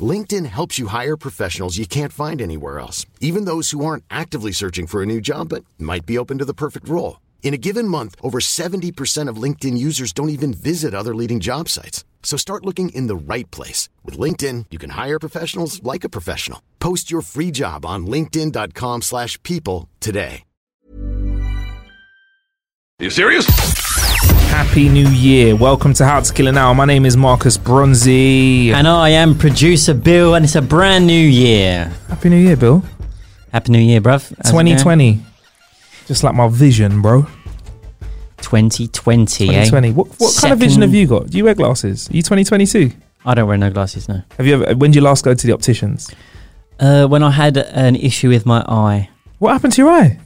LinkedIn 0.00 0.46
helps 0.46 0.78
you 0.78 0.88
hire 0.88 1.16
professionals 1.16 1.78
you 1.78 1.86
can't 1.86 2.12
find 2.12 2.40
anywhere 2.42 2.78
else, 2.78 3.06
even 3.20 3.46
those 3.46 3.70
who 3.70 3.84
aren't 3.84 4.04
actively 4.10 4.52
searching 4.52 4.86
for 4.86 5.02
a 5.02 5.06
new 5.06 5.20
job 5.20 5.48
but 5.48 5.64
might 5.78 6.04
be 6.04 6.18
open 6.18 6.36
to 6.38 6.44
the 6.44 6.54
perfect 6.54 6.88
role. 6.88 7.20
In 7.42 7.54
a 7.54 7.58
given 7.58 7.88
month, 7.88 8.14
over 8.22 8.40
70% 8.40 9.28
of 9.28 9.42
LinkedIn 9.42 9.78
users 9.78 10.12
don't 10.12 10.28
even 10.28 10.52
visit 10.52 10.94
other 10.94 11.14
leading 11.14 11.40
job 11.40 11.68
sites. 11.70 12.04
So 12.22 12.36
start 12.36 12.66
looking 12.66 12.90
in 12.90 13.06
the 13.06 13.16
right 13.16 13.50
place. 13.50 13.88
With 14.04 14.18
LinkedIn, 14.18 14.66
you 14.70 14.78
can 14.78 14.90
hire 14.90 15.18
professionals 15.18 15.82
like 15.82 16.04
a 16.04 16.10
professional. 16.10 16.60
Post 16.78 17.10
your 17.10 17.22
free 17.22 17.50
job 17.50 17.86
on 17.86 18.06
linkedin.com 18.06 19.02
slash 19.02 19.42
people 19.42 19.88
today. 20.00 20.42
you 23.00 23.10
serious? 23.10 23.46
Happy 24.50 24.88
New 24.88 25.08
Year. 25.08 25.54
Welcome 25.56 25.92
to 25.94 26.04
How 26.04 26.20
to 26.20 26.32
Kill 26.32 26.48
an 26.48 26.56
Hour. 26.56 26.74
My 26.74 26.84
name 26.84 27.06
is 27.06 27.16
Marcus 27.16 27.56
Bronzy. 27.56 28.72
And 28.72 28.88
I 28.88 29.10
am 29.10 29.36
producer 29.36 29.94
Bill, 29.94 30.34
and 30.34 30.44
it's 30.44 30.54
a 30.56 30.62
brand 30.62 31.06
new 31.06 31.12
year. 31.28 31.92
Happy 32.08 32.28
New 32.28 32.36
Year, 32.36 32.56
Bill. 32.56 32.82
Happy 33.52 33.72
New 33.72 33.78
Year, 33.78 34.00
bruv. 34.00 34.32
How's 34.42 34.50
it 34.50 34.52
going? 34.52 34.66
2020. 34.66 35.20
Just 36.06 36.24
like 36.24 36.34
my 36.34 36.48
vision, 36.48 37.02
bro. 37.02 37.22
2020, 38.38 39.44
eh? 39.48 39.64
2020. 39.64 39.92
What, 39.92 40.08
what 40.18 40.36
kind 40.40 40.52
of 40.52 40.58
vision 40.58 40.80
Second- 40.80 40.82
have 40.82 40.94
you 40.94 41.06
got? 41.06 41.26
Do 41.30 41.38
you 41.38 41.44
wear 41.44 41.54
glasses? 41.54 42.08
Are 42.10 42.16
you 42.16 42.22
2022? 42.22 42.92
I 43.24 43.34
don't 43.34 43.48
wear 43.48 43.58
no 43.58 43.70
glasses, 43.70 44.08
no. 44.08 44.22
Have 44.38 44.46
you 44.46 44.54
ever, 44.62 44.76
when 44.76 44.90
did 44.90 44.96
you 44.96 45.02
last 45.02 45.24
go 45.24 45.34
to 45.34 45.46
the 45.46 45.52
opticians? 45.52 46.10
Uh, 46.80 47.06
when 47.06 47.22
I 47.22 47.30
had 47.30 47.56
an 47.58 47.96
issue 47.96 48.28
with 48.28 48.46
my 48.46 48.60
eye, 48.68 49.10
What 49.38 49.52
happened 49.52 49.72
to 49.74 49.82
your 49.82 49.90
eye? 49.90 50.18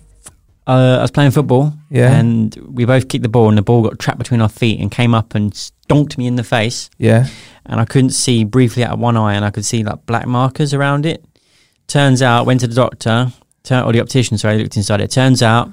Uh, 0.66 0.96
I 0.98 1.02
was 1.02 1.10
playing 1.10 1.30
football, 1.32 1.72
Yeah. 1.91 2.12
and 2.12 2.55
we 2.68 2.84
both 2.84 3.08
kicked 3.08 3.22
the 3.22 3.28
ball, 3.28 3.48
and 3.48 3.58
the 3.58 3.62
ball 3.62 3.82
got 3.82 3.98
trapped 3.98 4.18
between 4.18 4.41
our 4.41 4.48
feet 4.48 4.80
and 4.80 4.91
came 4.91 5.14
up 5.14 5.34
and 5.34 5.55
stonked 5.55 6.16
me 6.18 6.27
in 6.27 6.36
the 6.36 6.44
face, 6.44 6.88
Yeah. 6.98 7.27
and 7.66 7.80
I 7.80 7.84
couldn't 7.84 8.10
see 8.10 8.44
briefly 8.44 8.84
out 8.84 8.92
of 8.92 8.98
one 9.00 9.16
eye, 9.16 9.34
and 9.34 9.44
I 9.44 9.50
could 9.50 9.64
see 9.64 9.83
like 9.83 10.06
black 10.06 10.27
markers 10.27 10.72
around 10.72 11.05
it. 11.06 11.24
Turns 11.88 12.22
out, 12.22 12.46
went 12.46 12.60
to 12.60 12.66
the 12.68 12.74
doctor, 12.74 13.33
turn, 13.64 13.84
or 13.84 13.92
the 13.92 14.00
optician, 14.00 14.38
sorry, 14.38 14.58
looked 14.58 14.77
inside 14.77 15.00
it. 15.00 15.10
Turns 15.10 15.42
out, 15.42 15.70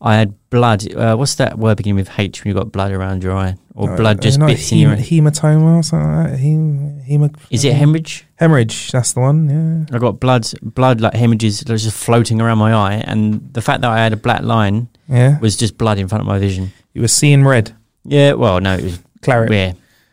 I 0.00 0.16
had 0.16 0.34
blood. 0.50 0.92
Uh, 0.94 1.16
what's 1.16 1.34
that 1.36 1.58
word 1.58 1.76
beginning 1.76 1.96
with 1.96 2.18
H 2.18 2.44
when 2.44 2.50
you've 2.50 2.56
got 2.62 2.72
blood 2.72 2.92
around 2.92 3.22
your 3.22 3.32
eye, 3.34 3.56
or 3.74 3.96
blood 3.96 4.20
just 4.20 4.40
Uh, 4.40 4.46
bits 4.46 4.70
in 4.72 4.78
your 4.78 4.90
hem- 4.90 4.98
eye? 4.98 5.02
hematoma 5.30 5.78
or 5.78 5.82
something 5.82 6.14
like 6.14 6.30
that. 6.32 6.38
Hem, 6.38 7.30
Is 7.50 7.64
it 7.64 7.74
hemorrhage? 7.74 8.26
hemorrhage? 8.36 8.90
That's 8.92 9.12
the 9.14 9.20
one. 9.20 9.86
Yeah. 9.90 9.96
I 9.96 9.98
got 9.98 10.20
blood, 10.20 10.46
blood 10.62 11.00
like 11.00 11.14
hemorrhages 11.14 11.60
that 11.60 11.70
was 11.72 11.84
just 11.84 11.96
floating 11.96 12.40
around 12.40 12.58
my 12.58 12.72
eye, 12.74 13.02
and 13.06 13.48
the 13.52 13.62
fact 13.62 13.80
that 13.82 13.90
I 13.90 13.98
had 13.98 14.12
a 14.12 14.16
black 14.16 14.42
line 14.42 14.88
Yeah. 15.08 15.38
was 15.40 15.56
just 15.56 15.78
blood 15.78 15.98
in 15.98 16.08
front 16.08 16.22
of 16.22 16.26
my 16.26 16.38
vision. 16.38 16.72
You 16.92 17.00
were 17.02 17.08
seeing 17.08 17.44
red, 17.44 17.72
Yeah, 18.06 18.32
well, 18.34 18.60
no, 18.60 18.74
it 18.74 18.84
was 18.84 18.98
claret, 19.22 19.50
yeah, 19.50 19.72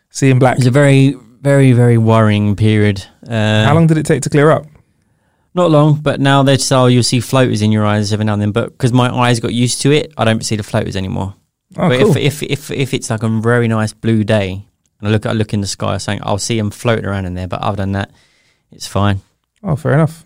seeing 0.10 0.40
black. 0.40 0.56
It 0.56 0.60
was 0.60 0.68
a 0.68 0.72
very, 0.72 1.16
very, 1.42 1.74
very 1.74 1.98
worrying 1.98 2.56
period. 2.56 3.04
Uh, 3.28 3.66
How 3.66 3.74
long 3.74 3.88
did 3.88 3.98
it 3.98 4.06
take 4.06 4.22
to 4.24 4.30
clear 4.30 4.50
up? 4.52 4.66
Not 5.54 5.70
long, 5.70 6.00
but 6.02 6.22
now 6.22 6.44
they 6.44 6.58
say 6.58 6.76
oh, 6.76 6.86
you'll 6.86 7.04
see 7.04 7.20
floaters 7.20 7.62
in 7.62 7.72
your 7.72 7.86
eyes 7.86 8.14
every 8.14 8.26
now 8.26 8.34
and 8.34 8.42
then. 8.42 8.52
But 8.52 8.72
because 8.72 8.94
my 8.94 9.14
eyes 9.14 9.40
got 9.40 9.54
used 9.54 9.82
to 9.82 9.92
it, 9.92 10.14
I 10.18 10.24
don't 10.24 10.46
see 10.46 10.56
the 10.56 10.64
floaters 10.64 10.96
anymore. 10.96 11.36
Oh, 11.78 11.90
but 11.90 12.00
cool. 12.00 12.16
if, 12.18 12.42
if 12.42 12.44
if 12.44 12.72
if 12.72 12.94
it's 12.94 13.10
like 13.10 13.24
a 13.24 13.30
very 13.30 13.68
nice 13.68 13.94
blue 13.94 14.24
day 14.24 14.66
and 15.00 15.08
I 15.08 15.12
look 15.12 15.26
I 15.26 15.34
look 15.34 15.54
in 15.54 15.62
the 15.62 15.68
sky, 15.68 15.98
saying 15.98 16.20
I'll 16.24 16.38
see 16.38 16.58
them 16.58 16.72
floating 16.72 17.06
around 17.06 17.26
in 17.26 17.34
there. 17.34 17.48
But 17.48 17.62
other 17.62 17.78
than 17.78 17.94
that, 17.94 18.12
it's 18.72 18.88
fine. 18.88 19.22
oh, 19.64 19.76
fair 19.76 19.94
enough. 19.94 20.26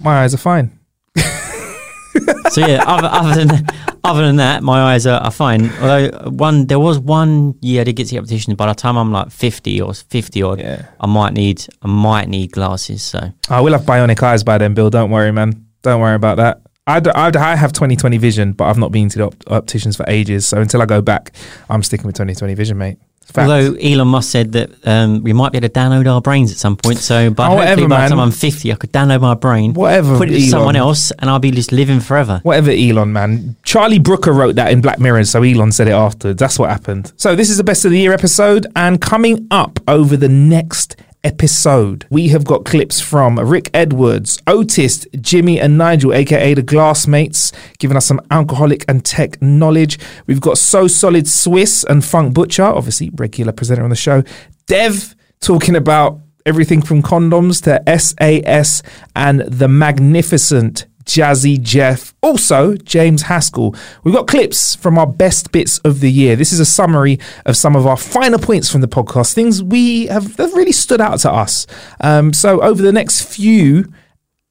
My 0.00 0.22
eyes 0.22 0.34
are 0.34 0.38
fine. 0.38 0.78
so 1.16 2.66
yeah, 2.66 2.84
other, 2.86 3.08
other 3.10 3.44
than 3.44 3.66
other 4.04 4.26
than 4.26 4.36
that, 4.36 4.62
my 4.62 4.92
eyes 4.94 5.06
are, 5.06 5.20
are 5.20 5.30
fine. 5.30 5.70
Although 5.80 6.30
one, 6.30 6.66
there 6.66 6.78
was 6.80 6.98
one 6.98 7.54
year 7.60 7.82
I 7.82 7.84
did 7.84 7.96
get 7.96 8.06
to 8.08 8.14
the 8.14 8.18
optician. 8.20 8.54
By 8.54 8.66
the 8.66 8.74
time 8.74 8.96
I'm 8.96 9.12
like 9.12 9.30
fifty 9.30 9.80
or 9.80 9.94
fifty 9.94 10.42
odd, 10.42 10.58
Yeah. 10.60 10.86
I 11.00 11.06
might 11.06 11.32
need 11.32 11.66
I 11.82 11.88
might 11.88 12.28
need 12.28 12.52
glasses. 12.52 13.02
So 13.02 13.32
I 13.48 13.60
will 13.60 13.72
have 13.72 13.82
bionic 13.82 14.22
eyes 14.22 14.42
by 14.44 14.58
then, 14.58 14.74
Bill. 14.74 14.90
Don't 14.90 15.10
worry, 15.10 15.32
man. 15.32 15.66
Don't 15.82 16.00
worry 16.00 16.14
about 16.16 16.36
that. 16.38 16.60
I 16.86 17.00
I 17.14 17.54
have 17.56 17.72
2020 17.72 18.18
vision, 18.18 18.52
but 18.52 18.64
I've 18.64 18.78
not 18.78 18.90
been 18.90 19.08
to 19.10 19.18
the 19.18 19.24
op- 19.26 19.44
opticians 19.46 19.96
for 19.96 20.04
ages. 20.08 20.46
So 20.48 20.60
until 20.60 20.82
I 20.82 20.86
go 20.86 21.00
back, 21.00 21.32
I'm 21.70 21.82
sticking 21.82 22.06
with 22.06 22.16
2020 22.16 22.54
vision, 22.54 22.76
mate. 22.78 22.98
Although 23.36 23.74
Elon 23.74 24.08
Musk 24.08 24.30
said 24.30 24.52
that 24.52 24.70
um, 24.84 25.22
we 25.22 25.32
might 25.32 25.52
be 25.52 25.58
able 25.58 25.68
to 25.68 25.72
download 25.74 26.06
our 26.12 26.20
brains 26.20 26.52
at 26.52 26.58
some 26.58 26.76
point. 26.76 26.98
So, 26.98 27.30
but 27.30 27.50
Oh, 27.50 27.54
whatever, 27.54 27.88
by 27.88 28.02
the 28.02 28.08
time 28.10 28.20
I'm 28.20 28.30
fifty, 28.30 28.72
I 28.72 28.74
could 28.76 28.92
download 28.92 29.20
my 29.20 29.34
brain, 29.34 29.72
Whatever, 29.74 30.18
put 30.18 30.28
it 30.30 30.34
to 30.34 30.40
someone 30.48 30.76
else, 30.76 31.10
and 31.12 31.30
I'll 31.30 31.38
be 31.38 31.50
just 31.50 31.72
living 31.72 32.00
forever. 32.00 32.40
Whatever, 32.42 32.70
Elon, 32.70 33.12
man. 33.12 33.56
Charlie 33.62 33.98
Brooker 33.98 34.32
wrote 34.32 34.56
that 34.56 34.72
in 34.72 34.80
Black 34.80 34.98
Mirror, 34.98 35.24
so 35.24 35.42
Elon 35.42 35.72
said 35.72 35.88
it 35.88 35.92
afterwards. 35.92 36.38
That's 36.38 36.58
what 36.58 36.70
happened. 36.70 37.12
So 37.16 37.34
this 37.34 37.48
is 37.50 37.56
the 37.56 37.64
best 37.64 37.84
of 37.84 37.90
the 37.90 37.98
year 37.98 38.12
episode, 38.12 38.66
and 38.76 39.00
coming 39.00 39.46
up 39.50 39.78
over 39.88 40.16
the 40.16 40.28
next 40.28 40.96
episode, 41.24 42.06
we 42.10 42.28
have 42.28 42.44
got 42.44 42.64
clips 42.64 43.00
from 43.00 43.38
Rick 43.38 43.70
Edwards, 43.72 44.40
Otis, 44.46 45.06
Jimmy, 45.20 45.60
and 45.60 45.78
Nigel, 45.78 46.12
aka 46.12 46.54
the 46.54 46.62
Glassmates, 46.62 47.52
giving 47.78 47.96
us 47.96 48.06
some 48.06 48.20
alcoholic 48.30 48.84
and 48.88 49.04
tech 49.04 49.40
knowledge. 49.40 49.98
We've 50.26 50.40
got 50.40 50.58
So 50.58 50.86
Solid 50.88 51.28
Swiss 51.28 51.84
and 51.84 52.04
Funk 52.04 52.34
Butcher, 52.34 52.64
obviously 52.64 53.10
regular 53.14 53.52
presenter 53.52 53.84
on 53.84 53.90
the 53.90 53.96
show. 53.96 54.22
Dev 54.66 55.14
talking 55.40 55.76
about 55.76 56.20
everything 56.44 56.82
from 56.82 57.02
condoms 57.02 57.62
to 57.62 57.98
SAS 57.98 58.82
and 59.14 59.40
the 59.40 59.68
magnificent 59.68 60.86
Jazzy 61.04 61.60
Jeff. 61.60 62.14
Also, 62.22 62.76
James 62.76 63.22
Haskell. 63.22 63.74
We've 64.04 64.14
got 64.14 64.26
clips 64.26 64.74
from 64.74 64.98
our 64.98 65.06
best 65.06 65.52
bits 65.52 65.78
of 65.78 66.00
the 66.00 66.10
year. 66.10 66.36
This 66.36 66.52
is 66.52 66.60
a 66.60 66.64
summary 66.64 67.18
of 67.46 67.56
some 67.56 67.76
of 67.76 67.86
our 67.86 67.96
finer 67.96 68.38
points 68.38 68.70
from 68.70 68.80
the 68.80 68.88
podcast, 68.88 69.34
things 69.34 69.62
we 69.62 70.06
have 70.06 70.36
that 70.36 70.52
really 70.54 70.72
stood 70.72 71.00
out 71.00 71.20
to 71.20 71.32
us. 71.32 71.66
Um, 72.00 72.32
so, 72.32 72.60
over 72.62 72.82
the 72.82 72.92
next 72.92 73.22
few 73.22 73.92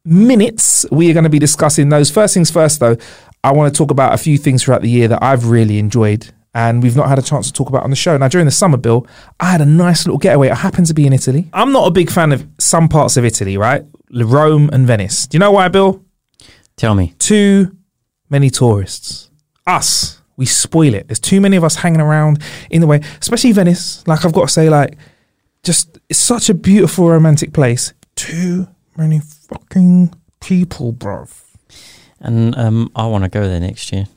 minutes, 0.04 0.86
we 0.92 1.10
are 1.10 1.14
going 1.14 1.24
to 1.24 1.30
be 1.30 1.40
discussing 1.40 1.90
those. 1.90 2.10
First 2.12 2.34
things 2.34 2.52
first, 2.52 2.80
though, 2.80 2.98
I 3.44 3.52
want 3.54 3.74
to 3.74 3.78
talk 3.78 3.92
about 3.92 4.14
a 4.14 4.18
few 4.18 4.38
things 4.38 4.64
throughout 4.64 4.82
the 4.82 4.90
year 4.90 5.08
that 5.08 5.24
I've 5.24 5.48
really 5.48 5.80
enjoyed 5.80 6.32
and 6.54 6.84
we've 6.84 6.96
not 6.96 7.08
had 7.08 7.18
a 7.18 7.22
chance 7.22 7.48
to 7.48 7.54
talk 7.54 7.70
about 7.70 7.84
on 7.84 7.90
the 7.90 7.96
show. 7.96 8.18
Now, 8.18 8.28
during 8.28 8.46
the 8.46 8.52
summer, 8.52 8.78
Bill, 8.78 9.08
I 9.40 9.46
had 9.46 9.62
a 9.62 9.66
nice 9.66 10.06
little 10.06 10.18
getaway. 10.18 10.50
I 10.50 10.56
happened 10.56 10.88
to 10.88 10.94
be 10.94 11.08
in 11.08 11.14
Italy. 11.14 11.50
I'm 11.54 11.72
not 11.72 11.88
a 11.88 11.92
big 11.92 12.12
fan 12.12 12.32
of 12.32 12.46
some 12.60 12.90
parts 12.90 13.18
of 13.18 13.24
Italy, 13.24 13.58
right? 13.58 13.86
Rome 14.12 14.70
and 14.74 14.86
Venice. 14.86 15.28
Do 15.28 15.36
you 15.36 15.40
know 15.40 15.52
why, 15.52 15.70
Bill? 15.70 16.04
Tell 16.76 16.96
me, 16.96 17.14
Too 17.20 17.76
many 18.30 18.50
tourists. 18.50 19.30
Us, 19.68 20.22
we 20.38 20.46
spoil 20.46 20.94
it. 20.94 21.08
There's 21.08 21.20
too 21.20 21.40
many 21.42 21.56
of 21.56 21.64
us 21.64 21.76
hanging 21.76 22.02
around 22.02 22.42
in 22.70 22.82
the 22.82 22.88
way, 22.88 23.02
especially 23.20 23.52
Venice. 23.52 24.06
Like, 24.08 24.26
I've 24.26 24.34
got 24.34 24.48
to 24.48 24.54
say, 24.54 24.70
like, 24.70 24.98
just 25.64 26.00
it's 26.10 26.20
such 26.20 26.50
a 26.50 26.54
beautiful, 26.54 27.10
romantic 27.10 27.54
place. 27.54 27.94
Too 28.16 28.68
many 28.98 29.20
fucking 29.20 30.14
people, 30.40 30.94
bruv. 30.94 31.30
and 32.20 32.58
um, 32.58 32.92
I 32.96 33.06
want 33.06 33.24
to 33.24 33.30
go 33.30 33.48
there 33.48 33.60
next 33.60 33.92
year. 33.92 34.08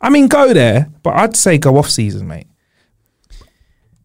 I 0.00 0.10
mean, 0.10 0.26
go 0.28 0.52
there, 0.52 0.90
but 1.02 1.14
I'd 1.14 1.36
say 1.36 1.56
go 1.58 1.78
off 1.78 1.88
season, 1.88 2.26
mate. 2.26 2.46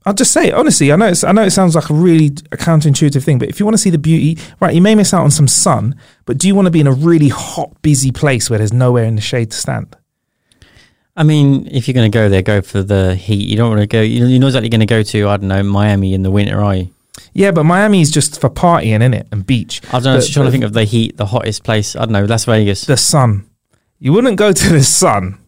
I'll 0.08 0.14
just 0.14 0.32
say 0.32 0.48
it 0.48 0.54
honestly. 0.54 0.92
I 0.92 0.96
know 0.96 1.08
it's, 1.08 1.24
I 1.24 1.32
know 1.34 1.44
it 1.44 1.52
sounds 1.52 1.76
like 1.76 1.90
a 1.90 1.94
really 1.94 2.30
counterintuitive 2.32 3.24
thing, 3.24 3.38
but 3.40 3.50
if 3.50 3.60
you 3.60 3.66
want 3.66 3.74
to 3.76 3.78
see 3.78 3.90
the 3.92 3.98
beauty, 3.98 4.42
right, 4.60 4.74
you 4.74 4.82
may 4.82 4.96
miss 4.96 5.14
out 5.14 5.24
on 5.24 5.32
some 5.32 5.48
sun, 5.48 5.96
but 6.26 6.38
do 6.38 6.48
you 6.48 6.56
want 6.56 6.66
to 6.66 6.72
be 6.72 6.80
in 6.80 6.88
a 6.88 6.92
really 6.94 7.30
hot, 7.30 7.80
busy 7.82 8.12
place 8.12 8.50
where 8.50 8.58
there's 8.58 8.74
nowhere 8.74 9.04
in 9.04 9.16
the 9.16 9.22
shade 9.22 9.52
to 9.52 9.58
stand? 9.58 9.96
I 11.16 11.24
mean, 11.24 11.68
if 11.72 11.88
you're 11.88 11.94
going 11.94 12.12
to 12.12 12.16
go 12.16 12.30
there, 12.30 12.42
go 12.42 12.62
for 12.62 12.84
the 12.84 13.16
heat. 13.16 13.50
You 13.50 13.58
don't 13.58 13.70
want 13.70 13.82
to 13.82 13.88
go. 13.88 14.02
you- 14.02 14.26
You're 14.28 14.40
not 14.40 14.48
exactly 14.48 14.70
going 14.70 14.80
to 14.82 14.86
go 14.86 15.02
to 15.04 15.28
I 15.28 15.38
don't 15.38 15.48
know 15.50 15.64
Miami 15.64 16.14
in 16.14 16.22
the 16.24 16.32
winter, 16.32 16.62
are 16.64 16.76
you? 16.76 16.94
Yeah, 17.34 17.50
but 17.52 17.64
Miami 17.64 18.02
is 18.02 18.12
just 18.12 18.40
for 18.40 18.50
partying, 18.50 19.02
in 19.02 19.14
it, 19.14 19.28
and 19.32 19.46
beach. 19.46 19.82
I 19.88 19.94
don't 19.94 20.04
know. 20.04 20.12
I 20.14 20.16
was 20.18 20.28
The- 20.28 20.34
trying 20.34 20.46
to 20.46 20.52
think 20.52 20.64
of 20.64 20.74
the 20.74 20.84
heat, 20.84 21.18
the 21.18 21.26
hottest 21.26 21.64
place. 21.64 21.96
I 21.96 22.02
don't 22.02 22.12
know, 22.12 22.26
Las 22.26 22.46
Vegas. 22.46 22.86
the 22.86 22.98
sun. 22.98 23.46
You 24.00 24.14
wouldn't 24.14 24.38
go 24.38 24.52
to 24.54 24.70
the 24.70 24.84
sun. 24.84 25.40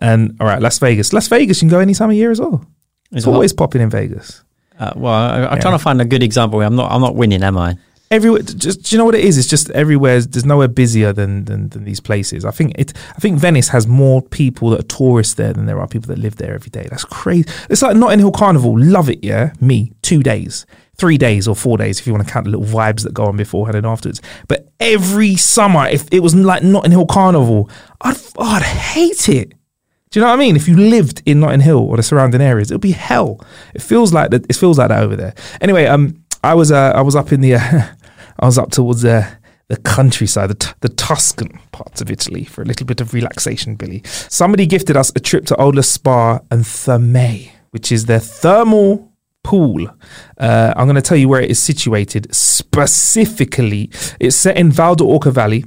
And 0.00 0.36
all 0.38 0.46
right, 0.46 0.60
Las 0.60 0.78
Vegas. 0.78 1.12
Las 1.14 1.28
Vegas, 1.28 1.62
you 1.62 1.68
can 1.68 1.76
go 1.76 1.80
any 1.80 1.94
time 1.94 2.10
of 2.10 2.16
year 2.16 2.30
as 2.30 2.38
well. 2.40 2.66
It's 3.14 3.26
always 3.26 3.52
popping 3.52 3.80
in 3.82 3.90
Vegas. 3.90 4.42
Uh, 4.78 4.92
well, 4.96 5.12
I, 5.12 5.36
I'm 5.46 5.56
Yeah. 5.56 5.60
trying 5.60 5.74
to 5.74 5.82
find 5.82 6.00
a 6.00 6.04
good 6.04 6.22
example. 6.22 6.60
I'm 6.60 6.76
not. 6.76 6.90
I'm 6.90 7.00
not 7.00 7.14
winning, 7.14 7.42
am 7.42 7.56
I? 7.56 7.76
Everywhere, 8.10 8.42
just 8.42 8.82
do 8.82 8.94
you 8.94 8.98
know 8.98 9.06
what 9.06 9.14
it 9.14 9.24
is? 9.24 9.38
It's 9.38 9.48
just 9.48 9.70
everywhere. 9.70 10.20
There's 10.20 10.44
nowhere 10.44 10.68
busier 10.68 11.12
than, 11.12 11.46
than 11.46 11.68
than 11.70 11.84
these 11.84 12.00
places. 12.00 12.44
I 12.44 12.50
think 12.50 12.74
it. 12.78 12.92
I 13.16 13.18
think 13.18 13.38
Venice 13.38 13.68
has 13.68 13.86
more 13.86 14.20
people 14.20 14.70
that 14.70 14.80
are 14.80 14.96
tourists 14.98 15.34
there 15.34 15.52
than 15.52 15.66
there 15.66 15.80
are 15.80 15.88
people 15.88 16.08
that 16.14 16.18
live 16.20 16.36
there 16.36 16.54
every 16.54 16.70
day. 16.70 16.86
That's 16.90 17.04
crazy. 17.04 17.48
It's 17.70 17.82
like 17.82 17.96
Notting 17.96 18.18
Hill 18.18 18.30
Carnival. 18.32 18.78
Love 18.78 19.08
it, 19.08 19.24
yeah. 19.24 19.52
Me, 19.60 19.92
two 20.02 20.22
days. 20.22 20.66
three 20.96 21.18
days 21.18 21.48
or 21.48 21.56
four 21.56 21.76
days 21.76 21.98
if 21.98 22.06
you 22.06 22.12
want 22.12 22.24
to 22.24 22.32
count 22.32 22.44
the 22.44 22.50
little 22.56 22.66
vibes 22.66 23.02
that 23.02 23.12
go 23.12 23.24
on 23.24 23.36
beforehand 23.36 23.76
and 23.76 23.84
afterwards. 23.84 24.20
But 24.46 24.68
every 24.78 25.34
summer, 25.34 25.88
if 25.88 26.06
it 26.12 26.20
was 26.20 26.36
like 26.36 26.62
Notting 26.62 26.92
Hill 26.92 27.06
Carnival, 27.06 27.68
I'd 28.00 28.16
I'd 28.38 28.62
hate 28.62 29.28
it. 29.28 29.54
Do 30.14 30.20
you 30.20 30.26
know 30.26 30.30
what 30.30 30.38
I 30.38 30.44
mean? 30.46 30.54
If 30.54 30.68
you 30.68 30.76
lived 30.76 31.24
in 31.26 31.40
Notting 31.40 31.58
Hill 31.58 31.80
or 31.80 31.96
the 31.96 32.02
surrounding 32.04 32.40
areas, 32.40 32.70
it'd 32.70 32.80
be 32.80 32.92
hell. 32.92 33.44
It 33.74 33.82
feels 33.82 34.12
like 34.12 34.30
that. 34.30 34.46
It 34.48 34.54
feels 34.54 34.78
like 34.78 34.90
that 34.90 35.02
over 35.02 35.16
there. 35.16 35.34
Anyway, 35.60 35.86
um, 35.86 36.22
I 36.44 36.54
was 36.54 36.70
uh, 36.70 36.92
I 36.94 37.00
was 37.00 37.16
up 37.16 37.32
in 37.32 37.40
the, 37.40 37.56
uh, 37.56 37.82
I 38.38 38.46
was 38.46 38.56
up 38.56 38.70
towards 38.70 39.02
the 39.02 39.16
uh, 39.16 39.30
the 39.66 39.76
countryside, 39.78 40.50
the, 40.50 40.54
t- 40.54 40.72
the 40.82 40.88
Tuscan 40.90 41.58
parts 41.72 42.00
of 42.00 42.12
Italy 42.12 42.44
for 42.44 42.62
a 42.62 42.64
little 42.64 42.86
bit 42.86 43.00
of 43.00 43.12
relaxation. 43.12 43.74
Billy, 43.74 44.02
somebody 44.04 44.66
gifted 44.66 44.96
us 44.96 45.10
a 45.16 45.18
trip 45.18 45.46
to 45.46 45.56
Ola 45.56 45.82
Spa 45.82 46.38
and 46.48 46.62
Thermae, 46.62 47.50
which 47.72 47.90
is 47.90 48.06
their 48.06 48.20
thermal 48.20 49.10
pool. 49.42 49.88
Uh, 50.38 50.74
I'm 50.76 50.86
going 50.86 50.94
to 50.94 51.02
tell 51.02 51.18
you 51.18 51.28
where 51.28 51.40
it 51.40 51.50
is 51.50 51.58
situated 51.58 52.32
specifically. 52.32 53.90
It's 54.20 54.36
set 54.36 54.56
in 54.56 54.70
Val 54.70 54.94
d'Orcia 54.94 55.32
Valley. 55.32 55.64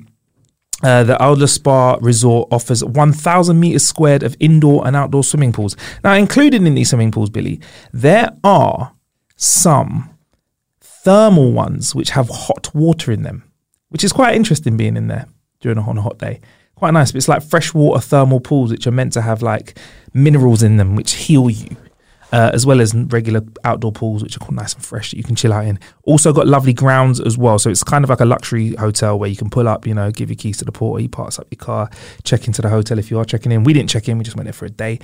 Uh, 0.83 1.03
the 1.03 1.21
Aula 1.23 1.47
Spa 1.47 1.97
Resort 2.01 2.49
offers 2.51 2.83
1,000 2.83 3.59
meters 3.59 3.83
squared 3.83 4.21
of 4.21 4.35
indoor 4.39 4.85
and 4.85 4.95
outdoor 4.95 5.23
swimming 5.23 5.51
pools. 5.51 5.75
Now, 6.03 6.13
included 6.13 6.63
in 6.63 6.75
these 6.75 6.89
swimming 6.89 7.11
pools, 7.11 7.31
Billy, 7.31 7.59
there 7.91 8.37
are 8.43 8.93
some 9.35 10.11
thermal 10.79 11.51
ones 11.51 11.95
which 11.95 12.11
have 12.11 12.29
hot 12.29 12.73
water 12.75 13.11
in 13.11 13.23
them, 13.23 13.43
which 13.89 14.03
is 14.03 14.13
quite 14.13 14.35
interesting 14.35 14.77
being 14.77 14.97
in 14.97 15.07
there 15.07 15.25
during 15.61 15.79
a, 15.79 15.81
on 15.81 15.97
a 15.97 16.01
hot 16.01 16.19
day. 16.19 16.41
Quite 16.75 16.91
nice, 16.91 17.11
but 17.11 17.17
it's 17.17 17.27
like 17.27 17.41
freshwater 17.41 17.99
thermal 17.99 18.39
pools 18.39 18.69
which 18.69 18.85
are 18.85 18.91
meant 18.91 19.13
to 19.13 19.21
have 19.23 19.41
like 19.41 19.79
minerals 20.13 20.61
in 20.61 20.77
them 20.77 20.95
which 20.95 21.15
heal 21.15 21.49
you 21.49 21.75
uh, 22.31 22.51
as 22.53 22.65
well 22.65 22.81
as 22.81 22.93
regular 22.93 23.41
outdoor 23.63 23.91
pools, 23.91 24.21
which 24.21 24.35
are 24.35 24.39
quite 24.39 24.53
nice 24.55 24.73
and 24.73 24.83
fresh 24.83 25.11
that 25.11 25.17
you 25.17 25.23
can 25.23 25.35
chill 25.35 25.53
out 25.53 25.65
in. 25.65 25.79
Also 26.03 26.33
got 26.33 26.47
lovely 26.47 26.73
grounds 26.73 27.19
as 27.19 27.37
well, 27.37 27.57
so 27.57 27.69
it's 27.69 27.83
kind 27.83 28.03
of 28.03 28.09
like 28.09 28.19
a 28.19 28.25
luxury 28.25 28.75
hotel 28.75 29.17
where 29.17 29.29
you 29.29 29.35
can 29.35 29.49
pull 29.49 29.67
up, 29.67 29.87
you 29.87 29.93
know, 29.93 30.11
give 30.11 30.29
your 30.29 30.35
keys 30.35 30.57
to 30.57 30.65
the 30.65 30.71
porter, 30.71 31.01
you 31.01 31.09
parks 31.09 31.39
up 31.39 31.47
your 31.49 31.57
car, 31.57 31.89
check 32.23 32.47
into 32.47 32.61
the 32.61 32.69
hotel 32.69 32.99
if 32.99 33.09
you 33.09 33.19
are 33.19 33.25
checking 33.25 33.51
in. 33.51 33.63
We 33.63 33.73
didn't 33.73 33.89
check 33.89 34.09
in; 34.09 34.17
we 34.17 34.23
just 34.23 34.35
went 34.35 34.45
there 34.45 34.53
for 34.53 34.65
a 34.65 34.69
day, 34.69 34.99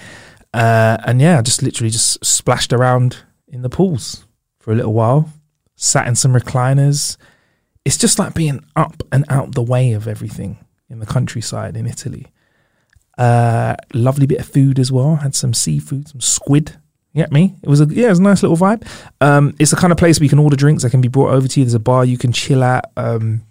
uh, 0.53 0.97
and 1.05 1.21
yeah, 1.21 1.41
just 1.41 1.63
literally 1.63 1.89
just 1.89 2.23
splashed 2.25 2.73
around 2.73 3.23
in 3.47 3.61
the 3.61 3.69
pools 3.69 4.25
for 4.59 4.71
a 4.71 4.75
little 4.75 4.93
while, 4.93 5.29
sat 5.75 6.07
in 6.07 6.15
some 6.15 6.33
recliners. 6.33 7.17
It's 7.85 7.97
just 7.97 8.17
like 8.17 8.33
being 8.33 8.63
up 8.75 9.03
and 9.11 9.25
out 9.29 9.55
the 9.55 9.61
way 9.61 9.91
of 9.91 10.07
everything 10.07 10.57
in 10.89 10.99
the 10.99 11.05
countryside 11.05 11.75
in 11.75 11.85
Italy. 11.85 12.27
Uh, 13.17 13.75
lovely 13.93 14.25
bit 14.25 14.39
of 14.39 14.47
food 14.47 14.79
as 14.79 14.91
well. 14.91 15.17
Had 15.17 15.35
some 15.35 15.53
seafood, 15.53 16.07
some 16.07 16.21
squid 16.21 16.77
yeah, 17.13 17.27
me. 17.29 17.55
It 17.61 17.69
was 17.69 17.79
a 17.79 17.85
yeah, 17.85 18.07
it 18.07 18.09
was 18.09 18.19
a 18.19 18.23
nice 18.23 18.41
little 18.41 18.57
vibe. 18.57 18.87
Um, 19.21 19.55
it's 19.59 19.69
the 19.69 19.77
kind 19.77 19.91
of 19.91 19.97
place 19.97 20.19
where 20.19 20.25
you 20.25 20.29
can 20.29 20.39
order 20.39 20.55
drinks 20.55 20.81
that 20.83 20.89
can 20.89 21.01
be 21.01 21.07
brought 21.07 21.31
over 21.31 21.47
to 21.47 21.59
you. 21.59 21.65
There's 21.65 21.75
a 21.75 21.79
bar 21.79 22.03
you 22.03 22.17
can 22.17 22.31
chill 22.31 22.63
at. 22.63 22.91
Um, 22.97 23.43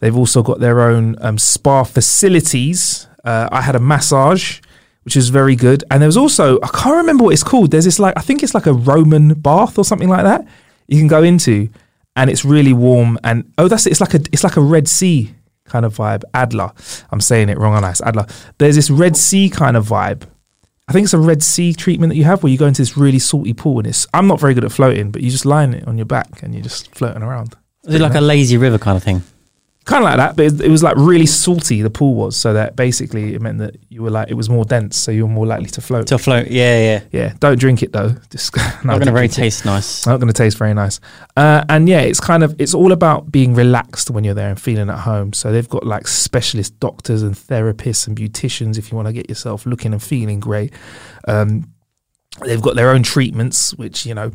they've 0.00 0.16
also 0.16 0.42
got 0.42 0.58
their 0.58 0.80
own 0.80 1.16
um, 1.20 1.36
spa 1.36 1.84
facilities. 1.84 3.06
Uh, 3.24 3.48
I 3.52 3.60
had 3.60 3.76
a 3.76 3.80
massage, 3.80 4.60
which 5.04 5.16
is 5.16 5.28
very 5.28 5.54
good, 5.54 5.84
and 5.90 6.00
there 6.00 6.08
was 6.08 6.16
also 6.16 6.58
I 6.62 6.68
can't 6.68 6.96
remember 6.96 7.24
what 7.24 7.34
it's 7.34 7.42
called. 7.42 7.70
There's 7.70 7.84
this 7.84 7.98
like 7.98 8.16
I 8.16 8.22
think 8.22 8.42
it's 8.42 8.54
like 8.54 8.66
a 8.66 8.72
Roman 8.72 9.34
bath 9.34 9.76
or 9.76 9.84
something 9.84 10.08
like 10.08 10.24
that. 10.24 10.46
You 10.86 10.98
can 10.98 11.08
go 11.08 11.22
into, 11.22 11.68
and 12.16 12.30
it's 12.30 12.44
really 12.46 12.72
warm. 12.72 13.18
And 13.22 13.52
oh, 13.58 13.68
that's 13.68 13.86
it. 13.86 13.90
It's 13.90 14.00
like 14.00 14.14
a 14.14 14.20
it's 14.32 14.44
like 14.44 14.56
a 14.56 14.62
Red 14.62 14.88
Sea 14.88 15.34
kind 15.64 15.84
of 15.84 15.94
vibe. 15.94 16.24
Adler. 16.32 16.72
I'm 17.10 17.20
saying 17.20 17.50
it 17.50 17.58
wrong, 17.58 17.74
on 17.74 17.84
ice. 17.84 18.00
Adler. 18.00 18.24
There's 18.56 18.76
this 18.76 18.88
Red 18.88 19.14
Sea 19.14 19.50
kind 19.50 19.76
of 19.76 19.86
vibe 19.86 20.22
I 20.88 20.92
think 20.92 21.04
it's 21.04 21.12
a 21.12 21.18
Red 21.18 21.42
Sea 21.42 21.74
treatment 21.74 22.10
that 22.10 22.16
you 22.16 22.24
have 22.24 22.42
where 22.42 22.50
you 22.50 22.56
go 22.56 22.66
into 22.66 22.80
this 22.80 22.96
really 22.96 23.18
salty 23.18 23.52
pool 23.52 23.78
and 23.78 23.86
it's. 23.86 24.06
I'm 24.14 24.26
not 24.26 24.40
very 24.40 24.54
good 24.54 24.64
at 24.64 24.72
floating, 24.72 25.10
but 25.10 25.22
you 25.22 25.30
just 25.30 25.44
lie 25.44 25.64
it 25.64 25.86
on 25.86 25.98
your 25.98 26.06
back 26.06 26.42
and 26.42 26.54
you're 26.54 26.62
just 26.62 26.94
floating 26.94 27.22
around. 27.22 27.54
Is 27.84 27.94
it 27.94 28.00
like 28.00 28.12
nice. 28.12 28.22
a 28.22 28.24
lazy 28.24 28.56
river 28.56 28.78
kind 28.78 28.96
of 28.96 29.02
thing? 29.02 29.22
Kind 29.88 30.04
of 30.04 30.10
like 30.10 30.18
that, 30.18 30.36
but 30.36 30.44
it, 30.44 30.60
it, 30.66 30.70
was 30.70 30.82
like 30.82 30.96
really 30.96 31.24
salty. 31.24 31.80
The 31.80 31.88
pool 31.90 32.14
was 32.14 32.36
so 32.36 32.52
that 32.52 32.76
basically 32.76 33.34
it 33.34 33.40
meant 33.40 33.58
that 33.58 33.76
you 33.88 34.02
were 34.02 34.10
like 34.10 34.30
it 34.30 34.34
was 34.34 34.50
more 34.50 34.66
dense, 34.66 34.98
so 34.98 35.10
you 35.10 35.26
were 35.26 35.32
more 35.32 35.46
likely 35.46 35.70
to 35.70 35.80
float. 35.80 36.06
To 36.08 36.18
float, 36.18 36.48
yeah, 36.48 36.78
yeah, 36.78 37.00
yeah. 37.10 37.34
Don't 37.40 37.58
drink 37.58 37.82
it 37.82 37.92
though. 37.92 38.14
Just 38.30 38.54
not 38.84 38.84
going 38.84 39.06
to 39.06 39.12
very 39.12 39.28
taste 39.28 39.64
nice. 39.64 40.06
Not 40.06 40.18
going 40.18 40.28
to 40.28 40.34
taste 40.34 40.58
very 40.58 40.74
nice. 40.74 41.00
Uh, 41.36 41.64
and 41.70 41.88
yeah, 41.88 42.00
it's 42.00 42.20
kind 42.20 42.44
of 42.44 42.54
it's 42.60 42.74
all 42.74 42.92
about 42.92 43.32
being 43.32 43.54
relaxed 43.54 44.10
when 44.10 44.24
you're 44.24 44.34
there 44.34 44.50
and 44.50 44.60
feeling 44.60 44.90
at 44.90 44.98
home. 44.98 45.32
So 45.32 45.52
they've 45.52 45.68
got 45.68 45.86
like 45.86 46.06
specialist 46.06 46.78
doctors 46.80 47.22
and 47.22 47.34
therapists 47.34 48.06
and 48.06 48.16
beauticians 48.16 48.76
if 48.76 48.92
you 48.92 48.96
want 48.96 49.08
to 49.08 49.14
get 49.14 49.28
yourself 49.30 49.64
looking 49.64 49.92
and 49.94 50.02
feeling 50.02 50.38
great. 50.38 50.72
Um, 51.26 51.72
they've 52.44 52.62
got 52.62 52.76
their 52.76 52.90
own 52.90 53.02
treatments, 53.02 53.74
which 53.74 54.04
you 54.04 54.14
know 54.14 54.32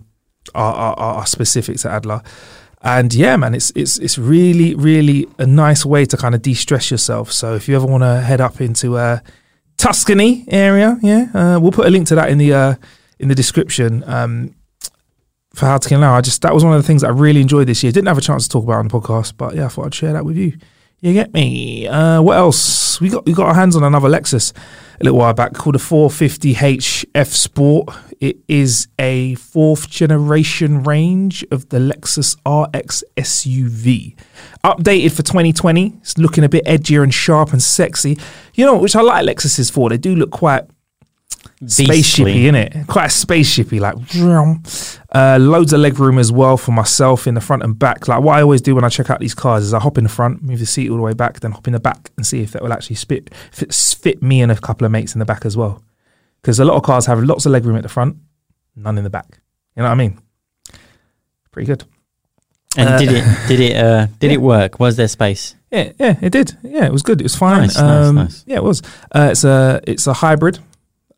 are, 0.56 0.74
are, 0.74 0.96
are 0.98 1.26
specific 1.28 1.78
to 1.78 1.92
Adler 1.92 2.24
and 2.84 3.14
yeah, 3.14 3.38
man, 3.38 3.56
it's 3.56 3.72
it's 3.76 3.98
it's 3.98 4.18
really 4.18 4.76
really 4.76 5.28
a 5.38 5.46
nice 5.46 5.86
way 5.86 6.06
to 6.06 6.18
kind 6.18 6.36
of 6.36 6.42
de-stress 6.42 6.92
yourself. 6.92 7.32
So 7.32 7.56
if 7.56 7.70
you 7.70 7.76
ever 7.76 7.86
want 7.86 8.04
to 8.04 8.20
head 8.20 8.42
up 8.42 8.60
into 8.60 8.98
uh, 8.98 9.20
Tuscany 9.78 10.46
area, 10.50 10.98
yeah, 11.02 11.28
uh, 11.34 11.60
we'll 11.62 11.72
put 11.72 11.88
a 11.88 11.90
link 11.90 12.08
to 12.08 12.16
that 12.16 12.30
in 12.30 12.38
the 12.38 12.54
uh, 12.54 12.76
in 13.20 13.30
the 13.30 13.36
description. 13.36 14.04
Um, 14.06 14.56
for 15.56 15.68
how 15.68 15.78
to 15.78 15.88
get 15.88 16.00
now, 16.00 16.16
I 16.16 16.22
just 16.22 16.42
that 16.42 16.54
was 16.54 16.64
one 16.64 16.74
of 16.74 16.82
the 16.82 16.88
things 16.88 17.04
I 17.04 17.10
really 17.10 17.40
enjoyed 17.40 17.68
this 17.68 17.84
year. 17.84 17.92
Didn't 17.92 18.08
have 18.08 18.18
a 18.18 18.22
chance 18.22 18.48
to 18.48 18.50
talk 18.50 18.64
about 18.64 18.80
on 18.80 18.88
the 18.88 19.00
podcast, 19.00 19.38
but 19.38 19.56
yeah, 19.56 19.66
I 19.66 19.68
thought 19.70 19.86
I'd 19.86 19.96
share 19.96 20.14
that 20.14 20.26
with 20.26 20.36
you. 20.36 20.58
You 21.04 21.12
get 21.12 21.34
me? 21.34 21.86
Uh, 21.86 22.22
what 22.22 22.38
else? 22.38 23.02
We 23.02 23.10
got 23.10 23.26
we 23.26 23.34
got 23.34 23.48
our 23.48 23.54
hands 23.54 23.76
on 23.76 23.84
another 23.84 24.08
Lexus 24.08 24.54
a 25.02 25.04
little 25.04 25.20
while 25.20 25.34
back 25.34 25.54
called 25.54 25.76
a 25.76 25.80
450h 25.80 27.04
F 27.14 27.28
Sport. 27.28 27.94
It 28.22 28.38
is 28.48 28.88
a 28.98 29.36
fourth 29.36 29.90
generation 29.90 30.82
range 30.84 31.44
of 31.52 31.68
the 31.68 31.80
Lexus 31.80 32.38
RX 32.46 33.04
SUV, 33.18 34.16
updated 34.64 35.12
for 35.12 35.24
2020. 35.24 35.94
It's 36.00 36.18
looking 36.18 36.46
a 36.46 36.50
bit 36.50 36.64
edgier 36.64 37.04
and 37.04 37.14
sharp 37.14 37.52
and 37.52 37.62
sexy. 37.62 38.18
You 38.54 38.66
know, 38.66 38.78
which 38.78 38.96
I 38.96 39.02
like 39.02 39.26
Lexuses 39.26 39.70
for. 39.70 39.90
They 39.90 39.98
do 39.98 40.16
look 40.16 40.32
quite 40.32 40.64
spaceshipy 41.63 42.45
in 42.45 42.56
it, 42.56 42.88
quite 42.88 43.10
spaceshipy, 43.10 43.80
like 43.80 43.95
uh, 45.13 45.38
loads 45.40 45.74
of 45.74 45.80
leg 45.80 46.00
room 46.00 46.18
as 46.19 46.31
well 46.31 46.57
for 46.57 46.72
myself 46.72 47.28
in 47.28 47.34
the 47.34 47.42
front 47.42 47.63
and 47.63 47.78
back. 47.78 48.07
Like 48.07 48.22
what 48.22 48.38
I 48.38 48.42
always 48.42 48.62
do 48.62 48.75
when 48.75 48.84
I 48.84 48.90
check 48.90 49.10
out 49.10 49.19
these 49.19 49.34
cars 49.34 49.63
is 49.63 49.74
I 49.74 49.80
hop 49.80 49.98
in 49.98 50.04
the 50.04 50.10
front, 50.10 50.42
move 50.42 50.60
the 50.60 50.66
seat 50.66 50.90
all 50.90 50.98
the 50.98 51.04
way 51.04 51.13
back, 51.13 51.40
then 51.40 51.51
hop 51.51 51.68
in 51.68 51.74
the 51.74 51.80
back 51.80 52.12
and 52.18 52.25
see 52.25 52.42
if 52.42 52.51
that 52.51 52.62
will 52.62 52.74
actually 52.74 52.95
fit 52.95 53.34
fit, 53.51 53.74
fit 53.74 54.24
me 54.24 54.42
and 54.42 54.51
a 54.51 54.56
couple 54.56 54.86
of 54.86 54.92
mates 54.92 55.13
in 55.13 55.19
the 55.19 55.25
back 55.25 55.45
as 55.45 55.56
well. 55.56 55.84
Because 56.42 56.60
a 56.60 56.66
lot 56.66 56.75
of 56.75 56.84
cars 56.84 57.06
have 57.06 57.24
lots 57.24 57.46
of 57.46 57.51
leg 57.51 57.66
room 57.66 57.78
at 57.78 57.84
the 57.84 57.89
front, 57.89 58.18
none 58.75 58.98
in 58.98 59.04
the 59.04 59.10
back. 59.10 59.39
You 59.75 59.84
know 59.84 59.89
what 59.89 59.94
I 59.94 59.96
mean? 59.96 60.19
Pretty 61.51 61.68
good. 61.68 61.84
And 62.75 62.89
uh, 62.89 62.98
did 62.98 63.12
it 63.12 63.24
did 63.48 63.60
it 63.60 63.78
uh, 63.78 64.07
did 64.19 64.28
yeah. 64.28 64.34
it 64.34 64.42
work? 64.42 64.80
Was 64.80 64.96
there 64.96 65.07
space? 65.07 65.56
Yeah, 65.72 65.92
yeah, 66.00 66.18
it 66.22 66.31
did. 66.31 66.56
Yeah, 66.62 66.86
it 66.86 66.92
was 66.92 67.01
good. 67.01 67.19
It 67.19 67.24
was 67.24 67.36
fine. 67.36 67.62
Nice, 67.62 67.79
um, 67.79 68.15
nice, 68.15 68.25
nice. 68.25 68.44
Yeah, 68.46 68.58
it 68.58 68.63
was. 68.63 68.82
Uh, 69.12 69.29
it's 69.32 69.44
a 69.44 69.82
it's 69.88 70.08
a 70.08 70.13
hybrid. 70.13 70.60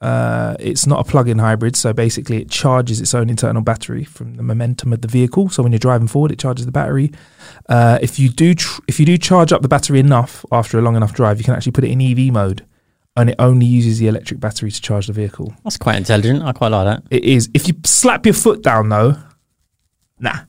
Uh, 0.02 0.56
it's 0.60 0.86
not 0.86 1.00
a 1.00 1.04
plug-in 1.04 1.40
hybrid, 1.40 1.76
so 1.76 1.94
basically 1.94 2.42
it 2.42 2.50
charges 2.50 3.00
its 3.00 3.14
own 3.14 3.30
internal 3.30 3.62
battery 3.62 4.04
from 4.04 4.36
the 4.36 4.44
momentum 4.44 4.94
of 4.94 5.02
the 5.02 5.08
vehicle. 5.08 5.50
So 5.50 5.64
when 5.64 5.72
you're 5.72 5.80
driving 5.80 6.08
forward, 6.08 6.32
it 6.32 6.40
charges 6.40 6.66
the 6.66 6.72
battery. 6.72 7.12
Uh, 7.70 7.98
if 8.02 8.20
you 8.20 8.30
do 8.30 8.54
tr- 8.54 8.82
if 8.88 9.00
you 9.00 9.06
do 9.06 9.18
charge 9.18 9.54
up 9.54 9.62
the 9.62 9.68
battery 9.68 10.00
enough 10.00 10.46
after 10.52 10.78
a 10.78 10.82
long 10.82 10.96
enough 10.96 11.14
drive, 11.14 11.38
you 11.38 11.44
can 11.44 11.56
actually 11.56 11.72
put 11.72 11.84
it 11.84 11.92
in 11.92 12.02
EV 12.02 12.34
mode, 12.34 12.66
and 13.16 13.30
it 13.30 13.36
only 13.40 13.66
uses 13.66 13.98
the 14.00 14.08
electric 14.08 14.40
battery 14.40 14.70
to 14.70 14.82
charge 14.82 15.08
the 15.08 15.14
vehicle. 15.14 15.56
That's 15.64 15.78
quite 15.78 15.96
intelligent. 15.96 16.44
I 16.44 16.52
quite 16.52 16.70
like 16.70 16.86
that. 16.86 17.04
It 17.10 17.24
is. 17.24 17.50
If 17.54 17.68
you 17.68 17.76
slap 17.86 18.26
your 18.26 18.34
foot 18.36 18.62
down 18.62 18.90
though, 18.90 19.16
nah, 20.20 20.40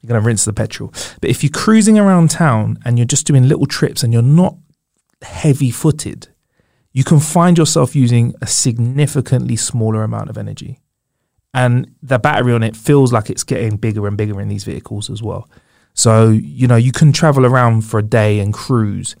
you're 0.00 0.08
gonna 0.08 0.20
rinse 0.20 0.44
the 0.44 0.52
petrol. 0.52 0.92
But 1.20 1.30
if 1.30 1.42
you're 1.44 1.50
cruising 1.50 1.98
around 1.98 2.30
town 2.30 2.78
and 2.84 2.98
you're 2.98 3.06
just 3.06 3.26
doing 3.26 3.48
little 3.48 3.66
trips 3.66 4.02
and 4.02 4.12
you're 4.12 4.22
not 4.22 4.56
heavy-footed 5.22 6.28
you 6.92 7.04
can 7.04 7.20
find 7.20 7.58
yourself 7.58 7.94
using 7.94 8.34
a 8.40 8.46
significantly 8.46 9.56
smaller 9.56 10.02
amount 10.02 10.30
of 10.30 10.38
energy. 10.38 10.80
And 11.54 11.94
the 12.02 12.18
battery 12.18 12.52
on 12.52 12.62
it 12.62 12.76
feels 12.76 13.12
like 13.12 13.30
it's 13.30 13.44
getting 13.44 13.76
bigger 13.76 14.06
and 14.06 14.16
bigger 14.16 14.40
in 14.40 14.48
these 14.48 14.64
vehicles 14.64 15.10
as 15.10 15.22
well. 15.22 15.48
So, 15.94 16.28
you 16.28 16.66
know, 16.66 16.76
you 16.76 16.92
can 16.92 17.12
travel 17.12 17.44
around 17.44 17.82
for 17.82 17.98
a 17.98 18.02
day 18.02 18.38
and 18.40 18.52
cruise 18.54 19.16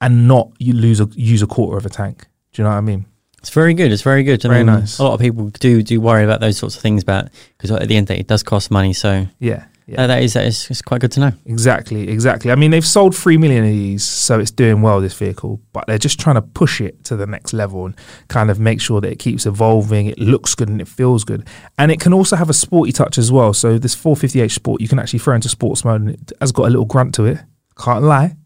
and 0.00 0.28
not 0.28 0.50
you 0.58 0.72
lose 0.72 1.00
a 1.00 1.08
use 1.14 1.42
a 1.42 1.46
quarter 1.46 1.78
of 1.78 1.86
a 1.86 1.88
tank. 1.88 2.26
Do 2.52 2.62
you 2.62 2.64
know 2.64 2.70
what 2.70 2.76
I 2.76 2.82
mean? 2.82 3.06
It's 3.38 3.50
very 3.50 3.72
good. 3.72 3.92
It's 3.92 4.02
very 4.02 4.24
good. 4.24 4.44
I 4.44 4.48
very 4.48 4.64
mean, 4.64 4.74
nice. 4.74 4.98
A 4.98 5.04
lot 5.04 5.14
of 5.14 5.20
people 5.20 5.48
do 5.50 5.82
do 5.82 6.00
worry 6.00 6.24
about 6.24 6.40
those 6.40 6.58
sorts 6.58 6.76
of 6.76 6.82
things, 6.82 7.04
but 7.04 7.32
because 7.56 7.70
at 7.70 7.88
the 7.88 7.96
end 7.96 8.04
of 8.04 8.08
the 8.08 8.14
day, 8.14 8.20
it 8.20 8.26
does 8.26 8.42
cost 8.42 8.70
money. 8.70 8.92
So 8.92 9.26
yeah, 9.38 9.66
yeah. 9.88 10.02
Uh, 10.02 10.06
that 10.06 10.22
is 10.22 10.34
that 10.34 10.44
is 10.44 10.70
it's 10.70 10.82
quite 10.82 11.00
good 11.00 11.12
to 11.12 11.20
know. 11.20 11.32
Exactly, 11.46 12.10
exactly. 12.10 12.50
I 12.50 12.56
mean, 12.56 12.70
they've 12.70 12.86
sold 12.86 13.16
three 13.16 13.38
million 13.38 13.64
of 13.64 13.70
these, 13.70 14.06
so 14.06 14.38
it's 14.38 14.50
doing 14.50 14.82
well. 14.82 15.00
This 15.00 15.14
vehicle, 15.14 15.62
but 15.72 15.86
they're 15.86 15.96
just 15.96 16.20
trying 16.20 16.34
to 16.34 16.42
push 16.42 16.82
it 16.82 17.02
to 17.04 17.16
the 17.16 17.26
next 17.26 17.54
level 17.54 17.86
and 17.86 17.96
kind 18.28 18.50
of 18.50 18.60
make 18.60 18.82
sure 18.82 19.00
that 19.00 19.10
it 19.10 19.18
keeps 19.18 19.46
evolving. 19.46 20.06
It 20.06 20.18
looks 20.18 20.54
good 20.54 20.68
and 20.68 20.82
it 20.82 20.88
feels 20.88 21.24
good, 21.24 21.48
and 21.78 21.90
it 21.90 22.00
can 22.00 22.12
also 22.12 22.36
have 22.36 22.50
a 22.50 22.54
sporty 22.54 22.92
touch 22.92 23.16
as 23.16 23.32
well. 23.32 23.54
So 23.54 23.78
this 23.78 23.96
450h 23.96 24.50
Sport, 24.50 24.82
you 24.82 24.88
can 24.88 24.98
actually 24.98 25.20
throw 25.20 25.34
into 25.34 25.48
sports 25.48 25.86
mode, 25.86 26.02
and 26.02 26.10
it 26.10 26.32
has 26.38 26.52
got 26.52 26.64
a 26.64 26.70
little 26.70 26.84
grunt 26.84 27.14
to 27.14 27.24
it. 27.24 27.38
Can't 27.78 28.04
lie, 28.04 28.36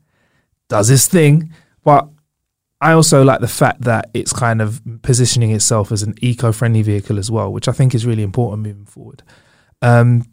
does 0.68 0.88
this 0.88 1.08
thing, 1.08 1.52
but. 1.84 2.08
I 2.80 2.94
also 2.94 3.22
like 3.22 3.38
the 3.38 3.46
fact 3.46 3.82
that 3.82 4.11
it's 4.12 4.32
kind 4.32 4.61
of 4.61 4.82
positioning 5.02 5.52
itself 5.52 5.92
as 5.92 6.02
an 6.02 6.16
eco-friendly 6.20 6.82
vehicle 6.82 7.16
as 7.16 7.30
well, 7.30 7.52
which 7.52 7.68
I 7.68 7.72
think 7.72 7.94
is 7.94 8.04
really 8.04 8.25
important 8.25 8.64
moving 8.64 8.87
forward. 8.87 9.22
Um, 9.82 10.26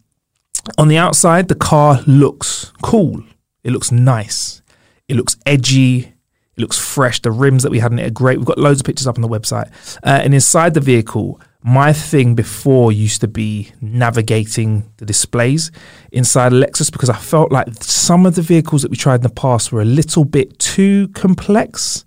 on 0.78 0.88
the 0.88 0.98
outside, 0.98 1.48
the 1.48 1.56
car 1.56 2.01
looks 2.08 2.72
cool. 2.82 3.24
It 3.63 3.72
looks 3.72 3.92
nice. 3.92 4.62
It 5.08 5.16
looks 5.16 5.36
edgy. 5.46 6.00
It 6.00 6.62
looks 6.62 6.78
fresh. 6.78 7.22
The 7.22 7.32
rims 7.32 7.63
that 7.63 7.72
we 7.72 7.80
had 7.80 7.92
in 7.92 8.00
it 8.00 8.08
are 8.08 8.12
great. 8.12 8.38
We've 8.38 8.46
got 8.46 8.58
loads 8.58 8.82
of 8.82 8.86
pictures 8.86 9.08
up 9.08 9.18
on 9.18 9.22
the 9.22 9.28
website. 9.28 9.72
Uh, 10.04 10.22
and 10.24 10.34
inside 10.34 10.74
the 10.74 10.82
vehicle, 10.82 11.39
my 11.62 11.92
thing 11.92 12.36
before 12.36 12.92
used 12.92 13.22
to 13.22 13.28
be 13.28 13.72
navigating 13.82 14.92
the 14.98 15.06
displays 15.06 15.72
inside 16.12 16.54
Lexus 16.54 16.92
because 16.92 17.10
I 17.10 17.18
felt 17.18 17.51
like 17.51 17.68
some 17.82 18.25
of 18.25 18.36
the 18.36 18.42
vehicles 18.42 18.82
that 18.82 18.92
we 18.92 18.98
tried 18.98 19.16
in 19.16 19.22
the 19.22 19.30
past 19.30 19.72
were 19.72 19.82
a 19.82 19.86
little 19.86 20.24
bit 20.24 20.58
too 20.60 21.10
complex 21.10 22.06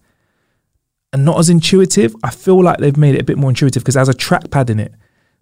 and 1.13 1.25
not 1.25 1.39
as 1.39 1.51
intuitive. 1.51 2.15
I 2.23 2.31
feel 2.31 2.63
like 2.63 2.79
they've 2.79 2.97
made 2.97 3.15
it 3.15 3.21
a 3.21 3.25
bit 3.25 3.37
more 3.37 3.51
intuitive 3.51 3.83
because 3.83 3.95
there's 3.95 4.09
a 4.09 4.15
trackpad 4.15 4.71
in 4.71 4.81
it 4.81 4.93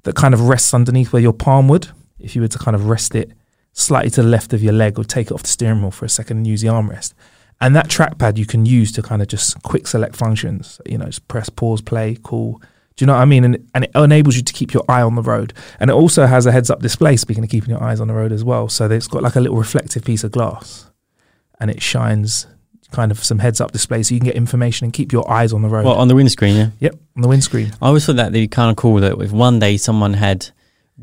that 0.02 0.16
kind 0.16 0.34
of 0.34 0.48
rests 0.48 0.74
underneath 0.74 1.12
where 1.12 1.22
your 1.22 1.32
palm 1.32 1.68
would. 1.68 1.88
If 2.20 2.36
you 2.36 2.42
were 2.42 2.48
to 2.48 2.58
kind 2.58 2.74
of 2.74 2.88
rest 2.88 3.14
it 3.14 3.32
slightly 3.72 4.10
to 4.10 4.22
the 4.22 4.28
left 4.28 4.52
of 4.52 4.62
your 4.62 4.72
leg 4.72 4.98
or 4.98 5.04
take 5.04 5.28
it 5.28 5.32
off 5.32 5.42
the 5.42 5.48
steering 5.48 5.82
wheel 5.82 5.90
for 5.90 6.04
a 6.04 6.08
second 6.08 6.38
and 6.38 6.46
use 6.46 6.60
the 6.60 6.68
armrest. 6.68 7.14
And 7.60 7.76
that 7.76 7.88
trackpad 7.88 8.38
you 8.38 8.46
can 8.46 8.64
use 8.64 8.90
to 8.92 9.02
kind 9.02 9.20
of 9.20 9.28
just 9.28 9.62
quick 9.62 9.86
select 9.86 10.16
functions, 10.16 10.80
you 10.86 10.96
know, 10.96 11.06
just 11.06 11.26
press 11.28 11.50
pause, 11.50 11.82
play, 11.82 12.16
cool. 12.22 12.60
Do 12.96 13.04
you 13.04 13.06
know 13.06 13.14
what 13.14 13.22
I 13.22 13.26
mean? 13.26 13.44
And, 13.44 13.70
and 13.74 13.84
it 13.84 13.90
enables 13.94 14.36
you 14.36 14.42
to 14.42 14.52
keep 14.52 14.72
your 14.72 14.84
eye 14.88 15.02
on 15.02 15.14
the 15.14 15.22
road. 15.22 15.52
And 15.78 15.90
it 15.90 15.94
also 15.94 16.26
has 16.26 16.46
a 16.46 16.52
heads 16.52 16.70
up 16.70 16.80
display, 16.80 17.16
speaking 17.16 17.44
of 17.44 17.50
keeping 17.50 17.70
your 17.70 17.82
eyes 17.82 18.00
on 18.00 18.08
the 18.08 18.14
road 18.14 18.32
as 18.32 18.44
well. 18.44 18.68
So 18.68 18.90
it's 18.90 19.06
got 19.06 19.22
like 19.22 19.36
a 19.36 19.40
little 19.40 19.58
reflective 19.58 20.04
piece 20.04 20.24
of 20.24 20.32
glass 20.32 20.90
and 21.60 21.70
it 21.70 21.82
shines 21.82 22.46
kind 22.90 23.12
of 23.12 23.22
some 23.22 23.38
heads 23.38 23.60
up 23.60 23.70
display 23.70 24.02
so 24.02 24.14
you 24.14 24.20
can 24.20 24.26
get 24.26 24.36
information 24.36 24.84
and 24.84 24.92
keep 24.92 25.12
your 25.12 25.30
eyes 25.30 25.52
on 25.52 25.62
the 25.62 25.68
road. 25.68 25.84
Well, 25.84 25.94
on 25.94 26.08
the 26.08 26.14
windscreen, 26.14 26.56
yeah. 26.56 26.70
yep, 26.80 26.94
on 27.14 27.22
the 27.22 27.28
windscreen. 27.28 27.72
I 27.80 27.88
always 27.88 28.04
thought 28.04 28.16
that 28.16 28.26
would 28.26 28.32
be 28.32 28.48
kind 28.48 28.70
of 28.70 28.76
cool 28.76 28.96
that 28.96 29.20
if 29.20 29.30
one 29.30 29.58
day 29.58 29.76
someone 29.76 30.14
had 30.14 30.50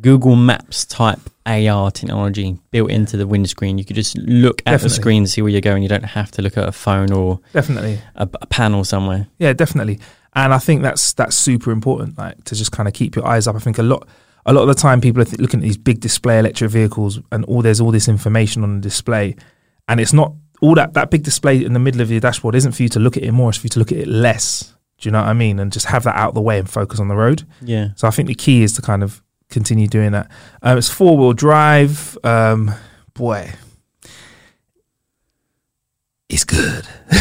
Google 0.02 0.36
Maps 0.36 0.86
type 0.86 1.20
AR 1.46 1.92
technology 1.92 2.58
built 2.72 2.92
into 2.92 3.18
the 3.18 3.26
windscreen, 3.26 3.78
you 3.78 3.86
could 3.86 3.96
just 3.96 4.18
look 4.18 4.62
at 4.66 4.72
Definitely. 4.72 4.90
the 4.90 4.96
screen 4.96 5.18
and 5.24 5.30
see 5.30 5.42
where 5.42 5.52
you're 5.52 5.62
going. 5.62 5.82
You 5.84 5.90
don't 5.90 6.04
have 6.04 6.32
to 6.32 6.42
look 6.42 6.58
at 6.58 6.68
a 6.68 6.72
phone 6.72 7.12
or 7.12 7.40
Definitely. 7.54 8.00
a, 8.16 8.28
a 8.42 8.46
panel 8.48 8.84
somewhere. 8.84 9.28
Yeah, 9.40 9.54
definitely. 9.54 10.00
And 10.34 10.54
I 10.54 10.60
think 10.60 10.82
that's 10.84 11.14
that's 11.14 11.36
super 11.36 11.72
important, 11.72 12.18
like 12.18 12.44
to 12.46 12.56
just 12.56 12.72
kind 12.72 12.88
of 12.88 12.94
keep 12.94 13.16
your 13.16 13.26
eyes 13.26 13.48
up. 13.48 13.56
I 13.56 13.60
think 13.60 13.78
a 13.80 13.84
lot 13.84 14.08
a 14.46 14.54
lot 14.54 14.62
of 14.62 14.68
the 14.68 14.76
time 14.76 15.02
people 15.02 15.22
are 15.22 15.26
th- 15.26 15.40
looking 15.40 15.60
at 15.62 15.64
these 15.64 15.78
big 15.78 16.00
display 16.00 16.38
electric 16.40 16.70
vehicles, 16.70 17.20
and 17.32 17.44
all 17.46 17.62
there's 17.62 17.82
all 17.82 17.92
this 17.92 18.08
information 18.08 18.64
on 18.64 18.76
the 18.76 18.82
display, 18.82 19.36
and 19.88 20.00
it's 20.00 20.14
not 20.14 20.34
all 20.62 20.76
that 20.76 20.94
that 20.94 21.10
big 21.10 21.24
display 21.24 21.64
in 21.64 21.74
the 21.74 21.80
middle 21.80 22.02
of 22.02 22.12
your 22.12 22.20
dashboard 22.20 22.56
isn't 22.56 22.74
for 22.74 22.84
you 22.84 22.90
to 22.90 23.00
look 23.00 23.18
at 23.18 23.24
it 23.24 23.32
more; 23.32 23.50
it's 23.50 23.58
for 23.58 23.66
you 23.66 23.70
to 23.70 23.80
look 23.80 23.92
at 23.92 23.98
it 23.98 24.08
less. 24.08 24.74
Do 25.00 25.08
you 25.08 25.12
know 25.12 25.22
what 25.22 25.28
I 25.30 25.34
mean? 25.34 25.60
And 25.60 25.72
just 25.72 25.86
have 25.88 26.04
that 26.04 26.16
out 26.16 26.30
of 26.30 26.36
the 26.36 26.42
way 26.42 26.60
and 26.60 26.70
focus 26.70 27.00
on 27.00 27.08
the 27.08 27.16
road. 27.16 27.44
Yeah. 27.62 27.90
So 27.96 28.08
I 28.08 28.12
think 28.12 28.28
the 28.28 28.36
key 28.36 28.64
is 28.64 28.74
to 28.74 28.82
kind 28.82 29.02
of 29.04 29.24
continue 29.58 29.88
doing 29.88 30.12
that. 30.12 30.30
Um, 30.62 30.78
it's 30.78 30.90
four 30.90 31.18
wheel 31.18 31.34
drive. 31.34 32.16
Um, 32.24 32.72
boy, 33.16 33.52
it's 36.30 36.44
good. 36.44 36.86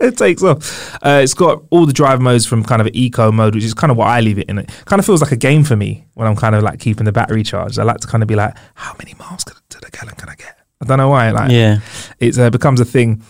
it 0.00 0.16
takes 0.16 0.42
off. 0.42 0.94
Uh, 1.04 1.20
it's 1.22 1.34
got 1.34 1.62
all 1.70 1.86
the 1.86 1.92
drive 1.92 2.20
modes 2.20 2.46
from 2.46 2.62
kind 2.64 2.80
of 2.80 2.88
eco 2.92 3.30
mode, 3.32 3.54
which 3.54 3.64
is 3.64 3.74
kind 3.74 3.90
of 3.90 3.96
what 3.96 4.08
I 4.08 4.20
leave 4.20 4.38
it 4.38 4.48
in. 4.48 4.58
It 4.58 4.70
kind 4.86 5.00
of 5.00 5.06
feels 5.06 5.20
like 5.20 5.32
a 5.32 5.36
game 5.36 5.64
for 5.64 5.76
me 5.76 6.06
when 6.14 6.26
I'm 6.26 6.36
kind 6.36 6.54
of 6.54 6.62
like 6.62 6.78
keeping 6.80 7.04
the 7.04 7.12
battery 7.12 7.42
charged. 7.42 7.78
I 7.78 7.82
like 7.82 7.98
to 8.00 8.06
kind 8.06 8.22
of 8.22 8.28
be 8.28 8.34
like, 8.36 8.54
how 8.74 8.94
many 8.98 9.14
miles 9.18 9.44
to 9.44 9.80
the 9.80 9.90
gallon 9.90 10.14
can 10.14 10.28
I 10.28 10.34
get? 10.36 10.58
I 10.80 10.84
don't 10.86 10.98
know 10.98 11.08
why. 11.10 11.30
Like, 11.30 11.50
Yeah. 11.50 11.80
it 12.18 12.38
uh, 12.38 12.50
becomes 12.50 12.80
a 12.80 12.84
thing. 12.84 13.22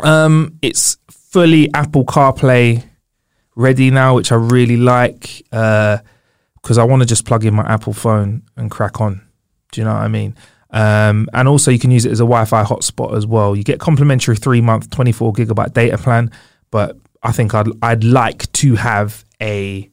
Um, 0.00 0.58
it's 0.62 0.96
fully 1.10 1.72
Apple 1.74 2.04
CarPlay 2.04 2.84
ready 3.54 3.90
now, 3.90 4.14
which 4.16 4.32
I 4.32 4.36
really 4.36 4.76
like 4.76 5.44
because 6.62 6.78
I 6.78 6.84
want 6.84 7.02
to 7.02 7.06
just 7.06 7.24
plug 7.26 7.44
in 7.44 7.54
my 7.54 7.64
Apple 7.64 7.92
phone 7.92 8.42
and 8.56 8.70
crack 8.70 9.00
on. 9.00 9.20
Do 9.72 9.80
you 9.80 9.84
know 9.84 9.92
what 9.92 10.02
I 10.02 10.08
mean? 10.08 10.36
Um, 10.70 11.28
and 11.34 11.48
also, 11.48 11.70
you 11.70 11.78
can 11.78 11.90
use 11.90 12.06
it 12.06 12.12
as 12.12 12.20
a 12.20 12.24
Wi-Fi 12.24 12.64
hotspot 12.64 13.16
as 13.16 13.26
well. 13.26 13.54
You 13.54 13.62
get 13.62 13.78
complimentary 13.78 14.36
three 14.36 14.60
month, 14.60 14.90
twenty 14.90 15.12
four 15.12 15.32
gigabyte 15.32 15.74
data 15.74 15.98
plan, 15.98 16.30
but 16.70 16.96
I 17.22 17.32
think 17.32 17.54
I'd 17.54 17.68
I'd 17.82 18.04
like 18.04 18.50
to 18.52 18.76
have 18.76 19.24
a 19.40 19.90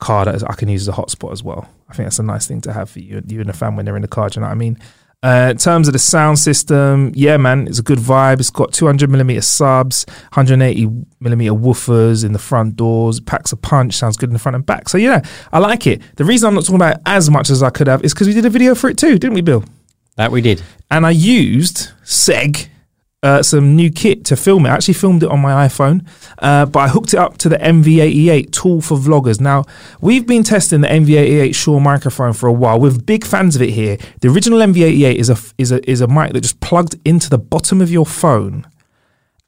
car 0.00 0.24
that 0.24 0.42
I 0.48 0.54
can 0.54 0.68
use 0.68 0.88
as 0.88 0.88
a 0.88 1.00
hotspot 1.00 1.32
as 1.32 1.44
well. 1.44 1.68
I 1.88 1.94
think 1.94 2.06
that's 2.06 2.18
a 2.18 2.24
nice 2.24 2.46
thing 2.46 2.60
to 2.62 2.72
have 2.72 2.90
for 2.90 3.00
you, 3.00 3.22
you 3.26 3.40
and 3.40 3.48
the 3.48 3.52
fam 3.52 3.76
when 3.76 3.84
they're 3.84 3.96
in 3.96 4.02
the 4.02 4.08
car. 4.08 4.28
Do 4.28 4.38
you 4.38 4.40
know 4.42 4.48
what 4.48 4.52
I 4.52 4.56
mean? 4.56 4.78
Uh, 5.22 5.48
in 5.50 5.58
terms 5.58 5.86
of 5.86 5.92
the 5.92 5.98
sound 5.98 6.38
system, 6.38 7.12
yeah, 7.14 7.36
man, 7.36 7.68
it's 7.68 7.78
a 7.78 7.82
good 7.82 7.98
vibe. 7.98 8.40
It's 8.40 8.48
got 8.50 8.72
200 8.72 9.10
millimeter 9.10 9.42
subs, 9.42 10.06
180 10.32 10.88
millimeter 11.20 11.52
woofers 11.52 12.24
in 12.24 12.32
the 12.32 12.38
front 12.38 12.76
doors, 12.76 13.20
packs 13.20 13.52
a 13.52 13.56
punch, 13.56 13.94
sounds 13.94 14.16
good 14.16 14.30
in 14.30 14.32
the 14.32 14.38
front 14.38 14.56
and 14.56 14.64
back. 14.64 14.88
So 14.88 14.96
yeah, 14.96 15.20
I 15.52 15.58
like 15.58 15.86
it. 15.86 16.00
The 16.16 16.24
reason 16.24 16.48
I'm 16.48 16.54
not 16.54 16.62
talking 16.62 16.76
about 16.76 16.96
it 16.96 17.02
as 17.04 17.28
much 17.28 17.50
as 17.50 17.62
I 17.62 17.68
could 17.68 17.86
have 17.86 18.02
is 18.02 18.14
because 18.14 18.28
we 18.28 18.32
did 18.32 18.46
a 18.46 18.50
video 18.50 18.74
for 18.74 18.88
it 18.88 18.96
too, 18.96 19.18
didn't 19.18 19.34
we, 19.34 19.42
Bill? 19.42 19.62
That 20.16 20.32
we 20.32 20.40
did. 20.40 20.62
and 20.90 21.04
I 21.04 21.10
used 21.10 21.90
Seg, 22.02 22.68
uh, 23.22 23.42
some 23.42 23.76
new 23.76 23.90
kit 23.90 24.24
to 24.26 24.36
film 24.36 24.64
it. 24.64 24.70
I 24.70 24.74
actually 24.74 24.94
filmed 24.94 25.22
it 25.22 25.30
on 25.30 25.40
my 25.40 25.66
iPhone, 25.66 26.06
uh, 26.38 26.66
but 26.66 26.80
I 26.80 26.88
hooked 26.88 27.12
it 27.12 27.18
up 27.18 27.36
to 27.38 27.48
the 27.48 27.56
MV88 27.56 28.50
tool 28.50 28.80
for 28.80 28.96
vloggers. 28.96 29.40
Now, 29.40 29.64
we've 30.00 30.26
been 30.26 30.42
testing 30.42 30.80
the 30.80 30.88
MV88 30.88 31.54
Shure 31.54 31.80
microphone 31.80 32.32
for 32.32 32.46
a 32.46 32.52
while. 32.52 32.80
We're 32.80 32.98
big 32.98 33.24
fans 33.24 33.56
of 33.56 33.62
it 33.62 33.70
here. 33.70 33.98
The 34.20 34.28
original 34.28 34.60
MV88 34.60 35.16
is 35.16 35.28
a 35.30 35.36
is 35.58 35.72
a 35.72 35.90
is 35.90 36.00
a 36.00 36.08
mic 36.08 36.32
that 36.32 36.40
just 36.40 36.60
plugged 36.60 36.96
into 37.04 37.28
the 37.28 37.38
bottom 37.38 37.82
of 37.82 37.90
your 37.90 38.06
phone, 38.06 38.66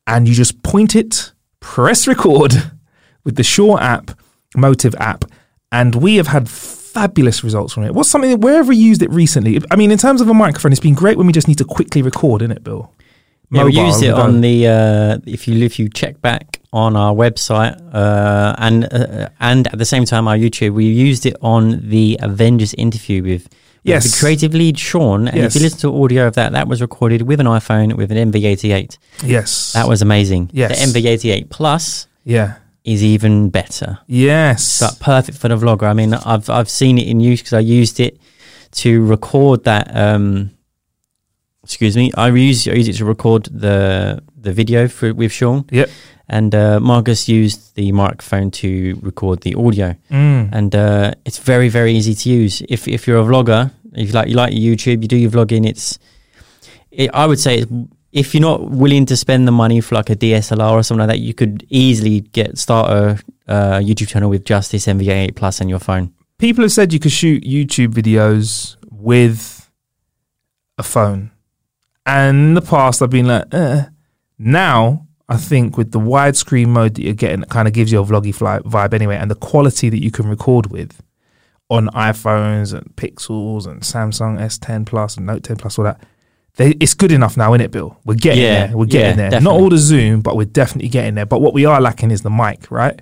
and 0.06 0.28
you 0.28 0.34
just 0.34 0.62
point 0.62 0.94
it, 0.94 1.32
press 1.60 2.06
record 2.06 2.52
with 3.24 3.36
the 3.36 3.44
Shure 3.44 3.80
app, 3.80 4.10
Motive 4.54 4.94
app, 4.96 5.24
and 5.70 5.94
we 5.94 6.16
have 6.16 6.26
had 6.26 6.46
fabulous 6.48 7.42
results 7.42 7.72
from 7.72 7.84
it. 7.84 7.94
What's 7.94 8.10
something 8.10 8.38
wherever 8.40 8.68
we 8.68 8.76
used 8.76 9.00
it 9.02 9.10
recently? 9.10 9.58
I 9.70 9.76
mean, 9.76 9.90
in 9.90 9.96
terms 9.96 10.20
of 10.20 10.28
a 10.28 10.34
microphone, 10.34 10.72
it's 10.72 10.80
been 10.80 10.94
great 10.94 11.16
when 11.16 11.26
we 11.26 11.32
just 11.32 11.48
need 11.48 11.56
to 11.58 11.64
quickly 11.64 12.02
record, 12.02 12.42
isn't 12.42 12.52
it, 12.52 12.62
Bill? 12.62 12.92
Yeah, 13.52 13.64
we 13.64 13.72
used 13.72 14.02
it 14.02 14.14
on 14.14 14.40
the 14.40 14.66
uh, 14.66 15.18
if 15.26 15.46
you 15.46 15.54
if 15.64 15.78
you 15.78 15.88
check 15.88 16.20
back 16.20 16.60
on 16.72 16.96
our 16.96 17.14
website 17.14 17.76
uh, 17.94 18.54
and 18.58 18.84
uh, 18.92 19.28
and 19.40 19.66
at 19.68 19.78
the 19.78 19.84
same 19.84 20.04
time 20.06 20.26
our 20.26 20.36
YouTube, 20.36 20.72
we 20.74 20.86
used 20.86 21.26
it 21.26 21.36
on 21.42 21.88
the 21.90 22.18
Avengers 22.20 22.74
interview 22.74 23.22
with. 23.22 23.42
with 23.44 23.48
Yes. 23.84 24.04
the 24.04 24.16
creative 24.20 24.54
lead 24.54 24.78
Sean, 24.78 25.26
and 25.26 25.36
Yes. 25.36 25.46
if 25.56 25.60
you 25.60 25.64
listen 25.66 25.80
to 25.80 26.02
audio 26.04 26.28
of 26.28 26.34
that, 26.34 26.52
that 26.52 26.68
was 26.68 26.80
recorded 26.80 27.22
with 27.22 27.40
an 27.40 27.46
iPhone 27.48 27.94
with 27.96 28.12
an 28.12 28.30
MV88. 28.32 28.96
Yes. 29.24 29.72
That 29.72 29.88
was 29.88 30.02
amazing. 30.02 30.50
Yes. 30.52 30.70
The 30.70 30.86
MV88 31.00 31.50
Plus 31.50 32.06
yeah. 32.24 32.54
is 32.84 33.02
even 33.02 33.50
better. 33.50 33.98
Yes. 34.06 34.62
So 34.64 34.86
perfect 35.00 35.36
for 35.36 35.48
the 35.48 35.56
vlogger. 35.56 35.88
I 35.90 35.94
mean, 35.94 36.14
I've 36.14 36.48
I've 36.48 36.70
seen 36.70 36.96
it 36.96 37.08
in 37.08 37.18
use 37.18 37.40
because 37.40 37.54
I 37.54 37.60
used 37.80 37.98
it 37.98 38.20
to 38.82 39.04
record 39.04 39.64
that. 39.64 39.90
Um, 39.96 40.50
excuse 41.64 41.96
me, 41.96 42.10
I 42.16 42.28
use 42.28 42.66
I 42.68 42.72
use 42.72 42.88
it 42.88 42.96
to 42.98 43.04
record 43.04 43.44
the 43.44 44.22
the 44.36 44.52
video 44.52 44.88
for 44.88 45.14
with 45.14 45.32
Sean, 45.32 45.64
Yep. 45.70 45.88
and 46.28 46.54
uh, 46.54 46.80
Marcus 46.80 47.28
used 47.28 47.74
the 47.76 47.92
microphone 47.92 48.50
to 48.50 48.98
record 49.02 49.40
the 49.42 49.54
audio, 49.54 49.94
Mm. 50.10 50.48
and 50.52 50.74
uh, 50.74 51.12
it's 51.24 51.38
very 51.38 51.68
very 51.68 51.92
easy 51.92 52.14
to 52.14 52.28
use. 52.30 52.62
If 52.68 52.88
if 52.88 53.06
you're 53.06 53.20
a 53.20 53.24
vlogger, 53.24 53.70
if 53.94 54.08
you 54.08 54.12
like 54.14 54.28
you 54.28 54.34
like 54.36 54.52
YouTube, 54.52 55.02
you 55.02 55.08
do 55.08 55.16
your 55.16 55.30
vlogging. 55.30 55.66
It's 55.66 55.98
it, 56.90 57.10
I 57.14 57.26
would 57.26 57.38
say. 57.40 57.58
It's, 57.58 57.72
if 58.12 58.34
you're 58.34 58.42
not 58.42 58.68
willing 58.70 59.06
to 59.06 59.16
spend 59.16 59.48
the 59.48 59.52
money 59.52 59.80
for 59.80 59.94
like 59.94 60.10
a 60.10 60.14
DSLR 60.14 60.72
or 60.72 60.82
something 60.82 60.98
like 61.08 61.16
that, 61.16 61.20
you 61.24 61.32
could 61.32 61.64
easily 61.70 62.20
get 62.20 62.58
start 62.58 62.90
a, 62.90 63.18
uh 63.48 63.78
YouTube 63.80 64.08
channel 64.08 64.28
with 64.28 64.44
just 64.44 64.70
this 64.70 64.84
MV88 64.86 65.34
Plus 65.34 65.62
and 65.62 65.70
your 65.70 65.78
phone. 65.78 66.12
People 66.36 66.62
have 66.62 66.72
said 66.72 66.92
you 66.92 66.98
could 67.00 67.10
shoot 67.10 67.42
YouTube 67.42 67.94
videos 67.94 68.76
with 68.90 69.70
a 70.76 70.82
phone. 70.82 71.30
And 72.06 72.36
in 72.36 72.54
the 72.54 72.62
past, 72.62 73.02
I've 73.02 73.10
been 73.10 73.26
like, 73.26 73.52
eh. 73.52 73.84
Now, 74.38 75.06
I 75.28 75.36
think 75.36 75.76
with 75.76 75.92
the 75.92 76.00
widescreen 76.00 76.68
mode 76.68 76.94
that 76.96 77.02
you're 77.02 77.14
getting, 77.14 77.42
it 77.42 77.48
kind 77.48 77.68
of 77.68 77.74
gives 77.74 77.92
you 77.92 78.00
a 78.00 78.04
vloggy 78.04 78.34
vibe 78.34 78.92
anyway. 78.94 79.16
And 79.16 79.30
the 79.30 79.36
quality 79.36 79.88
that 79.88 80.02
you 80.02 80.10
can 80.10 80.26
record 80.28 80.70
with 80.70 81.00
on 81.70 81.88
iPhones 81.88 82.76
and 82.76 82.94
Pixels 82.96 83.66
and 83.66 83.82
Samsung 83.82 84.38
S10 84.38 84.84
Plus 84.84 85.16
and 85.16 85.26
Note 85.26 85.44
10 85.44 85.56
Plus, 85.56 85.78
all 85.78 85.84
that. 85.84 86.02
They, 86.56 86.72
it's 86.80 86.92
good 86.92 87.12
enough 87.12 87.36
now, 87.38 87.54
isn't 87.54 87.62
it, 87.64 87.70
Bill? 87.70 87.98
We're 88.04 88.14
getting 88.14 88.42
Yeah, 88.42 88.66
there. 88.66 88.76
We're 88.76 88.84
getting 88.84 89.18
yeah, 89.18 89.30
there. 89.30 89.40
Not 89.40 89.54
all 89.54 89.70
the 89.70 89.78
zoom, 89.78 90.20
but 90.20 90.36
we're 90.36 90.44
definitely 90.44 90.90
getting 90.90 91.14
there. 91.14 91.24
But 91.24 91.40
what 91.40 91.54
we 91.54 91.64
are 91.64 91.80
lacking 91.80 92.10
is 92.10 92.20
the 92.22 92.30
mic, 92.30 92.70
right? 92.70 93.00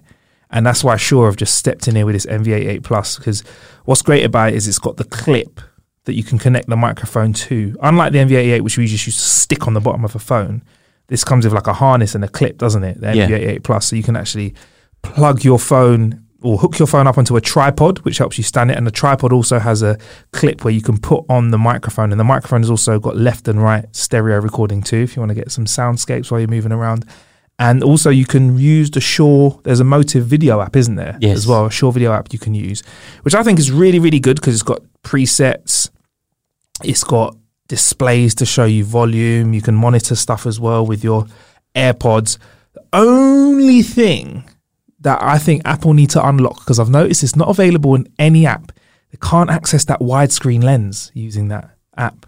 And 0.50 0.64
that's 0.64 0.85
why 0.85 0.97
Shure 0.97 1.26
have 1.26 1.37
just 1.37 1.57
stepped 1.57 1.88
in 1.88 1.97
here 1.97 2.07
with 2.07 2.14
this 2.14 2.26
MV88 2.26 2.85
Plus 2.85 3.19
because 3.19 3.42
what's 3.87 4.02
great 4.02 4.25
about 4.25 4.52
it 4.52 4.57
is 4.57 4.69
it's 4.69 4.78
got 4.78 4.97
the 4.99 5.04
clip 5.04 5.61
that 6.04 6.14
you 6.14 6.23
can 6.25 6.38
connect 6.38 6.69
the 6.69 6.76
microphone 6.76 7.33
to. 7.33 7.76
Unlike 7.83 8.12
the 8.12 8.19
MV88, 8.21 8.61
which 8.62 8.78
we 8.78 8.87
just 8.87 9.07
used 9.07 9.19
to 9.19 9.25
stick 9.28 9.66
on 9.66 9.75
the 9.75 9.80
bottom 9.80 10.04
of 10.04 10.14
a 10.14 10.19
phone, 10.19 10.62
this 11.09 11.25
comes 11.25 11.45
with 11.45 11.52
like 11.52 11.66
a 11.66 11.73
harness 11.75 12.14
and 12.14 12.25
a 12.25 12.28
clip, 12.28 12.57
doesn't 12.59 12.85
it? 12.85 13.00
The 13.00 13.14
Yeah. 13.14 13.26
MV88 13.26 13.62
Plus, 13.64 13.87
so 13.88 13.97
you 13.97 14.02
can 14.02 14.16
actually 14.16 14.54
plug 15.02 15.45
your 15.45 15.59
phone 15.59 16.23
or 16.42 16.57
hook 16.57 16.78
your 16.78 16.87
phone 16.88 17.07
up 17.07 17.19
onto 17.19 17.37
a 17.37 17.40
tripod, 17.40 17.99
which 17.99 18.16
helps 18.16 18.38
you 18.38 18.45
stand 18.45 18.71
it. 18.71 18.76
And 18.78 18.87
the 18.87 18.90
tripod 18.90 19.30
also 19.30 19.59
has 19.59 19.83
a 19.83 19.99
clip 20.33 20.64
where 20.64 20.73
you 20.73 20.80
can 20.80 20.97
put 20.99 21.25
on 21.28 21.50
the 21.50 21.59
microphone, 21.59 22.12
and 22.12 22.19
the 22.21 22.25
microphone 22.25 22.62
has 22.62 22.71
also 22.71 22.99
got 22.99 23.14
left 23.16 23.47
and 23.47 23.62
right 23.62 23.85
stereo 23.95 24.40
recording 24.40 24.83
too, 24.83 24.97
if 24.99 25.16
you 25.16 25.21
want 25.21 25.30
to 25.30 25.35
get 25.35 25.52
some 25.52 25.66
soundscapes 25.66 26.30
while 26.30 26.40
you're 26.40 26.49
moving 26.49 26.73
around. 26.73 27.04
And 27.61 27.85
also, 27.85 28.09
you 28.09 28.25
can 28.25 28.59
use 28.59 28.90
the 28.90 29.02
Shure. 29.02 29.61
There's 29.64 29.81
a 29.81 29.85
Motive 29.85 30.25
video 30.25 30.62
app, 30.62 30.76
isn't 30.76 30.95
there? 30.95 31.19
Yes. 31.21 31.37
As 31.37 31.47
well, 31.47 31.67
a 31.67 31.71
Shure 31.71 31.93
video 31.93 32.11
app 32.11 32.33
you 32.33 32.38
can 32.38 32.55
use, 32.55 32.83
which 33.21 33.35
I 33.35 33.43
think 33.43 33.59
is 33.59 33.71
really, 33.71 33.99
really 33.99 34.19
good 34.19 34.37
because 34.37 34.55
it's 34.55 34.62
got 34.62 34.81
presets. 35.05 35.90
It's 36.83 37.05
got 37.05 37.37
displays 37.69 38.35
to 38.37 38.47
show 38.47 38.64
you 38.64 38.83
volume. 38.85 39.52
You 39.52 39.61
can 39.61 39.75
monitor 39.75 40.14
stuff 40.14 40.47
as 40.47 40.59
well 40.59 40.87
with 40.87 41.05
your 41.05 41.26
AirPods. 41.76 42.38
The 42.73 42.83
only 42.95 43.83
thing 43.83 44.49
that 45.00 45.23
I 45.23 45.37
think 45.37 45.61
Apple 45.67 45.93
need 45.93 46.11
to 46.11 46.26
unlock 46.26 46.61
because 46.61 46.79
I've 46.79 46.88
noticed 46.88 47.23
it's 47.23 47.37
not 47.37 47.49
available 47.49 47.95
in 47.95 48.11
any 48.19 48.47
app. 48.47 48.73
They 49.11 49.19
can't 49.21 49.50
access 49.50 49.85
that 49.85 50.00
widescreen 50.00 50.64
lens 50.64 51.11
using 51.12 51.49
that 51.49 51.76
app. 51.95 52.25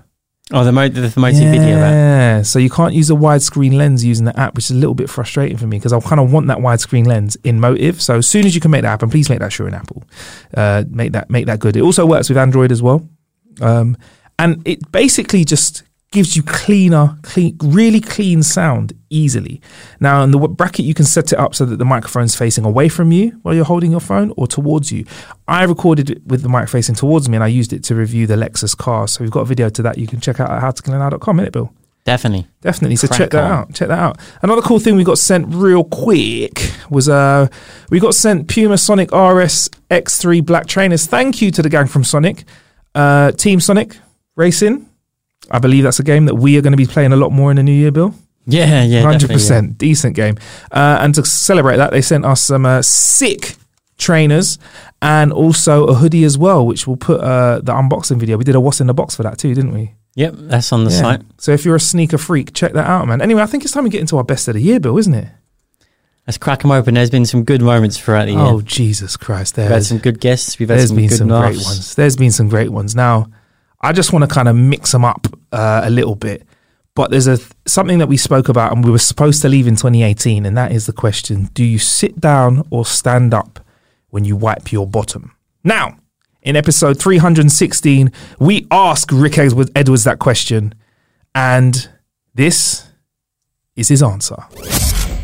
Oh, 0.50 0.64
the, 0.64 0.72
mo- 0.72 0.88
the, 0.88 1.02
the 1.02 1.20
Motive 1.20 1.38
video 1.50 1.76
app. 1.78 1.92
Yeah, 1.92 2.42
so 2.42 2.58
you 2.58 2.68
can't 2.68 2.92
use 2.94 3.08
a 3.10 3.14
widescreen 3.14 3.74
lens 3.74 4.04
using 4.04 4.24
the 4.26 4.38
app, 4.38 4.54
which 4.54 4.66
is 4.66 4.72
a 4.72 4.74
little 4.74 4.94
bit 4.94 5.08
frustrating 5.08 5.56
for 5.56 5.66
me 5.66 5.78
because 5.78 5.92
I 5.92 6.00
kind 6.00 6.20
of 6.20 6.32
want 6.32 6.48
that 6.48 6.58
widescreen 6.58 7.06
lens 7.06 7.36
in 7.44 7.60
Motive. 7.60 8.02
So 8.02 8.16
as 8.18 8.28
soon 8.28 8.44
as 8.44 8.54
you 8.54 8.60
can 8.60 8.70
make 8.70 8.82
that 8.82 8.88
happen, 8.88 9.08
please 9.08 9.30
make 9.30 9.38
that 9.38 9.52
sure 9.52 9.68
in 9.68 9.72
Apple. 9.74 10.02
Uh, 10.54 10.84
make 10.90 11.12
that 11.12 11.30
make 11.30 11.46
that 11.46 11.60
good. 11.60 11.76
It 11.76 11.82
also 11.82 12.04
works 12.04 12.28
with 12.28 12.36
Android 12.36 12.72
as 12.72 12.82
well, 12.82 13.08
um, 13.60 13.96
and 14.38 14.60
it 14.66 14.90
basically 14.92 15.44
just 15.44 15.84
gives 16.12 16.36
you 16.36 16.42
cleaner, 16.42 17.18
clean, 17.22 17.56
really 17.62 18.00
clean 18.00 18.42
sound 18.42 18.92
easily. 19.10 19.60
Now 19.98 20.22
in 20.22 20.30
the 20.30 20.38
bracket, 20.38 20.84
you 20.84 20.94
can 20.94 21.04
set 21.04 21.32
it 21.32 21.38
up 21.38 21.54
so 21.54 21.64
that 21.64 21.78
the 21.78 21.84
microphone's 21.84 22.36
facing 22.36 22.64
away 22.64 22.88
from 22.88 23.10
you 23.10 23.30
while 23.42 23.54
you're 23.54 23.64
holding 23.64 23.90
your 23.90 24.00
phone 24.00 24.32
or 24.36 24.46
towards 24.46 24.92
you. 24.92 25.04
I 25.48 25.64
recorded 25.64 26.10
it 26.10 26.24
with 26.26 26.42
the 26.42 26.48
mic 26.48 26.68
facing 26.68 26.94
towards 26.94 27.28
me, 27.28 27.36
and 27.36 27.44
I 27.44 27.48
used 27.48 27.72
it 27.72 27.82
to 27.84 27.94
review 27.94 28.26
the 28.26 28.36
Lexus 28.36 28.76
car. 28.76 29.08
So 29.08 29.24
we've 29.24 29.30
got 29.30 29.40
a 29.40 29.46
video 29.46 29.68
to 29.70 29.82
that 29.82 29.98
you 29.98 30.06
can 30.06 30.20
check 30.20 30.38
out 30.38 30.50
at 30.50 30.62
howtoglennow.com, 30.62 31.40
it, 31.40 31.52
Bill? 31.52 31.72
Definitely. 32.04 32.48
Definitely. 32.60 32.96
So 32.96 33.06
Crack 33.06 33.18
check 33.18 33.30
that 33.30 33.44
on. 33.44 33.50
out. 33.50 33.74
Check 33.74 33.88
that 33.88 33.98
out. 33.98 34.18
Another 34.42 34.62
cool 34.62 34.80
thing 34.80 34.96
we 34.96 35.04
got 35.04 35.18
sent 35.18 35.46
real 35.48 35.84
quick 35.84 36.72
was 36.90 37.08
uh 37.08 37.46
we 37.90 38.00
got 38.00 38.14
sent 38.14 38.48
Puma 38.48 38.76
Sonic 38.76 39.12
RS 39.12 39.68
X3 39.88 40.44
black 40.44 40.66
trainers. 40.66 41.06
Thank 41.06 41.40
you 41.40 41.52
to 41.52 41.62
the 41.62 41.68
gang 41.68 41.86
from 41.86 42.02
Sonic. 42.02 42.42
Uh 42.92 43.30
Team 43.30 43.60
Sonic 43.60 43.98
Racing. 44.34 44.88
I 45.50 45.58
believe 45.58 45.82
that's 45.84 45.98
a 46.00 46.04
game 46.04 46.26
that 46.26 46.34
we 46.36 46.56
are 46.56 46.60
going 46.62 46.72
to 46.72 46.76
be 46.76 46.86
playing 46.86 47.12
a 47.12 47.16
lot 47.16 47.32
more 47.32 47.50
in 47.50 47.56
the 47.56 47.62
new 47.62 47.72
year, 47.72 47.90
Bill. 47.90 48.14
Yeah, 48.46 48.82
yeah. 48.82 49.02
Hundred 49.02 49.30
percent, 49.30 49.78
decent 49.78 50.16
game. 50.16 50.36
Uh, 50.70 50.98
and 51.00 51.14
to 51.14 51.24
celebrate 51.24 51.76
that, 51.76 51.90
they 51.92 52.00
sent 52.02 52.24
us 52.24 52.42
some 52.42 52.66
uh, 52.66 52.82
sick 52.82 53.56
trainers 53.98 54.58
and 55.00 55.32
also 55.32 55.84
a 55.86 55.94
hoodie 55.94 56.24
as 56.24 56.36
well, 56.36 56.66
which 56.66 56.86
we'll 56.86 56.96
put 56.96 57.20
uh, 57.20 57.60
the 57.60 57.72
unboxing 57.72 58.18
video. 58.18 58.36
We 58.36 58.44
did 58.44 58.54
a 58.56 58.60
what's 58.60 58.80
in 58.80 58.86
the 58.88 58.94
box 58.94 59.14
for 59.14 59.22
that 59.22 59.38
too, 59.38 59.54
didn't 59.54 59.72
we? 59.72 59.92
Yep, 60.14 60.34
that's 60.36 60.72
on 60.72 60.84
the 60.84 60.90
Yeah. 60.90 61.00
site. 61.00 61.20
So 61.38 61.52
if 61.52 61.64
you're 61.64 61.76
a 61.76 61.80
sneaker 61.80 62.18
freak, 62.18 62.52
check 62.52 62.72
that 62.72 62.86
out, 62.86 63.06
man. 63.06 63.22
Anyway, 63.22 63.42
I 63.42 63.46
think 63.46 63.64
it's 63.64 63.72
time 63.72 63.84
we 63.84 63.90
get 63.90 64.00
into 64.00 64.16
our 64.16 64.24
best 64.24 64.48
of 64.48 64.54
the 64.54 64.60
year, 64.60 64.80
Bill, 64.80 64.98
isn't 64.98 65.14
it? 65.14 65.28
Let's 66.26 66.38
crack 66.38 66.62
them 66.62 66.70
open. 66.70 66.94
There's 66.94 67.10
been 67.10 67.26
some 67.26 67.44
good 67.44 67.62
moments 67.62 67.96
throughout 67.98 68.26
the 68.26 68.32
year. 68.32 68.40
Oh 68.40 68.60
Jesus 68.60 69.16
Christ! 69.16 69.56
We've 69.56 69.66
had 69.66 69.84
some 69.84 69.98
good 69.98 70.20
guests. 70.20 70.58
We've 70.58 70.68
had 70.68 70.78
there's 70.78 70.88
some 70.90 70.96
been 70.96 71.08
some 71.10 71.28
laughs. 71.28 71.56
great 71.56 71.64
ones. 71.64 71.94
There's 71.96 72.16
been 72.16 72.30
some 72.30 72.48
great 72.48 72.70
ones. 72.70 72.94
Now, 72.94 73.26
I 73.82 73.92
just 73.92 74.12
want 74.12 74.28
to 74.28 74.32
kind 74.32 74.48
of 74.48 74.56
mix 74.56 74.92
them 74.92 75.04
up 75.04 75.26
uh, 75.50 75.82
a 75.84 75.90
little 75.90 76.14
bit. 76.14 76.46
But 76.94 77.10
there's 77.10 77.26
a 77.26 77.38
something 77.66 77.98
that 77.98 78.08
we 78.08 78.18
spoke 78.18 78.48
about 78.48 78.72
and 78.72 78.84
we 78.84 78.90
were 78.90 78.98
supposed 78.98 79.40
to 79.42 79.48
leave 79.48 79.66
in 79.66 79.76
2018, 79.76 80.44
and 80.44 80.56
that 80.56 80.72
is 80.72 80.86
the 80.86 80.92
question: 80.92 81.48
Do 81.54 81.64
you 81.64 81.78
sit 81.78 82.20
down 82.20 82.66
or 82.70 82.84
stand 82.84 83.32
up 83.32 83.60
when 84.10 84.24
you 84.24 84.36
wipe 84.36 84.70
your 84.72 84.86
bottom? 84.86 85.34
Now, 85.64 85.96
in 86.42 86.54
episode 86.54 86.98
316, 87.00 88.10
we 88.38 88.66
ask 88.70 89.10
Rick 89.10 89.38
Edwards, 89.38 89.70
Edwards 89.74 90.04
that 90.04 90.18
question, 90.18 90.74
and 91.34 91.88
this 92.34 92.88
is 93.74 93.88
his 93.88 94.02
answer. 94.02 94.36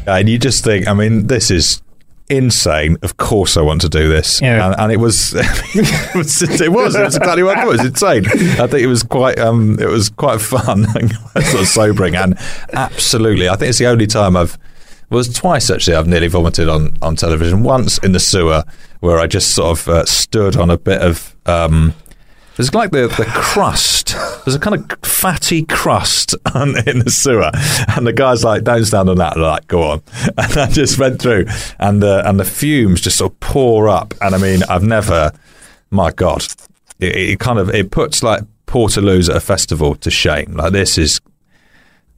And 0.06 0.26
you 0.26 0.38
just 0.38 0.64
think, 0.64 0.88
I 0.88 0.94
mean, 0.94 1.26
this 1.26 1.50
is 1.50 1.82
insane. 2.30 2.96
Of 3.02 3.16
course, 3.16 3.56
I 3.56 3.62
want 3.62 3.80
to 3.82 3.88
do 3.88 4.08
this. 4.08 4.40
Yeah. 4.40 4.66
And, 4.66 4.80
and 4.80 4.92
it 4.92 4.98
was, 4.98 5.32
it 5.36 6.14
was, 6.14 6.42
it 6.42 6.72
was, 6.72 6.94
it 6.94 7.02
was 7.02 7.16
exactly 7.16 7.42
what 7.42 7.58
I 7.58 7.62
thought. 7.62 7.74
It 7.74 7.78
was 7.78 7.86
insane. 7.86 8.26
I 8.60 8.66
think 8.66 8.82
it 8.82 8.86
was 8.86 9.02
quite, 9.02 9.38
um, 9.38 9.78
it 9.80 9.88
was 9.88 10.10
quite 10.10 10.40
fun 10.40 10.86
and 10.94 11.12
sort 11.44 11.62
of 11.62 11.68
sobering. 11.68 12.16
And 12.16 12.38
absolutely, 12.72 13.48
I 13.48 13.56
think 13.56 13.70
it's 13.70 13.78
the 13.78 13.86
only 13.86 14.06
time 14.06 14.36
I've, 14.36 14.58
well, 15.10 15.18
it 15.18 15.28
was 15.28 15.34
twice 15.34 15.70
actually. 15.70 15.96
I've 15.96 16.06
nearly 16.06 16.28
vomited 16.28 16.68
on 16.68 16.92
on 17.00 17.16
television. 17.16 17.62
Once 17.62 17.96
in 17.98 18.12
the 18.12 18.20
sewer, 18.20 18.62
where 19.00 19.18
I 19.18 19.26
just 19.26 19.54
sort 19.54 19.78
of 19.78 19.88
uh, 19.88 20.04
stood 20.04 20.56
on 20.56 20.70
a 20.70 20.76
bit 20.76 21.00
of. 21.00 21.34
Um, 21.46 21.94
there's 22.58 22.74
like 22.74 22.90
the, 22.90 23.06
the 23.06 23.24
crust. 23.24 24.16
There's 24.44 24.56
a 24.56 24.58
kind 24.58 24.74
of 24.74 24.98
fatty 25.08 25.62
crust 25.62 26.34
on, 26.54 26.76
in 26.88 26.98
the 26.98 27.10
sewer, 27.10 27.52
and 27.94 28.04
the 28.04 28.12
guy's 28.12 28.42
like, 28.42 28.64
"Don't 28.64 28.84
stand 28.84 29.08
on 29.08 29.16
that." 29.18 29.36
I'm 29.36 29.42
like, 29.42 29.68
"Go 29.68 29.82
on," 29.82 30.02
and 30.36 30.58
I 30.58 30.68
just 30.68 30.98
went 30.98 31.22
through, 31.22 31.46
and 31.78 32.02
the 32.02 32.28
and 32.28 32.38
the 32.38 32.44
fumes 32.44 33.00
just 33.00 33.18
sort 33.18 33.32
of 33.32 33.40
pour 33.40 33.88
up, 33.88 34.12
and 34.20 34.34
I 34.34 34.38
mean, 34.38 34.64
I've 34.68 34.82
never, 34.82 35.30
my 35.90 36.10
God, 36.10 36.42
it, 36.98 37.16
it 37.16 37.38
kind 37.38 37.60
of 37.60 37.72
it 37.72 37.92
puts 37.92 38.24
like 38.24 38.42
Portaloos 38.66 39.30
at 39.30 39.36
a 39.36 39.40
festival 39.40 39.94
to 39.94 40.10
shame. 40.10 40.54
Like 40.54 40.72
this 40.72 40.98
is 40.98 41.20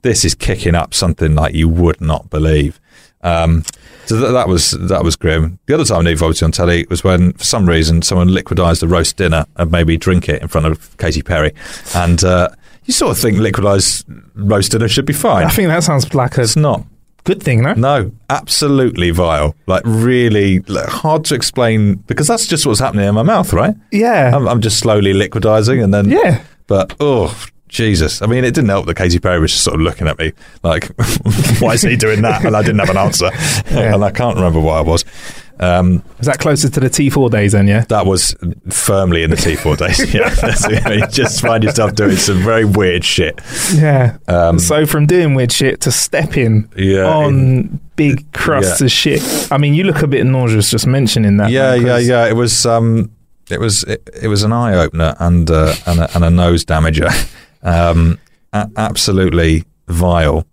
this 0.01 0.25
is 0.25 0.33
kicking 0.33 0.73
up 0.73 0.95
something 0.95 1.35
like 1.35 1.53
you 1.53 1.69
would 1.69 2.01
not 2.01 2.31
believe. 2.31 2.79
Um, 3.21 3.63
so 4.05 4.19
th- 4.19 4.31
that 4.31 4.47
was 4.47 4.71
that 4.71 5.03
was 5.03 5.15
grim. 5.15 5.59
The 5.67 5.73
other 5.75 5.85
time 5.85 5.99
I 5.99 6.01
nearly 6.03 6.15
vomited 6.17 6.43
on 6.43 6.51
telly 6.51 6.85
was 6.89 7.03
when, 7.03 7.33
for 7.33 7.43
some 7.43 7.67
reason, 7.67 8.01
someone 8.01 8.27
liquidised 8.29 8.83
a 8.83 8.87
roast 8.87 9.17
dinner 9.17 9.45
and 9.57 9.71
made 9.71 9.87
me 9.87 9.97
drink 9.97 10.27
it 10.29 10.41
in 10.41 10.47
front 10.47 10.67
of 10.67 10.97
Katy 10.97 11.21
Perry, 11.21 11.53
and 11.95 12.23
uh, 12.23 12.49
you 12.85 12.93
sort 12.93 13.11
of 13.11 13.17
think 13.19 13.37
liquidised 13.37 14.03
roast 14.35 14.71
dinner 14.71 14.87
should 14.87 15.05
be 15.05 15.13
fine. 15.13 15.45
I 15.45 15.49
think 15.49 15.67
that 15.69 15.83
sounds 15.83 16.13
like 16.13 16.37
a 16.37 16.41
It's 16.41 16.55
not. 16.55 16.83
good 17.23 17.41
thing, 17.43 17.61
no? 17.61 17.73
No, 17.73 18.11
absolutely 18.29 19.11
vile. 19.11 19.55
Like 19.67 19.83
really 19.85 20.59
like, 20.61 20.87
hard 20.87 21.23
to 21.25 21.35
explain 21.35 21.95
because 22.07 22.27
that's 22.27 22.47
just 22.47 22.65
what's 22.65 22.79
happening 22.79 23.07
in 23.07 23.13
my 23.15 23.21
mouth, 23.23 23.53
right? 23.53 23.75
Yeah. 23.91 24.35
I'm, 24.35 24.47
I'm 24.47 24.61
just 24.61 24.79
slowly 24.79 25.13
liquidising, 25.13 25.83
and 25.83 25.93
then 25.93 26.09
Yeah. 26.09 26.43
But 26.67 26.95
oh 26.99 27.27
Jesus! 27.71 28.21
I 28.21 28.27
mean, 28.27 28.43
it 28.43 28.53
didn't 28.53 28.69
help 28.69 28.85
that 28.85 28.95
Katy 28.97 29.17
Perry 29.19 29.39
was 29.39 29.51
just 29.51 29.63
sort 29.63 29.75
of 29.75 29.81
looking 29.81 30.07
at 30.07 30.19
me 30.19 30.33
like, 30.61 30.85
"Why 31.59 31.73
is 31.73 31.81
he 31.81 31.95
doing 31.95 32.21
that?" 32.21 32.45
And 32.45 32.55
I 32.55 32.61
didn't 32.61 32.79
have 32.79 32.89
an 32.89 32.97
answer, 32.97 33.29
Yeah. 33.71 33.95
and 33.95 34.03
I 34.03 34.11
can't 34.11 34.35
remember 34.35 34.59
what 34.59 34.73
I 34.77 34.81
was. 34.81 35.03
Um, 35.59 36.03
Is 36.19 36.25
that 36.25 36.39
closer 36.39 36.69
to 36.69 36.79
the 36.79 36.89
T4 36.89 37.29
days 37.29 37.51
then, 37.51 37.67
yeah? 37.67 37.81
that 37.89 38.07
was 38.07 38.35
firmly 38.71 39.21
in 39.21 39.29
the 39.29 39.35
T4 39.35 39.77
days. 39.77 39.99
Yeah, 40.13 40.89
you 40.89 41.05
just 41.07 41.39
find 41.39 41.63
yourself 41.63 41.93
doing 41.93 42.15
some 42.15 42.39
very 42.41 42.65
weird 42.65 43.05
shit. 43.05 43.39
Yeah. 43.75 44.17
Um, 44.27 44.57
so 44.57 44.87
from 44.87 45.05
doing 45.05 45.35
weird 45.35 45.51
shit 45.51 45.79
to 45.81 45.91
stepping 45.91 46.67
Yeah, 46.75 47.05
on 47.05 47.79
big 47.95 48.31
crusts 48.33 48.81
yeah. 48.81 48.85
of 48.85 48.91
shit. 48.91 49.51
I 49.51 49.59
mean, 49.59 49.75
you 49.75 49.83
look 49.83 50.01
a 50.01 50.07
bit 50.07 50.25
nauseous 50.25 50.71
just 50.71 50.87
mentioning 50.87 51.37
that. 51.37 51.51
yeah, 51.51 51.75
man, 51.75 51.85
yeah, 51.85 51.97
yeah. 51.99 52.27
It 52.27 52.33
was, 52.35 52.65
um, 52.65 53.11
it 53.51 53.59
was, 53.59 53.83
it, 53.83 54.09
it 54.19 54.29
was 54.29 54.41
an 54.41 54.51
eye 54.53 54.73
opener 54.73 55.15
and 55.19 55.51
uh, 55.51 55.75
and, 55.85 55.99
a, 55.99 56.15
and 56.15 56.25
a 56.25 56.31
nose 56.31 56.65
damager. 56.65 57.11
Um, 57.63 58.19
a- 58.53 58.69
absolutely 58.75 59.65
vile, 59.87 60.45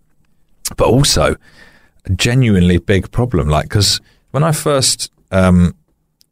but 0.76 0.88
also 0.88 1.36
a 2.04 2.10
genuinely 2.10 2.78
big 2.78 3.10
problem. 3.10 3.48
Like, 3.48 3.64
because 3.64 4.00
when 4.30 4.44
I 4.44 4.52
first 4.52 5.10
um, 5.30 5.74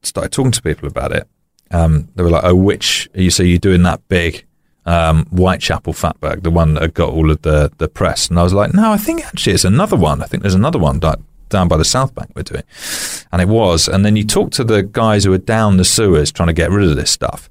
started 0.03 0.33
talking 0.33 0.53
to 0.53 0.63
people 0.63 0.89
about 0.89 1.13
it, 1.13 1.27
um, 1.71 2.09
they 2.15 2.23
were 2.23 2.31
like, 2.31 2.45
"Oh, 2.45 2.55
which 2.55 3.09
you 3.15 3.31
so 3.31 3.43
you're 3.43 3.59
doing 3.59 3.83
that 3.83 4.07
big?" 4.09 4.45
Um, 4.85 5.27
Whitechapel 5.27 5.95
Fatberg, 5.95 6.45
the 6.45 6.51
one 6.51 6.75
that 6.75 6.95
got 6.95 7.09
all 7.09 7.33
of 7.33 7.43
the, 7.43 7.73
the 7.79 7.89
press, 7.89 8.29
and 8.29 8.39
I 8.39 8.45
was 8.45 8.53
like, 8.53 8.73
no, 8.73 8.93
I 8.93 8.97
think 8.97 9.27
actually 9.27 9.55
it's 9.55 9.65
another 9.65 9.97
one. 9.97 10.23
I 10.23 10.27
think 10.27 10.45
there's 10.45 10.55
another 10.55 10.79
one 10.79 11.01
like, 11.01 11.19
down 11.49 11.67
by 11.67 11.77
the 11.77 11.85
South 11.85 12.15
Bank 12.15 12.31
we're 12.37 12.45
doing, 12.45 12.63
and 13.33 13.43
it 13.43 13.49
was. 13.49 13.89
And 13.89 14.05
then 14.05 14.15
you 14.15 14.25
talk 14.25 14.53
to 14.53 14.63
the 14.63 14.85
guys 14.85 15.25
who 15.25 15.33
are 15.33 15.39
down 15.39 15.77
the 15.77 15.85
sewers 15.85 16.31
trying 16.31 16.47
to 16.47 16.53
get 16.53 16.71
rid 16.71 16.89
of 16.89 16.95
this 16.95 17.11
stuff, 17.11 17.51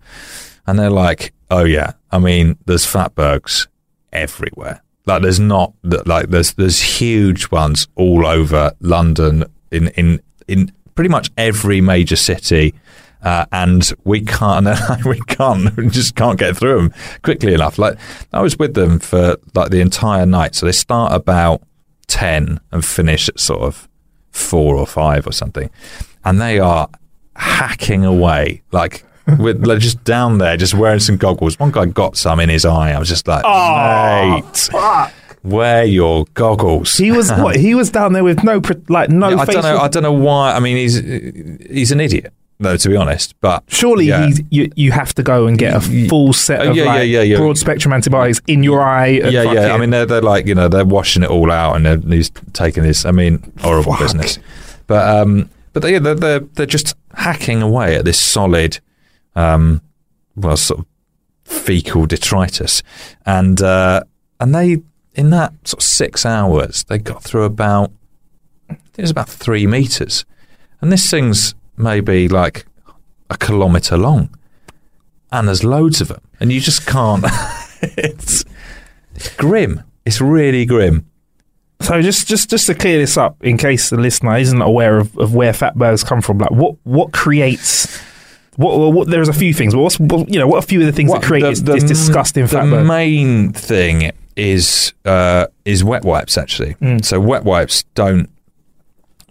and 0.66 0.80
they're 0.80 0.90
like, 0.90 1.34
"Oh 1.50 1.64
yeah, 1.64 1.94
I 2.12 2.20
mean, 2.20 2.58
there's 2.66 2.86
fatbergs 2.86 3.68
everywhere. 4.12 4.82
Like 5.06 5.22
there's 5.22 5.40
not 5.40 5.74
like 5.84 6.30
there's 6.30 6.54
there's 6.54 6.82
huge 6.82 7.52
ones 7.52 7.88
all 7.96 8.26
over 8.26 8.74
London 8.80 9.46
in 9.72 9.90
in 9.90 10.22
in 10.48 10.72
pretty 10.96 11.10
much 11.10 11.32
every 11.38 11.82
major 11.82 12.16
city." 12.16 12.74
Uh, 13.24 13.44
and 13.52 13.92
we 14.04 14.22
can't, 14.22 14.68
we 15.06 15.20
can't, 15.22 15.76
we 15.78 15.90
just 15.90 16.16
can't 16.16 16.38
get 16.38 16.56
through 16.56 16.76
them 16.78 16.94
quickly 17.24 17.56
enough. 17.56 17.80
Like 17.80 17.98
I 18.32 18.44
was 18.44 18.60
with 18.60 18.76
them 18.76 19.00
for 19.00 19.38
like 19.56 19.72
the 19.72 19.82
entire 19.82 20.28
night, 20.28 20.54
so 20.54 20.68
they 20.68 20.72
start 20.72 21.12
about 21.12 21.64
ten 22.06 22.60
and 22.72 22.86
finish 22.86 23.28
at 23.28 23.40
sort 23.40 23.62
of 23.62 23.90
four 24.30 24.76
or 24.76 24.86
five 24.86 25.26
or 25.26 25.32
something, 25.32 25.72
and 26.24 26.40
they 26.40 26.60
are 26.60 26.88
hacking 27.36 28.06
away 28.06 28.62
like 28.72 29.04
with 29.40 29.66
like, 29.66 29.80
just 29.80 30.04
down 30.04 30.38
there, 30.38 30.58
just 30.58 30.74
wearing 30.74 31.00
some 31.00 31.18
goggles. 31.18 31.60
One 31.60 31.72
guy 31.72 31.86
got 31.86 32.18
some 32.18 32.40
in 32.40 32.50
his 32.50 32.66
eye. 32.66 32.92
I 32.92 33.00
was 33.00 33.10
just 33.10 33.28
like, 33.28 33.44
oh, 33.46 34.42
mate, 34.72 35.12
wear 35.44 35.84
your 35.86 36.26
goggles. 36.34 36.98
He 36.98 37.12
was 37.12 37.32
what? 37.32 37.56
He 37.56 37.76
was 37.76 37.90
down 37.90 38.14
there 38.14 38.24
with 38.24 38.44
no, 38.44 38.62
pr- 38.62 38.74
like 38.90 39.10
no 39.10 39.38
I 39.38 39.46
don't 39.46 39.64
know. 39.64 39.78
I 39.78 39.88
don't 39.88 40.04
know 40.04 40.14
why. 40.14 40.54
I 40.56 40.60
mean, 40.60 40.78
he's 40.78 40.96
he's 41.70 41.92
an 41.92 42.00
idiot. 42.00 42.34
though, 42.60 42.78
to 42.78 42.90
be 42.90 42.96
honest. 42.96 43.40
But 43.42 43.64
Surely 43.68 44.06
yeah. 44.06 44.28
he's, 44.28 44.42
you 44.50 44.72
you 44.76 44.92
have 44.92 45.14
to 45.16 45.24
go 45.24 45.48
and 45.48 45.58
get 45.58 45.74
a 45.76 46.08
full 46.08 46.34
set 46.34 46.62
uh, 46.62 46.70
of 46.70 46.76
yeah, 46.76 46.84
yeah, 46.84 46.90
like 46.90 47.10
yeah, 47.10 47.22
yeah. 47.22 47.38
broad 47.38 47.58
spectrum 47.58 47.94
antibiotics 47.94 48.42
in 48.48 48.64
your 48.64 48.82
eye. 48.82 49.08
and 49.08 49.32
yeah, 49.32 49.52
yeah. 49.52 49.74
I 49.74 49.78
mean, 49.78 49.90
they're, 49.90 50.06
they're 50.06 50.22
like 50.22 50.48
you 50.48 50.56
know 50.56 50.68
they're 50.68 50.86
washing 50.86 51.24
it 51.24 51.30
all 51.30 51.52
out, 51.52 51.76
and 51.76 52.12
he's 52.12 52.32
taking 52.54 52.84
this. 52.84 53.06
I 53.06 53.12
mean, 53.12 53.52
horrible 53.60 53.94
Fuck. 53.94 54.02
business. 54.02 54.40
But 54.88 55.08
um, 55.08 55.50
but 55.74 55.82
they, 55.82 56.00
they're 56.00 56.16
they're 56.16 56.40
they're 56.40 56.66
just 56.66 56.96
hacking 57.14 57.62
away 57.62 57.96
at 57.96 58.06
this 58.06 58.20
solid, 58.20 58.80
um, 59.36 59.82
well, 60.36 60.58
sort 60.58 60.82
of 60.82 60.86
fecal 61.44 62.06
detritus, 62.06 62.84
and 63.26 63.62
uh, 63.62 64.04
and 64.40 64.54
they 64.54 64.82
in 65.14 65.30
that 65.30 65.54
sort 65.66 65.82
of 65.82 65.86
six 65.86 66.26
hours 66.26 66.84
they 66.86 66.98
got 66.98 67.24
through 67.24 67.44
about 67.44 67.92
it 68.70 69.02
was 69.02 69.12
about 69.12 69.30
three 69.30 69.68
meters, 69.68 70.26
and 70.82 70.92
this 70.92 71.10
thing's 71.10 71.56
maybe 71.78 72.28
like 72.28 72.66
a 73.30 73.38
kilometre 73.38 73.98
long, 73.98 74.36
and 75.32 75.48
there's 75.48 75.64
loads 75.64 76.02
of 76.02 76.08
them, 76.08 76.22
and 76.40 76.52
you 76.52 76.60
just 76.60 76.86
can't. 76.86 77.26
it's, 77.82 78.46
it's 79.14 79.36
grim. 79.36 79.84
It's 80.06 80.22
really 80.22 80.66
grim. 80.66 81.06
So 81.82 82.02
just 82.02 82.28
just 82.28 82.50
just 82.50 82.68
to 82.68 82.76
clear 82.76 83.00
this 83.00 83.18
up, 83.18 83.44
in 83.44 83.58
case 83.58 83.90
the 83.90 83.98
listener 83.98 84.38
isn't 84.38 84.62
aware 84.62 84.98
of, 84.98 85.18
of 85.18 85.36
where 85.36 85.52
fatbergs 85.52 86.06
come 86.06 86.22
from, 86.22 86.38
like 86.38 86.52
what 86.52 86.76
what 86.84 87.12
creates 87.12 88.02
what, 88.58 88.94
what, 88.94 89.10
there's 89.10 89.30
a 89.30 89.34
few 89.34 89.54
things, 89.54 89.74
but 89.74 89.82
what's 89.82 90.00
what, 90.00 90.32
you 90.32 90.40
know 90.40 90.48
what 90.48 90.56
are 90.58 90.60
a 90.60 90.62
few 90.62 90.80
of 90.80 90.86
the 90.86 90.92
things 90.92 91.10
What- 91.10 91.22
that 91.22 91.28
create 91.28 91.42
the- 91.42 91.50
this, 91.50 91.60
the 91.62 91.74
m- 91.74 91.88
disgusting 91.88 92.46
The 92.48 92.56
fatberg? 92.58 92.86
main 92.86 93.52
thing 93.54 94.12
is 94.36 94.94
uh, 95.06 95.48
is 95.66 95.84
wet 95.84 96.04
wipes 96.04 96.38
actually. 96.38 96.74
Mm. 96.82 97.04
So 97.06 97.20
wet 97.20 97.44
wipes 97.44 97.84
don't 97.96 98.30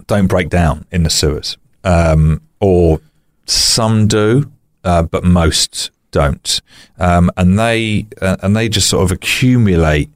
don't 0.07 0.27
break 0.27 0.49
down 0.51 0.85
in 0.91 1.03
the 1.03 1.11
sewers, 1.11 1.57
um, 1.85 2.41
or 2.61 3.01
some 3.47 4.07
do, 4.07 4.51
uh, 4.85 5.03
but 5.03 5.25
most 5.25 5.91
don't, 6.11 6.61
um, 6.99 7.31
and 7.37 7.59
they 7.59 8.07
uh, 8.23 8.37
and 8.43 8.55
they 8.57 8.69
just 8.69 8.89
sort 8.89 9.03
of 9.05 9.11
accumulate 9.13 10.11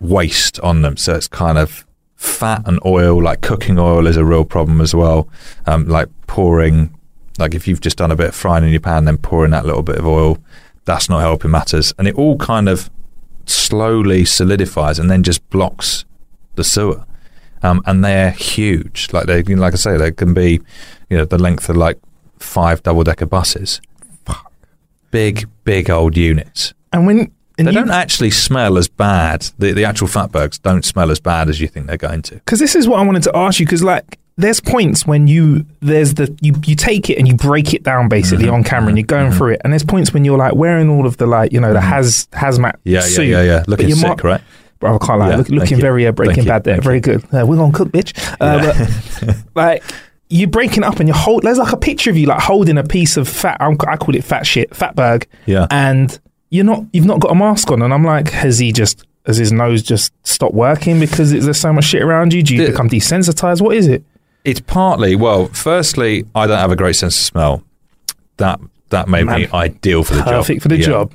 waste 0.00 0.58
on 0.60 0.82
them. 0.82 0.96
So 0.96 1.14
it's 1.14 1.28
kind 1.28 1.58
of 1.58 1.84
fat 2.16 2.62
and 2.66 2.78
oil, 2.84 3.22
like 3.22 3.40
cooking 3.40 3.78
oil 3.78 4.06
is 4.06 4.16
a 4.16 4.24
real 4.24 4.44
problem 4.44 4.80
as 4.80 4.94
well. 4.94 5.28
Um, 5.66 5.86
like 5.88 6.08
pouring, 6.26 6.94
like 7.38 7.54
if 7.54 7.66
you've 7.68 7.80
just 7.80 7.96
done 7.96 8.10
a 8.10 8.16
bit 8.16 8.28
of 8.28 8.34
frying 8.34 8.64
in 8.64 8.70
your 8.70 8.80
pan, 8.80 9.04
then 9.04 9.16
pouring 9.18 9.50
that 9.52 9.64
little 9.66 9.82
bit 9.82 9.96
of 9.96 10.06
oil, 10.06 10.38
that's 10.84 11.08
not 11.08 11.20
helping 11.20 11.50
matters. 11.50 11.92
And 11.98 12.06
it 12.06 12.14
all 12.14 12.36
kind 12.38 12.68
of 12.68 12.90
slowly 13.46 14.24
solidifies 14.24 14.98
and 14.98 15.10
then 15.10 15.22
just 15.22 15.48
blocks 15.50 16.04
the 16.54 16.64
sewer. 16.64 17.04
Um, 17.62 17.82
and 17.86 18.04
they're 18.04 18.30
huge. 18.30 19.08
Like 19.12 19.26
they, 19.26 19.42
like 19.42 19.72
I 19.72 19.76
say, 19.76 19.96
they 19.96 20.12
can 20.12 20.34
be, 20.34 20.60
you 21.08 21.16
know, 21.16 21.24
the 21.24 21.38
length 21.38 21.68
of 21.68 21.76
like 21.76 21.98
five 22.38 22.82
double 22.82 23.04
decker 23.04 23.26
buses. 23.26 23.80
Fuck. 24.26 24.52
Big, 25.10 25.48
big 25.64 25.88
old 25.90 26.16
units. 26.16 26.74
and 26.92 27.06
when 27.06 27.32
and 27.56 27.68
They 27.68 27.72
you, 27.72 27.78
don't 27.78 27.90
actually 27.90 28.30
smell 28.30 28.76
as 28.76 28.88
bad. 28.88 29.48
The, 29.58 29.72
the 29.72 29.84
actual 29.84 30.08
fatbergs 30.08 30.60
don't 30.60 30.84
smell 30.84 31.10
as 31.10 31.20
bad 31.20 31.48
as 31.48 31.60
you 31.60 31.68
think 31.68 31.86
they're 31.86 31.96
going 31.96 32.22
to. 32.22 32.34
because 32.34 32.58
this 32.58 32.74
is 32.74 32.86
what 32.88 32.98
I 32.98 33.06
wanted 33.06 33.22
to 33.24 33.36
ask 33.36 33.60
you 33.60 33.66
because 33.66 33.82
like 33.82 34.18
there's 34.36 34.60
points 34.60 35.06
when 35.06 35.26
you 35.28 35.64
there's 35.80 36.14
the 36.14 36.36
you 36.40 36.52
you 36.66 36.74
take 36.74 37.08
it 37.10 37.18
and 37.18 37.28
you 37.28 37.34
break 37.34 37.72
it 37.72 37.82
down 37.84 38.08
basically 38.08 38.46
Mm-hmm. 38.46 38.54
on 38.54 38.64
camera 38.64 38.88
and 38.88 38.98
you're 38.98 39.06
going 39.06 39.30
through 39.30 39.52
it 39.54 39.60
and 39.62 39.72
there's 39.72 39.84
points 39.84 40.12
when 40.12 40.24
you're 40.24 40.36
like 40.38 40.54
wearing 40.54 40.88
all 40.90 41.06
of 41.06 41.16
the 41.18 41.26
like 41.26 41.52
you 41.52 41.60
know 41.60 41.72
the 41.72 41.80
has 41.80 42.26
hazmat 42.32 42.72
Mm-hmm. 42.72 42.88
Yeah, 42.88 43.00
suit, 43.00 43.22
yeah, 43.28 43.42
yeah, 43.42 43.42
yeah. 43.58 43.64
Looking 43.68 43.94
sick, 43.94 44.06
mar- 44.08 44.16
right? 44.32 44.40
Bro, 44.80 44.96
I 45.00 45.06
can't 45.06 45.18
lie. 45.20 45.30
Yeah, 45.30 45.36
Look, 45.36 45.48
looking 45.50 45.78
very 45.80 46.06
uh, 46.06 46.12
Breaking 46.12 46.44
Bad 46.44 46.64
there. 46.64 46.74
thank 46.74 46.84
Very 46.84 47.00
good. 47.00 47.22
Uh, 47.32 47.46
we're 47.46 47.56
gonna 47.56 47.72
cook, 47.72 47.88
bitch. 47.88 48.12
Uh, 48.40 48.72
but 49.20 49.36
like 49.54 49.84
you're 50.28 50.48
breaking 50.50 50.82
up 50.82 50.98
and 50.98 51.08
you 51.08 51.14
hold. 51.14 51.42
There's 51.44 51.58
like 51.58 51.72
a 51.72 51.76
picture 51.76 52.10
of 52.10 52.16
you 52.16 52.26
like 52.26 52.40
holding 52.40 52.76
a 52.76 52.82
piece 52.82 53.16
of 53.16 53.28
fat. 53.28 53.56
I'm, 53.60 53.76
I 53.86 53.96
call 53.96 54.16
it 54.16 54.24
fat 54.24 54.46
shit, 54.46 54.70
fatberg. 54.70 55.26
Yeah. 55.46 55.68
And 55.70 56.18
you're 56.50 56.64
not. 56.64 56.84
You've 56.92 57.06
not 57.06 57.20
got 57.20 57.30
a 57.30 57.34
mask 57.36 57.70
on. 57.70 57.82
And 57.82 57.94
I'm 57.94 58.02
like, 58.04 58.30
has 58.30 58.58
he 58.58 58.72
just? 58.72 59.04
Has 59.26 59.36
his 59.38 59.52
nose 59.52 59.82
just 59.82 60.12
stopped 60.26 60.54
working 60.54 61.00
because 61.00 61.30
there's 61.30 61.58
so 61.58 61.72
much 61.72 61.84
shit 61.84 62.02
around 62.02 62.34
you? 62.34 62.42
Do 62.42 62.54
you 62.56 62.66
become 62.66 62.90
desensitized? 62.90 63.62
What 63.62 63.74
is 63.76 63.86
it? 63.86 64.04
It's 64.44 64.60
partly 64.60 65.16
well. 65.16 65.46
Firstly, 65.48 66.26
I 66.34 66.46
don't 66.46 66.58
have 66.58 66.70
a 66.72 66.76
great 66.76 66.96
sense 66.96 67.16
of 67.16 67.24
smell. 67.24 67.62
That 68.36 68.60
that 68.90 69.08
made 69.08 69.24
me 69.26 69.48
ideal 69.52 70.04
for 70.04 70.14
the 70.14 70.20
job. 70.20 70.28
Perfect 70.28 70.62
for 70.62 70.68
the 70.68 70.76
Yeah. 70.78 70.84
job. 70.86 71.12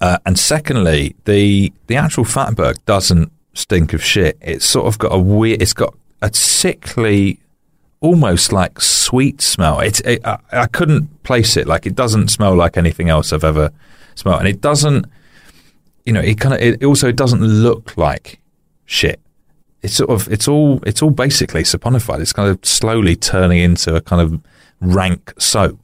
Uh, 0.00 0.18
and 0.26 0.38
secondly, 0.38 1.14
the 1.24 1.72
the 1.86 1.96
actual 1.96 2.24
fatberg 2.24 2.76
doesn't 2.86 3.30
stink 3.54 3.92
of 3.92 4.02
shit. 4.02 4.36
It's 4.40 4.64
sort 4.64 4.86
of 4.86 4.98
got 4.98 5.12
a 5.14 5.18
weird. 5.18 5.60
It's 5.62 5.72
got 5.72 5.94
a 6.22 6.32
sickly, 6.32 7.38
almost 8.00 8.52
like 8.52 8.80
sweet 8.80 9.40
smell. 9.42 9.80
It's 9.80 10.00
it, 10.00 10.24
I, 10.26 10.38
I 10.52 10.66
couldn't 10.66 11.22
place 11.24 11.56
it. 11.56 11.66
Like 11.66 11.86
it 11.86 11.94
doesn't 11.94 12.28
smell 12.28 12.54
like 12.54 12.76
anything 12.76 13.08
else 13.10 13.32
I've 13.32 13.44
ever 13.44 13.70
smelled, 14.14 14.40
and 14.40 14.48
it 14.48 14.60
doesn't. 14.60 15.06
You 16.04 16.12
know, 16.12 16.20
it 16.20 16.38
kind 16.40 16.54
of. 16.54 16.60
It 16.60 16.84
also 16.84 17.12
doesn't 17.12 17.42
look 17.42 17.96
like 17.96 18.40
shit. 18.86 19.20
It's 19.86 19.94
sort 19.94 20.10
of. 20.10 20.28
It's 20.32 20.48
all. 20.48 20.80
It's 20.84 21.00
all 21.00 21.10
basically 21.10 21.62
saponified. 21.62 22.20
It's 22.20 22.32
kind 22.32 22.48
of 22.50 22.58
slowly 22.64 23.14
turning 23.16 23.58
into 23.58 23.94
a 23.94 24.00
kind 24.00 24.20
of 24.20 24.40
rank 24.80 25.32
soap. 25.38 25.78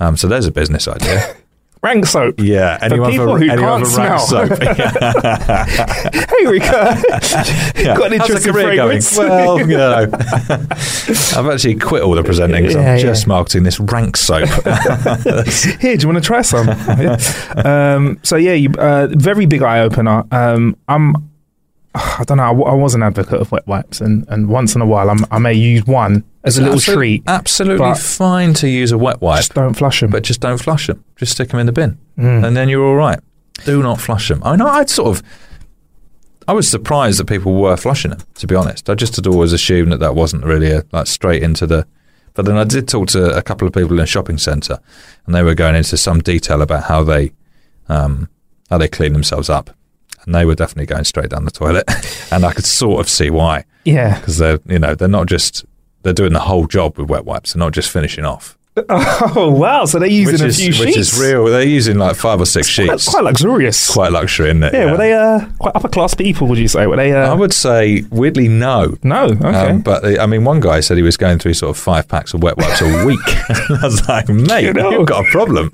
Um, 0.00 0.16
so 0.16 0.26
there's 0.26 0.46
a 0.46 0.52
business 0.52 0.88
idea. 0.88 1.34
Rank 1.82 2.06
soap. 2.06 2.34
Yeah, 2.38 2.78
anyone 2.82 3.10
people 3.12 3.26
for, 3.26 3.38
who 3.38 3.48
anyone 3.50 3.84
can't 3.84 3.92
for 3.92 3.98
rank 4.00 4.20
smell. 4.20 4.48
soap. 4.48 4.58
Hey, 6.36 6.46
Rika. 6.46 7.00
Yeah. 7.76 7.96
Got 7.96 8.06
an 8.08 8.12
interesting 8.14 8.52
career 8.52 8.74
going? 8.74 9.00
fragrance. 9.00 9.16
Well, 9.16 9.60
you 9.60 9.76
know, 9.76 10.10
I've 11.36 11.46
actually 11.46 11.76
quit 11.76 12.02
all 12.02 12.14
the 12.16 12.24
presenting 12.24 12.62
because 12.62 12.74
Yeah, 12.74 12.94
I'm 12.94 12.98
just 12.98 13.24
yeah. 13.24 13.28
marketing 13.28 13.62
this 13.62 13.78
rank 13.78 14.16
soap. 14.16 14.48
Here, 15.80 15.96
do 15.96 16.02
you 16.02 16.08
want 16.12 16.18
to 16.18 16.26
try 16.26 16.42
some? 16.42 16.68
Um, 17.64 18.18
so 18.24 18.34
yeah, 18.36 18.54
you, 18.54 18.70
uh, 18.78 19.06
very 19.12 19.46
big 19.46 19.62
eye 19.62 19.80
opener. 19.80 20.24
Um, 20.32 20.76
I'm, 20.88 21.14
I 21.96 22.24
don't 22.26 22.36
know. 22.38 22.44
I, 22.44 22.48
w- 22.48 22.66
I 22.66 22.74
was 22.74 22.94
an 22.94 23.02
advocate 23.02 23.40
of 23.40 23.50
wet 23.52 23.66
wipes, 23.66 24.00
and, 24.00 24.26
and 24.28 24.48
once 24.48 24.74
in 24.74 24.80
a 24.82 24.86
while, 24.86 25.08
I'm, 25.10 25.24
I 25.30 25.38
may 25.38 25.54
use 25.54 25.86
one 25.86 26.24
as 26.44 26.58
a 26.58 26.62
little 26.62 26.78
treat. 26.80 27.22
Absolutely 27.26 27.94
fine 27.94 28.54
to 28.54 28.68
use 28.68 28.92
a 28.92 28.98
wet 28.98 29.20
wipe, 29.20 29.38
Just 29.38 29.54
don't 29.54 29.74
flush 29.74 30.00
them. 30.00 30.10
but 30.10 30.22
just 30.22 30.40
don't 30.40 30.58
flush 30.58 30.86
them. 30.88 31.02
Just 31.16 31.32
stick 31.32 31.48
them 31.48 31.60
in 31.60 31.66
the 31.66 31.72
bin, 31.72 31.98
Mm. 32.18 32.46
and 32.46 32.56
then 32.56 32.68
you're 32.68 32.84
all 32.84 32.94
right. 32.96 33.18
Do 33.64 33.82
not 33.82 34.00
flush 34.00 34.28
them. 34.28 34.42
I 34.44 34.56
know. 34.56 34.66
I'd 34.66 34.90
sort 34.90 35.16
of. 35.16 35.22
I 36.48 36.52
was 36.52 36.68
surprised 36.68 37.18
that 37.18 37.24
people 37.26 37.54
were 37.60 37.76
flushing 37.76 38.10
them. 38.12 38.20
To 38.36 38.46
be 38.46 38.54
honest, 38.54 38.88
I 38.88 38.94
just 38.94 39.16
had 39.16 39.26
always 39.26 39.52
assumed 39.52 39.90
that 39.92 40.00
that 40.00 40.14
wasn't 40.14 40.44
really 40.44 40.70
a, 40.70 40.84
like 40.92 41.06
straight 41.06 41.42
into 41.42 41.66
the. 41.66 41.86
But 42.34 42.44
then 42.44 42.56
I 42.56 42.64
did 42.64 42.86
talk 42.86 43.08
to 43.08 43.34
a 43.36 43.42
couple 43.42 43.66
of 43.66 43.72
people 43.74 43.94
in 43.94 44.00
a 44.00 44.06
shopping 44.06 44.38
centre, 44.38 44.78
and 45.24 45.34
they 45.34 45.42
were 45.42 45.54
going 45.54 45.74
into 45.74 45.96
some 45.96 46.20
detail 46.20 46.60
about 46.62 46.84
how 46.84 47.02
they, 47.02 47.32
um, 47.88 48.28
how 48.70 48.76
they 48.78 48.88
clean 48.88 49.14
themselves 49.14 49.48
up, 49.48 49.70
and 50.26 50.34
they 50.34 50.44
were 50.44 50.54
definitely 50.54 50.86
going 50.86 51.04
straight 51.04 51.30
down 51.30 51.44
the 51.44 51.50
toilet, 51.50 51.84
and 52.32 52.44
I 52.44 52.52
could 52.52 52.66
sort 52.66 53.00
of 53.00 53.08
see 53.08 53.30
why 53.30 53.64
yeah. 53.84 54.18
because 54.18 54.38
they're 54.38 54.58
you 54.66 54.78
know 54.78 54.94
they're 54.94 55.08
not 55.08 55.26
just 55.26 55.64
they're 56.02 56.12
doing 56.12 56.32
the 56.32 56.40
whole 56.40 56.66
job 56.66 56.98
with 56.98 57.08
wet 57.08 57.24
wipes. 57.24 57.52
They're 57.52 57.60
not 57.60 57.72
just 57.72 57.90
finishing 57.90 58.24
off, 58.24 58.55
Oh 59.38 59.50
wow! 59.58 59.86
So 59.86 59.98
they're 59.98 60.06
using 60.08 60.34
which 60.34 60.42
a 60.42 60.46
is 60.46 60.56
few 60.58 60.68
which 60.68 60.94
sheets. 60.94 61.14
is 61.14 61.20
real. 61.20 61.46
They're 61.46 61.62
using 61.62 61.96
like 61.98 62.14
five 62.14 62.40
or 62.40 62.44
six 62.46 62.72
Quite, 62.74 62.88
sheets. 62.90 63.08
quite 63.08 63.24
luxurious. 63.24 63.90
Quite 63.92 64.12
luxury, 64.12 64.48
isn't 64.50 64.62
it? 64.62 64.74
yeah, 64.74 64.90
Were 64.90 64.98
they 64.98 65.14
uh, 65.14 65.46
quite 65.58 65.74
upper 65.74 65.88
class 65.88 66.12
people? 66.14 66.46
Would 66.48 66.58
you 66.58 66.68
say? 66.68 66.86
Were 66.86 66.96
they? 66.96 67.12
Uh, 67.12 67.30
I 67.30 67.34
would 67.34 67.54
say 67.54 68.02
weirdly 68.10 68.48
no. 68.48 68.94
no. 69.02 69.24
Okay. 69.28 69.48
Um, 69.70 69.80
but 69.80 70.04
uh, 70.04 70.22
I 70.22 70.26
mean, 70.26 70.44
one 70.44 70.60
guy 70.60 70.80
said 70.80 70.98
he 70.98 71.02
was 71.02 71.16
going 71.16 71.38
through 71.38 71.54
sort 71.54 71.70
of 71.70 71.82
five 71.82 72.06
packs 72.06 72.34
of 72.34 72.42
wet 72.42 72.58
wipes 72.58 72.82
a 72.82 73.04
week. 73.06 73.18
I 73.26 73.78
was 73.82 74.06
like, 74.08 74.28
mate, 74.28 74.64
You 74.64 74.72
know. 74.74 74.90
you've 74.90 75.06
got 75.08 75.26
a 75.26 75.30
problem. 75.30 75.70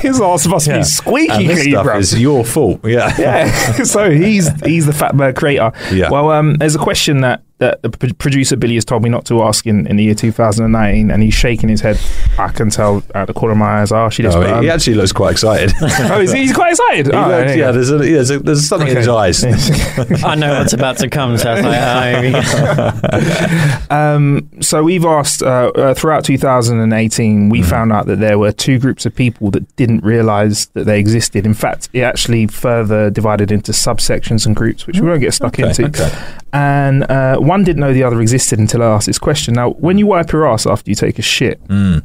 His 0.00 0.20
ass 0.20 0.46
must 0.46 0.68
Yeah. 0.68 0.78
be 0.78 0.84
squeaky 0.84 1.32
and 1.32 1.48
this 1.50 1.60
clean, 1.62 1.72
stuff 1.72 1.84
bro. 1.84 1.98
is 1.98 2.20
your 2.20 2.44
fault. 2.44 2.84
Yeah. 2.86 3.12
yeah. 3.18 3.72
so 3.82 4.10
he's 4.10 4.48
he's 4.62 4.86
the 4.86 4.92
Fatberg 4.92 5.34
creator. 5.36 5.72
Yeah. 5.92 6.10
Well, 6.10 6.30
um, 6.30 6.54
there's 6.54 6.76
a 6.76 6.78
question 6.80 7.22
that 7.22 7.42
that 7.58 7.82
the 7.82 7.90
producer 7.90 8.56
Billy 8.56 8.76
has 8.76 8.84
told 8.84 9.02
me 9.02 9.08
not 9.08 9.24
to 9.26 9.42
ask 9.42 9.66
in, 9.66 9.86
in 9.88 9.96
the 9.96 10.04
year 10.04 10.14
2019, 10.14 11.10
and 11.10 11.22
he's 11.22 11.34
shaking 11.34 11.68
his 11.68 11.80
head. 11.80 11.98
I 12.38 12.48
can 12.48 12.70
tell 12.70 13.02
out 13.14 13.26
the 13.26 13.34
corner 13.34 13.52
of 13.52 13.58
my 13.58 13.80
eyes. 13.80 13.90
Oh, 13.92 14.08
she 14.10 14.22
just. 14.22 14.36
Oh, 14.36 14.42
but, 14.42 14.50
um, 14.50 14.62
he 14.62 14.70
actually 14.70 14.94
looks 14.94 15.12
quite 15.12 15.32
excited. 15.32 15.72
Oh, 16.10 16.20
is 16.20 16.32
he- 16.32 16.40
he's 16.40 16.52
quite 16.54 16.70
excited. 16.70 17.12
Oh, 17.14 17.28
looks- 17.28 17.56
yeah, 17.56 17.70
there's, 17.72 17.90
a, 17.90 17.96
yeah, 17.96 17.98
there's, 18.00 18.30
a, 18.30 18.30
there's, 18.30 18.30
a, 18.30 18.38
there's 18.40 18.68
something 18.68 18.88
in 18.88 18.96
his 18.96 19.08
eyes. 19.08 19.44
I 20.24 20.34
know 20.36 20.58
what's 20.58 20.72
about 20.72 20.98
to 20.98 21.08
come, 21.08 21.36
so 21.36 21.54
like, 21.54 21.64
oh, 21.64 22.20
we 22.22 22.30
go. 22.32 23.78
Um, 23.90 24.48
so 24.60 24.82
we've 24.82 25.04
asked 25.04 25.42
uh, 25.42 25.72
uh, 25.74 25.94
throughout 25.94 26.24
2018, 26.24 27.48
we 27.48 27.62
found 27.62 27.92
out 27.92 28.06
that 28.06 28.20
there 28.20 28.38
were 28.38 28.52
two 28.52 28.78
groups 28.78 29.06
of 29.06 29.14
people 29.14 29.50
that 29.52 29.74
didn't 29.76 30.04
realise 30.04 30.66
that 30.66 30.84
they 30.84 30.98
existed. 31.00 31.46
In 31.46 31.54
fact, 31.54 31.88
it 31.92 32.02
actually 32.02 32.46
further 32.46 33.10
divided 33.10 33.50
into 33.50 33.72
subsections 33.72 34.46
and 34.46 34.54
groups, 34.54 34.86
which 34.86 35.00
we 35.00 35.08
won't 35.08 35.20
get 35.20 35.34
stuck 35.34 35.54
Okay, 35.58 35.68
into. 35.68 35.86
okay. 35.86 36.10
And 36.52 37.04
uh, 37.10 37.38
one 37.48 37.64
didn't 37.64 37.80
know 37.80 37.92
the 37.92 38.04
other 38.04 38.20
existed 38.20 38.58
until 38.58 38.82
I 38.82 38.86
asked 38.86 39.06
this 39.06 39.18
question. 39.18 39.54
Now, 39.54 39.70
when 39.70 39.98
you 39.98 40.06
wipe 40.06 40.30
your 40.32 40.46
ass 40.46 40.66
after 40.66 40.90
you 40.90 40.94
take 40.94 41.18
a 41.18 41.22
shit, 41.22 41.62
Mm. 41.68 42.02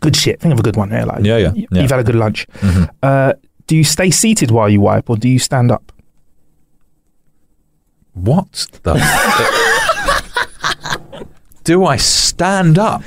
good 0.00 0.16
shit. 0.16 0.40
Think 0.40 0.52
of 0.52 0.60
a 0.60 0.62
good 0.62 0.76
one 0.76 0.90
here. 0.90 1.04
Like, 1.04 1.24
Yeah, 1.24 1.38
yeah, 1.38 1.52
yeah. 1.54 1.80
You've 1.82 1.90
had 1.90 2.00
a 2.00 2.04
good 2.04 2.14
lunch. 2.16 2.46
Mhm. 2.60 2.88
Uh, 3.02 3.32
do 3.66 3.76
you 3.76 3.84
stay 3.84 4.10
seated 4.10 4.50
while 4.50 4.68
you 4.68 4.80
wipe, 4.80 5.08
or 5.08 5.16
do 5.16 5.28
you 5.28 5.38
stand 5.38 5.70
up? 5.72 5.90
What 8.12 8.66
the? 8.82 8.94
Do 11.64 11.84
I 11.84 11.96
stand 11.96 12.78
up? 12.78 13.02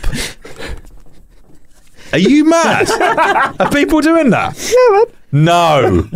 Are 2.12 2.20
you 2.20 2.46
mad? 2.46 2.90
Are 3.60 3.70
people 3.70 4.02
doing 4.02 4.30
that? 4.32 4.58
Yeah, 4.58 4.98
man. 4.98 5.06
No. 5.32 6.08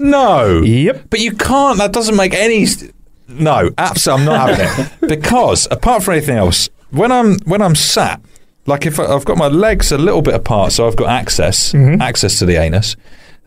no. 0.00 0.62
Yep. 0.62 1.04
But 1.10 1.20
you 1.20 1.32
can't. 1.32 1.78
That 1.78 1.92
doesn't 1.92 2.16
make 2.16 2.34
any. 2.34 2.66
st- 2.66 2.94
No, 3.32 3.70
absolutely, 3.78 4.26
I'm 4.26 4.32
not 4.32 4.48
having 4.58 4.84
it 4.86 4.92
because 5.08 5.68
apart 5.70 6.02
from 6.02 6.14
anything 6.14 6.36
else, 6.36 6.68
when 6.90 7.10
I'm 7.12 7.38
when 7.40 7.62
I'm 7.62 7.74
sat, 7.74 8.20
like 8.66 8.86
if 8.86 8.98
I, 9.00 9.04
I've 9.06 9.24
got 9.24 9.36
my 9.38 9.48
legs 9.48 9.92
a 9.92 9.98
little 9.98 10.22
bit 10.22 10.34
apart, 10.34 10.72
so 10.72 10.86
I've 10.86 10.96
got 10.96 11.08
access 11.08 11.74
access 11.74 12.38
to 12.38 12.46
the 12.46 12.56
anus, 12.56 12.96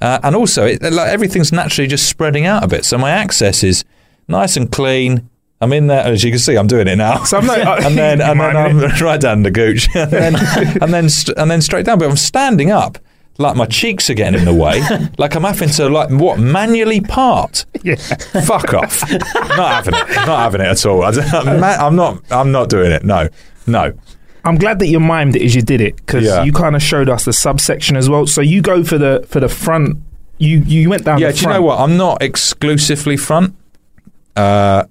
uh, 0.01 0.19
and 0.23 0.35
also 0.35 0.65
it, 0.65 0.81
like 0.81 1.09
everything's 1.09 1.51
naturally 1.51 1.87
just 1.87 2.07
spreading 2.09 2.45
out 2.45 2.63
a 2.63 2.67
bit, 2.67 2.85
so 2.85 2.97
my 2.97 3.11
access 3.11 3.63
is 3.63 3.83
nice 4.27 4.57
and 4.57 4.71
clean. 4.71 5.29
I'm 5.61 5.71
in 5.71 5.87
there, 5.87 6.03
as 6.05 6.21
you 6.23 6.31
can 6.31 6.39
see, 6.39 6.57
I'm 6.57 6.67
doing 6.67 6.87
it 6.87 6.97
now. 6.97 7.23
So 7.23 7.37
I'm 7.37 7.45
not- 7.45 7.83
and 7.85 7.97
then 7.97 8.19
and 8.29 8.39
then 8.39 8.55
I'm 8.57 8.79
right 9.01 9.21
down 9.21 9.43
the 9.43 9.51
gooch, 9.51 9.87
and 9.95 10.11
then 10.11 10.35
and 10.81 10.93
then 10.93 11.07
st- 11.09 11.37
and 11.37 11.49
then 11.49 11.61
straight 11.61 11.85
down. 11.85 11.97
But 11.99 12.09
I'm 12.09 12.17
standing 12.17 12.71
up, 12.71 12.97
like 13.37 13.55
my 13.55 13.65
cheeks 13.65 14.09
are 14.09 14.13
getting 14.13 14.39
in 14.39 14.45
the 14.45 14.53
way, 14.53 14.81
like 15.17 15.35
I'm 15.35 15.43
having 15.43 15.69
to 15.69 15.89
like 15.89 16.09
what 16.09 16.39
manually 16.39 17.01
part. 17.01 17.65
Yeah. 17.83 17.95
Fuck 17.95 18.73
off! 18.73 19.01
not 19.11 19.85
having 19.85 19.93
it. 19.95 20.07
Not 20.15 20.39
having 20.39 20.61
it 20.61 20.67
at 20.67 20.85
all. 20.85 21.03
I 21.03 21.11
ma- 21.59 21.85
I'm 21.85 21.95
not. 21.95 22.21
I'm 22.31 22.51
not 22.51 22.69
doing 22.69 22.91
it. 22.91 23.03
No. 23.03 23.27
No. 23.67 23.93
I'm 24.43 24.57
glad 24.57 24.77
that 24.79 24.87
you 24.87 24.99
mimed 24.99 25.35
it 25.35 25.41
as 25.41 25.55
you 25.55 25.61
did 25.63 25.81
it 25.81 25.95
because 25.95 26.23
Yeah. 26.23 26.43
you 26.43 26.51
kind 26.53 26.75
of 26.75 26.83
showed 26.83 27.09
us 27.09 27.25
the 27.25 27.33
subsection 27.33 27.97
as 27.97 28.09
well. 28.09 28.27
So 28.27 28.41
you 28.41 28.61
go 28.61 28.83
for 28.83 28.97
the 28.97 29.25
for 29.27 29.39
the 29.39 29.49
front. 29.49 29.97
You 30.37 30.59
you 30.59 30.89
went 30.89 31.03
down. 31.05 31.19
Yeah. 31.19 31.31
the 31.31 31.37
Do 31.37 31.41
you 31.41 31.49
know 31.53 31.61
what? 31.61 31.79
I'm 31.79 31.97
not 31.97 32.21
exclusively 32.21 33.17
front. 33.17 33.55
Uh, 34.35 34.83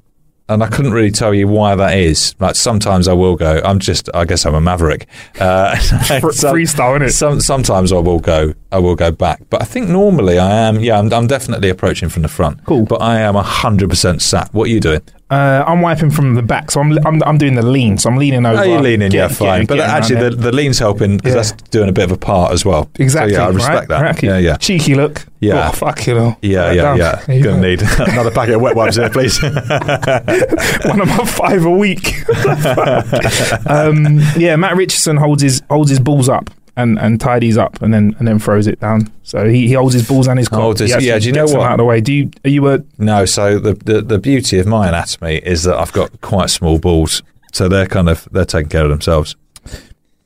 and 0.48 0.62
I 0.62 0.68
couldn't 0.68 0.92
really 0.92 1.10
tell 1.10 1.32
you 1.32 1.48
why 1.48 1.74
that 1.74 1.96
is. 1.96 2.34
Like 2.38 2.54
sometimes 2.54 3.08
I 3.08 3.12
will 3.14 3.36
go. 3.36 3.60
I'm 3.64 3.78
just. 3.78 4.10
I 4.12 4.24
guess 4.24 4.44
I'm 4.44 4.54
a 4.54 4.60
maverick. 4.60 5.06
Uh, 5.40 5.76
some- 5.78 6.20
freestyle, 6.20 6.98
innit? 6.98 7.12
Some, 7.12 7.40
sometimes 7.40 7.92
I 7.92 7.98
will 7.98 8.20
go. 8.20 8.52
I 8.70 8.78
will 8.78 8.94
go 8.96 9.10
back. 9.10 9.40
But 9.48 9.62
I 9.62 9.64
think 9.64 9.88
normally 9.88 10.38
I 10.38 10.50
am. 10.68 10.80
Yeah, 10.80 10.98
I'm, 10.98 11.12
I'm 11.12 11.26
definitely 11.26 11.70
approaching 11.70 12.08
from 12.08 12.22
the 12.22 12.28
front. 12.28 12.64
Cool. 12.64 12.84
But 12.84 13.00
I 13.00 13.20
am 13.20 13.34
hundred 13.36 13.88
percent 13.88 14.20
sat. 14.20 14.52
What 14.52 14.64
are 14.64 14.70
you 14.70 14.80
doing? 14.80 15.00
Uh, 15.30 15.64
I'm 15.66 15.80
wiping 15.80 16.10
from 16.10 16.34
the 16.34 16.42
back, 16.42 16.70
so 16.70 16.80
I'm, 16.80 16.92
I'm 17.06 17.22
I'm 17.22 17.38
doing 17.38 17.54
the 17.54 17.62
lean. 17.62 17.96
So 17.96 18.10
I'm 18.10 18.18
leaning 18.18 18.44
over. 18.44 18.60
Oh, 18.60 18.62
you're 18.62 18.82
leaning, 18.82 19.10
yeah, 19.10 19.28
fine. 19.28 19.64
but 19.64 19.76
getting 19.76 19.90
actually, 19.90 20.20
the, 20.20 20.30
the 20.36 20.52
lean's 20.52 20.78
helping 20.78 21.16
because 21.16 21.30
Yeah. 21.32 21.36
that's 21.42 21.52
doing 21.70 21.88
a 21.88 21.92
bit 21.92 22.04
of 22.04 22.12
a 22.12 22.16
part 22.18 22.52
as 22.52 22.64
well. 22.64 22.90
exactly. 22.98 23.32
So, 23.34 23.40
yeah, 23.40 23.46
I 23.46 23.50
respect 23.50 23.90
right? 23.90 24.02
that. 24.14 24.22
Yeah, 24.22 24.36
yeah. 24.38 24.56
Cheeky 24.58 24.94
look. 24.94 25.24
Yeah. 25.40 25.70
Oh, 25.70 25.72
fuck 25.72 26.06
you 26.06 26.14
know. 26.14 26.36
Yeah, 26.42 26.72
yeah, 26.72 26.82
down. 26.82 26.98
yeah. 26.98 27.24
There 27.26 27.36
you 27.36 27.42
Gonna 27.42 27.56
go. 27.56 27.62
need 27.68 27.82
another 28.12 28.30
packet 28.30 28.56
of 28.56 28.60
wet 28.60 28.76
wipes 28.76 28.96
there, 28.96 29.08
please. 29.10 29.42
one 29.42 31.00
of 31.00 31.08
my 31.08 31.24
five 31.26 31.64
a 31.64 31.70
week. 31.70 32.14
um, 33.66 34.20
yeah, 34.36 34.56
Matt 34.56 34.76
Richardson 34.76 35.16
holds 35.16 35.42
his 35.42 35.62
holds 35.70 35.88
his 35.90 36.00
balls 36.00 36.28
up 36.28 36.50
and, 36.76 36.98
and 36.98 37.20
tidies 37.20 37.56
up 37.56 37.80
and 37.82 37.92
then 37.94 38.14
and 38.18 38.26
then 38.28 38.38
throws 38.38 38.66
it 38.66 38.80
down. 38.80 39.12
So 39.22 39.48
he, 39.48 39.66
he 39.68 39.74
holds 39.74 39.94
his 39.94 40.06
balls 40.08 40.26
and 40.28 40.38
his 40.38 40.48
cock. 40.48 40.60
Holds 40.60 40.80
his- 40.80 40.90
He 40.90 40.94
actually 40.94 41.08
yeah, 41.08 41.18
do 41.18 41.26
you 41.26 41.32
know 41.32 41.44
what? 41.46 41.60
Out 41.66 41.72
of 41.72 41.78
the 41.78 41.84
way. 41.84 42.00
Do 42.00 42.12
you 42.12 42.30
are 42.44 42.50
you 42.50 42.68
a 42.68 42.78
no, 42.98 43.24
so 43.24 43.58
the, 43.58 43.74
the 43.74 44.02
the 44.02 44.18
beauty 44.18 44.58
of 44.58 44.66
my 44.66 44.88
anatomy 44.88 45.36
is 45.38 45.62
that 45.64 45.76
I've 45.76 45.92
got 45.92 46.20
quite 46.20 46.50
small 46.50 46.78
balls, 46.78 47.22
so 47.52 47.68
they're 47.68 47.86
kind 47.86 48.08
of 48.08 48.28
they're 48.32 48.44
taking 48.44 48.68
care 48.70 48.84
of 48.84 48.90
themselves. 48.90 49.36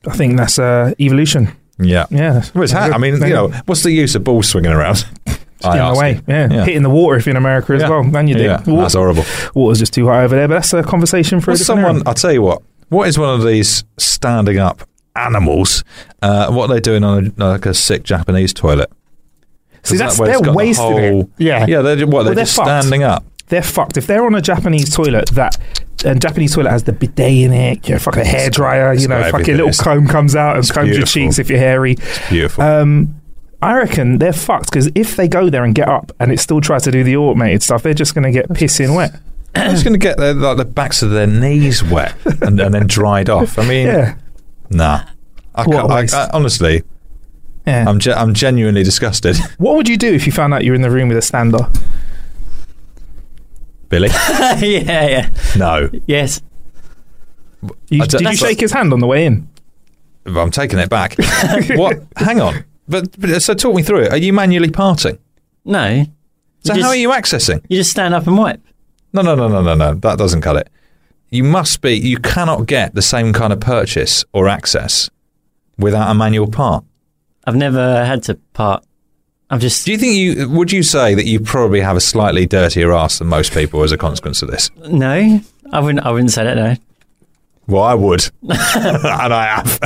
I 0.07 0.15
think 0.15 0.37
that's 0.37 0.57
uh, 0.59 0.93
evolution. 0.99 1.49
Yeah. 1.81 2.05
Yeah, 2.09 2.43
Well, 2.53 2.63
it's 2.63 2.73
ha- 2.73 2.91
I 2.93 2.97
mean, 2.97 3.15
you 3.21 3.29
know, 3.29 3.49
what's 3.65 3.83
the 3.83 3.91
use 3.91 4.13
of 4.15 4.23
balls 4.23 4.49
swinging 4.49 4.71
around? 4.71 5.05
I 5.63 5.71
in 5.71 5.77
the 5.77 5.83
ask 5.83 5.99
way. 6.01 6.13
you. 6.15 6.21
Yeah. 6.27 6.47
Yeah. 6.51 6.65
hitting 6.65 6.83
the 6.83 6.89
water 6.89 7.17
if 7.17 7.25
you're 7.25 7.31
in 7.31 7.37
America 7.37 7.73
as 7.73 7.81
Yeah. 7.81 7.89
well. 7.89 8.03
Man, 8.03 8.27
you 8.27 8.35
did. 8.35 8.45
Yeah, 8.45 8.57
that's 8.65 8.93
horrible. 8.95 9.23
Water's 9.55 9.79
just 9.79 9.93
too 9.93 10.07
high 10.07 10.23
over 10.23 10.35
there, 10.35 10.47
but 10.47 10.55
that's 10.55 10.73
a 10.73 10.83
conversation 10.83 11.39
for 11.41 11.51
Well, 11.51 11.55
a 11.55 11.57
someone, 11.63 11.95
era. 11.97 12.03
I'll 12.05 12.13
tell 12.13 12.31
you 12.33 12.41
what. 12.41 12.61
What 12.89 13.07
is 13.07 13.17
one 13.19 13.33
of 13.33 13.45
these 13.45 13.83
standing 13.97 14.57
up 14.57 14.81
animals? 15.19 15.83
Uh, 16.21 16.51
what 16.51 16.69
are 16.69 16.73
they 16.73 16.79
doing 16.79 17.03
on 17.03 17.33
a, 17.37 17.49
like 17.49 17.65
a 17.65 17.73
sick 17.73 18.03
Japanese 18.03 18.53
toilet? 18.53 18.89
See, 19.83 19.93
Is 19.95 19.99
that 19.99 20.05
that's 20.07 20.19
they're 20.19 20.39
the 20.41 20.53
wasting 20.53 20.97
it. 20.97 21.11
whole- 21.11 21.29
Yeah, 21.37 21.65
Yeah, 21.67 21.81
they're 21.81 22.05
what? 22.07 22.23
They're 22.23 22.35
they're 22.35 22.43
just 22.45 22.55
fucked. 22.55 22.67
standing 22.67 23.03
up. 23.03 23.23
they're 23.47 23.61
fucked. 23.63 23.97
If 23.97 24.07
they're 24.07 24.25
on 24.25 24.35
a 24.35 24.41
Japanese 24.41 24.93
toilet 24.93 25.29
that 25.29 25.57
and 26.05 26.21
Japanese 26.21 26.53
toilet 26.55 26.69
has 26.71 26.83
the 26.83 26.93
bidet 26.93 27.19
in 27.45 27.51
it, 27.53 27.87
your 27.89 27.99
fucking 27.99 28.23
hair 28.25 28.49
dryer, 28.49 28.93
you 28.93 29.07
know, 29.07 29.21
fucking 29.31 29.55
little 29.55 29.69
It's- 29.69 29.81
comb 29.81 30.07
comes 30.07 30.35
out 30.35 30.55
and 30.57 30.67
combs 30.69 30.95
your 30.97 31.05
cheeks 31.05 31.39
if 31.39 31.49
you're 31.49 31.59
hairy. 31.59 31.97
Beautiful. 32.29 32.63
Um, 32.63 33.15
I 33.61 33.75
reckon 33.75 34.19
they're 34.19 34.31
fucked 34.31 34.71
because 34.71 34.89
if 34.95 35.15
they 35.17 35.27
go 35.27 35.49
there 35.49 35.65
and 35.65 35.75
get 35.75 35.89
up 35.89 36.13
and 36.19 36.31
it 36.31 36.39
still 36.39 36.61
tries 36.61 36.83
to 36.83 36.91
do 36.91 37.03
the 37.03 37.17
automated 37.17 37.61
stuff, 37.63 37.83
they're 37.83 37.93
just 37.93 38.15
going 38.15 38.23
to 38.23 38.31
get 38.31 38.47
pissing 38.49 38.95
wet. 38.95 39.11
Just 39.55 39.83
going 39.83 39.93
to 39.93 39.99
get 39.99 40.17
their, 40.17 40.33
like, 40.33 40.55
the 40.57 40.63
backs 40.65 41.01
of 41.01 41.09
their 41.11 41.27
knees 41.27 41.83
wet 41.83 42.13
and, 42.41 42.59
and 42.61 42.73
then 42.73 42.87
dried 42.87 43.29
off. 43.29 43.57
I 43.59 43.67
mean, 43.67 43.87
Yeah, 43.87 44.15
nah. 44.69 45.05
I 45.55 45.63
What 45.65 45.75
a 45.75 45.77
can't, 45.79 45.89
waste. 45.89 46.13
I, 46.15 46.25
I, 46.25 46.29
honestly, 46.33 46.83
yeah. 47.65 47.85
I'm 47.87 47.99
ge- 47.99 48.07
I'm 48.09 48.33
genuinely 48.33 48.83
disgusted. 48.83 49.37
what 49.57 49.75
would 49.75 49.87
you 49.89 49.97
do 49.97 50.13
if 50.13 50.25
you 50.25 50.31
found 50.31 50.53
out 50.53 50.63
you 50.63 50.71
were 50.71 50.75
in 50.75 50.81
the 50.81 50.91
room 50.91 51.09
with 51.09 51.17
a 51.17 51.21
stander? 51.21 51.67
Billy, 53.89 54.09
yeah, 54.29 54.59
yeah. 54.61 55.29
no, 55.57 55.89
Yes. 56.05 56.41
You, 57.89 58.03
I 58.03 58.05
did 58.05 58.21
you 58.21 58.35
shake 58.35 58.59
his 58.61 58.71
hand 58.71 58.93
on 58.93 58.99
the 58.99 59.07
way 59.07 59.25
in? 59.25 59.49
I'm 60.25 60.51
taking 60.51 60.79
it 60.79 60.89
back. 60.89 61.15
what? 61.75 62.01
Hang 62.15 62.39
on. 62.39 62.63
But, 62.87 63.19
but 63.19 63.41
so 63.41 63.53
talk 63.53 63.75
me 63.75 63.83
through 63.83 64.03
it. 64.03 64.11
Are 64.13 64.17
you 64.17 64.31
manually 64.31 64.69
parting? 64.69 65.17
No. 65.65 66.05
So 66.63 66.73
You 66.75 66.83
how 66.83 66.87
just- 66.89 66.93
are 66.93 66.95
you 66.95 67.09
accessing? 67.09 67.65
You 67.67 67.77
just 67.77 67.91
stand 67.91 68.13
up 68.13 68.27
and 68.27 68.37
wipe. 68.37 68.61
No, 69.11 69.23
no, 69.23 69.33
no, 69.35 69.47
no, 69.49 69.61
no, 69.61 69.73
no. 69.73 69.95
That 69.95 70.17
doesn't 70.19 70.41
cut 70.41 70.55
it. 70.55 70.69
You 71.31 71.43
must 71.43 71.81
be. 71.81 71.93
You 71.97 72.17
cannot 72.17 72.65
get 72.65 72.95
the 72.95 73.01
same 73.01 73.33
kind 73.33 73.53
of 73.53 73.59
purchase 73.59 74.25
or 74.33 74.47
access 74.47 75.09
without 75.77 76.09
a 76.09 76.13
manual 76.13 76.47
part. 76.49 76.83
I've 77.45 77.55
never 77.55 78.03
had 78.05 78.23
to 78.23 78.35
part. 78.53 78.83
I've 79.51 79.59
just 79.61 79.85
Do 79.85 79.91
you 79.91 79.97
think 79.97 80.15
you 80.15 80.49
would 80.49 80.71
you 80.71 80.83
say 80.83 81.15
that 81.15 81.25
you 81.25 81.39
probably 81.39 81.81
have 81.81 81.97
a 81.97 82.01
slightly 82.01 82.45
dirtier 82.45 82.93
ass 82.93 83.19
than 83.19 83.27
most 83.27 83.51
people 83.53 83.83
as 83.83 83.91
a 83.91 83.97
consequence 83.97 84.41
of 84.41 84.49
this? 84.51 84.69
no. 84.89 85.41
I 85.71 85.79
wouldn't. 85.81 86.03
I 86.03 86.09
wouldn't 86.11 86.31
say 86.31 86.43
that. 86.43 86.55
No. 86.55 86.75
Well, 87.67 87.83
I 87.83 87.93
would, 87.93 88.27
and 88.41 89.33
I 89.33 89.45
have. 89.45 89.77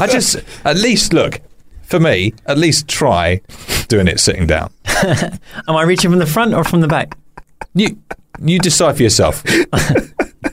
I 0.00 0.06
just 0.06 0.36
at 0.64 0.76
least 0.78 1.12
look 1.12 1.40
for 1.82 2.00
me. 2.00 2.32
At 2.46 2.56
least 2.56 2.88
try 2.88 3.42
doing 3.88 4.08
it 4.08 4.20
sitting 4.20 4.46
down. 4.46 4.72
Am 5.04 5.76
I 5.76 5.82
reaching 5.82 6.10
from 6.10 6.18
the 6.18 6.24
front 6.24 6.54
or 6.54 6.64
from 6.64 6.80
the 6.80 6.88
back? 6.88 7.18
You 7.74 7.98
you 8.42 8.58
decide 8.58 8.96
for 8.96 9.02
yourself. 9.02 9.44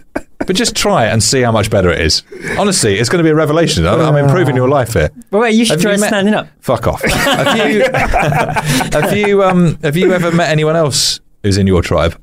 But 0.50 0.56
just 0.56 0.76
try 0.76 1.06
it 1.06 1.10
and 1.12 1.22
see 1.22 1.42
how 1.42 1.52
much 1.52 1.70
better 1.70 1.92
it 1.92 2.02
is. 2.02 2.24
Honestly, 2.58 2.96
it's 2.98 3.08
going 3.08 3.20
to 3.20 3.24
be 3.24 3.30
a 3.30 3.36
revelation. 3.36 3.86
I'm, 3.86 4.02
I'm 4.02 4.16
improving 4.16 4.56
your 4.56 4.68
life 4.68 4.94
here. 4.94 5.12
But 5.30 5.38
wait, 5.42 5.54
you 5.54 5.64
should 5.64 5.74
Have 5.74 5.82
try 5.84 5.94
you 5.94 6.00
met- 6.00 6.08
standing 6.08 6.34
up. 6.34 6.48
Fuck 6.60 6.88
off. 6.88 7.04
have 7.04 7.70
you 7.70 7.84
have 7.94 9.16
you 9.16 9.44
um 9.44 9.78
have 9.84 9.96
you 9.96 10.12
ever 10.12 10.32
met 10.32 10.50
anyone 10.50 10.76
else 10.76 11.20
who's 11.44 11.60
in 11.60 11.68
your 11.68 11.84
tribe? 11.84 12.20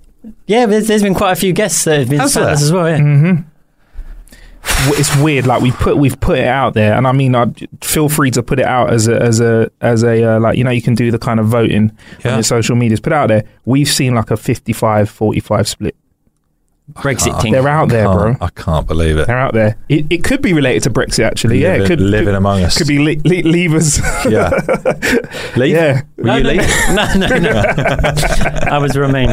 Yeah, 0.49 0.67
but 0.67 0.71
there's, 0.73 0.89
there's 0.89 1.03
been 1.05 1.15
quite 1.15 1.31
a 1.31 1.37
few 1.37 1.53
guests 1.53 1.85
that 1.85 2.01
have 2.01 2.11
been 2.11 2.19
Has 2.19 2.33
standers 2.33 2.63
as 2.63 2.73
well. 2.73 2.89
Yeah. 2.89 2.99
Mm-hmm. 2.99 3.43
it's 4.95 5.17
weird. 5.19 5.47
Like 5.47 5.63
we 5.63 5.71
put 5.71 5.97
we've 5.97 6.19
put 6.19 6.41
it 6.41 6.49
out 6.49 6.75
there, 6.75 6.95
and 6.95 7.07
I 7.07 7.13
mean, 7.13 7.37
I, 7.37 7.47
feel 7.81 8.09
free 8.09 8.33
to 8.33 8.43
put 8.43 8.59
it 8.59 8.67
out 8.67 8.93
as 8.93 9.07
a 9.07 9.23
as 9.23 9.39
a 9.41 9.71
as 9.81 10.03
a 10.03 10.25
uh, 10.35 10.41
like 10.41 10.59
you 10.59 10.65
know 10.65 10.73
you 10.73 10.83
can 10.83 10.97
do 10.97 11.13
the 11.13 11.19
kind 11.21 11.39
of 11.39 11.47
voting 11.47 11.91
on 11.91 11.97
Yeah. 12.25 12.35
your 12.35 12.43
social 12.43 12.75
medias. 12.75 12.99
Put 12.99 13.13
it 13.13 13.17
out 13.17 13.29
there. 13.29 13.45
We've 13.67 13.89
seen 13.89 14.17
like 14.17 14.33
a 14.33 14.35
55-45 14.35 15.67
split. 15.69 15.95
Brexit 16.93 17.43
thing. 17.43 17.53
They're 17.53 17.67
out 17.69 17.89
there, 17.89 18.05
bro. 18.07 18.37
I 18.41 18.49
can't 18.51 18.87
believe 18.87 19.19
it. 19.19 19.27
They're 19.27 19.37
out 19.39 19.55
there. 19.55 19.77
It, 19.89 20.07
it 20.09 20.25
could 20.25 20.41
be 20.41 20.53
related 20.53 20.85
to 20.85 20.91
Brexit, 20.91 21.25
actually. 21.27 21.61
yeah, 21.61 21.75
it 21.75 21.81
Living- 21.81 21.87
could 21.89 22.01
living 22.01 22.27
could, 22.27 22.35
among 22.37 22.63
us. 22.63 22.79
Could 22.79 22.87
be 22.87 22.99
le- 22.99 23.21
le- 23.29 23.43
leavers. 23.43 24.01
Yeah. 24.31 24.51
Leave? 25.57 25.75
yeah. 25.75 26.03
Were 26.17 26.25
no, 26.25 26.37
you 26.37 26.43
no, 26.45 26.51
leave? 26.51 26.61
no, 26.95 27.27
no, 27.27 27.39
no. 27.39 27.63
I 28.71 28.79
was 28.79 28.97
remain. 28.97 29.31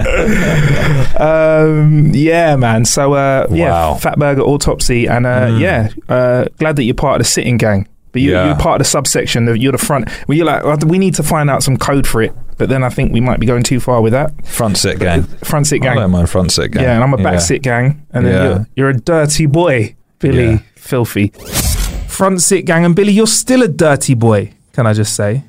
Um, 1.20 2.12
yeah, 2.14 2.56
man. 2.56 2.86
So 2.86 3.14
uh, 3.14 3.48
yeah, 3.52 3.70
Wow. 3.70 3.98
Fatberg 4.00 4.40
autopsy, 4.40 5.08
and 5.08 5.26
uh, 5.26 5.48
Mm. 5.48 5.60
yeah, 5.60 5.90
uh, 6.10 6.46
glad 6.58 6.76
that 6.78 6.84
you're 6.84 6.96
part 6.96 7.20
of 7.22 7.26
the 7.28 7.30
sitting 7.32 7.58
gang. 7.58 7.88
But 8.14 8.22
you, 8.22 8.32
Yeah. 8.32 8.46
you're 8.46 8.56
part 8.56 8.80
of 8.80 8.86
the 8.86 8.90
subsection. 8.90 9.48
Of, 9.50 9.58
you're 9.58 9.72
the 9.74 9.78
front. 9.78 10.08
Well, 10.28 10.38
you're 10.38 10.46
like, 10.46 10.62
"Oh, 10.64 10.78
we 10.86 10.98
need 11.00 11.16
to 11.16 11.24
find 11.24 11.50
out 11.50 11.62
some 11.64 11.76
code 11.78 12.08
for 12.08 12.22
it. 12.22 12.32
But 12.58 12.70
then 12.70 12.84
I 12.84 12.90
think 12.90 13.12
we 13.12 13.20
might 13.20 13.40
be 13.40 13.46
going 13.48 13.64
too 13.64 13.80
far 13.82 14.00
with 14.02 14.14
that. 14.14 14.32
Front 14.46 14.78
sit 14.78 15.00
gang. 15.00 15.24
Front 15.44 15.68
sit 15.68 15.82
I 15.82 15.86
gang. 15.86 15.96
don't 15.98 16.12
mind 16.12 16.30
front 16.30 16.52
sit 16.52 16.72
gang. 16.72 16.84
Yeah, 16.84 16.94
and 16.96 17.04
I'm 17.04 17.14
a 17.14 17.18
back 17.18 17.34
Yeah. 17.34 17.40
sit 17.40 17.62
gang, 17.64 18.04
and 18.14 18.26
then 18.26 18.34
Yeah. 18.34 18.44
you're, 18.44 18.68
you're 18.76 18.90
a 18.90 18.98
dirty 18.98 19.48
boy, 19.48 19.96
Billy, 20.20 20.52
Yeah. 20.52 20.58
filthy. 20.76 21.34
Front 22.08 22.42
sit 22.42 22.66
gang, 22.66 22.86
and 22.86 22.96
Billy, 22.96 23.12
you're 23.12 23.28
still 23.28 23.64
a 23.64 23.68
dirty 23.68 24.14
boy. 24.14 24.52
Can 24.74 24.86
I 24.86 24.94
just 24.94 25.16
say? 25.16 25.44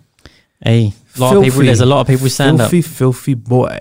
Hey, 0.64 0.94
a 1.16 1.20
lot 1.20 1.36
of 1.36 1.44
people. 1.44 1.60
There's 1.62 1.80
a 1.80 1.86
lot 1.86 2.00
of 2.00 2.06
people 2.06 2.22
who 2.24 2.28
stand 2.30 2.58
filthy, 2.58 2.78
up. 2.78 2.84
filthy 2.86 3.34
boy. 3.34 3.80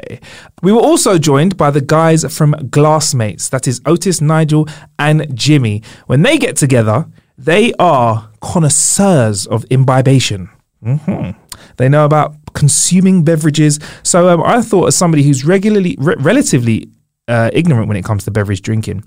We 0.61 0.73
were 0.73 0.81
also 0.81 1.17
joined 1.17 1.55
by 1.55 1.71
the 1.71 1.79
guys 1.81 2.25
from 2.35 2.53
Glassmates. 2.69 3.49
That 3.49 3.67
is 3.67 3.79
Otis, 3.85 4.19
Nigel, 4.19 4.67
and 4.99 5.25
Jimmy. 5.33 5.81
When 6.07 6.23
they 6.23 6.37
get 6.37 6.57
together, 6.57 7.05
they 7.45 7.73
are 7.79 8.29
connoisseurs 8.41 9.45
of 9.47 9.65
imbibation. 9.69 10.49
hmm 10.83 11.31
They 11.77 11.89
know 11.89 12.05
about 12.05 12.35
consuming 12.53 13.23
beverages. 13.23 13.79
So 14.03 14.29
um, 14.29 14.41
I 14.43 14.61
thought, 14.61 14.87
as 14.87 14.95
somebody 14.95 15.23
who's 15.23 15.43
regularly, 15.45 15.95
re- 15.99 16.15
relatively 16.19 16.87
uh, 17.27 17.49
ignorant 17.53 17.87
when 17.87 17.97
it 17.97 18.05
comes 18.05 18.25
to 18.25 18.31
beverage 18.31 18.61
drinking, 18.61 19.03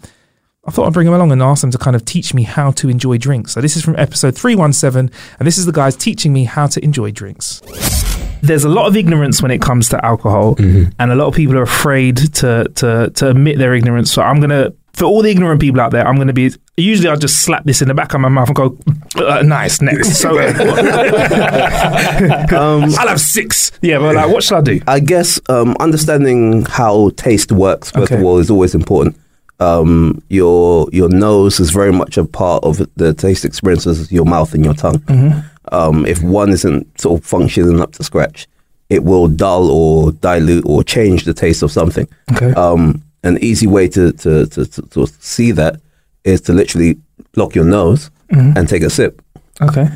I 0.66 0.72
thought 0.72 0.86
I'd 0.86 0.92
bring 0.92 1.04
them 1.06 1.14
along 1.14 1.30
and 1.32 1.42
ask 1.42 1.60
them 1.60 1.70
to 1.70 1.78
kind 1.78 1.94
of 1.94 2.04
teach 2.04 2.34
me 2.34 2.42
how 2.42 2.72
to 2.72 2.88
enjoy 2.88 3.18
drinks. 3.18 3.52
So 3.52 3.60
this 3.60 3.76
is 3.76 3.84
from 3.84 3.94
episode 3.96 4.34
317, 4.36 5.10
and 5.38 5.46
this 5.46 5.58
is 5.58 5.66
the 5.66 5.72
guys 5.72 5.94
teaching 5.96 6.32
me 6.32 6.42
how 6.44 6.66
to 6.66 6.82
enjoy 6.82 7.12
drinks. 7.12 7.60
There's 8.42 8.64
a 8.64 8.68
lot 8.68 8.86
of 8.86 8.96
ignorance 8.96 9.40
when 9.42 9.50
it 9.52 9.62
comes 9.62 9.88
to 9.90 10.04
alcohol, 10.04 10.56
Mm-hmm. 10.56 10.90
and 10.98 11.12
a 11.12 11.14
lot 11.14 11.26
of 11.28 11.34
people 11.34 11.56
are 11.56 11.62
afraid 11.62 12.16
to 12.34 12.64
to 12.80 13.10
to 13.10 13.30
admit 13.30 13.58
their 13.58 13.74
ignorance. 13.74 14.10
So 14.12 14.22
I'm 14.22 14.40
gonna, 14.40 14.72
for 14.96 15.04
all 15.04 15.22
the 15.22 15.30
ignorant 15.30 15.60
people 15.60 15.80
out 15.80 15.92
there, 15.92 16.06
I'm 16.06 16.16
gonna 16.16 16.32
be. 16.32 16.50
Usually, 16.78 17.08
I'll 17.08 17.16
just 17.18 17.42
slap 17.42 17.64
this 17.64 17.80
in 17.82 17.88
the 17.88 17.94
back 17.94 18.14
of 18.14 18.20
my 18.20 18.28
mouth 18.28 18.48
and 18.48 18.56
go, 18.56 18.76
uh, 19.16 19.42
"Nice, 19.42 19.80
next." 19.80 20.16
So 20.20 20.36
I'll 22.50 23.08
have 23.08 23.20
six. 23.20 23.72
Yeah, 23.82 23.98
but 23.98 24.14
like, 24.14 24.30
what 24.32 24.42
should 24.42 24.56
I 24.56 24.60
do? 24.62 24.80
I 24.86 25.00
guess 25.00 25.40
um, 25.48 25.76
understanding 25.80 26.64
how 26.64 27.10
taste 27.16 27.52
works 27.52 27.90
first 27.90 28.10
Okay. 28.12 28.16
of 28.20 28.24
all 28.24 28.38
is 28.38 28.50
always 28.50 28.74
important. 28.74 29.16
Um, 29.58 30.22
your 30.28 30.88
your 30.92 31.08
nose 31.08 31.60
is 31.60 31.70
very 31.70 31.92
much 31.92 32.16
a 32.18 32.24
part 32.24 32.62
of 32.64 32.86
the 32.96 33.14
taste 33.14 33.44
experiences 33.44 34.10
your 34.12 34.24
mouth 34.24 34.52
and 34.54 34.64
your 34.64 34.74
tongue. 34.74 34.98
Mm-hmm. 35.00 35.40
Um, 35.74 36.06
if 36.06 36.22
one 36.22 36.50
isn't 36.50 37.00
sort 37.00 37.20
of 37.20 37.26
functioning 37.26 37.80
up 37.80 37.92
to 37.92 38.04
scratch, 38.04 38.46
it 38.90 39.02
will 39.04 39.28
dull 39.28 39.70
or 39.70 40.12
dilute 40.12 40.64
or 40.66 40.84
change 40.84 41.24
the 41.24 41.34
taste 41.34 41.62
of 41.62 41.72
something. 41.72 42.06
Okay. 42.32 42.52
Um, 42.52 43.02
an 43.26 43.38
easy 43.42 43.66
way 43.66 43.88
to, 43.88 44.12
to, 44.12 44.46
to, 44.46 44.64
to, 44.66 44.82
to 44.82 45.06
see 45.20 45.52
that 45.52 45.80
is 46.24 46.40
to 46.42 46.52
literally 46.52 46.96
block 47.32 47.54
your 47.54 47.64
nose 47.66 48.10
Mm-hmm. 48.32 48.58
and 48.58 48.68
take 48.68 48.82
a 48.82 48.90
sip. 48.90 49.22
Okay. 49.62 49.86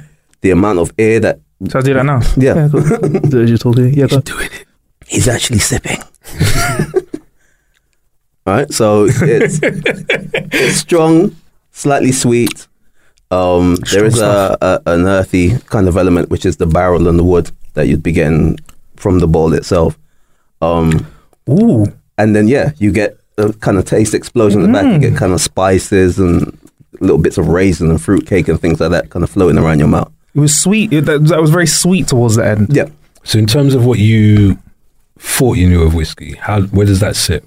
The 0.42 0.50
amount 0.52 0.78
of 0.78 0.92
air 0.98 1.18
that 1.18 1.40
So 1.68 1.80
I 1.80 1.82
do 1.82 1.94
that 1.94 2.04
now. 2.06 2.20
Yeah. 2.36 2.68
cool. 2.70 3.44
You're 3.48 3.58
talking. 3.58 3.92
Yeah, 3.92 4.06
go. 4.06 4.20
doing 4.20 4.46
it. 4.52 4.66
He's 5.08 5.26
actually 5.26 5.58
sipping. 5.58 5.98
All 8.46 8.54
right, 8.54 8.72
so 8.72 9.06
it's, 9.08 9.58
it's 9.62 10.76
strong, 10.76 11.36
slightly 11.72 12.12
sweet. 12.12 12.66
Um, 13.30 13.76
there 13.92 14.04
is 14.04 14.18
a, 14.20 14.56
a 14.60 14.80
an 14.86 15.06
earthy 15.06 15.58
kind 15.66 15.86
of 15.88 15.96
element, 15.96 16.30
which 16.30 16.46
is 16.46 16.56
the 16.56 16.66
barrel 16.66 17.06
and 17.08 17.18
the 17.18 17.24
wood 17.24 17.50
that 17.74 17.86
you'd 17.86 18.02
be 18.02 18.12
getting 18.12 18.58
from 18.96 19.18
the 19.18 19.26
ball 19.28 19.52
itself. 19.52 19.98
Um, 20.62 21.06
Ooh. 21.48 21.86
and 22.18 22.34
then 22.34 22.48
yeah, 22.48 22.72
you 22.78 22.92
get 22.92 23.18
a 23.38 23.52
kind 23.54 23.78
of 23.78 23.84
taste 23.84 24.14
explosion 24.14 24.62
in 24.62 24.72
the 24.72 24.78
back. 24.78 24.92
You 24.92 24.98
get 24.98 25.12
mm. 25.14 25.18
kind 25.18 25.32
of 25.32 25.40
spices 25.40 26.18
and 26.18 26.58
little 27.00 27.18
bits 27.18 27.38
of 27.38 27.48
raisin 27.48 27.90
and 27.90 28.00
fruitcake 28.00 28.48
and 28.48 28.60
things 28.60 28.80
like 28.80 28.90
that, 28.90 29.10
kind 29.10 29.22
of 29.22 29.30
floating 29.30 29.58
around 29.58 29.78
your 29.78 29.88
mouth. 29.88 30.12
It 30.34 30.40
was 30.40 30.56
sweet. 30.56 30.92
It, 30.92 31.06
that, 31.06 31.24
that 31.26 31.40
was 31.40 31.50
very 31.50 31.66
sweet 31.66 32.08
towards 32.08 32.36
the 32.36 32.46
end. 32.46 32.68
Yeah, 32.70 32.86
So, 33.24 33.38
in 33.38 33.46
terms 33.46 33.74
of 33.74 33.84
what 33.84 33.98
you 33.98 34.58
thought 35.18 35.56
you 35.56 35.68
knew 35.68 35.82
of 35.82 35.94
whiskey, 35.94 36.34
how 36.34 36.62
where 36.62 36.86
does 36.86 37.00
that 37.00 37.16
sit? 37.16 37.44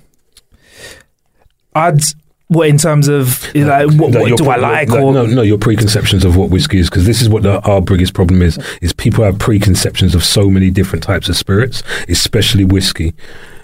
I'd. 1.75 2.01
What 2.49 2.67
in 2.67 2.77
terms 2.77 3.07
of 3.07 3.43
like 3.55 3.89
what, 3.93 4.13
what 4.13 4.27
your 4.27 4.37
do 4.37 4.49
I 4.49 4.57
like 4.57 4.89
that- 4.89 5.01
or 5.01 5.11
no, 5.11 5.25
no, 5.25 5.41
your 5.41 5.57
preconceptions 5.57 6.23
of 6.23 6.35
what 6.35 6.51
whiskey 6.51 6.77
is, 6.77 6.87
because 6.87 7.05
this 7.05 7.19
is 7.19 7.27
what 7.27 7.41
the, 7.41 7.59
our 7.61 7.81
biggest 7.81 8.13
problem 8.13 8.43
is: 8.43 8.59
is 8.81 8.93
people 8.93 9.23
have 9.23 9.39
preconceptions 9.39 10.13
of 10.13 10.23
so 10.23 10.51
many 10.51 10.69
different 10.69 11.01
types 11.03 11.29
of 11.29 11.37
spirits, 11.37 11.81
especially 12.09 12.63
whiskey. 12.63 13.13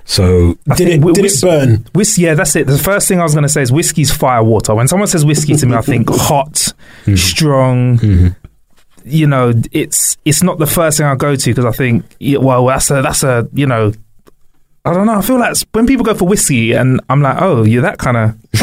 So, 0.09 0.57
Did 0.75 0.87
it, 0.87 1.01
did 1.01 1.21
whis- 1.21 1.43
it 1.43 1.45
burn? 1.45 1.85
Whiskey, 1.93 2.23
yeah, 2.23 2.33
that's 2.33 2.55
it. 2.55 2.65
The 2.65 2.79
first 2.79 3.07
thing 3.07 3.19
I 3.19 3.23
was 3.23 3.35
going 3.35 3.43
to 3.43 3.49
say 3.49 3.61
is 3.61 3.71
whiskey's 3.71 4.11
fire 4.11 4.43
water. 4.43 4.73
When 4.73 4.87
someone 4.87 5.07
says 5.07 5.23
whiskey 5.23 5.55
to 5.55 5.67
me, 5.67 5.75
I 5.75 5.81
think 5.81 6.09
hot, 6.09 6.53
mm-hmm. 6.53 7.13
strong. 7.13 7.99
Mm-hmm. 7.99 8.27
You 9.05 9.27
know, 9.27 9.53
it's 9.71 10.17
it's 10.25 10.41
not 10.41 10.57
the 10.57 10.65
first 10.65 10.97
thing 10.97 11.05
I 11.05 11.13
go 11.13 11.35
to 11.35 11.51
because 11.51 11.63
I 11.63 11.71
think, 11.71 12.05
yeah, 12.17 12.39
well, 12.39 12.65
that's 12.65 12.89
a 12.89 13.03
that's 13.03 13.21
a 13.21 13.47
you 13.53 13.67
know, 13.67 13.93
I 14.83 14.93
don't 14.93 15.05
know. 15.05 15.13
I 15.13 15.21
feel 15.21 15.37
like 15.37 15.55
when 15.73 15.85
people 15.85 16.03
go 16.03 16.15
for 16.15 16.27
whiskey, 16.27 16.73
and 16.73 16.99
I'm 17.07 17.21
like, 17.21 17.39
oh, 17.39 17.63
you're 17.63 17.83
that 17.83 17.99
kind 17.99 18.17
of. 18.17 18.31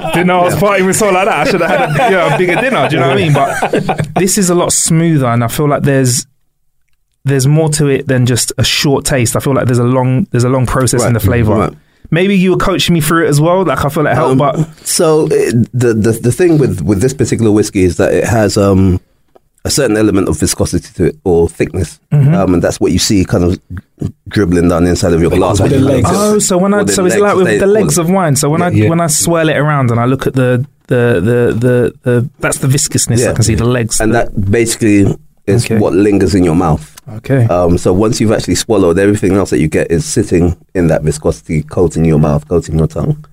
oh. 0.00 0.10
Didn't 0.14 0.26
know 0.26 0.40
I 0.40 0.44
was 0.46 0.56
partying 0.56 0.86
with 0.86 0.96
someone 0.96 1.14
like 1.14 1.26
that. 1.26 1.46
I 1.46 1.48
should 1.48 1.60
have 1.60 1.70
had 1.70 1.90
a, 1.90 1.92
you 2.06 2.10
know, 2.16 2.26
a 2.34 2.38
bigger 2.38 2.56
dinner. 2.56 2.88
Do 2.88 2.96
you 2.96 3.00
know 3.00 3.08
what 3.08 3.18
I 3.18 3.20
mean? 3.20 3.32
But 3.32 3.70
this 4.16 4.36
is 4.36 4.50
a 4.50 4.54
lot 4.56 4.72
smoother, 4.72 5.26
and 5.26 5.44
I 5.44 5.48
feel 5.48 5.68
like 5.68 5.84
there's 5.84 6.26
there's 7.28 7.46
more 7.46 7.68
to 7.70 7.86
it 7.88 8.06
than 8.08 8.26
just 8.26 8.52
a 8.58 8.64
short 8.64 9.04
taste. 9.04 9.36
I 9.36 9.40
feel 9.40 9.54
like 9.54 9.66
there's 9.66 9.78
a 9.78 9.84
long 9.84 10.24
there's 10.30 10.44
a 10.44 10.48
long 10.48 10.66
process 10.66 11.04
in 11.04 11.12
the 11.12 11.20
flavor. 11.20 11.54
right. 11.54 11.72
Maybe 12.10 12.36
you 12.38 12.52
were 12.52 12.56
coaching 12.56 12.94
me 12.94 13.00
through 13.02 13.26
it 13.26 13.28
as 13.28 13.38
well. 13.40 13.64
Like 13.64 13.84
I 13.84 13.88
feel 13.90 14.02
like 14.04 14.12
it 14.12 14.16
helped, 14.16 14.32
Um, 14.32 14.38
but 14.38 14.86
so 14.86 15.26
it, 15.30 15.68
the, 15.72 15.92
the 15.92 16.12
the 16.12 16.32
thing 16.32 16.56
with 16.58 16.80
with 16.80 17.00
this 17.02 17.12
particular 17.14 17.52
whiskey 17.52 17.82
is 17.82 17.96
that 17.98 18.14
it 18.14 18.24
has 18.24 18.56
um 18.56 18.98
a 19.64 19.70
certain 19.70 19.96
element 19.96 20.28
of 20.28 20.38
viscosity 20.38 20.88
to 20.94 21.04
it 21.08 21.16
or 21.24 21.48
thickness, 21.48 22.00
Mm-hmm. 22.12 22.32
um, 22.34 22.54
and 22.54 22.62
that's 22.62 22.80
what 22.80 22.92
you 22.92 22.98
see 22.98 23.24
kind 23.24 23.44
of 23.44 23.60
dribbling 24.28 24.68
down 24.68 24.84
the 24.84 24.90
inside 24.90 25.12
of 25.12 25.20
your 25.20 25.30
glass. 25.30 25.60
With 25.60 25.70
the 25.72 25.80
legs. 25.80 26.08
oh, 26.10 26.38
so 26.38 26.56
when 26.56 26.72
I 26.72 26.84
so 26.86 27.04
is 27.04 27.14
it 27.14 27.20
like 27.20 27.36
with 27.36 27.46
they- 27.46 27.58
the 27.58 27.66
legs 27.66 27.98
of 27.98 28.08
wine? 28.08 28.36
So 28.36 28.48
when 28.48 28.62
I 28.62 28.70
Yeah. 28.70 28.88
when 28.88 29.00
I 29.00 29.08
swirl 29.08 29.48
it 29.50 29.56
around 29.58 29.90
and 29.90 30.00
I 30.00 30.06
look 30.06 30.26
at 30.26 30.34
the 30.34 30.64
the 30.86 31.20
the 31.20 31.38
the, 31.58 31.92
the 32.04 32.30
that's 32.40 32.58
the 32.58 32.68
viscousness. 32.68 33.26
I 33.28 33.34
can 33.34 33.42
see 33.44 33.54
the 33.56 33.66
legs. 33.66 34.00
and 34.00 34.14
that 34.14 34.28
basically 34.50 35.14
is 35.46 35.64
Okay. 35.66 35.78
what 35.78 35.92
lingers 35.92 36.34
in 36.34 36.44
your 36.44 36.54
mouth. 36.56 36.94
Okay. 37.16 37.44
Um, 37.46 37.78
so 37.78 37.92
once 37.92 38.20
you've 38.20 38.32
actually 38.32 38.54
swallowed, 38.56 38.98
everything 38.98 39.32
else 39.32 39.50
that 39.50 39.60
you 39.60 39.68
get 39.68 39.90
is 39.90 40.04
sitting 40.04 40.56
in 40.74 40.88
that 40.88 41.02
viscosity, 41.02 41.62
coating 41.62 42.04
your 42.04 42.18
mouth, 42.18 42.46
coating 42.48 42.78
your 42.78 42.88
tongue. 42.88 43.24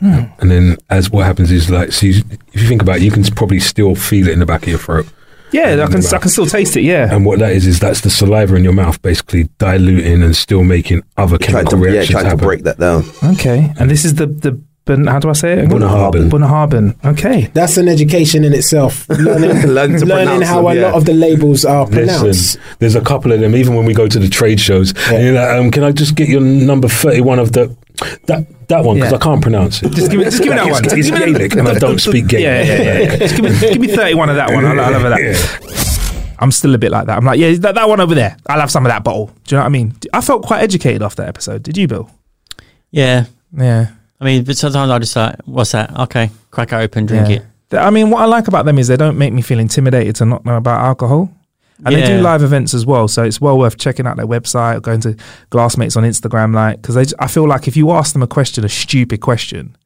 and 0.00 0.50
then 0.50 0.76
as 0.90 1.10
what 1.10 1.26
happens 1.26 1.50
is 1.50 1.68
like, 1.70 1.92
so 1.92 2.06
you, 2.06 2.22
if 2.52 2.62
you 2.62 2.68
think 2.68 2.82
about 2.82 2.96
it, 2.96 3.02
you 3.02 3.10
can 3.10 3.24
probably 3.24 3.60
still 3.60 3.94
feel 3.94 4.28
it 4.28 4.32
in 4.32 4.38
the 4.38 4.46
back 4.46 4.62
of 4.62 4.68
your 4.68 4.78
throat. 4.78 5.06
yeah, 5.52 5.84
I 5.84 5.86
can 5.86 6.04
I 6.04 6.18
can 6.18 6.30
still 6.30 6.46
taste 6.46 6.76
it. 6.76 6.82
Yeah. 6.82 7.14
And 7.14 7.26
what 7.26 7.38
that 7.40 7.52
is 7.52 7.66
is 7.66 7.78
that's 7.78 8.00
the 8.00 8.08
saliva 8.08 8.54
in 8.56 8.64
your 8.64 8.72
mouth 8.72 9.00
basically 9.02 9.48
diluting 9.58 10.22
and 10.22 10.34
still 10.34 10.64
making 10.64 11.02
other 11.18 11.36
Trying 11.36 11.66
chemical 11.66 11.78
to, 11.78 11.84
yeah, 11.84 11.92
reactions 11.92 12.20
trying 12.20 12.38
to 12.38 12.42
break 12.42 12.62
that 12.64 12.78
down. 12.78 13.04
Okay. 13.34 13.72
And 13.78 13.90
this 13.90 14.04
is 14.06 14.14
the 14.14 14.26
the 14.26 14.58
Bun- 14.84 15.06
how 15.06 15.20
do 15.20 15.28
I 15.28 15.32
say 15.32 15.52
it? 15.52 15.58
again? 15.64 15.70
Bunnahabhain. 15.70 16.28
Bunnahabhain. 16.28 17.04
Okay. 17.04 17.42
That's 17.54 17.76
an 17.76 17.88
education 17.88 18.42
in 18.44 18.52
itself. 18.52 19.08
Learning, 19.10 19.66
Learn 19.68 19.98
to 20.00 20.04
learning 20.06 20.42
how 20.42 20.56
them, 20.62 20.66
a 20.72 20.74
yeah. 20.74 20.86
lot 20.86 20.94
of 20.94 21.04
the 21.04 21.12
labels 21.14 21.64
are 21.64 21.86
pronounced. 21.86 22.22
Listen, 22.24 22.60
there's 22.80 22.96
a 22.96 23.00
couple 23.00 23.30
of 23.30 23.38
them. 23.40 23.54
Even 23.54 23.74
when 23.76 23.84
we 23.84 23.94
go 23.94 24.08
to 24.08 24.18
the 24.18 24.28
trade 24.28 24.58
shows, 24.58 24.92
and 25.08 25.22
you're 25.24 25.34
like, 25.34 25.50
um, 25.50 25.70
can 25.70 25.84
I 25.84 25.92
just 25.92 26.16
get 26.16 26.28
your 26.28 26.40
number 26.40 26.88
thirty-one 26.88 27.38
of 27.38 27.52
the 27.52 27.76
that 28.26 28.44
that 28.68 28.84
one 28.84 28.96
because 28.96 29.12
Yeah. 29.12 29.18
I 29.18 29.20
can't 29.20 29.40
pronounce 29.42 29.82
it. 29.84 29.92
Just 29.92 30.10
give 30.10 30.18
me, 30.18 30.24
just 30.24 30.38
give 30.42 30.48
me 30.50 30.56
that 30.56 30.70
one. 30.70 30.84
It's 30.84 30.94
Give 30.94 31.14
Gaelic, 31.16 31.52
and 31.54 31.68
I 31.68 31.78
don't 31.78 31.98
speak 32.10 32.26
Gaelic. 32.26 32.44
Yeah, 32.44 32.62
yeah, 32.62 32.82
yeah. 32.82 32.98
yeah. 33.12 33.16
Just 33.18 33.36
give 33.36 33.44
me, 33.44 33.60
give 33.60 33.80
me 33.80 33.86
31 33.88 34.30
of 34.30 34.36
that 34.36 34.50
one. 34.52 34.64
I'll, 34.64 34.80
I'll 34.80 34.92
have 35.00 35.02
that. 35.02 35.20
Yeah. 35.22 36.36
I'm 36.40 36.50
still 36.50 36.74
a 36.74 36.78
bit 36.78 36.90
like 36.90 37.06
that. 37.06 37.16
I'm 37.18 37.24
like, 37.24 37.38
yeah, 37.38 37.52
that, 37.58 37.76
that 37.76 37.88
one 37.88 38.00
over 38.00 38.16
there. 38.16 38.36
I'll 38.48 38.58
have 38.58 38.70
some 38.72 38.84
of 38.84 38.90
that 38.90 39.04
bottle. 39.04 39.26
Do 39.44 39.54
you 39.54 39.56
know 39.58 39.60
what 39.62 39.66
I 39.66 39.68
mean? 39.68 39.94
I 40.12 40.20
felt 40.20 40.42
quite 40.44 40.62
educated 40.62 41.00
after 41.00 41.22
that 41.22 41.28
episode. 41.28 41.62
Did 41.62 41.76
you, 41.76 41.86
Bill? 41.86 42.10
Yeah. 42.90 43.26
Yeah. 43.56 43.90
I 44.22 44.24
mean, 44.24 44.44
but 44.44 44.56
sometimes 44.56 44.88
I 44.88 44.98
just 45.00 45.16
like, 45.16 45.34
what's 45.46 45.72
that? 45.72 45.98
Okay, 45.98 46.30
crack 46.52 46.72
it 46.72 46.76
open, 46.76 47.06
drink 47.06 47.28
yeah. 47.28 47.38
it. 47.72 47.76
I 47.76 47.90
mean, 47.90 48.08
what 48.08 48.22
I 48.22 48.26
like 48.26 48.46
about 48.46 48.66
them 48.66 48.78
is 48.78 48.86
they 48.86 48.96
don't 48.96 49.18
make 49.18 49.32
me 49.32 49.42
feel 49.42 49.58
intimidated 49.58 50.14
to 50.16 50.24
not 50.24 50.44
know 50.44 50.56
about 50.56 50.80
alcohol. 50.80 51.28
And 51.84 51.96
they 51.96 52.06
do 52.06 52.14
Yeah. 52.14 52.20
live 52.20 52.44
events 52.44 52.72
as 52.72 52.86
well, 52.86 53.08
so 53.08 53.24
it's 53.24 53.40
well 53.40 53.58
worth 53.58 53.76
checking 53.76 54.06
out 54.06 54.16
their 54.16 54.26
website 54.26 54.76
or 54.76 54.80
going 54.80 55.00
to 55.00 55.16
Glassmates 55.50 55.96
on 55.96 56.04
Instagram. 56.04 56.54
Like, 56.54 56.80
because 56.80 57.12
I 57.18 57.26
feel 57.26 57.48
like 57.48 57.66
if 57.66 57.76
you 57.76 57.90
ask 57.90 58.12
them 58.12 58.22
a 58.22 58.28
question, 58.28 58.64
a 58.64 58.68
stupid 58.68 59.20
question, 59.20 59.76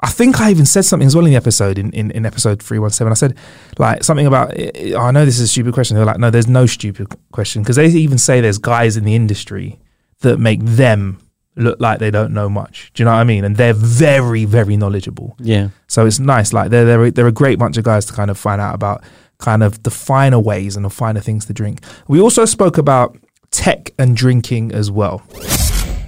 I 0.00 0.10
think 0.10 0.40
I 0.40 0.50
even 0.50 0.66
said 0.66 0.84
something 0.84 1.06
as 1.06 1.14
well 1.14 1.24
in 1.26 1.30
the 1.30 1.36
episode 1.36 1.78
in, 1.78 1.92
in, 1.92 2.10
in 2.10 2.26
episode 2.26 2.60
three 2.60 2.80
one 2.80 2.90
seven. 2.90 3.12
I 3.12 3.14
said 3.14 3.36
like 3.78 4.02
something 4.02 4.26
about 4.26 4.58
eh, 4.58 4.70
eh, 4.74 4.96
I 4.96 5.12
know 5.12 5.24
this 5.24 5.36
is 5.36 5.42
a 5.42 5.48
stupid 5.48 5.74
question. 5.74 5.96
They're 5.96 6.04
like, 6.06 6.18
no, 6.18 6.30
there's 6.30 6.48
no 6.48 6.66
stupid 6.66 7.06
question 7.30 7.62
because 7.62 7.76
they 7.76 7.86
even 7.86 8.18
say 8.18 8.40
there's 8.40 8.58
guys 8.58 8.96
in 8.96 9.04
the 9.04 9.14
industry 9.14 9.78
that 10.20 10.38
make 10.38 10.60
them 10.64 11.20
look 11.58 11.80
like 11.80 11.98
they 11.98 12.10
don't 12.10 12.32
know 12.32 12.48
much. 12.48 12.90
Do 12.94 13.02
you 13.02 13.04
know 13.04 13.12
what 13.12 13.18
I 13.20 13.24
mean? 13.24 13.44
And 13.44 13.56
they're 13.56 13.74
very 13.74 14.44
very 14.44 14.76
knowledgeable. 14.76 15.36
Yeah. 15.38 15.68
So 15.86 16.06
it's 16.06 16.18
nice. 16.18 16.52
Like 16.52 16.70
they're 16.70 16.84
they're 16.84 17.04
a- 17.04 17.10
they're 17.10 17.26
a 17.26 17.32
great 17.32 17.58
bunch 17.58 17.76
of 17.76 17.84
guys 17.84 18.04
to 18.06 18.12
kind 18.12 18.30
of 18.30 18.38
find 18.38 18.60
out 18.60 18.74
about 18.74 19.02
kind 19.38 19.62
of 19.62 19.82
the 19.84 19.90
finer 19.90 20.38
ways 20.38 20.74
and 20.76 20.84
the 20.84 20.90
finer 20.90 21.20
things 21.20 21.44
to 21.46 21.52
drink. 21.52 21.80
We 22.08 22.20
also 22.20 22.44
spoke 22.44 22.76
about 22.78 23.16
tech 23.50 23.90
and 23.98 24.16
drinking 24.16 24.72
as 24.72 24.90
well. 24.90 25.22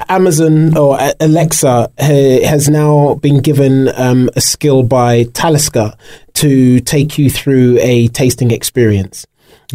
Amazon 0.09 0.77
or 0.77 0.99
Alexa 1.21 1.91
has 1.99 2.69
now 2.69 3.15
been 3.15 3.41
given 3.41 3.89
um, 3.97 4.29
a 4.35 4.41
skill 4.41 4.83
by 4.83 5.25
Talisker 5.25 5.93
to 6.35 6.81
take 6.81 7.17
you 7.19 7.31
through 7.31 7.79
a 7.81 8.09
tasting 8.09 8.51
experience. 8.51 9.27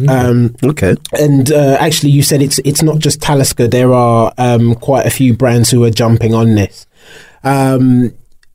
Um, 0.08 0.54
Okay. 0.64 0.94
and 1.18 1.50
uh, 1.52 1.76
actually, 1.80 2.10
you 2.12 2.22
said 2.22 2.42
it's 2.42 2.58
it's 2.60 2.82
not 2.82 2.98
just 2.98 3.20
Talisker. 3.20 3.66
There 3.68 3.92
are 3.92 4.32
um, 4.38 4.74
quite 4.74 5.06
a 5.06 5.10
few 5.10 5.34
brands 5.34 5.70
who 5.70 5.84
are 5.84 5.90
jumping 5.90 6.34
on 6.34 6.54
this. 6.54 6.86
Um, 7.44 8.12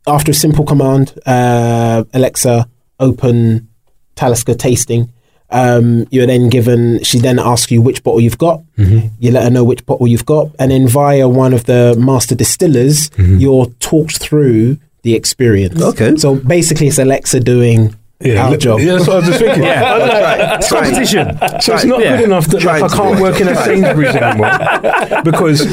after 0.08 0.32
a 0.32 0.36
simple 0.36 0.66
command, 0.66 1.14
uh, 1.26 2.04
Alexa, 2.14 2.68
open 3.00 3.68
Talisker 4.16 4.54
tasting. 4.54 5.12
Um, 5.50 6.08
you're 6.12 6.28
then 6.28 6.50
given. 6.50 7.04
She 7.04 7.20
then 7.20 7.38
asks 7.38 7.72
you 7.72 7.82
which 7.82 8.04
bottle 8.04 8.22
you've 8.22 8.38
got. 8.38 8.62
You 8.78 9.32
let 9.32 9.44
her 9.44 9.50
know 9.50 9.64
which 9.64 9.86
bottle 9.86 10.08
you've 10.08 10.26
got, 10.26 10.50
and 10.60 10.72
then 10.72 10.88
via 10.88 11.28
one 11.28 11.54
of 11.54 11.66
the 11.66 11.96
master 12.00 12.36
distillers, 12.36 13.10
you're 13.18 13.66
talked 13.80 14.18
through 14.20 14.78
the 15.04 15.14
experience. 15.16 15.82
Okay. 15.82 16.16
So 16.18 16.36
basically, 16.36 16.88
it's 16.88 17.00
Alexa 17.00 17.40
doing 17.42 17.96
Yeah, 18.24 18.48
our 18.48 18.58
job. 18.58 18.80
yeah, 18.80 18.94
that's 18.94 19.08
what 19.08 19.16
I 19.16 19.20
was 19.20 19.26
just 19.28 19.40
thinking. 19.40 19.64
yeah 19.70 20.58
It's 20.58 20.70
competition. 20.70 21.38
So 21.62 21.74
it's 21.76 21.86
not 21.86 22.00
Yeah. 22.02 22.18
good 22.18 22.26
enough 22.26 22.48
that 22.48 22.64
like, 22.64 22.84
I 22.84 22.88
can't 22.88 23.20
work 23.20 23.40
in 23.42 23.48
a 23.48 23.54
Trying. 23.54 23.82
Sainsbury's 23.84 24.16
anymore 24.16 25.22
because 25.24 25.66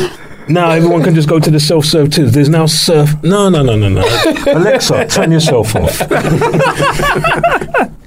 now 0.49 0.71
everyone 0.71 1.03
can 1.03 1.15
just 1.15 1.29
go 1.29 1.39
to 1.39 1.51
the 1.51 1.61
self-serve 1.61 2.11
too. 2.11 2.31
There's 2.31 2.49
now 2.49 2.65
surf. 2.67 3.11
No, 3.23 3.49
no, 3.51 3.63
no, 3.63 3.77
no, 3.77 3.89
no. 3.91 4.03
Alexa, 4.47 5.07
turn 5.09 5.31
yourself 5.31 5.77
off. 5.77 5.99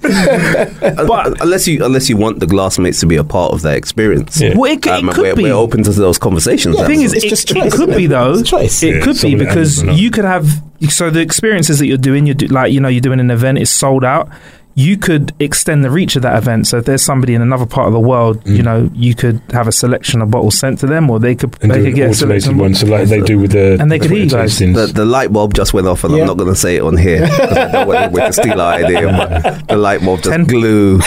but 0.01 1.41
unless 1.41 1.67
you 1.67 1.83
unless 1.85 2.09
you 2.09 2.17
want 2.17 2.39
the 2.39 2.45
glassmates 2.47 2.99
to 3.01 3.05
be 3.05 3.15
a 3.17 3.23
part 3.23 3.53
of 3.53 3.61
that 3.61 3.77
experience, 3.77 4.41
Yeah. 4.41 4.57
Well, 4.57 4.71
it, 4.71 4.83
c- 4.83 4.89
it 4.89 4.93
um, 4.93 5.09
could 5.09 5.21
we're, 5.21 5.35
be. 5.35 5.43
we're 5.43 5.53
open 5.53 5.83
to 5.83 5.91
those 5.91 6.17
conversations. 6.17 6.75
Yeah, 6.75 6.81
The 6.83 6.87
thing 6.87 7.01
is, 7.01 7.13
It's 7.13 7.25
it, 7.25 7.29
just 7.29 7.51
it 7.51 7.53
choice, 7.55 7.75
could 7.75 7.89
isn't 7.89 7.97
be 7.97 8.07
though. 8.07 8.33
It's 8.33 8.49
choice. 8.49 8.81
It 8.83 8.95
Yeah, 8.95 9.01
could 9.03 9.21
be 9.21 9.35
because 9.35 9.83
you 9.83 10.09
could 10.11 10.25
have. 10.25 10.47
So 10.89 11.09
the 11.09 11.19
experiences 11.19 11.79
that 11.79 11.85
you're 11.85 11.97
doing, 11.97 12.25
you 12.25 12.33
do 12.33 12.47
like 12.47 12.71
you 12.71 12.79
know 12.79 12.87
you're 12.87 13.01
doing 13.01 13.19
an 13.19 13.31
event, 13.31 13.59
is 13.59 13.69
sold 13.69 14.03
out. 14.03 14.29
You 14.75 14.97
could 14.97 15.33
extend 15.39 15.83
the 15.83 15.89
reach 15.91 16.15
of 16.15 16.21
that 16.21 16.37
event. 16.37 16.65
So 16.67 16.77
if 16.77 16.85
there's 16.85 17.01
somebody 17.03 17.33
in 17.35 17.41
another 17.41 17.65
part 17.65 17.87
of 17.87 17.93
the 17.93 17.99
world, 17.99 18.41
you 18.47 18.63
know, 18.63 18.89
you 18.93 19.13
could 19.15 19.41
have 19.51 19.67
a 19.67 19.71
selection 19.71 20.21
of 20.21 20.31
bottles 20.31 20.57
sent 20.57 20.79
to 20.79 20.87
them, 20.87 21.09
or 21.09 21.19
they 21.19 21.35
could 21.35 21.51
Mm. 21.51 21.63
And 21.63 21.71
they 21.71 21.77
do 21.77 21.83
could 21.83 21.89
an 21.89 21.95
get 21.95 22.01
a 22.07 22.09
automated 22.11 22.43
selection. 22.43 22.57
one, 22.57 22.73
so 22.75 22.87
like 22.87 23.07
they 23.09 23.21
do 23.21 23.37
with 23.39 23.51
the 23.51 23.77
And 23.79 23.91
they 23.91 23.99
could 23.99 24.07
Twitter 24.07 24.15
hear 24.15 24.23
you 24.25 24.29
guys. 24.29 24.59
tastings. 24.59 24.75
the, 24.75 24.85
the 24.93 25.05
light 25.05 25.31
bulb 25.33 25.53
just 25.53 25.73
went 25.73 25.87
off, 25.87 26.03
and 26.03 26.13
Yeah. 26.15 26.21
I'm 26.21 26.27
not 26.27 26.37
going 26.37 26.49
to 26.49 26.55
say 26.55 26.77
it 26.77 26.81
on 26.83 26.95
here 26.97 27.21
because 27.21 27.57
I 27.57 27.71
don't 27.71 27.87
want 27.87 28.13
to 28.15 28.33
steal 28.41 28.61
our 28.61 28.73
idea. 28.73 29.07
But 29.11 29.67
the 29.67 29.75
light 29.77 30.01
bulb 30.03 30.19
just 30.19 30.29
Ten- 30.31 30.45
glue. 30.45 30.99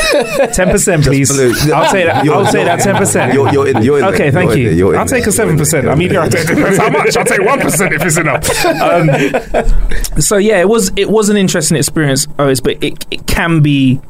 Ten 0.52 0.68
percent, 0.70 1.04
please. 1.04 1.32
blew- 1.32 1.72
I'll 1.72 1.90
say 1.90 2.04
that. 2.04 2.24
You're- 2.24 2.36
I'll 2.38 2.44
take 2.44 2.54
you're- 2.54 2.64
that 2.66 2.80
ten 2.80 2.96
percent. 2.96 3.32
You're, 3.32 3.50
you're 3.52 3.68
in. 3.68 3.82
You're 3.82 3.98
in 4.00 4.04
Okay, 4.06 4.30
there. 4.30 4.32
thank 4.32 4.50
You're 4.56 4.70
you. 4.72 4.92
in 4.92 4.98
I'll 4.98 5.06
take 5.06 5.26
a 5.26 5.32
seven 5.32 5.56
percent. 5.56 5.88
I 5.88 5.94
mean, 5.94 6.12
You're 6.12 6.22
in 6.24 6.28
it 6.28 6.32
there. 6.32 6.44
depends 6.54 6.78
how 6.78 6.90
much. 6.90 7.16
I'll 7.16 7.24
take 7.24 7.40
one 7.42 7.60
percent 7.60 7.94
if 7.94 8.02
it's 8.04 8.18
enough. 8.18 8.44
Um, 8.84 10.20
so 10.20 10.36
yeah, 10.36 10.60
it 10.60 10.68
was 10.68 10.92
it 10.96 11.08
was 11.10 11.28
an 11.28 11.36
interesting 11.36 11.76
experience, 11.76 12.26
Otis, 12.38 12.60
but 12.60 12.82
it 12.82 13.04
it 13.10 13.26
can 13.26 13.53
be 13.60 14.00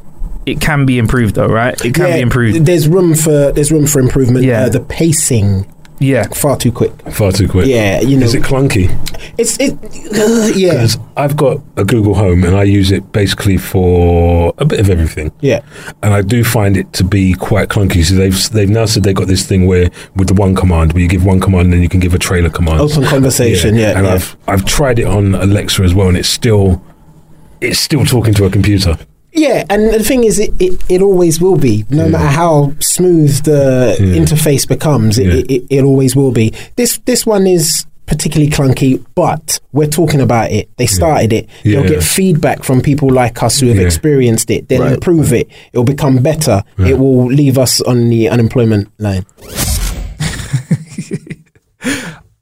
it 0.45 0.61
can 0.61 0.85
be 0.85 0.97
improved 0.99 1.35
though, 1.35 1.47
right? 1.47 1.73
It 1.83 1.95
can 1.95 2.07
Yeah, 2.07 2.15
be 2.15 2.21
improved. 2.21 2.65
There's 2.65 2.87
room 2.87 3.15
for 3.15 3.51
there's 3.51 3.71
room 3.71 3.87
for 3.87 3.99
improvement. 3.99 4.45
Yeah. 4.45 4.63
Uh, 4.65 4.69
the 4.69 4.79
pacing 4.81 5.65
Yeah, 5.99 6.27
far 6.27 6.55
too 6.57 6.71
quick. 6.71 6.91
Far 7.11 7.31
too 7.31 7.47
quick. 7.47 7.65
Yeah, 7.67 8.01
you 8.01 8.17
know, 8.17 8.25
Is 8.25 8.35
it 8.35 8.43
clunky? 8.43 8.91
it's 9.39 9.57
it. 9.59 9.73
Uh, 9.73 10.51
yeah, 10.55 10.73
Because 10.73 10.97
I've 11.17 11.35
got 11.35 11.61
a 11.77 11.83
Google 11.85 12.13
Home 12.13 12.43
and 12.43 12.55
I 12.55 12.61
use 12.63 12.91
it 12.91 13.11
basically 13.11 13.57
for 13.57 14.53
a 14.59 14.65
bit 14.65 14.79
of 14.79 14.89
everything. 14.89 15.31
yeah. 15.41 15.61
and 16.03 16.13
I 16.13 16.21
do 16.21 16.43
find 16.43 16.77
it 16.77 16.91
to 16.93 17.03
be 17.03 17.33
quite 17.33 17.69
clunky. 17.69 18.03
So 18.05 18.13
they've 18.15 18.49
they've 18.51 18.69
now 18.69 18.85
said 18.85 19.01
they've 19.03 19.15
got 19.15 19.27
this 19.27 19.47
thing 19.47 19.65
where 19.65 19.89
with 20.15 20.27
the 20.27 20.35
one 20.35 20.53
command, 20.53 20.93
where 20.93 21.01
you 21.01 21.07
give 21.09 21.25
one 21.25 21.39
command 21.39 21.65
and 21.65 21.73
then 21.73 21.81
you 21.81 21.89
can 21.89 22.01
give 22.01 22.13
a 22.13 22.19
trailer 22.19 22.49
command. 22.51 22.81
Open 22.81 23.03
conversation. 23.05 23.73
Yeah, 23.75 23.97
and 23.97 24.05
yeah. 24.05 24.13
I've 24.13 24.37
I've 24.47 24.65
tried 24.65 24.99
it 24.99 25.07
on 25.07 25.33
Alexa 25.33 25.81
as 25.81 25.95
well, 25.95 26.07
and 26.09 26.17
it's 26.17 26.29
still 26.29 26.83
it's 27.61 27.79
still 27.79 28.05
talking 28.05 28.33
to 28.35 28.45
a 28.45 28.49
computer. 28.51 28.95
Yeah, 29.37 29.65
and 29.69 29.93
the 29.93 30.01
thing 30.03 30.23
is, 30.23 30.39
it, 30.39 30.53
it, 30.59 30.81
it 30.89 31.01
always 31.01 31.41
will 31.41 31.57
be. 31.57 31.85
No 31.89 32.07
matter 32.07 32.25
how 32.25 32.73
smooth 32.79 33.43
the 33.43 33.97
interface 33.99 34.65
becomes, 34.67 35.17
it, 35.17 35.25
Yeah. 35.27 35.33
it, 35.33 35.51
it, 35.51 35.63
it 35.69 35.83
always 35.83 36.15
will 36.15 36.31
be. 36.31 36.53
This 36.77 36.99
this 37.05 37.25
one 37.25 37.45
is 37.45 37.85
particularly 38.05 38.49
clunky, 38.51 39.03
but 39.15 39.59
we're 39.73 39.87
talking 39.89 40.21
about 40.21 40.51
it. 40.51 40.69
They 40.77 40.85
started 40.85 41.33
it. 41.33 41.49
They'll 41.63 41.83
get 41.87 42.03
feedback 42.03 42.63
from 42.63 42.79
people 42.81 43.09
like 43.11 43.41
us 43.43 43.59
who 43.59 43.67
have 43.67 43.77
Yeah. 43.77 43.83
experienced 43.85 44.49
it. 44.51 44.69
They'll 44.69 44.83
Right. 44.83 44.93
improve 44.93 45.33
it. 45.33 45.49
It'll 45.73 45.83
become 45.83 46.17
better. 46.23 46.63
It 46.77 46.97
will 46.97 47.25
leave 47.25 47.57
us 47.57 47.81
on 47.81 48.09
the 48.09 48.29
unemployment 48.29 48.89
line. 48.99 49.25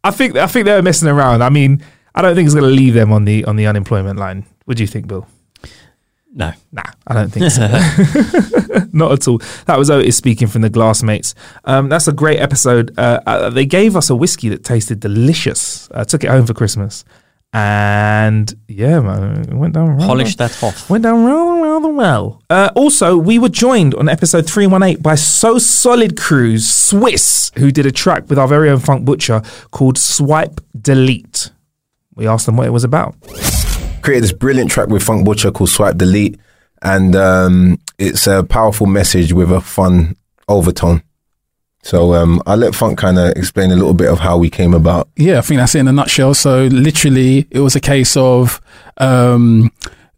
I 0.06 0.12
think 0.12 0.36
I 0.36 0.48
think 0.48 0.66
they're 0.66 0.82
messing 0.82 1.08
around. 1.08 1.42
I 1.44 1.50
mean, 1.50 1.82
I 2.14 2.22
don't 2.22 2.36
think 2.36 2.46
it's 2.46 2.56
going 2.56 2.70
to 2.70 2.76
leave 2.76 2.94
them 2.94 3.12
on 3.14 3.26
the 3.26 3.46
on 3.46 3.56
the 3.56 3.66
unemployment 3.68 4.20
line. 4.20 4.46
What 4.66 4.78
do 4.78 4.84
you 4.84 4.88
think, 4.88 5.08
Bill? 5.08 5.26
No. 6.36 6.52
Nah, 6.72 6.82
I 7.06 7.14
don't 7.14 7.30
think 7.32 7.52
so. 7.52 7.68
Not 8.92 9.12
at 9.12 9.28
all. 9.28 9.40
That 9.66 9.78
was 9.78 9.90
Otis 9.92 10.18
speaking 10.18 10.48
from 10.48 10.64
the 10.64 10.70
Glassmates. 10.70 11.36
Um, 11.64 11.90
that's 11.90 12.08
a 12.08 12.12
great 12.12 12.40
episode. 12.40 12.92
Uh, 12.98 13.20
uh, 13.26 13.50
they 13.52 13.66
gave 13.68 13.96
us 13.96 14.10
a 14.10 14.16
whiskey 14.16 14.50
that 14.50 14.64
tasted 14.64 15.00
delicious. 15.00 15.90
I 15.94 16.04
took 16.06 16.24
it 16.24 16.30
home 16.32 16.48
for 16.48 16.54
Christmas, 16.56 17.06
and 17.54 18.52
yeah, 18.68 19.00
man, 19.00 19.42
it 19.42 19.54
went 19.54 19.76
down. 19.76 19.90
rather- 19.92 20.06
Polish 20.08 20.36
that 20.38 20.62
off. 20.64 20.90
Went 20.90 21.04
down 21.04 21.24
rather, 21.24 21.62
rather 21.62 21.90
well. 21.90 22.42
Uh, 22.50 22.72
also, 22.76 23.16
we 23.16 23.38
were 23.38 23.50
joined 23.50 23.94
on 23.94 24.10
episode 24.10 24.48
318 24.50 25.02
by 25.04 25.14
So 25.14 25.60
Solid 25.60 26.18
Crew's 26.18 26.68
Swiss, 26.68 27.52
who 27.58 27.72
did 27.72 27.86
a 27.86 27.92
track 27.92 28.28
with 28.28 28.40
our 28.40 28.48
very 28.48 28.72
own 28.72 28.80
Funk 28.80 29.06
Butcher 29.06 29.44
called 29.70 30.00
Swipe 30.00 30.62
Delete. 30.80 31.52
We 32.16 32.28
asked 32.28 32.48
them 32.48 32.58
what 32.58 32.66
it 32.68 32.72
was 32.72 32.84
about. 32.84 33.16
Created 34.04 34.24
this 34.24 34.34
brilliant 34.34 34.70
track 34.70 34.90
with 34.90 35.04
Funk 35.04 35.26
Butcher 35.26 35.52
called 35.52 35.70
Swipe 35.70 35.98
Delete, 35.98 36.40
and 36.82 37.16
um, 37.16 37.80
it's 37.98 38.28
a 38.28 38.44
powerful 38.44 38.86
message 38.86 39.34
with 39.34 39.52
a 39.52 39.62
fun 39.62 40.16
overtone. 40.48 41.02
So 41.84 42.14
um, 42.14 42.42
I'll 42.46 42.58
let 42.58 42.76
Funk 42.76 42.98
kind 42.98 43.20
of 43.20 43.32
explain 43.32 43.72
a 43.72 43.76
little 43.76 43.94
bit 43.94 44.10
of 44.10 44.20
how 44.20 44.38
we 44.38 44.50
came 44.50 44.74
about. 44.74 45.10
Yeah, 45.18 45.40
I 45.40 45.42
think 45.42 45.60
that's 45.60 45.76
it 45.76 45.80
in 45.80 45.88
a 45.88 45.92
nutshell. 45.92 46.34
So 46.34 46.66
literally, 46.68 47.48
it 47.52 47.60
was 47.60 47.76
a 47.76 47.82
case 47.82 48.16
of 48.16 48.62
um, 48.98 49.70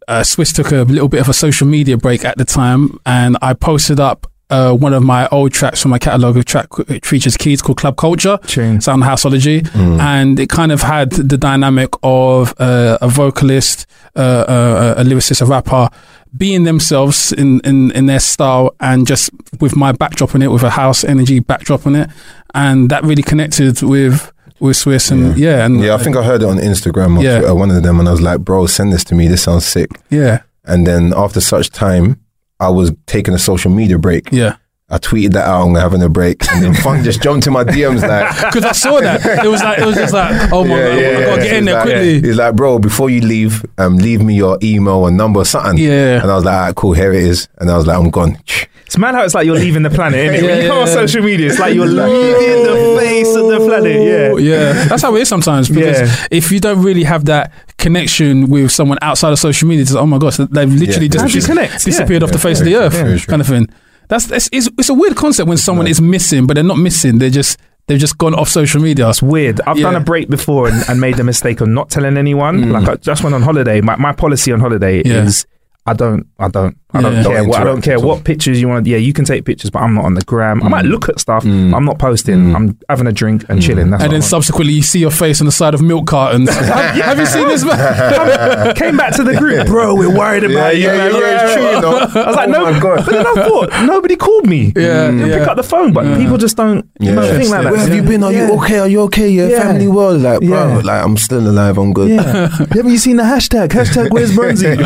uh, 0.06 0.22
Swiss 0.22 0.52
took 0.52 0.70
a 0.70 0.82
little 0.82 1.08
bit 1.08 1.20
of 1.20 1.28
a 1.28 1.34
social 1.34 1.66
media 1.66 1.96
break 1.96 2.24
at 2.24 2.38
the 2.38 2.44
time, 2.44 2.98
and 3.04 3.36
I 3.42 3.54
posted 3.54 3.98
up 3.98 4.30
uh, 4.50 4.72
one 4.72 4.92
of 4.94 5.02
my 5.02 5.26
old 5.28 5.52
tracks 5.52 5.82
from 5.82 5.90
my 5.90 5.98
catalogue 5.98 6.36
of 6.36 6.44
track 6.44 6.66
it 6.88 7.04
features 7.04 7.36
keys 7.36 7.60
called 7.62 7.78
Club 7.78 7.96
Culture, 7.96 8.38
Tune. 8.46 8.80
Sound 8.80 9.02
Houseology, 9.02 9.68
and 10.00 10.38
it 10.38 10.48
kind 10.48 10.70
of 10.72 10.82
had 10.82 11.10
the 11.12 11.36
dynamic 11.36 11.90
of 12.02 12.54
uh, 12.58 12.98
a 13.00 13.08
vocalist, 13.08 13.86
uh, 14.14 14.20
uh, 14.20 14.94
a 14.98 15.02
lyricist, 15.04 15.42
a 15.42 15.46
rapper. 15.46 15.88
Being 16.36 16.64
themselves 16.64 17.32
in, 17.32 17.60
in, 17.60 17.90
in 17.92 18.06
their 18.06 18.20
style 18.20 18.74
and 18.78 19.06
just 19.06 19.30
with 19.58 19.74
my 19.74 19.92
backdrop 19.92 20.34
on 20.34 20.42
it, 20.42 20.48
with 20.48 20.64
a 20.64 20.68
house 20.70 21.02
energy 21.02 21.40
backdrop 21.40 21.86
on 21.86 21.96
it. 21.96 22.10
And 22.52 22.90
that 22.90 23.04
really 23.04 23.22
connected 23.22 23.80
with, 23.80 24.30
with 24.60 24.76
Swiss 24.76 25.10
and 25.10 25.38
yeah, 25.38 25.64
and 25.64 25.80
Yeah, 25.80 25.94
I 25.94 25.98
think 25.98 26.14
I 26.14 26.22
heard 26.22 26.42
it 26.42 26.48
on 26.48 26.58
Instagram 26.58 27.18
or 27.18 27.22
Yeah. 27.22 27.38
Twitter, 27.38 27.54
one 27.54 27.70
of 27.70 27.82
them, 27.82 28.00
and 28.00 28.06
I 28.08 28.12
was 28.12 28.20
like, 28.20 28.40
bro, 28.40 28.66
send 28.66 28.92
this 28.92 29.02
to 29.04 29.14
me. 29.14 29.28
This 29.28 29.42
sounds 29.44 29.64
sick. 29.64 29.88
yeah, 30.10 30.42
And 30.66 30.86
then 30.86 31.14
after 31.16 31.40
such 31.40 31.70
time, 31.70 32.20
I 32.60 32.68
was 32.70 32.92
taking 33.06 33.34
a 33.34 33.38
social 33.38 33.70
media 33.70 33.98
break. 33.98 34.30
yeah. 34.32 34.56
I 34.88 34.98
tweeted 34.98 35.32
that 35.32 35.46
out, 35.48 35.66
I'm 35.66 35.74
having 35.74 36.00
a 36.02 36.08
break. 36.08 36.46
And 36.52 36.62
then 36.62 36.72
Funk 36.74 37.02
just 37.02 37.20
jumped 37.20 37.46
in 37.48 37.52
my 37.52 37.64
DMs 37.64 38.06
like, 38.06 38.36
Because 38.52 38.64
I 38.64 38.70
saw 38.72 39.00
that 39.00 39.44
it 39.44 39.48
was 39.48 39.60
like 39.60 39.78
it 39.80 39.84
was 39.84 39.96
just 39.96 40.12
like 40.14 40.52
oh 40.52 40.62
my 40.62 40.76
god, 40.78 40.92
I 40.98 41.24
gotta 41.24 41.42
get 41.42 41.56
in 41.56 41.64
there 41.64 41.74
like, 41.74 41.84
quickly. 41.84 42.20
He's 42.20 42.36
like, 42.36 42.54
bro, 42.54 42.78
before 42.78 43.10
you 43.10 43.20
leave, 43.20 43.64
um, 43.78 43.96
leave 43.98 44.22
me 44.22 44.34
your 44.36 44.58
email 44.62 44.94
or 44.98 45.10
number 45.10 45.40
or 45.40 45.44
something. 45.44 45.76
Yeah. 45.76 46.22
And 46.22 46.30
I 46.30 46.34
was 46.36 46.44
like, 46.44 46.54
all 46.54 46.60
right, 46.66 46.74
cool, 46.76 46.92
here 46.92 47.12
it 47.12 47.24
is. 47.24 47.48
And 47.58 47.68
I 47.68 47.76
was 47.76 47.86
like, 47.86 47.98
I'm 47.98 48.10
gone. 48.10 48.38
It's 48.86 48.96
mad 48.96 49.16
how 49.16 49.24
it's 49.24 49.34
like 49.34 49.44
you're 49.46 49.56
leaving 49.56 49.82
the 49.82 49.90
planet, 49.90 50.20
innit? 50.20 50.30
when 50.42 50.44
you 50.44 50.62
Yeah, 50.62 50.68
go 50.68 50.80
on 50.82 50.86
social 50.86 51.20
media, 51.20 51.48
it's 51.48 51.58
like 51.58 51.74
you're 51.74 51.86
leaving 51.86 52.62
the 52.62 52.96
face 53.00 53.34
of 53.34 53.48
the 53.48 53.58
planet. 53.66 53.96
Yeah. 54.06 54.28
Oh, 54.32 54.36
yeah, 54.36 54.84
that's 54.84 55.02
how 55.02 55.16
it 55.16 55.22
is 55.22 55.28
sometimes. 55.28 55.68
Because 55.68 55.98
Yeah. 56.08 56.26
if 56.30 56.52
you 56.52 56.60
don't 56.60 56.80
really 56.80 57.02
have 57.02 57.24
that 57.24 57.52
connection 57.78 58.48
with 58.48 58.70
someone 58.70 58.98
outside 59.02 59.32
of 59.32 59.40
social 59.40 59.66
media, 59.68 59.82
it's 59.82 59.92
like, 59.92 60.02
oh 60.04 60.06
my 60.06 60.18
gosh, 60.18 60.36
they've 60.36 60.72
literally 60.72 61.06
Yeah. 61.06 61.10
just 61.10 61.22
How'd 61.22 61.30
you 61.34 61.40
dis- 61.40 61.46
connect? 61.46 61.84
disappeared 61.84 62.22
Yeah. 62.22 62.26
off 62.26 62.32
the 62.32 62.38
face 62.38 62.60
of 62.60 62.66
the 62.66 62.76
earth, 62.76 63.26
kind 63.26 63.42
of 63.42 63.48
thing. 63.48 63.68
That's, 64.08 64.26
that's 64.26 64.48
it's, 64.52 64.68
it's 64.78 64.88
a 64.88 64.94
weird 64.94 65.16
concept 65.16 65.48
when 65.48 65.58
someone 65.58 65.86
is 65.86 66.00
missing, 66.00 66.46
but 66.46 66.54
they're 66.54 66.64
not 66.64 66.78
missing. 66.78 67.18
They're 67.18 67.30
just 67.30 67.58
they've 67.86 67.98
just 67.98 68.18
gone 68.18 68.34
off 68.34 68.48
social 68.48 68.80
media. 68.80 69.08
It's 69.08 69.22
weird. 69.22 69.60
I've 69.66 69.78
done 69.78 69.96
a 69.96 70.00
break 70.00 70.28
before 70.28 70.68
and, 70.68 70.84
and 70.88 71.00
made 71.00 71.16
the 71.16 71.24
mistake 71.24 71.60
of 71.60 71.68
not 71.68 71.90
telling 71.90 72.16
anyone. 72.16 72.64
Mm. 72.64 72.72
Like 72.72 72.88
I 72.88 72.96
just 72.96 73.22
went 73.22 73.34
on 73.34 73.42
holiday. 73.42 73.80
My, 73.80 73.96
my 73.96 74.12
policy 74.12 74.52
on 74.52 74.60
holiday 74.60 75.02
Yeah. 75.04 75.22
is 75.24 75.46
I 75.86 75.92
don't, 75.92 76.26
I 76.38 76.48
don't, 76.48 76.76
I 76.92 77.02
don't 77.02 77.14
Yeah. 77.16 77.22
care. 77.24 77.44
What, 77.44 77.60
I 77.60 77.64
don't 77.64 77.82
care 77.82 77.98
what 77.98 78.22
pictures 78.24 78.60
you 78.60 78.68
want. 78.68 78.86
Yeah, 78.86 78.96
you 78.98 79.12
can 79.12 79.24
take 79.24 79.44
pictures, 79.44 79.70
but 79.70 79.80
I'm 79.80 79.94
not 79.94 80.04
on 80.04 80.14
the 80.14 80.22
gram. 80.22 80.62
I 80.62 80.68
might 80.68 80.84
look 80.84 81.08
at 81.08 81.18
stuff. 81.18 81.42
Mm. 81.44 81.74
I'm 81.74 81.84
not 81.84 81.98
posting. 81.98 82.54
I'm 82.54 82.78
having 82.88 83.08
a 83.08 83.12
drink 83.12 83.44
and 83.48 83.60
chilling. 83.60 83.90
That's 83.90 84.04
and 84.04 84.12
then 84.12 84.22
subsequently, 84.22 84.72
you 84.72 84.82
see 84.82 85.00
your 85.00 85.10
face 85.10 85.40
on 85.40 85.46
the 85.46 85.52
side 85.52 85.74
of 85.74 85.82
milk 85.82 86.06
cartons. 86.06 86.48
have, 86.54 86.94
have 86.94 87.18
you 87.18 87.26
seen 87.26 87.48
this? 87.48 87.64
Man? 87.64 88.74
came 88.76 88.96
back 88.96 89.14
to 89.16 89.24
the 89.24 89.34
group, 89.36 89.66
bro. 89.66 89.96
We're 89.96 90.16
worried 90.16 90.44
about 90.44 90.76
you. 90.76 90.86
man. 90.86 91.10
it's 91.12 91.54
true, 91.54 91.70
you 91.70 91.80
know. 91.80 91.98
I 91.98 92.26
was 92.28 92.36
like, 92.36 92.48
oh 92.48 92.52
no, 92.52 92.80
God. 92.80 93.04
but 93.04 93.10
then 93.12 93.26
I 93.26 93.34
thought 93.34 93.70
nobody 93.86 94.14
called 94.16 94.46
me. 94.46 94.72
Yeah, 94.76 95.10
They 95.10 95.28
yeah. 95.28 95.38
pick 95.40 95.48
up 95.48 95.56
the 95.56 95.64
phone, 95.64 95.92
but 95.92 96.04
people 96.16 96.38
just 96.38 96.56
don't, 96.56 96.88
you 97.00 97.12
know, 97.12 97.24
Yeah. 97.24 97.36
think 97.36 97.50
like 97.50 97.62
that. 97.64 97.72
Where 97.72 97.80
have 97.80 97.94
you 97.94 98.02
been? 98.02 98.22
Are 98.22 98.32
you 98.32 98.52
okay? 98.62 98.78
Are 98.78 98.88
you 98.88 99.00
okay? 99.02 99.28
Your 99.28 99.50
Yeah. 99.50 99.60
family 99.62 99.88
well? 99.88 100.16
Like, 100.16 100.40
bro, 100.40 100.80
like 100.84 101.04
I'm 101.04 101.16
still 101.16 101.46
alive. 101.46 101.78
I'm 101.78 101.92
good. 101.92 102.10
Yeah. 102.10 102.22
Haven't 102.48 102.90
you 102.92 102.98
seen 102.98 103.16
the 103.16 103.24
hashtag? 103.24 103.68
Hashtag 103.70 104.10
where's 104.12 104.34
Bronzy? 104.34 104.76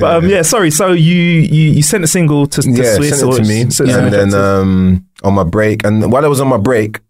but 0.00 0.16
um, 0.16 0.28
yeah, 0.28 0.42
sorry. 0.42 0.70
So 0.76 0.92
you, 0.92 1.14
you 1.14 1.70
you 1.72 1.82
sent 1.82 2.04
a 2.04 2.06
single 2.06 2.46
to, 2.46 2.62
to 2.62 2.70
yeah, 2.70 2.94
Swiss 2.96 3.18
sent 3.18 3.32
it 3.32 3.36
to 3.36 3.42
me, 3.48 3.62
s- 3.62 3.80
and 3.80 4.12
then 4.12 4.34
um, 4.34 5.06
on 5.22 5.34
my 5.34 5.44
break, 5.44 5.84
and 5.84 6.10
while 6.12 6.24
I 6.24 6.28
was 6.28 6.40
on 6.40 6.48
my 6.48 6.56
break, 6.58 7.00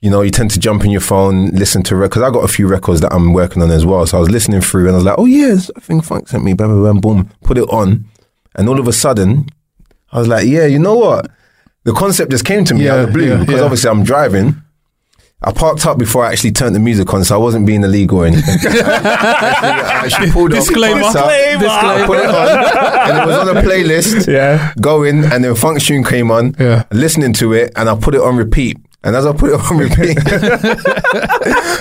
you 0.00 0.10
know, 0.10 0.20
you 0.22 0.30
tend 0.30 0.50
to 0.52 0.60
jump 0.60 0.84
in 0.84 0.90
your 0.90 1.00
phone, 1.00 1.48
listen 1.50 1.82
to 1.84 2.00
because 2.00 2.22
I 2.22 2.30
got 2.30 2.44
a 2.44 2.48
few 2.48 2.68
records 2.68 3.00
that 3.00 3.12
I'm 3.12 3.32
working 3.32 3.62
on 3.62 3.70
as 3.70 3.84
well. 3.84 4.06
So 4.06 4.16
I 4.16 4.20
was 4.20 4.30
listening 4.30 4.60
through, 4.60 4.86
and 4.86 4.92
I 4.92 4.96
was 4.96 5.04
like, 5.04 5.18
oh 5.18 5.26
yes, 5.26 5.70
I 5.76 5.80
think 5.80 6.04
Funk 6.04 6.28
sent 6.28 6.44
me, 6.44 6.54
bam, 6.54 6.68
bam, 6.68 6.82
bam, 6.84 7.00
boom, 7.00 7.30
put 7.42 7.58
it 7.58 7.68
on, 7.70 8.04
and 8.54 8.68
all 8.68 8.78
of 8.78 8.86
a 8.88 8.92
sudden, 8.92 9.46
I 10.12 10.18
was 10.18 10.28
like, 10.28 10.46
yeah, 10.46 10.66
you 10.66 10.78
know 10.78 10.94
what? 10.96 11.30
The 11.84 11.92
concept 11.92 12.30
just 12.30 12.44
came 12.44 12.64
to 12.64 12.74
me 12.74 12.88
out 12.88 12.98
of 13.00 13.06
the 13.06 13.12
blue 13.12 13.28
Yeah, 13.28 13.36
because 13.40 13.56
yeah. 13.56 13.62
obviously 13.62 13.90
I'm 13.90 14.02
driving. 14.04 14.56
I 15.42 15.52
parked 15.52 15.84
up 15.84 15.98
before 15.98 16.24
I 16.24 16.32
actually 16.32 16.52
turned 16.52 16.74
the 16.74 16.80
music 16.80 17.12
on, 17.12 17.22
so 17.22 17.34
I 17.34 17.38
wasn't 17.38 17.66
being 17.66 17.82
illegal 17.84 18.18
or 18.22 18.26
anything. 18.26 18.56
I 18.72 20.02
actually 20.06 20.30
pulled 20.30 20.52
off, 20.52 20.60
Disclaimer. 20.60 21.00
parked 21.02 21.16
up, 21.16 21.28
Disclaimer. 21.60 22.06
put 22.06 22.18
it 22.20 22.26
on, 22.26 23.10
and 23.10 23.18
it 23.18 23.26
was 23.26 23.48
on 23.48 23.56
a 23.56 23.60
playlist 23.68 24.26
Yeah. 24.32 24.72
going 24.80 25.24
and 25.24 25.44
then 25.44 25.54
Funk 25.54 25.80
Tune 25.82 26.04
came 26.04 26.30
on, 26.30 26.54
Yeah. 26.58 26.84
listening 26.90 27.34
to 27.34 27.52
it, 27.52 27.72
and 27.76 27.88
I 27.90 27.94
put 27.96 28.14
it 28.14 28.20
on 28.22 28.36
repeat. 28.36 28.78
And 29.04 29.14
as 29.14 29.24
I 29.26 29.32
put 29.32 29.50
it 29.50 29.60
on 29.60 29.76
repeat, 29.86 30.16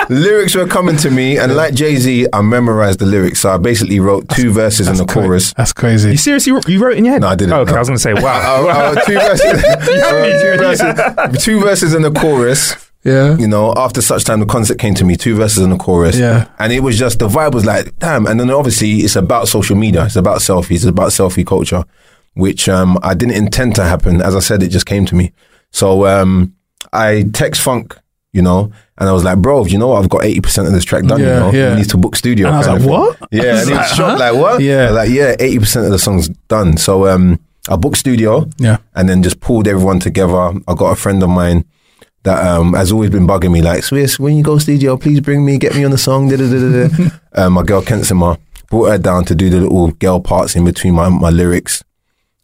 lyrics 0.09 0.53
were 0.53 0.67
coming 0.67 0.95
to 0.97 1.09
me, 1.09 1.37
and 1.39 1.55
like 1.55 1.73
Jay 1.73 1.95
Z, 1.95 2.27
I 2.33 2.41
memorized 2.41 2.99
the 2.99 3.05
lyrics. 3.07 3.39
So 3.39 3.49
I 3.51 3.57
basically 3.57 3.99
wrote 3.99 4.27
two 4.29 4.51
verses 4.51 4.87
in 4.87 4.95
the 4.97 5.05
cra- 5.05 5.23
chorus. 5.23 5.53
That's 5.53 5.73
crazy. 5.73 6.11
You 6.11 6.17
seriously 6.17 6.53
you 6.67 6.79
wrote 6.79 6.93
it 6.93 6.97
in 6.99 7.05
your 7.05 7.13
head? 7.13 7.21
No, 7.21 7.27
I 7.29 7.35
didn't. 7.35 7.53
Oh, 7.53 7.61
okay, 7.61 7.71
No. 7.71 7.77
I 7.77 7.79
was 7.79 7.87
going 7.87 7.97
to 7.97 8.03
say, 8.03 8.13
wow. 8.13 8.21
I- 8.21 8.35
I- 8.35 8.87
oh, 8.89 8.95
oh, 8.95 9.05
two, 9.05 9.13
verses, 9.13 9.63
two, 9.87 10.57
verses, 10.57 11.43
two 11.45 11.59
verses 11.61 11.93
in 11.95 12.01
the 12.03 12.11
chorus. 12.11 12.75
Yeah. 13.05 13.37
You 13.37 13.47
know, 13.47 13.73
after 13.77 14.01
such 14.01 14.23
time, 14.25 14.39
the 14.41 14.45
concept 14.45 14.79
came 14.81 14.95
to 14.95 15.05
me. 15.05 15.15
Two 15.15 15.35
verses 15.35 15.63
in 15.63 15.69
the 15.69 15.77
chorus. 15.77 16.17
Yeah. 16.17 16.49
And 16.59 16.73
it 16.73 16.81
was 16.81 16.97
just 16.97 17.19
the 17.19 17.27
vibe 17.27 17.53
was 17.53 17.65
like, 17.65 17.97
damn. 17.99 18.25
And 18.25 18.39
then 18.39 18.49
obviously, 18.49 18.91
it's 18.99 19.15
about 19.15 19.47
social 19.47 19.75
media. 19.75 20.05
It's 20.05 20.15
about 20.15 20.39
selfies. 20.39 20.77
It's 20.77 20.85
about 20.85 21.09
selfie 21.11 21.45
culture, 21.45 21.85
which 22.33 22.67
um, 22.67 22.97
I 23.03 23.13
didn't 23.13 23.35
intend 23.35 23.75
to 23.75 23.83
happen. 23.83 24.21
As 24.21 24.35
I 24.35 24.39
said, 24.39 24.63
it 24.63 24.69
just 24.69 24.87
came 24.87 25.05
to 25.05 25.15
me. 25.15 25.31
So 25.71 26.05
um, 26.07 26.55
I 26.91 27.25
text 27.31 27.61
Funk, 27.61 27.95
you 28.33 28.41
know, 28.41 28.71
and 28.97 29.07
I 29.09 29.11
was 29.13 29.23
like, 29.23 29.37
bro, 29.39 29.65
you 29.65 29.77
know 29.77 29.89
what? 29.89 30.01
I've 30.03 30.09
got 30.09 30.21
80% 30.21 30.65
of 30.67 30.71
this 30.73 30.83
track 30.85 31.03
done, 31.05 31.19
Yeah, 31.19 31.33
you 31.35 31.39
know? 31.39 31.51
yeah. 31.51 31.69
We 31.71 31.81
need 31.81 31.89
to 31.91 31.97
book 31.97 32.15
studio. 32.15 32.47
And 32.47 32.55
I 32.55 32.59
was 32.59 32.67
like, 32.67 32.89
what? 32.89 33.17
Yeah. 33.31 33.59
And 33.59 33.67
he 33.69 33.75
was 33.75 33.89
shocked, 33.91 34.19
like, 34.19 34.33
what? 34.35 34.61
Yeah. 34.61 34.89
Like, 34.89 35.09
yeah, 35.11 35.35
80% 35.35 35.85
of 35.85 35.91
the 35.91 35.99
song's 35.99 36.29
done. 36.47 36.77
So 36.77 37.07
um, 37.07 37.39
I 37.69 37.75
booked 37.75 37.97
studio 37.97 38.49
Yeah. 38.57 38.77
and 38.95 39.07
then 39.07 39.21
just 39.21 39.41
pulled 39.41 39.67
everyone 39.67 39.99
together. 39.99 40.35
I 40.67 40.73
got 40.75 40.91
a 40.91 40.95
friend 40.95 41.21
of 41.21 41.29
mine 41.29 41.65
that 42.25 42.45
um, 42.45 42.73
has 42.73 42.91
always 42.91 43.09
been 43.11 43.25
bugging 43.25 43.51
me, 43.51 43.61
like, 43.61 43.83
Swiss, 43.83 44.19
when 44.19 44.35
you 44.35 44.43
go 44.43 44.57
studio, 44.57 44.97
please 44.97 45.21
bring 45.21 45.45
me, 45.45 45.57
get 45.57 45.75
me 45.75 45.85
on 45.85 45.91
the 45.91 45.97
song. 45.97 46.27
Da, 46.27 46.35
da, 46.37 46.47
da, 46.49 47.09
uh, 47.33 47.49
my 47.49 47.63
girl 47.63 47.81
Kensima 47.81 48.37
brought 48.69 48.89
her 48.89 48.97
down 48.97 49.23
to 49.25 49.35
do 49.35 49.49
the 49.49 49.61
little 49.61 49.91
girl 49.91 50.19
parts 50.19 50.55
in 50.55 50.65
between 50.65 50.93
my, 50.95 51.07
my 51.07 51.29
lyrics. 51.29 51.83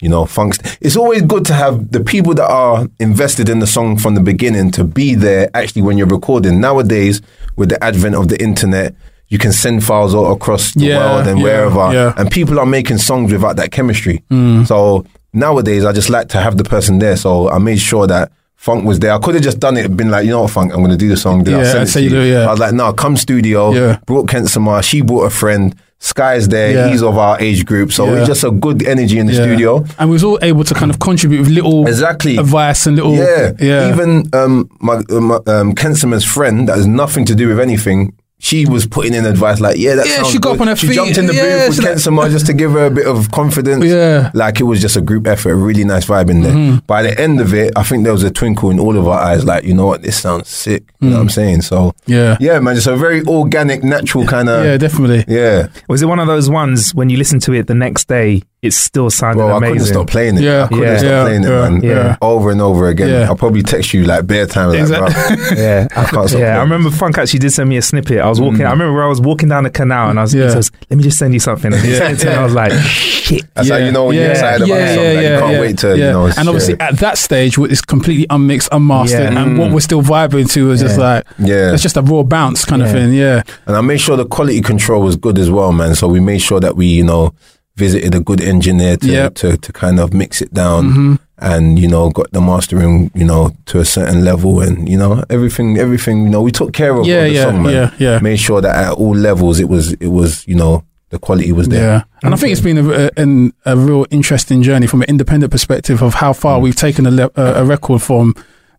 You 0.01 0.09
know, 0.09 0.25
funks. 0.25 0.57
It's 0.81 0.95
always 0.95 1.21
good 1.21 1.45
to 1.45 1.53
have 1.53 1.91
the 1.91 1.99
people 1.99 2.33
that 2.35 2.49
are 2.49 2.87
invested 2.99 3.49
in 3.49 3.59
the 3.59 3.67
song 3.67 3.97
from 3.97 4.15
the 4.15 4.21
beginning 4.21 4.71
to 4.71 4.83
be 4.83 5.13
there 5.13 5.49
actually 5.53 5.83
when 5.83 5.95
you're 5.95 6.07
recording. 6.07 6.59
Nowadays, 6.59 7.21
with 7.55 7.69
the 7.69 7.83
advent 7.83 8.15
of 8.15 8.27
the 8.27 8.41
internet, 8.41 8.95
you 9.27 9.37
can 9.37 9.51
send 9.51 9.83
files 9.83 10.15
all 10.15 10.31
across 10.33 10.73
the 10.73 10.85
Yeah, 10.85 10.97
world 10.97 11.27
and 11.27 11.37
yeah, 11.37 11.43
wherever, 11.43 11.93
yeah. 11.93 12.13
and 12.17 12.31
people 12.31 12.59
are 12.59 12.65
making 12.65 12.97
songs 12.97 13.31
without 13.31 13.57
that 13.57 13.71
chemistry. 13.71 14.23
Mm. 14.31 14.65
So 14.65 15.05
nowadays, 15.33 15.85
I 15.85 15.91
just 15.93 16.09
like 16.09 16.29
to 16.29 16.39
have 16.41 16.57
the 16.57 16.63
person 16.63 16.97
there. 16.97 17.15
So 17.15 17.49
I 17.49 17.59
made 17.59 17.79
sure 17.79 18.07
that 18.07 18.31
Funk 18.61 18.85
was 18.85 18.99
there. 18.99 19.11
I 19.11 19.17
could 19.17 19.33
have 19.33 19.43
just 19.43 19.59
done 19.59 19.75
it, 19.75 19.97
been 19.97 20.11
like, 20.11 20.23
you 20.23 20.29
know 20.29 20.43
what, 20.43 20.51
Funk, 20.51 20.71
I'm 20.71 20.81
going 20.81 20.91
to 20.91 20.97
do 20.97 21.09
the 21.09 21.17
song. 21.17 21.43
Then 21.43 21.55
I'll 21.55 21.61
Yeah, 21.61 21.71
send 21.71 21.79
I'd 21.81 21.87
it 21.87 21.91
to 21.93 22.01
you 22.03 22.09
do, 22.11 22.21
yeah. 22.21 22.47
I 22.47 22.51
was 22.51 22.59
like, 22.59 22.73
no, 22.73 22.93
come 22.93 23.17
studio. 23.17 23.73
Yeah. 23.73 23.97
Brought 24.05 24.29
Kent 24.29 24.49
Samar. 24.51 24.83
She 24.83 25.01
brought 25.01 25.23
a 25.23 25.29
friend. 25.31 25.75
Sky's 25.97 26.47
there. 26.47 26.71
Yeah. 26.71 26.89
He's 26.89 27.01
of 27.01 27.17
our 27.17 27.39
age 27.41 27.65
group. 27.65 27.91
So 27.91 28.05
Yeah. 28.05 28.19
it's 28.19 28.27
just 28.27 28.43
a 28.43 28.51
good 28.51 28.85
energy 28.87 29.17
in 29.17 29.25
the 29.25 29.33
Yeah. 29.33 29.43
studio. 29.45 29.85
And 29.97 30.09
we 30.09 30.13
was 30.13 30.23
all 30.23 30.37
able 30.43 30.63
to 30.63 30.75
kind 30.75 30.91
of 30.91 30.99
contribute 30.99 31.39
with 31.39 31.49
little 31.49 31.87
Exactly. 31.87 32.37
advice 32.37 32.85
and 32.85 32.95
little 32.97 33.15
Yeah, 33.15 33.51
yeah. 33.59 33.89
Even 33.91 34.29
um, 34.33 34.69
my, 34.79 35.01
uh, 35.09 35.19
my 35.19 35.39
um, 35.47 35.73
Kensima's 35.73 36.23
friend 36.23 36.67
that 36.69 36.75
has 36.77 36.85
nothing 36.85 37.25
to 37.25 37.35
do 37.35 37.47
with 37.47 37.59
anything. 37.59 38.13
She 38.43 38.65
was 38.65 38.87
putting 38.87 39.13
in 39.13 39.25
advice 39.27 39.59
like, 39.59 39.77
yeah, 39.77 39.93
that 39.95 40.07
Yeah, 40.07 40.15
sounds 40.15 40.31
she 40.31 40.39
got 40.39 40.49
good. 40.53 40.55
up 40.55 40.61
on 40.61 40.67
her 40.69 40.75
She 40.75 40.87
feet. 40.87 40.95
jumped 40.95 41.17
in 41.19 41.27
the 41.27 41.33
Yeah, 41.35 41.67
booth 41.67 41.75
so 41.75 41.83
with 41.91 42.03
that- 42.03 42.11
Kensima 42.11 42.31
just 42.31 42.45
to 42.47 42.53
give 42.53 42.71
her 42.71 42.85
a 42.87 42.89
bit 42.89 43.05
of 43.05 43.29
confidence. 43.31 43.85
Yeah. 43.85 44.31
like 44.33 44.59
it 44.59 44.63
was 44.63 44.81
just 44.81 44.95
a 44.97 45.01
group 45.01 45.27
effort, 45.27 45.51
a 45.51 45.55
really 45.55 45.83
nice 45.83 46.05
vibe 46.05 46.29
in 46.31 46.41
there. 46.41 46.51
Mm-hmm. 46.53 46.77
By 46.87 47.03
the 47.03 47.19
end 47.21 47.39
of 47.39 47.53
it, 47.53 47.71
I 47.75 47.83
think 47.83 48.03
there 48.03 48.13
was 48.13 48.23
a 48.23 48.31
twinkle 48.31 48.71
in 48.71 48.79
all 48.79 48.97
of 48.97 49.07
our 49.07 49.19
eyes. 49.19 49.45
Like, 49.45 49.63
you 49.63 49.75
know 49.75 49.85
what, 49.85 50.01
this 50.01 50.19
sounds 50.19 50.49
sick. 50.49 50.83
You 50.99 51.09
know 51.11 51.17
what 51.17 51.21
I'm 51.23 51.29
saying? 51.29 51.61
So 51.61 51.81
Mm. 51.81 51.93
Yeah. 52.07 52.37
yeah, 52.39 52.59
man, 52.59 52.73
just 52.75 52.87
a 52.87 52.95
very 52.95 53.23
organic, 53.27 53.83
natural 53.83 54.25
kind 54.25 54.49
of 54.49 54.65
yeah, 54.65 54.77
definitely. 54.77 55.23
yeah. 55.27 55.67
Was 55.87 56.01
it 56.01 56.07
one 56.07 56.19
of 56.19 56.25
those 56.27 56.49
ones 56.49 56.95
when 56.95 57.09
you 57.09 57.17
listen 57.17 57.39
to 57.41 57.53
it 57.53 57.67
the 57.67 57.75
next 57.75 58.07
day, 58.07 58.41
it 58.63 58.73
still 58.73 59.09
sounded 59.09 59.37
Bro, 59.41 59.47
I 59.53 59.57
amazing? 59.57 59.73
couldn't 59.73 59.87
stop 59.87 60.07
playing 60.07 60.37
it. 60.37 60.43
Yeah. 60.43 60.63
I 60.65 60.67
couldn't 60.67 60.83
Yeah. 60.83 60.97
stop 60.97 61.09
Yeah. 61.09 61.23
playing 61.23 61.43
it, 61.43 61.49
Yeah. 61.49 61.69
man. 61.69 61.81
Yeah. 61.83 62.15
Over 62.21 62.51
and 62.51 62.61
over 62.61 62.87
again. 62.89 63.09
Yeah. 63.09 63.21
I'll 63.27 63.35
probably 63.35 63.63
text 63.63 63.93
you 63.93 64.03
like 64.03 64.27
bare 64.27 64.45
time. 64.45 64.69
Like, 64.69 64.79
Exactly. 64.81 65.35
bro, 65.37 65.57
Yeah, 65.63 65.87
I 65.95 66.03
can't 66.03 66.09
stop. 66.09 66.39
yeah. 66.39 66.45
playing. 66.45 66.45
I 66.57 66.61
remember 66.61 66.91
Funk 66.91 67.17
actually 67.17 67.39
did 67.39 67.51
send 67.53 67.69
me 67.69 67.77
a 67.77 67.81
snippet. 67.81 68.19
I 68.19 68.27
was 68.31 68.41
walking. 68.41 68.61
Mm. 68.61 68.67
I 68.67 68.71
remember 68.71 68.93
where 68.93 69.03
I 69.03 69.07
was 69.07 69.21
walking 69.21 69.49
down 69.49 69.63
the 69.63 69.69
canal, 69.69 70.09
and 70.09 70.17
I 70.19 70.23
was. 70.23 70.33
Yeah. 70.33 70.45
He 70.45 70.49
says, 70.51 70.71
"Let 70.89 70.97
me 70.97 71.03
just 71.03 71.17
send 71.17 71.33
you 71.33 71.39
something." 71.39 71.73
And 71.73 71.81
he 71.81 71.91
Yeah. 71.91 71.97
sent 71.99 72.19
it 72.19 72.25
to. 72.25 72.33
I 72.33 72.43
was 72.43 72.53
like, 72.53 72.71
"Shit." 72.71 73.43
That's 73.53 73.69
how 73.69 73.77
you 73.77 73.91
know 73.91 74.05
when 74.05 74.15
you're 74.15 74.31
excited 74.31 74.67
about 74.67 74.81
a 74.81 74.95
song. 74.95 75.03
like, 75.03 75.23
you 75.23 75.39
can't 75.39 75.61
wait 75.61 75.77
to, 75.79 75.97
you 75.97 76.03
know. 76.03 76.25
and 76.25 76.47
obviously 76.49 76.73
share. 76.73 76.81
at 76.81 76.97
that 76.99 77.17
stage, 77.17 77.57
it's 77.57 77.81
completely 77.81 78.25
unmixed, 78.29 78.69
unmastered, 78.71 79.33
Yeah. 79.33 79.41
and 79.41 79.57
what 79.57 79.69
mm. 79.69 79.73
we're 79.73 79.79
still 79.81 80.01
vibing 80.01 80.51
to 80.51 80.71
is 80.71 80.81
just 80.81 80.97
like, 80.97 81.25
Yeah. 81.37 81.73
it's 81.73 81.83
just 81.83 81.97
a 81.97 82.01
raw 82.01 82.23
bounce 82.23 82.65
kind 82.65 82.81
of 82.81 82.91
thing. 82.91 83.13
Yeah, 83.13 83.43
And 83.67 83.75
I 83.75 83.81
made 83.81 83.99
sure 83.99 84.17
the 84.17 84.25
quality 84.25 84.61
control 84.61 85.01
was 85.01 85.15
good 85.15 85.37
as 85.37 85.49
well, 85.49 85.71
man. 85.71 85.95
So 85.95 86.07
we 86.07 86.19
made 86.19 86.41
sure 86.41 86.59
that 86.59 86.75
we, 86.75 86.87
you 86.87 87.03
know, 87.03 87.33
visited 87.75 88.13
a 88.15 88.19
good 88.19 88.41
engineer 88.41 88.97
to 88.97 89.07
Yep. 89.07 89.35
to, 89.35 89.57
to 89.57 89.71
kind 89.73 89.99
of 89.99 90.13
mix 90.13 90.41
it 90.41 90.53
down 90.53 90.89
Mm-hmm. 90.89 91.15
and, 91.39 91.79
you 91.79 91.87
know, 91.87 92.09
got 92.11 92.31
the 92.31 92.41
mastering, 92.41 93.09
you 93.15 93.23
know, 93.25 93.51
to 93.67 93.79
a 93.79 93.85
certain 93.85 94.23
level 94.23 94.59
and, 94.61 94.87
you 94.89 94.97
know, 94.97 95.23
everything 95.29 95.77
everything, 95.77 96.23
you 96.23 96.29
know, 96.29 96.41
we 96.41 96.51
took 96.51 96.73
care 96.73 96.95
of 96.95 97.05
Yeah, 97.07 97.23
the 97.23 97.29
yeah, 97.31 97.43
song, 97.45 97.63
man. 97.63 97.73
yeah, 97.73 97.91
yeah. 97.97 98.19
Made 98.19 98.37
sure 98.39 98.61
that 98.61 98.75
at 98.75 98.93
all 98.93 99.15
levels 99.15 99.59
it 99.59 99.69
was 99.69 99.93
it 99.93 100.07
was, 100.09 100.45
you 100.47 100.55
know, 100.55 100.83
the 101.09 101.19
quality 101.19 101.51
was 101.51 101.67
there. 101.69 101.81
yeah. 101.87 102.03
And 102.23 102.33
I 102.33 102.37
think 102.37 102.51
it's 102.51 102.61
been 102.61 102.77
a, 102.77 103.09
a, 103.17 103.73
a 103.73 103.77
real 103.77 104.05
interesting 104.11 104.61
journey 104.63 104.87
from 104.87 105.01
an 105.01 105.09
independent 105.09 105.51
perspective 105.51 106.01
of 106.03 106.13
how 106.15 106.33
far 106.33 106.59
we've 106.59 106.75
taken 106.75 107.05
a, 107.05 107.11
le- 107.11 107.31
a 107.35 107.65
record 107.65 108.01
from 108.01 108.33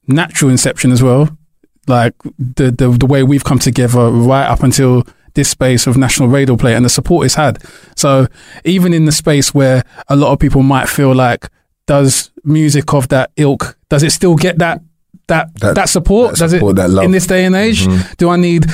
natural 0.07 0.51
inception 0.51 0.93
as 0.93 1.03
well, 1.03 1.29
like 1.89 2.15
the, 2.39 2.71
the 2.71 2.89
the 2.91 3.07
way 3.07 3.23
we've 3.23 3.45
come 3.45 3.59
together 3.59 4.11
right 4.11 4.47
up 4.47 4.63
until 4.63 5.03
this 5.35 5.49
space 5.51 5.87
of 5.87 5.97
national 5.97 6.29
radio 6.29 6.57
play 6.57 6.75
and 6.75 6.85
the 6.85 6.89
support 6.91 7.25
it's 7.27 7.35
had. 7.35 7.63
So 7.97 8.27
even 8.65 8.93
in 8.93 9.05
the 9.07 9.13
space 9.13 9.55
where 9.55 9.83
a 10.09 10.17
lot 10.17 10.33
of 10.33 10.39
people 10.39 10.63
might 10.63 10.89
feel 10.89 11.15
like, 11.15 11.49
does 11.87 12.31
music 12.45 12.93
of 12.95 13.09
that 13.09 13.31
ilk, 13.37 13.77
does 13.89 14.03
it 14.03 14.11
still 14.11 14.37
get 14.37 14.59
that 14.59 14.81
that 15.29 15.55
that, 15.61 15.75
That- 15.77 15.89
support? 15.89 16.33
that 16.33 16.39
does 16.39 16.53
it 16.53 16.61
that 16.77 16.91
love. 16.91 17.05
in 17.05 17.11
this 17.13 17.27
day 17.27 17.45
and 17.45 17.55
age? 17.55 17.87
Mm-hmm. 17.87 18.13
Do 18.19 18.29
I 18.31 18.37
need 18.37 18.67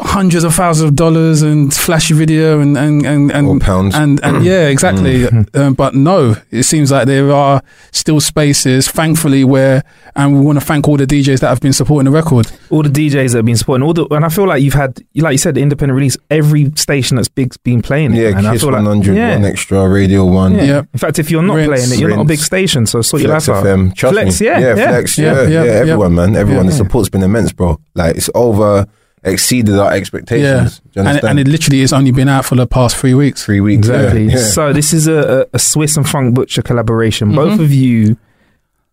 hundreds 0.00 0.44
of 0.44 0.54
thousands 0.54 0.88
of 0.90 0.94
dollars 0.96 1.42
and 1.42 1.74
flashy 1.74 2.14
video 2.14 2.60
and 2.60 2.76
and 2.78 3.04
and 3.04 3.32
and 3.32 3.46
Or 3.48 3.58
pounds. 3.58 3.94
and, 3.94 4.20
and 4.24 4.44
yeah, 4.44 4.68
exactly. 4.68 5.26
um, 5.54 5.74
but 5.76 5.94
no, 5.94 6.36
it 6.50 6.62
seems 6.64 6.90
like 6.92 7.06
there 7.06 7.32
are 7.32 7.62
still 7.90 8.20
spaces, 8.20 8.88
thankfully, 8.88 9.44
where 9.44 9.82
and 10.14 10.34
we 10.34 10.40
want 10.40 10.58
to 10.58 10.64
thank 10.64 10.86
all 10.88 10.96
the 10.96 11.06
DJs 11.06 11.40
that 11.40 11.48
have 11.48 11.60
been 11.60 11.72
supporting 11.72 12.04
the 12.04 12.10
record. 12.16 12.50
all 12.70 12.82
the 12.82 12.88
DJs 12.88 13.32
that 13.32 13.38
have 13.38 13.44
been 13.44 13.56
supporting 13.56 13.82
all 13.84 13.92
the, 13.94 14.06
and 14.14 14.24
I 14.24 14.28
feel 14.28 14.46
like 14.46 14.62
you've 14.62 14.74
had, 14.74 14.98
like 15.16 15.32
you 15.32 15.38
said, 15.38 15.54
the 15.56 15.62
independent 15.62 15.96
release. 15.96 16.16
Every 16.30 16.70
station 16.76 17.16
that's 17.16 17.28
big's 17.28 17.56
been 17.56 17.82
playing 17.82 18.14
it. 18.14 18.22
Yeah, 18.22 18.38
and 18.38 18.46
I 18.46 18.52
Kiss 18.52 18.62
feel 18.62 18.72
like- 18.72 19.04
yeah. 19.06 19.34
one 19.36 19.44
extra, 19.44 19.88
Radio 19.88 20.24
One. 20.24 20.54
Yeah. 20.54 20.62
Yep. 20.64 20.88
In 20.94 20.98
fact, 20.98 21.18
if 21.18 21.30
you're 21.30 21.42
not 21.42 21.54
Rinse, 21.56 21.66
playing 21.68 21.92
it, 21.92 21.98
you're 22.00 22.10
not 22.10 22.20
a 22.22 22.24
big 22.24 22.38
station. 22.38 22.86
So 22.86 23.02
sort 23.02 23.22
your 23.22 23.30
Flex 23.32 23.48
life 23.48 23.56
out. 23.58 23.64
FM, 23.64 23.94
trust 23.94 24.12
Flex, 24.14 24.40
me. 24.40 24.46
yeah, 24.46 24.58
yeah, 24.58 24.76
yeah. 24.76 24.88
Flex, 24.88 25.18
Yeah, 25.18 25.24
yeah, 25.24 25.42
yeah, 25.42 25.48
yeah, 25.48 25.64
yeah. 25.64 25.70
everyone, 25.80 26.14
man, 26.14 26.36
everyone. 26.36 26.64
Yeah. 26.66 26.70
The 26.70 26.76
support's 26.76 27.08
been 27.08 27.22
immense, 27.22 27.52
bro. 27.52 27.80
Like 27.94 28.16
it's 28.16 28.30
over 28.34 28.86
exceeded 29.24 29.78
our 29.78 29.92
expectations. 29.92 30.78
Do 30.80 30.84
you 30.94 31.00
and, 31.00 31.08
understand? 31.08 31.30
and 31.38 31.48
it 31.48 31.50
literally 31.50 31.80
has 31.80 31.92
only 31.92 32.10
been 32.12 32.28
out 32.28 32.44
for 32.44 32.54
the 32.54 32.66
past 32.66 32.96
three 32.96 33.14
weeks. 33.14 33.44
Three 33.44 33.60
weeks, 33.60 33.88
Exactly. 33.88 34.24
Yeah, 34.24 34.30
yeah. 34.38 34.42
So 34.44 34.72
this 34.72 34.92
is 34.92 35.06
a, 35.08 35.42
a, 35.42 35.46
a 35.54 35.58
Swiss 35.58 35.96
and 35.96 36.08
Funk 36.08 36.34
Butcher 36.34 36.62
collaboration. 36.62 37.34
Both 37.34 37.58
Mhm. 37.58 37.64
of 37.64 37.72
you 37.72 38.16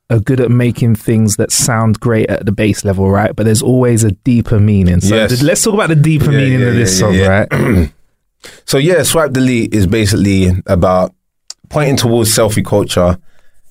are 0.09 0.19
good 0.19 0.39
at 0.39 0.51
making 0.51 0.95
things 0.95 1.37
that 1.37 1.51
sound 1.51 1.99
great 1.99 2.29
at 2.29 2.45
the 2.45 2.51
base 2.51 2.85
level, 2.85 3.09
right? 3.09 3.35
But 3.35 3.45
there's 3.45 3.61
always 3.63 4.03
a 4.03 4.11
deeper 4.11 4.59
meaning. 4.59 5.01
So 5.01 5.15
Yes. 5.15 5.41
let's 5.41 5.63
talk 5.63 5.73
about 5.73 5.89
the 5.89 5.95
deeper 5.95 6.31
Yeah, 6.31 6.37
meaning 6.37 6.59
yeah, 6.59 6.67
of 6.67 6.75
this 6.75 6.93
yeah, 6.93 6.99
song, 6.99 7.13
yeah, 7.15 7.45
right? 7.51 7.91
So 8.65 8.77
yeah, 8.77 9.01
swipe 9.01 9.31
delete 9.31 9.73
is 9.73 9.87
basically 9.87 10.51
about 10.67 11.15
pointing 11.69 11.95
towards 11.97 12.29
selfie 12.29 12.63
culture 12.63 13.17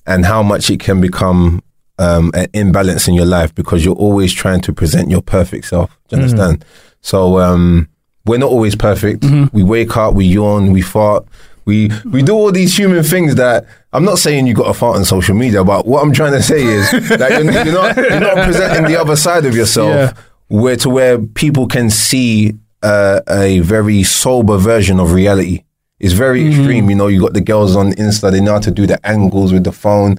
and 0.05 0.25
how 0.25 0.43
much 0.43 0.69
it 0.69 0.81
can 0.81 0.99
become 0.99 1.63
um, 1.97 2.29
an 2.33 2.47
imbalance 2.53 3.07
in 3.07 3.13
your 3.13 3.25
life 3.25 3.55
because 3.55 3.85
you're 3.85 3.95
always 3.95 4.33
trying 4.33 4.59
to 4.61 4.73
present 4.73 5.09
your 5.09 5.21
perfect 5.21 5.67
self. 5.67 5.94
Do 6.07 6.15
you 6.17 6.21
understand? 6.23 6.65
So 7.01 7.39
um, 7.39 7.87
we're 8.25 8.37
not 8.39 8.49
always 8.51 8.75
perfect. 8.75 9.23
We 9.53 9.63
wake 9.63 9.95
up, 9.97 10.13
we 10.13 10.25
yawn, 10.25 10.71
we 10.71 10.81
fart. 10.81 11.25
We 11.65 11.89
we 12.11 12.21
do 12.21 12.33
all 12.33 12.51
these 12.51 12.77
human 12.77 13.01
things 13.03 13.35
that 13.35 13.65
I'm 13.91 14.05
not 14.05 14.19
saying 14.19 14.45
you 14.45 14.53
got 14.53 14.67
to 14.67 14.73
fart 14.75 14.97
on 14.97 15.05
social 15.05 15.35
media, 15.35 15.63
but 15.63 15.87
what 15.87 16.03
I'm 16.03 16.13
trying 16.13 16.33
to 16.33 16.43
say 16.43 16.61
is 16.63 16.91
that 17.09 17.31
you're, 17.43 17.51
you're 17.51 17.73
not 17.73 17.97
you're 17.97 18.19
not 18.19 18.45
presenting 18.45 18.85
the 18.85 18.99
other 19.01 19.15
side 19.15 19.45
of 19.45 19.55
yourself 19.55 19.89
Yeah. 19.89 20.13
where 20.47 20.75
to 20.77 20.89
where 20.89 21.17
people 21.19 21.65
can 21.67 21.89
see 21.89 22.53
uh, 22.83 23.21
a 23.27 23.59
very 23.61 24.03
sober 24.03 24.57
version 24.57 24.99
of 24.99 25.11
reality. 25.13 25.63
It's 25.99 26.13
very 26.13 26.41
Mm-hmm. 26.41 26.59
extreme. 26.59 26.89
You 26.91 26.95
know, 26.97 27.07
you 27.07 27.19
got 27.21 27.33
the 27.33 27.41
girls 27.41 27.75
on 27.75 27.93
Insta, 27.93 28.31
they 28.31 28.41
know 28.41 28.53
how 28.53 28.59
to 28.59 28.69
do 28.71 28.85
the 28.85 28.99
angles 29.07 29.51
with 29.51 29.63
the 29.63 29.71
phone. 29.71 30.17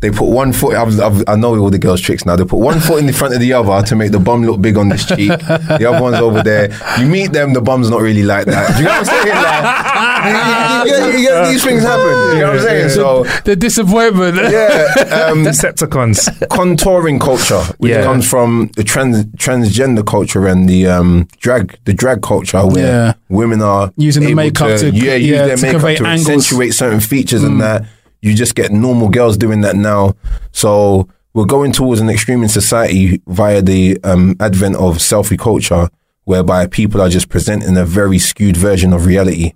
They 0.00 0.10
put 0.10 0.28
one 0.28 0.52
foot, 0.52 0.74
I've, 0.76 1.00
I've, 1.00 1.24
I 1.26 1.36
know 1.36 1.56
all 1.58 1.70
the 1.70 1.78
girls' 1.78 2.00
tricks 2.00 2.24
now. 2.26 2.36
They 2.36 2.44
put 2.44 2.58
one 2.60 2.80
foot 2.80 2.98
in 2.98 3.06
the 3.06 3.12
front 3.12 3.34
of 3.34 3.40
the 3.40 3.52
other 3.54 3.84
to 3.86 3.96
make 3.96 4.12
the 4.12 4.18
bum 4.20 4.42
look 4.44 4.60
big 4.60 4.76
on 4.76 4.88
this 4.90 5.06
cheek. 5.06 5.28
The 5.30 5.86
other 5.90 6.02
one's 6.02 6.16
over 6.18 6.42
there. 6.42 6.70
You 7.00 7.06
meet 7.06 7.32
them, 7.32 7.54
the 7.54 7.60
bum's 7.62 7.88
not 7.90 8.00
really 8.02 8.22
like 8.22 8.46
that. 8.46 8.72
Do 8.76 8.78
you 8.78 8.84
know 8.84 8.90
what 8.90 9.08
I'm 9.08 9.24
saying? 9.24 9.36
Like, 9.36 10.86
you, 10.86 10.92
you- 10.92 11.06
you 11.16 11.28
get, 11.28 11.46
you 11.46 11.52
these 11.52 11.64
things 11.64 11.82
happen. 11.82 12.04
Do 12.04 12.36
you 12.36 12.42
know 12.42 12.48
what 12.50 12.58
I'm 12.58 12.62
saying? 12.64 12.88
So, 12.90 13.24
The 13.44 13.56
disappointment. 13.56 14.36
yeah. 14.36 14.92
Um, 15.26 15.44
Decepticons. 15.44 16.28
contouring 16.48 17.20
culture, 17.20 17.60
which 17.78 17.90
Yeah. 17.92 18.02
comes 18.02 18.28
from 18.28 18.70
the 18.76 18.84
trans 18.84 19.24
transgender 19.36 20.06
culture 20.06 20.46
and 20.46 20.68
the 20.68 20.86
um, 20.88 21.26
drag 21.40 21.78
the 21.84 21.94
drag 21.94 22.22
culture, 22.22 22.64
where 22.66 22.86
Yeah. 22.86 23.12
women 23.28 23.62
are 23.62 23.92
Using 23.96 24.22
the 24.24 24.28
able 24.30 24.36
makeup 24.36 24.78
to- 24.80 24.90
yeah, 24.90 25.14
use 25.14 25.30
yeah, 25.30 25.46
their 25.46 25.56
to 25.56 25.62
makeup 25.62 25.80
to 25.96 26.06
angles. 26.06 26.28
accentuate 26.28 26.74
certain 26.74 27.00
features 27.00 27.42
and 27.42 27.60
that. 27.60 27.86
You 28.22 28.34
just 28.34 28.54
get 28.54 28.72
normal 28.72 29.08
girls 29.08 29.36
doing 29.36 29.60
that 29.60 29.76
now. 29.76 30.14
So 30.52 31.08
we're 31.34 31.44
going 31.44 31.72
towards 31.72 32.00
an 32.00 32.08
extreme 32.08 32.42
in 32.42 32.48
society 32.48 33.20
via 33.26 33.60
the 33.62 33.98
um, 34.04 34.36
advent 34.40 34.76
of 34.76 34.96
selfie 34.96 35.38
culture, 35.38 35.88
whereby 36.24 36.66
people 36.66 37.00
are 37.00 37.08
just 37.08 37.28
presenting 37.28 37.76
a 37.76 37.84
very 37.84 38.18
skewed 38.18 38.56
version 38.56 38.92
of 38.92 39.06
reality, 39.06 39.52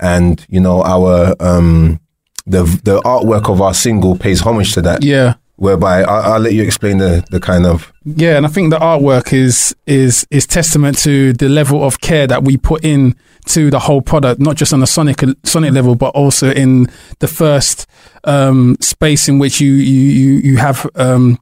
and 0.00 0.44
you 0.48 0.60
know 0.60 0.82
our 0.82 1.36
um, 1.38 2.00
the 2.46 2.62
the 2.82 3.00
artwork 3.02 3.50
of 3.50 3.60
our 3.60 3.74
single 3.74 4.16
pays 4.16 4.40
homage 4.40 4.72
to 4.74 4.82
that. 4.82 5.04
Yeah. 5.04 5.34
Whereby 5.58 6.02
I, 6.02 6.34
I'll 6.34 6.40
let 6.40 6.52
you 6.52 6.62
explain 6.62 6.98
the 6.98 7.24
the 7.30 7.40
kind 7.40 7.66
of 7.66 7.92
Yeah, 8.04 8.36
and 8.36 8.46
I 8.46 8.48
think 8.48 8.70
the 8.70 8.78
artwork 8.78 9.32
is 9.32 9.74
is 9.86 10.24
is 10.30 10.46
testament 10.46 10.98
to 10.98 11.32
the 11.32 11.48
level 11.48 11.82
of 11.82 12.00
care 12.00 12.28
that 12.28 12.44
we 12.44 12.56
put 12.56 12.84
in 12.84 13.16
to 13.46 13.68
the 13.68 13.80
whole 13.80 14.00
product, 14.00 14.40
not 14.40 14.54
just 14.54 14.72
on 14.72 14.78
the 14.78 14.86
sonic 14.86 15.20
sonic 15.44 15.72
level, 15.72 15.96
but 15.96 16.14
also 16.14 16.52
in 16.52 16.86
the 17.18 17.26
first 17.26 17.88
um, 18.22 18.76
space 18.80 19.28
in 19.28 19.40
which 19.40 19.60
you 19.60 19.72
you 19.72 20.00
you, 20.00 20.32
you 20.50 20.56
have 20.58 20.86
um, 20.94 21.38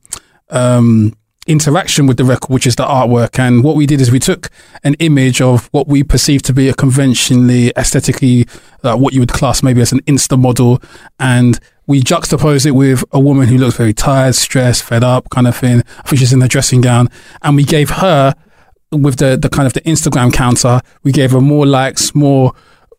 um, 0.49 1.13
interaction 1.47 2.07
with 2.07 2.17
the 2.17 2.25
record, 2.25 2.51
which 2.51 2.67
is 2.67 2.77
the 2.77 2.85
artwork. 2.85 3.39
And 3.39 3.63
what 3.63 3.77
we 3.77 3.87
did 3.87 4.01
is 4.01 4.11
we 4.11 4.19
took 4.19 4.49
an 4.83 4.95
image 4.95 5.41
of 5.41 5.69
what 5.73 5.89
we 5.89 6.03
perceive 6.03 6.43
to 6.43 6.53
be 6.53 6.69
a 6.69 6.75
conventionally 6.75 7.71
aesthetically 7.77 8.49
uh, 8.83 8.97
what 8.97 9.13
you 9.13 9.21
would 9.21 9.33
class 9.33 9.63
maybe 9.63 9.81
as 9.83 9.93
an 9.93 10.01
Insta 10.03 10.41
model, 10.41 10.81
and 11.21 11.61
we 11.87 12.01
juxtaposed 12.01 12.67
it 12.67 12.73
with 12.73 13.05
a 13.13 13.21
woman 13.21 13.49
who 13.49 13.59
looks 13.59 13.77
very 13.77 13.95
tired, 13.95 14.35
stressed, 14.35 14.83
fed 14.83 15.05
up, 15.05 15.31
kind 15.31 15.47
of 15.47 15.57
thing. 15.57 15.83
I 15.99 16.03
think 16.03 16.19
she's 16.21 16.33
in 16.33 16.43
a 16.43 16.49
dressing 16.49 16.81
gown, 16.81 17.09
and 17.43 17.57
we 17.57 17.65
gave 17.65 17.91
her 17.91 18.35
with 18.93 19.17
the 19.17 19.37
the 19.37 19.49
kind 19.49 19.67
of 19.67 19.73
the 19.73 19.81
Instagram 19.83 20.33
counter, 20.33 20.81
we 21.03 21.13
gave 21.13 21.31
her 21.33 21.41
more 21.41 21.67
likes, 21.67 22.15
more 22.15 22.53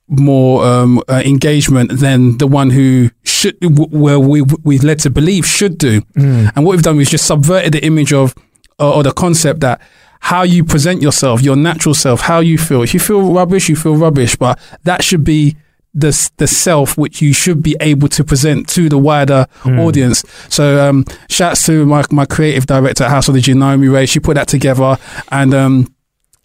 more 0.09 0.65
um, 0.65 1.01
uh, 1.09 1.21
engagement 1.25 1.99
than 1.99 2.37
the 2.37 2.47
one 2.47 2.69
who 2.69 3.09
should, 3.23 3.59
w- 3.59 3.89
where 3.89 4.19
we 4.19 4.41
we 4.63 4.79
led 4.79 4.99
to 4.99 5.09
believe 5.09 5.45
should 5.45 5.77
do. 5.77 6.01
And 6.15 6.65
what 6.65 6.71
we've 6.71 6.81
done 6.81 6.99
is 6.99 7.09
just 7.09 7.25
subverted 7.25 7.73
the 7.73 7.83
image 7.85 8.13
of 8.13 8.33
or, 8.79 8.95
or 8.95 9.03
the 9.03 9.11
concept 9.11 9.59
that 9.61 9.81
how 10.19 10.43
you 10.43 10.63
present 10.63 11.01
yourself, 11.01 11.41
your 11.41 11.55
natural 11.55 11.93
self, 11.93 12.21
how 12.21 12.39
you 12.39 12.57
feel. 12.57 12.81
If 12.83 12.93
you 12.93 12.99
feel 12.99 13.33
rubbish, 13.33 13.69
you 13.69 13.75
feel 13.75 13.95
rubbish, 13.95 14.35
but 14.35 14.59
that 14.83 15.03
should 15.03 15.23
be 15.23 15.57
the 15.99 16.29
the 16.37 16.47
self 16.47 16.97
which 16.97 17.21
you 17.21 17.33
should 17.33 17.63
be 17.63 17.75
able 17.81 18.07
to 18.09 18.23
present 18.23 18.69
to 18.69 18.87
the 18.87 18.97
wider 18.97 19.47
audience. 19.65 20.23
So 20.49 20.87
um, 20.87 21.05
shouts 21.29 21.65
to 21.65 21.85
my 21.85 22.03
my 22.11 22.25
creative 22.25 22.65
director 22.67 23.03
at 23.03 23.09
House 23.09 23.27
of 23.27 23.33
the 23.33 23.41
Gin, 23.41 23.59
Naomi 23.59 23.87
Ray. 23.87 24.05
She 24.05 24.19
put 24.19 24.35
that 24.35 24.47
together, 24.47 24.97
and 25.31 25.53
um, 25.53 25.93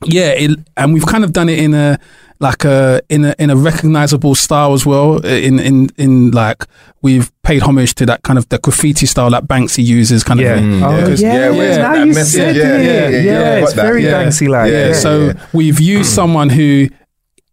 yeah, 0.04 0.30
it, 0.30 0.58
and 0.76 0.92
we've 0.94 1.06
kind 1.06 1.22
of 1.24 1.32
done 1.32 1.48
it 1.48 1.58
in 1.58 1.74
a 1.74 1.98
like 2.40 2.64
a 2.64 3.00
in 3.08 3.24
a 3.24 3.34
in 3.38 3.50
a 3.50 3.56
recognizable 3.56 4.34
style 4.34 4.72
as 4.72 4.84
well. 4.86 5.24
In 5.24 5.58
in 5.60 5.90
in 5.96 6.30
like 6.32 6.64
we've 7.02 7.30
paid 7.42 7.62
homage 7.62 7.94
to 7.96 8.06
that 8.06 8.22
kind 8.22 8.38
of 8.38 8.48
the 8.48 8.58
graffiti 8.58 9.06
style 9.06 9.30
that 9.30 9.44
Banksy 9.46 9.84
uses, 9.84 10.24
kind 10.24 10.40
Yeah. 10.40 10.54
of 10.54 10.58
thing. 10.60 10.82
Oh, 10.82 10.96
Because- 11.00 11.22
yeah, 11.22 11.50
where's 11.50 11.78
now 11.78 11.94
you 11.94 12.06
message? 12.14 12.32
said 12.40 12.56
Yeah, 12.56 12.62
it. 12.78 12.84
yeah, 12.84 13.08
yeah, 13.08 13.08
Yeah, 13.08 13.22
yeah, 13.40 13.54
it's 13.58 13.70
got 13.74 13.76
that. 13.76 13.82
very 13.82 14.02
Banksy-like. 14.04 14.72
Yeah, 14.72 14.86
Yeah, 14.88 14.92
so 14.94 15.26
yeah. 15.26 15.32
we've 15.52 15.78
used 15.80 16.10
someone 16.10 16.48
who 16.48 16.88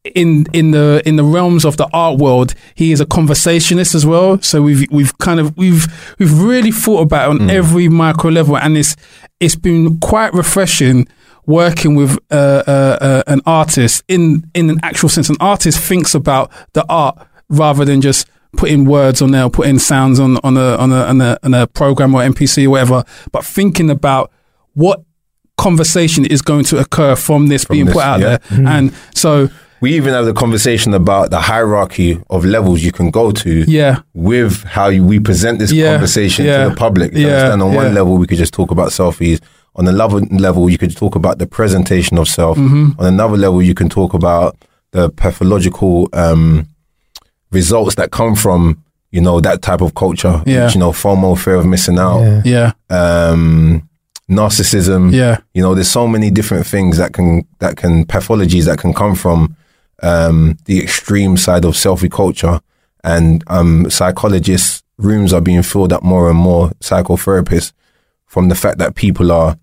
in 0.04 0.46
in 0.54 0.72
the 0.72 1.02
in 1.06 1.18
the 1.18 1.24
realms 1.24 1.66
of 1.66 1.78
the 1.78 1.88
art 1.94 2.20
world, 2.20 2.54
he 2.76 2.92
is 2.92 3.02
a 3.02 3.06
conversationist 3.06 3.94
as 3.96 4.06
well. 4.06 4.42
So 4.42 4.62
we've 4.62 4.90
we've 4.92 5.18
kind 5.18 5.40
of 5.40 5.56
we've 5.58 5.88
we've 6.20 6.40
really 6.40 6.72
thought 6.72 7.02
about 7.02 7.28
it 7.28 7.42
on 7.42 7.48
Mm. 7.48 7.52
every 7.52 7.90
micro 7.90 8.30
level, 8.32 8.58
and 8.58 8.78
it's 8.78 8.96
it's 9.40 9.56
been 9.56 10.00
quite 10.00 10.34
refreshing 10.34 11.08
working 11.46 11.96
with 11.96 12.18
uh, 12.32 12.64
uh, 12.68 12.98
uh, 13.02 13.24
an 13.28 13.42
artist 13.46 14.04
in 14.08 14.50
in 14.54 14.70
an 14.70 14.80
actual 14.84 15.10
sense. 15.10 15.30
An 15.30 15.38
artist 15.40 15.80
thinks 15.80 16.16
about 16.16 16.52
the 16.74 16.86
art 16.88 17.18
rather 17.50 17.84
than 17.84 18.02
just 18.02 18.28
putting 18.56 18.86
words 18.86 19.22
on 19.22 19.32
there, 19.32 19.44
or 19.44 19.50
putting 19.50 19.80
sounds 19.80 20.20
on 20.20 20.38
on 20.44 20.56
a 20.58 20.76
on 20.78 20.92
a 20.92 21.04
on 21.06 21.22
a, 21.22 21.38
on 21.44 21.54
a 21.54 21.68
program 21.68 22.16
or 22.16 22.22
MPC 22.22 22.66
or 22.66 22.70
whatever, 22.70 23.04
but 23.32 23.44
thinking 23.44 23.90
about 23.90 24.32
what 24.74 25.04
conversation 25.58 26.26
is 26.26 26.42
going 26.42 26.64
to 26.64 26.78
occur 26.78 27.16
from 27.16 27.48
this 27.48 27.66
being 27.66 27.86
this, 27.86 27.94
put 27.94 28.04
out 28.04 28.20
yeah. 28.22 28.38
there. 28.50 28.68
And 28.68 28.94
so, 29.14 29.50
we 29.82 29.96
even 29.96 30.14
have 30.14 30.26
the 30.26 30.34
conversation 30.34 30.94
about 30.94 31.30
the 31.32 31.40
hierarchy 31.40 32.22
of 32.30 32.44
levels 32.46 32.82
you 32.84 32.92
can 32.92 33.12
go 33.12 33.32
to 33.32 33.64
yeah, 33.68 34.02
with 34.14 34.64
how 34.64 34.88
you, 34.90 35.04
we 35.04 35.20
present 35.20 35.60
this 35.60 35.72
Yeah, 35.72 35.92
conversation 35.94 36.46
yeah, 36.46 36.64
to 36.64 36.70
the 36.70 36.76
public. 36.76 37.14
You 37.14 37.28
yeah, 37.28 37.34
understand? 37.34 37.62
On 37.64 37.72
yeah. 37.72 37.78
one 37.84 37.94
level, 37.94 38.18
we 38.18 38.28
could 38.28 38.38
just 38.38 38.54
talk 38.54 38.72
about 38.72 38.90
selfies. 38.90 39.40
On 39.76 39.88
another 39.88 40.20
level, 40.32 40.70
you 40.70 40.78
could 40.78 40.96
talk 40.96 41.16
about 41.16 41.38
the 41.38 41.48
presentation 41.48 42.18
of 42.18 42.28
self. 42.28 42.58
Mm-hmm. 42.58 43.00
On 43.00 43.06
another 43.06 43.38
level, 43.38 43.62
you 43.62 43.74
can 43.74 43.88
talk 43.90 44.14
about 44.14 44.58
the 44.92 45.10
pathological 45.10 46.10
um, 46.14 46.68
results 47.52 47.96
that 47.96 48.12
come 48.12 48.36
from 48.36 48.84
you 49.12 49.22
know 49.22 49.40
that 49.42 49.62
type 49.62 49.82
of 49.82 49.96
culture. 49.96 50.42
Yeah. 50.46 50.66
Which, 50.66 50.76
you 50.76 50.80
know, 50.80 50.92
FOMO, 50.92 51.38
fear 51.38 51.56
of 51.56 51.66
missing 51.66 51.98
out, 51.98 52.46
yeah, 52.46 52.74
um, 52.90 53.88
narcissism. 54.30 55.12
yeah, 55.14 55.38
You 55.54 55.62
know, 55.64 55.74
there's 55.76 55.90
so 55.90 56.08
many 56.08 56.30
different 56.30 56.66
things 56.66 56.98
that 56.98 57.14
can 57.14 57.46
that 57.60 57.76
can 57.78 58.06
pathologies 58.06 58.66
that 58.66 58.78
can 58.80 58.94
come 58.94 59.16
from 59.16 59.56
um, 60.04 60.58
the 60.66 60.82
extreme 60.82 61.38
side 61.38 61.66
of 61.66 61.74
selfie 61.74 62.12
culture, 62.12 62.60
and 63.04 63.44
um, 63.48 63.90
psychologists' 63.90 64.84
rooms 64.98 65.34
are 65.34 65.42
being 65.42 65.64
filled 65.64 65.94
up 65.94 66.04
more 66.04 66.30
and 66.30 66.38
more 66.38 66.70
psychotherapists 66.82 67.72
from 68.26 68.50
the 68.50 68.56
fact 68.56 68.78
that 68.78 68.96
people 68.96 69.32
are, 69.32 69.58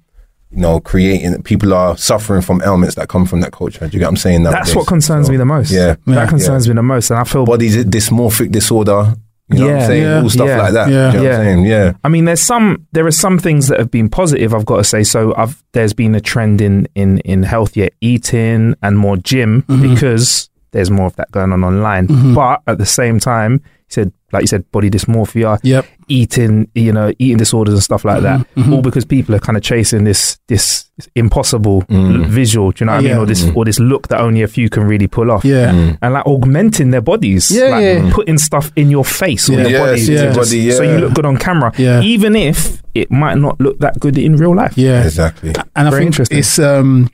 you 0.51 0.59
know, 0.59 0.81
creating 0.81 1.43
people 1.43 1.73
are 1.75 1.97
suffering 1.97 2.43
from 2.43 2.63
ailments 2.63 2.95
that 2.97 3.09
come 3.09 3.27
from 3.27 3.41
that 3.41 3.53
culture. 3.53 3.87
Do 3.87 3.93
you 3.93 3.99
get 3.99 4.07
what 4.07 4.11
I'm 4.11 4.17
saying? 4.17 4.43
That's 4.45 4.75
what 4.75 4.87
concerns 4.87 5.27
So, 5.27 5.33
me 5.33 5.39
the 5.39 5.45
most. 5.45 5.71
Yeah, 5.71 5.97
that 6.07 6.29
concerns 6.29 6.69
me 6.69 6.75
the 6.75 6.83
most, 6.83 7.11
and 7.11 7.21
I 7.21 7.25
feel. 7.25 7.45
body 7.45 7.69
dysmorphic 7.69 8.51
disorder. 8.51 9.15
You 9.49 9.59
know 9.59 9.65
what 9.67 9.71
Yeah, 9.71 9.77
I'm 9.81 9.87
saying? 9.87 10.03
yeah, 10.03 10.21
All 10.23 10.29
stuff 10.31 10.49
yeah, 10.49 10.63
like 10.63 10.73
that. 10.73 10.91
yeah. 10.91 10.95
You 10.95 10.99
know 10.99 11.07
what 11.07 11.17
I'm 11.17 11.25
Yeah. 11.25 11.37
saying? 11.45 11.65
Yeah. 11.67 11.93
I 12.03 12.09
mean, 12.09 12.25
there's 12.25 12.43
some 12.43 12.87
there 12.93 13.07
are 13.07 13.13
some 13.13 13.39
things 13.39 13.69
that 13.69 13.79
have 13.79 13.91
been 13.93 14.09
positive. 14.09 14.53
I've 14.55 14.67
got 14.67 14.79
to 14.79 14.85
say. 14.85 15.05
So 15.05 15.35
I've 15.37 15.63
there's 15.73 15.93
been 15.93 16.15
a 16.17 16.21
trend 16.21 16.61
in 16.61 16.89
in 16.97 17.19
in 17.19 17.43
healthier 17.45 17.89
eating 18.01 18.75
and 18.83 18.99
more 18.99 19.17
gym 19.17 19.63
Mm-hmm. 19.69 19.95
because 19.95 20.51
there's 20.73 20.91
more 20.91 21.07
of 21.07 21.17
that 21.17 21.31
going 21.31 21.53
on 21.53 21.63
online. 21.65 22.35
But 22.35 22.61
at 22.67 22.79
the 22.79 22.87
same 22.87 23.21
time, 23.21 23.63
he 23.89 23.93
said 23.93 24.13
like 24.33 24.43
you 24.43 24.49
said, 24.49 24.71
body 24.73 24.91
dysmorphia, 24.91 25.59
yep, 25.63 25.87
eating 26.09 26.69
you 26.75 26.93
know 26.93 27.13
eating 27.19 27.37
disorders 27.39 27.75
and 27.75 27.83
stuff 27.83 28.05
like 28.05 28.23
that. 28.23 28.41
Mm-hmm. 28.57 28.73
All 28.73 28.83
because 28.83 29.05
people 29.05 29.35
are 29.35 29.39
kind 29.39 29.57
of 29.57 29.63
chasing 29.63 30.05
this 30.05 30.39
this 30.49 30.91
impossible 31.15 31.83
Mm. 31.83 32.25
l- 32.25 32.29
visual. 32.29 32.71
Do 32.73 32.83
you 32.83 32.87
know 32.87 32.93
what 32.97 33.05
I 33.05 33.09
mean? 33.09 33.17
Or 33.19 33.27
this 33.27 33.49
or 33.55 33.65
this 33.65 33.79
look 33.79 34.09
that 34.09 34.21
only 34.21 34.43
a 34.43 34.49
few 34.49 34.69
can 34.69 34.85
really 34.85 35.07
pull 35.07 35.31
off. 35.31 35.45
yeah, 35.45 35.71
Mm. 35.73 35.99
And 36.03 36.15
like 36.15 36.27
augmenting 36.27 36.91
their 36.91 37.01
bodies, 37.03 37.51
Yeah, 37.51 37.69
like 37.69 37.83
yeah. 37.85 38.11
putting 38.13 38.39
stuff 38.39 38.73
in 38.77 38.91
your 38.91 39.05
face 39.05 39.49
or 39.49 39.53
Yeah. 39.55 39.59
your 39.61 39.71
Yes, 39.71 39.81
body, 39.81 40.01
yeah. 40.01 40.21
to 40.21 40.27
just- 40.35 40.51
Body, 40.51 40.71
so 40.73 40.83
you 40.83 40.99
look 40.99 41.15
good 41.15 41.27
on 41.27 41.37
camera, 41.37 41.73
Yeah. 41.77 42.01
even 42.03 42.35
if 42.35 42.83
it 42.95 43.11
might 43.11 43.39
not 43.39 43.61
look 43.61 43.79
that 43.81 44.01
good 44.01 44.19
in 44.19 44.37
real 44.37 44.55
life. 44.57 44.73
yeah. 44.77 45.05
Exactly. 45.05 45.51
And 45.77 45.87
I 45.87 45.91
Very 45.91 46.01
think 46.03 46.07
interesting. 46.15 46.39
it's 46.39 46.59
um 46.59 47.09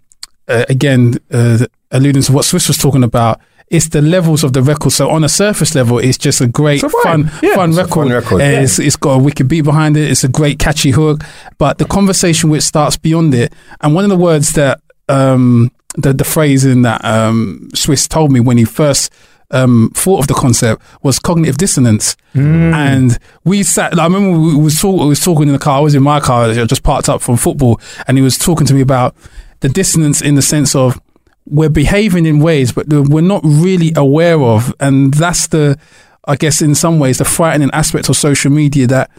uh, 0.49 0.64
again 0.68 1.14
uh, 1.33 1.59
alluding 1.91 2.23
to 2.23 2.33
what 2.33 2.45
Swiss 2.45 2.66
was 2.68 2.79
talking 2.79 3.05
about. 3.05 3.41
It's 3.69 3.89
the 3.89 4.03
levels 4.03 4.45
of 4.45 4.53
the 4.53 4.63
record. 4.63 4.91
So 4.93 5.09
on 5.11 5.25
a 5.25 5.29
surface 5.29 5.75
level, 5.75 5.99
it's 5.99 6.19
just 6.19 6.41
a 6.41 6.47
great, 6.47 6.83
a 6.83 6.89
fun, 6.89 7.31
Yeah. 7.43 7.55
fun 7.55 7.73
record. 7.75 7.91
fun 8.07 8.09
record, 8.11 8.41
Uh, 8.43 8.45
yeah. 8.45 8.61
it's, 8.61 8.79
it's 8.79 8.97
got 8.97 9.13
a 9.13 9.19
wicked 9.19 9.49
beat 9.49 9.63
behind 9.63 9.97
it. 9.97 10.11
It's 10.11 10.25
a 10.25 10.29
great 10.29 10.59
catchy 10.59 10.91
hook, 10.91 11.23
but 11.59 11.79
the 11.79 11.85
conversation 11.87 12.51
which 12.51 12.63
starts 12.65 12.97
beyond 12.97 13.35
it. 13.35 13.53
And 13.81 13.95
one 13.95 14.05
of 14.05 14.11
the 14.11 14.17
words 14.17 14.53
that 14.53 14.81
um, 15.09 15.71
the 15.97 16.13
the 16.13 16.25
phrasing 16.25 16.83
that 16.83 17.05
um, 17.05 17.69
Swiss 17.75 18.07
told 18.09 18.31
me 18.33 18.41
when 18.41 18.57
he 18.59 18.65
first 18.65 19.13
um, 19.51 19.91
thought 19.95 20.21
of 20.21 20.27
the 20.27 20.35
concept 20.35 20.83
was 21.03 21.19
cognitive 21.19 21.59
dissonance. 21.59 22.17
And 22.35 23.19
we 23.45 23.63
sat. 23.63 23.99
I 23.99 24.05
remember 24.05 24.39
we 24.39 24.55
was 24.57 24.81
talk, 24.81 25.01
we 25.01 25.07
was 25.09 25.21
talking 25.21 25.49
in 25.49 25.53
the 25.53 25.59
car. 25.59 25.79
I 25.79 25.81
was 25.81 25.95
in 25.95 26.03
my 26.03 26.21
car. 26.21 26.45
I 26.51 26.65
just 26.65 26.83
parked 26.83 27.09
up 27.11 27.21
from 27.21 27.37
football, 27.37 27.79
and 28.07 28.17
he 28.17 28.23
was 28.23 28.39
talking 28.39 28.67
to 28.67 28.75
me 28.75 28.81
about 28.81 29.15
the 29.61 29.69
dissonance 29.69 30.23
in 30.23 30.35
the 30.35 30.43
sense 30.43 30.75
of 30.75 30.99
we're 31.47 31.68
behaving 31.68 32.26
in 32.26 32.38
ways, 32.38 32.72
but 32.72 32.86
we're 32.88 33.20
not 33.20 33.43
really 33.45 33.93
aware 33.97 34.40
of, 34.40 34.74
and 34.80 35.12
that's 35.14 35.49
the, 35.49 35.78
I 36.24 36.36
guess, 36.36 36.62
in 36.62 36.74
some 36.74 36.99
ways, 36.99 37.18
the 37.18 37.24
frightening 37.24 37.70
aspect 37.72 38.09
of 38.09 38.16
social 38.16 38.51
media 38.51 38.86
that 38.86 39.11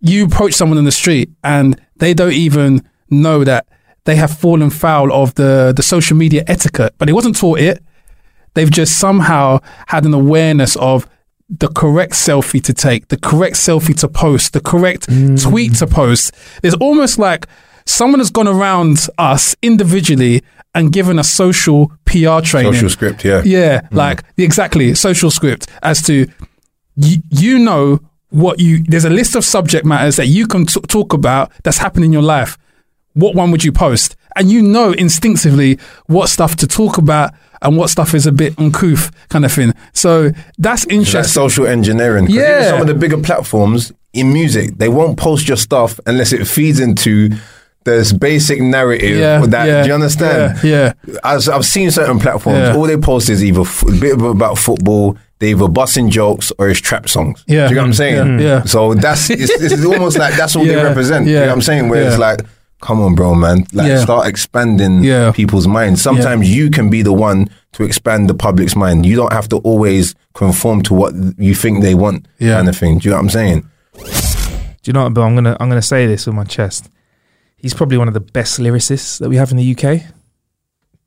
you 0.00 0.26
approach 0.26 0.54
someone 0.54 0.78
in 0.78 0.84
the 0.84 0.92
street 0.92 1.30
and 1.42 1.80
they 1.96 2.14
don't 2.14 2.32
even 2.32 2.86
know 3.10 3.44
that 3.44 3.66
they 4.04 4.16
have 4.16 4.30
fallen 4.30 4.70
foul 4.70 5.12
of 5.12 5.34
the 5.34 5.72
the 5.76 5.82
social 5.82 6.16
media 6.16 6.44
etiquette, 6.46 6.94
but 6.98 7.06
they 7.06 7.12
wasn't 7.12 7.36
taught 7.36 7.58
it. 7.58 7.82
They've 8.54 8.70
just 8.70 8.98
somehow 8.98 9.60
had 9.88 10.04
an 10.04 10.14
awareness 10.14 10.76
of 10.76 11.08
the 11.48 11.68
correct 11.68 12.12
selfie 12.12 12.62
to 12.62 12.72
take, 12.72 13.08
the 13.08 13.16
correct 13.16 13.56
selfie 13.56 13.98
to 14.00 14.08
post, 14.08 14.52
the 14.52 14.60
correct 14.60 15.08
mm. 15.08 15.40
tweet 15.42 15.74
to 15.76 15.86
post. 15.86 16.34
it's 16.62 16.74
almost 16.76 17.18
like 17.18 17.46
someone 17.84 18.18
has 18.18 18.30
gone 18.30 18.48
around 18.48 19.06
us 19.18 19.54
individually 19.62 20.42
and 20.76 20.92
given 20.92 21.18
a 21.18 21.24
social 21.24 21.90
PR 22.04 22.40
training. 22.40 22.74
Social 22.74 22.90
script. 22.90 23.24
Yeah. 23.24 23.42
Yeah, 23.44 23.80
hmm. 23.88 23.96
like 23.96 24.22
exactly 24.36 24.94
social 24.94 25.30
script 25.30 25.66
as 25.82 26.02
to 26.02 26.26
you, 26.96 27.22
you 27.30 27.58
know 27.58 28.00
what 28.28 28.60
you. 28.60 28.82
There's 28.84 29.04
a 29.06 29.10
list 29.10 29.34
of 29.34 29.44
subject 29.44 29.84
matters 29.84 30.16
that 30.16 30.26
you 30.26 30.46
can 30.46 30.66
t- 30.66 30.80
talk 30.82 31.12
about 31.12 31.50
that's 31.64 31.78
happened 31.78 32.04
in 32.04 32.12
your 32.12 32.22
life. 32.22 32.56
What 33.14 33.34
one 33.34 33.50
would 33.50 33.64
you 33.64 33.72
post? 33.72 34.14
And 34.36 34.50
you 34.50 34.60
know 34.60 34.92
instinctively 34.92 35.78
what 36.06 36.28
stuff 36.28 36.56
to 36.56 36.66
talk 36.66 36.98
about 36.98 37.32
and 37.62 37.78
what 37.78 37.88
stuff 37.88 38.12
is 38.12 38.26
a 38.26 38.32
bit 38.32 38.52
uncouth, 38.58 39.10
kind 39.30 39.46
of 39.46 39.52
thing. 39.52 39.72
So 39.94 40.30
that's 40.58 40.84
That 40.84 40.92
interesting. 40.92 41.32
social 41.32 41.66
engineering. 41.66 42.26
Yeah. 42.28 42.68
Some 42.68 42.82
of 42.82 42.86
the 42.86 42.94
bigger 42.94 43.16
platforms, 43.16 43.92
in 44.16 44.32
music. 44.32 44.78
They 44.78 44.88
won't 44.88 45.18
post 45.18 45.46
your 45.46 45.56
stuff 45.58 46.00
unless 46.06 46.32
it 46.32 46.46
feeds 46.46 46.80
into 46.80 47.30
this 47.86 48.12
basic 48.12 48.60
narrative. 48.60 49.16
Yeah, 49.18 49.40
that 49.46 49.66
yeah, 49.66 49.82
do 49.82 49.88
you 49.88 49.94
understand? 49.94 50.58
yeah, 50.62 50.92
yeah. 51.06 51.14
As 51.24 51.48
I've 51.48 51.64
seen 51.64 51.90
certain 51.90 52.18
platforms, 52.18 52.58
Yeah. 52.58 52.76
all 52.76 52.86
they 52.86 52.98
post 52.98 53.30
is 53.30 53.42
either 53.42 53.62
f- 53.62 53.82
a 53.82 53.92
bit 53.98 54.20
about 54.20 54.58
football. 54.58 55.16
They 55.38 55.50
either 55.50 55.68
busting 55.68 56.10
jokes 56.10 56.50
or 56.58 56.68
it's 56.70 56.80
trap 56.80 57.08
songs. 57.08 57.44
Yeah. 57.46 57.68
do 57.68 57.74
you 57.74 57.76
know 57.76 57.82
what 57.82 57.86
I'm 57.86 57.92
mm, 57.92 57.96
saying? 57.96 58.40
Yeah, 58.40 58.46
yeah. 58.46 58.62
So 58.64 58.94
that's 58.94 59.28
it's, 59.42 59.50
it's 59.50 59.84
almost 59.84 60.18
like 60.18 60.34
that's 60.36 60.56
all 60.56 60.64
they 60.64 60.74
Yeah, 60.76 60.82
represent. 60.82 61.26
You 61.26 61.34
yeah, 61.34 61.40
know 61.40 61.46
what 61.48 61.52
I'm 61.54 61.62
saying? 61.62 61.88
Where 61.90 62.02
it's 62.08 62.18
like, 62.18 62.40
come 62.80 63.00
on, 63.00 63.14
bro, 63.14 63.34
man, 63.34 63.66
like 63.72 63.88
Yeah. 63.88 64.00
start 64.02 64.26
expanding 64.28 65.02
Yeah. 65.04 65.32
people's 65.32 65.66
minds. 65.68 66.00
Sometimes 66.02 66.48
you 66.54 66.70
can 66.70 66.88
be 66.90 67.02
the 67.02 67.12
one 67.12 67.48
to 67.72 67.84
expand 67.84 68.30
the 68.30 68.34
public's 68.34 68.74
mind. 68.76 69.04
You 69.04 69.16
don't 69.16 69.32
have 69.32 69.48
to 69.50 69.58
always 69.58 70.14
conform 70.34 70.80
to 70.84 70.94
what 70.94 71.12
you 71.38 71.54
think 71.54 71.82
they 71.82 71.94
want, 71.94 72.26
Yeah. 72.38 72.54
kind 72.56 72.68
of 72.70 72.76
thing. 72.76 72.98
Do 72.98 73.04
you 73.06 73.10
know 73.10 73.18
what 73.18 73.24
I'm 73.24 73.30
saying? 73.30 73.68
Do 73.94 74.90
you 74.90 74.92
know 74.94 75.04
what, 75.04 75.14
Bill? 75.14 75.24
I'm 75.24 75.34
gonna 75.34 75.56
I'm 75.60 75.68
gonna 75.68 75.82
say 75.82 76.06
this 76.06 76.26
with 76.26 76.34
my 76.34 76.44
chest. 76.44 76.88
He's 77.56 77.74
probably 77.74 77.98
one 77.98 78.08
of 78.08 78.14
the 78.14 78.20
best 78.20 78.60
lyricists 78.60 79.18
that 79.18 79.28
we 79.28 79.36
have 79.36 79.50
in 79.50 79.56
the 79.56 79.76
UK. 79.76 80.02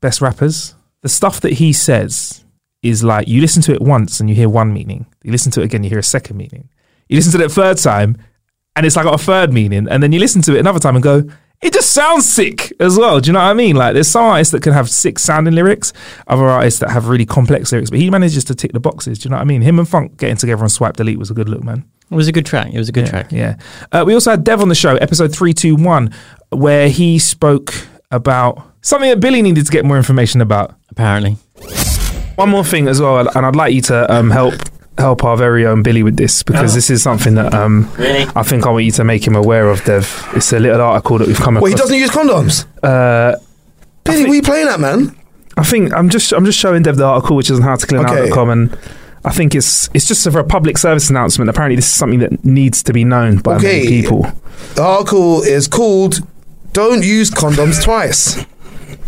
Best 0.00 0.20
rappers. 0.20 0.74
The 1.02 1.08
stuff 1.08 1.40
that 1.40 1.54
he 1.54 1.72
says 1.72 2.44
is 2.82 3.04
like 3.04 3.28
you 3.28 3.40
listen 3.40 3.62
to 3.62 3.74
it 3.74 3.80
once 3.80 4.20
and 4.20 4.28
you 4.28 4.34
hear 4.34 4.48
one 4.48 4.72
meaning. 4.72 5.06
You 5.22 5.32
listen 5.32 5.52
to 5.52 5.60
it 5.60 5.64
again, 5.64 5.84
you 5.84 5.90
hear 5.90 5.98
a 5.98 6.02
second 6.02 6.36
meaning. 6.36 6.68
You 7.08 7.16
listen 7.16 7.32
to 7.32 7.44
it 7.44 7.50
a 7.50 7.54
third 7.54 7.78
time, 7.78 8.18
and 8.76 8.86
it's 8.86 8.96
like 8.96 9.06
a 9.06 9.18
third 9.18 9.52
meaning. 9.52 9.88
And 9.88 10.02
then 10.02 10.12
you 10.12 10.20
listen 10.20 10.42
to 10.42 10.56
it 10.56 10.60
another 10.60 10.78
time 10.78 10.96
and 10.96 11.02
go, 11.02 11.24
it 11.60 11.74
just 11.74 11.92
sounds 11.92 12.26
sick 12.26 12.72
as 12.80 12.96
well. 12.96 13.20
Do 13.20 13.28
you 13.28 13.32
know 13.34 13.40
what 13.40 13.50
I 13.50 13.54
mean? 13.54 13.76
Like 13.76 13.92
there's 13.92 14.08
some 14.08 14.24
artists 14.24 14.52
that 14.52 14.62
can 14.62 14.72
have 14.72 14.88
sick 14.88 15.18
sounding 15.18 15.54
lyrics, 15.54 15.92
other 16.26 16.46
artists 16.46 16.80
that 16.80 16.90
have 16.90 17.08
really 17.08 17.26
complex 17.26 17.70
lyrics, 17.72 17.90
but 17.90 17.98
he 17.98 18.10
manages 18.10 18.44
to 18.44 18.54
tick 18.54 18.72
the 18.72 18.80
boxes. 18.80 19.18
Do 19.18 19.26
you 19.26 19.30
know 19.30 19.36
what 19.36 19.42
I 19.42 19.46
mean? 19.46 19.60
Him 19.60 19.78
and 19.78 19.88
Funk 19.88 20.16
getting 20.16 20.36
together 20.36 20.62
on 20.62 20.70
Swipe 20.70 20.96
Delete 20.96 21.18
was 21.18 21.30
a 21.30 21.34
good 21.34 21.48
look, 21.48 21.62
man. 21.62 21.89
It 22.10 22.14
was 22.14 22.28
a 22.28 22.32
good 22.32 22.46
track. 22.46 22.72
It 22.72 22.78
was 22.78 22.88
a 22.88 22.92
good 22.92 23.06
yeah, 23.06 23.10
track. 23.10 23.32
Yeah. 23.32 23.56
Uh, 23.92 24.04
we 24.06 24.14
also 24.14 24.32
had 24.32 24.42
Dev 24.42 24.60
on 24.60 24.68
the 24.68 24.74
show, 24.74 24.96
episode 24.96 25.32
321, 25.32 26.12
where 26.50 26.88
he 26.88 27.18
spoke 27.18 27.72
about 28.10 28.62
something 28.82 29.08
that 29.08 29.20
Billy 29.20 29.42
needed 29.42 29.64
to 29.66 29.72
get 29.72 29.84
more 29.84 29.96
information 29.96 30.40
about. 30.40 30.74
Apparently. 30.90 31.36
One 32.34 32.48
more 32.48 32.64
thing 32.64 32.88
as 32.88 33.00
well, 33.00 33.28
and 33.36 33.46
I'd 33.46 33.54
like 33.54 33.74
you 33.74 33.82
to 33.82 34.12
um, 34.12 34.30
help 34.30 34.54
help 34.98 35.24
our 35.24 35.36
very 35.36 35.66
own 35.66 35.82
Billy 35.82 36.02
with 36.02 36.16
this 36.16 36.42
because 36.42 36.74
this 36.74 36.90
is 36.90 37.02
something 37.02 37.34
that 37.34 37.54
um, 37.54 37.90
Really? 37.96 38.26
I 38.36 38.42
think 38.42 38.66
I 38.66 38.70
want 38.70 38.84
you 38.84 38.90
to 38.92 39.04
make 39.04 39.26
him 39.26 39.34
aware 39.34 39.68
of, 39.68 39.82
Dev. 39.84 40.28
It's 40.34 40.52
a 40.52 40.58
little 40.58 40.80
article 40.80 41.18
that 41.18 41.28
we've 41.28 41.38
come 41.38 41.56
across. 41.56 41.62
Well, 41.62 41.72
he 41.72 41.76
doesn't 41.76 41.96
use 41.96 42.10
condoms. 42.10 42.66
Uh, 42.82 43.38
Billy, 44.04 44.22
what 44.22 44.30
are 44.30 44.34
you 44.34 44.42
playing 44.42 44.68
at, 44.68 44.80
man? 44.80 45.16
I 45.56 45.64
think 45.64 45.92
I'm 45.92 46.08
just 46.08 46.32
I'm 46.32 46.44
just 46.44 46.58
showing 46.58 46.82
Dev 46.82 46.96
the 46.96 47.04
article, 47.04 47.36
which 47.36 47.50
is 47.50 47.60
on 47.60 47.66
howtocleannow.com, 47.66 48.50
and 48.50 48.78
I 49.24 49.30
think 49.32 49.54
it's 49.54 49.90
it's 49.92 50.06
just 50.06 50.28
for 50.30 50.38
a 50.38 50.44
public 50.44 50.78
service 50.78 51.10
announcement. 51.10 51.50
Apparently, 51.50 51.76
this 51.76 51.86
is 51.86 51.92
something 51.94 52.20
that 52.20 52.44
needs 52.44 52.82
to 52.84 52.92
be 52.92 53.04
known 53.04 53.36
by 53.38 53.56
Okay. 53.56 53.84
many 53.84 53.86
people. 54.02 54.26
The 54.76 54.82
article 54.82 55.42
is 55.42 55.68
called 55.68 56.20
"Don't 56.72 57.04
Use 57.04 57.30
Condoms 57.30 57.82
Twice." 57.82 58.44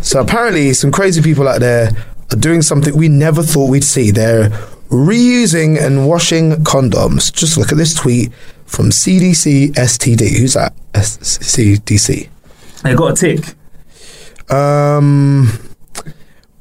So 0.01 0.19
apparently, 0.21 0.73
some 0.73 0.91
crazy 0.91 1.21
people 1.21 1.47
out 1.47 1.61
there 1.61 1.89
are 2.31 2.35
doing 2.37 2.61
something 2.61 2.95
we 2.95 3.07
never 3.09 3.41
thought 3.41 3.69
we'd 3.69 3.83
see. 3.83 4.11
They're 4.11 4.49
reusing 4.89 5.81
and 5.83 6.07
washing 6.07 6.51
condoms. 6.63 7.33
Just 7.33 7.57
look 7.57 7.71
at 7.71 7.77
this 7.77 7.93
tweet 7.95 8.31
from 8.65 8.91
CDC 8.91 9.71
STD. 9.75 10.37
Who's 10.37 10.53
that? 10.53 10.73
S- 10.93 11.17
CDC. 11.17 12.29
They 12.83 12.93
got 12.95 13.13
a 13.13 13.15
tick. 13.15 13.55
Um, 14.51 15.49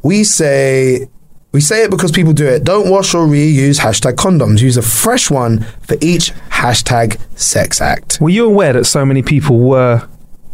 we 0.03 0.25
say 0.25 1.09
we 1.53 1.61
say 1.61 1.85
it 1.85 1.91
because 1.91 2.11
people 2.11 2.33
do 2.33 2.47
it. 2.47 2.65
Don't 2.65 2.91
wash 2.91 3.15
or 3.15 3.27
reuse 3.27 3.79
hashtag 3.81 4.15
condoms. 4.15 4.61
Use 4.63 4.77
a 4.77 4.83
fresh 4.83 5.31
one 5.31 5.61
for 5.87 5.97
each 6.01 6.33
hashtag 6.51 7.21
sex 7.39 7.81
act. 7.81 8.19
Were 8.21 8.31
you 8.31 8.47
aware 8.47 8.73
that 8.73 8.85
so 8.85 9.05
many 9.05 9.23
people 9.23 9.59
were 9.59 10.09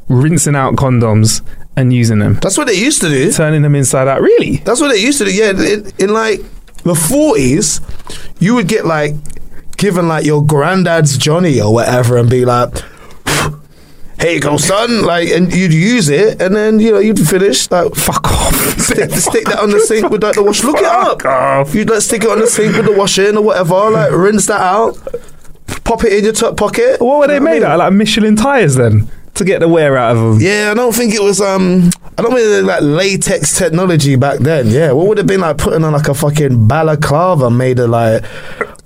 rinsing 0.08 0.56
out 0.56 0.74
condoms 0.74 1.42
and 1.76 1.92
using 1.92 2.18
them, 2.18 2.34
That's 2.42 2.58
what 2.58 2.66
they 2.66 2.74
used 2.74 3.00
to 3.02 3.08
do. 3.08 3.30
turning 3.30 3.62
them 3.62 3.76
inside 3.76 4.08
out? 4.08 4.20
Really? 4.20 4.56
That's 4.58 4.80
what 4.80 4.88
they 4.88 5.00
used 5.00 5.18
to 5.18 5.24
do. 5.26 5.32
Yeah, 5.32 5.50
in, 5.50 5.92
in 5.98 6.12
like 6.12 6.40
the 6.82 6.94
forties, 6.96 7.80
you 8.40 8.54
would 8.56 8.66
get 8.66 8.84
like 8.84 9.14
given 9.76 10.08
like 10.08 10.24
your 10.26 10.44
granddad's 10.44 11.16
Johnny 11.16 11.60
or 11.60 11.72
whatever, 11.72 12.16
and 12.16 12.28
be 12.28 12.44
like. 12.44 12.74
Here 14.20 14.32
you 14.32 14.40
go, 14.40 14.56
son. 14.56 15.02
Like, 15.02 15.28
and 15.28 15.52
you'd 15.54 15.72
use 15.72 16.08
it, 16.08 16.42
and 16.42 16.54
then 16.54 16.80
you 16.80 16.90
know 16.92 16.98
you'd 16.98 17.20
finish. 17.20 17.70
Like, 17.70 17.94
Fuck 17.94 18.24
off. 18.24 18.54
stick, 18.78 19.10
stick 19.12 19.44
that 19.46 19.60
on 19.60 19.70
the 19.70 19.80
sink 19.80 20.10
with 20.10 20.22
like, 20.22 20.34
the 20.34 20.42
wash. 20.42 20.64
Look 20.64 20.78
it 20.78 20.84
up. 20.84 21.24
Off. 21.24 21.74
You'd 21.74 21.88
like 21.88 22.02
stick 22.02 22.24
it 22.24 22.30
on 22.30 22.40
the 22.40 22.46
sink 22.46 22.76
with 22.76 22.86
the 22.86 22.92
washing 22.92 23.36
or 23.36 23.42
whatever. 23.42 23.90
Like, 23.90 24.10
rinse 24.12 24.46
that 24.46 24.60
out. 24.60 24.96
Pop 25.84 26.04
it 26.04 26.12
in 26.12 26.24
your 26.24 26.32
top 26.32 26.56
pocket. 26.56 27.00
What 27.00 27.20
were 27.20 27.26
they 27.26 27.34
You 27.34 27.40
know 27.40 27.46
made 27.46 27.62
out 27.62 27.72
of? 27.72 27.78
Like 27.78 27.92
Michelin 27.92 28.36
tires 28.36 28.74
then? 28.74 29.08
To 29.34 29.44
get 29.44 29.60
the 29.60 29.68
wear 29.68 29.96
out 29.96 30.16
of 30.16 30.22
them? 30.22 30.40
Yeah, 30.40 30.70
I 30.72 30.74
don't 30.74 30.92
think 30.92 31.14
it 31.14 31.22
was. 31.22 31.40
Um, 31.40 31.90
I 32.18 32.22
don't 32.22 32.34
was 32.34 32.64
like 32.64 32.80
latex 32.82 33.56
technology 33.56 34.16
back 34.16 34.40
then. 34.40 34.66
Yeah, 34.66 34.90
what 34.90 35.06
would 35.06 35.18
have 35.18 35.28
been 35.28 35.40
like 35.40 35.58
putting 35.58 35.84
on 35.84 35.92
like 35.92 36.08
a 36.08 36.14
fucking 36.14 36.66
balaclava 36.66 37.48
made 37.48 37.78
of 37.78 37.90
like 37.90 38.24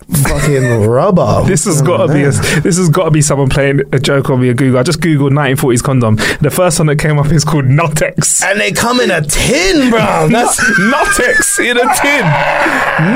fucking 0.02 0.86
rubber? 0.86 1.42
This 1.52 1.64
has 1.66 1.82
got 1.82 2.06
to 2.06 2.12
be 2.12 2.22
a, 2.24 2.30
this 2.62 2.76
has 2.78 2.88
got 2.88 3.04
to 3.04 3.10
be 3.10 3.22
someone 3.22 3.48
playing 3.48 3.80
a 3.92 3.98
joke 3.98 4.30
on 4.30 4.40
me 4.40 4.50
at 4.50 4.56
Google. 4.56 4.78
I 4.78 4.82
just 4.82 5.00
googled 5.00 5.32
1940s 5.32 5.82
condom. 5.82 6.16
The 6.40 6.50
first 6.50 6.78
one 6.78 6.86
that 6.88 6.96
came 6.96 7.18
up 7.18 7.30
is 7.32 7.44
called 7.44 7.64
Nuttex. 7.66 8.42
and 8.44 8.60
they 8.60 8.72
come 8.72 9.00
in 9.00 9.10
a 9.10 9.20
tin, 9.22 9.90
bro. 9.90 10.28
That's 10.28 10.58
Nuttex 10.80 11.58
in 11.60 11.76
a 11.76 11.86
tin. 12.00 12.24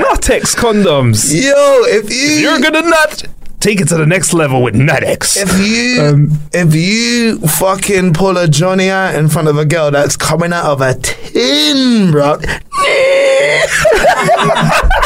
Nuttex 0.03 0.55
condoms. 0.57 1.33
yo. 1.33 1.53
If 1.87 2.11
you 2.13 2.49
You're 2.49 2.61
gonna 2.61 2.83
nut. 2.83 3.25
Take 3.59 3.81
it 3.81 3.89
to 3.89 3.97
the 3.97 4.07
next 4.07 4.33
level 4.35 4.63
with 4.63 4.75
Nuttex. 4.75 5.37
If 5.37 5.67
you 5.67 6.03
Um, 6.03 6.39
if 6.53 6.75
you 6.75 7.39
fucking 7.41 8.13
pull 8.13 8.37
a 8.37 8.47
Johnny 8.47 8.91
out 8.91 9.15
in 9.15 9.29
front 9.29 9.49
of 9.49 9.57
a 9.59 9.65
girl 9.65 9.91
that's 9.91 10.17
coming 10.17 10.53
out 10.53 10.67
of 10.67 10.81
a 10.83 10.95
tin, 10.95 12.11
bro. 12.13 12.39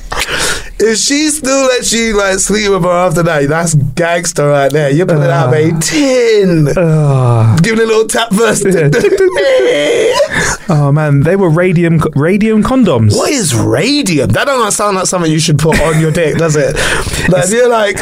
If 0.83 0.97
she 0.97 1.29
still 1.29 1.67
lets 1.67 1.93
you 1.93 2.17
like 2.17 2.39
sleep 2.39 2.71
with 2.71 2.83
her 2.83 2.89
after 2.89 3.21
that, 3.23 3.47
that's 3.47 3.75
gangster 3.75 4.47
right 4.47 4.71
there. 4.71 4.89
You're 4.89 5.05
pulling 5.05 5.29
out 5.29 5.47
of 5.47 5.53
a 5.53 5.71
ah. 5.71 5.79
tin. 5.79 6.67
Ah. 6.75 7.57
Give 7.61 7.77
it 7.77 7.83
a 7.83 7.85
little 7.85 8.07
tap 8.07 8.33
first. 8.33 8.65
oh 10.69 10.91
man, 10.91 11.21
they 11.21 11.35
were 11.35 11.49
radium 11.49 11.99
radium 12.15 12.63
condoms. 12.63 13.15
What 13.15 13.31
is 13.31 13.53
radium? 13.53 14.29
That 14.29 14.45
don't 14.45 14.71
sound 14.71 14.97
like 14.97 15.05
something 15.05 15.31
you 15.31 15.39
should 15.39 15.59
put 15.59 15.79
on 15.81 15.99
your 16.01 16.11
dick, 16.11 16.37
does 16.37 16.55
it? 16.55 16.75
Like 17.29 17.45
if 17.45 17.51
you're 17.51 17.69
like, 17.69 17.97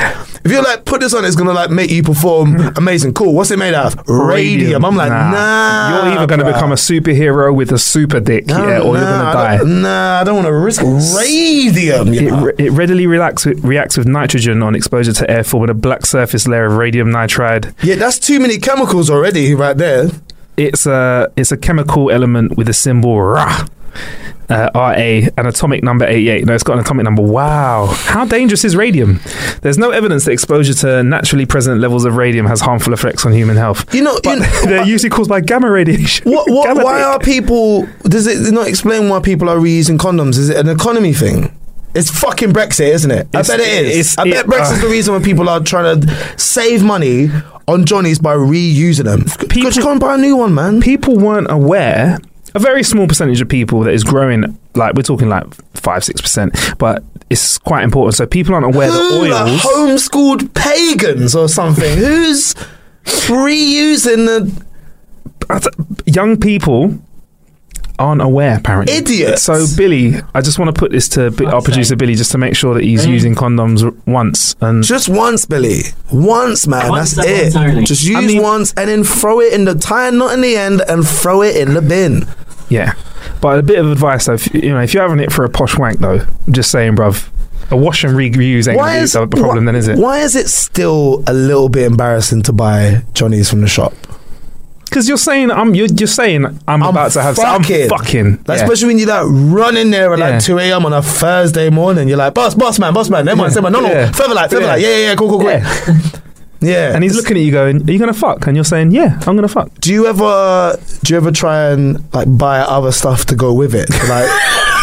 if 0.46 0.52
you're 0.52 0.64
like, 0.64 0.86
put 0.86 1.02
this 1.02 1.14
on, 1.14 1.26
it's 1.26 1.36
gonna 1.36 1.52
like 1.54 1.70
make 1.70 1.92
you 1.92 2.02
perform 2.02 2.72
amazing. 2.78 3.14
Cool. 3.14 3.34
What's 3.34 3.52
it 3.52 3.60
made 3.60 3.74
out 3.74 3.98
of? 3.98 4.08
Radium. 4.08 4.86
I'm 4.86 4.96
like, 4.96 5.10
nah. 5.12 5.90
You're 6.06 6.14
either 6.14 6.28
going 6.28 6.40
to 6.40 6.46
bruh. 6.46 6.54
become 6.54 6.72
a 6.72 6.76
superhero 6.76 7.54
with 7.54 7.72
a 7.72 7.78
super 7.78 8.20
dick, 8.20 8.48
No, 8.48 8.68
yeah, 8.68 8.80
or 8.80 8.96
you're 8.96 9.06
going 9.06 9.26
to 9.26 9.34
die. 9.34 9.58
don't- 9.58 9.82
Nah, 9.82 10.22
I 10.22 10.24
don't 10.24 10.36
want 10.36 10.48
to 10.48 10.54
risk 10.54 10.82
radium. 11.18 12.14
You 12.14 12.20
It, 12.20 12.32
know? 12.32 12.44
re- 12.46 12.69
it 12.70 12.74
readily 12.74 13.08
reacts 13.08 13.46
with, 13.46 13.64
reacts 13.64 13.98
with 13.98 14.08
nitrogen 14.08 14.62
on 14.62 14.76
exposure 14.76 15.14
to 15.14 15.30
air, 15.30 15.44
forming 15.44 15.70
a 15.70 15.74
black 15.74 16.06
surface 16.06 16.48
layer 16.48 16.66
of 16.66 16.74
radium 16.78 17.10
nitride. 17.10 17.74
yeah, 17.84 17.96
that's 17.96 18.20
too 18.20 18.40
many 18.40 18.58
chemicals 18.58 19.10
already 19.10 19.56
right 19.56 19.76
there. 19.78 20.10
It's 20.58 20.86
a 20.86 21.32
it's 21.36 21.52
a 21.52 21.58
chemical 21.58 22.12
element 22.12 22.58
with 22.58 22.70
a 22.70 22.74
symbol 22.74 23.22
Ra. 23.22 23.66
Uh, 24.50 24.68
RA, 24.74 25.30
an 25.38 25.46
atomic 25.46 25.84
number 25.84 26.06
88. 26.06 26.46
No, 26.46 26.56
it's 26.56 26.64
got 26.64 26.74
an 26.74 26.80
atomic 26.80 27.04
number. 27.04 27.22
Wow. 27.22 27.86
How 27.86 28.26
dangerous 28.26 28.66
is 28.66 28.76
radium? 28.76 29.20
There's 29.62 29.78
no 29.78 29.92
evidence 29.92 30.26
that 30.26 30.32
exposure 30.32 30.74
to 30.74 31.04
naturally 31.04 31.46
present 31.46 31.80
levels 31.80 32.04
of 32.04 32.16
radium 32.16 32.48
has 32.48 32.60
harmful 32.60 32.94
effects 32.94 33.28
on 33.28 33.32
human 33.32 33.58
health. 33.58 33.94
You 33.94 34.02
know, 34.02 34.18
you 34.24 34.38
know 34.38 34.46
they're 34.66 34.88
usually 34.88 35.12
caused 35.12 35.30
by 35.30 35.42
gamma 35.42 35.70
radiation. 35.70 36.32
what, 36.32 36.50
what, 36.50 36.66
Gamma 36.66 36.84
why 36.84 37.04
are 37.04 37.20
people? 37.20 37.88
Does 38.04 38.26
it 38.26 38.52
not 38.52 38.68
explain 38.68 39.08
why 39.08 39.20
people 39.20 39.50
are 39.50 39.58
reusing 39.58 40.00
condoms? 40.00 40.40
Is 40.40 40.50
it 40.50 40.58
an 40.58 40.68
economy 40.68 41.14
thing? 41.14 41.56
It's 41.96 42.10
fucking 42.12 42.52
Brexit, 42.54 42.90
isn't 42.94 43.10
it? 43.12 43.28
I 43.34 43.42
bet 43.42 43.60
it 43.60 43.68
is. 43.68 43.90
it's- 43.92 44.18
I 44.18 44.24
bet 44.26 44.46
it- 44.46 44.48
Brexit's 44.48 44.80
uh, 44.80 44.82
the 44.84 44.90
reason 44.90 45.14
why 45.16 45.22
people 45.22 45.50
are 45.50 45.60
trying 45.60 46.02
to 46.02 46.16
save 46.38 46.84
money 46.84 47.30
on 47.68 47.86
Johnnies 47.86 48.20
by 48.20 48.36
reusing 48.36 49.06
them. 49.06 49.26
People 49.50 49.72
just 49.72 49.82
go 49.82 49.92
and 49.92 50.00
buy 50.00 50.16
a 50.16 50.18
new 50.18 50.36
one, 50.38 50.54
man. 50.54 50.82
people 50.82 51.18
weren't 51.18 51.50
aware. 51.50 52.20
A 52.56 52.60
very 52.60 52.82
small 52.84 53.08
percentage 53.08 53.42
of 53.42 53.48
people 53.50 53.82
that 53.82 53.94
is 53.94 54.04
growing, 54.04 54.58
like 54.76 54.96
we're 54.96 55.04
talking 55.04 55.30
like 55.30 55.46
five, 55.76 56.04
six 56.04 56.20
percent, 56.20 56.56
but 56.80 57.04
it's 57.30 57.60
quite 57.60 57.84
important. 57.84 58.16
So 58.16 58.26
people 58.26 58.56
aren't 58.56 58.66
aware 58.66 58.90
that 58.90 58.98
Who, 58.98 59.28
like, 59.28 59.48
oils. 59.48 59.62
homeschooled 59.62 60.54
pagans 60.56 61.36
or 61.36 61.48
something? 61.48 61.96
Who's 61.98 62.56
reusing 63.28 64.26
the? 64.26 64.66
young 66.06 66.38
people 66.40 66.98
aren't 68.00 68.22
aware 68.22 68.58
apparently 68.58 68.94
Idiots. 68.96 69.44
so 69.44 69.66
billy 69.78 70.16
i 70.34 70.42
just 70.42 70.58
want 70.58 70.74
to 70.74 70.80
put 70.80 70.92
this 70.92 71.08
to 71.10 71.32
Bi- 71.32 71.46
our 71.46 71.62
producer 71.62 71.96
billy 71.96 72.16
just 72.16 72.32
to 72.32 72.38
make 72.38 72.56
sure 72.56 72.74
that 72.74 72.84
he's 72.84 73.06
mm. 73.06 73.12
using 73.12 73.36
condoms 73.36 73.84
r- 73.84 73.94
once 74.08 74.56
and 74.62 74.84
Just 74.84 75.10
once, 75.10 75.46
Billy. 75.46 75.82
Once, 76.12 76.66
man. 76.66 76.90
Once, 76.90 77.14
that's 77.16 77.28
that 77.28 77.36
it. 77.48 77.54
once 77.54 77.56
only. 77.56 77.84
Just 77.84 78.04
use 78.04 78.16
I 78.18 78.22
mean- 78.22 78.42
once 78.42 78.74
and 78.76 78.90
then 78.90 79.04
throw 79.04 79.40
it 79.42 79.54
in 79.54 79.66
the 79.66 79.76
tie 79.76 80.10
not 80.10 80.34
in 80.34 80.42
the 80.42 80.56
end 80.56 80.82
and 80.88 81.06
throw 81.08 81.42
it 81.44 81.56
in 81.56 81.74
the 81.76 81.82
bin. 81.82 82.26
yeah 82.70 82.94
but 83.42 83.60
a 83.60 83.62
bit 83.64 83.78
of 83.80 83.92
advice 83.92 84.26
though 84.26 84.34
if, 84.34 84.54
you 84.54 84.70
know 84.70 84.80
if 84.82 84.94
you're 84.94 85.04
having 85.04 85.20
it 85.20 85.32
for 85.32 85.44
a 85.46 85.50
posh 85.50 85.78
wank 85.78 86.00
though 86.00 86.20
I'm 86.48 86.54
just 86.54 86.72
saying 86.72 86.96
bruv 86.96 87.30
A 87.72 87.78
wash 87.78 88.04
and 88.04 88.14
reuse 88.16 88.68
ain't 88.68 88.78
Why 88.78 88.88
gonna 88.88 89.00
be 89.00 89.04
is 89.04 89.14
the 89.14 89.28
problem 89.28 89.66
why, 89.66 89.72
then, 89.72 89.76
is 89.76 89.88
it? 89.88 89.98
Why 89.98 90.20
is 90.20 90.36
it 90.36 90.50
still 90.50 91.24
a 91.28 91.34
little 91.34 91.70
bit 91.70 91.84
embarrassing 91.84 92.42
to 92.44 92.54
buy 92.54 93.04
Johnny's 93.14 93.50
from 93.50 93.62
the 93.62 93.68
shop? 93.68 93.94
Because 94.90 95.08
you're 95.08 95.18
saying 95.18 95.52
I'm 95.52 95.76
you're, 95.76 95.88
you're 95.88 96.08
saying 96.08 96.46
I'm, 96.68 96.82
about 96.82 97.12
to 97.14 97.22
have 97.22 97.36
some- 97.36 97.62
fucking. 97.64 97.84
I'm 97.84 97.90
fucking. 97.90 98.32
Like, 98.48 98.58
yeah. 98.58 98.64
Especially 98.64 98.88
when 98.88 98.98
you 99.00 99.06
like 99.06 99.26
run 99.28 99.78
in 99.78 99.92
there 99.92 100.12
at 100.14 100.20
Yeah. 100.20 100.30
like 100.32 100.44
2 100.44 100.58
a.m. 100.60 100.86
on 100.86 100.94
a 100.94 101.02
Thursday 101.02 101.70
morning. 101.70 102.08
You're 102.08 102.18
like, 102.18 102.34
boss, 102.34 102.56
boss 102.56 102.80
man, 102.80 102.94
boss 102.94 103.10
man. 103.10 103.26
Then 103.26 103.38
one, 103.38 103.52
no, 103.54 103.70
no, 103.70 103.82
Yeah. 103.84 104.12
further 104.12 104.34
like, 104.34 104.50
further 104.50 104.64
Yeah. 104.66 104.72
like, 104.74 104.82
yeah, 104.82 104.90
yeah, 104.90 104.98
yeah, 105.10 105.16
cool, 105.16 105.30
cool, 105.30 105.40
cool. 105.40 105.50
Yeah. 105.50 105.98
Yeah. 106.62 106.94
And 106.94 107.06
he's 107.06 107.16
looking 107.16 107.38
at 107.38 107.44
you 107.44 107.54
going, 107.54 107.88
"Are 107.88 107.92
you 107.94 107.98
gonna 107.98 108.12
fuck?" 108.12 108.46
And 108.46 108.54
you're 108.58 108.66
saying, 108.66 108.92
"Yeah, 108.92 109.18
I'm 109.26 109.36
gonna 109.38 109.48
fuck." 109.48 109.70
Do 109.80 109.94
you 109.94 110.08
ever 110.08 110.76
do 111.06 111.14
you 111.14 111.16
ever 111.16 111.32
try 111.32 111.70
and 111.70 112.04
like 112.14 112.28
buy 112.38 112.60
other 112.60 112.92
stuff 112.92 113.26
to 113.28 113.36
go 113.36 113.54
with 113.54 113.74
it? 113.74 113.90
Like 114.10 114.30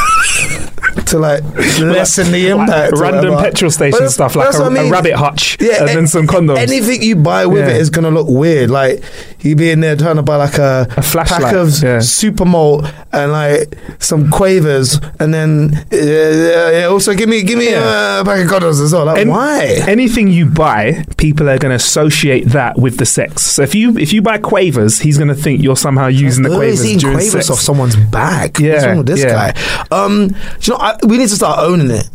to 1.07 1.19
like 1.19 1.43
lessen 1.79 2.33
the 2.33 2.49
impact. 2.49 2.93
or 2.95 3.01
Random 3.03 3.39
petrol 3.39 3.71
station 3.71 4.09
stuff 4.09 4.35
like 4.37 4.53
a, 4.55 4.59
I 4.59 4.67
a 4.67 4.71
mean. 4.71 4.91
rabbit 4.91 5.15
hutch, 5.15 5.57
Yeah, 5.61 5.81
and 5.83 5.91
a- 5.91 5.95
then 5.95 6.07
some 6.07 6.27
condoms. 6.27 6.59
Anything 6.59 7.03
you 7.03 7.17
buy 7.17 7.47
with 7.47 7.67
Yeah. 7.69 7.75
it 7.75 7.81
is 7.81 7.91
gonna 7.91 8.11
look 8.11 8.27
weird. 8.29 8.71
Like 8.71 9.03
you 9.41 9.55
be 9.55 9.71
in 9.71 9.81
there 9.81 9.95
trying 9.97 10.17
to 10.17 10.23
buy 10.23 10.37
like 10.37 10.59
a, 10.59 10.87
A 10.97 11.03
flashlight, 11.03 11.43
pack 11.43 11.55
of 11.55 11.83
yeah. 11.83 12.01
super 12.01 12.45
malt 12.45 12.87
and 13.13 13.31
like 13.33 13.77
some 13.99 14.31
quavers, 14.31 14.99
and 15.21 15.33
then 15.33 15.87
uh, 15.93 16.89
also 16.91 17.15
give 17.15 17.29
me 17.29 17.43
give 17.43 17.59
me 17.59 17.71
Yeah. 17.71 18.21
a 18.21 18.25
pack 18.25 18.41
of 18.45 18.51
condoms 18.51 18.83
as 18.83 18.93
well. 18.93 19.05
Like 19.07 19.27
why? 19.27 19.83
Anything 19.87 20.29
you 20.29 20.47
buy, 20.47 21.05
people 21.17 21.49
are 21.49 21.59
going 21.59 21.71
to 21.71 21.77
associate 21.77 22.47
that 22.49 22.79
with 22.79 22.99
the 22.99 23.07
sex. 23.07 23.43
So 23.43 23.63
if 23.63 23.75
you 23.75 23.97
if 23.99 24.13
you 24.13 24.23
buy 24.23 24.39
quavers, 24.39 24.99
he's 25.01 25.17
going 25.19 25.29
to 25.29 25.35
think 25.35 25.63
you're 25.63 25.77
somehow 25.77 26.07
using 26.09 26.43
the 26.43 26.51
quavers 26.51 26.83
he's 26.83 26.97
eating 26.97 27.13
quavers 27.13 27.33
sex. 27.33 27.51
off 27.51 27.61
someone's 27.61 27.97
back. 27.97 28.53
What's 28.53 28.61
Yeah, 28.61 28.85
wrong 28.87 28.99
with 28.99 29.07
this 29.07 29.25
guy? 29.25 29.55
Um, 29.91 30.29
do 30.29 30.35
you 30.63 30.73
know, 30.73 30.79
I, 30.87 30.97
we 31.07 31.19
need 31.19 31.29
to 31.29 31.37
start 31.37 31.59
owning 31.61 31.91
it. 31.91 32.09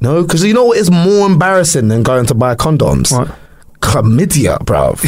No, 0.00 0.22
because 0.22 0.44
you 0.44 0.54
know 0.54 0.64
what 0.66 0.78
is 0.78 0.90
more 0.90 1.26
embarrassing 1.26 1.88
than 1.88 2.02
going 2.02 2.26
to 2.26 2.34
buy 2.34 2.54
condoms? 2.54 3.16
What? 3.16 3.36
Chlamydia, 3.80 4.58
bruv. 4.60 5.00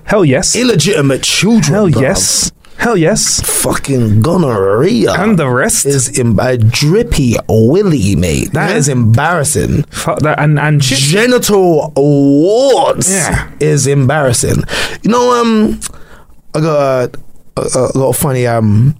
Hell 0.06 0.24
yes. 0.24 0.54
Illegitimate 0.56 1.22
children. 1.22 1.74
Hell 1.74 1.88
bruv. 1.88 2.00
yes. 2.00 2.52
Hell 2.78 2.96
yes. 2.96 3.40
Fucking 3.62 4.20
gonorrhea. 4.22 5.12
And 5.12 5.38
the 5.38 5.48
rest. 5.48 5.86
is 5.86 6.18
Im- 6.18 6.38
a 6.38 6.56
drippy 6.58 7.34
willy, 7.48 8.14
mate. 8.16 8.52
That 8.52 8.70
Yeah. 8.70 8.76
is 8.76 8.88
embarrassing. 8.88 9.82
Fuck 9.84 10.20
that. 10.20 10.38
And 10.38 10.58
and 10.58 10.84
shit. 10.84 10.98
Genital 10.98 11.92
warts 11.96 13.10
Yeah. 13.10 13.50
is 13.60 13.86
embarrassing. 13.86 14.62
You 15.02 15.10
know, 15.10 15.40
um, 15.40 15.80
I 16.54 16.60
got 16.60 16.76
a, 16.76 17.20
a, 17.60 17.62
a 17.62 17.92
little 17.96 18.12
funny 18.12 18.46
um 18.46 18.94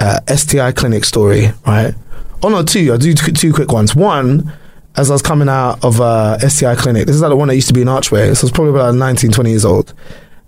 uh, 0.00 0.20
STI 0.34 0.72
clinic 0.72 1.04
story, 1.04 1.50
right? 1.66 1.94
Oh 2.42 2.48
no, 2.48 2.62
two. 2.62 2.92
I'll 2.92 2.98
do 2.98 3.14
two, 3.14 3.32
two 3.32 3.52
quick 3.52 3.72
ones. 3.72 3.94
One, 3.94 4.52
as 4.96 5.10
I 5.10 5.14
was 5.14 5.22
coming 5.22 5.48
out 5.48 5.84
of 5.84 6.00
uh, 6.00 6.38
STI 6.38 6.74
clinic, 6.76 7.06
this 7.06 7.16
is 7.16 7.22
like 7.22 7.30
the 7.30 7.36
one 7.36 7.48
that 7.48 7.54
used 7.54 7.68
to 7.68 7.74
be 7.74 7.82
in 7.82 7.88
Archway. 7.88 8.32
So 8.34 8.44
I 8.44 8.46
was 8.46 8.52
probably 8.52 8.70
about 8.70 8.94
19, 8.94 9.30
20 9.32 9.50
years 9.50 9.64
old. 9.64 9.94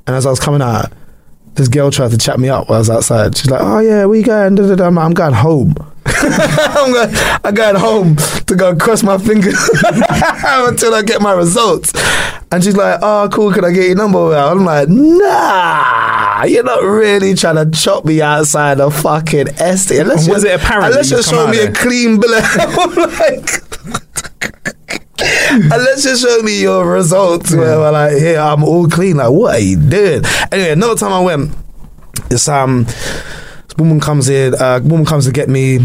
And 0.07 0.17
as 0.17 0.27
I 0.27 0.31
was 0.31 0.41
coming 0.41 0.63
out, 0.63 0.93
this 1.61 1.69
girl 1.69 1.91
tried 1.91 2.11
to 2.11 2.17
chat 2.17 2.41
me 2.41 2.49
up 2.49 2.69
while 2.71 2.77
I 2.77 2.79
was 2.79 2.89
outside. 2.89 3.37
She's 3.37 3.51
like, 3.51 3.61
"Oh 3.63 3.81
yeah, 3.81 4.07
where 4.07 4.17
you 4.17 4.25
going?" 4.25 4.55
Da, 4.55 4.67
da, 4.67 4.75
da. 4.77 4.87
I'm, 4.87 4.97
I'm 4.99 5.13
going 5.13 5.35
home. 5.35 5.75
I'm, 6.07 6.93
going, 6.93 7.11
I'm 7.45 7.55
going 7.55 7.77
home 7.77 8.17
to 8.17 8.57
go 8.57 8.75
cross 8.75 9.03
my 9.03 9.19
fingers 9.19 9.55
until 9.85 10.95
I 10.95 11.03
get 11.05 11.21
my 11.21 11.33
results. 11.33 11.93
And 12.51 12.65
she's 12.65 12.77
like, 12.77 12.99
"Oh, 13.03 13.29
cool. 13.31 13.53
Can 13.53 13.65
I 13.67 13.73
get 13.73 13.87
your 13.89 13.97
number?" 13.97 14.35
I'm 14.35 14.65
like, 14.65 14.89
"Nah, 14.89 16.45
you're 16.45 16.65
not 16.65 16.83
really 16.83 17.35
trying 17.35 17.57
to 17.57 17.71
chop 17.79 18.07
me 18.07 18.23
outside 18.23 18.81
a 18.81 18.91
fucking 18.91 19.49
ST. 19.77 20.01
Unless 20.01 20.29
Was 20.29 20.45
it 20.45 20.55
apparent 20.59 20.87
Unless 20.87 21.11
that 21.11 21.17
you 21.17 21.19
you 21.19 21.25
come 21.25 21.35
show 21.35 21.47
me 21.51 21.59
there? 21.59 21.71
a 21.71 21.75
clean 21.75 22.19
bill. 22.19 22.31
I'm 22.43 22.95
like. 23.19 24.77
Let's 25.69 26.03
just 26.03 26.23
show 26.23 26.43
me 26.43 26.63
your 26.63 26.91
results 26.91 27.55
where 27.55 27.91
like, 27.91 28.17
here, 28.17 28.39
I'm 28.39 28.65
all 28.65 28.89
clean. 28.89 29.17
Like, 29.17 29.31
what 29.31 29.57
are 29.57 29.59
you 29.59 29.77
doing? 29.77 30.23
Anyway, 30.51 30.71
another 30.71 30.95
time 30.95 31.13
I 31.13 31.21
went, 31.21 31.53
this 32.29 32.49
um 32.49 32.85
this 32.85 33.77
woman 33.77 34.01
comes 34.01 34.29
in, 34.29 34.55
uh 34.55 34.81
woman 34.83 35.05
comes 35.05 35.27
to 35.27 35.33
get 35.33 35.49
me. 35.49 35.79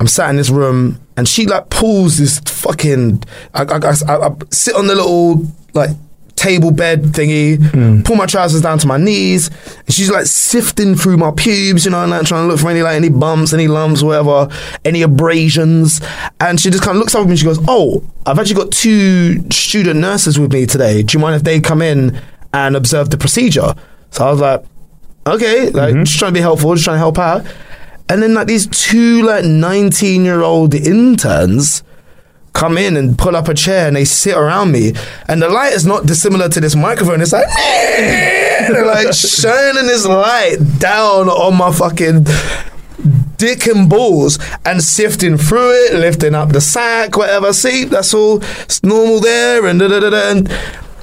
I'm 0.00 0.06
sat 0.08 0.30
in 0.30 0.36
this 0.36 0.50
room 0.50 1.00
and 1.16 1.28
she 1.28 1.46
like 1.46 1.70
pulls 1.70 2.18
this 2.18 2.40
fucking 2.40 3.22
I, 3.54 3.62
I, 3.62 3.76
I, 3.76 4.26
I 4.26 4.30
sit 4.50 4.74
on 4.74 4.86
the 4.86 4.94
little 4.94 5.46
like 5.72 5.90
table 6.36 6.70
bed 6.70 7.02
thingy, 7.02 7.56
hmm. 7.70 8.02
pull 8.02 8.16
my 8.16 8.26
trousers 8.26 8.60
down 8.60 8.78
to 8.78 8.86
my 8.86 8.96
knees, 8.96 9.48
and 9.48 9.94
she's 9.94 10.10
like 10.10 10.26
sifting 10.26 10.94
through 10.94 11.16
my 11.16 11.30
pubes, 11.30 11.84
you 11.84 11.90
know, 11.90 12.02
and 12.02 12.10
like 12.10 12.26
trying 12.26 12.44
to 12.44 12.48
look 12.48 12.60
for 12.60 12.70
any 12.70 12.82
like 12.82 12.96
any 12.96 13.08
bumps, 13.08 13.52
any 13.52 13.68
lumps, 13.68 14.02
whatever, 14.02 14.48
any 14.84 15.02
abrasions. 15.02 16.00
And 16.40 16.60
she 16.60 16.70
just 16.70 16.82
kind 16.82 16.96
of 16.96 17.00
looks 17.00 17.14
up 17.14 17.20
at 17.20 17.24
me 17.26 17.30
and 17.30 17.38
she 17.38 17.44
goes, 17.44 17.60
Oh, 17.68 18.02
I've 18.26 18.38
actually 18.38 18.56
got 18.56 18.72
two 18.72 19.48
student 19.50 20.00
nurses 20.00 20.38
with 20.38 20.52
me 20.52 20.66
today. 20.66 21.02
Do 21.02 21.16
you 21.16 21.22
mind 21.22 21.36
if 21.36 21.42
they 21.42 21.60
come 21.60 21.82
in 21.82 22.20
and 22.52 22.76
observe 22.76 23.10
the 23.10 23.18
procedure? 23.18 23.74
So 24.10 24.26
I 24.26 24.30
was 24.30 24.40
like, 24.40 24.64
okay, 25.26 25.70
like 25.70 25.94
mm-hmm. 25.94 26.04
just 26.04 26.18
trying 26.18 26.32
to 26.32 26.38
be 26.38 26.40
helpful, 26.40 26.74
just 26.74 26.84
trying 26.84 26.94
to 26.94 26.98
help 26.98 27.18
out. 27.18 27.44
And 28.08 28.22
then 28.22 28.34
like 28.34 28.46
these 28.46 28.66
two 28.66 29.22
like 29.22 29.44
19 29.44 30.24
year 30.24 30.42
old 30.42 30.74
interns 30.74 31.82
come 32.54 32.78
in 32.78 32.96
and 32.96 33.18
pull 33.18 33.36
up 33.36 33.48
a 33.48 33.54
chair 33.54 33.86
and 33.86 33.96
they 33.96 34.04
sit 34.04 34.36
around 34.36 34.72
me. 34.72 34.94
And 35.28 35.42
the 35.42 35.48
light 35.48 35.74
is 35.74 35.84
not 35.84 36.06
dissimilar 36.06 36.48
to 36.48 36.60
this 36.60 36.74
microphone. 36.74 37.20
It's 37.20 37.32
like, 37.32 37.46
like 38.70 39.12
shining 39.12 39.86
this 39.86 40.06
light 40.06 40.56
down 40.78 41.28
on 41.28 41.56
my 41.56 41.70
fucking 41.72 42.24
dick 43.36 43.66
and 43.66 43.90
balls 43.90 44.38
and 44.64 44.82
sifting 44.82 45.36
through 45.36 45.72
it, 45.72 45.94
lifting 45.94 46.34
up 46.34 46.50
the 46.50 46.60
sack, 46.60 47.16
whatever. 47.16 47.52
See, 47.52 47.84
that's 47.84 48.14
all 48.14 48.42
it's 48.62 48.82
normal 48.82 49.20
there. 49.20 49.66
And 49.66 49.78
da 49.80 49.88
da 49.88 50.00
da 50.00 50.10
da. 50.10 50.30
And 50.30 50.48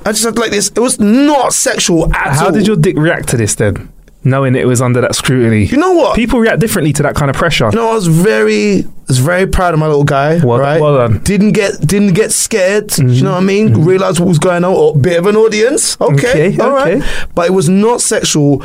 I 0.06 0.14
just 0.14 0.24
had 0.24 0.38
like 0.38 0.52
this. 0.52 0.70
It 0.70 0.80
was 0.80 1.00
not 1.00 1.54
sexual 1.54 2.06
at 2.16 2.16
How 2.16 2.30
all. 2.30 2.36
How 2.46 2.52
did 2.52 2.66
your 2.66 2.78
dick 2.78 2.98
react 2.98 3.30
to 3.30 3.38
this 3.38 3.56
then? 3.56 3.92
Knowing 4.24 4.56
it 4.56 4.68
was 4.68 4.82
under 4.84 5.02
that 5.02 5.16
scrutiny. 5.16 5.66
You 5.66 5.78
know 5.78 5.94
what? 5.94 6.16
People 6.16 6.40
react 6.40 6.60
differently 6.60 6.94
to 6.94 7.02
that 7.04 7.16
kind 7.16 7.32
of 7.32 7.36
pressure. 7.36 7.66
You 7.72 7.78
know, 7.78 7.90
I 7.90 7.96
was 7.96 8.06
very, 8.06 8.82
I 8.84 8.88
was 9.08 9.18
very 9.18 9.48
proud 9.48 9.74
of 9.74 9.80
my 9.80 9.88
little 9.88 10.04
guy. 10.04 10.38
Well- 10.46 10.60
right? 10.60 10.80
well 10.80 10.96
done. 10.98 11.24
Didn't 11.24 11.54
get, 11.54 11.80
didn't 11.82 12.14
get 12.14 12.32
scared. 12.32 12.90
Mm-hmm. 12.90 13.10
You 13.10 13.24
know 13.24 13.32
what 13.32 13.38
I 13.38 13.46
mean? 13.46 13.84
Realized 13.84 14.20
what 14.20 14.28
was 14.30 14.38
going 14.38 14.64
on. 14.64 14.74
Oh, 14.76 14.94
bit 14.94 15.18
of 15.18 15.26
an 15.26 15.36
audience. 15.36 16.00
Okay, 16.00 16.50
Okay, 16.54 16.60
all 16.62 16.72
right. 16.72 16.98
okay. 17.02 17.26
But 17.34 17.48
it 17.48 17.52
was 17.54 17.68
not 17.68 18.00
sexual 18.02 18.64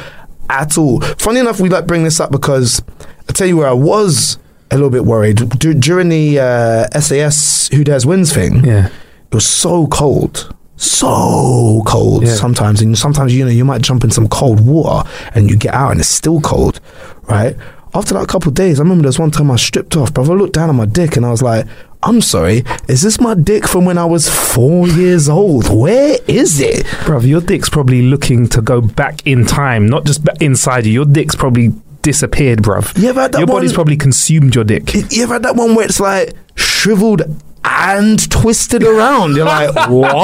at 0.50 0.76
all. 0.76 1.00
Funny 1.00 1.40
enough, 1.40 1.59
we 1.59 1.70
like 1.70 1.86
bring 1.86 2.04
this 2.04 2.20
up 2.20 2.30
because 2.30 2.82
I 3.28 3.32
tell 3.32 3.46
you 3.46 3.57
where 3.57 3.68
I 3.68 3.72
was 3.72 4.38
a 4.70 4.74
little 4.74 4.90
bit 4.90 5.07
worried 5.07 5.36
D- 5.59 5.72
during 5.74 6.11
the 6.11 6.38
uh, 6.38 7.00
SAS 7.00 7.68
Who 7.68 7.82
Dares 7.82 8.04
Wins 8.04 8.30
thing. 8.32 8.62
Yeah. 8.62 8.88
It 8.88 9.34
was 9.34 9.46
so 9.46 9.86
cold. 9.86 10.54
So 10.77 11.83
cold 11.87 12.24
Yeah. 12.24 12.35
sometimes, 12.35 12.81
and 12.83 12.97
sometimes 12.97 13.35
you 13.35 13.45
know 13.45 13.51
you 13.51 13.64
might 13.64 13.83
jump 13.83 14.05
in 14.05 14.11
some 14.11 14.29
cold 14.29 14.61
water 14.61 15.09
and 15.35 15.51
you 15.51 15.57
get 15.57 15.74
out 15.74 15.91
and 15.93 16.01
it's 16.01 16.09
still 16.09 16.41
cold, 16.41 16.81
right? 17.29 17.57
After 17.95 18.12
that 18.14 18.29
couple 18.29 18.49
of 18.51 18.55
days, 18.55 18.79
I 18.79 18.83
remember 18.83 19.03
there's 19.05 19.18
one 19.18 19.31
time 19.31 19.51
I 19.51 19.57
stripped 19.57 19.97
off, 19.97 20.12
brother. 20.12 20.33
I 20.35 20.37
looked 20.37 20.53
down 20.53 20.68
at 20.68 20.74
my 20.74 20.85
dick 20.85 21.16
and 21.16 21.24
I 21.24 21.31
was 21.31 21.41
like, 21.43 21.66
"I'm 22.03 22.20
sorry, 22.20 22.62
is 22.89 23.01
this 23.01 23.18
my 23.20 23.33
dick 23.35 23.66
from 23.66 23.87
when 23.87 23.97
I 23.97 24.05
was 24.05 24.29
four 24.29 24.87
years 24.87 25.31
old? 25.31 25.68
Where 25.74 26.18
is 26.29 26.61
it?" 26.61 26.85
Bruv, 27.07 27.27
your 27.27 27.41
dick's 27.41 27.70
probably 27.70 28.03
looking 28.03 28.49
to 28.49 28.61
go 28.61 28.83
back 28.83 29.27
in 29.27 29.47
time, 29.47 29.87
not 29.89 30.05
just 30.05 30.20
inside 30.41 30.85
you. 30.85 30.93
Your 30.93 31.05
dick's 31.07 31.35
probably 31.35 31.72
disappeared, 32.03 32.61
bruv. 32.62 32.97
You 33.01 33.09
ever 33.09 33.22
had 33.22 33.33
that 33.33 33.39
your 33.39 33.47
body's 33.49 33.72
probably 33.72 33.97
consumed 33.97 34.55
your 34.55 34.64
dick. 34.64 34.93
You 35.11 35.22
ever 35.22 35.35
had 35.35 35.43
that 35.45 35.57
one 35.57 35.74
where 35.74 35.87
it's 35.87 35.99
like 35.99 36.35
shriveled 36.55 37.22
and 37.68 38.30
twisted 38.30 38.84
around? 38.84 39.36
You're 39.36 39.46
like, 39.46 39.74
what? 39.88 40.14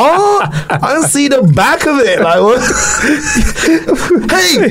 I 0.71 0.95
don't 0.95 1.09
see 1.09 1.29
the 1.29 1.43
back 1.43 1.87
of 1.87 1.99
it. 1.99 2.21
Like, 2.21 2.41
what? 2.41 2.61
hey, 4.31 4.69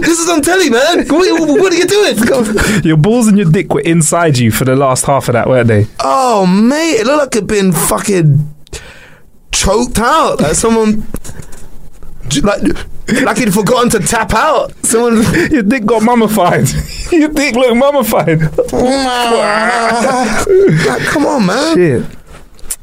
this 0.00 0.18
is 0.18 0.28
on 0.28 0.42
telly, 0.42 0.68
man. 0.70 1.06
What, 1.08 1.60
what 1.60 1.72
are 1.72 1.76
you 1.76 1.86
doing? 1.86 2.16
Your 2.84 2.96
balls 2.96 3.28
and 3.28 3.38
your 3.38 3.50
dick 3.50 3.72
were 3.72 3.80
inside 3.80 4.38
you 4.38 4.50
for 4.50 4.64
the 4.64 4.74
last 4.76 5.04
half 5.06 5.28
of 5.28 5.34
that, 5.34 5.48
weren't 5.48 5.68
they? 5.68 5.86
Oh, 6.00 6.46
mate, 6.46 7.00
it 7.00 7.06
looked 7.06 7.34
like 7.34 7.36
it'd 7.36 7.48
been 7.48 7.72
fucking 7.72 8.54
choked 9.52 9.98
out. 9.98 10.40
Like 10.40 10.54
someone, 10.54 11.06
like, 12.42 12.62
like 13.08 13.38
he'd 13.38 13.54
forgotten 13.54 13.88
to 13.90 14.00
tap 14.00 14.34
out. 14.34 14.72
Someone. 14.84 15.16
Your 15.50 15.62
dick 15.62 15.86
got 15.86 16.02
mummified. 16.02 16.66
your 17.12 17.28
dick 17.28 17.54
looked 17.54 17.76
mummified. 17.76 18.40
like, 18.40 18.50
come 21.06 21.26
on, 21.26 21.46
man. 21.46 21.76
Shit. 21.76 22.04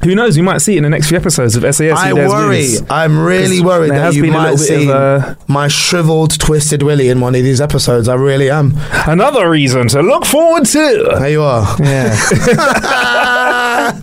Who 0.02 0.14
knows? 0.14 0.36
We 0.36 0.42
might 0.42 0.58
see 0.58 0.74
it 0.74 0.78
in 0.78 0.82
the 0.82 0.90
next 0.90 1.08
few 1.08 1.16
episodes 1.16 1.56
of 1.56 1.62
SAS. 1.74 1.98
I 1.98 2.12
worry. 2.12 2.48
Wins. 2.58 2.82
I'm 2.90 3.18
really 3.18 3.62
worried 3.62 3.90
that 3.90 4.00
has 4.00 4.16
you 4.16 4.22
been 4.22 4.34
a 4.34 4.36
might 4.36 4.56
see 4.56 4.90
a- 4.90 5.36
my 5.48 5.68
shriveled, 5.68 6.38
twisted 6.38 6.82
Willy 6.82 7.08
in 7.08 7.20
one 7.20 7.34
of 7.34 7.42
these 7.42 7.60
episodes. 7.60 8.08
I 8.08 8.14
really 8.14 8.50
am. 8.50 8.74
Another 9.06 9.48
reason 9.48 9.88
to 9.88 10.02
look 10.02 10.26
forward 10.26 10.66
to. 10.66 11.14
There 11.18 11.30
you 11.30 11.42
are. 11.42 11.76
Yeah. 11.80 12.14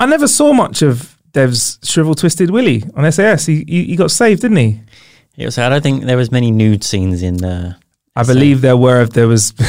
I 0.00 0.06
never 0.06 0.28
saw 0.28 0.52
much 0.52 0.82
of 0.82 1.16
Dev's 1.32 1.80
shriveled, 1.82 2.18
twisted 2.18 2.50
Willy 2.50 2.84
on 2.94 3.10
SAS. 3.10 3.46
He, 3.46 3.64
he 3.66 3.84
he 3.86 3.96
got 3.96 4.12
saved, 4.12 4.42
didn't 4.42 4.58
he? 4.58 4.80
It 5.38 5.44
was, 5.44 5.56
I 5.56 5.68
don't 5.68 5.82
think 5.82 6.04
there 6.04 6.16
was 6.16 6.32
many 6.32 6.50
nude 6.50 6.82
scenes 6.82 7.22
in 7.22 7.36
the. 7.36 7.76
I 8.16 8.24
believe 8.24 8.60
there 8.60 8.76
were. 8.76 9.02
If 9.02 9.10
There 9.10 9.28
was. 9.28 9.54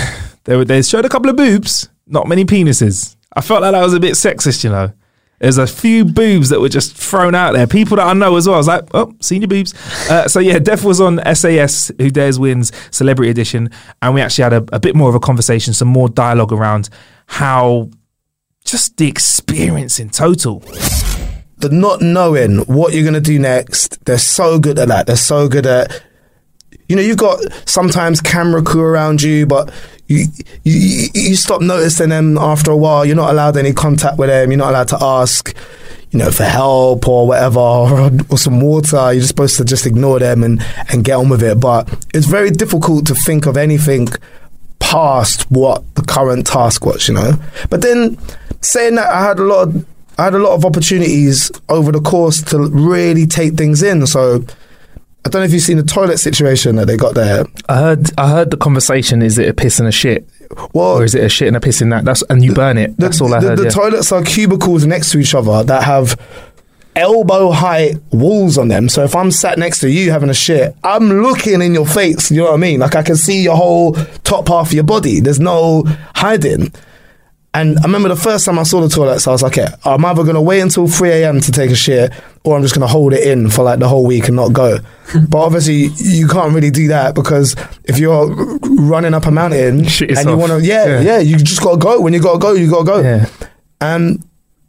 There 0.45 0.57
were. 0.57 0.65
They 0.65 0.81
showed 0.81 1.05
a 1.05 1.09
couple 1.09 1.29
of 1.29 1.35
boobs. 1.35 1.89
Not 2.07 2.27
many 2.27 2.43
penises. 2.43 3.15
I 3.33 3.41
felt 3.41 3.61
like 3.61 3.73
that 3.73 3.83
was 3.83 3.93
a 3.93 3.99
bit 3.99 4.13
sexist, 4.13 4.63
you 4.63 4.71
know. 4.71 4.91
There's 5.39 5.59
a 5.59 5.67
few 5.67 6.05
boobs 6.05 6.49
that 6.49 6.59
were 6.59 6.69
just 6.69 6.95
thrown 6.95 7.35
out 7.35 7.53
there. 7.53 7.67
People 7.67 7.97
that 7.97 8.07
I 8.07 8.13
know 8.13 8.35
as 8.35 8.47
well. 8.47 8.55
I 8.55 8.57
was 8.57 8.67
like, 8.67 8.83
oh, 8.93 9.13
senior 9.19 9.47
boobs. 9.47 9.73
Uh, 10.09 10.27
so 10.27 10.39
yeah, 10.39 10.57
Dev 10.57 10.83
was 10.83 10.99
on 10.99 11.21
SAS, 11.35 11.91
Who 11.99 12.09
Dares 12.09 12.39
Wins 12.39 12.71
Celebrity 12.89 13.29
Edition, 13.29 13.69
and 14.01 14.15
we 14.15 14.21
actually 14.21 14.43
had 14.43 14.53
a, 14.53 14.65
a 14.73 14.79
bit 14.79 14.95
more 14.95 15.07
of 15.07 15.15
a 15.15 15.19
conversation, 15.19 15.73
some 15.73 15.87
more 15.87 16.09
dialogue 16.09 16.51
around 16.51 16.89
how 17.27 17.89
just 18.65 18.97
the 18.97 19.07
experience 19.07 19.99
in 19.99 20.09
total. 20.09 20.63
The 21.59 21.69
not 21.69 22.01
knowing 22.01 22.59
what 22.59 22.93
you're 22.93 23.03
gonna 23.05 23.21
do 23.21 23.37
next. 23.37 24.03
They're 24.05 24.17
so 24.17 24.59
good 24.59 24.79
at 24.79 24.87
that. 24.87 25.07
They're 25.07 25.15
so 25.15 25.47
good 25.47 25.65
at. 25.65 26.03
You 26.87 26.95
know, 26.95 27.01
you've 27.01 27.17
got 27.17 27.39
sometimes 27.69 28.19
camera 28.19 28.63
crew 28.63 28.81
around 28.81 29.21
you, 29.21 29.45
but 29.45 29.71
you, 30.07 30.25
you 30.63 31.07
you 31.13 31.35
stop 31.35 31.61
noticing 31.61 32.09
them 32.09 32.37
after 32.37 32.71
a 32.71 32.77
while. 32.77 33.05
You're 33.05 33.15
not 33.15 33.29
allowed 33.29 33.57
any 33.57 33.73
contact 33.73 34.17
with 34.17 34.29
them. 34.29 34.49
You're 34.49 34.57
not 34.57 34.71
allowed 34.71 34.87
to 34.89 34.97
ask, 34.99 35.55
you 36.09 36.17
know, 36.17 36.31
for 36.31 36.45
help 36.45 37.07
or 37.07 37.27
whatever 37.27 37.59
or, 37.59 38.09
or 38.29 38.37
some 38.37 38.59
water. 38.59 39.13
You're 39.13 39.21
just 39.21 39.27
supposed 39.27 39.57
to 39.57 39.65
just 39.65 39.85
ignore 39.85 40.17
them 40.19 40.43
and 40.43 40.65
and 40.91 41.03
get 41.03 41.17
on 41.17 41.29
with 41.29 41.43
it. 41.43 41.59
But 41.59 41.87
it's 42.13 42.25
very 42.25 42.49
difficult 42.49 43.05
to 43.07 43.15
think 43.15 43.45
of 43.45 43.55
anything 43.55 44.07
past 44.79 45.43
what 45.51 45.83
the 45.93 46.01
current 46.01 46.47
task 46.47 46.85
was. 46.85 47.07
You 47.07 47.13
know, 47.13 47.33
but 47.69 47.81
then 47.81 48.17
saying 48.61 48.95
that, 48.95 49.13
I 49.13 49.21
had 49.21 49.37
a 49.37 49.43
lot 49.43 49.67
of 49.67 49.85
I 50.19 50.25
had 50.25 50.33
a 50.35 50.39
lot 50.39 50.53
of 50.53 50.65
opportunities 50.65 51.49
over 51.69 51.91
the 51.93 52.01
course 52.01 52.41
to 52.51 52.59
really 52.59 53.25
take 53.25 53.53
things 53.53 53.81
in. 53.81 54.05
So 54.05 54.43
I 55.25 55.29
don't 55.29 55.41
know 55.41 55.45
if 55.45 55.53
you've 55.53 55.61
seen 55.61 55.77
the 55.77 55.83
toilet 55.83 56.17
situation 56.17 56.75
that 56.75 56.87
they 56.87 56.97
got 56.97 57.15
there. 57.15 57.45
I 57.69 57.77
heard. 57.77 58.09
I 58.19 58.29
heard 58.29 58.51
the 58.51 58.57
conversation. 58.57 59.21
Is 59.21 59.37
it 59.37 59.47
a 59.47 59.53
piss 59.53 59.79
and 59.79 59.87
a 59.87 59.91
shit, 59.93 60.27
Well, 60.73 60.97
or 60.97 61.03
is 61.05 61.15
it 61.15 61.23
a 61.23 61.29
shit 61.29 61.47
and 61.47 61.55
a 61.55 61.61
piss 61.61 61.81
in 61.81 61.89
that? 61.89 62.03
That's 62.03 62.21
and 62.23 62.43
you 62.43 62.53
burn 62.53 62.77
it. 62.77 62.97
the, 62.97 63.03
That's 63.05 63.21
all 63.21 63.33
I 63.33 63.39
the, 63.39 63.47
heard. 63.49 63.59
the 63.59 63.63
yeah. 63.65 63.69
toilets 63.69 64.11
are 64.11 64.21
cubicles 64.23 64.85
next 64.85 65.11
to 65.11 65.19
each 65.19 65.33
other 65.33 65.63
that 65.63 65.83
have 65.83 66.19
elbow 66.95 67.51
height 67.51 67.95
walls 68.11 68.57
on 68.57 68.67
them. 68.67 68.89
So 68.89 69.03
if 69.05 69.15
I'm 69.15 69.31
sat 69.31 69.57
next 69.57 69.79
to 69.81 69.89
you 69.89 70.11
having 70.11 70.29
a 70.29 70.33
shit, 70.33 70.75
I'm 70.83 71.21
looking 71.21 71.61
in 71.61 71.73
your 71.73 71.85
face. 71.85 72.29
You 72.29 72.39
know 72.39 72.45
what 72.45 72.53
I 72.55 72.57
mean? 72.57 72.79
Like 72.81 72.95
I 72.95 73.03
can 73.03 73.15
see 73.15 73.41
your 73.41 73.55
whole 73.55 73.93
top 74.23 74.49
half 74.49 74.67
of 74.67 74.73
your 74.73 74.83
body. 74.83 75.21
There's 75.21 75.39
no 75.39 75.83
hiding. 76.15 76.73
And 77.53 77.79
I 77.79 77.81
remember 77.83 78.09
the 78.09 78.15
first 78.15 78.45
time 78.45 78.59
I 78.59 78.63
saw 78.63 78.79
the 78.79 78.89
toilets, 78.89 79.27
I 79.27 79.31
was 79.31 79.41
like, 79.41 79.57
okay, 79.57 79.73
I'm 79.83 80.05
either 80.05 80.21
going 80.23 80.35
to 80.35 80.41
wait 80.41 80.59
until 80.59 80.87
3 80.87 81.09
a.m. 81.09 81.41
to 81.41 81.51
take 81.51 81.71
a 81.71 81.75
shit 81.75 82.13
or 82.43 82.55
I'm 82.55 82.61
just 82.61 82.75
going 82.75 82.87
to 82.87 82.91
hold 82.91 83.11
it 83.13 83.27
in 83.27 83.49
for 83.49 83.63
like 83.63 83.79
the 83.79 83.87
whole 83.87 84.05
week 84.05 84.27
and 84.27 84.35
not 84.35 84.53
go. 84.53 84.77
but 85.29 85.37
obviously, 85.39 85.87
you 85.97 86.27
can't 86.27 86.53
really 86.53 86.69
do 86.69 86.89
that 86.89 87.15
because 87.15 87.55
if 87.85 87.97
you're 87.97 88.27
running 88.61 89.15
up 89.15 89.25
a 89.25 89.31
mountain 89.31 89.79
and 89.79 89.99
you 89.99 90.37
want 90.37 90.51
to, 90.51 90.61
yeah, 90.61 90.85
Yeah. 90.85 90.99
yeah, 91.01 91.19
you 91.19 91.37
just 91.37 91.61
got 91.63 91.71
to 91.71 91.77
go. 91.77 91.99
When 91.99 92.13
you 92.13 92.21
got 92.21 92.33
to 92.33 92.39
go, 92.39 92.53
you 92.53 92.69
got 92.69 92.79
to 92.79 92.85
go. 92.85 92.99
Yeah. 92.99 93.25
And 93.81 94.23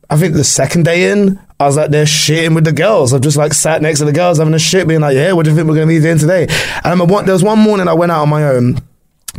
I 0.09 0.17
think 0.17 0.33
the 0.35 0.43
second 0.45 0.87
day 0.87 1.11
in, 1.13 1.39
I 1.61 1.67
was 1.67 1.77
like, 1.77 1.91
they're 1.91 2.07
shitting 2.07 2.55
with 2.55 2.65
the 2.65 2.73
girls. 2.73 3.13
I've 3.13 3.21
just 3.21 3.37
like 3.37 3.53
sat 3.53 3.83
next 3.83 3.99
to 3.99 4.07
the 4.07 4.13
girls 4.13 4.39
having 4.39 4.55
a 4.55 4.59
shit, 4.59 4.89
being 4.89 5.03
like, 5.03 5.15
yeah, 5.17 5.33
what 5.33 5.45
do 5.45 5.51
you 5.51 5.57
think 5.57 5.69
we're 5.69 5.75
going 5.75 5.87
to 5.89 5.95
be 5.95 6.01
doing 6.01 6.17
today? 6.19 6.45
And 6.45 6.87
I 6.87 6.91
remember 6.91 7.13
one, 7.13 7.27
there 7.27 7.35
was 7.35 7.45
one 7.45 7.59
morning 7.59 7.89
I 7.89 7.93
went 7.93 8.11
out 8.11 8.23
on 8.23 8.31
my 8.31 8.45
own, 8.45 8.79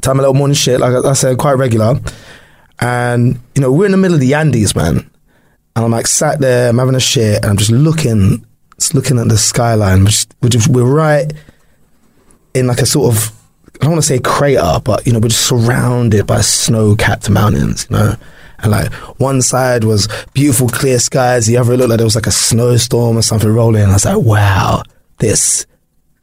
time 0.01 0.19
a 0.19 0.21
little 0.21 0.35
morning 0.35 0.53
shit, 0.53 0.79
like 0.79 1.03
I 1.03 1.13
said, 1.13 1.39
quite 1.39 1.53
regular. 1.53 1.99
And, 2.81 3.39
you 3.55 3.61
know, 3.61 3.71
we're 3.71 3.85
in 3.85 3.91
the 3.91 3.97
middle 3.97 4.15
of 4.15 4.21
the 4.21 4.33
Andes, 4.33 4.75
man. 4.75 5.09
And 5.75 5.85
I'm 5.85 5.91
like 5.91 6.07
sat 6.07 6.39
there, 6.39 6.69
I'm 6.69 6.77
having 6.79 6.95
a 6.95 6.99
shit, 6.99 7.37
and 7.37 7.45
I'm 7.45 7.57
just 7.57 7.71
looking, 7.71 8.45
just 8.77 8.93
looking 8.93 9.19
at 9.19 9.29
the 9.29 9.37
skyline. 9.37 10.05
Just, 10.05 10.33
we're, 10.41 10.83
right 10.83 11.31
in 12.53 12.67
like 12.67 12.79
a 12.79 12.85
sort 12.85 13.15
of, 13.15 13.31
I 13.75 13.85
don't 13.85 13.91
want 13.91 14.03
to 14.03 14.07
say 14.07 14.19
crater, 14.19 14.79
but, 14.83 15.05
you 15.05 15.13
know, 15.13 15.19
we're 15.19 15.29
just 15.29 15.47
surrounded 15.47 16.27
by 16.27 16.41
snow 16.41 16.95
capped 16.95 17.29
mountains, 17.29 17.87
you 17.89 17.95
know. 17.95 18.15
And 18.59 18.71
like 18.71 18.93
one 19.19 19.41
side 19.41 19.83
was 19.83 20.07
beautiful 20.33 20.67
clear 20.67 20.99
skies, 20.99 21.47
the 21.47 21.57
other 21.57 21.77
looked 21.77 21.89
like 21.89 21.97
there 21.97 22.05
was 22.05 22.15
like 22.15 22.27
a 22.27 22.31
snowstorm 22.31 23.17
or 23.17 23.21
something 23.21 23.49
rolling. 23.49 23.83
And 23.83 23.91
I 23.91 23.95
was 23.95 24.05
like, 24.05 24.17
wow, 24.17 24.83
this 25.17 25.65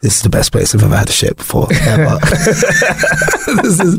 this 0.01 0.16
is 0.16 0.22
the 0.22 0.28
best 0.28 0.53
place 0.53 0.74
I've 0.74 0.82
ever 0.82 0.96
had 0.96 1.09
a 1.09 1.12
shit 1.12 1.36
before 1.36 1.66
ever. 1.72 2.18
this 3.62 3.80
is 3.80 3.96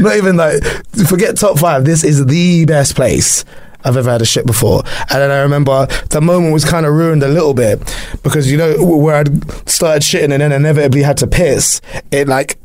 not 0.00 0.16
even 0.16 0.36
like 0.36 0.62
forget 1.06 1.36
top 1.36 1.58
five. 1.58 1.84
This 1.84 2.04
is 2.04 2.24
the 2.26 2.64
best 2.66 2.94
place 2.94 3.44
I've 3.84 3.96
ever 3.96 4.10
had 4.10 4.22
a 4.22 4.26
shit 4.26 4.46
before. 4.46 4.82
And 5.10 5.20
then 5.20 5.30
I 5.30 5.40
remember 5.40 5.86
the 6.10 6.20
moment 6.20 6.52
was 6.52 6.64
kind 6.64 6.86
of 6.86 6.92
ruined 6.92 7.22
a 7.22 7.28
little 7.28 7.54
bit 7.54 7.80
because 8.22 8.50
you 8.50 8.58
know 8.58 8.84
where 8.84 9.16
I'd 9.16 9.68
started 9.68 10.02
shitting 10.02 10.32
and 10.32 10.40
then 10.40 10.52
inevitably 10.52 11.02
had 11.02 11.16
to 11.18 11.26
piss. 11.26 11.80
It 12.10 12.28
like 12.28 12.58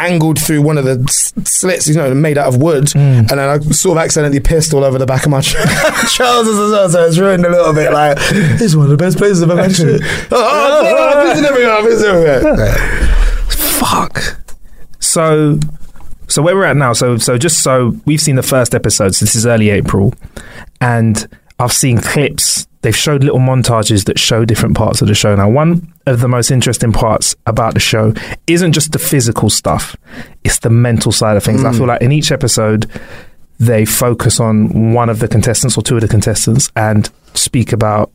angled 0.00 0.40
through 0.40 0.62
one 0.62 0.78
of 0.78 0.84
the 0.84 1.04
slits, 1.44 1.88
you 1.88 1.94
know, 1.94 2.12
made 2.14 2.38
out 2.38 2.48
of 2.48 2.60
wood, 2.60 2.90
hmm. 2.90 2.98
and 2.98 3.28
then 3.28 3.38
I 3.38 3.58
sort 3.58 3.98
of 3.98 4.04
accidentally 4.04 4.40
pissed 4.40 4.72
all 4.72 4.84
over 4.84 4.98
the 4.98 5.06
back 5.06 5.24
of 5.24 5.30
my 5.30 5.40
trousers 5.42 6.58
as 6.58 6.70
well. 6.70 6.88
So 6.88 7.06
it's 7.06 7.18
ruined 7.18 7.44
a 7.44 7.50
little 7.50 7.72
bit. 7.72 7.92
Like 7.92 8.16
this 8.18 8.62
is 8.62 8.76
one 8.76 8.86
of 8.86 8.90
the 8.90 8.96
best 8.96 9.18
places 9.18 9.42
I've 9.42 9.50
ever 9.50 9.72
shit. 9.72 10.00
Oh, 10.32 10.36
oh, 10.36 10.82
oh, 10.82 10.96
oh, 10.96 11.12
oh 11.12 11.34
pissing 11.34 11.44
everywhere. 11.44 11.72
I'm 11.72 11.84
pissing 11.84 12.04
everywhere. 12.04 12.74
Fuck. 13.48 14.40
So, 15.00 15.58
so 16.28 16.42
where 16.42 16.54
we're 16.54 16.64
at 16.64 16.76
now. 16.76 16.92
So, 16.92 17.16
so 17.16 17.36
just 17.36 17.62
so 17.62 17.96
we've 18.06 18.20
seen 18.20 18.36
the 18.36 18.42
first 18.42 18.74
episode. 18.74 19.14
So 19.14 19.24
this 19.24 19.34
is 19.34 19.46
early 19.46 19.70
April, 19.70 20.14
and 20.80 21.28
I've 21.60 21.72
seen 21.72 21.98
clips. 21.98 22.66
They've 22.82 22.96
showed 22.96 23.22
little 23.22 23.38
montages 23.40 24.06
that 24.06 24.18
show 24.18 24.46
different 24.46 24.74
parts 24.74 25.02
of 25.02 25.08
the 25.08 25.14
show. 25.14 25.34
Now, 25.36 25.50
one 25.50 25.92
of 26.06 26.20
the 26.20 26.28
most 26.28 26.50
interesting 26.50 26.92
parts 26.92 27.36
about 27.46 27.74
the 27.74 27.80
show 27.80 28.14
isn't 28.46 28.72
just 28.72 28.92
the 28.92 28.98
physical 28.98 29.50
stuff; 29.50 29.94
it's 30.44 30.60
the 30.60 30.70
mental 30.70 31.12
side 31.12 31.36
of 31.36 31.44
things. 31.44 31.62
I 31.62 31.70
hmm. 31.70 31.78
feel 31.78 31.86
like 31.86 32.00
in 32.00 32.12
each 32.12 32.32
episode, 32.32 32.90
they 33.58 33.84
focus 33.84 34.40
on 34.40 34.94
one 34.94 35.10
of 35.10 35.18
the 35.18 35.28
contestants 35.28 35.76
or 35.76 35.82
two 35.82 35.96
of 35.96 36.00
the 36.00 36.08
contestants 36.08 36.70
and 36.74 37.10
speak 37.34 37.72
about. 37.72 38.10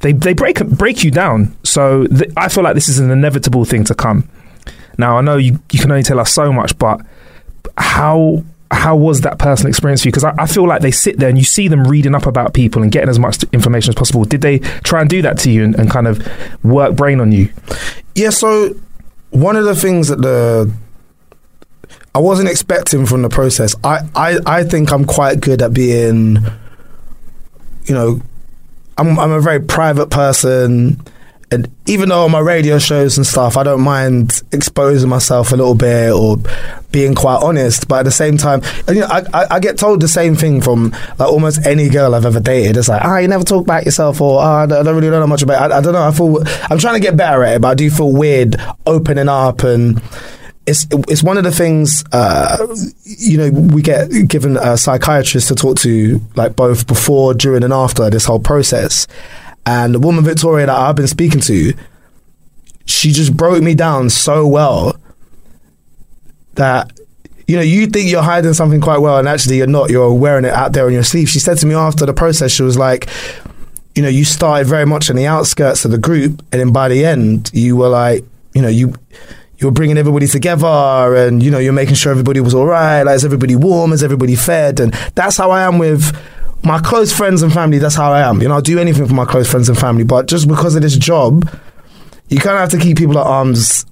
They 0.00 0.12
they 0.12 0.32
break 0.32 0.58
break 0.66 1.04
you 1.04 1.12
down. 1.12 1.56
So 1.62 2.06
th- 2.08 2.32
I 2.36 2.48
feel 2.48 2.64
like 2.64 2.74
this 2.74 2.88
is 2.88 2.98
an 2.98 3.10
inevitable 3.10 3.64
thing 3.64 3.84
to 3.84 3.94
come. 3.94 4.28
Now 4.98 5.18
I 5.18 5.20
know 5.20 5.36
you, 5.36 5.60
you 5.70 5.78
can 5.78 5.92
only 5.92 6.02
tell 6.02 6.18
us 6.18 6.32
so 6.32 6.52
much, 6.52 6.76
but 6.78 7.00
how 7.76 8.42
how 8.70 8.96
was 8.96 9.22
that 9.22 9.38
personal 9.38 9.68
experience 9.68 10.02
for 10.02 10.08
you? 10.08 10.12
Because 10.12 10.24
I, 10.24 10.34
I 10.38 10.46
feel 10.46 10.66
like 10.66 10.82
they 10.82 10.90
sit 10.90 11.18
there 11.18 11.28
and 11.28 11.38
you 11.38 11.44
see 11.44 11.68
them 11.68 11.84
reading 11.84 12.14
up 12.14 12.26
about 12.26 12.54
people 12.54 12.82
and 12.82 12.92
getting 12.92 13.08
as 13.08 13.18
much 13.18 13.42
information 13.52 13.90
as 13.90 13.94
possible. 13.94 14.24
Did 14.24 14.42
they 14.42 14.58
try 14.58 15.00
and 15.00 15.08
do 15.08 15.22
that 15.22 15.38
to 15.40 15.50
you 15.50 15.64
and, 15.64 15.74
and 15.76 15.90
kind 15.90 16.06
of 16.06 16.26
work 16.64 16.94
brain 16.94 17.20
on 17.20 17.32
you? 17.32 17.52
Yeah, 18.14 18.30
so 18.30 18.74
one 19.30 19.56
of 19.56 19.64
the 19.64 19.74
things 19.74 20.08
that 20.08 20.20
the 20.20 20.70
I 22.14 22.20
wasn't 22.20 22.48
expecting 22.48 23.06
from 23.06 23.22
the 23.22 23.28
process. 23.28 23.76
I, 23.84 24.00
I, 24.14 24.38
I 24.44 24.64
think 24.64 24.92
I'm 24.92 25.04
quite 25.04 25.40
good 25.40 25.62
at 25.62 25.72
being, 25.72 26.38
you 27.84 27.94
know, 27.94 28.20
I'm 28.96 29.18
I'm 29.18 29.30
a 29.30 29.40
very 29.40 29.60
private 29.60 30.10
person, 30.10 31.00
and 31.50 31.70
even 31.86 32.10
though 32.10 32.24
on 32.24 32.30
my 32.30 32.40
radio 32.40 32.78
shows 32.78 33.16
and 33.16 33.26
stuff, 33.26 33.56
I 33.56 33.62
don't 33.62 33.80
mind 33.80 34.42
exposing 34.52 35.08
myself 35.08 35.52
a 35.52 35.56
little 35.56 35.74
bit 35.74 36.12
or 36.12 36.36
being 36.90 37.14
quite 37.14 37.42
honest. 37.42 37.88
But 37.88 38.00
at 38.00 38.02
the 38.04 38.10
same 38.10 38.36
time, 38.36 38.60
you 38.86 39.00
know, 39.00 39.06
I, 39.06 39.24
I 39.32 39.46
I 39.52 39.60
get 39.60 39.78
told 39.78 40.02
the 40.02 40.08
same 40.08 40.34
thing 40.34 40.60
from 40.60 40.90
like 41.18 41.28
almost 41.28 41.64
any 41.64 41.88
girl 41.88 42.14
I've 42.14 42.26
ever 42.26 42.40
dated. 42.40 42.76
It's 42.76 42.88
like, 42.88 43.02
ah, 43.02 43.18
you 43.18 43.28
never 43.28 43.44
talk 43.44 43.62
about 43.62 43.86
yourself, 43.86 44.20
or 44.20 44.40
ah, 44.40 44.62
I 44.62 44.66
don't 44.66 44.80
I 44.80 44.82
don't 44.82 44.96
really 44.96 45.10
know 45.10 45.26
much 45.26 45.42
about. 45.42 45.70
It. 45.70 45.74
I, 45.74 45.78
I 45.78 45.80
don't 45.80 45.94
know. 45.94 46.06
I 46.06 46.10
feel 46.10 46.42
I'm 46.70 46.78
trying 46.78 46.94
to 46.94 47.00
get 47.00 47.16
better 47.16 47.42
at 47.44 47.56
it, 47.56 47.62
but 47.62 47.68
I 47.68 47.74
do 47.74 47.90
feel 47.90 48.12
weird 48.12 48.56
opening 48.86 49.28
up 49.28 49.62
and 49.62 50.02
it's 50.66 50.86
it's 50.90 51.22
one 51.22 51.38
of 51.38 51.44
the 51.44 51.50
things 51.50 52.04
uh, 52.12 52.76
you 53.04 53.38
know 53.38 53.50
we 53.50 53.80
get 53.80 54.10
given 54.28 54.58
a 54.58 54.76
psychiatrist 54.76 55.48
to 55.48 55.54
talk 55.54 55.78
to 55.78 56.20
like 56.36 56.56
both 56.56 56.86
before, 56.86 57.32
during, 57.32 57.64
and 57.64 57.72
after 57.72 58.10
this 58.10 58.26
whole 58.26 58.38
process. 58.38 59.06
And 59.68 59.94
the 59.94 59.98
woman 59.98 60.24
Victoria 60.24 60.64
that 60.64 60.74
I've 60.74 60.96
been 60.96 61.06
speaking 61.06 61.42
to, 61.42 61.74
she 62.86 63.12
just 63.12 63.36
broke 63.36 63.62
me 63.62 63.74
down 63.74 64.08
so 64.08 64.46
well 64.46 64.98
that 66.54 66.90
you 67.46 67.54
know 67.54 67.62
you 67.62 67.86
think 67.86 68.10
you're 68.10 68.22
hiding 68.22 68.54
something 68.54 68.80
quite 68.80 69.00
well, 69.00 69.18
and 69.18 69.28
actually 69.28 69.58
you're 69.58 69.66
not. 69.66 69.90
You're 69.90 70.14
wearing 70.14 70.46
it 70.46 70.54
out 70.54 70.72
there 70.72 70.86
on 70.86 70.94
your 70.94 71.02
sleeve. 71.02 71.28
She 71.28 71.38
said 71.38 71.58
to 71.58 71.66
me 71.66 71.74
after 71.74 72.06
the 72.06 72.14
process, 72.14 72.50
she 72.50 72.62
was 72.62 72.78
like. 72.78 73.08
You 73.94 74.02
know, 74.02 74.10
you 74.10 74.24
started 74.24 74.68
very 74.68 74.86
much 74.86 75.10
on 75.10 75.16
the 75.16 75.26
outskirts 75.26 75.84
of 75.84 75.90
the 75.90 75.98
group, 75.98 76.40
and 76.52 76.60
then 76.60 76.72
by 76.72 76.88
the 76.88 77.04
end, 77.04 77.50
you 77.52 77.74
were 77.74 77.88
like, 77.88 78.22
you 78.54 78.62
know, 78.62 78.68
you 78.68 78.94
you 79.56 79.66
were 79.66 79.72
bringing 79.72 79.98
everybody 79.98 80.28
together 80.28 81.16
and 81.16 81.42
you 81.42 81.50
know 81.50 81.58
you're 81.58 81.72
making 81.72 81.96
sure 81.96 82.12
everybody 82.12 82.38
was 82.38 82.54
all 82.54 82.66
right 82.66 83.02
like 83.02 83.16
is 83.16 83.24
everybody 83.24 83.56
warm 83.56 83.92
is 83.92 84.04
everybody 84.04 84.36
fed 84.36 84.78
and 84.78 84.92
that's 85.16 85.36
how 85.36 85.50
i 85.50 85.62
am 85.62 85.78
with 85.78 86.16
my 86.64 86.78
close 86.80 87.12
friends 87.12 87.42
and 87.42 87.52
family 87.52 87.78
that's 87.78 87.94
how 87.94 88.12
i 88.12 88.20
am. 88.20 88.40
You 88.42 88.48
know 88.48 88.54
i'll 88.54 88.62
do 88.62 88.78
anything 88.78 89.06
for 89.06 89.14
my 89.14 89.24
close 89.24 89.50
friends 89.50 89.68
and 89.68 89.78
family 89.78 90.04
but 90.04 90.26
just 90.26 90.48
because 90.48 90.74
of 90.74 90.82
this 90.82 90.96
job 90.96 91.48
you 92.28 92.38
kind 92.38 92.56
of 92.56 92.60
have 92.60 92.70
to 92.70 92.78
keep 92.78 92.98
people 92.98 93.18
at 93.18 93.26
arms 93.26 93.86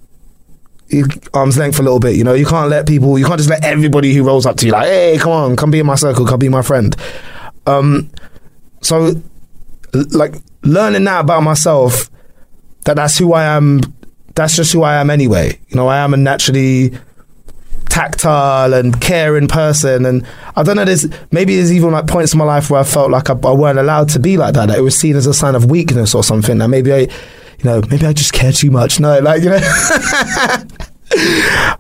arm's 1.34 1.58
length 1.58 1.76
for 1.76 1.82
a 1.82 1.84
little 1.84 2.00
bit 2.00 2.16
you 2.16 2.22
know? 2.24 2.34
You 2.34 2.46
can't 2.46 2.70
let 2.70 2.86
people 2.86 3.18
you 3.18 3.24
can't 3.24 3.38
just 3.38 3.50
let 3.50 3.64
everybody 3.64 4.14
who 4.14 4.22
rolls 4.22 4.46
up 4.46 4.56
to 4.58 4.66
you 4.66 4.72
like 4.72 4.86
hey 4.86 5.18
come 5.18 5.32
on 5.32 5.56
come 5.56 5.70
be 5.70 5.80
in 5.80 5.86
my 5.86 5.96
circle 5.96 6.26
come 6.26 6.38
be 6.38 6.48
my 6.48 6.62
friend. 6.62 6.94
Um 7.66 8.10
so 8.82 9.20
like 9.92 10.34
learning 10.62 11.04
that 11.04 11.20
about 11.20 11.42
myself 11.42 12.10
that 12.84 12.94
that's 12.96 13.18
who 13.18 13.32
i 13.32 13.42
am 13.44 13.80
that's 14.36 14.54
just 14.54 14.72
who 14.72 14.82
I 14.82 14.96
am 14.96 15.10
anyway. 15.10 15.58
You 15.68 15.76
know, 15.76 15.88
I 15.88 15.98
am 15.98 16.14
a 16.14 16.16
naturally 16.16 16.96
tactile 17.96 18.74
and 18.74 19.00
caring 19.00 19.48
person. 19.48 20.04
And 20.04 20.26
I 20.54 20.62
don't 20.62 20.76
know, 20.76 20.84
there's 20.84 21.06
maybe 21.32 21.56
there's 21.56 21.72
even 21.72 21.92
like 21.92 22.06
points 22.06 22.34
in 22.34 22.38
my 22.38 22.44
life 22.44 22.70
where 22.70 22.80
I 22.80 22.84
felt 22.84 23.10
like 23.10 23.30
I, 23.30 23.32
I 23.32 23.52
weren't 23.52 23.78
allowed 23.78 24.10
to 24.10 24.18
be 24.18 24.36
like 24.36 24.52
that. 24.54 24.66
That 24.66 24.78
it 24.78 24.82
was 24.82 24.98
seen 24.98 25.16
as 25.16 25.26
a 25.26 25.32
sign 25.32 25.54
of 25.54 25.70
weakness 25.70 26.14
or 26.14 26.22
something. 26.22 26.58
That 26.58 26.68
maybe 26.68 26.92
I, 26.92 26.98
you 26.98 27.64
know, 27.64 27.80
maybe 27.90 28.04
I 28.04 28.12
just 28.12 28.34
care 28.34 28.52
too 28.52 28.70
much. 28.70 29.00
No, 29.00 29.18
like 29.20 29.42
you 29.42 29.48
know. 29.48 29.56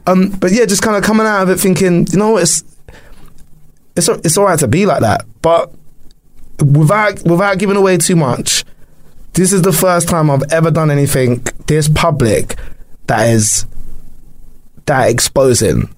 um, 0.06 0.30
but 0.30 0.52
yeah, 0.52 0.64
just 0.64 0.82
kind 0.82 0.96
of 0.96 1.02
coming 1.02 1.26
out 1.26 1.42
of 1.42 1.50
it 1.50 1.60
thinking, 1.60 2.06
you 2.10 2.18
know, 2.18 2.38
it's 2.38 2.64
it's 3.94 4.08
it's 4.08 4.38
all 4.38 4.46
right 4.46 4.58
to 4.58 4.68
be 4.68 4.86
like 4.86 5.00
that, 5.00 5.26
but 5.42 5.70
without 6.64 7.22
without 7.24 7.58
giving 7.58 7.76
away 7.76 7.98
too 7.98 8.16
much. 8.16 8.64
This 9.34 9.52
is 9.52 9.60
the 9.60 9.72
first 9.72 10.08
time 10.08 10.30
I've 10.30 10.50
ever 10.50 10.70
done 10.70 10.90
anything 10.90 11.46
this 11.66 11.90
public 11.90 12.56
that 13.06 13.28
is 13.28 13.66
that 14.86 15.10
exposing. 15.10 15.94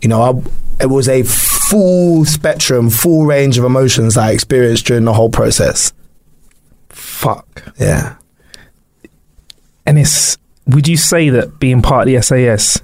You 0.00 0.08
know, 0.08 0.22
I, 0.22 0.82
it 0.82 0.86
was 0.86 1.08
a 1.08 1.22
full 1.22 2.24
spectrum, 2.24 2.90
full 2.90 3.26
range 3.26 3.58
of 3.58 3.64
emotions 3.64 4.14
that 4.14 4.24
I 4.24 4.32
experienced 4.32 4.86
during 4.86 5.04
the 5.04 5.12
whole 5.12 5.30
process. 5.30 5.92
Fuck. 6.88 7.72
Yeah. 7.78 8.16
And 9.84 9.98
it's 9.98 10.38
would 10.66 10.86
you 10.86 10.96
say 10.96 11.30
that 11.30 11.58
being 11.58 11.82
part 11.82 12.06
of 12.06 12.14
the 12.14 12.22
SAS 12.22 12.80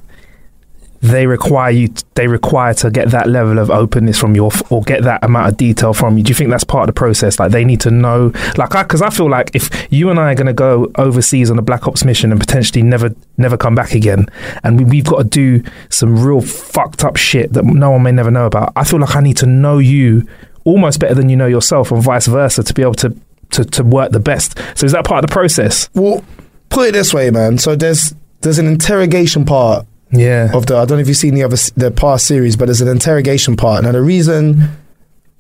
they 1.05 1.27
require 1.27 1.71
you 1.71 1.89
they 2.15 2.27
require 2.27 2.73
to 2.73 2.91
get 2.91 3.11
that 3.11 3.29
level 3.29 3.59
of 3.59 3.71
openness 3.71 4.19
from 4.19 4.35
your 4.35 4.51
or 4.71 4.81
get 4.83 5.03
that 5.03 5.23
amount 5.23 5.49
of 5.49 5.57
detail 5.59 5.93
from 5.93 6.17
you. 6.17 6.25
Do 6.25 6.31
you 6.31 6.35
think 6.35 6.49
that's 6.49 6.65
part 6.65 6.89
of 6.89 6.95
the 6.95 6.99
process? 6.99 7.39
Like 7.39 7.51
they 7.53 7.63
need 7.63 7.83
to 7.83 7.91
know 7.91 8.33
like 8.57 8.71
because 8.71 9.03
I 9.03 9.11
feel 9.11 9.29
like 9.29 9.51
if 9.55 9.93
you 9.93 10.09
and 10.09 10.19
I 10.19 10.33
are 10.33 10.35
going 10.35 10.47
to 10.47 10.55
go 10.55 10.91
overseas 10.97 11.51
on 11.51 11.59
a 11.59 11.63
black 11.63 11.87
ops 11.87 12.07
mission 12.07 12.31
and 12.31 12.41
potentially 12.41 12.83
never 12.83 13.15
never 13.37 13.59
come 13.59 13.75
back 13.75 13.93
again 13.93 14.27
and 14.63 14.79
we, 14.79 14.85
we've 14.87 15.05
got 15.05 15.19
to 15.19 15.25
do 15.25 15.63
some 15.91 16.25
real 16.25 16.41
fucked 16.41 17.05
up 17.05 17.17
shit 17.17 17.53
that 17.53 17.67
no 17.67 17.91
one 17.91 18.03
may 18.03 18.13
never 18.13 18.31
know 18.31 18.47
about 18.47 18.73
I 18.75 18.85
feel 18.85 18.99
like 18.99 19.15
I 19.15 19.21
need 19.21 19.37
to 19.39 19.47
know 19.47 19.77
you 19.77 20.27
almost 20.65 21.01
better 21.01 21.15
than 21.15 21.29
you 21.29 21.37
know 21.37 21.47
yourself 21.47 21.93
and 21.93 22.03
vice 22.03 22.27
versa 22.27 22.63
to 22.63 22.73
be 22.73 22.81
able 22.81 22.95
to 22.95 23.15
to, 23.51 23.65
to 23.65 23.85
work 23.85 24.11
the 24.11 24.21
best. 24.21 24.59
So 24.75 24.87
is 24.87 24.93
that 24.93 25.05
part 25.05 25.23
of 25.23 25.29
the 25.29 25.33
process? 25.33 25.91
Well, 25.95 26.25
put 26.71 26.89
it 26.89 26.93
this 26.93 27.13
way, 27.13 27.31
man. 27.31 27.59
So 27.59 27.77
there's 27.77 28.15
there's 28.41 28.59
an 28.59 28.67
interrogation 28.67 29.45
part 29.45 29.87
yeah 30.15 30.51
of 30.55 30.67
the. 30.67 30.77
I 30.77 30.85
don't 30.85 30.99
know 30.99 31.03
if 31.03 31.09
you've 31.09 31.17
seen 31.17 31.35
the 31.35 31.43
other 31.43 31.57
the 31.77 31.91
past 31.91 32.27
series, 32.27 32.57
but 32.57 32.67
there's 32.67 32.81
an 32.81 32.89
interrogation 32.89 33.57
part. 33.57 33.85
Now 33.85 33.93
the 33.93 34.03
reason 34.03 34.69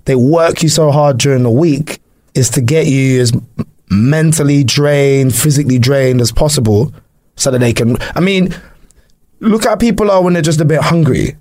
they 0.05 0.14
work 0.14 0.62
you 0.62 0.68
so 0.68 0.91
hard 0.91 1.18
during 1.18 1.43
the 1.43 1.51
week 1.51 2.01
is 2.35 2.51
to 2.51 2.61
get 2.61 2.87
you 2.87 3.20
as 3.20 3.33
mentally 3.91 4.64
drained, 4.64 5.35
physically 5.35 5.79
drained 5.79 6.20
as 6.20 6.33
possible, 6.33 6.93
so 7.37 7.51
that 7.51 7.59
they 7.59 7.72
can. 7.72 7.97
I 8.14 8.20
mean, 8.20 8.55
look 9.41 9.64
how 9.64 9.77
people 9.77 10.11
are 10.11 10.22
when 10.22 10.33
they're 10.33 10.43
just 10.43 10.61
a 10.61 10.64
bit 10.64 10.81
hungry. 10.81 11.37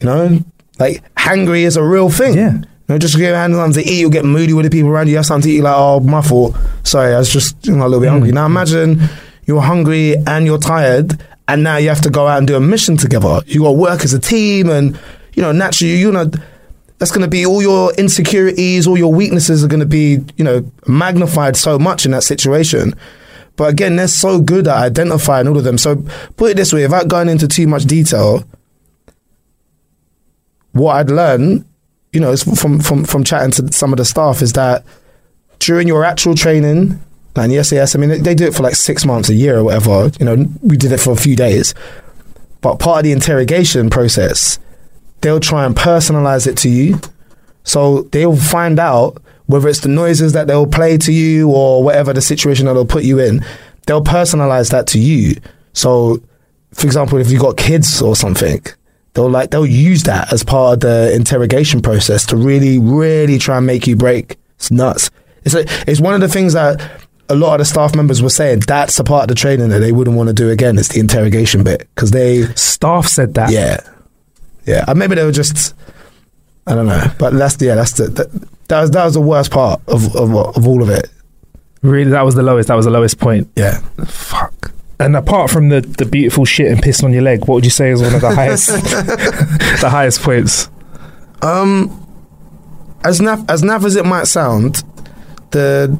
You 0.00 0.06
know, 0.06 0.44
like 0.78 1.02
hungry 1.16 1.64
is 1.64 1.76
a 1.76 1.82
real 1.82 2.10
thing. 2.10 2.34
Yeah. 2.34 2.52
You 2.52 2.66
know, 2.88 2.98
just 2.98 3.16
give 3.16 3.34
hands 3.34 3.56
on 3.56 3.72
to 3.72 3.80
eat, 3.80 4.00
you'll 4.00 4.10
get 4.10 4.26
moody 4.26 4.52
with 4.52 4.64
the 4.64 4.70
people 4.70 4.90
around 4.90 5.06
you. 5.06 5.12
You 5.12 5.16
have 5.16 5.26
something 5.26 5.50
to 5.50 5.56
eat, 5.56 5.62
like, 5.62 5.74
oh, 5.74 6.00
my 6.00 6.20
fault. 6.20 6.54
Sorry, 6.82 7.14
I 7.14 7.18
was 7.18 7.32
just 7.32 7.66
you 7.66 7.74
know, 7.74 7.86
a 7.86 7.88
little 7.88 8.00
bit 8.00 8.08
mm. 8.08 8.12
hungry. 8.12 8.32
Now 8.32 8.44
imagine 8.44 9.00
you're 9.46 9.62
hungry 9.62 10.16
and 10.26 10.44
you're 10.44 10.58
tired, 10.58 11.18
and 11.48 11.62
now 11.62 11.76
you 11.76 11.88
have 11.88 12.00
to 12.02 12.10
go 12.10 12.26
out 12.26 12.38
and 12.38 12.46
do 12.46 12.56
a 12.56 12.60
mission 12.60 12.96
together. 12.96 13.40
You 13.46 13.60
got 13.60 13.68
to 13.68 13.78
work 13.78 14.04
as 14.04 14.12
a 14.12 14.20
team, 14.20 14.68
and 14.68 14.98
you 15.34 15.42
know, 15.42 15.52
naturally, 15.52 15.96
you 15.96 16.10
know, 16.10 16.30
that's 16.98 17.10
going 17.10 17.22
to 17.22 17.28
be 17.28 17.44
all 17.44 17.60
your 17.60 17.92
insecurities, 17.94 18.86
all 18.86 18.96
your 18.96 19.12
weaknesses 19.12 19.64
are 19.64 19.68
going 19.68 19.80
to 19.80 19.86
be, 19.86 20.20
you 20.36 20.44
know, 20.44 20.70
magnified 20.86 21.56
so 21.56 21.78
much 21.78 22.06
in 22.06 22.12
that 22.12 22.22
situation. 22.22 22.94
But 23.56 23.70
again, 23.70 23.96
they're 23.96 24.08
so 24.08 24.40
good 24.40 24.66
at 24.66 24.76
identifying 24.76 25.46
all 25.46 25.56
of 25.56 25.64
them. 25.64 25.78
So 25.78 26.02
put 26.36 26.52
it 26.52 26.56
this 26.56 26.72
way, 26.72 26.82
without 26.82 27.08
going 27.08 27.28
into 27.28 27.46
too 27.46 27.66
much 27.66 27.84
detail, 27.84 28.44
what 30.72 30.96
I'd 30.96 31.10
learned, 31.10 31.64
you 32.12 32.20
know, 32.20 32.36
from 32.36 32.80
from 32.80 33.04
from 33.04 33.24
chatting 33.24 33.50
to 33.52 33.72
some 33.72 33.92
of 33.92 33.98
the 33.98 34.04
staff 34.04 34.42
is 34.42 34.54
that 34.54 34.84
during 35.58 35.86
your 35.86 36.04
actual 36.04 36.34
training, 36.34 37.00
and 37.36 37.52
yes, 37.52 37.72
yes, 37.72 37.94
I 37.94 37.98
mean 37.98 38.22
they, 38.22 38.34
do 38.34 38.46
it 38.46 38.54
for 38.54 38.62
like 38.62 38.76
six 38.76 39.04
months, 39.04 39.28
a 39.28 39.34
year, 39.34 39.58
or 39.58 39.64
whatever. 39.64 40.10
You 40.20 40.26
know, 40.26 40.46
we 40.62 40.76
did 40.76 40.92
it 40.92 41.00
for 41.00 41.12
a 41.12 41.16
few 41.16 41.34
days, 41.34 41.74
but 42.60 42.78
part 42.78 42.98
of 42.98 43.04
the 43.04 43.12
interrogation 43.12 43.90
process, 43.90 44.58
they'll 45.20 45.40
try 45.40 45.64
and 45.64 45.74
personalize 45.74 46.46
it 46.46 46.56
to 46.58 46.68
you. 46.68 47.00
So 47.64 48.02
they'll 48.12 48.36
find 48.36 48.78
out 48.78 49.22
whether 49.46 49.68
it's 49.68 49.80
the 49.80 49.88
noises 49.88 50.32
that 50.32 50.46
they'll 50.46 50.66
play 50.66 50.96
to 50.98 51.12
you 51.12 51.50
or 51.50 51.82
whatever 51.82 52.12
the 52.12 52.22
situation 52.22 52.66
that 52.66 52.74
they'll 52.74 52.86
put 52.86 53.04
you 53.04 53.18
in. 53.18 53.44
They'll 53.86 54.04
personalize 54.04 54.70
that 54.70 54.86
to 54.88 54.98
you. 54.98 55.36
So, 55.72 56.22
for 56.72 56.86
example, 56.86 57.18
if 57.18 57.30
you've 57.30 57.40
got 57.40 57.56
kids 57.56 58.00
or 58.00 58.16
something, 58.16 58.64
they'll 59.12 59.28
like 59.28 59.50
they'll 59.50 59.66
use 59.66 60.04
that 60.04 60.32
as 60.32 60.42
part 60.42 60.74
of 60.74 60.80
the 60.80 61.14
interrogation 61.14 61.82
process 61.82 62.26
to 62.26 62.36
really, 62.36 62.78
really 62.78 63.38
try 63.38 63.58
and 63.58 63.66
make 63.66 63.86
you 63.86 63.96
break. 63.96 64.36
It's 64.56 64.70
nuts. 64.70 65.10
It's 65.44 65.54
a, 65.54 65.64
it's 65.90 66.00
one 66.00 66.14
of 66.14 66.20
the 66.20 66.28
things 66.28 66.54
that 66.54 66.80
a 67.28 67.34
lot 67.34 67.54
of 67.54 67.58
the 67.60 67.64
staff 67.64 67.94
members 67.94 68.22
were 68.22 68.30
saying. 68.30 68.60
That's 68.66 68.98
a 68.98 69.04
part 69.04 69.24
of 69.24 69.28
the 69.28 69.34
training 69.34 69.70
that 69.70 69.78
they 69.78 69.92
wouldn't 69.92 70.16
want 70.16 70.28
to 70.28 70.34
do 70.34 70.50
again. 70.50 70.78
It's 70.78 70.88
the 70.88 71.00
interrogation 71.00 71.64
bit 71.64 71.88
because 71.94 72.10
they 72.10 72.44
staff 72.54 73.06
said 73.06 73.34
that 73.34 73.50
yeah, 73.50 73.80
yeah. 74.66 74.84
Uh, 74.86 74.94
maybe 74.94 75.14
they 75.14 75.24
were 75.24 75.32
just 75.32 75.74
I 76.66 76.74
don't 76.74 76.86
know, 76.86 77.04
but 77.18 77.32
that's 77.34 77.60
yeah, 77.60 77.74
that's 77.74 77.92
the 77.92 78.08
that, 78.08 78.30
that 78.68 78.80
was 78.80 78.90
that 78.92 79.04
was 79.04 79.14
the 79.14 79.20
worst 79.20 79.50
part 79.50 79.80
of 79.88 80.14
of, 80.16 80.34
of 80.34 80.66
all 80.66 80.82
of 80.82 80.90
it. 80.90 81.08
really 81.82 82.10
that 82.10 82.22
was 82.22 82.34
the 82.34 82.42
lowest 82.42 82.68
that 82.68 82.74
was 82.74 82.84
the 82.86 82.90
lowest 82.90 83.18
point 83.18 83.48
Yeah. 83.56 83.80
Fuck. 84.06 84.72
And 85.00 85.16
apart 85.16 85.50
from 85.50 85.70
the, 85.70 85.80
the 85.80 86.06
beautiful 86.06 86.44
shit 86.44 86.70
and 86.70 86.80
pissing 86.80 87.04
on 87.04 87.12
your 87.12 87.22
leg, 87.22 87.40
what 87.40 87.56
would 87.56 87.64
you 87.64 87.70
say 87.70 87.90
is 87.90 88.00
one 88.00 88.14
of 88.14 88.20
the 88.20 88.30
highest 88.34 88.68
the 89.80 89.88
highest 89.90 90.22
points? 90.22 90.70
Um, 91.42 92.00
as 93.04 93.20
naff 93.20 93.48
as 93.50 93.62
naff 93.62 93.84
as 93.84 93.96
it 93.96 94.06
might 94.06 94.26
sound, 94.26 94.84
the 95.50 95.98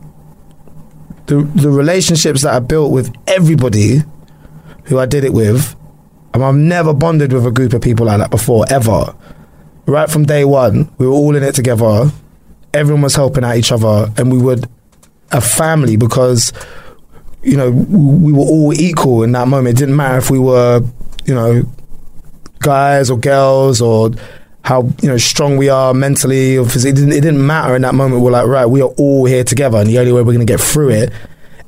the 1.27 1.43
the 1.55 1.71
relationships 1.71 2.43
that 2.43 2.55
I 2.55 2.59
built 2.59 2.93
with 2.93 3.15
everybody 3.27 4.03
who 4.85 4.99
I 4.99 5.07
did 5.07 5.25
it 5.25 5.33
with, 5.33 5.75
and 6.33 6.45
I've 6.45 6.55
never 6.55 6.93
bonded 6.93 7.33
with 7.33 7.47
a 7.47 7.51
group 7.51 7.73
of 7.73 7.81
people 7.83 8.07
like 8.07 8.19
that 8.19 8.31
before 8.31 8.65
ever. 8.71 9.15
Right 9.87 10.11
from 10.11 10.25
day 10.25 10.45
one, 10.45 10.91
we 10.99 11.07
were 11.07 11.13
all 11.13 11.35
in 11.37 11.43
it 11.43 11.55
together. 11.55 12.11
Everyone 12.73 13.03
was 13.03 13.15
helping 13.15 13.45
out 13.45 13.57
each 13.57 13.73
other, 13.73 14.11
and 14.17 14.33
we 14.33 14.39
were 14.39 14.57
a 15.33 15.41
family 15.41 15.97
because 15.97 16.53
you 17.43 17.57
know 17.57 17.71
we 17.71 18.33
were 18.33 18.41
all 18.41 18.73
equal 18.75 19.23
in 19.23 19.33
that 19.33 19.49
moment. 19.49 19.77
It 19.77 19.81
didn't 19.81 19.97
matter 19.97 20.19
if 20.19 20.31
we 20.31 20.39
were, 20.39 20.83
you 21.25 21.35
know, 21.35 21.63
guys 22.61 23.11
or 23.11 23.19
girls 23.19 23.81
or 23.81 24.11
how 24.65 24.83
you 25.01 25.09
know 25.09 25.17
strong 25.17 25.57
we 25.57 25.69
are 25.69 25.95
mentally 25.95 26.59
or 26.59 26.65
physically. 26.65 26.91
It 26.91 26.95
didn't, 26.97 27.13
it 27.13 27.21
didn't 27.21 27.47
matter 27.47 27.77
in 27.77 27.83
that 27.83 27.95
moment. 27.95 28.23
We're 28.23 28.33
like, 28.33 28.47
right, 28.47 28.67
we 28.67 28.83
are 28.83 28.93
all 28.99 29.25
here 29.27 29.45
together, 29.45 29.79
and 29.79 29.89
the 29.89 29.99
only 29.99 30.13
way 30.13 30.23
we're 30.23 30.33
going 30.33 30.47
to 30.47 30.53
get 30.53 30.61
through 30.61 30.91
it 30.91 31.13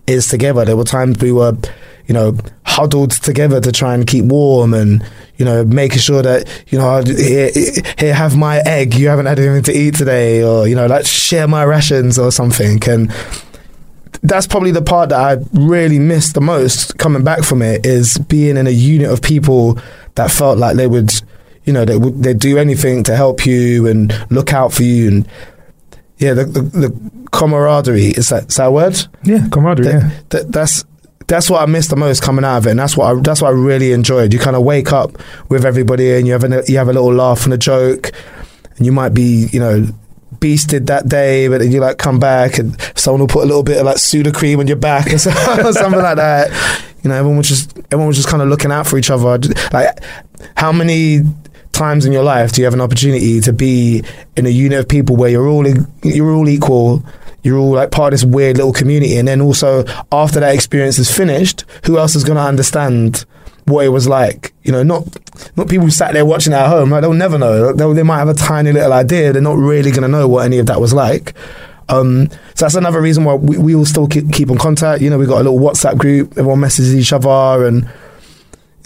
is 0.07 0.27
together. 0.29 0.65
There 0.65 0.77
were 0.77 0.85
times 0.85 1.19
we 1.21 1.33
were, 1.33 1.57
you 2.07 2.15
know, 2.15 2.37
huddled 2.65 3.13
together 3.13 3.61
to 3.61 3.71
try 3.71 3.95
and 3.95 4.07
keep 4.07 4.25
warm 4.25 4.75
and. 4.75 5.05
You 5.39 5.45
know, 5.45 5.67
making 5.67 5.99
sure 5.99 6.23
that 6.23 6.49
you 6.69 6.79
know 6.79 7.03
here, 7.03 7.51
here 7.99 8.15
have 8.15 8.39
my 8.39 8.61
egg. 8.61 8.95
You 8.95 9.09
haven't 9.09 9.27
had 9.27 9.39
anything 9.39 9.65
to 9.65 9.73
eat 9.79 9.95
today, 9.95 10.43
or 10.43 10.67
you 10.67 10.75
know, 10.75 10.87
like 10.87 11.05
share 11.05 11.47
my 11.47 11.63
rations 11.63 12.19
or 12.19 12.33
something. 12.33 12.83
And 12.89 13.13
that's 14.23 14.47
probably 14.47 14.71
the 14.71 14.81
part 14.81 15.11
that 15.11 15.21
I 15.21 15.45
really 15.53 15.99
missed 15.99 16.33
the 16.33 16.41
most 16.41 16.97
coming 16.97 17.23
back 17.23 17.45
from 17.45 17.61
it 17.61 17.85
is 17.85 18.17
being 18.17 18.57
in 18.57 18.67
a 18.67 18.71
unit 18.71 19.11
of 19.11 19.21
people 19.21 19.79
that 20.15 20.31
felt 20.31 20.57
like 20.57 20.77
they 20.77 20.87
would, 20.87 21.13
you 21.67 21.73
know, 21.73 21.85
they 21.85 21.97
would 21.99 22.23
they'd 22.23 22.39
do 22.39 22.57
anything 22.59 23.03
to 23.05 23.15
help 23.17 23.45
you 23.45 23.87
and 23.87 24.13
look 24.31 24.53
out 24.55 24.73
for 24.73 24.83
you 24.85 25.09
and 25.09 25.29
yeah, 26.19 26.33
the 26.33 26.45
the, 26.45 26.63
the 26.63 27.29
camaraderie 27.33 28.07
is 28.07 28.31
that 28.31 28.49
is 28.49 28.57
that 28.57 28.67
a 28.69 28.71
word? 28.71 28.97
Yeah, 29.25 29.47
camaraderie. 29.51 29.87
That- 29.87 30.03
yeah. 30.03 30.11
that- 30.31 30.53
that's 30.53 30.85
that's 31.29 31.51
what 31.51 31.61
I 31.61 31.67
missed 31.67 31.91
the 31.91 31.97
most 31.97 32.23
coming 32.23 32.45
out 32.45 32.59
of 32.59 32.67
it, 32.69 32.71
and 32.71 32.79
that's 32.79 32.97
what 32.97 33.07
I, 33.17 33.21
that's 33.21 33.43
what 33.43 33.49
I 33.49 33.51
really 33.51 33.91
enjoyed. 33.93 34.33
You 34.33 34.39
kind 34.39 34.55
of 34.55 34.63
wake 34.63 34.93
up 34.93 35.19
with 35.49 35.65
everybody, 35.67 36.15
and 36.17 36.25
you 36.27 36.33
have 36.33 36.45
a 36.45 36.63
you 36.69 36.79
have 36.79 36.89
a 36.89 36.93
little 36.93 37.13
laugh 37.13 37.45
and 37.45 37.53
a 37.53 37.59
joke, 37.59 38.13
and 38.77 38.87
you 38.87 38.93
might 38.93 39.09
be 39.13 39.49
you 39.53 39.59
know 39.59 39.87
beasted 40.39 40.87
that 40.87 41.09
day, 41.09 41.49
but 41.49 41.59
then 41.59 41.73
you 41.73 41.81
like 41.81 41.99
come 41.99 42.19
back 42.21 42.59
and 42.59 42.77
someone 42.95 43.21
will 43.23 43.27
put 43.29 43.43
a 43.43 43.47
little 43.47 43.63
bit 43.65 43.79
of 43.79 43.87
like 43.87 43.97
Sudocrem 43.97 44.59
on 44.61 44.69
your 44.69 44.77
back 44.77 45.13
or 45.13 45.19
so- 45.19 45.31
or 45.67 45.73
something 45.73 46.01
like 46.09 46.17
that. 46.17 46.49
You 47.03 47.11
know, 47.11 47.17
everyone 47.17 47.39
was 47.39 47.49
just 47.49 47.77
everyone 47.87 48.07
was 48.07 48.17
just 48.17 48.29
kind 48.29 48.43
of 48.43 48.49
looking 48.49 48.71
out 48.71 48.87
for 48.87 48.97
each 48.97 49.11
other. 49.11 49.39
Like, 49.73 49.99
how 50.57 50.71
many 50.73 51.21
times 51.77 52.05
in 52.07 52.13
your 52.13 52.25
life 52.25 52.53
do 52.53 52.61
you 52.61 52.65
have 52.65 52.75
an 52.75 52.81
opportunity 52.81 53.41
to 53.41 53.53
be 53.53 54.03
in 54.37 54.47
a 54.47 54.49
unit 54.49 54.79
of 54.79 54.89
people 54.89 55.17
where 55.17 55.31
you're 55.31 55.47
all 55.47 55.67
you're 56.03 56.33
all 56.33 56.49
equal? 56.49 57.05
You're 57.43 57.59
all 57.59 57.75
like 57.75 57.93
part 57.93 58.13
of 58.13 58.21
this 58.21 58.25
weird 58.25 58.57
little 58.57 58.73
community, 58.73 59.17
and 59.17 59.29
then 59.29 59.41
also 59.41 59.85
after 60.11 60.41
that 60.41 60.55
experience 60.55 60.99
is 60.99 61.15
finished, 61.15 61.65
who 61.85 61.99
else 61.99 62.17
is 62.17 62.25
going 62.25 62.37
to 62.37 62.43
understand 62.43 63.25
what 63.67 63.85
it 63.85 63.91
was 63.91 64.09
like? 64.09 64.53
You 64.65 64.73
know, 64.73 64.83
not 64.83 65.05
not 65.57 65.69
people 65.69 65.91
sat 65.91 66.13
there 66.13 66.27
watching 66.27 66.53
at 66.53 66.69
home. 66.69 66.91
Like 66.91 67.03
they'll 67.03 67.13
never 67.13 67.39
know. 67.39 67.73
They'll, 67.73 67.95
they 67.95 68.03
might 68.03 68.19
have 68.19 68.29
a 68.29 68.35
tiny 68.35 68.73
little 68.73 68.93
idea. 68.93 69.33
They're 69.33 69.43
not 69.43 69.59
really 69.59 69.91
going 69.91 70.03
to 70.03 70.09
know 70.09 70.27
what 70.27 70.45
any 70.45 70.59
of 70.59 70.67
that 70.67 70.81
was 70.81 70.93
like. 70.93 71.35
Um, 71.89 72.29
so 72.55 72.65
that's 72.65 72.75
another 72.75 73.01
reason 73.01 73.25
why 73.25 73.35
we, 73.35 73.59
we 73.59 73.75
all 73.75 73.85
still 73.85 74.09
keep, 74.09 74.33
keep 74.33 74.51
in 74.51 74.59
contact. 74.59 75.03
You 75.03 75.11
know, 75.11 75.19
we've 75.19 75.29
got 75.29 75.41
a 75.41 75.49
little 75.49 75.59
WhatsApp 75.59 75.99
group. 75.99 76.33
Everyone 76.33 76.61
messages 76.61 76.97
each 76.97 77.13
other, 77.13 77.67
and 77.67 77.89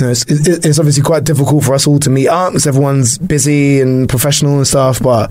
you 0.01 0.06
know, 0.06 0.12
it's, 0.12 0.24
it's 0.27 0.78
obviously 0.78 1.02
quite 1.02 1.24
difficult 1.24 1.64
for 1.64 1.74
us 1.74 1.86
all 1.86 1.98
to 2.01 2.10
meet 2.10 2.28
up 2.28 2.52
because 2.52 2.66
everyone's 2.66 3.18
busy 3.18 3.81
and 3.81 4.09
professional 4.09 4.56
and 4.56 4.66
stuff. 4.66 5.01
But 5.02 5.31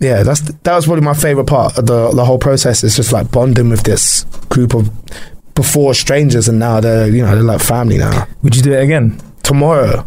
yeah, 0.00 0.22
that's 0.22 0.40
that 0.40 0.74
was 0.74 0.86
probably 0.86 1.04
my 1.04 1.14
favorite 1.14 1.46
part 1.46 1.76
of 1.78 1.86
the 1.86 2.10
the 2.10 2.24
whole 2.24 2.38
process. 2.38 2.82
Is 2.82 2.96
just 2.96 3.12
like 3.12 3.30
bonding 3.30 3.68
with 3.68 3.82
this 3.82 4.24
group 4.48 4.74
of 4.74 4.90
before 5.54 5.94
strangers, 5.94 6.48
and 6.48 6.58
now 6.58 6.80
they're 6.80 7.08
you 7.08 7.22
know 7.22 7.34
they're 7.34 7.44
like 7.44 7.60
family 7.60 7.98
now. 7.98 8.26
Would 8.42 8.56
you 8.56 8.62
do 8.62 8.72
it 8.72 8.82
again? 8.82 9.20
Tomorrow. 9.42 10.06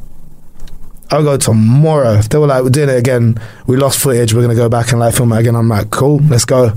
I'll 1.09 1.23
go 1.23 1.37
tomorrow. 1.37 2.15
If 2.15 2.27
they 2.29 2.37
were 2.37 2.47
like, 2.47 2.63
we're 2.63 2.69
doing 2.69 2.89
it 2.89 2.97
again, 2.97 3.39
we 3.65 3.77
lost 3.77 3.97
footage, 3.99 4.33
we're 4.33 4.41
going 4.41 4.53
to 4.53 4.61
go 4.61 4.67
back 4.67 4.91
and 4.91 4.99
like 4.99 5.15
film 5.15 5.31
it 5.31 5.39
again. 5.39 5.55
I'm 5.55 5.69
like, 5.69 5.89
cool, 5.89 6.17
let's 6.17 6.43
go. 6.43 6.73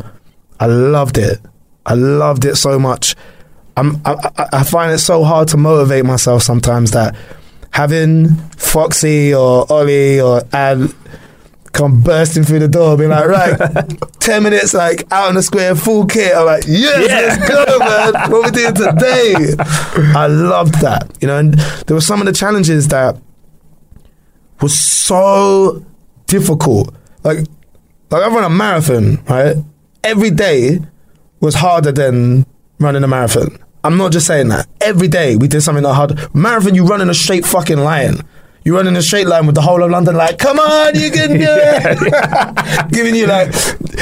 I 0.61 0.67
loved 0.67 1.19
it. 1.19 1.41
I 1.85 1.95
loved 1.95 2.45
it 2.45 2.55
so 2.55 2.79
much. 2.79 3.17
I'm, 3.81 4.01
I, 4.05 4.49
I- 4.53 4.65
find 4.65 4.93
it 4.93 4.99
so 4.99 5.25
hard 5.25 5.49
to 5.49 5.57
motivate 5.57 6.05
myself 6.05 6.43
sometimes 6.43 6.91
that 6.93 7.17
having 7.73 8.35
Foxy 8.57 9.33
or 9.35 9.65
Ollie 9.73 10.21
or 10.21 10.43
Ad 10.53 10.93
come 11.73 12.03
bursting 12.03 12.43
through 12.43 12.59
the 12.59 12.67
door, 12.69 12.97
being 12.97 13.11
like, 13.11 13.27
right, 13.27 13.57
10 14.21 14.43
minutes, 14.43 14.75
like 14.75 15.05
out 15.13 15.29
in 15.29 15.37
the 15.37 15.43
square, 15.43 15.75
full 15.77 16.05
kit. 16.05 16.35
I'm 16.35 16.45
like, 16.47 16.65
yes, 16.67 17.39
let's 17.39 17.49
go, 17.49 17.79
man. 17.79 18.31
What 18.31 18.45
we 18.47 18.51
doing 18.51 18.75
today? 18.75 19.55
I 20.17 20.27
loved 20.27 20.75
that, 20.81 21.17
you 21.21 21.29
know, 21.29 21.39
and 21.39 21.55
there 21.87 21.95
were 21.95 22.01
some 22.01 22.21
of 22.21 22.27
the 22.27 22.33
challenges 22.33 22.89
that 22.89 23.17
was 24.61 24.79
so 24.79 25.85
difficult. 26.27 26.93
Like, 27.23 27.39
like 28.11 28.23
I 28.23 28.29
run 28.29 28.45
a 28.45 28.51
marathon, 28.51 29.23
right? 29.29 29.57
Every 30.03 30.31
day 30.31 30.81
was 31.41 31.55
harder 31.55 31.93
than 31.93 32.47
running 32.81 33.05
a 33.05 33.09
marathon. 33.09 33.57
I'm 33.85 33.97
not 33.97 34.13
just 34.13 34.27
saying 34.27 34.49
that. 34.49 34.67
Every 34.81 35.09
day 35.09 35.37
we 35.37 35.49
did 35.49 35.63
something 35.63 35.83
that 35.85 35.95
hard. 35.95 36.35
Marathon, 36.35 36.75
you 36.75 36.85
run 36.87 37.01
in 37.01 37.09
a 37.11 37.15
straight 37.15 37.47
fucking 37.47 37.79
line. 37.79 38.17
You 38.65 38.77
run 38.77 38.87
in 38.87 38.95
a 38.95 39.01
straight 39.03 39.27
line 39.27 39.47
with 39.47 39.55
the 39.55 39.63
whole 39.63 39.83
of 39.83 39.91
London, 39.91 40.15
like, 40.17 40.39
come 40.39 40.59
on, 40.59 40.95
you 40.95 41.11
can 41.11 41.31
do 41.31 41.39
it. 41.49 42.91
Giving 42.93 43.15
you 43.15 43.27
like 43.27 43.51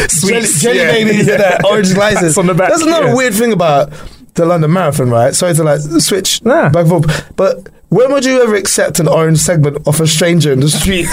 jelly, 0.09 0.47
jelly 0.59 0.79
yeah. 0.79 0.91
babies 0.93 1.29
and 1.29 1.41
that 1.41 1.65
orange 1.71 1.87
slices. 1.89 2.37
on 2.37 2.47
the 2.47 2.55
back, 2.55 2.71
That's 2.71 2.83
another 2.83 3.07
yeah. 3.09 3.15
weird 3.15 3.35
thing 3.35 3.53
about 3.53 3.93
the 4.35 4.45
London 4.47 4.73
Marathon, 4.73 5.11
right? 5.11 5.33
Sorry 5.35 5.55
to 5.55 5.63
like 5.63 5.81
switch 5.81 6.45
Nah. 6.45 6.71
back 6.71 6.87
and 6.87 7.05
forth, 7.05 7.33
but 7.37 7.69
when 7.91 8.13
would 8.13 8.25
you 8.25 8.43
ever 8.43 8.57
accept 8.57 8.99
an 8.99 9.07
orange 9.09 9.39
segment 9.39 9.87
off 9.87 10.01
a 10.01 10.07
stranger 10.09 10.53
in 10.53 10.59
the 10.61 10.69
street? 10.69 11.07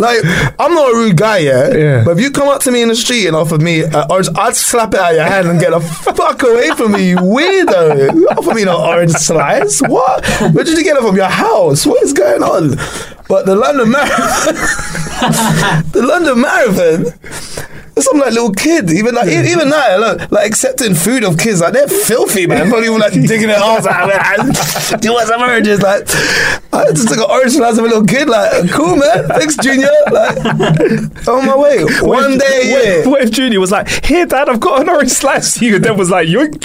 Like, 0.00 0.20
I'm 0.58 0.74
not 0.74 0.92
a 0.92 0.94
rude 0.94 1.16
guy, 1.16 1.38
yeah? 1.38 1.74
Yeah. 1.74 2.04
But 2.04 2.18
if 2.18 2.20
you 2.24 2.30
come 2.30 2.48
up 2.48 2.60
to 2.62 2.70
me 2.70 2.82
in 2.82 2.88
the 2.88 2.94
street 2.96 3.26
and 3.26 3.36
offer 3.36 3.58
me 3.58 3.82
an 3.84 3.94
orange, 4.10 4.28
I'd 4.36 4.56
slap 4.56 4.94
it 4.94 5.00
out 5.00 5.10
of 5.10 5.16
your 5.16 5.26
hand 5.26 5.48
and 5.48 5.60
get 5.60 5.70
the 5.70 5.80
fuck 5.80 6.42
away 6.42 6.70
from 6.70 6.92
me, 6.92 7.10
you 7.10 7.16
weirdo. 7.16 8.14
You 8.14 8.28
offer 8.28 8.54
me 8.54 8.62
an 8.62 8.68
orange 8.68 9.12
slice? 9.12 9.80
What? 9.80 10.26
Where 10.54 10.64
did 10.64 10.76
you 10.78 10.84
get 10.84 10.96
it 10.96 11.02
from? 11.02 11.16
Your 11.16 11.26
house? 11.26 11.86
What 11.86 12.02
is 12.02 12.12
going 12.12 12.42
on? 12.42 12.76
But 13.28 13.46
the 13.46 13.54
London 13.56 13.90
Marathon, 13.90 14.54
the 15.92 16.02
London 16.06 16.40
Marathon, 16.40 17.06
some 18.02 18.18
like 18.18 18.32
little 18.32 18.52
kid, 18.52 18.90
even 18.90 19.14
like 19.14 19.28
even 19.28 19.70
now, 19.70 19.98
like, 19.98 20.30
like 20.30 20.46
accepting 20.46 20.94
food 20.94 21.24
of 21.24 21.38
kids, 21.38 21.60
like 21.60 21.72
they're 21.72 21.88
filthy, 21.88 22.46
man. 22.46 22.68
Probably 22.68 22.88
even 22.88 22.98
like 23.00 23.12
digging 23.14 23.46
their 23.48 23.60
arms 23.62 23.86
out. 23.86 24.08
Like, 24.08 25.00
Do 25.00 25.08
you 25.08 25.14
want 25.14 25.28
some 25.28 25.40
oranges? 25.40 25.80
Like, 25.80 26.02
I 26.72 26.90
just 26.92 27.08
took 27.08 27.16
an 27.18 27.30
orange 27.30 27.52
slice 27.52 27.78
of 27.78 27.84
a 27.84 27.88
little 27.88 28.04
kid. 28.04 28.28
Like, 28.28 28.70
cool, 28.72 28.96
man. 28.96 29.26
Thanks, 29.28 29.56
Junior. 29.56 29.88
Like, 30.10 30.36
on 31.26 31.46
my 31.46 31.56
way. 31.56 31.82
One 32.02 32.36
day 32.36 32.70
a 32.70 32.72
What 32.72 32.84
year. 32.84 33.00
if, 33.00 33.06
what 33.06 33.22
if 33.22 33.30
Junior 33.30 33.58
was 33.60 33.70
like, 33.72 33.88
"Here, 34.04 34.26
Dad, 34.26 34.48
I've 34.50 34.60
got 34.60 34.82
an 34.82 34.88
orange 34.90 35.12
slice." 35.12 35.62
You 35.62 35.78
then 35.78 35.96
was 35.96 36.10
like, 36.10 36.28
"Yoink." 36.28 36.60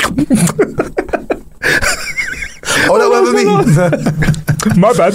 Oh, 2.87 2.97
that 2.97 3.09
wasn't 3.09 4.75
me. 4.75 4.79
My 4.79 4.93
bad. 4.93 5.13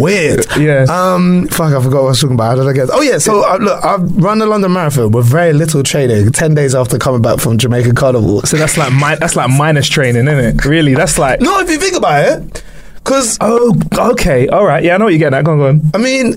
Weird. 0.00 0.46
Yeah. 0.56 0.86
Um. 0.88 1.46
Fuck. 1.48 1.72
I 1.72 1.82
forgot 1.82 2.02
what 2.02 2.06
I 2.06 2.10
was 2.10 2.20
talking 2.20 2.34
about. 2.34 2.56
How 2.58 2.64
did 2.64 2.68
I 2.68 2.72
get? 2.72 2.88
Oh 2.92 3.00
yeah. 3.02 3.18
So 3.18 3.44
uh, 3.48 3.56
look, 3.58 3.84
I've 3.84 4.16
run 4.16 4.38
the 4.38 4.46
London 4.46 4.72
Marathon 4.72 5.12
with 5.12 5.26
very 5.26 5.52
little 5.52 5.82
training. 5.82 6.32
Ten 6.32 6.54
days 6.54 6.74
after 6.74 6.98
coming 6.98 7.22
back 7.22 7.38
from 7.40 7.56
Jamaican 7.58 7.94
Carnival. 7.94 8.42
So 8.42 8.56
that's 8.56 8.76
like 8.76 8.92
mi- 8.92 9.16
that's 9.20 9.36
like 9.36 9.50
minus 9.50 9.88
training, 9.88 10.26
isn't 10.28 10.38
it? 10.58 10.64
Really, 10.64 10.94
that's 10.94 11.18
like. 11.18 11.40
No, 11.40 11.60
if 11.60 11.70
you 11.70 11.78
think 11.78 11.96
about 11.96 12.24
it, 12.42 12.64
because 12.96 13.38
Oh, 13.40 13.78
okay, 14.12 14.48
all 14.48 14.64
right. 14.66 14.82
Yeah, 14.82 14.94
I 14.94 14.98
know 14.98 15.04
what 15.06 15.10
you're 15.14 15.18
getting 15.20 15.38
at. 15.38 15.44
Go 15.44 15.52
on, 15.52 15.58
go 15.58 15.68
on. 15.68 15.82
I 15.94 15.98
mean, 15.98 16.34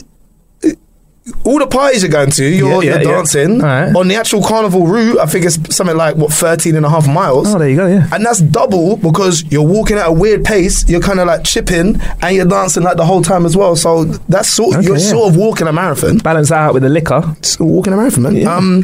all 1.45 1.57
the 1.57 1.67
parties 1.67 2.01
you're 2.03 2.11
going 2.11 2.31
to, 2.31 2.43
you're, 2.45 2.83
Yeah, 2.83 2.95
yeah, 2.95 3.01
you're 3.01 3.09
yeah. 3.11 3.15
dancing. 3.17 3.61
On 3.63 4.07
the 4.09 4.15
actual 4.15 4.43
carnival 4.43 4.87
route, 4.87 5.19
I 5.19 5.25
think 5.25 5.45
it's 5.45 5.73
something 5.75 5.95
like, 5.95 6.15
what, 6.17 6.33
13 6.33 6.75
and 6.75 6.85
a 6.85 6.89
half 6.89 7.07
miles. 7.07 7.53
Oh, 7.53 7.57
there 7.59 7.69
you 7.69 7.77
go. 7.77 7.87
Yeah. 7.87 8.07
And 8.11 8.25
that's 8.25 8.41
double 8.41 8.97
because 8.97 9.43
you're 9.51 9.65
walking 9.65 9.97
at 9.97 10.07
a 10.07 10.11
weird 10.11 10.43
pace, 10.43 10.87
you're 10.89 10.99
kind 11.01 11.19
of 11.21 11.27
like 11.27 11.43
chipping, 11.45 11.99
and 12.21 12.35
you're 12.35 12.45
dancing 12.45 12.83
like 12.83 12.97
the 12.97 13.05
whole 13.05 13.21
time 13.21 13.45
as 13.45 13.55
well. 13.55 13.75
So 13.77 14.03
that's 14.03 14.49
sort 14.49 14.75
Okay, 14.75 14.85
you're 14.87 14.99
sort 14.99 15.29
of 15.31 15.37
walking 15.37 15.67
a 15.67 15.73
marathon. 15.73 16.17
Balance 16.17 16.49
that 16.49 16.59
out 16.59 16.73
with 16.73 16.83
the 16.83 16.89
liquor. 16.89 17.21
Just 17.41 17.59
walking 17.61 17.93
a 17.93 17.95
marathon, 17.97 18.23
man. 18.23 18.45
Um, 18.47 18.83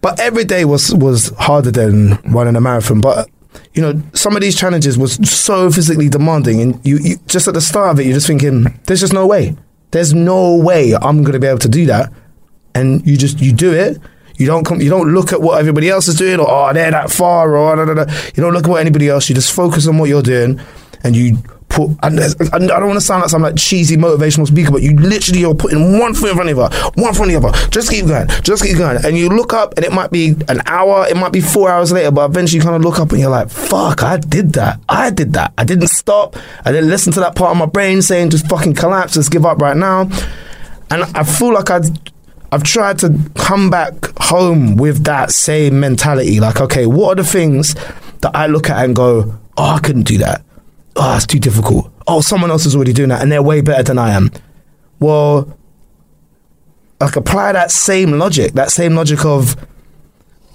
but 0.00 0.18
every 0.18 0.44
day 0.44 0.64
was 0.64 0.94
was 0.94 1.28
harder 1.38 1.70
than 1.70 2.12
running 2.24 2.56
a 2.56 2.60
marathon. 2.60 3.02
But 3.02 3.28
you 3.74 3.82
know, 3.82 4.00
some 4.14 4.34
of 4.34 4.40
these 4.40 4.56
challenges 4.56 4.96
was 4.96 5.14
so 5.30 5.70
physically 5.70 6.08
demanding, 6.08 6.62
and 6.62 6.80
you, 6.86 6.96
you 6.98 7.16
just 7.26 7.46
at 7.48 7.54
the 7.54 7.60
start 7.60 7.90
of 7.90 8.00
it, 8.00 8.04
you're 8.06 8.14
just 8.14 8.26
thinking, 8.26 8.64
"There's 8.86 9.00
just 9.00 9.12
no 9.12 9.26
way. 9.26 9.56
There's 9.90 10.14
no 10.14 10.56
way 10.56 10.94
I'm 10.94 11.22
going 11.22 11.32
to 11.32 11.40
be 11.40 11.46
able 11.46 11.58
to 11.60 11.68
do 11.68 11.86
that." 11.86 12.12
And 12.74 13.06
you 13.06 13.16
just 13.16 13.40
you 13.40 13.52
do 13.52 13.72
it. 13.72 13.98
You 14.36 14.46
don't 14.46 14.64
come, 14.64 14.80
you 14.80 14.88
don't 14.88 15.12
look 15.12 15.34
at 15.34 15.42
what 15.42 15.60
everybody 15.60 15.90
else 15.90 16.08
is 16.08 16.16
doing, 16.16 16.40
or 16.40 16.48
oh 16.48 16.72
they're 16.72 16.90
that 16.90 17.10
far, 17.10 17.56
or 17.56 17.72
oh, 17.72 17.76
da, 17.76 17.94
da, 17.94 18.04
da. 18.04 18.12
you 18.34 18.42
don't 18.42 18.54
look 18.54 18.64
at 18.64 18.70
what 18.70 18.80
anybody 18.80 19.08
else. 19.08 19.28
You 19.28 19.34
just 19.34 19.52
focus 19.52 19.86
on 19.86 19.98
what 19.98 20.08
you're 20.08 20.22
doing, 20.22 20.60
and 21.04 21.14
you 21.14 21.38
put. 21.70 21.90
And 22.02 22.18
and 22.18 22.70
I 22.70 22.78
don't 22.78 22.88
want 22.88 23.00
to 23.00 23.06
sound 23.06 23.22
like 23.22 23.30
some 23.30 23.42
like 23.42 23.56
cheesy 23.56 23.96
motivational 23.96 24.46
speaker, 24.46 24.70
but 24.70 24.82
you 24.82 24.94
literally 24.96 25.40
you're 25.40 25.54
putting 25.54 25.98
one 25.98 26.12
foot 26.12 26.30
in 26.30 26.36
front 26.36 26.50
of 26.50 26.56
the 26.56 26.62
other, 26.62 26.90
one 27.00 27.14
foot 27.14 27.28
in 27.28 27.40
the 27.40 27.48
other. 27.48 27.68
Just 27.70 27.90
keep 27.90 28.06
going, 28.06 28.28
just 28.42 28.62
keep 28.62 28.76
going, 28.76 28.98
and 29.04 29.16
you 29.16 29.28
look 29.28 29.54
up, 29.54 29.74
and 29.76 29.84
it 29.86 29.92
might 29.92 30.10
be 30.10 30.34
an 30.48 30.60
hour, 30.66 31.06
it 31.08 31.16
might 31.16 31.32
be 31.32 31.40
four 31.40 31.70
hours 31.70 31.92
later, 31.92 32.10
but 32.10 32.28
eventually 32.28 32.58
you 32.58 32.62
kind 32.62 32.76
of 32.76 32.82
look 32.82 32.98
up 32.98 33.10
and 33.12 33.20
you're 33.20 33.30
like, 33.30 33.48
"Fuck, 33.48 34.02
I 34.02 34.18
did 34.18 34.52
that. 34.54 34.80
I 34.88 35.10
did 35.10 35.32
that. 35.34 35.52
I 35.56 35.64
didn't 35.64 35.88
stop. 35.88 36.36
I 36.64 36.72
didn't 36.72 36.90
listen 36.90 37.12
to 37.14 37.20
that 37.20 37.34
part 37.34 37.52
of 37.52 37.56
my 37.56 37.66
brain 37.66 38.02
saying 38.02 38.30
just 38.30 38.48
fucking 38.48 38.74
collapse, 38.74 39.14
just 39.14 39.30
give 39.30 39.46
up 39.46 39.58
right 39.58 39.76
now." 39.76 40.08
And 40.90 41.04
I 41.14 41.22
feel 41.22 41.54
like 41.54 41.70
I'd 41.70 41.86
I've 42.52 42.64
tried 42.64 42.98
to 42.98 43.16
come 43.36 43.70
back 43.70 43.94
home 44.18 44.74
with 44.76 45.04
that 45.04 45.30
same 45.30 45.78
mentality. 45.78 46.40
Like, 46.40 46.60
okay, 46.60 46.84
what 46.84 47.12
are 47.12 47.22
the 47.22 47.28
things 47.28 47.74
that 48.22 48.32
I 48.34 48.46
look 48.46 48.68
at 48.68 48.84
and 48.84 48.94
go, 48.96 49.38
oh, 49.56 49.64
I 49.76 49.78
couldn't 49.78 50.02
do 50.02 50.18
that. 50.18 50.42
Oh, 50.96 51.16
it's 51.16 51.26
too 51.26 51.38
difficult. 51.38 51.92
Oh, 52.06 52.20
someone 52.20 52.50
else 52.50 52.66
is 52.66 52.74
already 52.74 52.92
doing 52.92 53.10
that 53.10 53.22
and 53.22 53.30
they're 53.30 53.42
way 53.42 53.60
better 53.60 53.82
than 53.82 53.98
I 53.98 54.10
am. 54.10 54.30
Well, 54.98 55.56
like 57.00 57.16
apply 57.16 57.52
that 57.52 57.70
same 57.70 58.12
logic, 58.18 58.52
that 58.52 58.70
same 58.70 58.94
logic 58.94 59.24
of 59.24 59.56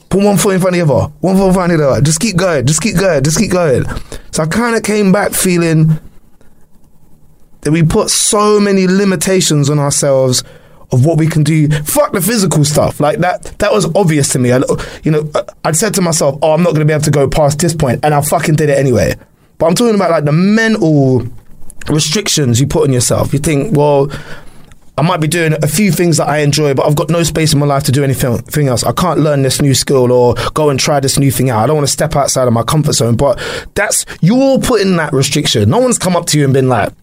put 0.09 0.23
one 0.23 0.37
foot 0.37 0.55
in 0.55 0.61
front 0.61 0.75
of 0.75 0.87
the 0.87 0.93
other, 0.93 1.13
one 1.21 1.35
foot 1.35 1.47
in 1.47 1.53
front 1.53 1.71
of 1.71 1.79
the 1.79 1.89
other. 1.89 2.01
Just 2.01 2.19
keep 2.19 2.37
going, 2.37 2.65
just 2.65 2.81
keep 2.81 2.97
going, 2.97 3.23
just 3.23 3.37
keep 3.37 3.51
going. 3.51 3.85
So 4.31 4.43
I 4.43 4.47
kind 4.47 4.75
of 4.75 4.83
came 4.83 5.11
back 5.11 5.33
feeling 5.33 5.99
that 7.61 7.71
we 7.71 7.81
put 7.81 8.09
so 8.09 8.59
many 8.59 8.87
limitations 8.87 9.69
on 9.69 9.79
ourselves 9.79 10.43
of 10.91 11.03
what 11.05 11.17
we 11.17 11.27
can 11.27 11.43
do. 11.43 11.67
Fuck 11.69 12.13
the 12.13 12.21
physical 12.21 12.63
stuff. 12.63 12.99
Like 12.99 13.19
that 13.19 13.43
that 13.59 13.71
was 13.71 13.85
obvious 13.95 14.29
to 14.33 14.39
me. 14.39 14.51
I, 14.51 14.61
you 15.03 15.11
know, 15.11 15.31
I'd 15.63 15.75
said 15.75 15.95
to 15.95 16.01
myself, 16.01 16.37
"Oh, 16.43 16.53
I'm 16.53 16.61
not 16.61 16.69
going 16.69 16.81
to 16.81 16.85
be 16.85 16.93
able 16.93 17.03
to 17.05 17.11
go 17.11 17.27
past 17.27 17.59
this 17.59 17.73
point," 17.73 18.01
and 18.03 18.13
I 18.13 18.21
fucking 18.21 18.55
did 18.55 18.69
it 18.69 18.77
anyway. 18.77 19.15
But 19.57 19.67
I'm 19.67 19.75
talking 19.75 19.95
about 19.95 20.11
like 20.11 20.25
the 20.25 20.31
mental 20.31 21.23
restrictions 21.89 22.59
you 22.59 22.67
put 22.67 22.83
on 22.87 22.93
yourself. 22.93 23.31
You 23.33 23.39
think, 23.39 23.75
well, 23.75 24.09
I 24.97 25.01
might 25.01 25.17
be 25.19 25.27
doing 25.27 25.53
a 25.61 25.67
few 25.67 25.91
things 25.91 26.17
that 26.17 26.27
I 26.27 26.37
enjoy, 26.39 26.73
but 26.73 26.85
I've 26.85 26.95
got 26.95 27.09
no 27.09 27.21
space 27.23 27.53
in 27.53 27.59
my 27.59 27.65
life 27.65 27.83
to 27.83 27.91
do 27.91 28.03
anything 28.03 28.67
else. 28.67 28.83
I 28.83 28.93
can't 28.93 29.19
learn 29.19 29.41
this 29.41 29.61
new 29.61 29.73
skill 29.73 30.11
or 30.11 30.35
go 30.53 30.69
and 30.69 30.79
try 30.79 30.99
this 31.01 31.19
new 31.19 31.31
thing 31.31 31.49
out. 31.49 31.63
I 31.63 31.67
don't 31.67 31.75
want 31.75 31.87
to 31.87 31.91
step 31.91 32.15
outside 32.15 32.47
of 32.47 32.53
my 32.53 32.63
comfort 32.63 32.93
zone. 32.93 33.15
But 33.17 33.39
that's 33.75 34.05
you're 34.21 34.57
putting 34.59 34.95
that 34.97 35.11
restriction. 35.13 35.69
No 35.69 35.79
one's 35.79 35.97
come 35.97 36.15
up 36.15 36.25
to 36.27 36.37
you 36.39 36.45
and 36.45 36.53
been 36.53 36.69
like, 36.69 36.93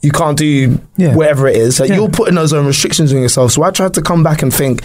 you 0.00 0.10
can't 0.10 0.36
do 0.38 0.80
Yeah. 0.96 1.14
whatever 1.14 1.46
it 1.48 1.56
is. 1.56 1.78
Like, 1.78 1.90
Yeah. 1.90 1.96
You're 1.96 2.08
putting 2.08 2.34
those 2.34 2.52
own 2.52 2.66
restrictions 2.66 3.12
on 3.12 3.20
yourself. 3.20 3.52
So 3.52 3.62
I 3.62 3.70
tried 3.70 3.94
to 3.94 4.02
come 4.02 4.22
back 4.22 4.42
and 4.42 4.52
think, 4.52 4.82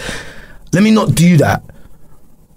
let 0.72 0.82
me 0.82 0.90
not 0.90 1.14
do 1.14 1.38
that. 1.38 1.62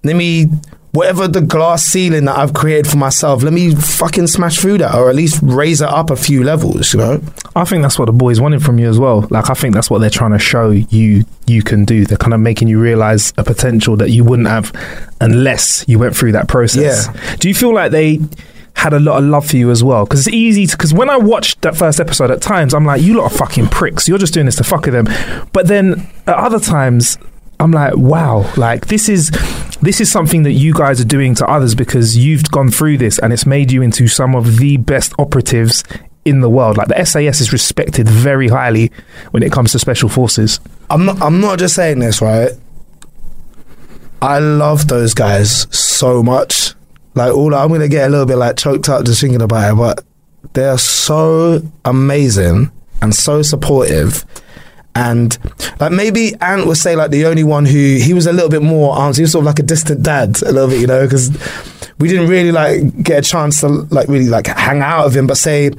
Let 0.03 0.15
me 0.15 0.47
whatever 0.91 1.27
the 1.27 1.41
glass 1.41 1.85
ceiling 1.85 2.25
that 2.25 2.37
I've 2.37 2.53
created 2.53 2.89
for 2.89 2.97
myself, 2.97 3.43
let 3.43 3.53
me 3.53 3.73
fucking 3.73 4.27
smash 4.27 4.59
through 4.59 4.79
that 4.79 4.93
or 4.93 5.09
at 5.09 5.15
least 5.15 5.39
raise 5.41 5.81
it 5.81 5.87
up 5.87 6.09
a 6.09 6.15
few 6.15 6.43
levels, 6.43 6.93
you 6.93 6.99
know? 6.99 7.21
I 7.55 7.63
think 7.63 7.81
that's 7.81 7.97
what 7.97 8.05
the 8.05 8.11
boys 8.11 8.41
wanted 8.41 8.63
from 8.63 8.77
you 8.77 8.89
as 8.89 8.99
well. 8.99 9.25
Like 9.29 9.49
I 9.49 9.53
think 9.53 9.73
that's 9.73 9.89
what 9.89 9.99
they're 9.99 10.09
trying 10.09 10.31
to 10.31 10.39
show 10.39 10.69
you 10.71 11.23
you 11.47 11.63
can 11.63 11.85
do. 11.85 12.05
They're 12.05 12.17
kind 12.17 12.33
of 12.33 12.39
making 12.39 12.67
you 12.67 12.79
realize 12.79 13.33
a 13.37 13.43
potential 13.43 13.95
that 13.97 14.09
you 14.09 14.23
wouldn't 14.23 14.47
have 14.47 14.73
unless 15.21 15.85
you 15.87 15.97
went 15.97 16.15
through 16.15 16.33
that 16.33 16.47
process. 16.47 17.07
Yeah. 17.07 17.35
Do 17.37 17.47
you 17.47 17.55
feel 17.55 17.73
like 17.73 17.91
they 17.91 18.19
had 18.73 18.93
a 18.93 18.99
lot 18.99 19.17
of 19.17 19.25
love 19.25 19.47
for 19.47 19.57
you 19.57 19.69
as 19.71 19.83
well? 19.83 20.05
Because 20.05 20.27
it's 20.27 20.35
easy 20.35 20.65
to 20.67 20.75
because 20.75 20.93
when 20.93 21.09
I 21.09 21.17
watched 21.17 21.61
that 21.61 21.75
first 21.75 21.99
episode 21.99 22.31
at 22.31 22.41
times 22.41 22.73
I'm 22.73 22.85
like 22.85 23.01
you 23.01 23.15
lot 23.15 23.31
are 23.31 23.37
fucking 23.37 23.67
pricks. 23.67 24.07
You're 24.09 24.17
just 24.17 24.33
doing 24.33 24.45
this 24.45 24.57
to 24.57 24.63
fuck 24.63 24.85
with 24.85 24.93
them. 24.93 25.07
But 25.53 25.67
then 25.67 26.09
at 26.27 26.35
other 26.35 26.59
times 26.59 27.17
I'm 27.61 27.71
like, 27.71 27.95
wow, 27.95 28.51
like 28.57 28.87
this 28.87 29.07
is 29.07 29.29
this 29.81 29.99
is 29.99 30.11
something 30.11 30.43
that 30.43 30.53
you 30.53 30.73
guys 30.73 31.01
are 31.01 31.05
doing 31.05 31.35
to 31.35 31.45
others 31.47 31.75
because 31.75 32.17
you've 32.17 32.49
gone 32.51 32.69
through 32.69 32.97
this 32.97 33.19
and 33.19 33.33
it's 33.33 33.45
made 33.45 33.71
you 33.71 33.81
into 33.81 34.07
some 34.07 34.35
of 34.35 34.57
the 34.57 34.77
best 34.77 35.13
operatives 35.17 35.83
in 36.23 36.41
the 36.41 36.49
world. 36.49 36.77
Like 36.77 36.87
the 36.87 37.03
SAS 37.03 37.41
is 37.41 37.51
respected 37.51 38.07
very 38.07 38.47
highly 38.47 38.91
when 39.31 39.43
it 39.43 39.51
comes 39.51 39.71
to 39.71 39.79
special 39.79 40.09
forces. 40.09 40.59
I'm 40.89 41.05
not. 41.05 41.21
I'm 41.21 41.41
not 41.41 41.59
just 41.59 41.75
saying 41.75 41.99
this, 41.99 42.21
right? 42.21 42.51
I 44.21 44.39
love 44.39 44.87
those 44.87 45.13
guys 45.13 45.67
so 45.75 46.21
much. 46.21 46.75
Like 47.15 47.33
all, 47.33 47.55
I'm 47.55 47.69
gonna 47.69 47.87
get 47.87 48.07
a 48.07 48.09
little 48.09 48.25
bit 48.25 48.37
like 48.37 48.57
choked 48.57 48.87
up 48.87 49.05
just 49.05 49.19
thinking 49.19 49.41
about 49.41 49.73
it, 49.73 49.75
but 49.75 50.03
they're 50.53 50.77
so 50.77 51.61
amazing 51.85 52.71
and 53.01 53.15
so 53.15 53.41
supportive. 53.41 54.25
And 54.93 55.37
like 55.79 55.91
maybe 55.91 56.35
Ant 56.41 56.67
would 56.67 56.77
say 56.77 56.95
like 56.95 57.11
the 57.11 57.25
only 57.25 57.43
one 57.43 57.65
who 57.65 57.95
he 57.95 58.13
was 58.13 58.25
a 58.25 58.33
little 58.33 58.49
bit 58.49 58.61
more 58.61 58.97
aunts. 58.97 59.17
He 59.17 59.23
was 59.23 59.31
sort 59.31 59.43
of 59.43 59.45
like 59.45 59.59
a 59.59 59.63
distant 59.63 60.03
dad 60.03 60.41
a 60.43 60.51
little 60.51 60.67
bit, 60.67 60.81
you 60.81 60.87
know, 60.87 61.03
because 61.03 61.29
we 61.97 62.09
didn't 62.09 62.27
really 62.27 62.51
like 62.51 63.01
get 63.01 63.19
a 63.19 63.21
chance 63.21 63.61
to 63.61 63.67
like 63.67 64.09
really 64.09 64.27
like 64.27 64.47
hang 64.47 64.81
out 64.81 65.05
with 65.05 65.15
him. 65.15 65.27
But 65.27 65.37
say, 65.37 65.65
you 65.65 65.71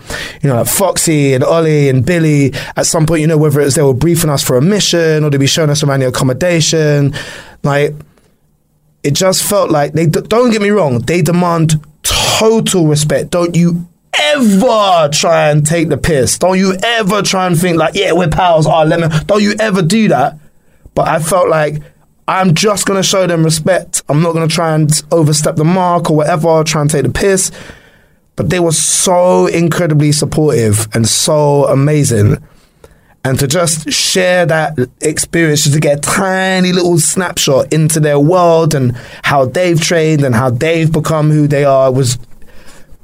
know, 0.44 0.56
like 0.56 0.66
Foxy 0.66 1.34
and 1.34 1.44
Ollie 1.44 1.90
and 1.90 2.06
Billy 2.06 2.54
at 2.76 2.86
some 2.86 3.04
point, 3.04 3.20
you 3.20 3.26
know, 3.26 3.36
whether 3.36 3.60
it 3.60 3.64
was 3.64 3.74
they 3.74 3.82
were 3.82 3.92
briefing 3.92 4.30
us 4.30 4.42
for 4.42 4.56
a 4.56 4.62
mission 4.62 5.24
or 5.24 5.30
they'd 5.30 5.38
be 5.38 5.46
showing 5.46 5.68
us 5.68 5.82
around 5.82 6.00
the 6.00 6.08
accommodation, 6.08 7.12
like 7.62 7.94
it 9.02 9.12
just 9.12 9.42
felt 9.42 9.70
like 9.70 9.92
they 9.92 10.06
don't 10.06 10.52
get 10.52 10.62
me 10.62 10.70
wrong, 10.70 11.00
they 11.00 11.20
demand 11.20 11.84
total 12.02 12.86
respect. 12.86 13.30
Don't 13.30 13.54
you 13.54 13.86
ever 14.18 15.08
try 15.12 15.50
and 15.50 15.66
take 15.66 15.88
the 15.88 15.96
piss. 15.96 16.38
Don't 16.38 16.58
you 16.58 16.76
ever 16.82 17.22
try 17.22 17.46
and 17.46 17.58
think 17.58 17.78
like, 17.78 17.94
yeah, 17.94 18.12
we're 18.12 18.28
pals. 18.28 18.66
Oh, 18.66 18.84
let 18.84 19.00
me. 19.00 19.18
Don't 19.26 19.42
you 19.42 19.54
ever 19.58 19.82
do 19.82 20.08
that. 20.08 20.38
But 20.94 21.08
I 21.08 21.18
felt 21.18 21.48
like 21.48 21.82
I'm 22.28 22.54
just 22.54 22.86
gonna 22.86 23.02
show 23.02 23.26
them 23.26 23.44
respect. 23.44 24.02
I'm 24.08 24.22
not 24.22 24.32
gonna 24.32 24.48
try 24.48 24.74
and 24.74 24.90
overstep 25.10 25.56
the 25.56 25.64
mark 25.64 26.10
or 26.10 26.16
whatever. 26.16 26.62
Try 26.64 26.82
and 26.82 26.90
take 26.90 27.04
the 27.04 27.10
piss. 27.10 27.50
But 28.36 28.50
they 28.50 28.60
were 28.60 28.72
so 28.72 29.46
incredibly 29.46 30.12
supportive 30.12 30.88
and 30.94 31.06
so 31.06 31.66
amazing. 31.66 32.36
And 33.24 33.38
to 33.38 33.46
just 33.46 33.90
share 33.90 34.46
that 34.46 34.76
experience, 35.00 35.62
just 35.62 35.74
to 35.74 35.80
get 35.80 35.98
a 35.98 36.00
tiny 36.00 36.72
little 36.72 36.98
snapshot 36.98 37.72
into 37.72 38.00
their 38.00 38.18
world 38.18 38.74
and 38.74 38.96
how 39.22 39.44
they've 39.44 39.80
trained 39.80 40.24
and 40.24 40.34
how 40.34 40.50
they've 40.50 40.90
become 40.90 41.30
who 41.30 41.46
they 41.46 41.64
are 41.64 41.92
was 41.92 42.18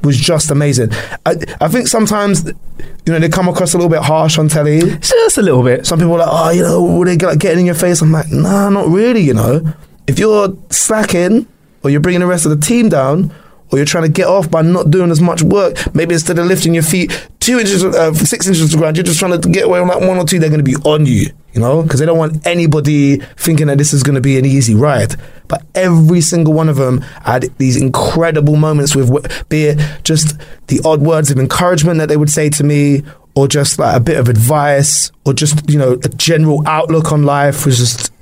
was 0.02 0.16
just 0.16 0.50
amazing. 0.50 0.90
I, 1.26 1.36
I 1.60 1.68
think 1.68 1.88
sometimes, 1.88 2.44
you 2.44 3.12
know, 3.12 3.18
they 3.18 3.28
come 3.28 3.48
across 3.48 3.74
a 3.74 3.76
little 3.76 3.90
bit 3.90 4.02
harsh 4.02 4.38
on 4.38 4.48
telly. 4.48 4.80
Just 4.80 5.38
a 5.38 5.42
little 5.42 5.62
bit. 5.62 5.86
Some 5.86 5.98
people 5.98 6.14
are 6.14 6.18
like, 6.18 6.28
oh, 6.30 6.50
you 6.50 6.62
know, 6.62 6.82
will 6.82 7.04
they 7.04 7.16
get, 7.16 7.26
like, 7.26 7.38
getting 7.38 7.60
in 7.60 7.66
your 7.66 7.74
face? 7.74 8.00
I'm 8.00 8.12
like, 8.12 8.30
nah, 8.30 8.68
not 8.68 8.88
really, 8.88 9.20
you 9.20 9.34
know. 9.34 9.62
If 10.06 10.18
you're 10.18 10.56
slacking 10.70 11.46
or 11.82 11.90
you're 11.90 12.00
bringing 12.00 12.20
the 12.20 12.26
rest 12.26 12.46
of 12.46 12.50
the 12.50 12.64
team 12.64 12.88
down 12.88 13.32
or 13.70 13.78
you're 13.78 13.86
trying 13.86 14.04
to 14.04 14.10
get 14.10 14.26
off 14.26 14.50
by 14.50 14.62
not 14.62 14.90
doing 14.90 15.10
as 15.10 15.20
much 15.20 15.42
work, 15.42 15.76
maybe 15.94 16.14
instead 16.14 16.38
of 16.38 16.46
lifting 16.46 16.74
your 16.74 16.82
feet 16.82 17.28
two 17.40 17.58
inches, 17.58 17.84
uh, 17.84 18.12
six 18.14 18.46
inches 18.46 18.70
to 18.70 18.76
the 18.76 18.80
ground, 18.80 18.96
you're 18.96 19.04
just 19.04 19.18
trying 19.18 19.38
to 19.38 19.48
get 19.48 19.64
away 19.64 19.80
with 19.80 19.88
like 19.88 20.00
one 20.00 20.16
or 20.18 20.24
two, 20.24 20.38
they're 20.38 20.48
going 20.48 20.64
to 20.64 20.64
be 20.64 20.76
on 20.84 21.06
you, 21.06 21.26
you 21.59 21.64
know, 21.64 21.82
because 21.82 21.98
they 21.98 22.06
don't 22.06 22.18
want 22.18 22.47
anybody 22.47 23.18
thinking 23.36 23.66
that 23.66 23.78
this 23.78 23.93
is 23.93 24.05
going 24.05 24.14
to 24.14 24.20
be 24.20 24.39
an 24.39 24.44
easy 24.44 24.76
ride. 24.76 25.16
But 25.48 25.64
every 25.74 26.20
single 26.20 26.52
one 26.52 26.68
of 26.68 26.76
them 26.76 27.01
had 27.24 27.44
these 27.59 27.76
incredible 27.76 28.55
moments 28.55 28.94
with, 28.94 29.48
be 29.48 29.64
it 29.64 30.05
just 30.05 30.39
the 30.68 30.80
odd 30.85 31.01
words 31.01 31.32
of 31.32 31.39
encouragement 31.39 31.98
that 31.98 32.09
they 32.09 32.16
would 32.16 32.30
say 32.30 32.48
to 32.51 32.62
me, 32.62 33.02
or 33.35 33.48
just 33.48 33.78
like 33.78 33.97
a 33.97 34.01
bit 34.01 34.18
of 34.18 34.28
advice, 34.28 35.10
or 35.24 35.32
just 35.32 35.68
you 35.68 35.78
know 35.78 35.94
a 35.94 36.09
general 36.10 36.62
outlook 36.66 37.10
on 37.12 37.24
life 37.24 37.66
was 37.66 37.76
just. 37.76 38.12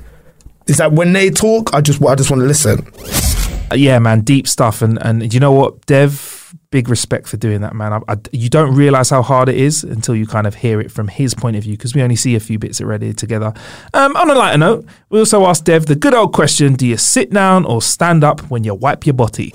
Is 0.66 0.78
that 0.78 0.92
when 0.92 1.12
they 1.12 1.30
talk, 1.30 1.72
I 1.74 1.80
just 1.80 2.02
I 2.02 2.14
just 2.14 2.30
want 2.30 2.40
to 2.40 2.46
listen. 2.46 2.90
Yeah, 3.74 3.98
man, 3.98 4.22
deep 4.22 4.48
stuff. 4.48 4.80
And 4.82 4.98
and 5.02 5.32
you 5.32 5.40
know 5.40 5.52
what, 5.52 5.84
Dev, 5.86 6.55
big 6.70 6.88
respect 6.88 7.26
for 7.28 7.36
doing 7.36 7.60
that, 7.60 7.74
man. 7.74 7.92
I, 7.92 8.00
I, 8.08 8.16
you 8.32 8.48
don't 8.48 8.74
realize 8.74 9.10
how 9.10 9.22
hard 9.22 9.48
it 9.48 9.56
is 9.56 9.84
until 9.84 10.14
you 10.16 10.26
kind 10.26 10.46
of 10.46 10.54
hear 10.56 10.80
it 10.80 10.90
from 10.90 11.08
his 11.08 11.34
point 11.34 11.56
of 11.56 11.62
view 11.62 11.76
because 11.76 11.94
we 11.94 12.02
only 12.02 12.16
see 12.16 12.34
a 12.34 12.40
few 12.40 12.58
bits 12.58 12.80
already 12.80 13.12
together. 13.12 13.52
Um, 13.94 14.16
on 14.16 14.30
a 14.30 14.34
lighter 14.34 14.58
note, 14.58 14.86
we 15.10 15.18
also 15.18 15.46
asked 15.46 15.64
Dev 15.64 15.86
the 15.86 15.96
good 15.96 16.14
old 16.14 16.32
question: 16.32 16.74
Do 16.74 16.86
you 16.86 16.96
sit 16.96 17.30
down 17.30 17.64
or 17.64 17.82
stand 17.82 18.24
up 18.24 18.40
when 18.50 18.64
you 18.64 18.74
wipe 18.74 19.06
your 19.06 19.14
body? 19.14 19.54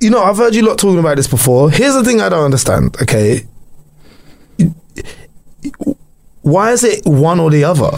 You 0.00 0.10
know, 0.10 0.22
I've 0.22 0.36
heard 0.36 0.54
you 0.54 0.62
lot 0.62 0.78
talking 0.78 0.98
about 0.98 1.16
this 1.16 1.28
before. 1.28 1.70
Here's 1.70 1.94
the 1.94 2.02
thing 2.02 2.20
I 2.20 2.28
don't 2.28 2.44
understand. 2.44 2.96
Okay, 3.02 3.46
why 6.42 6.72
is 6.72 6.84
it 6.84 7.04
one 7.06 7.40
or 7.40 7.50
the 7.50 7.64
other? 7.64 7.90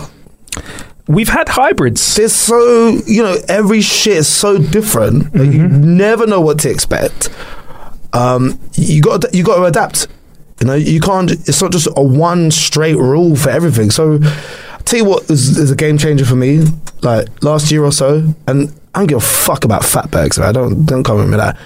We've 1.07 1.29
had 1.29 1.49
hybrids. 1.49 2.17
There's 2.17 2.33
so 2.33 2.99
you 3.07 3.23
know 3.23 3.37
every 3.49 3.81
shit 3.81 4.19
is 4.19 4.29
so 4.29 4.59
different. 4.59 5.33
that 5.33 5.47
You 5.47 5.67
never 5.69 6.27
know 6.27 6.41
what 6.41 6.59
to 6.61 6.71
expect. 6.71 7.31
Um, 8.15 8.59
you 8.73 9.03
got 9.03 9.35
you 9.35 9.45
got 9.45 9.57
to 9.57 9.65
adapt. 9.65 10.09
You 10.61 10.67
know 10.67 10.75
you 10.75 11.01
can't. 11.01 11.31
It's 11.31 11.61
not 11.61 11.73
just 11.73 11.89
a 11.97 12.03
one 12.03 12.51
straight 12.51 12.97
rule 12.97 13.37
for 13.37 13.51
everything. 13.51 13.91
So, 13.91 14.19
I'll 14.23 14.79
tell 14.85 15.01
you 15.01 15.05
what 15.05 15.29
is, 15.31 15.59
is 15.59 15.71
a 15.71 15.77
game 15.77 15.99
changer 15.99 16.25
for 16.25 16.37
me. 16.37 16.65
Like 17.03 17.43
last 17.43 17.71
year 17.71 17.85
or 17.85 17.93
so, 17.93 18.35
and 18.47 18.73
I 18.95 19.01
don't 19.01 19.09
give 19.09 19.19
a 19.19 19.21
fuck 19.21 19.65
about 19.65 19.83
fatbergs. 19.83 20.39
Right? 20.39 20.53
Don't 20.53 20.87
don't 20.87 21.03
come 21.03 21.19
with 21.19 21.29
me 21.29 21.37
that. 21.37 21.59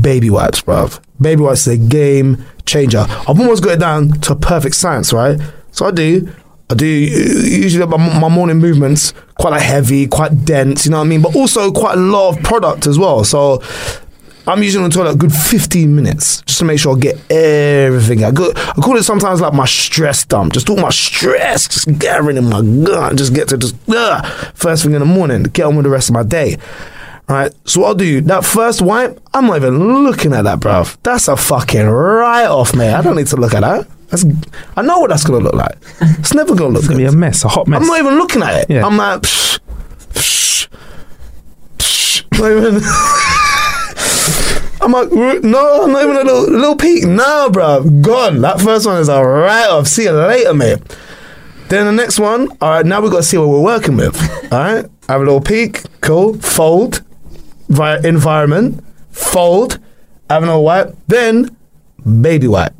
Baby 0.00 0.30
wipes, 0.30 0.60
bruv. 0.62 1.00
Baby 1.20 1.42
wipes 1.42 1.66
is 1.66 1.74
a 1.74 1.76
game 1.76 2.44
changer. 2.66 3.06
I've 3.08 3.28
almost 3.40 3.62
got 3.62 3.72
it 3.72 3.80
down 3.80 4.12
to 4.22 4.34
perfect 4.34 4.76
science, 4.76 5.12
right? 5.12 5.38
So 5.72 5.86
I 5.86 5.90
do. 5.90 6.30
I 6.70 6.74
do 6.74 6.86
usually 6.86 7.86
my, 7.86 8.18
my 8.18 8.28
morning 8.28 8.56
movements 8.56 9.12
quite 9.38 9.50
like 9.50 9.62
heavy, 9.62 10.06
quite 10.06 10.46
dense, 10.46 10.86
you 10.86 10.90
know 10.90 10.98
what 10.98 11.04
I 11.04 11.08
mean, 11.08 11.20
but 11.20 11.36
also 11.36 11.70
quite 11.70 11.98
a 11.98 12.00
lot 12.00 12.30
of 12.30 12.42
product 12.42 12.86
as 12.86 12.98
well. 12.98 13.22
So 13.22 13.62
I'm 14.46 14.62
usually 14.62 14.84
on 14.84 14.90
the 14.90 14.94
toilet 14.94 15.14
a 15.14 15.16
good 15.16 15.32
15 15.32 15.94
minutes 15.94 16.42
just 16.42 16.58
to 16.58 16.64
make 16.66 16.78
sure 16.78 16.94
I 16.96 17.00
get 17.00 17.30
everything. 17.30 18.24
I, 18.24 18.30
go, 18.30 18.52
I 18.54 18.72
call 18.74 18.96
it 18.96 19.02
sometimes 19.04 19.40
like 19.40 19.54
my 19.54 19.64
stress 19.64 20.24
dump. 20.26 20.52
Just 20.52 20.68
all 20.68 20.76
my 20.76 20.90
stress, 20.90 21.66
just 21.66 21.98
gathering 21.98 22.36
in 22.36 22.44
my 22.44 22.60
gut, 22.84 23.16
just 23.16 23.34
get 23.34 23.48
to 23.48 23.56
just 23.56 23.74
ugh, 23.88 24.26
first 24.54 24.82
thing 24.82 24.92
in 24.92 25.00
the 25.00 25.06
morning, 25.06 25.44
get 25.44 25.64
on 25.64 25.76
with 25.76 25.84
the 25.84 25.90
rest 25.90 26.10
of 26.10 26.14
my 26.14 26.22
day. 26.22 26.58
Right, 27.26 27.54
so 27.64 27.80
what 27.80 27.86
I'll 27.88 27.94
do 27.94 28.20
that 28.20 28.44
first 28.44 28.82
wipe. 28.82 29.18
I'm 29.32 29.46
not 29.46 29.56
even 29.56 30.04
looking 30.04 30.34
at 30.34 30.42
that, 30.42 30.60
bruv. 30.60 30.98
That's 31.02 31.26
a 31.28 31.38
fucking 31.38 31.86
write 31.86 32.44
off, 32.48 32.76
mate. 32.76 32.92
I 32.92 33.00
don't 33.00 33.16
need 33.16 33.28
to 33.28 33.36
look 33.36 33.54
at 33.54 33.60
that. 33.60 33.88
That's, 34.10 34.26
I 34.76 34.82
know 34.82 34.98
what 34.98 35.08
that's 35.08 35.24
gonna 35.24 35.42
look 35.42 35.54
like. 35.54 35.74
It's 36.18 36.34
never 36.34 36.54
gonna 36.54 36.74
look. 36.74 36.80
It's 36.80 36.88
gonna 36.88 36.98
be 36.98 37.06
a 37.06 37.12
mess, 37.12 37.42
a 37.44 37.48
hot 37.48 37.66
mess. 37.66 37.80
I'm 37.80 37.86
not 37.86 37.98
even 37.98 38.18
looking 38.18 38.42
at 38.42 38.64
it. 38.64 38.70
Yeah. 38.74 38.84
I'm 38.84 38.98
like, 38.98 39.22
psh, 39.22 39.58
psh, 40.08 40.68
psh. 41.78 43.30
I'm 44.84 44.92
like, 44.92 45.10
no, 45.42 45.82
I'm 45.84 45.92
not 45.92 46.02
even 46.04 46.16
a 46.16 46.24
little, 46.24 46.42
little 46.50 46.76
peek. 46.76 47.04
No, 47.04 47.48
bro, 47.50 47.84
gone. 48.02 48.40
That 48.42 48.60
first 48.60 48.86
one 48.86 49.00
is 49.00 49.08
a 49.08 49.22
write 49.22 49.68
off. 49.68 49.86
See 49.88 50.04
you 50.04 50.12
later, 50.12 50.52
mate. 50.54 50.78
Then 51.68 51.86
the 51.86 51.92
next 51.92 52.20
one, 52.20 52.48
all 52.60 52.70
right, 52.70 52.84
now 52.84 53.00
we've 53.00 53.10
got 53.10 53.18
to 53.18 53.22
see 53.22 53.38
what 53.38 53.48
we're 53.48 53.62
working 53.62 53.96
with. 53.96 54.14
All 54.52 54.58
right, 54.58 54.84
have 55.08 55.22
a 55.22 55.24
little 55.24 55.40
peek. 55.40 55.82
Cool. 56.02 56.34
Fold. 56.34 57.02
Vi- 57.70 58.06
environment. 58.06 58.84
Fold. 59.10 59.78
Have 60.28 60.42
a 60.42 60.46
little 60.46 60.62
wipe. 60.62 60.94
Then, 61.08 61.56
baby 62.20 62.48
wipe. 62.48 62.74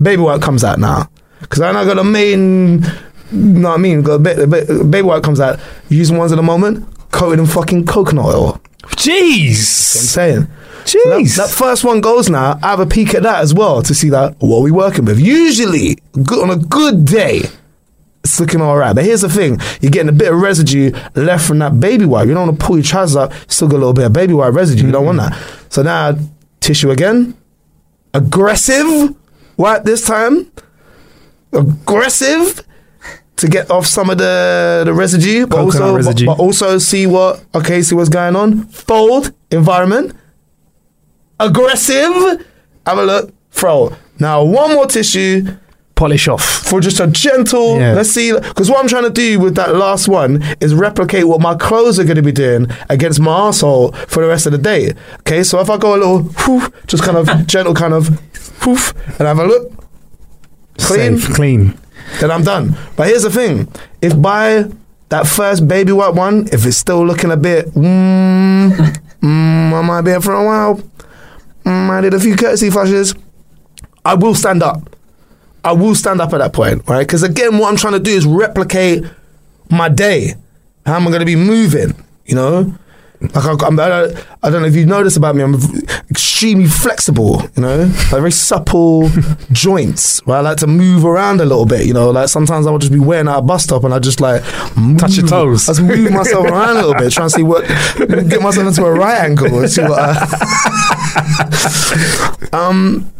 Baby 0.00 0.22
wipe 0.22 0.40
comes 0.40 0.62
out 0.62 0.78
now. 0.78 1.10
Because 1.40 1.60
I 1.60 1.72
now 1.72 1.84
got 1.84 1.98
a 1.98 2.04
main, 2.04 2.84
you 3.32 3.38
know 3.38 3.70
what 3.70 3.74
I 3.74 3.78
mean? 3.78 4.02
Got 4.02 4.12
a 4.14 4.18
bit, 4.20 4.38
a 4.38 4.46
bit, 4.46 4.68
baby 4.88 5.02
wipe 5.02 5.24
comes 5.24 5.40
out. 5.40 5.58
Using 5.88 6.16
ones 6.16 6.30
at 6.30 6.36
the 6.36 6.42
moment, 6.42 6.86
coated 7.10 7.40
in 7.40 7.46
fucking 7.46 7.86
coconut 7.86 8.24
oil. 8.24 8.60
Jeez. 8.90 9.96
I'm 9.96 10.06
saying. 10.06 10.48
Jeez. 10.88 11.36
That, 11.36 11.48
that 11.48 11.54
first 11.54 11.84
one 11.84 12.00
goes 12.00 12.30
now. 12.30 12.58
I 12.62 12.68
have 12.70 12.80
a 12.80 12.86
peek 12.86 13.14
at 13.14 13.22
that 13.22 13.40
as 13.42 13.52
well 13.52 13.82
to 13.82 13.94
see 13.94 14.08
that 14.10 14.36
what 14.38 14.58
are 14.58 14.62
we 14.62 14.70
working 14.70 15.04
with. 15.04 15.20
Usually, 15.20 15.98
good, 16.12 16.42
on 16.42 16.50
a 16.50 16.56
good 16.56 17.04
day, 17.04 17.42
it's 18.24 18.40
looking 18.40 18.62
all 18.62 18.76
right. 18.76 18.94
But 18.94 19.04
here's 19.04 19.20
the 19.20 19.28
thing: 19.28 19.60
you're 19.80 19.90
getting 19.90 20.08
a 20.08 20.12
bit 20.12 20.32
of 20.32 20.40
residue 20.40 20.92
left 21.14 21.46
from 21.46 21.58
that 21.58 21.78
baby 21.78 22.06
wipe. 22.06 22.26
You 22.26 22.34
don't 22.34 22.48
want 22.48 22.58
to 22.58 22.66
pull 22.66 22.76
your 22.76 22.84
trousers 22.84 23.16
up. 23.16 23.32
Still 23.48 23.68
got 23.68 23.76
a 23.76 23.78
little 23.78 23.92
bit 23.92 24.06
of 24.06 24.12
baby 24.14 24.32
wipe 24.32 24.54
residue. 24.54 24.86
You 24.86 24.92
don't 24.92 25.04
want 25.04 25.18
that. 25.18 25.38
So 25.68 25.82
now 25.82 26.16
tissue 26.60 26.90
again. 26.90 27.36
Aggressive 28.14 29.14
wipe 29.58 29.84
this 29.84 30.06
time. 30.06 30.50
Aggressive. 31.52 32.64
To 33.36 33.46
get 33.46 33.70
off 33.70 33.86
some 33.86 34.10
of 34.10 34.18
the, 34.18 34.82
the 34.84 34.92
residue, 34.92 35.46
but 35.46 35.58
Coconut 35.58 35.82
also, 35.82 35.96
residue. 35.96 36.26
But, 36.26 36.38
but 36.38 36.42
also 36.42 36.78
see 36.78 37.06
what 37.06 37.44
okay, 37.54 37.82
see 37.82 37.94
what's 37.94 38.08
going 38.08 38.34
on. 38.34 38.64
Fold 38.64 39.32
environment 39.52 40.16
aggressive. 41.40 42.46
Have 42.86 42.98
a 42.98 43.04
look. 43.04 43.32
Throw. 43.50 43.96
Now, 44.18 44.44
one 44.44 44.74
more 44.74 44.86
tissue 44.86 45.56
Polish 45.94 46.28
off. 46.28 46.44
for 46.44 46.80
just 46.80 47.00
a 47.00 47.06
gentle. 47.08 47.78
Yeah. 47.78 47.92
Let's 47.92 48.10
see. 48.10 48.32
Because 48.32 48.70
what 48.70 48.78
I'm 48.80 48.88
trying 48.88 49.04
to 49.04 49.10
do 49.10 49.40
with 49.40 49.56
that 49.56 49.74
last 49.74 50.06
one 50.08 50.42
is 50.60 50.72
replicate 50.74 51.26
what 51.26 51.40
my 51.40 51.54
clothes 51.56 51.98
are 51.98 52.04
going 52.04 52.16
to 52.16 52.22
be 52.22 52.30
doing 52.32 52.66
against 52.88 53.18
my 53.20 53.48
asshole 53.48 53.92
for 53.92 54.22
the 54.22 54.28
rest 54.28 54.46
of 54.46 54.52
the 54.52 54.58
day. 54.58 54.92
Okay, 55.20 55.42
so 55.42 55.60
if 55.60 55.68
I 55.68 55.76
go 55.76 55.94
a 55.94 55.98
little, 55.98 56.22
whoof, 56.46 56.70
just 56.86 57.02
kind 57.02 57.16
of 57.16 57.46
gentle, 57.48 57.74
kind 57.74 57.94
of, 57.94 58.08
whoof, 58.64 58.92
and 59.18 59.26
have 59.26 59.38
a 59.40 59.44
look, 59.44 59.72
clean, 60.78 61.18
Safe, 61.18 61.34
clean. 61.34 61.78
then 62.20 62.30
I'm 62.30 62.44
done. 62.44 62.76
But 62.96 63.08
here's 63.08 63.24
the 63.24 63.30
thing: 63.30 63.66
if 64.00 64.20
by 64.20 64.66
that 65.08 65.26
first 65.26 65.66
baby 65.66 65.90
wipe 65.90 66.14
one, 66.14 66.46
if 66.52 66.64
it's 66.64 66.76
still 66.76 67.04
looking 67.04 67.32
a 67.32 67.36
bit, 67.36 67.66
mm, 67.74 68.70
mm, 69.20 69.72
I 69.72 69.82
might 69.82 70.02
be 70.02 70.12
here 70.12 70.20
for 70.20 70.34
a 70.34 70.44
while. 70.44 70.80
Mm, 71.68 71.90
I 71.90 72.00
did 72.00 72.14
a 72.14 72.20
few 72.20 72.34
courtesy 72.34 72.70
flushes. 72.70 73.14
I 74.02 74.14
will 74.14 74.34
stand 74.34 74.62
up. 74.62 74.96
I 75.62 75.72
will 75.72 75.94
stand 75.94 76.18
up 76.22 76.32
at 76.32 76.38
that 76.38 76.54
point, 76.54 76.88
right? 76.88 77.06
Because 77.06 77.22
again, 77.22 77.58
what 77.58 77.68
I'm 77.68 77.76
trying 77.76 77.92
to 77.92 78.00
do 78.00 78.10
is 78.10 78.24
replicate 78.24 79.04
my 79.68 79.90
day. 79.90 80.34
How 80.86 80.96
am 80.96 81.02
I 81.02 81.10
going 81.10 81.20
to 81.20 81.26
be 81.26 81.36
moving? 81.36 81.94
You 82.24 82.36
know, 82.36 82.74
like 83.20 83.44
I, 83.44 83.66
I'm, 83.66 83.78
I, 83.78 83.88
don't, 83.88 84.26
I 84.44 84.50
don't 84.50 84.62
know 84.62 84.68
if 84.68 84.76
you 84.76 84.86
noticed 84.86 85.18
about 85.18 85.36
me. 85.36 85.42
I'm 85.42 85.56
extremely 86.08 86.68
flexible. 86.68 87.42
You 87.54 87.62
know, 87.62 87.78
like 87.80 88.20
very 88.20 88.32
supple 88.32 89.08
joints. 89.52 90.22
Right, 90.24 90.38
I 90.38 90.40
like 90.40 90.58
to 90.58 90.66
move 90.66 91.04
around 91.04 91.42
a 91.42 91.44
little 91.44 91.66
bit. 91.66 91.86
You 91.86 91.92
know, 91.92 92.10
like 92.10 92.28
sometimes 92.28 92.66
I 92.66 92.70
would 92.70 92.80
just 92.80 92.92
be 92.92 92.98
wearing 92.98 93.28
at 93.28 93.36
a 93.36 93.42
bus 93.42 93.64
stop 93.64 93.84
and 93.84 93.92
I 93.92 93.98
just 93.98 94.22
like 94.22 94.42
move, 94.74 95.00
Touch 95.00 95.18
your 95.18 95.26
toes. 95.26 95.68
I 95.68 95.72
just 95.72 95.82
move 95.82 96.12
myself 96.12 96.46
around 96.46 96.76
a 96.78 96.80
little 96.86 96.94
bit, 96.94 97.12
trying 97.12 97.28
to 97.28 97.34
see 97.34 97.42
what 97.42 97.66
get 98.08 98.40
myself 98.40 98.68
into 98.68 98.86
a 98.86 98.92
right 98.92 99.20
angle 99.20 99.58
and 99.58 99.70
see 99.70 99.82
what. 99.82 99.98
I, 100.00 100.94
um, 102.52 103.10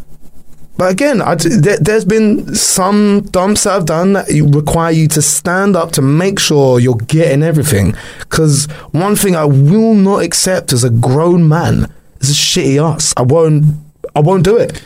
but 0.77 0.93
again, 0.93 1.21
I, 1.21 1.35
there, 1.35 1.79
there's 1.81 2.05
been 2.05 2.55
some 2.55 3.23
dumps 3.33 3.65
that 3.65 3.73
I've 3.75 3.87
done 3.87 4.13
that 4.13 4.29
require 4.55 4.93
you 4.93 5.09
to 5.09 5.23
stand 5.23 5.75
up 5.77 5.91
to 5.93 6.03
make 6.03 6.39
sure 6.39 6.79
you're 6.79 6.95
getting 6.95 7.43
everything. 7.43 7.97
Because 8.21 8.67
one 8.93 9.17
thing 9.17 9.35
I 9.35 9.45
will 9.45 9.95
not 9.95 10.23
accept 10.23 10.73
as 10.73 10.85
a 10.85 10.91
grown 10.91 11.49
man 11.49 11.93
is 12.21 12.31
a 12.31 12.35
shitty 12.35 12.81
ass. 12.83 13.13
I 13.17 13.23
won't. 13.23 13.65
I 14.15 14.21
won't 14.21 14.45
do 14.45 14.57
it. 14.57 14.81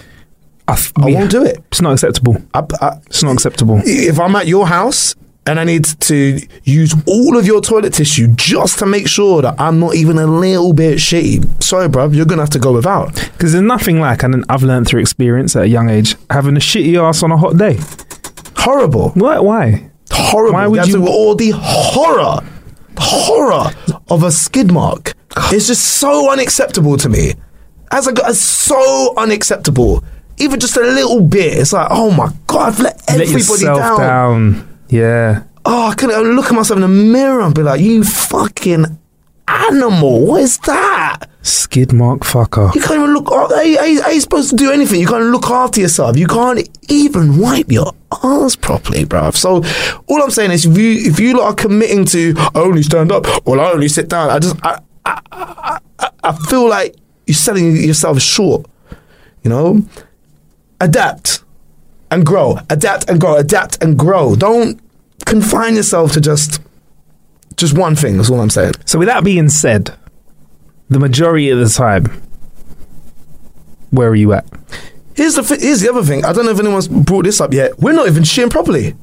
I, 0.66 0.78
we- 1.04 1.14
won't 1.14 1.30
do 1.30 1.44
it. 1.44 1.58
It's 1.68 1.80
not 1.82 1.92
acceptable. 1.92 2.36
I, 2.54 2.64
I, 2.80 2.98
It's 3.06 3.22
not 3.22 3.32
acceptable. 3.34 3.80
if 3.84 4.18
I'm 4.18 4.34
at 4.36 4.46
your 4.46 4.66
house 4.66 5.14
and 5.46 5.58
I 5.58 5.64
need 5.64 5.84
to 5.84 6.40
use 6.64 6.94
all 7.06 7.36
of 7.36 7.46
your 7.46 7.60
toilet 7.60 7.94
tissue 7.94 8.28
just 8.36 8.78
to 8.78 8.86
make 8.86 9.08
sure 9.08 9.42
that 9.42 9.60
I'm 9.60 9.80
not 9.80 9.94
even 9.96 10.18
a 10.18 10.26
little 10.26 10.72
bit 10.72 10.98
shitty, 10.98 11.62
sorry, 11.62 11.88
bruv, 11.88 12.14
you're 12.14 12.26
gonna 12.26 12.42
have 12.42 12.50
to 12.50 12.58
go 12.60 12.72
without. 12.72 13.14
Because 13.14 13.52
there's 13.52 13.64
nothing 13.64 13.98
like, 14.00 14.22
and 14.22 14.44
I've 14.48 14.62
learned 14.62 14.86
through 14.86 15.00
experience 15.00 15.56
at 15.56 15.62
a 15.64 15.68
young 15.68 15.88
age, 15.90 16.14
having 16.30 16.56
a 16.56 16.60
shitty 16.60 16.96
ass 17.02 17.22
on 17.22 17.32
a 17.32 17.36
hot 17.36 17.56
day. 17.56 17.78
Horrible. 18.56 19.10
Why? 19.10 19.38
Why? 19.40 19.88
horrible. 20.10 20.52
Why 20.54 20.66
would 20.66 20.78
That's 20.78 20.90
you- 20.90 21.06
all 21.06 21.34
the 21.34 21.50
horror, 21.54 22.40
horror 22.98 23.70
of 24.08 24.22
a 24.22 24.30
skid 24.30 24.70
mark? 24.70 25.14
It's 25.50 25.66
just 25.66 25.82
so 25.96 26.30
unacceptable 26.30 26.96
to 26.98 27.08
me. 27.08 27.34
As 27.90 28.06
a, 28.06 28.12
it's 28.26 28.38
so 28.38 29.14
unacceptable. 29.16 30.04
Even 30.38 30.60
just 30.60 30.76
a 30.76 30.80
little 30.82 31.20
bit, 31.22 31.58
it's 31.58 31.72
like, 31.72 31.88
oh 31.90 32.10
my 32.10 32.30
god, 32.46 32.68
I've 32.74 32.80
let 32.80 33.00
Let 33.08 33.20
everybody 33.22 33.38
yourself 33.38 33.78
down. 33.78 33.98
down. 33.98 34.71
Yeah. 34.92 35.44
Oh, 35.64 35.88
I 35.88 35.94
can 35.94 36.10
I 36.10 36.18
look 36.18 36.46
at 36.46 36.52
myself 36.52 36.76
in 36.76 36.82
the 36.82 36.88
mirror 36.88 37.40
and 37.40 37.54
be 37.54 37.62
like, 37.62 37.80
you 37.80 38.04
fucking 38.04 38.84
animal. 39.48 40.26
What 40.26 40.42
is 40.42 40.58
that? 40.58 41.30
Skid 41.40 41.94
mark 41.94 42.20
fucker. 42.20 42.74
You 42.74 42.82
can't 42.82 43.00
even 43.00 43.14
look. 43.14 43.30
How, 43.30 43.48
how 43.48 44.10
you 44.10 44.20
supposed 44.20 44.50
to 44.50 44.56
do 44.56 44.70
anything? 44.70 45.00
You 45.00 45.06
can't 45.06 45.24
look 45.24 45.46
after 45.46 45.80
yourself. 45.80 46.18
You 46.18 46.26
can't 46.26 46.68
even 46.90 47.38
wipe 47.38 47.72
your 47.72 47.94
ass 48.22 48.54
properly, 48.54 49.06
bruv. 49.06 49.34
So 49.34 49.64
all 50.08 50.22
I'm 50.22 50.30
saying 50.30 50.50
is, 50.50 50.66
if 50.66 50.76
you 50.76 51.10
if 51.10 51.18
you 51.18 51.38
lot 51.38 51.46
are 51.46 51.54
committing 51.54 52.04
to 52.06 52.34
I 52.36 52.50
only 52.60 52.82
stand 52.82 53.10
up 53.12 53.24
or 53.46 53.58
I 53.58 53.72
only 53.72 53.88
sit 53.88 54.10
down, 54.10 54.28
I 54.28 54.38
just 54.40 54.56
I 54.62 54.78
I, 55.06 55.20
I, 55.32 55.78
I, 56.00 56.10
I 56.22 56.32
feel 56.50 56.68
like 56.68 56.96
you're 57.26 57.34
selling 57.34 57.76
yourself 57.76 58.20
short. 58.20 58.66
You 59.42 59.48
know, 59.48 59.82
adapt 60.82 61.41
and 62.12 62.24
grow. 62.26 62.58
Adapt 62.70 63.08
and 63.08 63.20
grow. 63.20 63.36
Adapt 63.36 63.82
and 63.82 63.98
grow. 63.98 64.34
Don't 64.36 64.80
confine 65.26 65.74
yourself 65.76 66.12
to 66.12 66.20
just 66.20 66.60
just 67.56 67.76
one 67.76 67.94
thing. 67.96 68.16
That's 68.16 68.30
all 68.30 68.40
I'm 68.40 68.50
saying. 68.50 68.74
So 68.86 68.98
with 68.98 69.08
that 69.08 69.24
being 69.24 69.48
said, 69.48 69.94
the 70.88 70.98
majority 70.98 71.50
of 71.50 71.58
the 71.58 71.68
time, 71.68 72.06
where 73.90 74.08
are 74.08 74.14
you 74.14 74.32
at? 74.32 74.46
Here's 75.14 75.34
the 75.34 75.42
fi- 75.42 75.58
here's 75.60 75.80
the 75.80 75.90
other 75.90 76.02
thing. 76.02 76.24
I 76.24 76.32
don't 76.32 76.44
know 76.46 76.52
if 76.52 76.58
anyone's 76.58 76.88
brought 76.88 77.24
this 77.24 77.40
up 77.40 77.52
yet. 77.52 77.78
We're 77.78 77.92
not 77.92 78.06
even 78.08 78.22
shitting 78.22 78.50
properly. 78.50 78.94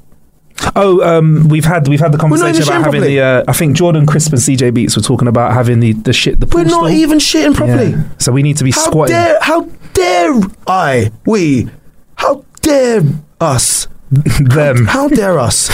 Oh, 0.75 1.01
um, 1.01 1.47
we've 1.47 1.63
had 1.63 1.87
we've 1.87 1.99
had 2.01 2.11
the 2.11 2.17
conversation 2.17 2.63
about 2.63 2.73
having 2.83 2.83
properly. 3.01 3.15
the. 3.15 3.21
Uh, 3.21 3.43
I 3.47 3.53
think 3.53 3.77
Jordan 3.77 4.05
Crisp 4.05 4.33
and 4.33 4.41
CJ 4.41 4.73
Beats 4.73 4.95
were 4.95 5.01
talking 5.01 5.27
about 5.27 5.53
having 5.53 5.79
the 5.79 5.93
the 5.93 6.11
shit. 6.11 6.39
The 6.39 6.47
We're 6.47 6.65
not 6.65 6.91
even 6.91 7.17
shitting 7.19 7.55
properly. 7.55 7.91
Yeah. 7.91 8.03
So 8.17 8.31
we 8.31 8.43
need 8.43 8.57
to 8.57 8.63
be 8.63 8.71
How 8.71 8.81
squatting. 8.81 9.13
dare 9.15 9.37
how 9.41 9.61
dare 9.93 10.33
I 10.67 11.11
we 11.25 11.69
dare 12.69 13.01
us 13.41 13.87
them. 14.11 14.85
how 14.85 15.07
dare 15.07 15.39
us 15.39 15.69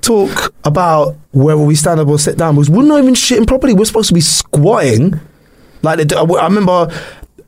talk 0.00 0.54
about 0.64 1.16
whether 1.32 1.60
we 1.60 1.74
stand 1.74 2.00
up 2.00 2.08
or 2.08 2.18
sit 2.18 2.38
down 2.38 2.54
because 2.54 2.70
we're 2.70 2.82
not 2.82 2.98
even 3.02 3.14
shitting 3.14 3.46
properly. 3.46 3.74
We're 3.74 3.84
supposed 3.84 4.08
to 4.08 4.14
be 4.14 4.20
squatting. 4.20 5.20
Like 5.82 6.06
do- 6.06 6.16
I 6.16 6.44
remember 6.44 6.88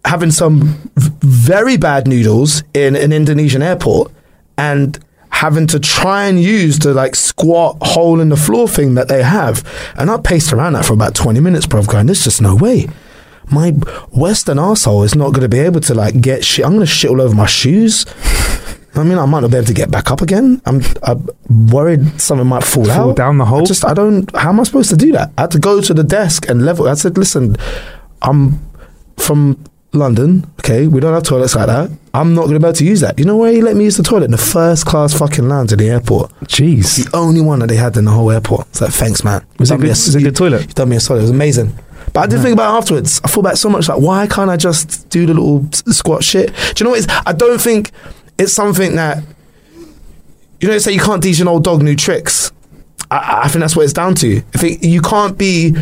having 0.04 0.30
some 0.30 0.90
very 0.96 1.76
bad 1.76 2.06
noodles 2.08 2.62
in 2.74 2.96
an 2.96 3.12
Indonesian 3.12 3.62
airport 3.62 4.12
and 4.58 4.98
having 5.30 5.66
to 5.68 5.80
try 5.80 6.26
and 6.26 6.40
use 6.42 6.78
the 6.78 6.92
like 6.92 7.14
squat 7.14 7.76
hole 7.80 8.20
in 8.20 8.28
the 8.28 8.36
floor 8.36 8.68
thing 8.68 8.94
that 8.94 9.08
they 9.08 9.22
have. 9.22 9.64
And 9.96 10.10
I 10.10 10.18
paced 10.18 10.52
around 10.52 10.74
that 10.74 10.84
for 10.84 10.92
about 10.92 11.14
20 11.14 11.40
minutes, 11.40 11.66
bro, 11.66 11.82
going, 11.82 12.06
there's 12.06 12.24
just 12.24 12.42
no 12.42 12.56
way. 12.56 12.88
My 13.50 13.70
Western 14.12 14.58
asshole 14.58 15.02
is 15.02 15.14
not 15.14 15.30
going 15.30 15.42
to 15.42 15.48
be 15.48 15.58
able 15.58 15.80
to 15.80 15.94
like 15.94 16.20
get 16.20 16.44
shit. 16.44 16.64
I'm 16.64 16.72
going 16.72 16.80
to 16.80 16.86
shit 16.86 17.10
all 17.10 17.20
over 17.20 17.34
my 17.34 17.46
shoes. 17.46 18.04
I 18.94 19.04
mean, 19.04 19.18
I 19.18 19.24
might 19.26 19.40
not 19.40 19.50
be 19.50 19.56
able 19.56 19.66
to 19.68 19.74
get 19.74 19.90
back 19.90 20.10
up 20.10 20.20
again. 20.20 20.60
I'm, 20.66 20.82
I'm 21.04 21.28
worried 21.70 22.20
something 22.20 22.46
might 22.46 22.64
fall, 22.64 22.84
Fall 22.86 23.10
out. 23.10 23.16
down 23.16 23.38
the 23.38 23.44
hole? 23.44 23.60
I 23.60 23.64
just, 23.64 23.84
I 23.84 23.94
don't, 23.94 24.34
how 24.36 24.48
am 24.50 24.58
I 24.60 24.64
supposed 24.64 24.90
to 24.90 24.96
do 24.96 25.12
that? 25.12 25.30
I 25.38 25.42
had 25.42 25.50
to 25.52 25.58
go 25.58 25.80
to 25.80 25.94
the 25.94 26.02
desk 26.04 26.48
and 26.48 26.64
level. 26.64 26.88
I 26.88 26.94
said, 26.94 27.16
listen, 27.16 27.56
I'm 28.22 28.60
from 29.16 29.62
London. 29.92 30.44
Okay, 30.60 30.86
we 30.86 31.00
don't 31.00 31.14
have 31.14 31.22
toilets 31.22 31.54
like 31.54 31.66
that. 31.66 31.90
I'm 32.14 32.34
not 32.34 32.42
going 32.42 32.54
to 32.54 32.60
be 32.60 32.66
able 32.66 32.72
to 32.74 32.84
use 32.84 33.00
that. 33.00 33.18
You 33.18 33.24
know 33.24 33.36
where 33.36 33.52
he 33.52 33.62
let 33.62 33.76
me 33.76 33.84
use 33.84 33.96
the 33.96 34.02
toilet? 34.02 34.24
In 34.26 34.30
the 34.32 34.38
first 34.38 34.86
class 34.86 35.16
fucking 35.16 35.48
lounge 35.48 35.72
at 35.72 35.78
the 35.78 35.88
airport. 35.88 36.30
Jeez. 36.44 37.04
The 37.04 37.16
only 37.16 37.40
one 37.40 37.60
that 37.60 37.68
they 37.68 37.76
had 37.76 37.96
in 37.96 38.04
the 38.04 38.10
whole 38.10 38.30
airport. 38.30 38.66
It's 38.68 38.80
like, 38.80 38.90
thanks, 38.92 39.22
man. 39.24 39.44
Was 39.58 39.70
it 39.70 39.78
good- 39.80 39.88
was 39.90 40.14
it 40.14 40.20
a 40.20 40.24
good 40.24 40.36
toilet? 40.36 40.62
You've 40.62 40.74
done 40.74 40.88
me 40.88 40.96
a 40.96 41.00
solid. 41.00 41.20
It 41.20 41.22
was 41.22 41.30
amazing. 41.30 41.72
But 42.12 42.20
I 42.20 42.26
did 42.26 42.40
think 42.40 42.54
about 42.54 42.74
it 42.74 42.78
afterwards. 42.78 43.20
I 43.22 43.28
thought 43.28 43.42
back 43.42 43.56
so 43.56 43.68
much 43.68 43.88
like, 43.88 44.00
why 44.00 44.26
can't 44.26 44.50
I 44.50 44.56
just 44.56 45.08
do 45.10 45.26
the 45.26 45.34
little 45.34 45.68
squat 45.92 46.24
shit? 46.24 46.48
Do 46.74 46.74
you 46.78 46.84
know 46.84 46.90
what? 46.90 47.04
It's, 47.04 47.06
I 47.24 47.32
don't 47.32 47.60
think 47.60 47.92
it's 48.40 48.52
something 48.52 48.96
that 48.96 49.22
you 50.60 50.68
know. 50.68 50.78
Say 50.78 50.92
you 50.92 51.00
can't 51.00 51.22
teach 51.22 51.40
an 51.40 51.48
old 51.48 51.62
dog 51.62 51.82
new 51.82 51.94
tricks. 51.94 52.52
I, 53.10 53.42
I 53.44 53.48
think 53.48 53.60
that's 53.60 53.76
what 53.76 53.84
it's 53.84 53.92
down 53.92 54.14
to. 54.16 54.38
I 54.54 54.58
think 54.58 54.82
you 54.82 55.00
can't 55.02 55.36
be 55.36 55.72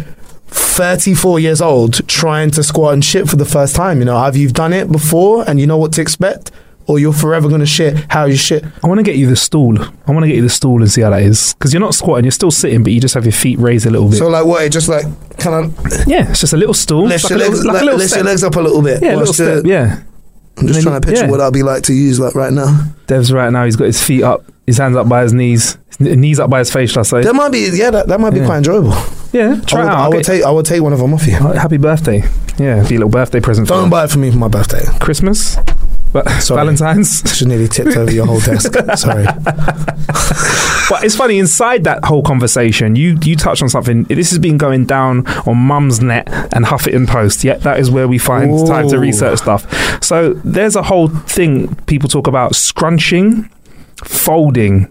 34 0.48 1.40
years 1.40 1.60
old 1.60 2.06
trying 2.08 2.50
to 2.52 2.62
squat 2.62 2.94
and 2.94 3.04
shit 3.04 3.28
for 3.28 3.36
the 3.36 3.44
first 3.44 3.76
time. 3.76 4.00
You 4.00 4.06
know, 4.06 4.16
either 4.16 4.38
you've 4.38 4.54
done 4.54 4.72
it 4.72 4.90
before 4.90 5.48
and 5.48 5.60
you 5.60 5.66
know 5.66 5.76
what 5.76 5.92
to 5.94 6.02
expect, 6.02 6.50
or 6.86 6.98
you're 6.98 7.12
forever 7.12 7.48
going 7.48 7.60
to 7.60 7.66
shit 7.66 7.96
how 8.10 8.24
you 8.24 8.36
shit. 8.36 8.64
I 8.82 8.88
want 8.88 8.98
to 8.98 9.04
get 9.04 9.16
you 9.16 9.28
the 9.28 9.36
stool. 9.36 9.80
I 9.80 10.12
want 10.12 10.24
to 10.24 10.26
get 10.26 10.36
you 10.36 10.42
the 10.42 10.48
stool 10.48 10.80
and 10.80 10.90
see 10.90 11.02
how 11.02 11.10
that 11.10 11.22
is 11.22 11.54
because 11.54 11.72
you're 11.72 11.80
not 11.80 11.94
squatting. 11.94 12.24
You're 12.24 12.32
still 12.32 12.50
sitting, 12.50 12.82
but 12.82 12.92
you 12.92 13.00
just 13.00 13.14
have 13.14 13.24
your 13.24 13.32
feet 13.32 13.58
raised 13.58 13.86
a 13.86 13.90
little 13.90 14.08
bit. 14.08 14.16
So 14.16 14.28
like 14.28 14.46
what? 14.46 14.64
It 14.64 14.72
just 14.72 14.88
like 14.88 15.04
kind 15.38 15.66
of 15.66 16.08
yeah, 16.08 16.30
it's 16.30 16.40
just 16.40 16.54
a 16.54 16.56
little 16.56 16.74
stool. 16.74 17.04
lift 17.04 17.24
like 17.24 17.30
your 17.30 17.38
a 17.38 17.42
little, 17.42 17.54
legs, 17.54 17.66
like 17.66 17.74
like, 17.74 17.82
a 17.82 17.84
little 17.84 17.98
lift 18.00 18.14
your 18.16 18.24
legs 18.24 18.42
up 18.42 18.56
a 18.56 18.60
little 18.60 18.82
bit. 18.82 19.02
Yeah, 19.02 19.14
a 19.14 19.18
little 19.18 19.34
step. 19.34 19.64
Yeah. 19.64 20.02
I'm 20.60 20.66
just 20.66 20.82
trying 20.82 21.00
to 21.00 21.06
picture 21.06 21.24
yeah. 21.24 21.30
what 21.30 21.40
I'd 21.40 21.52
be 21.52 21.62
like 21.62 21.84
to 21.84 21.94
use 21.94 22.18
like 22.20 22.34
right 22.34 22.52
now. 22.52 22.84
Dev's 23.06 23.32
right 23.32 23.50
now. 23.52 23.64
He's 23.64 23.76
got 23.76 23.84
his 23.86 24.02
feet 24.02 24.22
up, 24.22 24.44
his 24.66 24.78
hands 24.78 24.96
up 24.96 25.08
by 25.08 25.22
his 25.22 25.32
knees, 25.32 25.78
his 25.98 26.16
knees 26.16 26.38
up 26.40 26.50
by 26.50 26.58
his 26.60 26.72
face. 26.72 26.90
Shall 26.90 27.00
I 27.00 27.04
say? 27.04 27.22
That 27.22 27.34
might 27.34 27.50
be 27.52 27.68
yeah, 27.72 27.90
that, 27.90 28.08
that 28.08 28.20
might 28.20 28.30
be 28.30 28.40
Yeah. 28.40 28.46
quite 28.46 28.58
enjoyable. 28.58 28.94
yeah, 29.32 29.60
try 29.66 29.80
I 29.80 29.82
it 29.82 29.86
would, 29.86 29.90
out. 29.92 29.98
I 29.98 30.02
I'll 30.04 30.10
would 30.12 30.24
take 30.24 30.42
I 30.44 30.50
would 30.50 30.66
take 30.66 30.82
one 30.82 30.92
of 30.92 30.98
them 30.98 31.14
off 31.14 31.26
you. 31.26 31.32
Happy 31.34 31.76
birthday. 31.76 32.22
Yeah, 32.58 32.86
be 32.88 32.96
a 32.96 32.98
little 32.98 33.08
birthday 33.08 33.40
present. 33.40 33.68
for 33.68 33.74
Don't 33.74 33.88
buy 33.90 34.04
it 34.04 34.10
for 34.10 34.18
me 34.18 34.30
for 34.30 34.38
my 34.38 34.48
birthday. 34.48 34.84
Christmas, 35.00 35.56
but 36.12 36.28
Sorry. 36.40 36.58
Valentine's. 36.60 37.22
Just 37.28 37.44
nearly 37.46 37.68
tipped 37.68 37.96
over 37.96 38.10
your 38.12 38.26
whole 38.26 38.40
desk. 38.40 38.72
Sorry. 38.96 39.26
But 40.90 41.04
it's 41.04 41.14
funny 41.16 41.38
inside 41.38 41.84
that 41.84 42.02
whole 42.06 42.22
conversation, 42.22 42.96
you 42.96 43.18
you 43.22 43.36
touched 43.36 43.62
on 43.62 43.68
something. 43.68 44.04
This 44.04 44.30
has 44.30 44.38
been 44.38 44.56
going 44.56 44.86
down 44.86 45.26
on 45.46 45.56
Mumsnet 45.56 46.24
and 46.54 46.64
Huffington 46.64 47.06
Post. 47.06 47.44
Yeah, 47.44 47.58
that 47.58 47.78
is 47.78 47.90
where 47.90 48.08
we 48.08 48.16
find 48.16 48.66
time 48.66 48.88
to 48.88 48.98
research 48.98 49.40
stuff. 49.40 49.66
So 50.02 50.32
there's 50.44 50.76
a 50.76 50.82
whole 50.82 51.08
thing 51.08 51.74
people 51.84 52.08
talk 52.08 52.26
about 52.26 52.54
scrunching, 52.54 53.50
folding. 54.02 54.88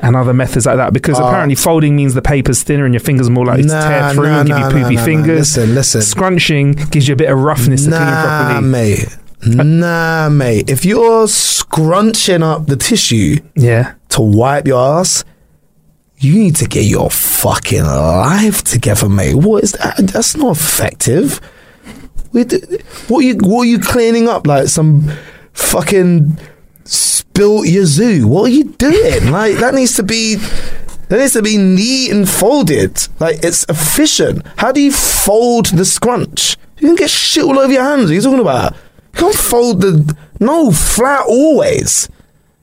And 0.00 0.14
other 0.14 0.32
methods 0.32 0.64
like 0.66 0.76
that, 0.76 0.92
because 0.92 1.18
Oh. 1.18 1.26
apparently 1.26 1.56
folding 1.56 1.96
means 1.96 2.14
the 2.14 2.22
paper's 2.22 2.62
thinner 2.62 2.84
and 2.84 2.94
your 2.94 3.00
fingers 3.00 3.26
are 3.26 3.32
more 3.32 3.44
likely 3.46 3.64
to 3.64 3.68
tear 3.70 4.12
through 4.14 4.26
and 4.26 4.46
give 4.48 4.56
you 4.56 4.64
poopy 4.70 4.96
fingers. 4.98 5.56
Listen, 5.56 5.74
listen. 5.74 6.02
Scrunching 6.02 6.72
gives 6.92 7.08
you 7.08 7.14
a 7.14 7.16
bit 7.16 7.28
of 7.28 7.36
roughness 7.40 7.82
to 7.86 7.90
clean 7.90 8.00
Nah, 8.02 8.46
properly. 8.52 8.68
mate. 8.68 9.16
Nah, 9.46 10.28
mate. 10.28 10.68
If 10.68 10.84
you're 10.84 11.28
scrunching 11.28 12.42
up 12.42 12.66
the 12.66 12.76
tissue 12.76 13.38
Yeah. 13.54 13.92
to 14.10 14.20
wipe 14.20 14.66
your 14.66 14.98
ass, 15.00 15.24
you 16.18 16.34
need 16.34 16.56
to 16.56 16.66
get 16.66 16.84
your 16.84 17.10
fucking 17.10 17.84
life 17.84 18.64
together, 18.64 19.08
mate. 19.08 19.36
What 19.36 19.62
is 19.62 19.72
that? 19.72 19.96
That's 19.98 20.36
not 20.36 20.56
effective. 20.56 21.40
We 22.32 22.44
d- 22.44 22.60
What 23.06 23.20
are 23.20 23.22
you? 23.22 23.36
What 23.36 23.62
are 23.62 23.66
you 23.66 23.78
cleaning 23.78 24.28
up? 24.28 24.46
Like 24.46 24.68
some 24.68 25.10
fucking 25.52 26.38
spilt 26.84 27.66
yazoo? 27.68 28.26
What 28.26 28.46
are 28.46 28.52
you 28.52 28.64
doing? 28.64 29.30
Like 29.30 29.58
that 29.58 29.74
needs 29.74 29.94
to 29.96 30.02
be. 30.02 30.34
That 31.08 31.20
needs 31.20 31.32
to 31.34 31.42
be 31.42 31.56
neat 31.56 32.10
and 32.10 32.28
folded. 32.28 33.06
Like 33.20 33.38
it's 33.42 33.64
efficient. 33.68 34.42
How 34.56 34.72
do 34.72 34.80
you 34.82 34.92
fold 34.92 35.66
the 35.66 35.84
scrunch? 35.86 36.56
You 36.78 36.88
can 36.88 36.96
get 36.96 37.08
shit 37.10 37.44
all 37.44 37.58
over 37.58 37.72
your 37.72 37.82
hands. 37.82 38.02
What 38.04 38.10
are 38.10 38.14
you 38.14 38.20
talking 38.20 38.40
about? 38.40 38.74
You 39.18 39.24
can't 39.24 39.34
fold 39.34 39.80
the 39.80 40.16
no 40.40 40.70
flat 40.70 41.26
always. 41.26 42.08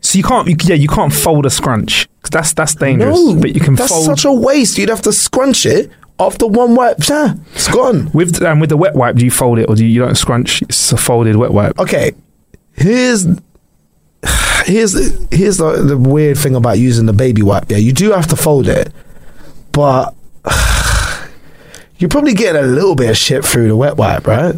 So 0.02 0.18
you 0.18 0.24
can't, 0.24 0.48
you, 0.48 0.56
yeah, 0.64 0.76
you 0.76 0.88
can't 0.88 1.12
fold 1.12 1.46
a 1.46 1.50
scrunch 1.50 2.08
'cause 2.22 2.30
that's 2.30 2.54
that's 2.54 2.76
dangerous. 2.76 3.16
No, 3.20 3.36
but 3.40 3.54
you 3.54 3.60
can 3.60 3.76
That's 3.76 3.92
fold 3.92 4.06
such 4.06 4.24
a 4.26 4.32
waste. 4.32 4.78
You'd 4.78 4.90
have 4.90 5.02
to 5.02 5.12
scrunch 5.12 5.66
it 5.66 5.92
after 6.20 6.48
one 6.48 6.76
wipe. 6.76 7.08
Yeah, 7.10 7.34
it's 7.54 7.68
gone. 7.68 8.10
with 8.14 8.42
and 8.42 8.62
with 8.62 8.70
the 8.70 8.78
wet 8.78 8.96
wipe. 8.96 9.16
Do 9.16 9.26
you 9.26 9.32
fold 9.32 9.60
it 9.60 9.68
or 9.68 9.76
do 9.76 9.84
you, 9.84 9.92
you 9.92 10.00
don't 10.02 10.16
scrunch? 10.16 10.62
It's 10.62 10.92
a 10.92 10.98
folded 10.98 11.36
wet 11.36 11.52
wipe. 11.52 11.78
Okay, 11.80 12.14
here's 12.74 13.26
here's 14.66 14.94
here's 15.32 15.58
the, 15.58 15.84
the 15.86 15.98
weird 15.98 16.38
thing 16.38 16.56
about 16.56 16.78
using 16.80 17.06
the 17.06 17.14
baby 17.14 17.42
wipe. 17.42 17.70
Yeah, 17.70 17.78
you 17.78 17.92
do 17.92 18.12
have 18.12 18.28
to 18.28 18.36
fold 18.36 18.68
it, 18.68 18.92
but 19.72 20.14
you're 21.98 22.10
probably 22.10 22.34
getting 22.34 22.64
a 22.64 22.66
little 22.68 22.96
bit 22.96 23.10
of 23.10 23.18
shit 23.18 23.44
through 23.44 23.68
the 23.68 23.76
wet 23.76 23.98
wipe, 23.98 24.26
right? 24.28 24.56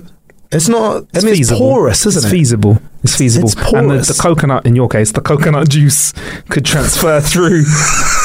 It's 0.51 0.69
not. 0.69 1.05
I 1.13 1.21
mean, 1.21 1.33
it's 1.39 1.51
porous, 1.51 2.05
isn't 2.05 2.19
it's 2.19 2.27
it? 2.27 2.29
feasible. 2.29 2.81
It's 3.03 3.15
feasible. 3.15 3.47
It's 3.47 3.55
porous. 3.55 3.73
And 3.73 3.91
the, 3.91 3.97
the 4.13 4.19
coconut, 4.21 4.65
in 4.65 4.75
your 4.75 4.87
case, 4.87 5.11
the 5.11 5.21
coconut 5.21 5.67
juice 5.75 6.13
could 6.49 6.65
transfer 6.65 7.19
through 7.19 7.63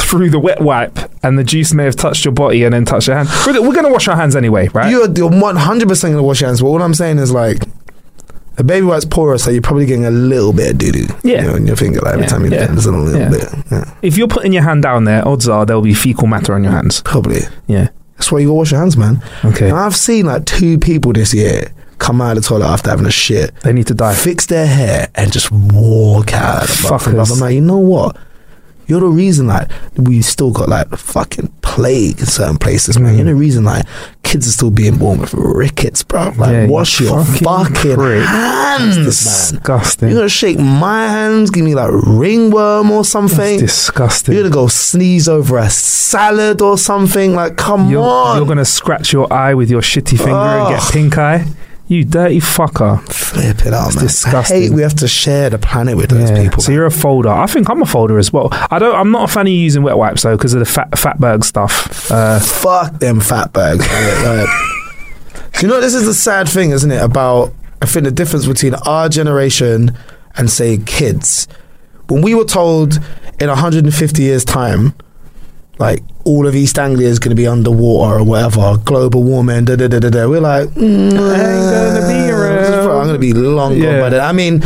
through 0.02 0.30
the 0.30 0.38
wet 0.38 0.60
wipe, 0.60 0.98
and 1.24 1.38
the 1.38 1.44
juice 1.44 1.72
may 1.72 1.84
have 1.84 1.96
touched 1.96 2.24
your 2.24 2.32
body 2.32 2.62
and 2.64 2.74
then 2.74 2.84
touched 2.84 3.08
your 3.08 3.16
hand. 3.16 3.28
We're, 3.46 3.60
we're 3.60 3.74
going 3.74 3.86
to 3.86 3.92
wash 3.92 4.06
our 4.08 4.16
hands 4.16 4.36
anyway, 4.36 4.68
right? 4.68 4.90
You're, 4.90 5.10
you're 5.12 5.30
100 5.30 5.88
percent 5.88 6.12
gonna 6.12 6.22
wash 6.22 6.40
your 6.40 6.48
hands. 6.48 6.60
But 6.62 6.70
what 6.70 6.82
I'm 6.82 6.94
saying 6.94 7.18
is 7.18 7.32
like. 7.32 7.62
A 8.58 8.62
baby 8.62 8.84
wipe's 8.84 9.06
porous, 9.06 9.44
so 9.44 9.50
you're 9.50 9.62
probably 9.62 9.86
getting 9.86 10.04
a 10.04 10.10
little 10.10 10.52
bit 10.52 10.72
of 10.72 10.78
doo 10.78 10.92
doo. 10.92 11.06
Yeah. 11.24 11.40
You 11.40 11.48
know, 11.48 11.54
in 11.54 11.66
your 11.66 11.74
finger, 11.74 12.00
like 12.00 12.12
every 12.12 12.24
Yeah, 12.24 12.28
time 12.28 12.44
you 12.44 12.50
yeah, 12.50 12.66
bend, 12.66 12.78
a 12.78 12.90
little 12.90 13.18
yeah. 13.18 13.30
bit. 13.30 13.44
Yeah. 13.70 13.94
if 14.02 14.18
you're 14.18 14.28
putting 14.28 14.52
your 14.52 14.62
hand 14.62 14.82
down 14.82 15.04
there, 15.04 15.26
odds 15.26 15.48
are 15.48 15.64
there'll 15.64 15.80
be 15.80 15.94
fecal 15.94 16.26
matter 16.26 16.52
on 16.52 16.62
your 16.62 16.72
hands. 16.72 17.00
Probably. 17.00 17.40
Yeah. 17.66 17.88
That's 18.18 18.30
why 18.30 18.40
you 18.40 18.48
gotta 18.48 18.54
wash 18.58 18.70
your 18.72 18.80
hands, 18.80 18.98
man. 18.98 19.24
Okay. 19.42 19.70
I've 19.70 19.96
seen 19.96 20.26
like 20.26 20.44
two 20.44 20.78
people 20.78 21.14
this 21.14 21.32
year 21.32 21.72
come 22.02 22.20
out 22.20 22.36
of 22.36 22.42
the 22.42 22.48
toilet 22.48 22.66
after 22.66 22.90
having 22.90 23.06
a 23.06 23.10
shit, 23.10 23.54
They 23.62 23.72
need 23.72 23.86
to 23.86 23.94
die. 23.94 24.14
fix 24.14 24.46
their 24.46 24.66
hair, 24.66 25.08
and 25.14 25.32
just 25.32 25.50
walk 25.52 26.32
out. 26.34 26.64
of 26.64 26.68
the 26.68 26.88
bathroom. 26.90 27.16
Fuckers. 27.16 27.32
I'm 27.32 27.38
like, 27.40 27.54
you 27.54 27.60
know 27.60 27.78
what? 27.78 28.16
You're 28.88 29.00
the 29.00 29.06
reason 29.06 29.46
like 29.46 29.70
we 29.96 30.20
still 30.22 30.50
got 30.50 30.68
like 30.68 30.90
the 30.90 30.96
fucking 30.96 31.48
plague 31.62 32.18
in 32.18 32.26
certain 32.26 32.58
places, 32.58 32.98
man. 32.98 33.12
Mm. 33.14 33.16
You're 33.18 33.26
the 33.26 33.34
reason 33.36 33.64
like 33.64 33.86
kids 34.24 34.46
are 34.48 34.50
still 34.50 34.72
being 34.72 34.98
born 34.98 35.20
with 35.20 35.32
rickets, 35.34 36.02
bro. 36.02 36.32
Like 36.36 36.50
Yeah, 36.50 36.64
you 36.64 36.70
wash 36.72 37.00
your 37.00 37.24
fucking 37.24 37.44
fucking 37.96 38.22
hands, 38.26 38.96
man. 38.96 39.04
Disgusting. 39.06 40.08
You're 40.08 40.18
gonna 40.18 40.28
shake 40.28 40.58
my 40.58 41.06
hands, 41.08 41.50
give 41.50 41.64
me 41.64 41.74
like 41.76 41.90
ringworm 41.92 42.90
or 42.90 43.04
something. 43.04 43.60
Disgusting. 43.60 44.34
You're 44.34 44.42
gonna 44.42 44.54
go 44.54 44.66
sneeze 44.66 45.28
over 45.28 45.58
a 45.58 45.70
salad 45.70 46.60
or 46.60 46.76
something. 46.76 47.34
Like, 47.34 47.56
come 47.56 47.88
You're, 47.88 48.02
on. 48.02 48.36
you're 48.36 48.46
gonna 48.46 48.64
scratch 48.64 49.12
your 49.12 49.32
eye 49.32 49.54
with 49.54 49.70
your 49.70 49.80
shitty 49.80 50.18
finger 50.18 50.34
and 50.34 50.74
get 50.76 50.92
pink 50.92 51.16
eye. 51.16 51.46
You 51.92 52.04
dirty 52.04 52.40
fucker. 52.40 53.00
Flip 53.12 53.66
it 53.66 53.74
out, 53.74 53.88
It's 53.88 53.96
man. 53.96 54.04
disgusting. 54.06 54.56
I 54.56 54.60
hate 54.60 54.70
we 54.72 54.80
have 54.82 54.94
to 54.96 55.08
share 55.08 55.50
the 55.50 55.58
planet 55.58 55.96
with 55.96 56.08
those 56.10 56.30
Yeah. 56.30 56.42
people. 56.42 56.62
So 56.62 56.72
you're 56.72 56.86
a 56.86 56.90
folder. 56.90 57.28
I 57.28 57.46
think 57.46 57.68
I'm 57.68 57.82
a 57.82 57.86
folder 57.86 58.18
as 58.18 58.32
well. 58.32 58.48
I 58.70 58.78
don't. 58.78 58.94
I'm 58.94 59.10
not 59.10 59.28
a 59.28 59.32
fan 59.32 59.46
of 59.46 59.52
using 59.52 59.82
wet 59.82 59.98
wipes 59.98 60.22
though 60.22 60.36
because 60.36 60.54
of 60.54 60.60
the 60.60 60.64
fat 60.66 60.90
fatberg 60.92 61.44
stuff. 61.44 62.10
Uh, 62.10 62.40
Fuck 62.40 62.98
them 62.98 63.20
fatbergs. 63.20 63.80
Like, 64.24 64.48
you 65.62 65.68
know, 65.68 65.80
this 65.82 65.94
is 65.94 66.06
the 66.06 66.14
sad 66.14 66.48
thing, 66.48 66.70
isn't 66.70 66.90
it? 66.90 67.02
About 67.02 67.52
I 67.82 67.86
think 67.86 68.04
the 68.04 68.10
difference 68.10 68.46
between 68.46 68.74
our 68.74 69.08
generation 69.10 69.96
and 70.36 70.50
say 70.50 70.78
kids. 70.78 71.46
When 72.08 72.22
we 72.22 72.34
were 72.34 72.44
told 72.44 73.00
in 73.38 73.48
150 73.48 74.22
years' 74.22 74.44
time, 74.46 74.94
like 75.82 76.02
all 76.24 76.46
of 76.46 76.54
East 76.54 76.78
Anglia 76.78 77.08
is 77.08 77.18
going 77.18 77.30
to 77.30 77.40
be 77.42 77.46
underwater 77.46 78.20
or 78.20 78.24
whatever, 78.24 78.76
global 78.84 79.22
warming, 79.24 79.64
da 79.64 79.76
da 79.76 79.88
da 79.88 79.98
da 79.98 80.08
da. 80.10 80.28
We're 80.28 80.40
like, 80.40 80.68
mm, 80.70 81.18
around. 82.30 82.90
I'm 82.90 83.06
going 83.08 83.14
to 83.14 83.18
be 83.18 83.32
long 83.32 83.72
gone 83.72 83.82
Yeah. 83.82 84.00
by 84.00 84.08
then. 84.10 84.20
I 84.20 84.32
mean. 84.32 84.62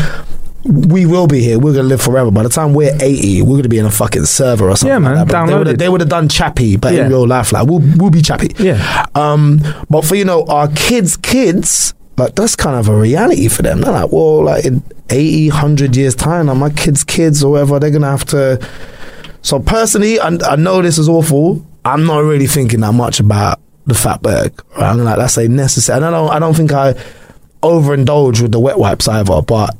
We 0.68 1.06
will 1.06 1.28
be 1.28 1.38
here. 1.40 1.60
We're 1.60 1.74
gonna 1.74 1.86
live 1.86 2.02
forever. 2.02 2.28
By 2.32 2.42
the 2.42 2.48
time 2.48 2.74
we're 2.74 2.92
eighty, 3.00 3.40
we're 3.40 3.54
gonna 3.58 3.68
be 3.68 3.78
in 3.78 3.86
a 3.86 3.90
fucking 3.90 4.24
server 4.24 4.68
or 4.68 4.74
something. 4.76 4.94
Yeah, 4.94 4.98
man. 4.98 5.14
Like 5.14 5.28
that. 5.28 5.32
But 5.32 5.46
They 5.46 5.52
Download 5.52 5.58
would 5.58 5.66
it. 5.68 5.70
have- 5.70 5.78
they 5.78 5.88
would 5.88 6.00
have 6.00 6.10
done 6.10 6.28
Chappie, 6.28 6.74
but 6.76 6.92
Yeah. 6.92 7.04
in 7.04 7.10
real 7.10 7.24
life, 7.24 7.52
like 7.52 7.68
we'll 7.68 7.84
we'll 7.96 8.10
be 8.10 8.20
Chappie. 8.20 8.50
Yeah. 8.58 9.06
Um, 9.14 9.60
but 9.88 10.04
for 10.04 10.16
you 10.16 10.24
know 10.24 10.42
our 10.48 10.66
kids' 10.66 11.16
kids, 11.16 11.94
like 12.18 12.34
that's 12.34 12.56
kind 12.56 12.74
of 12.74 12.88
a 12.88 12.96
reality 12.96 13.46
for 13.46 13.62
them. 13.62 13.80
They're 13.82 13.92
like, 13.92 14.10
well, 14.10 14.42
like 14.42 14.64
in 14.64 14.82
80, 15.08 15.50
100 15.50 15.94
years 15.94 16.16
time, 16.16 16.46
like 16.48 16.56
my 16.56 16.70
kids' 16.70 17.04
kids 17.04 17.44
or 17.44 17.52
whatever, 17.52 17.78
they're 17.78 17.90
gonna 17.92 18.10
have 18.10 18.24
to. 18.26 18.58
So 19.46 19.60
personally, 19.60 20.18
I, 20.18 20.36
I 20.44 20.56
know 20.56 20.82
this 20.82 20.98
is 20.98 21.08
awful. 21.08 21.64
I'm 21.84 22.04
not 22.04 22.18
really 22.24 22.48
thinking 22.48 22.80
that 22.80 22.92
much 22.94 23.20
about 23.20 23.60
the 23.86 23.94
fatberg. 23.94 24.50
Right? 24.76 24.90
I'm 24.90 24.98
like 25.04 25.16
that's 25.18 25.36
a 25.36 25.46
necessary. 25.48 25.98
And 25.98 26.04
I 26.06 26.10
don't. 26.10 26.30
I 26.30 26.38
don't 26.40 26.54
think 26.54 26.72
I 26.72 26.94
overindulge 27.62 28.42
with 28.42 28.50
the 28.50 28.58
wet 28.58 28.76
wipes 28.78 29.06
either. 29.06 29.40
But 29.42 29.70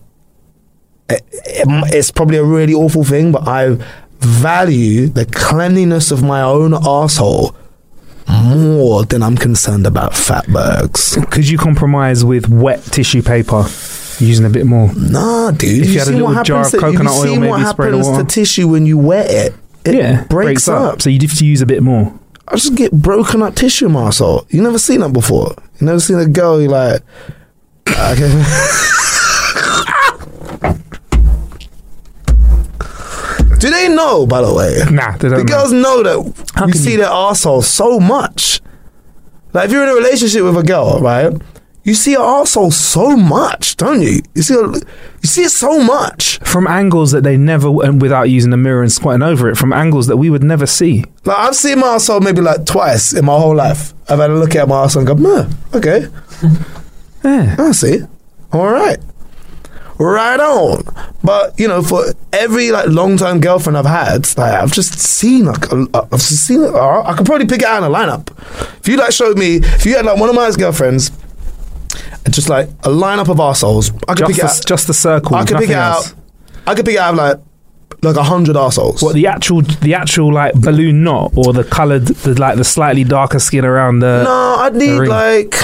it, 1.11 1.23
it- 1.33 1.95
it's 1.95 2.13
probably 2.13 2.37
a 2.37 2.45
really 2.45 2.75
awful 2.75 3.03
thing. 3.03 3.33
But 3.33 3.49
I 3.49 3.77
value 4.21 5.09
the 5.09 5.27
cleanliness 5.27 6.13
of 6.13 6.23
my 6.23 6.43
own 6.43 6.73
asshole 6.73 7.57
more 8.29 9.05
than 9.05 9.21
I'm 9.23 9.37
concerned 9.37 9.87
about 9.87 10.13
fatbergs. 10.13 11.29
could 11.33 11.49
you 11.49 11.59
compromise 11.59 12.25
with 12.25 12.49
wet 12.49 12.83
tissue 12.85 13.23
paper, 13.23 13.65
using 14.21 14.47
a 14.47 14.51
bit 14.51 14.67
more? 14.67 14.93
Nah, 14.95 15.51
dude. 15.51 15.83
If 15.83 15.87
you 15.89 15.93
you 15.95 15.99
had 15.99 16.09
a 16.09 16.13
little 16.13 16.43
jar 16.43 16.65
of 16.65 16.71
to, 16.71 16.79
coconut 16.79 17.15
you 17.15 17.21
oil, 17.21 17.37
maybe 17.37 17.49
what 17.49 17.61
happens 17.61 18.09
to 18.17 18.25
tissue 18.25 18.69
when 18.69 18.87
you 18.87 18.99
wet 18.99 19.31
it? 19.31 19.55
It 19.85 19.95
yeah, 19.95 20.25
breaks, 20.25 20.67
up. 20.69 21.01
So 21.01 21.11
you'd 21.11 21.23
have 21.23 21.35
to 21.39 21.47
use 21.47 21.61
a 21.63 21.67
bit 21.67 21.83
more. 21.83 22.13
I 22.49 22.57
just 22.57 22.75
get 22.75 22.93
broken 22.93 23.43
up 23.43 23.55
tissue 23.55 23.87
in 23.87 23.93
my 23.93 24.09
asshole. 24.09 24.47
You 24.51 24.63
never 24.63 24.79
seen 24.79 25.01
that 25.01 25.13
before. 25.13 25.55
You 25.81 25.87
never 25.87 26.01
seen 26.01 26.19
a 26.19 26.27
girl 26.27 26.61
you 26.61 26.69
like. 26.69 27.03
Okay. 27.89 28.43
Do 33.59 33.71
they 33.71 33.89
know, 33.89 34.27
by 34.27 34.43
the 34.43 34.53
way? 34.53 34.83
Nah, 34.91 35.17
they 35.17 35.29
don't. 35.29 35.39
The 35.39 35.45
girls 35.45 35.73
know 35.73 36.03
that 36.03 36.51
How 36.55 36.65
can 36.67 36.75
see 36.75 36.93
you- 36.93 36.99
their 36.99 37.09
asshole 37.11 37.63
so 37.63 37.99
much. 37.99 38.61
Like 39.53 39.67
if 39.67 39.73
you're 39.73 39.83
in 39.85 39.89
a 39.89 39.95
relationship 39.95 40.43
with 40.45 40.57
a 40.59 40.63
girl, 40.63 41.01
right? 41.01 41.33
You 41.87 41.95
see 41.95 42.17
asshole 42.17 42.73
so 42.73 43.17
much, 43.17 43.77
don't 43.77 44.01
you? 44.03 44.21
You 44.35 44.43
see, 44.43 44.55
you 44.55 44.81
see 45.23 45.45
it 45.45 45.51
so 45.51 45.79
much. 45.85 46.39
from 46.41 46.67
angles 46.67 47.13
that 47.13 47.23
they 47.23 47.37
never, 47.37 47.69
and 47.85 48.03
without 48.03 48.25
using 48.29 48.53
a 48.53 48.57
mirror 48.57 48.83
and 48.83 48.91
squatting 48.91 49.23
over 49.23 49.49
it, 49.49 49.57
from 49.57 49.73
angles 49.73 50.09
that 50.09 50.17
we 50.17 50.29
would 50.29 50.43
never 50.43 50.67
see. 50.67 51.05
Like 51.25 51.39
I've 51.39 51.55
seen 51.55 51.79
my 51.79 51.95
asshole 51.95 52.21
maybe 52.21 52.41
like 52.41 52.67
twice 52.67 53.13
in 53.13 53.25
my 53.25 53.39
whole 53.39 53.55
life. 53.55 53.95
I've 54.09 54.19
had 54.19 54.31
a 54.31 54.35
look 54.35 54.57
at 54.57 54.67
my 54.67 54.83
asshole 54.83 55.07
and 55.07 55.07
go, 55.07 55.15
"Meh, 55.15 55.47
okay, 55.75 56.09
Yeah. 57.25 57.55
I 57.57 57.71
see. 57.71 58.01
All 58.53 58.67
right, 58.69 58.99
right 59.99 60.41
on." 60.41 60.83
But 61.23 61.59
you 61.59 61.69
know, 61.69 61.83
for 61.83 62.05
every 62.33 62.73
like 62.73 62.89
long 62.89 63.17
time 63.17 63.41
girlfriend 63.41 63.79
I've 63.79 63.87
had, 63.87 64.27
like 64.37 64.55
I've 64.55 64.73
just 64.73 64.99
seen 64.99 65.45
like 65.47 65.71
a, 65.71 65.87
I've 65.95 66.11
just 66.11 66.47
seen 66.47 66.63
it. 66.65 66.75
uh, 66.75 67.03
I 67.03 67.15
could 67.17 67.27
probably 67.27 67.47
pick 67.47 67.61
it 67.63 67.67
out 67.69 67.79
in 67.85 67.85
a 67.91 67.95
lineup. 67.95 68.31
If 68.81 68.89
you 68.89 68.97
like 68.97 69.13
showed 69.13 69.39
me, 69.39 69.57
if 69.63 69.87
you 69.87 69.95
had 69.97 70.05
like 70.05 70.19
one 70.19 70.29
of 70.29 70.35
my 70.35 70.51
girlfriends, 70.51 71.11
just 72.31 72.49
like 72.49 72.69
a 72.69 72.89
lineup 72.89 73.29
of 73.29 73.41
assholes, 73.41 73.91
I 74.09 74.15
could 74.15 74.19
Just 74.19 74.33
pick 74.33 74.37
the, 74.37 74.47
out. 74.47 74.67
just 74.67 74.87
the 74.87 74.95
circle. 74.95 75.37
I 75.37 75.45
could 75.45 75.59
pick 75.59 75.71
else. 75.71 76.13
out. 76.13 76.19
I 76.67 76.75
could 76.75 76.85
pick 76.85 76.95
it 76.97 77.01
out 77.01 77.15
like 77.15 77.39
like 78.03 78.17
a 78.17 78.23
hundred 78.23 78.57
assholes. 78.57 79.03
What 79.03 79.15
the 79.15 79.27
actual, 79.27 79.63
the 79.63 79.95
actual 79.95 80.33
like 80.33 80.55
balloon 80.55 81.03
knot, 81.05 81.33
or 81.37 81.53
the 81.53 81.65
coloured, 81.65 82.07
the 82.07 82.35
like 82.39 82.57
the 82.57 82.65
slightly 82.65 83.05
darker 83.05 83.39
skin 83.39 83.65
around 83.65 84.01
the. 84.01 84.25
No, 84.25 84.57
I'd 84.61 84.75
need 84.75 84.99
like 85.09 85.55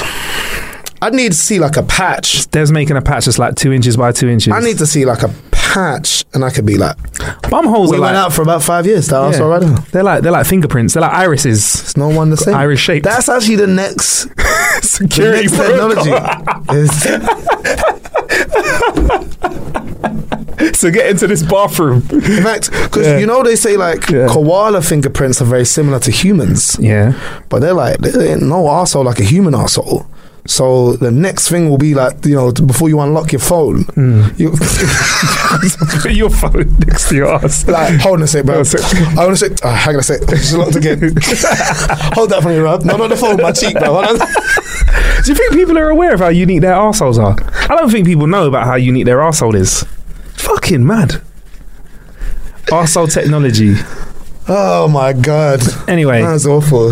I'd 1.03 1.15
need 1.15 1.33
to 1.33 1.39
see 1.39 1.59
like 1.59 1.77
a 1.77 1.83
patch. 1.83 2.47
There's 2.53 2.71
making 2.71 2.97
a 2.97 3.03
patch 3.03 3.25
that's 3.25 3.37
like 3.39 3.57
two 3.57 3.73
inches 3.73 3.97
by 3.97 4.13
two 4.13 4.29
inches. 4.29 4.53
I 4.53 4.61
need 4.61 4.79
to 4.79 4.87
see 4.87 5.05
like 5.05 5.25
a 5.25 5.35
patch, 5.51 6.25
and 6.33 6.45
I 6.45 6.51
could 6.51 6.65
be 6.65 6.77
like, 6.79 6.97
bum 7.51 7.67
holes. 7.67 7.91
we 7.91 7.97
are 7.97 8.01
went 8.01 8.15
like, 8.15 8.25
out 8.25 8.33
for 8.33 8.43
about 8.43 8.63
five 8.63 8.87
years. 8.87 9.09
That 9.09 9.19
was 9.19 9.37
yeah. 9.39 9.45
alright. 9.45 9.85
They're 9.91 10.05
like 10.05 10.23
they're 10.23 10.31
like 10.31 10.47
fingerprints. 10.47 10.95
They're 10.95 11.01
like 11.01 11.13
irises. 11.13 11.59
It's 11.83 11.97
no 11.97 12.09
one 12.09 12.31
the 12.31 12.37
same. 12.37 12.55
Irish 12.55 12.81
shaped. 12.81 13.05
That's 13.05 13.29
actually 13.29 13.57
the 13.57 13.67
next 13.67 14.25
the 14.37 14.81
Security 14.83 15.49
next 15.49 15.57
technology. 15.57 16.13
is, 16.79 17.03
so 20.79 20.91
get 20.93 21.11
into 21.11 21.27
this 21.27 21.43
bathroom. 21.43 22.03
in 22.13 22.43
fact, 22.45 22.71
because 22.71 23.07
Yeah. 23.07 23.19
you 23.19 23.27
know 23.27 23.43
they 23.43 23.57
say 23.57 23.77
like 23.77 24.09
Yeah. 24.09 24.29
koala 24.29 24.83
fingerprints 24.83 25.41
are 25.43 25.47
very 25.47 25.65
similar 25.65 25.99
to 26.01 26.11
humans, 26.13 26.77
Yeah. 26.81 27.15
but 27.49 27.61
they're 27.61 27.75
like 27.75 27.99
there 27.99 28.23
ain't 28.35 28.43
no 28.43 28.65
arsehole 28.65 29.05
like 29.05 29.19
a 29.19 29.25
human 29.25 29.55
arsehole. 29.55 30.07
So 30.45 30.95
the 30.97 31.13
next 31.13 31.49
thing 31.49 31.71
will 31.71 31.79
be 31.79 31.95
like 31.95 32.25
you 32.27 32.35
know 32.35 32.51
before 32.53 32.89
you 32.89 32.99
unlock 33.01 33.31
your 33.31 33.39
phone, 33.41 33.85
Hmm. 33.95 34.25
you 34.37 34.51
Put 36.03 36.11
your 36.23 36.31
phone 36.31 36.75
next 36.87 37.09
to 37.11 37.15
your 37.17 37.29
ass. 37.35 37.67
like 37.77 38.01
hold 38.01 38.17
on 38.17 38.23
a 38.23 38.27
sec, 38.27 38.45
bro. 38.45 38.55
I 38.57 38.59
want 38.59 38.69
to 38.69 39.49
say, 39.49 39.55
oh, 39.63 39.71
hang 39.71 39.95
on 39.95 40.01
a 40.01 40.03
sec, 40.03 40.21
it's 40.29 40.53
locked 40.53 40.75
again. 40.77 40.99
hold 42.15 42.31
that 42.31 42.41
for 42.43 42.49
me, 42.49 42.59
bro. 42.59 42.79
No, 42.79 42.97
not 42.97 43.09
the 43.09 43.17
phone, 43.17 43.37
my 43.41 43.53
cheek, 43.53 43.75
bro. 43.79 44.03
Do 45.23 45.31
you 45.31 45.35
think 45.37 45.53
people 45.53 45.79
are 45.79 45.91
aware 45.91 46.15
of 46.15 46.21
how 46.21 46.29
unique 46.29 46.61
their 46.63 46.75
arseholes 46.75 47.19
are? 47.23 47.37
I 47.73 47.77
don't 47.77 47.91
think 47.91 48.07
people 48.07 48.27
know 48.27 48.47
about 48.49 48.67
how 48.67 48.75
unique 48.75 49.05
their 49.05 49.19
arsehole 49.19 49.55
is. 49.55 49.85
Fucking 50.35 50.85
mad. 50.85 51.23
Arsehole 52.67 53.13
technology. 53.13 53.75
Oh 54.49 54.89
my 54.89 55.13
god. 55.13 55.61
Anyway, 55.89 56.23
That's 56.23 56.47
awful. 56.47 56.92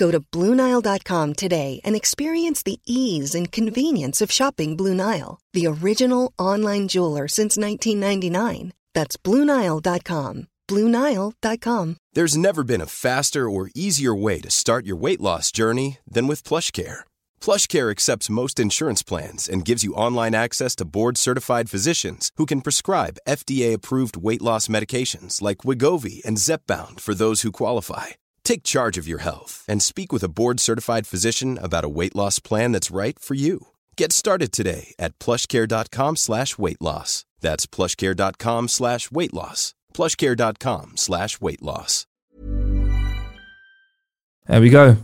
Go 0.00 0.10
to 0.10 0.20
BlueNile.com 0.20 1.34
today 1.34 1.80
and 1.84 1.94
experience 1.94 2.62
the 2.62 2.80
ease 2.86 3.34
and 3.34 3.52
convenience 3.52 4.22
of 4.22 4.32
shopping 4.32 4.74
Blue 4.74 4.94
Nile, 4.94 5.38
the 5.52 5.66
original 5.66 6.32
online 6.38 6.88
jeweler 6.88 7.28
since 7.28 7.58
1999. 7.58 8.72
That's 8.94 9.18
BlueNile.com. 9.18 10.46
BlueNile.com. 10.66 11.96
There's 12.14 12.36
never 12.36 12.64
been 12.64 12.80
a 12.80 12.86
faster 12.86 13.50
or 13.50 13.70
easier 13.74 14.14
way 14.14 14.40
to 14.40 14.48
start 14.48 14.86
your 14.86 14.96
weight 14.96 15.20
loss 15.20 15.52
journey 15.52 15.98
than 16.10 16.26
with 16.26 16.48
PlushCare. 16.48 17.00
PlushCare 17.42 17.90
accepts 17.90 18.30
most 18.30 18.58
insurance 18.58 19.02
plans 19.02 19.50
and 19.50 19.66
gives 19.66 19.84
you 19.84 19.92
online 19.92 20.34
access 20.34 20.74
to 20.76 20.86
board-certified 20.86 21.68
physicians 21.68 22.30
who 22.36 22.46
can 22.46 22.62
prescribe 22.62 23.20
FDA-approved 23.28 24.16
weight 24.16 24.42
loss 24.42 24.66
medications 24.66 25.42
like 25.42 25.58
Wegovy 25.58 26.24
and 26.24 26.38
Zepbound 26.38 27.00
for 27.00 27.12
those 27.14 27.42
who 27.42 27.52
qualify. 27.52 28.06
Take 28.50 28.64
charge 28.64 28.98
of 28.98 29.06
your 29.06 29.20
health 29.20 29.64
and 29.68 29.80
speak 29.80 30.12
with 30.12 30.24
a 30.24 30.28
board-certified 30.28 31.06
physician 31.06 31.56
about 31.62 31.84
a 31.84 31.88
weight 31.88 32.16
loss 32.16 32.40
plan 32.40 32.72
that's 32.72 32.90
right 32.90 33.16
for 33.16 33.34
you. 33.34 33.68
Get 33.96 34.10
started 34.10 34.50
today 34.50 34.92
at 34.98 35.16
plushcare.com 35.20 36.16
slash 36.16 36.58
weight 36.58 36.80
loss. 36.82 37.24
That's 37.40 37.66
plushcare.com 37.66 38.66
slash 38.66 39.12
weight 39.12 39.32
loss. 39.32 39.74
plushcare.com 39.94 40.96
slash 40.96 41.40
weight 41.40 41.62
loss. 41.62 42.08
there 44.48 44.60
we 44.60 44.68
go. 44.68 44.96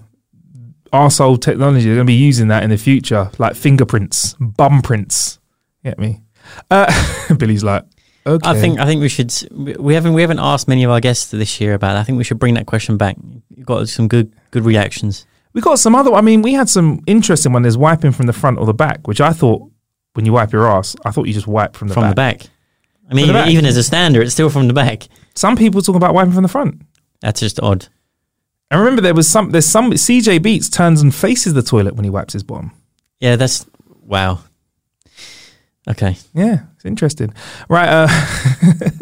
Arsehole 0.93 1.41
technology. 1.41 1.85
They're 1.85 1.95
going 1.95 2.07
to 2.09 2.11
be 2.11 2.15
using 2.15 2.49
that 2.49 2.65
in 2.65 2.71
the 2.71 2.77
future, 2.77 3.31
like 3.39 3.55
fingerprints, 3.55 4.35
bum 4.41 4.83
prints. 4.83 5.39
Get 5.85 6.01
me? 6.01 6.21
Uh, 6.69 6.91
Billy's 7.39 7.63
like, 7.63 7.85
okay. 8.27 8.49
I 8.49 8.55
think 8.61 8.79
I 8.81 8.87
think 8.87 9.01
we 9.01 9.09
should. 9.09 9.33
We 9.51 9.95
haven't 9.95 10.15
we 10.15 10.23
haven't 10.23 10.39
asked 10.39 10.69
many 10.69 10.85
of 10.85 10.91
our 10.91 11.01
guests 11.01 11.31
this 11.31 11.61
year 11.61 11.75
about. 11.75 11.95
That. 11.95 12.01
I 12.01 12.05
think 12.05 12.19
we 12.19 12.25
should 12.25 12.39
bring 12.39 12.55
that 12.55 12.67
question 12.67 12.97
back. 12.97 13.17
You've 13.55 13.67
got 13.67 13.89
some 13.89 14.09
good 14.09 14.33
good 14.51 14.65
reactions. 14.65 15.27
we 15.53 15.61
got 15.61 15.79
some 15.79 15.95
other. 15.95 16.13
I 16.13 16.21
mean, 16.21 16.43
we 16.43 16.53
had 16.53 16.69
some 16.69 17.03
interesting 17.07 17.53
one. 17.53 17.63
There's 17.63 17.79
wiping 17.79 18.13
from 18.13 18.27
the 18.27 18.33
front 18.33 18.59
or 18.59 18.67
the 18.67 18.75
back, 18.75 19.07
which 19.07 19.21
I 19.21 19.33
thought 19.33 19.63
when 20.15 20.25
you 20.25 20.33
wipe 20.33 20.53
your 20.53 20.67
ass, 20.67 20.97
I 21.05 21.11
thought 21.11 21.27
you 21.27 21.35
just 21.35 21.47
wipe 21.47 21.77
from 21.77 21.89
the 21.89 21.95
from 21.95 22.03
back. 22.03 22.11
the 22.11 22.15
back. 22.15 22.51
I 23.11 23.15
mean, 23.15 23.25
even, 23.27 23.35
back. 23.35 23.49
even 23.51 23.67
as 23.67 23.77
a 23.77 23.83
standard, 23.83 24.23
it's 24.23 24.33
still 24.33 24.51
from 24.51 24.67
the 24.67 24.73
back. 24.73 25.07
Some 25.35 25.57
people 25.57 25.81
talk 25.83 25.95
about 25.95 26.15
wiping 26.15 26.33
from 26.33 26.43
the 26.43 26.49
front. 26.49 26.83
That's 27.21 27.41
just 27.41 27.61
odd. 27.61 27.89
And 28.71 28.81
remember, 28.81 29.01
there 29.01 29.15
was 29.15 29.29
some. 29.29 29.51
There's 29.51 29.67
some. 29.67 29.93
CJ 29.93 30.43
Beats 30.43 30.69
turns 30.69 31.03
and 31.03 31.15
faces 31.15 31.55
the 31.55 31.63
toilet 31.63 31.95
when 31.95 32.05
he 32.05 32.11
wipes 32.11 32.33
his 32.33 32.43
bottom. 32.43 32.73
Yeah, 33.21 33.37
that's 33.37 33.67
wow. 34.03 34.41
Okay. 35.89 36.17
Yeah, 36.35 36.65
it's 36.75 36.85
interesting. 36.85 37.33
Right. 37.69 37.89
Uh, 37.89 38.09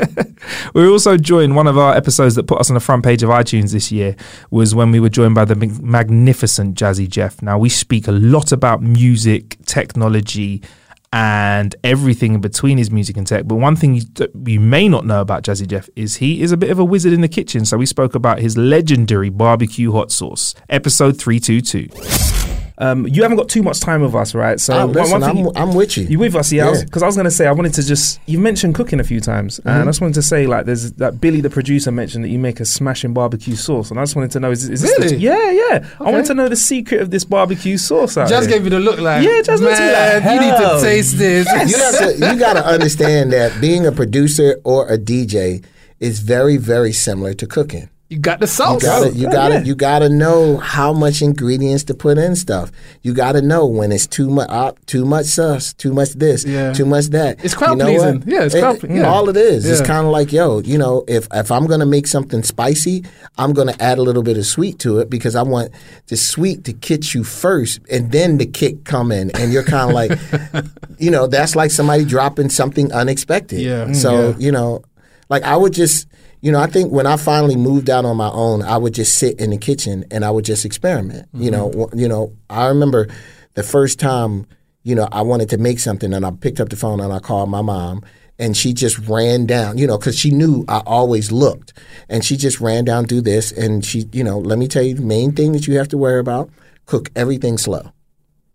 we 0.75 0.83
were 0.83 0.91
also 0.91 1.17
joined, 1.17 1.57
one 1.57 1.67
of 1.67 1.79
our 1.79 1.95
episodes 1.95 2.35
that 2.35 2.47
put 2.47 2.61
us 2.61 2.69
on 2.69 2.75
the 2.75 2.81
front 2.81 3.03
page 3.05 3.23
of 3.23 3.31
iTunes 3.31 3.73
this 3.73 3.91
year 3.91 4.17
was 4.51 4.75
when 4.75 4.91
we 4.91 5.01
were 5.01 5.09
joined 5.09 5.35
by 5.35 5.47
the 5.47 5.57
magnificent 5.83 6.77
Jazzy 6.77 7.09
Jeff. 7.09 7.41
Now, 7.41 7.59
we 7.59 7.71
speak 7.71 8.07
a 8.07 8.13
lot 8.13 8.53
about 8.53 8.83
music, 8.83 9.57
technology, 9.65 10.63
and 11.11 11.75
everything 11.85 12.35
in 12.35 12.41
between 12.41 12.77
his 12.77 12.91
music 12.91 13.17
and 13.17 13.27
tech. 13.27 13.47
But 13.47 13.55
one 13.55 13.77
thing 13.77 13.95
you, 13.95 14.03
you 14.45 14.61
may 14.61 14.89
not 14.89 15.07
know 15.07 15.21
about 15.21 15.45
Jazzy 15.45 15.67
Jeff 15.67 15.89
is 15.97 16.17
he 16.17 16.43
is 16.43 16.53
a 16.53 16.57
bit 16.57 16.71
of 16.71 16.79
a 16.79 16.85
wizard 16.85 17.13
in 17.13 17.23
the 17.23 17.29
kitchen. 17.29 17.65
So 17.65 17.79
we 17.79 17.87
spoke 17.87 18.15
about 18.15 18.41
his 18.41 18.59
legendary 18.59 19.31
barbecue 19.31 19.93
hot 19.93 20.11
sauce, 20.11 20.55
episode 20.69 21.17
322. 21.19 22.44
Um, 22.77 23.07
you 23.07 23.23
haven't 23.23 23.37
got 23.37 23.49
too 23.49 23.63
much 23.63 23.79
time 23.79 24.03
with 24.03 24.17
us, 24.17 24.35
right? 24.35 24.59
So 24.59 24.75
one- 24.87 24.93
listen, 24.93 25.23
I'm, 25.23 25.37
you- 25.37 25.53
I'm 25.55 25.75
with 25.77 25.97
you. 25.97 26.05
you 26.07 26.19
with 26.19 26.35
us, 26.35 26.51
yeah? 26.53 26.73
Yeah. 26.73 26.83
Because 26.85 27.05
I 27.05 27.07
was 27.07 27.15
going 27.15 27.25
to 27.27 27.31
say, 27.31 27.47
I 27.47 27.53
wanted 27.53 27.73
to 27.75 27.85
just, 27.87 28.19
you 28.27 28.41
mentioned 28.41 28.75
cooking 28.75 28.99
a 28.99 29.05
few 29.05 29.21
times. 29.21 29.61
And 29.61 29.83
I 29.83 29.85
just 29.85 30.01
wanted 30.01 30.15
to 30.15 30.23
say, 30.23 30.49
like, 30.49 30.67
there's 30.67 30.91
that 30.95 31.21
Billy, 31.21 31.41
the 31.41 31.51
producer, 31.51 31.93
mentioned 31.93 32.25
that 32.25 32.31
you 32.31 32.39
make 32.41 32.59
a 32.59 32.65
smashing 32.65 33.15
barbecue 33.15 33.55
sauce. 33.55 33.93
And 33.93 34.01
I 34.01 34.03
just 34.03 34.17
wanted 34.17 34.33
to 34.33 34.41
know, 34.41 34.51
is, 34.51 34.69
is 34.69 34.83
this 34.83 34.93
the- 34.97 35.03
Really? 35.05 35.17
yeah, 35.19 35.51
yeah. 35.53 35.89
I 36.01 36.05
wanted 36.11 36.27
to 36.27 36.35
know 36.35 36.49
the 36.49 36.57
secret 36.57 37.01
of 37.01 37.11
this 37.13 37.25
barbecue 37.25 37.77
sauce 37.79 38.17
out 38.17 38.29
Just 38.29 38.49
here. 38.49 38.59
gave 38.59 38.65
you 38.65 38.71
the 38.71 38.81
look 38.81 38.99
like, 38.99 39.25
Yeah, 39.25 39.41
just 39.43 39.63
looked 39.63 39.77
at 39.79 40.21
me 40.21 40.25
man, 40.25 40.25
like, 40.25 40.35
you 40.35 40.51
need 40.51 40.75
to 40.75 40.81
taste 40.85 41.17
this. 41.17 41.47
You 41.71 41.77
got 41.77 41.99
to 42.01 42.33
you 42.35 42.39
got 42.47 42.53
to 42.55 42.67
understand 42.67 43.33
that 43.33 43.61
being 43.61 43.87
a 43.87 43.93
producer 43.93 44.61
or 44.65 44.89
a 44.89 44.99
DJ 44.99 45.65
is 46.01 46.19
very 46.19 46.57
very 46.57 46.93
similar 46.93 47.35
to 47.35 47.47
cooking. 47.47 47.89
You 48.11 48.19
got 48.19 48.39
the 48.39 48.47
You 48.47 48.79
gotta, 48.81 49.13
you 49.15 49.31
gotta, 49.31 49.55
yeah. 49.55 49.61
you 49.63 49.75
gotta 49.75 50.09
know 50.11 50.59
how 50.59 50.93
much 50.93 51.23
ingredients 51.23 51.85
to 51.85 51.95
put 51.95 52.19
in 52.19 52.37
stuff. 52.37 52.71
You 53.03 53.15
gotta 53.15 53.41
know 53.41 53.65
when 53.67 53.91
it's 53.93 54.07
too 54.07 54.29
much, 54.29 54.49
uh, 54.51 54.73
too 54.85 55.07
much 55.07 55.25
sauce, 55.25 55.73
too 55.73 55.93
much 55.93 56.11
this, 56.11 56.45
Yeah. 56.45 56.75
too 56.75 56.85
much 56.85 57.07
that. 57.07 57.43
It's 57.43 57.55
crowd 57.55 57.73
you 57.73 57.77
know 57.79 57.85
pleasing. 57.87 58.19
what? 58.21 58.29
Yeah, 58.29 58.43
it's 58.45 58.55
It- 58.55 58.61
crowd 58.61 58.79
ple- 58.81 58.91
yeah. 58.91 59.09
All 59.09 59.29
it 59.31 59.37
is, 59.39 59.65
it's 59.65 59.81
kind 59.81 60.07
of 60.07 60.13
like, 60.13 60.33
yo, 60.33 60.61
you 60.61 60.77
know, 60.77 61.03
if 61.09 61.27
if 61.33 61.51
I'm 61.51 61.67
gonna 61.67 61.87
make 61.87 62.07
something 62.07 62.43
spicy, 62.43 63.05
I'm 63.39 63.55
gonna 63.55 63.75
add 63.81 63.97
a 63.99 64.03
little 64.03 64.23
bit 64.23 64.37
of 64.37 64.45
sweet 64.45 64.79
to 64.81 64.99
it 64.99 65.09
because 65.09 65.35
I 65.35 65.43
want 65.43 65.71
the 66.09 66.17
sweet 66.19 66.65
to 66.65 66.75
kick 66.75 67.15
you 67.15 67.25
first, 67.25 67.81
and 67.91 68.13
then 68.13 68.37
the 68.37 68.47
kick 68.47 68.85
come 68.85 69.13
in, 69.13 69.31
and 69.31 69.51
you're 69.51 69.65
kind 69.65 69.89
of 69.89 69.95
like, 69.95 70.19
you 70.99 71.11
know, 71.11 71.27
that's 71.27 71.57
like 71.57 71.71
somebody 71.71 72.05
dropping 72.05 72.51
something 72.51 72.93
unexpected. 72.93 73.61
Yeah. 73.61 73.87
Mm, 73.87 73.97
So 73.97 74.29
yeah. 74.31 74.35
you 74.39 74.53
know, 74.53 74.83
like 75.31 75.43
I 75.43 75.57
would 75.57 75.73
just, 75.73 76.07
you 76.45 76.53
know, 76.53 76.61
I 76.61 76.67
think 76.67 76.93
when 76.93 77.07
I 77.07 77.17
finally 77.17 77.57
moved 77.57 77.89
out 77.89 78.05
on 78.05 78.19
my 78.19 78.29
own, 78.29 78.61
I 78.61 78.77
would 78.77 78.93
just 78.93 79.19
sit 79.19 79.41
in 79.41 79.49
the 79.49 79.57
kitchen 79.57 80.05
and 80.11 80.27
I 80.27 80.31
would 80.31 80.45
just 80.45 80.67
experiment. 80.67 81.27
You 81.33 81.51
know, 81.51 81.71
Mm-hmm. 81.71 81.99
you 81.99 82.07
know, 82.07 82.35
I 82.51 82.67
remember 82.67 83.09
the 83.55 83.63
first 83.63 83.99
time, 83.99 84.47
you 84.83 84.95
know, 84.95 85.09
I 85.11 85.23
wanted 85.23 85.49
to 85.51 85.57
make 85.57 85.79
something 85.79 86.13
and 86.13 86.27
I 86.27 86.31
picked 86.33 86.61
up 86.61 86.69
the 86.69 86.77
phone 86.77 87.01
and 87.01 87.15
I 87.15 87.19
called 87.19 87.49
my 87.49 87.63
mom 87.63 88.03
and 88.39 88.55
she 88.55 88.75
just 88.75 88.99
ran 89.09 89.47
down, 89.47 89.79
you 89.79 89.87
know, 89.87 89.97
because 89.97 90.19
she 90.19 90.31
knew 90.31 90.67
I 90.69 90.83
always 90.85 91.33
looked, 91.33 91.73
and 92.11 92.23
she 92.23 92.37
just 92.37 92.61
ran 92.61 92.85
down 92.85 93.05
do 93.05 93.23
this 93.23 93.51
and 93.51 93.83
she, 93.83 94.07
you 94.13 94.25
know, 94.25 94.39
let 94.39 94.59
me 94.59 94.69
tell 94.69 94.83
you, 94.83 94.95
the 94.95 95.03
main 95.03 95.33
thing 95.33 95.53
that 95.53 95.67
you 95.67 95.79
have 95.79 95.89
to 95.89 95.97
worry 95.97 96.21
about: 96.21 96.51
cook 96.85 97.11
everything 97.17 97.57
slow. 97.57 97.91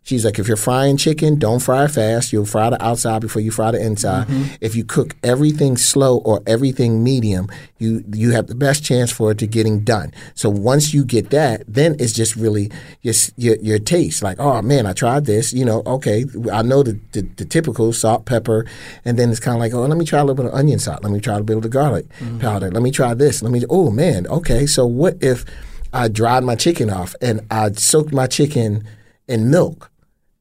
She's 0.09 0.25
like, 0.25 0.39
if 0.39 0.47
you're 0.47 0.57
frying 0.57 0.97
chicken, 0.97 1.37
don't 1.37 1.59
fry 1.59 1.85
it 1.85 1.89
fast. 1.89 2.33
You'll 2.33 2.47
fry 2.47 2.71
the 2.71 2.83
outside 2.83 3.21
before 3.21 3.43
you 3.43 3.51
fry 3.51 3.69
the 3.69 3.79
inside. 3.79 4.25
Mm-hmm. 4.27 4.55
If 4.59 4.75
you 4.75 4.83
cook 4.83 5.15
everything 5.21 5.77
slow 5.77 6.17
or 6.17 6.41
everything 6.47 7.03
medium, 7.03 7.47
you 7.77 8.03
you 8.11 8.31
have 8.31 8.47
the 8.47 8.55
best 8.55 8.83
chance 8.83 9.11
for 9.11 9.29
it 9.29 9.37
to 9.37 9.45
getting 9.45 9.81
done. 9.81 10.11
So 10.33 10.49
once 10.49 10.95
you 10.95 11.05
get 11.05 11.29
that, 11.29 11.63
then 11.67 11.95
it's 11.99 12.11
just 12.11 12.35
really 12.35 12.71
your 13.03 13.13
your, 13.37 13.57
your 13.57 13.77
taste. 13.77 14.23
Like, 14.23 14.39
oh 14.39 14.63
man, 14.63 14.87
I 14.87 14.93
tried 14.93 15.25
this. 15.25 15.53
You 15.53 15.63
know, 15.63 15.83
okay, 15.85 16.25
I 16.51 16.63
know 16.63 16.81
the 16.81 16.99
the, 17.11 17.21
the 17.21 17.45
typical 17.45 17.93
salt, 17.93 18.25
pepper, 18.25 18.65
and 19.05 19.19
then 19.19 19.29
it's 19.29 19.39
kind 19.39 19.57
of 19.57 19.59
like, 19.59 19.75
oh, 19.75 19.85
let 19.85 19.95
me 19.95 20.05
try 20.05 20.21
a 20.21 20.23
little 20.23 20.43
bit 20.43 20.51
of 20.51 20.57
onion 20.57 20.79
salt. 20.79 21.03
Let 21.03 21.11
me 21.11 21.19
try 21.19 21.35
a 21.35 21.39
little 21.39 21.61
bit 21.61 21.65
of 21.65 21.71
garlic 21.71 22.09
mm-hmm. 22.17 22.39
powder. 22.39 22.71
Let 22.71 22.81
me 22.81 22.89
try 22.89 23.13
this. 23.13 23.43
Let 23.43 23.51
me. 23.51 23.61
Oh 23.69 23.91
man, 23.91 24.25
okay. 24.25 24.65
So 24.65 24.87
what 24.87 25.21
if 25.21 25.45
I 25.93 26.07
dried 26.07 26.43
my 26.43 26.55
chicken 26.55 26.89
off 26.89 27.13
and 27.21 27.41
I 27.51 27.73
soaked 27.73 28.11
my 28.11 28.25
chicken 28.25 28.87
in 29.27 29.51
milk 29.51 29.88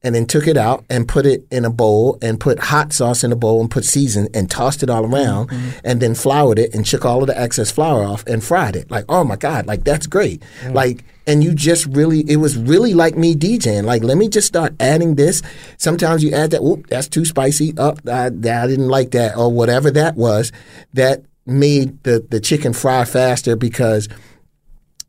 and 0.01 0.15
then 0.15 0.25
took 0.25 0.47
it 0.47 0.55
out 0.55 0.85
and 0.89 1.07
put 1.07 1.25
it 1.25 1.45
in 1.51 1.65
a 1.65 1.69
bowl 1.69 2.17
and 2.21 2.39
put 2.39 2.59
hot 2.59 2.93
sauce 2.93 3.23
in 3.23 3.31
a 3.31 3.35
bowl 3.35 3.59
and 3.59 3.69
put 3.69 3.83
season 3.83 4.29
and 4.33 4.49
tossed 4.49 4.81
it 4.81 4.89
all 4.89 5.05
around 5.05 5.49
mm-hmm. 5.49 5.69
and 5.83 6.01
then 6.01 6.15
floured 6.15 6.57
it 6.57 6.73
and 6.73 6.87
shook 6.87 7.03
all 7.03 7.21
of 7.21 7.27
the 7.27 7.39
excess 7.39 7.69
flour 7.69 8.03
off 8.03 8.25
and 8.25 8.43
fried 8.43 8.75
it. 8.75 8.89
Like, 8.89 9.05
oh 9.09 9.23
my 9.23 9.35
God, 9.35 9.67
like 9.67 9.83
that's 9.83 10.07
great. 10.07 10.41
Like, 10.71 11.03
and 11.27 11.43
you 11.43 11.53
just 11.53 11.85
really, 11.87 12.21
it 12.29 12.37
was 12.37 12.57
really 12.57 12.93
like 12.93 13.17
me 13.17 13.35
DJing. 13.35 13.83
Like, 13.83 14.03
let 14.03 14.17
me 14.17 14.29
just 14.29 14.47
start 14.47 14.73
adding 14.79 15.15
this. 15.15 15.41
Sometimes 15.77 16.23
you 16.23 16.31
add 16.31 16.51
that, 16.51 16.63
whoop, 16.63 16.87
that's 16.87 17.07
too 17.07 17.25
spicy. 17.25 17.77
Up, 17.77 17.99
I, 18.07 18.27
I 18.27 18.29
didn't 18.29 18.87
like 18.87 19.11
that 19.11 19.35
or 19.37 19.51
whatever 19.51 19.91
that 19.91 20.15
was. 20.15 20.51
That 20.93 21.23
made 21.45 22.01
the, 22.03 22.25
the 22.29 22.39
chicken 22.39 22.73
fry 22.73 23.05
faster 23.05 23.55
because 23.55 24.07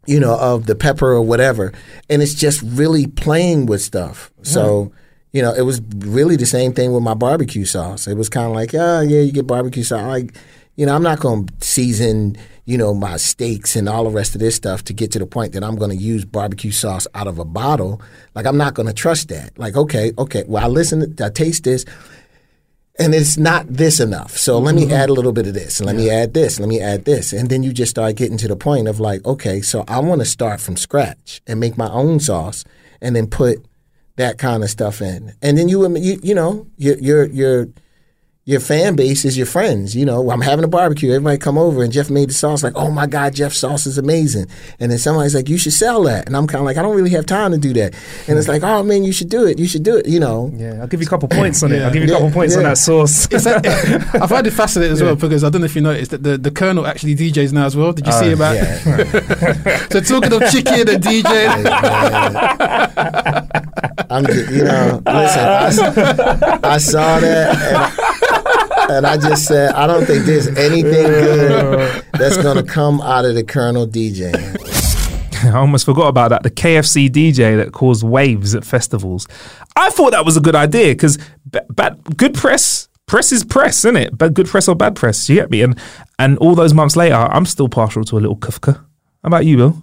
you 0.07 0.19
know, 0.19 0.37
of 0.39 0.67
the 0.67 0.75
pepper 0.75 1.13
or 1.13 1.23
whatever. 1.23 1.73
And 2.09 2.23
it's 2.23 2.35
just 2.35 2.63
really 2.63 3.07
playing 3.07 3.67
with 3.67 3.83
stuff. 3.83 4.31
So, 4.43 4.93
you 5.33 5.43
know, 5.43 5.53
it 5.53 5.63
was 5.63 5.81
really 5.99 6.37
the 6.37 6.47
same 6.47 6.73
thing 6.73 6.93
with 6.93 7.03
my 7.03 7.15
barbecue 7.15 7.65
sauce. 7.65 8.07
It 8.07 8.17
was 8.17 8.29
kind 8.29 8.47
of 8.47 8.53
like, 8.53 8.75
oh, 8.75 9.01
yeah, 9.01 9.21
you 9.21 9.33
get 9.33 9.47
barbecue 9.47 9.85
sauce. 9.85 10.03
Like, 10.03 10.35
you 10.77 10.87
know, 10.87 10.95
I'm 10.95 11.03
not 11.03 11.21
going 11.21 11.47
to 11.47 11.53
season, 11.65 12.37
you 12.65 12.79
know, 12.79 12.95
my 12.95 13.17
steaks 13.19 13.77
and 13.77 13.89
all 13.89 14.05
the 14.05 14.11
rest 14.11 14.35
of 14.35 14.41
this 14.41 14.55
stuff 14.55 14.83
to 14.85 14.93
get 14.93 15.13
to 15.13 15.19
the 15.19 15.27
point 15.27 15.53
that 15.53 15.63
I'm 15.63 15.77
going 15.77 15.91
to 15.91 15.97
use 15.97 16.25
barbecue 16.25 16.71
sauce 16.71 17.07
out 17.15 17.27
of 17.27 17.39
a 17.39 17.45
bottle. 17.45 18.01
Like, 18.35 18.47
I'm 18.47 18.57
not 18.57 18.75
going 18.75 18.87
to 18.87 18.95
trust 18.95 19.29
that. 19.29 19.59
Like, 19.59 19.77
okay, 19.77 20.13
okay, 20.19 20.45
well, 20.49 20.65
I 20.65 20.69
listen, 20.69 21.15
I 21.23 21.29
taste 21.29 21.65
this 21.65 21.85
and 23.01 23.15
it's 23.15 23.39
not 23.39 23.67
this 23.67 23.99
enough. 23.99 24.37
So 24.37 24.59
let 24.59 24.75
me 24.75 24.83
mm-hmm. 24.83 24.93
add 24.93 25.09
a 25.09 25.15
little 25.15 25.33
bit 25.33 25.47
of 25.47 25.55
this, 25.55 25.81
and 25.81 25.87
let 25.87 25.97
me 25.97 26.11
add 26.11 26.35
this, 26.35 26.61
let 26.61 26.69
me 26.69 26.81
add 26.81 27.07
this, 27.07 27.33
and 27.33 27.49
then 27.49 27.63
you 27.63 27.73
just 27.73 27.91
start 27.91 28.15
getting 28.17 28.37
to 28.37 28.49
the 28.49 28.57
point 28.57 28.87
of 28.87 29.01
like, 29.01 29.25
okay, 29.25 29.63
so 29.63 29.85
I 29.89 29.99
want 30.01 30.21
to 30.21 30.27
start 30.27 30.61
from 30.61 30.77
scratch 30.77 31.41
and 31.47 31.59
make 31.59 31.79
my 31.79 31.91
own 31.91 32.21
sauce, 32.21 32.65
and 33.01 33.17
then 33.17 33.27
put 33.27 33.65
that 34.17 34.37
kind 34.37 34.63
of 34.63 34.69
stuff 34.69 35.01
in, 35.01 35.33
and 35.41 35.57
then 35.57 35.69
you 35.69 35.83
you 35.83 35.89
know, 35.89 36.21
you 36.23 36.35
know 36.35 36.67
your 36.77 36.99
your 36.99 37.27
your 37.27 37.69
your 38.51 38.59
fan 38.61 38.97
base 38.97 39.25
is 39.25 39.37
your 39.37 39.47
friends. 39.47 39.95
You 39.95 40.05
know, 40.05 40.29
I'm 40.31 40.41
having 40.41 40.65
a 40.65 40.69
barbecue, 40.69 41.11
everybody 41.13 41.39
come 41.39 41.57
over, 41.57 41.85
and 41.85 41.93
Jeff 41.93 42.11
made 42.11 42.31
the 42.31 42.35
sauce. 42.35 42.65
Like, 42.65 42.73
oh 42.75 42.91
my 42.91 43.07
god, 43.07 43.33
Jeff's 43.33 43.59
sauce 43.59 43.87
is 43.87 43.97
amazing, 43.97 44.47
and 44.81 44.91
then 44.91 44.99
somebody's 44.99 45.37
like, 45.37 45.49
you 45.49 45.57
should 45.57 45.73
sell 45.73 46.03
that, 46.03 46.27
and 46.27 46.37
I'm 46.37 46.49
kind 46.49 46.59
of 46.61 46.67
like, 46.67 46.77
I 46.77 46.83
don't 46.83 46.97
really 46.97 47.11
have 47.11 47.27
time 47.27 47.53
to 47.53 47.59
do 47.59 47.73
that, 47.75 47.95
and 48.27 48.37
it's 48.39 48.49
like, 48.49 48.65
oh 48.65 48.83
man, 48.83 49.05
you 49.05 49.13
should 49.13 49.29
do 49.29 49.47
it, 49.47 49.61
you 49.61 49.69
should 49.69 49.85
do 49.85 49.97
it, 49.99 50.09
you 50.09 50.19
know. 50.19 50.51
Yeah, 50.55 50.81
I'll 50.81 50.89
give 50.89 51.01
you 51.01 51.07
a 51.07 51.11
couple 51.11 51.29
points 51.29 51.63
on 51.63 51.71
it. 51.71 51.77
Yeah. 51.79 51.87
I'll 51.87 51.93
give 51.93 52.03
you 52.03 52.09
a 52.09 52.13
Yeah, 52.13 52.19
couple 52.19 52.33
points 52.33 52.57
on 52.57 52.65
that 52.65 52.77
sauce. 52.79 53.29
It's 53.33 53.47
a- 53.47 53.61
I 54.21 54.27
find 54.27 54.45
it 54.47 54.51
fascinating 54.51 54.95
as 54.95 55.03
well 55.03 55.15
because 55.25 55.45
I 55.45 55.49
don't 55.51 55.61
know 55.61 55.67
if 55.67 55.77
you 55.77 55.83
noticed 55.83 56.11
that 56.11 56.23
the, 56.25 56.37
the 56.37 56.51
Colonel 56.51 56.87
actually 56.89 57.15
DJs 57.15 57.53
now 57.53 57.67
as 57.67 57.77
well. 57.77 57.93
Did 57.93 58.07
you 58.07 58.13
see 58.13 58.31
Oh, 58.31 58.35
about? 58.35 58.57
yeah. 58.57 59.87
so 59.91 60.01
talking 60.01 60.33
of 60.33 60.51
chicken 60.51 60.89
and 60.89 61.03
DJing, 61.03 61.67
I'm 64.11 64.27
just, 64.27 64.51
you 64.51 64.65
know, 64.65 65.03
listen, 65.07 66.65
I 66.65 66.79
saw 66.79 67.21
that 67.21 68.20
and 68.97 69.07
I, 69.07 69.17
just 69.17 69.47
said, 69.47 69.73
I 69.73 69.87
don't 69.87 70.05
think 70.05 70.25
there's 70.25 70.49
anything 70.49 71.07
good 71.07 72.05
that's 72.13 72.37
going 72.37 72.57
to 72.57 72.63
come 72.63 73.01
out 73.01 73.25
of 73.25 73.35
the 73.35 73.45
Colonel 73.45 73.87
DJ. 73.87 74.35
I 75.45 75.57
almost 75.57 75.87
forgot 75.87 76.09
about 76.09 76.31
that. 76.31 76.43
The 76.43 76.51
KFC 76.51 77.09
DJ 77.09 77.57
that 77.57 77.73
caused 77.73 78.03
waves 78.03 78.55
at 78.55 78.65
festivals. 78.65 79.27
I 79.77 79.91
thought 79.91 80.11
that 80.11 80.25
was 80.25 80.37
a 80.37 80.41
good 80.41 80.55
idea 80.55 80.93
because 80.93 81.19
b- 81.51 81.61
bad, 81.71 81.99
good 82.17 82.35
press, 82.35 82.89
press 83.07 83.33
is 83.33 83.45
press, 83.45 83.85
isn't 83.85 83.97
it? 83.97 84.19
But 84.19 84.35
good 84.35 84.47
press 84.47 84.69
or 84.69 84.75
bad 84.75 84.97
press, 84.97 85.29
you 85.29 85.37
get 85.37 85.51
me? 85.51 85.63
And 85.63 85.79
and 86.19 86.37
all 86.39 86.55
those 86.55 86.75
months 86.75 86.97
later, 86.97 87.15
I'm 87.15 87.47
still 87.47 87.69
partial 87.69 88.05
to 88.05 88.19
a 88.19 88.21
little 88.21 88.37
kufka. 88.37 88.75
How 88.75 88.85
about 89.27 89.47
you, 89.47 89.57
Bill? 89.57 89.83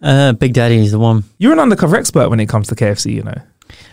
Uh, 0.00 0.32
Big 0.32 0.54
Daddy 0.54 0.76
is 0.76 0.92
the 0.92 0.98
one. 0.98 1.24
You're 1.38 1.52
an 1.52 1.58
undercover 1.58 1.96
expert 1.96 2.28
when 2.28 2.40
it 2.40 2.48
comes 2.48 2.68
to 2.68 2.74
KFC, 2.74 3.12
you 3.14 3.22
know. 3.22 3.34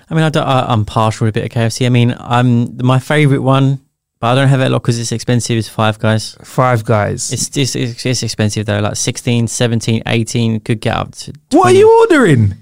I 0.09 0.13
mean, 0.13 0.23
I 0.23 0.29
don't, 0.29 0.45
I, 0.45 0.65
I'm 0.67 0.83
partial 0.85 1.25
to 1.25 1.29
a 1.29 1.31
bit 1.31 1.45
of 1.45 1.51
KFC. 1.51 1.85
I 1.85 1.89
mean, 1.89 2.15
I'm 2.19 2.77
my 2.77 2.99
favorite 2.99 3.41
one, 3.41 3.79
but 4.21 4.27
I 4.27 4.35
don't 4.35 4.47
have 4.47 4.61
it 4.61 4.67
a 4.67 4.69
lot 4.69 4.83
because 4.83 4.97
it's 4.99 5.11
expensive. 5.11 5.57
It's 5.57 5.67
Five 5.67 5.99
Guys. 5.99 6.37
Five 6.43 6.85
Guys. 6.85 7.33
It's, 7.33 7.49
it's 7.57 8.05
it's 8.05 8.23
expensive 8.23 8.65
though. 8.67 8.79
Like 8.79 8.95
16, 8.95 9.47
17, 9.47 10.03
18 10.05 10.59
could 10.61 10.79
get 10.79 10.95
up 10.95 11.11
to. 11.15 11.33
what 11.51 11.73
are 11.73 11.77
you 11.77 11.89
ordering? 12.01 12.53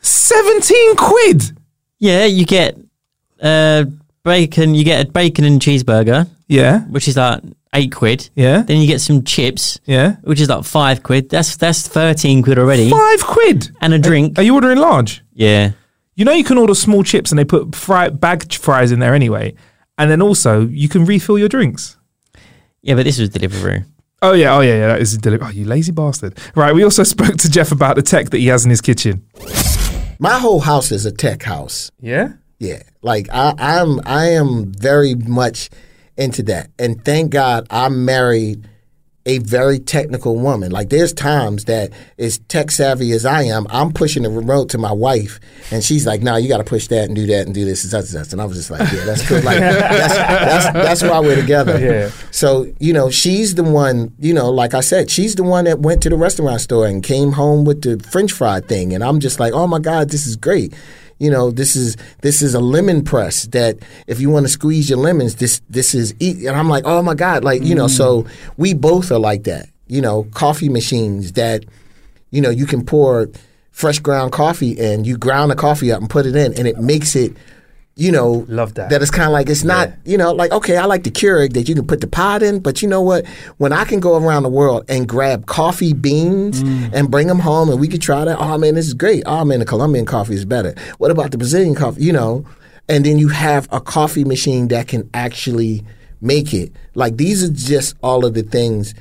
17 0.00 0.96
quid. 0.96 1.42
Yeah, 1.98 2.24
you 2.24 2.44
get 2.44 2.76
uh 3.42 3.84
bacon. 4.24 4.74
You 4.74 4.84
get 4.84 5.06
a 5.08 5.10
bacon 5.10 5.44
and 5.44 5.60
cheeseburger, 5.60 6.28
Yeah. 6.48 6.80
which 6.84 7.08
is 7.08 7.16
like 7.16 7.42
eight 7.74 7.92
quid. 7.92 8.28
Yeah. 8.34 8.62
Then 8.62 8.80
you 8.80 8.86
get 8.86 9.00
some 9.00 9.22
chips, 9.22 9.78
Yeah. 9.86 10.16
which 10.22 10.40
is 10.40 10.48
like 10.48 10.64
five 10.64 11.02
quid. 11.02 11.28
That's 11.28 11.56
that's 11.56 11.86
thirteen 11.86 12.42
quid 12.42 12.58
already, 12.58 12.90
Five 12.90 13.22
quid. 13.24 13.70
and 13.80 13.92
a 13.94 13.98
drink. 13.98 14.38
Are 14.38 14.42
you 14.42 14.54
ordering 14.54 14.78
large? 14.78 15.22
yeah, 15.34 15.72
You 16.16 16.24
know 16.24 16.32
you 16.32 16.44
can 16.44 16.58
order 16.58 16.74
small 16.74 17.02
chips 17.04 17.30
and 17.30 17.38
they 17.38 17.44
put 17.44 17.74
fry, 17.74 18.08
bag 18.10 18.52
fries 18.52 18.92
in 18.92 18.98
there 19.00 19.14
anyway. 19.14 19.54
And 20.00 20.10
then 20.10 20.22
also 20.22 20.66
you 20.66 20.88
can 20.88 21.04
refill 21.04 21.38
your 21.38 21.48
drinks. 21.48 21.96
yeah, 22.82 22.94
but 22.94 23.04
this 23.04 23.18
was 23.18 23.28
Deliveroo. 23.30 23.84
Oh 24.22 24.32
yeah, 24.32 24.54
oh 24.56 24.60
yeah, 24.60 24.76
yeah. 24.80 24.86
That 24.88 25.00
is 25.00 25.16
deli- 25.18 25.38
Oh, 25.40 25.48
you 25.48 25.64
lazy 25.64 25.92
bastard! 25.92 26.38
Right. 26.54 26.74
We 26.74 26.84
also 26.84 27.02
spoke 27.14 27.36
to 27.36 27.48
Jeff 27.50 27.72
about 27.72 27.96
the 27.96 28.02
tech 28.02 28.30
that 28.30 28.38
he 28.38 28.48
has 28.48 28.64
in 28.64 28.70
his 28.70 28.80
kitchen. 28.80 29.24
My 30.18 30.38
whole 30.38 30.60
house 30.60 30.92
is 30.92 31.06
a 31.06 31.12
tech 31.12 31.42
house. 31.42 31.90
Yeah. 32.00 32.32
Yeah, 32.58 32.82
like 33.02 33.28
I, 33.32 33.54
I'm, 33.58 34.00
I 34.04 34.32
am 34.32 34.72
very 34.74 35.14
much 35.14 35.70
into 36.18 36.42
that, 36.44 36.68
and 36.78 37.02
thank 37.02 37.30
God 37.32 37.66
I'm 37.70 38.04
married 38.04 38.68
a 39.26 39.38
very 39.38 39.78
technical 39.78 40.36
woman. 40.36 40.72
Like 40.72 40.88
there's 40.88 41.12
times 41.12 41.66
that 41.66 41.90
as 42.18 42.38
tech 42.48 42.70
savvy 42.70 43.12
as 43.12 43.26
I 43.26 43.42
am, 43.42 43.66
I'm 43.68 43.92
pushing 43.92 44.22
the 44.22 44.30
remote 44.30 44.70
to 44.70 44.78
my 44.78 44.92
wife, 44.92 45.38
and 45.70 45.84
she's 45.84 46.06
like, 46.06 46.22
"No, 46.22 46.36
you 46.36 46.48
got 46.48 46.58
to 46.58 46.64
push 46.64 46.88
that 46.88 47.04
and 47.04 47.14
do 47.14 47.26
that 47.26 47.46
and 47.46 47.54
do 47.54 47.64
this 47.64 47.84
and 47.84 47.90
such 47.90 48.14
and 48.14 48.24
such." 48.24 48.32
And 48.32 48.40
I 48.40 48.46
was 48.46 48.56
just 48.56 48.70
like, 48.70 48.90
"Yeah, 48.92 49.04
that's 49.04 49.26
cool." 49.28 49.40
Like 49.42 49.58
that's 49.58 50.14
that's 50.14 50.72
that's 50.72 51.02
why 51.02 51.20
we're 51.20 51.36
together. 51.36 51.78
Yeah. 51.78 52.10
So 52.30 52.72
you 52.78 52.92
know, 52.92 53.10
she's 53.10 53.54
the 53.54 53.64
one. 53.64 54.14
You 54.18 54.32
know, 54.32 54.50
like 54.50 54.74
I 54.74 54.80
said, 54.80 55.10
she's 55.10 55.34
the 55.34 55.42
one 55.42 55.64
that 55.64 55.80
went 55.80 56.02
to 56.04 56.08
the 56.08 56.16
restaurant 56.16 56.60
store 56.60 56.86
and 56.86 57.02
came 57.02 57.32
home 57.32 57.64
with 57.64 57.82
the 57.82 57.98
French 58.10 58.32
fry 58.32 58.60
thing, 58.60 58.94
and 58.94 59.04
I'm 59.04 59.20
just 59.20 59.38
like, 59.38 59.52
"Oh 59.52 59.66
my 59.66 59.78
God, 59.78 60.10
this 60.10 60.26
is 60.26 60.36
great." 60.36 60.74
You 61.20 61.30
know 61.30 61.52
this 61.52 61.76
is 61.76 61.96
this 62.22 62.42
is 62.42 62.54
a 62.54 62.60
lemon 62.60 63.04
press 63.04 63.44
that 63.48 63.78
if 64.08 64.20
you 64.20 64.30
want 64.30 64.44
to 64.44 64.48
squeeze 64.48 64.90
your 64.90 64.98
lemons 64.98 65.36
this 65.36 65.60
this 65.68 65.94
is 65.94 66.12
eat 66.18 66.38
and 66.38 66.56
i'm 66.56 66.68
like 66.68 66.82
oh 66.86 67.02
my 67.02 67.14
god 67.14 67.44
like 67.44 67.62
you 67.62 67.74
know 67.74 67.86
so 67.86 68.22
mm. 68.22 68.30
we 68.56 68.74
both 68.74 69.12
are 69.12 69.18
like 69.18 69.44
that 69.44 69.68
you 69.86 70.00
know 70.00 70.24
coffee 70.32 70.68
machines 70.68 71.32
that 71.32 71.64
you 72.30 72.40
know 72.40 72.50
you 72.50 72.66
can 72.66 72.84
pour 72.84 73.28
fresh 73.70 73.98
ground 73.98 74.32
coffee 74.32 74.78
and 74.80 75.06
you 75.06 75.16
ground 75.16 75.50
the 75.50 75.56
coffee 75.56 75.92
up 75.92 76.00
and 76.00 76.10
put 76.10 76.26
it 76.26 76.34
in 76.34 76.52
and 76.54 76.66
it 76.66 76.78
makes 76.78 77.14
it 77.14 77.36
you 78.00 78.10
know 78.10 78.46
Love 78.48 78.74
that. 78.74 78.90
that 78.90 79.02
it's 79.02 79.10
kind 79.10 79.26
of 79.26 79.32
like 79.32 79.48
it's 79.48 79.62
not 79.62 79.90
you 80.04 80.16
know 80.16 80.32
like 80.32 80.50
okay 80.52 80.76
i 80.76 80.86
like 80.86 81.04
the 81.04 81.10
keurig 81.10 81.52
that 81.52 81.68
you 81.68 81.74
can 81.74 81.86
put 81.86 82.00
the 82.00 82.06
pot 82.06 82.42
in 82.42 82.58
but 82.58 82.80
you 82.80 82.88
know 82.88 83.02
what? 83.02 83.26
When 83.58 83.72
i 83.72 83.84
can 83.84 84.00
go 84.00 84.16
around 84.16 84.42
the 84.42 84.48
world 84.48 84.84
and 84.88 85.06
grab 85.06 85.46
coffee 85.46 85.92
beans 85.92 86.62
mm. 86.62 86.90
and 86.92 87.10
bring 87.10 87.26
them 87.26 87.38
home 87.38 87.68
and 87.68 87.78
we 87.78 87.88
could 87.88 88.02
try 88.02 88.24
that 88.24 88.38
oh 88.40 88.56
man 88.58 88.74
this 88.74 88.86
is 88.86 88.94
great. 88.94 89.22
Oh 89.26 89.44
man 89.44 89.58
the 89.58 89.66
colombian 89.66 90.06
coffee 90.06 90.34
is 90.34 90.44
better. 90.44 90.74
What 90.98 91.10
about 91.10 91.30
the 91.30 91.38
brazilian 91.38 91.74
coffee? 91.74 92.02
You 92.02 92.12
know? 92.12 92.46
And 92.88 93.04
then 93.04 93.18
you 93.18 93.28
have 93.28 93.68
a 93.70 93.80
coffee 93.80 94.24
machine 94.24 94.68
that 94.68 94.88
can 94.88 95.08
actually 95.14 95.84
make 96.20 96.52
it. 96.52 96.72
Like 96.94 97.18
these 97.18 97.44
are 97.44 97.52
just 97.52 97.94
all 98.02 98.24
of 98.24 98.34
the 98.34 98.42
things 98.42 98.94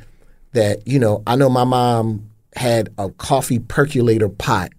that 0.53 0.87
you 0.87 0.99
know 0.99 1.23
i 1.27 1.35
know 1.35 1.49
my 1.49 1.63
mom 1.63 2.29
had 2.55 2.89
a 2.97 3.09
coffee 3.11 3.59
percolator 3.59 4.29
pot 4.29 4.71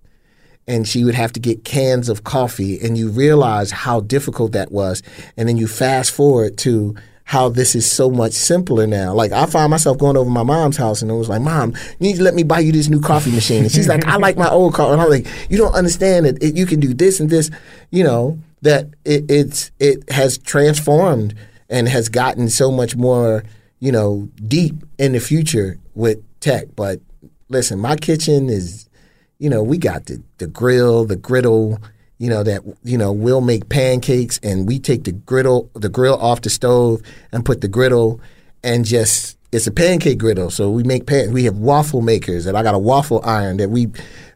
and 0.66 0.86
she 0.86 1.04
would 1.04 1.14
have 1.14 1.32
to 1.32 1.40
get 1.40 1.64
cans 1.64 2.08
of 2.08 2.24
coffee 2.24 2.78
and 2.80 2.96
you 2.96 3.10
realize 3.10 3.70
how 3.70 4.00
difficult 4.00 4.52
that 4.52 4.70
was 4.70 5.02
and 5.36 5.48
then 5.48 5.56
you 5.56 5.66
fast 5.66 6.10
forward 6.12 6.56
to 6.58 6.94
how 7.30 7.48
this 7.48 7.76
is 7.76 7.88
so 7.88 8.10
much 8.10 8.32
simpler 8.32 8.88
now. 8.88 9.14
Like 9.14 9.30
I 9.30 9.46
find 9.46 9.70
myself 9.70 9.98
going 9.98 10.16
over 10.16 10.28
my 10.28 10.42
mom's 10.42 10.76
house 10.76 11.00
and 11.00 11.08
it 11.08 11.14
was 11.14 11.28
like, 11.28 11.40
"Mom, 11.40 11.70
you 11.70 12.08
need 12.08 12.16
to 12.16 12.24
let 12.24 12.34
me 12.34 12.42
buy 12.42 12.58
you 12.58 12.72
this 12.72 12.88
new 12.88 13.00
coffee 13.00 13.30
machine." 13.30 13.62
And 13.62 13.70
she's 13.70 13.86
like, 13.86 14.04
"I 14.04 14.16
like 14.16 14.36
my 14.36 14.48
old 14.50 14.74
coffee." 14.74 14.94
And 14.94 15.00
I'm 15.00 15.08
like, 15.08 15.28
"You 15.48 15.56
don't 15.56 15.72
understand 15.72 16.26
that 16.26 16.42
it, 16.42 16.56
you 16.56 16.66
can 16.66 16.80
do 16.80 16.92
this 16.92 17.20
and 17.20 17.30
this, 17.30 17.48
you 17.90 18.02
know, 18.02 18.36
that 18.62 18.88
it, 19.04 19.30
it's 19.30 19.70
it 19.78 20.10
has 20.10 20.38
transformed 20.38 21.36
and 21.68 21.88
has 21.88 22.08
gotten 22.08 22.48
so 22.48 22.72
much 22.72 22.96
more, 22.96 23.44
you 23.78 23.92
know, 23.92 24.28
deep 24.48 24.82
in 24.98 25.12
the 25.12 25.20
future 25.20 25.78
with 25.94 26.18
tech." 26.40 26.66
But 26.74 26.98
listen, 27.48 27.78
my 27.78 27.94
kitchen 27.94 28.50
is 28.50 28.88
you 29.40 29.48
know, 29.48 29.62
we 29.62 29.78
got 29.78 30.04
the, 30.04 30.22
the 30.38 30.46
grill, 30.46 31.06
the 31.06 31.16
griddle, 31.16 31.80
you 32.18 32.28
know, 32.28 32.42
that, 32.42 32.62
you 32.84 32.98
know, 32.98 33.10
we'll 33.10 33.40
make 33.40 33.70
pancakes 33.70 34.38
and 34.42 34.68
we 34.68 34.78
take 34.78 35.04
the 35.04 35.12
griddle, 35.12 35.70
the 35.72 35.88
grill 35.88 36.16
off 36.20 36.42
the 36.42 36.50
stove 36.50 37.00
and 37.32 37.44
put 37.44 37.62
the 37.62 37.68
griddle 37.68 38.20
and 38.62 38.84
just, 38.84 39.38
it's 39.50 39.66
a 39.66 39.70
pancake 39.70 40.18
griddle. 40.18 40.50
So 40.50 40.70
we 40.70 40.82
make 40.82 41.06
pan, 41.06 41.32
we 41.32 41.44
have 41.44 41.56
waffle 41.56 42.02
makers 42.02 42.44
and 42.44 42.56
I 42.56 42.62
got 42.62 42.74
a 42.74 42.78
waffle 42.78 43.22
iron 43.24 43.56
that 43.56 43.70
we 43.70 43.88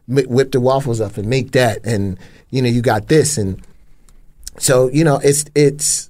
whip 0.07 0.51
the 0.51 0.59
waffles 0.59 0.99
up 0.99 1.17
and 1.17 1.27
make 1.27 1.51
that. 1.51 1.85
And, 1.85 2.17
you 2.49 2.63
know, 2.63 2.69
you 2.69 2.81
got 2.81 3.07
this. 3.07 3.37
And 3.37 3.61
so, 4.57 4.89
you 4.89 5.03
know, 5.03 5.19
it's, 5.23 5.45
it's, 5.53 6.09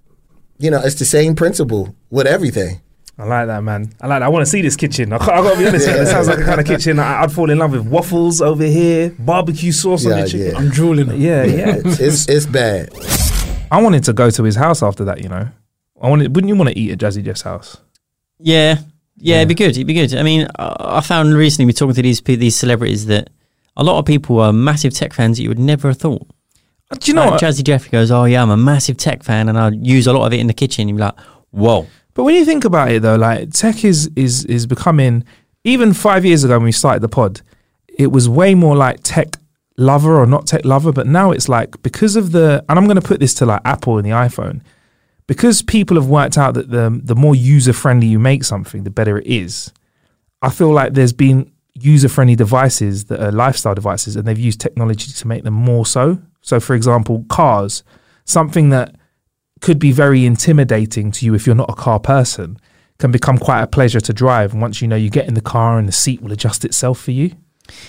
you 0.57 0.71
know, 0.71 0.79
it's 0.81 0.95
the 0.95 1.05
same 1.05 1.35
principle 1.35 1.93
with 2.11 2.27
everything. 2.27 2.79
I 3.17 3.23
like 3.23 3.47
that, 3.47 3.63
man. 3.63 3.93
I 4.01 4.07
like 4.07 4.19
that. 4.19 4.25
I 4.25 4.27
want 4.29 4.41
to 4.45 4.49
see 4.49 4.61
this 4.61 4.75
kitchen. 4.75 5.13
I, 5.13 5.17
got 5.17 5.53
to 5.53 5.57
be 5.57 5.65
honest, 5.67 5.87
man. 5.87 6.01
It 6.01 6.07
sounds 6.07 6.27
like 6.27 6.39
a 6.39 6.43
kind 6.43 6.59
of 6.59 6.65
kitchen 6.67 6.99
I, 6.99 7.23
I'd 7.23 7.31
fall 7.31 7.49
in 7.49 7.57
love 7.57 7.71
with. 7.71 7.87
Waffles 7.87 8.41
over 8.41 8.65
here, 8.65 9.15
barbecue 9.17 9.71
sauce 9.71 10.05
on 10.05 10.19
the 10.19 10.27
chicken. 10.27 10.51
yeah. 10.51 10.57
I'm 10.57 10.69
drooling. 10.69 11.09
Yeah, 11.21 11.43
yeah. 11.45 11.75
it's, 11.77 11.99
it's 12.07 12.27
it's 12.29 12.45
bad. 12.45 12.89
I 13.71 13.81
wanted 13.81 14.03
to 14.05 14.13
go 14.13 14.29
to 14.29 14.43
his 14.43 14.55
house 14.57 14.83
after 14.83 15.05
that. 15.05 15.21
You 15.23 15.29
know, 15.29 15.47
I 16.01 16.09
wanted. 16.09 16.35
Wouldn't 16.35 16.49
you 16.49 16.57
want 16.57 16.69
to 16.71 16.77
eat 16.77 16.91
at 16.91 16.97
Jazzy 16.97 17.23
Jeff's 17.23 17.43
house? 17.43 17.77
Yeah, 18.37 18.79
yeah, 19.15 19.37
it'd 19.37 19.47
be 19.47 19.55
good. 19.55 19.71
It'd 19.71 19.87
be 19.87 19.93
good. 19.93 20.13
I 20.13 20.23
mean, 20.23 20.47
I 20.59 20.97
I 20.97 21.01
found 21.01 21.33
recently, 21.33 21.67
we're 21.67 21.71
talking 21.77 21.95
to 21.95 22.01
these 22.01 22.19
pe- 22.19 22.35
these 22.35 22.57
celebrities 22.57 23.05
that 23.05 23.29
a 23.77 23.83
lot 23.85 23.97
of 23.97 24.05
people 24.05 24.41
are 24.41 24.51
massive 24.51 24.93
tech 24.93 25.13
fans 25.13 25.37
that 25.37 25.43
you 25.43 25.49
would 25.49 25.59
never 25.59 25.87
have 25.87 25.97
thought. 25.97 26.27
Uh, 26.91 26.95
Do 26.99 27.11
you 27.11 27.15
know 27.15 27.21
like 27.21 27.31
what? 27.31 27.41
Jazzy 27.41 27.63
Jeff 27.63 27.89
goes, 27.89 28.11
"Oh 28.11 28.25
yeah, 28.25 28.41
I'm 28.41 28.49
a 28.49 28.57
massive 28.57 28.97
tech 28.97 29.23
fan, 29.23 29.47
and 29.47 29.57
I 29.57 29.69
use 29.69 30.05
a 30.05 30.11
lot 30.11 30.27
of 30.27 30.33
it 30.33 30.41
in 30.41 30.47
the 30.47 30.53
kitchen." 30.53 30.89
You'd 30.89 30.97
be 30.97 31.01
like, 31.03 31.17
"Whoa." 31.51 31.87
But 32.15 32.23
when 32.23 32.33
you 32.33 32.45
think 32.45 32.65
about 32.65 32.91
it, 32.91 33.03
though, 33.03 33.17
like 33.17 33.51
tech 33.51 33.85
is 33.85 34.09
is 34.15 34.43
is 34.45 34.65
becoming. 34.65 35.23
Even 35.63 35.93
five 35.93 36.23
years 36.23 36.43
ago, 36.43 36.57
when 36.57 36.65
we 36.65 36.71
started 36.71 37.01
the 37.01 37.09
pod, 37.09 37.41
it 37.87 38.11
was 38.11 38.29
way 38.29 38.53
more 38.53 38.75
like 38.75 38.99
tech 39.01 39.37
lover 39.77 40.15
or 40.15 40.27
not 40.27 40.45
tech 40.45 40.63
lover. 40.63 40.91
But 40.91 41.07
now 41.07 41.31
it's 41.31 41.49
like 41.49 41.81
because 41.81 42.15
of 42.15 42.31
the, 42.31 42.63
and 42.69 42.77
I'm 42.77 42.85
going 42.85 43.01
to 43.01 43.07
put 43.07 43.19
this 43.19 43.33
to 43.35 43.45
like 43.47 43.61
Apple 43.65 43.97
and 43.97 44.05
the 44.05 44.11
iPhone, 44.11 44.61
because 45.25 45.63
people 45.63 45.97
have 45.97 46.07
worked 46.07 46.37
out 46.37 46.53
that 46.53 46.69
the 46.69 47.01
the 47.03 47.15
more 47.15 47.35
user 47.35 47.73
friendly 47.73 48.07
you 48.07 48.19
make 48.19 48.43
something, 48.43 48.83
the 48.83 48.91
better 48.91 49.17
it 49.17 49.27
is. 49.27 49.73
I 50.41 50.51
feel 50.51 50.71
like 50.71 50.93
there's 50.93 51.13
been 51.13 51.51
user 51.73 52.09
friendly 52.09 52.35
devices 52.35 53.05
that 53.05 53.19
are 53.19 53.31
lifestyle 53.31 53.73
devices, 53.75 54.15
and 54.15 54.27
they've 54.27 54.37
used 54.37 54.61
technology 54.61 55.11
to 55.11 55.27
make 55.27 55.43
them 55.43 55.55
more 55.55 55.85
so. 55.85 56.19
So, 56.41 56.59
for 56.59 56.75
example, 56.75 57.25
cars, 57.27 57.83
something 58.25 58.69
that 58.69 58.95
could 59.65 59.79
be 59.79 59.91
very 59.91 60.21
intimidating 60.25 61.11
to 61.15 61.25
you 61.25 61.33
if 61.33 61.45
you're 61.45 61.55
not 61.63 61.69
a 61.69 61.79
car 61.87 61.99
person 61.99 62.57
can 62.99 63.11
become 63.11 63.37
quite 63.47 63.61
a 63.61 63.67
pleasure 63.77 63.99
to 63.99 64.13
drive. 64.13 64.53
And 64.53 64.61
once 64.61 64.75
you 64.81 64.87
know 64.87 64.95
you 65.05 65.09
get 65.09 65.27
in 65.27 65.33
the 65.33 65.41
car 65.55 65.77
and 65.79 65.87
the 65.87 65.91
seat 66.03 66.21
will 66.21 66.31
adjust 66.31 66.63
itself 66.63 66.97
for 67.05 67.11
you, 67.11 67.27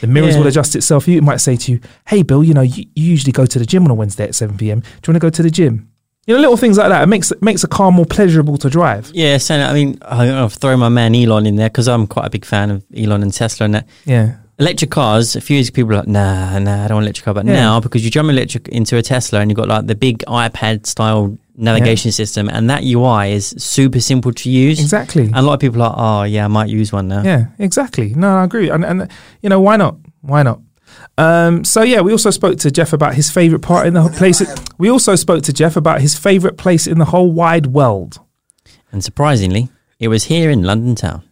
the 0.01 0.07
mirrors 0.07 0.35
Yeah. 0.35 0.41
will 0.41 0.47
adjust 0.49 0.75
itself 0.75 1.05
for 1.05 1.11
you. 1.13 1.19
It 1.19 1.23
might 1.31 1.41
say 1.49 1.55
to 1.63 1.67
you, 1.73 1.79
"Hey, 2.11 2.23
Bill, 2.23 2.43
you 2.43 2.55
know 2.55 2.63
you, 2.63 2.85
you 2.99 3.05
usually 3.17 3.31
go 3.41 3.45
to 3.47 3.59
the 3.59 3.67
gym 3.67 3.85
on 3.85 3.91
a 3.91 3.95
Wednesday 4.03 4.25
at 4.25 4.35
seven 4.35 4.57
pm. 4.57 4.81
Do 4.81 4.87
you 4.87 5.13
want 5.13 5.17
to 5.23 5.27
go 5.27 5.31
to 5.31 5.43
the 5.43 5.51
gym?" 5.51 5.75
You 6.27 6.35
know, 6.35 6.41
little 6.41 6.57
things 6.57 6.77
like 6.79 6.89
that. 6.89 7.03
It 7.03 7.11
makes 7.15 7.31
it 7.31 7.43
makes 7.43 7.63
a 7.63 7.69
car 7.69 7.93
more 7.93 8.07
pleasurable 8.07 8.57
to 8.65 8.69
drive. 8.71 9.05
Yeah, 9.15 9.37
so 9.39 9.55
I 9.55 9.73
mean, 9.79 9.99
I'll 10.03 10.49
throw 10.49 10.77
my 10.77 10.89
man 10.89 11.15
Elon 11.15 11.47
in 11.47 11.55
there 11.57 11.69
because 11.69 11.89
I'm 11.89 12.07
quite 12.09 12.27
a 12.27 12.31
big 12.31 12.45
fan 12.45 12.71
of 12.71 12.79
Elon 12.97 13.23
and 13.23 13.33
Tesla 13.33 13.65
and 13.67 13.75
that. 13.77 13.87
Yeah. 14.07 14.29
Electric 14.59 14.91
cars, 14.91 15.37
a 15.37 15.41
few 15.43 15.57
years 15.57 15.69
ago, 15.69 15.75
people 15.77 15.89
were 15.91 15.97
like, 15.97 16.09
nah, 16.09 16.59
nah, 16.59 16.85
I 16.85 16.89
don't 16.89 16.97
want 16.97 17.05
electric 17.05 17.25
car. 17.27 17.35
But 17.35 17.45
Yeah. 17.47 17.53
now, 17.53 17.81
because 17.81 18.05
you 18.05 18.11
jump 18.11 18.31
electric 18.31 18.69
into 18.69 18.97
a 18.97 19.03
Tesla 19.03 19.41
and 19.41 19.51
you've 19.51 19.57
got 19.57 19.69
like 19.69 19.87
the 19.87 19.95
big 19.95 20.19
iPad 20.27 20.87
style 20.87 21.37
navigation 21.59 22.11
system, 22.13 22.49
and 22.49 22.69
that 22.71 22.83
UI 22.85 23.33
is 23.33 23.55
super 23.59 24.01
simple 24.01 24.33
to 24.33 24.51
use. 24.51 24.81
Exactly. 24.81 25.25
And 25.27 25.37
a 25.37 25.43
lot 25.43 25.55
of 25.55 25.61
people 25.61 25.83
are 25.83 25.89
like, 25.91 25.99
oh, 25.99 26.23
yeah, 26.25 26.45
I 26.45 26.49
might 26.49 26.69
use 26.71 26.91
one 26.93 27.09
now. 27.09 27.23
Yeah, 27.23 27.47
exactly. 27.59 28.15
No, 28.15 28.37
I 28.39 28.45
agree. 28.45 28.69
And, 28.71 28.85
and 28.85 29.11
you 29.43 29.49
know, 29.51 29.61
why 29.61 29.77
not? 29.77 29.97
Why 30.23 30.43
not? 30.43 30.61
Um, 31.19 31.65
so 31.65 31.83
yeah, 31.83 32.01
we 32.01 32.13
also 32.13 32.31
spoke 32.31 32.59
to 32.59 32.71
Jeff 32.71 32.93
about 32.93 33.15
his 33.15 33.31
favorite 33.31 33.61
part 33.61 33.87
in 33.87 33.95
the 33.95 34.01
whole 34.03 34.11
place. 34.11 34.43
We 34.79 34.91
also 34.91 35.17
spoke 35.17 35.43
to 35.45 35.53
Jeff 35.53 35.77
about 35.77 36.01
his 36.01 36.17
favorite 36.19 36.57
place 36.59 36.87
in 36.87 36.99
the 36.99 37.07
whole 37.07 37.31
wide 37.31 37.67
world. 37.67 38.21
And 38.93 39.03
surprisingly, 39.05 39.69
it 39.99 40.09
was 40.09 40.25
here 40.25 40.51
in 40.51 40.63
London 40.63 40.95
town. 40.95 41.23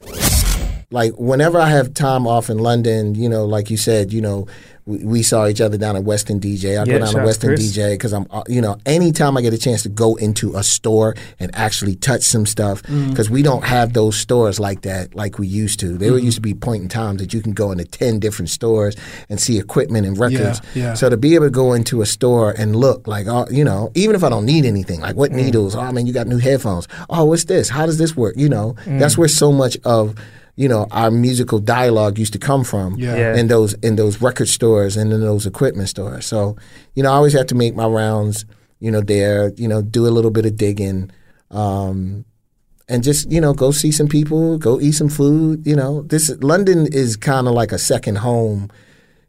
Like 0.95 1.13
whenever 1.19 1.59
I 1.59 1.69
have 1.71 1.93
time 1.95 2.27
off 2.27 2.49
in 2.49 2.59
London, 2.59 3.15
you 3.17 3.29
know, 3.29 3.45
like 3.45 3.69
you 3.69 3.77
said, 3.77 4.13
you 4.13 4.21
know, 4.21 4.47
we, 4.87 4.99
we 5.05 5.23
saw 5.23 5.47
each 5.49 5.61
other 5.63 5.79
down 5.79 5.97
at 5.97 6.05
Westend 6.05 6.41
DJ. 6.41 6.65
I 6.79 6.85
Yeah, 6.85 6.85
go 6.85 6.99
down 6.99 7.13
to 7.15 7.19
out 7.21 7.25
Western 7.27 7.51
Chris. 7.57 7.73
DJ 7.77 7.93
because 7.95 8.13
I'm, 8.13 8.27
uh, 8.31 8.43
you 8.49 8.61
know, 8.61 8.77
anytime 8.87 9.37
I 9.37 9.41
get 9.43 9.55
a 9.55 9.59
chance 9.59 9.83
to 9.85 9.89
go 9.89 10.15
into 10.17 10.55
a 10.57 10.63
store 10.63 11.15
and 11.41 11.51
actually 11.55 11.97
touch 11.97 12.23
some 12.23 12.45
stuff, 12.47 12.83
Mm. 12.85 13.09
because 13.11 13.29
we 13.31 13.43
don't 13.43 13.65
have 13.65 13.95
those 13.95 14.15
stores 14.17 14.61
like 14.61 14.83
that 14.83 15.15
like 15.15 15.39
we 15.39 15.47
used 15.49 15.81
to. 15.81 15.97
There 15.97 16.13
Mm-hmm. 16.13 16.25
used 16.27 16.37
to 16.37 16.43
be 16.43 16.55
point 16.55 16.83
in 16.83 16.89
times 16.91 17.19
that 17.23 17.33
you 17.35 17.41
can 17.41 17.53
go 17.55 17.73
into 17.73 17.85
ten 17.87 18.19
different 18.19 18.51
stores 18.51 18.95
and 19.31 19.41
see 19.41 19.59
equipment 19.59 20.07
and 20.07 20.19
records. 20.19 20.61
yeah. 20.75 20.93
So 20.95 21.09
to 21.09 21.17
be 21.17 21.35
able 21.35 21.47
to 21.47 21.51
go 21.65 21.73
into 21.73 22.03
a 22.03 22.07
store 22.07 22.51
and 22.57 22.77
look 22.77 23.09
like, 23.09 23.27
uh, 23.27 23.47
you 23.51 23.65
know, 23.65 23.91
even 23.95 24.15
if 24.15 24.23
I 24.23 24.29
don't 24.29 24.45
need 24.45 24.65
anything, 24.65 25.01
like 25.01 25.17
what 25.17 25.33
needles? 25.33 25.75
Oh, 25.75 25.91
man, 25.93 26.07
you 26.07 26.13
got 26.13 26.27
new 26.29 26.39
headphones. 26.39 26.87
Oh, 27.11 27.25
what's 27.25 27.45
this? 27.45 27.69
How 27.71 27.87
does 27.87 27.97
this 27.99 28.15
work? 28.17 28.35
You 28.37 28.51
know, 28.51 28.77
that's 28.87 29.17
where 29.19 29.29
so 29.29 29.51
much 29.51 29.77
of 29.85 30.15
you 30.57 30.69
know 30.69 30.87
our 30.91 31.11
musical 31.11 31.59
dialogue 31.59 32.19
used 32.19 32.33
to 32.33 32.39
come 32.39 32.65
from 32.65 32.95
Yeah. 32.97 33.17
Yeah. 33.17 33.37
in 33.37 33.49
those 33.49 33.75
in 33.83 33.97
those 33.97 34.21
record 34.21 34.49
stores 34.49 34.97
and 34.97 35.13
in 35.13 35.21
those 35.21 35.47
equipment 35.47 35.89
stores. 35.89 36.27
So 36.27 36.57
you 36.95 37.03
know, 37.03 37.11
I 37.11 37.15
always 37.15 37.33
have 37.33 37.47
to 37.49 37.55
make 37.55 37.75
my 37.75 37.87
rounds. 37.87 38.45
You 38.81 38.91
know, 38.91 39.01
there. 39.01 39.53
You 39.57 39.69
know, 39.69 39.81
do 39.83 40.07
a 40.07 40.13
little 40.13 40.31
bit 40.31 40.45
of 40.47 40.57
digging. 40.57 41.11
Um, 41.51 42.25
and 42.89 43.03
just 43.03 43.31
you 43.31 43.41
know 43.41 43.55
go 43.55 43.71
see 43.71 43.91
some 43.91 44.09
people, 44.09 44.59
go 44.59 44.81
eat 44.81 44.93
some 44.93 45.09
food. 45.09 45.67
You 45.67 45.77
know, 45.77 46.03
this 46.03 46.31
London 46.43 46.87
is 46.93 47.17
kind 47.17 47.47
of 47.49 47.55
like 47.55 47.73
a 47.73 47.79
second 47.79 48.17
home. 48.19 48.71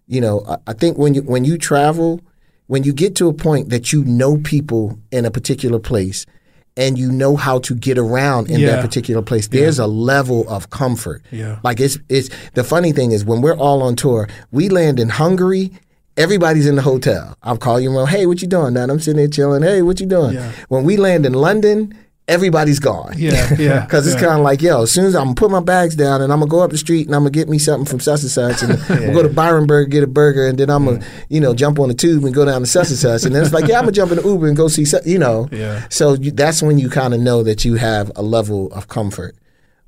You 0.07 0.22
know, 0.22 0.43
I, 0.47 0.57
I 0.68 0.73
think 0.73 0.97
when 0.97 1.14
you 1.14 1.22
when 1.22 1.45
you 1.45 1.57
travel, 1.57 2.19
when 2.68 2.84
you 2.84 2.93
get 2.93 3.15
to 3.15 3.27
a 3.30 3.34
point 3.34 3.69
that 3.69 3.93
you 3.93 4.03
know 4.03 4.38
people 4.38 4.99
in 5.11 5.26
a 5.26 5.31
particular 5.31 5.80
place, 5.80 6.26
and 6.77 6.97
you 6.97 7.11
know 7.11 7.35
how 7.35 7.60
to 7.60 7.73
get 7.76 7.97
around 7.97 8.49
in 8.49 8.60
Yeah. 8.60 8.72
that 8.76 8.81
particular 8.81 9.22
place, 9.22 9.47
there's 9.47 9.80
a 9.80 9.88
level 9.88 10.47
of 10.49 10.69
comfort. 10.72 11.23
Yeah. 11.31 11.60
Like 11.64 11.80
it's 11.80 11.97
it's 12.10 12.30
the 12.53 12.64
funny 12.64 12.91
thing 12.91 13.11
is 13.11 13.23
when 13.26 13.41
we're 13.41 13.56
all 13.57 13.81
on 13.81 13.95
tour, 13.95 14.27
we 14.52 14.69
land 14.69 14.99
in 14.99 15.10
Hungary. 15.10 15.72
Everybody's 16.18 16.65
in 16.65 16.76
the 16.77 16.81
hotel. 16.81 17.35
I'll 17.43 17.57
call 17.57 17.77
you 17.80 17.91
around. 17.93 18.07
Hey, 18.07 18.26
what 18.26 18.41
you 18.41 18.47
doing? 18.47 18.73
Man, 18.73 18.89
I'm 18.89 18.99
sitting 19.02 19.18
there 19.18 19.27
chilling. 19.27 19.64
Hey, 19.64 19.81
what 19.81 19.99
you 19.99 20.06
doing? 20.06 20.35
Yeah. 20.35 20.49
When 20.69 20.85
we 20.85 20.95
land 20.95 21.26
in 21.26 21.34
London, 21.34 21.93
everybody's 22.27 22.80
gone. 22.80 23.14
Yeah, 23.18 23.53
yeah, 23.60 23.81
Because 23.85 24.07
it's 24.07 24.15
yeah. 24.15 24.27
kind 24.27 24.39
of 24.39 24.43
like, 24.43 24.61
yo, 24.61 24.84
as 24.84 24.91
soon 24.91 25.06
as 25.06 25.15
I'm 25.15 25.26
gonna 25.26 25.35
put 25.35 25.52
my 25.52 25.60
bags 25.60 25.95
down 25.95 26.22
and 26.22 26.31
I'm 26.31 26.39
gonna 26.39 26.49
go 26.49 26.61
up 26.61 26.72
the 26.72 26.77
street 26.77 27.06
and 27.07 27.15
I'm 27.15 27.22
gonna 27.22 27.31
get 27.31 27.49
me 27.49 27.60
something 27.60 27.85
from 27.85 27.99
such 27.99 28.22
and 28.22 28.30
such, 28.31 28.64
and 28.64 28.80
we'll 28.89 29.14
go 29.14 29.23
to 29.23 29.34
Byron 29.34 29.68
Burger 29.68 29.89
get 29.89 30.03
a 30.03 30.07
burger, 30.07 30.47
and 30.47 30.57
then 30.57 30.69
I'm 30.69 30.85
gonna, 30.85 31.06
you 31.30 31.39
know, 31.39 31.53
jump 31.53 31.80
on 31.80 31.89
the 31.89 31.93
tube 31.93 32.23
and 32.23 32.34
go 32.34 32.45
down 32.45 32.61
to 32.61 32.68
such, 32.68 32.89
and 33.26 33.35
then 33.35 33.43
it's 33.43 33.53
like, 33.53 33.68
yeah, 33.68 33.77
I'm 33.77 33.84
gonna 33.84 33.91
jump 33.91 34.11
in 34.11 34.18
the 34.18 34.23
Uber 34.23 34.47
and 34.47 34.57
go 34.57 34.68
see, 34.68 34.85
you 35.06 35.19
know. 35.19 35.47
Yeah. 35.52 35.88
So 35.89 36.14
you, 36.14 36.31
that's 36.31 36.61
when 36.61 36.77
you 36.77 36.89
kind 36.89 37.14
of 37.14 37.19
know 37.19 37.43
that 37.43 37.65
you 37.65 37.76
have 37.76 38.11
a 38.15 38.22
level 38.22 38.72
of 38.73 38.88
comfort. 38.88 39.35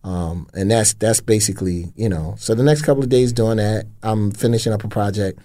Um, 0.03 0.47
and 0.53 0.71
that's 0.71 0.93
that's 0.93 1.19
basically 1.19 1.91
you 1.95 2.07
know. 2.07 2.35
So 2.37 2.55
the 2.55 2.63
next 2.63 2.83
couple 2.83 3.03
of 3.03 3.09
days 3.09 3.33
doing 3.33 3.57
that, 3.57 3.87
I'm 4.03 4.31
finishing 4.31 4.71
up 4.71 4.83
a 4.83 4.87
project 4.87 5.39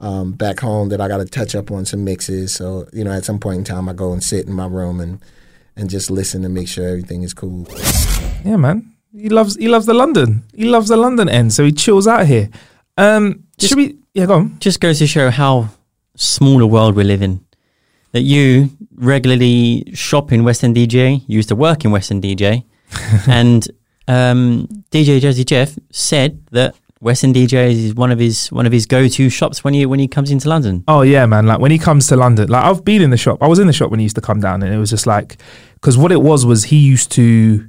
um, 0.00 0.32
back 0.32 0.58
home 0.58 0.88
that 0.88 1.00
I 1.00 1.06
got 1.06 1.18
to 1.18 1.26
touch 1.26 1.54
up 1.54 1.70
on 1.70 1.84
some 1.84 2.02
mixes. 2.02 2.52
So 2.52 2.88
you 2.92 3.04
know, 3.04 3.12
at 3.12 3.24
some 3.24 3.38
point 3.38 3.58
in 3.58 3.64
time, 3.64 3.88
I 3.88 3.92
go 3.92 4.12
and 4.12 4.22
sit 4.22 4.46
in 4.46 4.52
my 4.52 4.66
room 4.66 4.98
and 4.98 5.20
and 5.80 5.88
just 5.88 6.10
listen 6.10 6.42
to 6.42 6.48
make 6.48 6.68
sure 6.68 6.86
everything 6.86 7.22
is 7.22 7.34
cool. 7.34 7.66
Yeah, 8.44 8.56
man. 8.56 8.94
He 9.12 9.28
loves 9.28 9.56
he 9.56 9.68
loves 9.68 9.86
the 9.86 9.94
London. 9.94 10.44
He 10.54 10.64
loves 10.64 10.88
the 10.88 10.96
London 10.96 11.28
end, 11.28 11.52
so 11.52 11.64
he 11.64 11.72
chills 11.72 12.06
out 12.06 12.26
here. 12.26 12.48
Um, 12.96 13.44
should 13.58 13.76
we? 13.76 13.96
Yeah, 14.14 14.26
go 14.26 14.34
on. 14.34 14.58
Just 14.60 14.80
goes 14.80 14.98
to 14.98 15.06
show 15.06 15.30
how 15.30 15.68
small 16.14 16.62
a 16.62 16.66
world 16.66 16.94
we 16.94 17.04
live 17.04 17.22
in. 17.22 17.44
That 18.12 18.22
you 18.22 18.70
regularly 18.94 19.90
shop 19.94 20.32
in 20.32 20.42
Westend 20.42 20.76
DJ, 20.76 21.22
you 21.26 21.36
used 21.36 21.48
to 21.48 21.56
work 21.56 21.84
in 21.84 21.90
Westend 21.90 22.22
DJ, 22.22 22.64
and 23.28 23.66
um, 24.06 24.68
DJ 24.90 25.20
Jazzy 25.20 25.46
Jeff 25.46 25.76
said 25.90 26.44
that 26.50 26.74
Westend 27.02 27.34
DJ 27.34 27.70
is 27.72 27.94
one 27.94 28.10
of 28.10 28.18
his 28.18 28.52
one 28.52 28.66
of 28.66 28.72
his 28.72 28.84
go 28.84 29.08
to 29.08 29.30
shops 29.30 29.64
when 29.64 29.72
he 29.72 29.86
when 29.86 29.98
he 30.00 30.06
comes 30.06 30.30
into 30.30 30.48
London. 30.50 30.84
Oh 30.86 31.00
yeah, 31.00 31.24
man. 31.24 31.46
Like 31.46 31.58
when 31.58 31.70
he 31.70 31.78
comes 31.78 32.06
to 32.08 32.16
London, 32.16 32.48
like 32.50 32.62
I've 32.62 32.84
been 32.84 33.00
in 33.00 33.08
the 33.10 33.16
shop. 33.16 33.42
I 33.42 33.46
was 33.48 33.58
in 33.58 33.66
the 33.66 33.72
shop 33.72 33.90
when 33.90 34.00
he 34.00 34.04
used 34.04 34.16
to 34.16 34.20
come 34.20 34.40
down, 34.40 34.62
and 34.62 34.74
it 34.74 34.76
was 34.78 34.90
just 34.90 35.06
like 35.06 35.38
because 35.74 35.96
what 35.96 36.12
it 36.12 36.20
was 36.20 36.44
was 36.44 36.64
he 36.64 36.76
used 36.76 37.10
to 37.12 37.66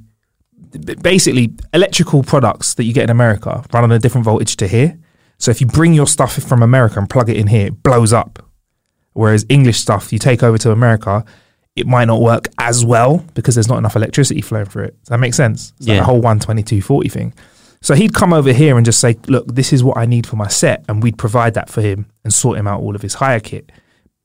basically 1.00 1.54
electrical 1.72 2.22
products 2.22 2.74
that 2.74 2.84
you 2.84 2.92
get 2.92 3.04
in 3.04 3.10
America 3.10 3.64
run 3.72 3.84
on 3.84 3.92
a 3.92 3.98
different 3.98 4.24
voltage 4.24 4.56
to 4.56 4.66
here. 4.66 4.98
So 5.38 5.50
if 5.50 5.60
you 5.60 5.66
bring 5.66 5.92
your 5.94 6.06
stuff 6.06 6.34
from 6.42 6.62
America 6.62 6.98
and 6.98 7.08
plug 7.08 7.28
it 7.28 7.36
in 7.36 7.46
here, 7.48 7.68
it 7.68 7.82
blows 7.82 8.12
up. 8.12 8.38
Whereas 9.14 9.44
English 9.48 9.78
stuff 9.78 10.12
you 10.12 10.18
take 10.18 10.42
over 10.42 10.56
to 10.58 10.70
America, 10.72 11.24
it 11.74 11.86
might 11.86 12.04
not 12.06 12.20
work 12.20 12.48
as 12.58 12.84
well 12.84 13.24
because 13.34 13.54
there's 13.54 13.68
not 13.68 13.78
enough 13.78 13.96
electricity 13.96 14.40
flowing 14.40 14.66
through 14.66 14.84
it. 14.84 15.00
Does 15.02 15.08
that 15.08 15.20
make 15.20 15.34
sense? 15.34 15.72
It's 15.78 15.88
like 15.88 15.94
Yeah. 15.96 16.00
the 16.00 16.04
whole 16.06 16.20
12240 16.20 17.08
thing. 17.08 17.32
So 17.82 17.94
he'd 17.94 18.14
come 18.14 18.32
over 18.32 18.52
here 18.52 18.76
and 18.76 18.86
just 18.86 19.00
say, 19.00 19.18
look, 19.26 19.46
this 19.46 19.72
is 19.72 19.82
what 19.82 19.98
I 19.98 20.06
need 20.06 20.26
for 20.26 20.36
my 20.36 20.48
set. 20.48 20.84
And 20.88 21.02
we'd 21.02 21.18
provide 21.18 21.54
that 21.54 21.68
for 21.68 21.82
him 21.82 22.06
and 22.22 22.32
sort 22.32 22.56
him 22.56 22.66
out 22.66 22.80
all 22.80 22.94
of 22.94 23.02
his 23.02 23.14
hire 23.14 23.40
kit. 23.40 23.70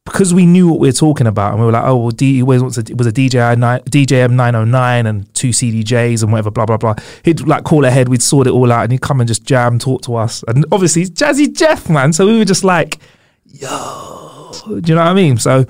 Because 0.06 0.34
we 0.34 0.46
knew 0.46 0.70
what 0.70 0.80
we 0.80 0.88
were 0.88 0.94
talking 0.94 1.28
about 1.28 1.52
and 1.52 1.60
we 1.60 1.66
were 1.66 1.72
like, 1.74 1.84
oh, 1.84 1.98
well, 1.98 2.12
D, 2.12 2.36
he 2.36 2.42
always 2.42 2.62
wants 2.62 2.78
a, 2.78 2.82
it 2.82 2.98
was 2.98 3.08
a 3.08 3.12
DJI, 3.12 3.58
ni- 3.58 4.06
DJM 4.06 4.32
909 4.32 5.06
and 5.06 5.34
two 5.34 5.50
CDJs 5.50 6.24
and 6.24 6.32
whatever, 6.32 6.50
blah, 6.50 6.66
blah, 6.66 6.78
blah. 6.78 6.96
He'd 7.24 7.42
like 7.42 7.66
call 7.66 7.84
ahead, 7.84 8.08
we'd 8.08 8.22
sort 8.22 8.48
it 8.48 8.52
all 8.52 8.72
out 8.72 8.84
and 8.84 8.92
he'd 8.94 9.02
come 9.02 9.20
and 9.20 9.28
just 9.28 9.44
jam, 9.44 9.80
talk 9.80 10.04
to 10.04 10.16
us. 10.16 10.44
And 10.48 10.66
obviously, 10.72 11.06
Jazzy 11.08 11.54
Jeff, 11.54 11.90
man. 11.90 12.14
So 12.14 12.26
we 12.26 12.38
were 12.38 12.46
just 12.46 12.64
like, 12.64 13.00
yo, 13.46 14.52
do 14.66 14.82
you 14.86 14.96
know 14.96 15.02
what 15.02 15.08
I 15.08 15.14
mean? 15.14 15.38
So 15.38 15.66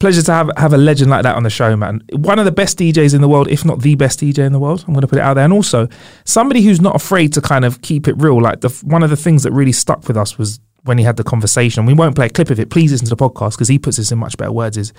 pleasure 0.00 0.22
to 0.22 0.32
have 0.32 0.50
have 0.56 0.72
a 0.72 0.78
legend 0.78 1.10
like 1.10 1.22
that 1.22 1.36
on 1.36 1.44
the 1.44 1.50
show, 1.50 1.76
man. 1.76 2.02
One 2.12 2.38
of 2.38 2.44
the 2.44 2.52
best 2.52 2.78
DJs 2.78 3.14
in 3.14 3.20
the 3.20 3.28
world, 3.28 3.46
if 3.48 3.64
not 3.64 3.82
the 3.82 3.94
best 3.94 4.20
DJ 4.20 4.38
in 4.38 4.52
the 4.52 4.58
world. 4.58 4.84
I'm 4.86 4.94
going 4.94 5.02
to 5.02 5.06
put 5.06 5.18
it 5.18 5.22
out 5.22 5.34
there, 5.34 5.44
and 5.44 5.52
also 5.52 5.86
somebody 6.24 6.62
who's 6.62 6.80
not 6.80 6.96
afraid 6.96 7.32
to 7.34 7.40
kind 7.40 7.64
of 7.64 7.82
keep 7.82 8.08
it 8.08 8.14
real. 8.16 8.40
Like 8.40 8.62
the 8.62 8.70
one 8.82 9.02
of 9.04 9.10
the 9.10 9.16
things 9.16 9.44
that 9.44 9.52
really 9.52 9.72
stuck 9.72 10.08
with 10.08 10.16
us 10.16 10.36
was 10.36 10.58
when 10.82 10.98
he 10.98 11.04
had 11.04 11.16
the 11.16 11.24
conversation. 11.24 11.86
We 11.86 11.94
won't 11.94 12.16
play 12.16 12.26
a 12.26 12.30
clip 12.30 12.50
of 12.50 12.58
it. 12.58 12.70
Please 12.70 12.90
listen 12.90 13.06
to 13.06 13.14
the 13.14 13.16
podcast 13.16 13.52
because 13.52 13.68
he 13.68 13.78
puts 13.78 13.98
this 13.98 14.10
in 14.10 14.18
much 14.18 14.36
better 14.36 14.52
words. 14.52 14.76
Is 14.76 14.92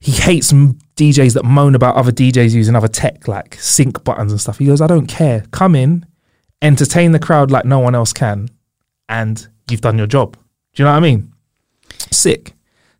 he 0.00 0.12
hates 0.12 0.52
DJs 0.52 1.32
that 1.34 1.44
moan 1.44 1.74
about 1.74 1.96
other 1.96 2.12
DJs 2.12 2.52
using 2.52 2.76
other 2.76 2.88
tech 2.88 3.26
like 3.26 3.54
sync 3.54 4.04
buttons 4.04 4.32
and 4.32 4.40
stuff. 4.40 4.58
He 4.58 4.66
goes, 4.66 4.80
I 4.80 4.86
don't 4.86 5.06
care. 5.06 5.44
Come 5.50 5.74
in, 5.74 6.04
entertain 6.60 7.12
the 7.12 7.18
crowd 7.18 7.50
like 7.50 7.64
no 7.64 7.78
one 7.78 7.94
else 7.94 8.12
can, 8.12 8.50
and 9.08 9.46
you've 9.70 9.80
done 9.80 9.96
your 9.96 10.06
job. 10.06 10.36
Do 10.74 10.82
you 10.82 10.84
know 10.84 10.90
what 10.90 10.98
I 10.98 11.00
mean? 11.00 11.32
Sick. 12.10 12.52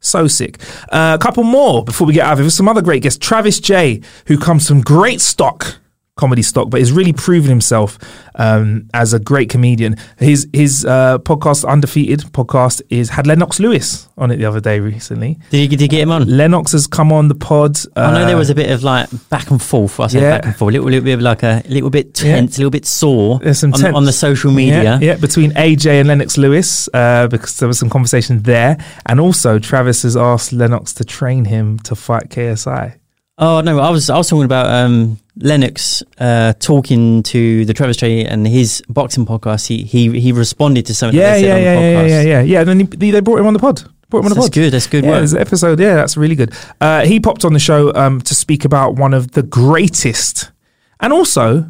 So 0.05 0.27
sick. 0.27 0.61
Uh, 0.91 1.17
a 1.19 1.23
couple 1.23 1.45
more 1.45 1.83
before 1.85 2.07
we 2.07 2.15
get 2.15 2.27
out 2.27 2.39
of 2.39 2.47
it. 2.47 2.51
Some 2.51 2.69
other 2.69 2.83
great 2.83 3.03
guests. 3.03 3.19
Travis 3.19 3.59
Jay, 3.59 4.03
who 4.27 4.39
comes 4.39 4.69
from 4.69 4.83
great 4.83 5.21
stock, 5.21 5.79
comedy 6.17 6.43
stock, 6.43 6.71
but 6.71 6.81
has 6.81 6.93
really 6.93 7.13
proven 7.13 7.51
himself 7.51 7.99
um, 8.37 8.89
as 8.95 9.13
a 9.13 9.19
great 9.19 9.49
comedian. 9.51 9.97
His 10.19 10.49
his 10.53 10.85
uh, 10.85 11.19
podcast, 11.19 11.67
Undefeated 11.69 12.21
podcast, 12.33 12.83
is 12.89 13.09
had 13.11 13.27
Lennox 13.27 13.59
Lewis 13.59 14.09
on 14.17 14.31
it 14.31 14.37
the 14.37 14.45
other 14.45 14.61
day 14.61 14.79
recently. 14.81 15.39
Did 15.51 15.59
you, 15.59 15.69
did 15.69 15.81
you 15.83 15.89
get 15.89 16.01
him 16.03 16.11
on? 16.11 16.27
Lennox 16.29 16.73
has 16.73 16.87
come 16.87 17.13
on 17.13 17.29
the 17.29 17.35
pod. 17.35 17.77
I 17.97 18.13
know 18.13 18.27
there 18.27 18.37
uh, 18.37 18.39
was 18.39 18.51
a 18.51 18.55
bit 18.55 18.71
of 18.71 18.83
like 18.85 19.09
back 19.29 19.51
and 19.51 19.61
forth. 19.61 19.99
I 19.99 20.07
say 20.07 20.21
Yeah. 20.21 20.37
back 20.39 20.47
and 20.47 20.57
forth, 20.57 20.71
a 20.71 20.73
little, 20.79 20.89
little 20.89 21.05
bit 21.05 21.15
of 21.15 21.21
like 21.21 21.43
a 21.43 21.63
little 21.69 21.91
bit 21.91 22.15
tense, 22.15 22.57
a 22.57 22.61
little 22.61 22.71
bit 22.71 22.87
sore 22.87 23.41
on, 23.45 23.95
on 23.95 24.05
the 24.05 24.13
social 24.13 24.53
media. 24.53 24.83
Yeah, 24.83 24.99
yeah, 25.01 25.15
between 25.17 25.51
AJ 25.53 26.01
and 26.01 26.09
Lennox 26.09 26.39
Lewis, 26.39 26.89
uh, 26.95 27.27
because 27.29 27.57
there 27.59 27.69
was 27.69 27.79
some 27.79 27.91
conversation 27.91 28.43
there, 28.43 28.77
and 29.07 29.19
also 29.21 29.59
Travis 29.59 30.03
has 30.03 30.17
asked 30.17 30.53
Lennox 30.53 30.93
to 30.95 31.05
train 31.05 31.45
him 31.45 31.79
to 31.81 31.95
fight 31.97 32.29
KSI. 32.29 32.99
Oh 33.37 33.61
no, 33.63 33.81
I 33.81 33.91
was 33.91 34.11
I 34.11 34.17
was 34.17 34.29
talking 34.29 34.45
about 34.45 34.67
um, 34.67 35.19
Lennox 35.37 36.05
uh, 36.19 36.53
talking 36.61 37.23
to 37.25 37.65
the 37.65 37.75
Travis 37.75 37.97
Jay 37.97 38.25
and 38.25 38.47
his 38.47 38.81
boxing 38.89 39.27
podcast. 39.27 39.67
He 39.67 39.83
he 39.83 40.21
he 40.21 40.31
responded 40.31 40.87
to 40.87 40.95
something. 40.95 41.19
Yeah, 41.19 41.35
yeah, 41.35 41.41
said 41.41 41.63
yeah, 41.63 41.77
on 41.77 41.83
the 41.83 41.89
yeah, 41.89 41.95
podcast. 42.05 42.09
yeah, 42.09 42.23
yeah, 42.23 42.41
yeah. 42.43 42.61
And 42.61 42.69
then 42.69 42.79
he, 43.01 43.11
they 43.11 43.21
brought 43.21 43.41
him 43.41 43.47
on 43.47 43.53
the 43.53 43.59
pod. 43.59 43.83
Brought 44.09 44.21
him 44.21 44.27
on 44.27 44.29
the 44.31 44.35
That's 44.37 44.47
pod. 44.49 44.53
good, 44.55 44.73
that's 44.73 44.87
good 44.87 45.03
Yeah, 45.05 45.23
work. 45.23 45.35
episode. 45.35 45.81
Yeah, 45.81 45.95
that's 45.97 46.17
really 46.17 46.37
good. 46.37 46.53
Uh, 46.81 47.05
he 47.07 47.19
popped 47.19 47.45
on 47.45 47.53
the 47.55 47.59
show 47.59 47.93
um, 47.95 48.21
to 48.21 48.35
speak 48.37 48.65
about 48.65 48.95
one 48.95 49.13
of 49.15 49.33
the 49.33 49.43
greatest, 49.43 50.53
and 51.01 51.13
also, 51.13 51.69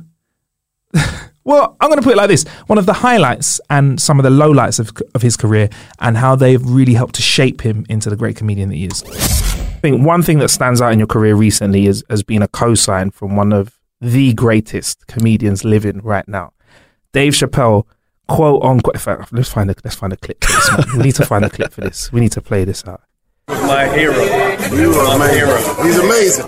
well, 1.45 1.77
I'm 1.81 1.89
going 1.89 1.99
to 1.99 2.05
put 2.05 2.13
it 2.13 2.17
like 2.19 2.29
this: 2.29 2.45
one 2.67 2.77
of 2.77 2.85
the 2.85 2.93
highlights 2.93 3.59
and 3.71 3.99
some 3.99 4.19
of 4.19 4.25
the 4.25 4.31
lowlights 4.31 4.79
of 4.81 4.93
of 5.15 5.23
his 5.23 5.39
career, 5.39 5.71
and 5.99 6.19
how 6.19 6.37
they've 6.37 6.63
really 6.63 6.93
helped 6.93 7.15
to 7.15 7.23
shape 7.23 7.63
him 7.63 7.87
into 7.89 8.11
the 8.11 8.17
great 8.17 8.37
comedian 8.37 8.69
that 8.69 8.75
he 8.77 8.85
is. 8.87 9.03
I 9.85 9.89
think 9.91 10.07
one 10.07 10.23
thing 10.23 10.39
that 10.39 10.49
stands 10.49 10.81
out 10.81 10.95
in 10.95 10.99
your 10.99 11.07
career 11.07 11.35
recently 11.35 11.87
is 11.87 12.03
has 12.09 12.23
been 12.23 12.41
a 12.41 12.49
co-sign 12.49 13.11
from 13.11 13.37
one 13.37 13.53
of 13.53 13.79
the 14.01 14.33
greatest 14.33 15.07
comedians 15.09 15.63
living 15.63 16.01
right 16.01 16.27
now, 16.27 16.55
Dave 17.13 17.35
Chappelle. 17.35 17.87
Quote 18.27 18.63
unquote. 18.65 18.95
in 18.95 19.01
fact, 19.01 19.31
Let's 19.31 19.51
find 19.51 19.71
a 19.71 19.75
let's 19.85 19.95
find 19.95 20.15
a 20.15 20.17
clip 20.17 20.43
for 20.43 20.53
this. 20.53 20.71
Man. 20.71 20.97
We 20.97 21.03
need 21.03 21.15
to 21.17 21.27
find 21.27 21.45
a 21.45 21.51
clip 21.51 21.71
for 21.71 21.83
this. 21.83 22.11
We 22.11 22.23
need 22.23 22.33
to 22.33 22.41
play 22.41 22.65
this 22.65 22.83
out. 22.87 23.03
My 23.49 23.87
hero. 23.95 24.15
You 24.75 24.95
are 24.95 25.19
my 25.19 25.31
hero. 25.31 25.59
He's 25.83 25.99
amazing. 25.99 26.47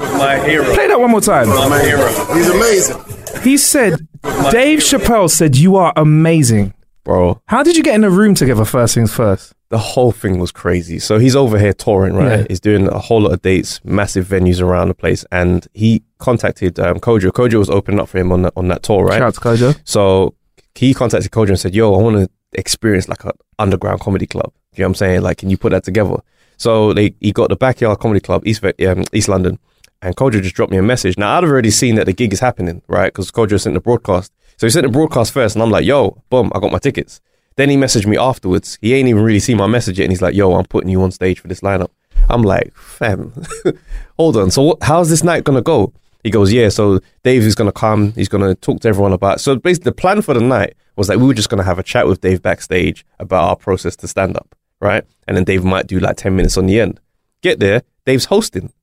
My 0.00 0.40
hero. 0.40 0.64
Play 0.74 0.88
that 0.88 0.98
one 0.98 1.12
more 1.12 1.20
time. 1.20 1.48
My 1.48 1.80
hero. 1.80 2.08
He's 2.34 2.48
amazing. 2.48 3.00
He 3.44 3.56
said, 3.56 4.08
Dave 4.50 4.80
Chappelle 4.80 5.30
said, 5.30 5.56
You 5.56 5.76
are 5.76 5.92
amazing. 5.94 6.74
Bro. 7.04 7.40
How 7.46 7.62
did 7.62 7.76
you 7.76 7.82
get 7.82 7.94
in 7.94 8.04
a 8.04 8.10
room 8.10 8.34
together 8.34 8.64
first 8.64 8.94
things 8.94 9.12
first? 9.12 9.54
The 9.70 9.78
whole 9.78 10.12
thing 10.12 10.38
was 10.38 10.50
crazy. 10.52 10.98
So 10.98 11.18
he's 11.18 11.36
over 11.36 11.58
here 11.58 11.72
touring, 11.72 12.14
right? 12.14 12.40
Yeah. 12.40 12.46
He's 12.48 12.60
doing 12.60 12.88
a 12.88 12.98
whole 12.98 13.22
lot 13.22 13.32
of 13.32 13.42
dates, 13.42 13.80
massive 13.84 14.26
venues 14.26 14.60
around 14.60 14.88
the 14.88 14.94
place, 14.94 15.24
and 15.30 15.66
he 15.74 16.02
contacted 16.18 16.78
um, 16.80 16.98
Kojo. 16.98 17.30
Kojo 17.30 17.58
was 17.58 17.70
opening 17.70 18.00
up 18.00 18.08
for 18.08 18.18
him 18.18 18.32
on 18.32 18.42
that 18.42 18.52
on 18.56 18.68
that 18.68 18.82
tour, 18.82 19.04
right? 19.04 19.18
Shout 19.18 19.22
out 19.22 19.34
to 19.34 19.40
Kojo. 19.40 19.80
So 19.84 20.34
he 20.74 20.92
contacted 20.92 21.30
Kojo 21.30 21.50
and 21.50 21.60
said, 21.60 21.74
"Yo, 21.74 21.94
I 21.94 22.02
want 22.02 22.16
to 22.16 22.28
experience 22.52 23.08
like 23.08 23.24
an 23.24 23.32
underground 23.58 24.00
comedy 24.00 24.26
club." 24.26 24.52
You 24.74 24.82
know 24.82 24.86
what 24.86 24.90
I'm 24.90 24.94
saying? 24.96 25.22
Like, 25.22 25.38
can 25.38 25.50
you 25.50 25.56
put 25.56 25.70
that 25.70 25.84
together? 25.84 26.16
So 26.56 26.92
they 26.92 27.14
he 27.20 27.32
got 27.32 27.48
the 27.48 27.56
backyard 27.56 28.00
comedy 28.00 28.20
club, 28.20 28.46
East 28.46 28.64
um, 28.64 29.04
East 29.12 29.28
London, 29.28 29.58
and 30.02 30.16
Kojo 30.16 30.42
just 30.42 30.54
dropped 30.56 30.72
me 30.72 30.78
a 30.78 30.82
message. 30.82 31.16
Now 31.16 31.38
I'd 31.38 31.44
already 31.44 31.70
seen 31.70 31.94
that 31.94 32.06
the 32.06 32.12
gig 32.12 32.32
is 32.32 32.40
happening, 32.40 32.82
right? 32.88 33.12
Because 33.12 33.30
Kojo 33.30 33.60
sent 33.60 33.74
the 33.74 33.80
broadcast. 33.80 34.32
So 34.60 34.66
he 34.66 34.70
sent 34.70 34.84
the 34.84 34.92
broadcast 34.92 35.32
first, 35.32 35.56
and 35.56 35.62
I'm 35.62 35.70
like, 35.70 35.86
"Yo, 35.86 36.22
boom, 36.28 36.52
I 36.54 36.60
got 36.60 36.70
my 36.70 36.78
tickets." 36.78 37.22
Then 37.56 37.70
he 37.70 37.78
messaged 37.78 38.04
me 38.04 38.18
afterwards. 38.18 38.76
He 38.82 38.92
ain't 38.92 39.08
even 39.08 39.22
really 39.22 39.40
seen 39.40 39.56
my 39.56 39.66
message 39.66 39.98
yet, 39.98 40.04
and 40.04 40.12
he's 40.12 40.20
like, 40.20 40.34
"Yo, 40.34 40.52
I'm 40.52 40.66
putting 40.66 40.90
you 40.90 41.02
on 41.02 41.12
stage 41.12 41.40
for 41.40 41.48
this 41.48 41.62
lineup." 41.62 41.88
I'm 42.28 42.42
like, 42.42 42.76
"Fam, 42.76 43.32
hold 44.18 44.36
on. 44.36 44.50
So 44.50 44.60
what, 44.60 44.82
how's 44.82 45.08
this 45.08 45.24
night 45.24 45.44
gonna 45.44 45.62
go?" 45.62 45.94
He 46.22 46.28
goes, 46.28 46.52
"Yeah." 46.52 46.68
So 46.68 47.00
Dave 47.24 47.44
is 47.44 47.54
gonna 47.54 47.72
come. 47.72 48.12
He's 48.12 48.28
gonna 48.28 48.54
talk 48.54 48.80
to 48.80 48.88
everyone 48.88 49.14
about. 49.14 49.40
So 49.40 49.56
basically, 49.56 49.92
the 49.92 49.94
plan 49.94 50.20
for 50.20 50.34
the 50.34 50.42
night 50.42 50.74
was 50.94 51.06
that 51.06 51.18
we 51.18 51.26
were 51.26 51.32
just 51.32 51.48
gonna 51.48 51.64
have 51.64 51.78
a 51.78 51.82
chat 51.82 52.06
with 52.06 52.20
Dave 52.20 52.42
backstage 52.42 53.06
about 53.18 53.48
our 53.48 53.56
process 53.56 53.96
to 53.96 54.08
stand 54.08 54.36
up, 54.36 54.54
right? 54.78 55.04
And 55.26 55.38
then 55.38 55.44
Dave 55.44 55.64
might 55.64 55.86
do 55.86 56.00
like 56.00 56.18
ten 56.18 56.36
minutes 56.36 56.58
on 56.58 56.66
the 56.66 56.78
end. 56.78 57.00
Get 57.40 57.60
there, 57.60 57.80
Dave's 58.04 58.26
hosting. 58.26 58.74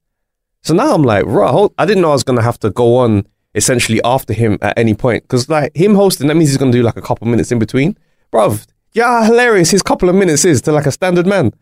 So 0.64 0.74
now 0.74 0.95
I'm 0.95 1.04
like, 1.04 1.26
right, 1.28 1.70
I 1.78 1.86
didn't 1.86 2.02
know 2.02 2.10
I 2.10 2.14
was 2.14 2.24
gonna 2.24 2.41
have 2.41 2.58
to 2.62 2.72
go 2.72 2.95
on 2.95 3.28
essentially 3.58 4.00
after 4.06 4.34
him 4.34 4.58
at 4.62 4.78
any 4.78 4.94
point 4.94 5.24
because 5.24 5.50
like 5.50 5.76
him 5.76 5.96
hosting, 5.96 6.28
that 6.28 6.36
means 6.36 6.50
he's 6.50 6.58
gonna 6.58 6.72
do 6.72 6.84
like 6.84 6.96
a 6.96 7.02
couple 7.02 7.28
of 7.28 7.32
minutes 7.32 7.52
in 7.52 7.60
between, 7.60 7.98
bruv. 8.32 8.66
Yeah, 8.94 9.26
hilarious 9.26 9.70
his 9.70 9.84
couple 9.84 10.10
of 10.10 10.16
minutes 10.16 10.46
is 10.46 10.62
to 10.64 10.72
like 10.72 10.86
a 10.86 10.92
standard 10.92 11.28
man. 11.28 11.54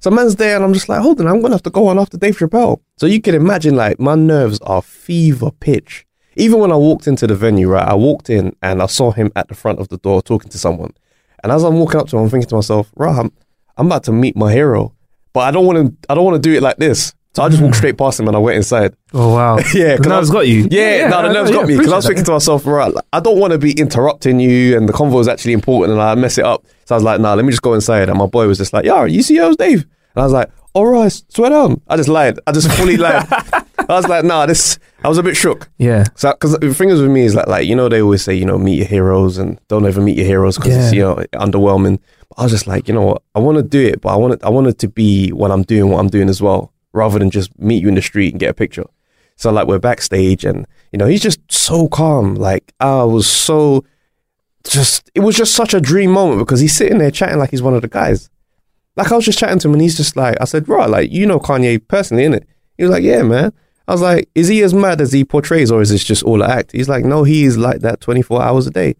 So 0.00 0.10
man's 0.10 0.36
there, 0.36 0.54
and 0.56 0.64
I'm 0.64 0.74
just 0.74 0.88
like, 0.88 1.00
hold 1.00 1.20
on, 1.20 1.26
I'm 1.26 1.40
gonna 1.40 1.54
have 1.54 1.62
to 1.62 1.70
go 1.70 1.88
on 1.88 1.98
after 1.98 2.18
Dave 2.18 2.36
Chappelle. 2.36 2.80
So 2.98 3.06
you 3.06 3.20
can 3.20 3.34
imagine, 3.34 3.74
like, 3.74 3.98
my 3.98 4.14
nerves 4.14 4.60
are 4.60 4.82
fever 4.82 5.50
pitch. 5.50 6.06
Even 6.36 6.60
when 6.60 6.70
I 6.70 6.76
walked 6.76 7.06
into 7.06 7.26
the 7.26 7.34
venue, 7.34 7.68
right, 7.68 7.88
I 7.88 7.94
walked 7.94 8.28
in 8.28 8.54
and 8.62 8.82
I 8.82 8.86
saw 8.86 9.12
him 9.12 9.32
at 9.34 9.48
the 9.48 9.54
front 9.54 9.78
of 9.78 9.88
the 9.88 9.98
door 9.98 10.22
talking 10.22 10.50
to 10.50 10.58
someone. 10.58 10.92
And 11.42 11.50
as 11.52 11.62
I'm 11.64 11.74
walking 11.74 12.00
up 12.00 12.08
to 12.08 12.16
him, 12.16 12.24
I'm 12.24 12.30
thinking 12.30 12.48
to 12.48 12.56
myself, 12.56 12.92
right, 12.96 13.18
I'm, 13.18 13.32
I'm 13.76 13.86
about 13.86 14.04
to 14.04 14.12
meet 14.12 14.36
my 14.36 14.52
hero, 14.52 14.94
but 15.32 15.40
I 15.40 15.50
don't 15.50 15.66
want 15.66 15.78
to. 15.78 16.10
I 16.10 16.14
don't 16.14 16.24
want 16.24 16.40
to 16.40 16.48
do 16.48 16.56
it 16.56 16.62
like 16.62 16.76
this. 16.76 17.12
So 17.34 17.42
I 17.42 17.48
just 17.48 17.60
walked 17.60 17.76
straight 17.76 17.98
past 17.98 18.20
him 18.20 18.28
and 18.28 18.36
I 18.36 18.40
went 18.40 18.56
inside. 18.56 18.94
Oh 19.12 19.34
wow! 19.34 19.58
yeah, 19.74 19.96
the 19.96 20.04
I 20.04 20.08
nerves 20.08 20.30
got 20.30 20.46
you. 20.46 20.68
Yeah, 20.70 21.08
no, 21.08 21.22
the 21.22 21.32
nerves 21.32 21.50
got 21.50 21.66
me 21.66 21.76
because 21.76 21.92
I 21.92 21.96
was 21.96 22.06
thinking 22.06 22.24
to 22.24 22.32
myself, 22.32 22.64
right, 22.64 22.92
like, 22.92 23.04
I 23.12 23.18
don't 23.18 23.38
want 23.38 23.52
to 23.52 23.58
be 23.58 23.72
interrupting 23.72 24.38
you, 24.38 24.76
and 24.76 24.88
the 24.88 24.92
convo 24.92 25.20
is 25.20 25.26
actually 25.26 25.52
important, 25.52 25.92
and 25.98 26.02
I 26.02 26.14
mess 26.14 26.38
it 26.38 26.44
up. 26.44 26.64
So 26.84 26.94
I 26.94 26.96
was 26.96 27.02
like, 27.02 27.20
nah, 27.20 27.34
let 27.34 27.44
me 27.44 27.50
just 27.50 27.62
go 27.62 27.74
inside. 27.74 28.08
And 28.08 28.18
my 28.18 28.26
boy 28.26 28.46
was 28.46 28.58
just 28.58 28.72
like, 28.72 28.84
yeah, 28.84 29.04
you 29.04 29.22
see, 29.22 29.40
I 29.40 29.48
was 29.48 29.56
Dave, 29.56 29.82
and 29.82 30.22
I 30.22 30.22
was 30.22 30.32
like, 30.32 30.50
all 30.74 30.86
right, 30.86 31.12
swear 31.28 31.50
down. 31.50 31.80
I 31.88 31.96
just 31.96 32.08
lied. 32.08 32.38
I 32.46 32.52
just 32.52 32.70
fully 32.72 32.96
lied. 32.96 33.26
I 33.32 33.64
was 33.88 34.08
like, 34.08 34.24
nah, 34.24 34.46
this. 34.46 34.78
I 35.02 35.08
was 35.08 35.18
a 35.18 35.22
bit 35.22 35.36
shook. 35.36 35.68
Yeah. 35.78 36.04
So, 36.14 36.32
because 36.32 36.58
the 36.58 36.72
thing 36.72 36.88
is 36.88 37.00
with 37.00 37.10
me 37.10 37.22
is 37.22 37.34
like, 37.34 37.46
like 37.46 37.66
you 37.66 37.76
know, 37.76 37.88
they 37.88 38.00
always 38.00 38.22
say, 38.22 38.34
you 38.34 38.44
know, 38.44 38.58
meet 38.58 38.78
your 38.78 38.86
heroes 38.86 39.38
and 39.38 39.60
don't 39.68 39.86
ever 39.86 40.00
meet 40.00 40.16
your 40.16 40.26
heroes 40.26 40.56
because 40.56 40.76
it's 40.76 40.92
you 40.92 41.02
know 41.02 41.16
underwhelming. 41.34 42.00
But 42.28 42.38
I 42.38 42.42
was 42.44 42.52
just 42.52 42.66
like, 42.66 42.88
you 42.88 42.94
know 42.94 43.02
what, 43.02 43.22
I 43.34 43.40
want 43.40 43.58
to 43.58 43.62
do 43.62 43.84
it, 43.84 44.00
but 44.00 44.10
I 44.10 44.16
want 44.16 44.34
it, 44.34 44.44
I 44.44 44.50
want 44.50 44.68
it 44.68 44.78
to 44.78 44.88
be 44.88 45.30
when 45.30 45.50
I'm 45.50 45.62
doing 45.62 45.90
what 45.90 45.98
I'm 45.98 46.08
doing 46.08 46.28
as 46.28 46.40
well, 46.40 46.72
rather 46.94 47.18
than 47.18 47.30
just 47.30 47.58
meet 47.58 47.82
you 47.82 47.88
in 47.88 47.94
the 47.94 48.02
street 48.02 48.32
and 48.32 48.40
get 48.40 48.50
a 48.50 48.54
picture. 48.54 48.84
So 49.36 49.50
like 49.50 49.66
we're 49.66 49.78
backstage 49.78 50.44
and 50.44 50.66
you 50.92 50.98
know 50.98 51.06
he's 51.06 51.22
just 51.22 51.40
so 51.50 51.88
calm. 51.88 52.36
Like 52.36 52.72
I 52.80 53.02
was 53.02 53.26
so 53.26 53.84
just 54.66 55.10
it 55.14 55.20
was 55.20 55.36
just 55.36 55.54
such 55.54 55.74
a 55.74 55.80
dream 55.80 56.10
moment 56.12 56.40
because 56.40 56.60
he's 56.60 56.74
sitting 56.74 56.98
there 56.98 57.10
chatting 57.10 57.38
like 57.38 57.50
he's 57.50 57.62
one 57.62 57.74
of 57.74 57.82
the 57.82 57.88
guys. 57.88 58.30
Like 58.96 59.10
I 59.10 59.16
was 59.16 59.24
just 59.24 59.38
chatting 59.38 59.58
to 59.58 59.68
him 59.68 59.74
and 59.74 59.82
he's 59.82 59.96
just 59.96 60.16
like 60.16 60.36
I 60.40 60.44
said, 60.44 60.68
right, 60.68 60.88
like 60.88 61.10
you 61.10 61.26
know 61.26 61.40
Kanye 61.40 61.86
personally, 61.86 62.24
innit? 62.24 62.44
He 62.76 62.84
was 62.84 62.92
like, 62.92 63.02
yeah, 63.02 63.22
man. 63.22 63.52
I 63.86 63.92
was 63.92 64.00
like, 64.00 64.30
is 64.34 64.48
he 64.48 64.62
as 64.62 64.72
mad 64.72 65.00
as 65.00 65.12
he 65.12 65.24
portrays 65.24 65.70
or 65.70 65.82
is 65.82 65.90
this 65.90 66.04
just 66.04 66.22
all 66.22 66.42
an 66.42 66.50
act? 66.50 66.72
He's 66.72 66.88
like, 66.88 67.04
no, 67.04 67.22
he 67.24 67.44
is 67.44 67.58
like 67.58 67.80
that 67.80 68.00
24 68.00 68.42
hours 68.42 68.66
a 68.66 68.70
day. 68.70 68.94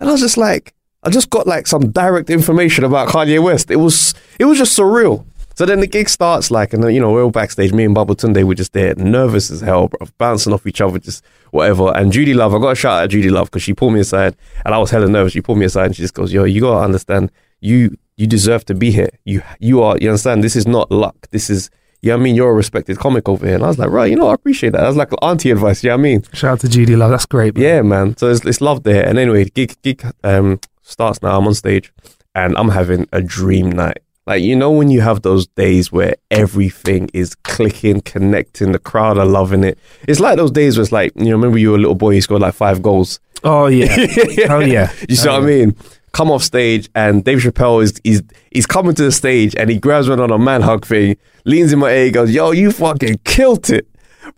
And 0.00 0.08
I 0.08 0.12
was 0.12 0.20
just 0.20 0.36
like, 0.36 0.74
I 1.04 1.10
just 1.10 1.30
got 1.30 1.46
like 1.46 1.68
some 1.68 1.92
direct 1.92 2.28
information 2.30 2.82
about 2.82 3.08
Kanye 3.08 3.40
West. 3.42 3.70
It 3.70 3.76
was 3.76 4.14
it 4.40 4.46
was 4.46 4.58
just 4.58 4.76
surreal. 4.76 5.24
So 5.56 5.64
then 5.64 5.80
the 5.80 5.86
gig 5.86 6.10
starts 6.10 6.50
like, 6.50 6.74
and 6.74 6.84
you 6.94 7.00
know, 7.00 7.10
we're 7.10 7.24
all 7.24 7.30
backstage. 7.30 7.72
Me 7.72 7.84
and 7.84 7.96
Babatunde 7.96 8.44
were 8.44 8.54
just 8.54 8.74
there, 8.74 8.94
nervous 8.96 9.50
as 9.50 9.62
hell, 9.62 9.88
bro, 9.88 10.06
bouncing 10.18 10.52
off 10.52 10.66
each 10.66 10.82
other, 10.82 10.98
just 10.98 11.24
whatever. 11.50 11.96
And 11.96 12.12
Judi 12.12 12.34
Love, 12.34 12.54
I 12.54 12.58
got 12.58 12.72
a 12.72 12.74
shout 12.74 12.98
out 12.98 13.04
at 13.04 13.10
Judi 13.10 13.30
Love 13.30 13.48
because 13.48 13.62
she 13.62 13.72
pulled 13.72 13.94
me 13.94 14.00
aside, 14.00 14.36
and 14.66 14.74
I 14.74 14.78
was 14.78 14.90
hella 14.90 15.08
nervous. 15.08 15.32
She 15.32 15.40
pulled 15.40 15.56
me 15.56 15.64
aside 15.64 15.86
and 15.86 15.96
she 15.96 16.02
just 16.02 16.12
goes, 16.12 16.30
"Yo, 16.30 16.44
you 16.44 16.60
gotta 16.60 16.84
understand, 16.84 17.32
you 17.60 17.96
you 18.18 18.26
deserve 18.26 18.66
to 18.66 18.74
be 18.74 18.90
here. 18.90 19.08
You 19.24 19.42
you 19.58 19.82
are, 19.82 19.96
you 19.98 20.10
understand? 20.10 20.44
This 20.44 20.56
is 20.56 20.66
not 20.66 20.92
luck. 20.92 21.16
This 21.30 21.48
is." 21.48 21.70
You 22.02 22.10
know 22.10 22.18
what 22.18 22.20
I 22.20 22.24
mean? 22.24 22.34
You're 22.36 22.50
a 22.50 22.54
respected 22.54 22.98
comic 22.98 23.26
over 23.26 23.46
here. 23.46 23.54
And 23.54 23.64
I 23.64 23.68
was 23.68 23.78
like, 23.78 23.88
right, 23.88 24.08
you 24.08 24.16
know, 24.16 24.28
I 24.28 24.34
appreciate 24.34 24.74
that. 24.74 24.82
That's 24.82 24.96
like 24.96 25.10
auntie 25.22 25.50
advice, 25.50 25.82
you 25.82 25.88
know 25.88 25.96
what 25.96 26.00
I 26.00 26.02
mean? 26.02 26.22
Shout 26.34 26.52
out 26.52 26.60
to 26.60 26.66
Judi 26.68 26.96
Love. 26.96 27.10
That's 27.10 27.26
great. 27.26 27.56
Yeah, 27.56 27.80
man. 27.82 28.16
So 28.18 28.30
it's, 28.30 28.44
it's 28.44 28.60
love 28.60 28.84
there. 28.84 29.04
And 29.08 29.18
anyway, 29.18 29.46
gig 29.46 29.74
gig 29.82 30.04
um 30.22 30.60
starts 30.82 31.22
now. 31.22 31.38
I'm 31.38 31.46
on 31.48 31.54
stage 31.54 31.92
and 32.34 32.56
I'm 32.58 32.68
having 32.68 33.08
a 33.12 33.22
dream 33.22 33.72
night. 33.72 34.02
Like 34.26 34.42
you 34.42 34.56
know 34.56 34.70
when 34.72 34.90
you 34.90 35.00
have 35.02 35.22
those 35.22 35.46
days 35.46 35.92
where 35.92 36.16
everything 36.30 37.08
is 37.14 37.34
clicking, 37.36 38.00
connecting, 38.00 38.72
the 38.72 38.78
crowd 38.78 39.18
are 39.18 39.26
loving 39.26 39.62
it. 39.64 39.78
It's 40.08 40.20
like 40.20 40.36
those 40.36 40.50
days 40.50 40.76
where 40.76 40.82
it's 40.82 40.92
like, 40.92 41.12
you 41.14 41.26
know, 41.26 41.32
remember 41.32 41.58
you 41.58 41.70
were 41.70 41.76
a 41.76 41.80
little 41.80 41.94
boy, 41.94 42.10
you 42.10 42.20
scored 42.20 42.42
like 42.42 42.54
five 42.54 42.82
goals. 42.82 43.20
Oh 43.44 43.66
yeah. 43.66 43.94
oh 44.50 44.58
yeah. 44.60 44.92
You 45.08 45.14
see 45.16 45.28
Oh, 45.28 45.34
what 45.34 45.42
I 45.44 45.46
mean? 45.46 45.76
Come 46.12 46.30
off 46.30 46.42
stage 46.42 46.88
and 46.94 47.24
Dave 47.24 47.38
Chappelle 47.38 47.82
is 47.82 48.00
he's 48.02 48.22
he's 48.50 48.66
coming 48.66 48.94
to 48.94 49.04
the 49.04 49.12
stage 49.12 49.54
and 49.54 49.70
he 49.70 49.78
grabs 49.78 50.08
me 50.08 50.14
on 50.14 50.30
a 50.32 50.38
man 50.38 50.62
hug 50.62 50.86
thing, 50.86 51.16
leans 51.44 51.72
in 51.72 51.78
my 51.78 51.92
ear, 51.92 52.10
goes, 52.10 52.30
"Yo, 52.32 52.50
you 52.52 52.72
fucking 52.72 53.20
killed 53.24 53.68
it." 53.70 53.86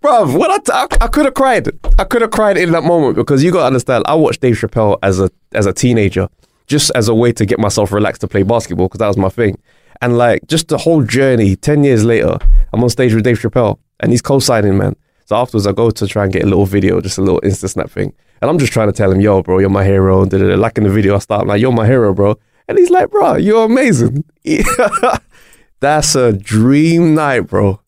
Bruv, 0.03 0.39
when 0.39 0.51
I, 0.51 0.59
t- 0.59 0.73
I, 0.73 0.87
I 1.01 1.07
could 1.07 1.25
have 1.25 1.35
cried. 1.35 1.69
I 1.99 2.05
could 2.05 2.21
have 2.21 2.31
cried 2.31 2.59
in 2.59 2.73
that 2.73 2.83
moment 2.85 3.17
because 3.17 3.43
you 3.43 3.51
got 3.53 3.61
to 3.61 3.67
understand. 3.69 4.05
I 4.07 4.15
watched 4.17 4.41
Dave 4.43 4.57
Chappelle 4.57 4.99
as 5.03 5.19
a 5.21 5.31
as 5.53 5.65
a 5.67 5.73
teenager, 5.73 6.29
just 6.67 6.91
as 6.97 7.09
a 7.09 7.15
way 7.15 7.33
to 7.33 7.47
get 7.47 7.59
myself 7.59 7.91
relaxed 7.93 8.21
to 8.21 8.29
play 8.29 8.43
basketball 8.43 8.89
because 8.89 8.99
that 8.99 9.07
was 9.09 9.17
my 9.17 9.29
thing. 9.31 9.57
And 10.01 10.17
like 10.17 10.47
just 10.47 10.69
the 10.69 10.79
whole 10.79 11.03
journey, 11.03 11.57
10 11.57 11.85
years 11.85 12.05
later, 12.05 12.39
I'm 12.73 12.83
on 12.83 12.91
stage 12.91 13.15
with 13.15 13.25
Dave 13.25 13.39
Chappelle 13.39 13.79
and 14.01 14.13
he's 14.13 14.23
co 14.23 14.39
signing, 14.39 14.77
man. 14.79 14.95
So 15.27 15.37
afterwards, 15.37 15.67
I 15.67 15.73
go 15.73 15.91
to 15.91 16.07
try 16.07 16.25
and 16.25 16.33
get 16.33 16.43
a 16.45 16.47
little 16.47 16.65
video, 16.67 17.01
just 17.01 17.19
a 17.19 17.23
little 17.23 17.41
Insta 17.43 17.69
snap 17.69 17.91
thing. 17.91 18.15
And 18.41 18.51
I'm 18.51 18.59
just 18.59 18.73
trying 18.73 18.89
to 18.89 18.93
tell 18.93 19.11
him, 19.11 19.21
yo, 19.21 19.43
bro, 19.43 19.59
you're 19.59 19.69
my 19.69 19.85
hero. 19.85 20.23
And 20.23 20.31
da-da-da. 20.31 20.55
like 20.55 20.79
in 20.79 20.85
the 20.85 20.91
video, 20.91 21.17
I 21.17 21.19
start, 21.19 21.43
I'm 21.43 21.49
like, 21.49 21.61
you're 21.61 21.73
my 21.73 21.87
hero, 21.87 22.15
bro. 22.15 22.37
And 22.69 22.79
he's 22.79 22.91
like, 22.91 23.11
bro, 23.11 23.37
you're 23.37 23.65
amazing. 23.65 24.25
That's 25.81 26.15
a 26.15 26.33
dream 26.33 27.15
night, 27.15 27.41
bro. 27.41 27.81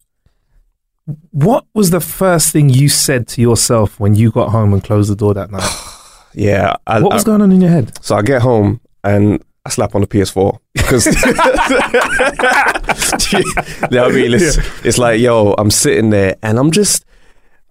What 1.31 1.65
was 1.75 1.91
the 1.91 2.01
first 2.01 2.53
thing 2.53 2.69
you 2.69 2.89
said 2.89 3.27
to 3.29 3.41
yourself 3.41 3.99
when 3.99 4.15
you 4.15 4.31
got 4.31 4.51
home 4.51 4.73
and 4.73 4.83
closed 4.83 5.11
the 5.11 5.17
door 5.17 5.35
that 5.35 5.51
night? 5.51 5.69
Yeah. 6.33 6.77
I, 6.87 7.01
what 7.01 7.13
was 7.13 7.25
I- 7.25 7.27
going 7.27 7.43
on 7.43 7.51
in 7.51 7.61
your 7.61 7.71
head? 7.71 8.05
So 8.05 8.15
I 8.15 8.23
get 8.23 8.41
home 8.43 8.81
and 9.03 9.43
I 9.67 9.71
slap 9.71 9.95
on 9.95 10.01
the 10.01 10.07
PS4 10.07 10.59
because 10.75 11.07
yeah, 13.91 14.05
I 14.05 14.11
mean, 14.11 14.35
it's, 14.35 14.57
it's 14.85 14.99
like 14.99 15.21
yo, 15.21 15.55
I'm 15.59 15.71
sitting 15.71 16.11
there 16.11 16.37
and 16.43 16.59
I'm 16.59 16.71
just 16.71 17.05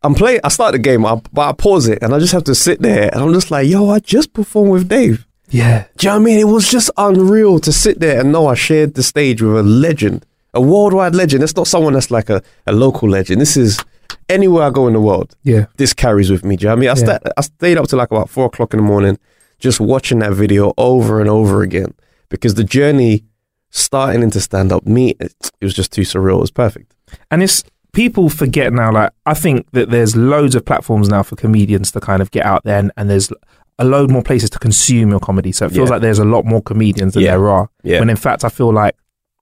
I'm 0.04 0.16
playing. 0.16 0.40
I 0.44 0.50
start 0.50 0.74
the 0.74 0.80
game, 0.80 1.06
I, 1.06 1.22
but 1.34 1.50
I 1.50 1.52
pause 1.54 1.88
it 1.88 2.00
and 2.02 2.14
I 2.14 2.20
just 2.20 2.34
have 2.34 2.44
to 2.46 2.56
sit 2.56 2.82
there 2.82 3.10
and 3.14 3.22
I'm 3.24 3.34
just 3.34 3.52
like, 3.52 3.68
yo, 3.68 3.90
I 3.90 4.00
just 4.00 4.34
performed 4.34 4.72
with 4.72 4.88
Dave. 4.88 5.26
Yeah. 5.50 5.86
Do 5.98 6.08
you 6.08 6.12
know 6.12 6.18
what 6.18 6.22
I 6.22 6.26
mean? 6.26 6.40
It 6.40 6.48
was 6.48 6.70
just 6.70 6.92
unreal 6.96 7.60
to 7.60 7.74
sit 7.74 8.00
there 8.00 8.20
and 8.22 8.32
know 8.32 8.48
I 8.48 8.54
shared 8.54 8.94
the 8.94 9.04
stage 9.04 9.42
with 9.42 9.58
a 9.58 9.64
legend, 9.64 10.26
a 10.54 10.62
worldwide 10.62 11.16
legend. 11.16 11.44
It's 11.44 11.56
not 11.56 11.68
someone 11.68 11.94
that's 11.94 12.12
like 12.12 12.30
a, 12.30 12.42
a 12.68 12.72
local 12.72 13.10
legend. 13.10 13.42
This 13.42 13.58
is 13.58 13.84
anywhere 14.30 14.64
I 14.64 14.70
go 14.70 14.86
in 14.88 14.94
the 14.94 15.02
world. 15.02 15.36
Yeah. 15.44 15.66
This 15.78 15.94
carries 15.94 16.30
with 16.30 16.46
me. 16.46 16.56
Do 16.56 16.64
you 16.64 16.68
know 16.68 16.76
what 16.76 16.78
I 16.78 16.82
mean? 16.82 16.90
I, 16.90 16.94
Yeah. 16.94 17.18
sta- 17.18 17.32
I 17.36 17.42
stayed 17.42 17.78
up 17.80 17.88
to 17.88 17.96
like 17.96 18.12
about 18.12 18.30
four 18.30 18.46
o'clock 18.46 18.74
in 18.76 18.80
the 18.80 18.86
morning 18.86 19.18
just 19.60 19.80
watching 19.80 20.20
that 20.20 20.34
video 20.34 20.74
over 20.78 21.20
and 21.20 21.30
over 21.30 21.62
again 21.62 21.94
because 22.30 22.56
the 22.56 22.64
journey 22.64 23.24
starting 23.72 24.24
into 24.24 24.40
stand 24.40 24.72
up, 24.72 24.86
me, 24.86 25.12
it, 25.20 25.34
it 25.60 25.66
was 25.66 25.74
just 25.74 25.92
too 25.92 26.02
surreal. 26.02 26.38
It 26.38 26.42
was 26.42 26.52
perfect. 26.52 26.96
And 27.30 27.44
it's 27.44 27.64
people 27.92 28.30
forget 28.30 28.72
now. 28.74 28.92
Like 28.92 29.12
I 29.26 29.34
think 29.34 29.70
that 29.72 29.90
there's 29.90 30.16
loads 30.16 30.56
of 30.56 30.66
platforms 30.66 31.10
now 31.10 31.24
for 31.24 31.36
comedians 31.36 31.92
to 31.92 32.00
kind 32.00 32.22
of 32.22 32.32
get 32.32 32.46
out 32.46 32.64
there, 32.64 32.80
and, 32.80 32.92
and 32.98 33.10
there's 33.10 33.32
a 33.78 33.86
load 33.86 34.10
more 34.12 34.24
places 34.24 34.50
to 34.52 34.60
consume 34.60 35.10
your 35.10 35.20
comedy. 35.20 35.52
So 35.52 35.66
it 35.66 35.72
feels 35.72 35.90
Yeah. 35.90 35.96
like 35.96 36.02
there's 36.02 36.20
a 36.20 36.26
lot 36.26 36.46
more 36.46 36.62
comedians 36.62 37.14
than 37.14 37.24
Yeah. 37.24 37.32
there 37.32 37.50
are. 37.50 37.70
Yeah. 37.84 38.00
When 38.00 38.10
in 38.10 38.16
fact, 38.18 38.44
I 38.44 38.50
feel 38.50 38.74
like 38.74 38.96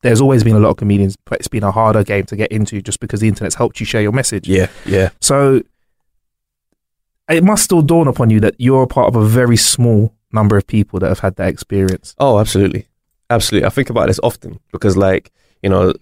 there's 0.04 0.22
always 0.22 0.44
been 0.44 0.56
a 0.56 0.60
lot 0.60 0.70
of 0.70 0.78
comedians, 0.78 1.16
but 1.26 1.40
it's 1.40 1.48
been 1.48 1.64
a 1.64 1.72
harder 1.72 2.04
game 2.04 2.24
to 2.26 2.36
get 2.36 2.52
into 2.52 2.82
just 2.82 3.00
because 3.00 3.20
the 3.20 3.28
internet's 3.28 3.56
helped 3.56 3.80
you 3.80 3.86
share 3.86 4.02
your 4.02 4.12
message. 4.12 4.48
Yeah, 4.48 4.68
yeah. 4.86 5.10
So 5.22 5.64
it 7.30 7.44
must 7.44 7.64
still 7.64 7.82
dawn 7.82 8.08
upon 8.08 8.30
you 8.30 8.40
that 8.42 8.56
you're 8.58 8.84
a 8.84 8.88
part 8.88 9.08
of 9.08 9.16
a 9.16 9.26
very 9.26 9.58
small 9.58 10.14
number 10.32 10.58
of 10.58 10.68
people 10.68 11.00
that 11.00 11.10
have 11.10 11.20
had 11.20 11.36
that 11.38 11.50
experience. 11.50 12.16
Oh, 12.20 12.40
absolutely. 12.40 12.88
Absolutely. 13.30 13.66
I 13.66 13.70
think 13.70 13.90
about 13.90 14.08
this 14.08 14.20
often 14.24 14.60
because, 14.72 14.96
like, 14.96 15.32
you 15.62 15.70
know, 15.70 15.94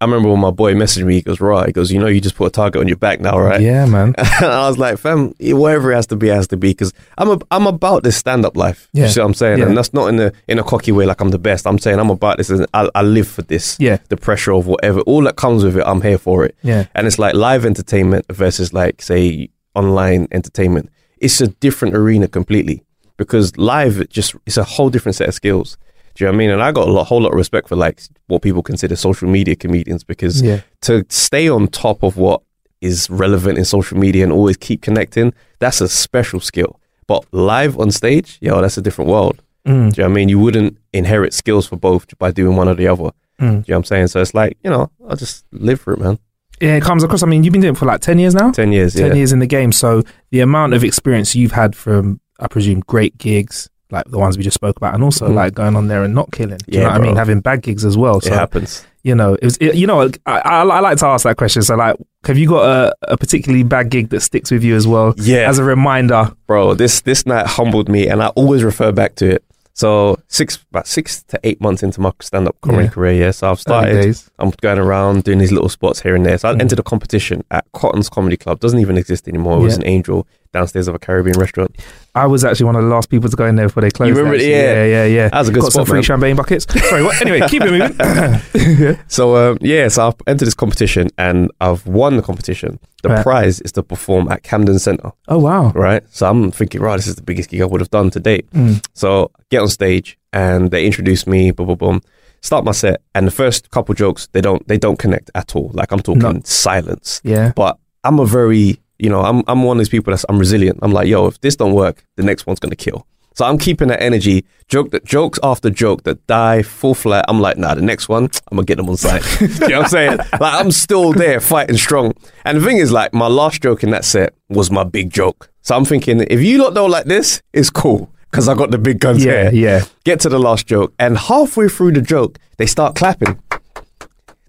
I 0.00 0.04
remember 0.04 0.28
when 0.28 0.38
my 0.38 0.52
boy 0.52 0.74
messaged 0.74 1.04
me, 1.04 1.14
he 1.14 1.22
goes, 1.22 1.40
Right, 1.40 1.66
he 1.66 1.72
goes, 1.72 1.90
You 1.90 1.98
know, 1.98 2.06
you 2.06 2.20
just 2.20 2.36
put 2.36 2.46
a 2.46 2.50
target 2.50 2.80
on 2.80 2.86
your 2.86 2.96
back 2.96 3.20
now, 3.20 3.36
right? 3.36 3.60
Yeah, 3.60 3.84
man. 3.84 4.14
and 4.16 4.26
I 4.46 4.68
was 4.68 4.78
like, 4.78 4.96
Fam, 4.98 5.34
whatever 5.40 5.90
it 5.90 5.96
has 5.96 6.06
to 6.08 6.16
be, 6.16 6.28
it 6.28 6.34
has 6.34 6.46
to 6.48 6.56
be 6.56 6.70
because 6.70 6.92
I'm, 7.16 7.30
a, 7.30 7.38
I'm 7.50 7.66
about 7.66 8.04
this 8.04 8.16
stand 8.16 8.44
up 8.44 8.56
life. 8.56 8.88
Yeah. 8.92 9.04
You 9.04 9.10
see 9.10 9.20
what 9.20 9.26
I'm 9.26 9.34
saying? 9.34 9.58
Yeah. 9.58 9.66
And 9.66 9.76
that's 9.76 9.92
not 9.92 10.06
in 10.06 10.20
a, 10.20 10.32
in 10.46 10.60
a 10.60 10.62
cocky 10.62 10.92
way, 10.92 11.04
like 11.04 11.20
I'm 11.20 11.30
the 11.30 11.38
best. 11.38 11.66
I'm 11.66 11.80
saying 11.80 11.98
I'm 11.98 12.10
about 12.10 12.36
this 12.36 12.48
and 12.48 12.64
I, 12.74 12.88
I 12.94 13.02
live 13.02 13.26
for 13.26 13.42
this. 13.42 13.76
Yeah. 13.80 13.98
The 14.08 14.16
pressure 14.16 14.52
of 14.52 14.68
whatever, 14.68 15.00
all 15.00 15.22
that 15.22 15.34
comes 15.34 15.64
with 15.64 15.76
it, 15.76 15.84
I'm 15.84 16.00
here 16.00 16.18
for 16.18 16.44
it. 16.44 16.56
Yeah. 16.62 16.86
And 16.94 17.08
it's 17.08 17.18
like 17.18 17.34
live 17.34 17.64
entertainment 17.64 18.26
versus, 18.30 18.72
like, 18.72 19.02
say, 19.02 19.50
online 19.78 20.28
entertainment. 20.32 20.90
It's 21.18 21.40
a 21.40 21.48
different 21.48 21.94
arena 21.96 22.28
completely 22.28 22.84
because 23.16 23.56
live, 23.56 24.00
it 24.00 24.10
just, 24.10 24.34
it's 24.46 24.56
a 24.56 24.64
whole 24.64 24.90
different 24.90 25.16
set 25.16 25.28
of 25.28 25.34
skills. 25.34 25.76
Do 26.14 26.24
you 26.24 26.26
know 26.26 26.32
what 26.32 26.36
I 26.36 26.38
mean? 26.38 26.50
And 26.50 26.62
I 26.62 26.72
got 26.72 26.88
a 26.88 26.90
lot, 26.92 27.04
whole 27.06 27.22
lot 27.22 27.32
of 27.32 27.36
respect 27.36 27.68
for 27.68 27.76
like 27.76 28.00
what 28.26 28.42
people 28.42 28.62
consider 28.62 28.96
social 28.96 29.28
media 29.28 29.56
comedians 29.56 30.04
because 30.04 30.42
Yeah. 30.42 30.60
to 30.82 31.04
stay 31.08 31.48
on 31.48 31.68
top 31.68 32.02
of 32.02 32.16
what 32.16 32.42
is 32.80 33.08
relevant 33.10 33.58
in 33.58 33.64
social 33.64 33.98
media 33.98 34.22
and 34.24 34.32
always 34.32 34.56
keep 34.56 34.82
connecting, 34.82 35.32
that's 35.58 35.80
a 35.80 35.88
special 35.88 36.40
skill. 36.40 36.78
But 37.06 37.24
live 37.32 37.78
on 37.78 37.90
stage, 37.90 38.38
yo, 38.40 38.60
that's 38.60 38.76
a 38.78 38.82
different 38.82 39.10
world. 39.10 39.42
Mm. 39.66 39.72
Do 39.72 39.74
you 39.74 40.02
know 40.04 40.08
what 40.08 40.12
I 40.12 40.14
mean? 40.14 40.28
You 40.28 40.38
wouldn't 40.38 40.76
inherit 40.92 41.32
skills 41.34 41.66
for 41.66 41.76
both 41.76 42.16
by 42.18 42.30
doing 42.30 42.56
one 42.56 42.68
or 42.68 42.74
the 42.74 42.86
other. 42.88 43.04
Mm. 43.04 43.12
Do 43.38 43.44
you 43.44 43.50
know 43.50 43.62
what 43.66 43.76
I'm 43.76 43.84
saying? 43.84 44.06
So 44.08 44.20
it's 44.20 44.34
like, 44.34 44.56
you 44.64 44.70
know, 44.70 44.90
I'll 45.08 45.16
just 45.16 45.44
live 45.52 45.80
for 45.80 45.92
it, 45.94 46.00
man. 46.00 46.18
Yeah, 46.60 46.76
it 46.76 46.82
comes 46.82 47.02
across. 47.04 47.22
I 47.22 47.26
mean, 47.26 47.44
you've 47.44 47.52
been 47.52 47.62
doing 47.62 47.74
it 47.74 47.78
for 47.78 47.86
like 47.86 48.00
10 48.00 48.18
years 48.18 48.34
now? 48.34 48.50
10 48.50 48.72
years, 48.72 48.94
10 48.94 49.06
yeah. 49.08 49.14
years 49.14 49.32
in 49.32 49.38
the 49.38 49.46
game. 49.46 49.72
So 49.72 50.02
the 50.30 50.40
amount 50.40 50.74
of 50.74 50.84
experience 50.84 51.34
you've 51.34 51.52
had 51.52 51.74
from, 51.76 52.20
I 52.40 52.48
presume, 52.48 52.80
great 52.80 53.16
gigs, 53.18 53.68
like 53.90 54.04
the 54.06 54.18
ones 54.18 54.36
we 54.36 54.44
just 54.44 54.54
spoke 54.54 54.76
about, 54.76 54.94
and 54.94 55.02
also 55.02 55.28
Mhm. 55.28 55.34
like 55.34 55.54
going 55.54 55.74
on 55.76 55.88
there 55.88 56.02
and 56.04 56.14
not 56.14 56.30
killing. 56.32 56.58
Do 56.58 56.64
you 56.68 56.78
Yeah, 56.80 56.84
know 56.88 56.92
what 56.92 57.00
I 57.00 57.04
mean? 57.04 57.16
Having 57.16 57.40
bad 57.40 57.62
gigs 57.62 57.84
as 57.84 57.96
well. 57.96 58.18
It 58.18 58.24
So, 58.24 58.34
happens. 58.34 58.84
You 59.04 59.14
know, 59.14 59.34
it 59.34 59.44
was, 59.44 59.56
it, 59.58 59.74
you 59.76 59.86
know, 59.86 60.02
I, 60.26 60.38
I, 60.40 60.62
I 60.62 60.80
like 60.80 60.98
to 60.98 61.06
ask 61.06 61.22
that 61.24 61.36
question. 61.38 61.62
So, 61.62 61.76
like, 61.76 61.96
have 62.24 62.36
you 62.36 62.48
got 62.48 62.64
a, 62.68 62.94
a 63.12 63.16
particularly 63.16 63.62
bad 63.62 63.88
gig 63.88 64.10
that 64.10 64.20
sticks 64.20 64.50
with 64.50 64.62
you 64.64 64.74
as 64.76 64.86
well? 64.86 65.14
Yeah. 65.16 65.48
As 65.48 65.58
a 65.58 65.64
reminder. 65.64 66.32
bro. 66.46 66.74
This 66.74 67.00
this 67.02 67.24
night 67.24 67.46
humbled 67.46 67.88
me, 67.88 68.08
and 68.08 68.22
I 68.22 68.26
always 68.28 68.62
refer 68.64 68.92
back 68.92 69.14
to 69.16 69.30
it. 69.36 69.44
So 69.78 70.18
six 70.26 70.58
about 70.72 70.88
six 70.88 71.22
to 71.22 71.38
eight 71.44 71.60
months 71.60 71.84
into 71.84 72.00
my 72.00 72.10
stand 72.20 72.48
up 72.48 72.60
comedy 72.62 72.86
Yeah. 72.86 72.90
career, 72.90 73.12
yeah. 73.12 73.30
So 73.30 73.48
I've 73.48 73.60
started. 73.60 74.16
I'm 74.40 74.50
going 74.60 74.80
around 74.80 75.22
doing 75.22 75.38
these 75.38 75.52
little 75.52 75.68
spots 75.68 76.00
here 76.02 76.16
and 76.16 76.26
there. 76.26 76.36
So 76.36 76.48
I 76.48 76.54
Mm. 76.54 76.62
entered 76.62 76.80
a 76.80 76.82
competition 76.82 77.44
at 77.52 77.64
Cotton's 77.72 78.08
Comedy 78.08 78.36
Club. 78.36 78.58
Doesn't 78.58 78.80
even 78.80 78.96
exist 78.98 79.28
anymore. 79.28 79.60
It 79.60 79.62
was 79.62 79.76
an 79.76 79.86
angel 79.86 80.26
downstairs 80.52 80.88
of 80.88 80.96
a 80.96 80.98
Caribbean 80.98 81.38
restaurant. 81.38 81.76
I 82.18 82.26
was 82.26 82.44
actually 82.44 82.66
one 82.66 82.76
of 82.76 82.82
the 82.82 82.88
last 82.88 83.08
people 83.10 83.28
to 83.30 83.36
go 83.36 83.46
in 83.46 83.56
there 83.56 83.66
before 83.68 83.80
they 83.82 83.90
closed. 83.90 84.08
You 84.08 84.14
remember 84.16 84.34
it? 84.34 84.40
actually. 84.40 84.50
Yeah. 84.52 84.84
yeah, 84.84 84.84
yeah, 84.84 85.04
yeah. 85.04 85.28
That 85.28 85.38
was 85.38 85.48
a 85.48 85.52
good 85.52 85.62
Got 85.62 85.72
some 85.72 85.80
spot, 85.84 85.88
free 85.88 85.96
man. 85.98 86.02
champagne 86.02 86.36
buckets. 86.36 86.66
Sorry, 86.88 87.02
what? 87.02 87.20
Anyway, 87.22 87.40
keep 87.48 87.62
it 87.64 87.70
moving. 87.70 88.98
So 89.08 89.36
um, 89.36 89.58
yeah, 89.60 89.88
so 89.88 90.08
I've 90.08 90.14
entered 90.26 90.46
this 90.46 90.54
competition 90.54 91.08
and 91.18 91.50
I've 91.60 91.86
won 91.86 92.16
the 92.16 92.22
competition. 92.22 92.78
The 93.02 93.10
Right. 93.10 93.22
prize 93.22 93.60
is 93.60 93.72
to 93.72 93.82
perform 93.82 94.30
at 94.30 94.42
Camden 94.42 94.78
Centre. 94.78 95.12
oh 95.28 95.38
wow. 95.38 95.70
right? 95.74 96.02
So 96.10 96.28
I'm 96.28 96.50
thinking, 96.50 96.80
right, 96.80 96.96
this 96.96 97.06
is 97.06 97.14
the 97.14 97.22
biggest 97.22 97.50
gig 97.50 97.62
I 97.62 97.64
would 97.64 97.80
have 97.80 97.90
done 97.90 98.10
to 98.10 98.20
date. 98.20 98.50
Mm. 98.50 98.84
So 98.94 99.30
I 99.38 99.42
get 99.50 99.62
on 99.62 99.68
stage 99.68 100.18
and 100.32 100.70
they 100.70 100.84
introduce 100.84 101.26
me, 101.26 101.52
boom, 101.52 101.68
boom, 101.68 101.76
boom. 101.78 102.00
Start 102.40 102.64
my 102.64 102.72
set, 102.72 103.00
and 103.16 103.26
the 103.26 103.30
first 103.32 103.70
couple 103.70 103.94
jokes 103.96 104.28
they 104.32 104.40
don't 104.40 104.66
they 104.68 104.78
don't 104.78 104.98
connect 104.98 105.30
at 105.34 105.56
all. 105.56 105.70
Like 105.74 105.90
I'm 105.92 106.00
talking 106.00 106.22
No. 106.22 106.40
silence. 106.44 107.20
Yeah. 107.24 107.52
But 107.56 107.78
I'm 108.04 108.18
a 108.20 108.26
very 108.26 108.78
you 108.98 109.08
know 109.10 109.20
I'm 109.22 109.42
I'm 109.48 109.62
one 109.62 109.76
of 109.76 109.80
these 109.80 109.88
people 109.88 110.10
that's 110.12 110.24
I'm 110.28 110.38
resilient. 110.38 110.78
I'm 110.82 110.92
like, 110.92 111.08
yo, 111.08 111.26
if 111.26 111.40
this 111.40 111.56
don't 111.56 111.74
work, 111.74 112.04
the 112.16 112.22
next 112.22 112.46
one's 112.46 112.60
gonna 112.60 112.76
kill. 112.76 113.06
So 113.34 113.44
I'm 113.44 113.56
keeping 113.56 113.86
that 113.88 114.02
energy, 114.02 114.44
joke 114.66 114.90
that 114.90 115.04
jokes 115.04 115.38
after 115.44 115.70
joke 115.70 116.02
that 116.02 116.26
die 116.26 116.62
full 116.62 116.94
flat. 116.94 117.24
I'm 117.28 117.40
like, 117.40 117.56
nah, 117.56 117.74
the 117.74 117.82
next 117.82 118.08
one, 118.08 118.24
I'm 118.50 118.56
gonna 118.56 118.64
get 118.64 118.78
them 118.78 118.88
on 118.88 118.96
side. 118.96 119.22
you 119.40 119.46
know 119.68 119.78
what 119.78 119.84
I'm 119.84 119.88
saying? 119.88 120.16
Like 120.18 120.54
I'm 120.60 120.72
still 120.72 121.12
there 121.12 121.38
fighting 121.40 121.76
strong. 121.76 122.14
And 122.44 122.58
the 122.58 122.64
thing 122.66 122.78
is, 122.78 122.90
like, 122.90 123.14
my 123.14 123.28
last 123.28 123.62
joke 123.62 123.84
in 123.84 123.90
that 123.90 124.04
set 124.04 124.34
was 124.48 124.72
my 124.72 124.82
big 124.82 125.10
joke. 125.10 125.50
So 125.62 125.76
I'm 125.76 125.84
thinking, 125.84 126.20
if 126.28 126.40
you 126.40 126.58
lot 126.60 126.74
don't 126.74 126.90
like 126.90 127.04
this, 127.04 127.40
it's 127.52 127.70
cool. 127.70 128.10
Because 128.30 128.48
I 128.48 128.54
got 128.54 128.70
the 128.72 128.78
big 128.78 128.98
guns 128.98 129.24
Yeah, 129.24 129.50
here. 129.50 129.78
yeah. 129.78 129.84
Get 130.04 130.18
to 130.20 130.28
the 130.28 130.38
last 130.40 130.66
joke. 130.66 130.92
And 130.98 131.16
halfway 131.16 131.68
through 131.68 131.92
the 131.92 132.02
joke, 132.02 132.38
they 132.56 132.66
start 132.66 132.96
clapping. 132.96 133.40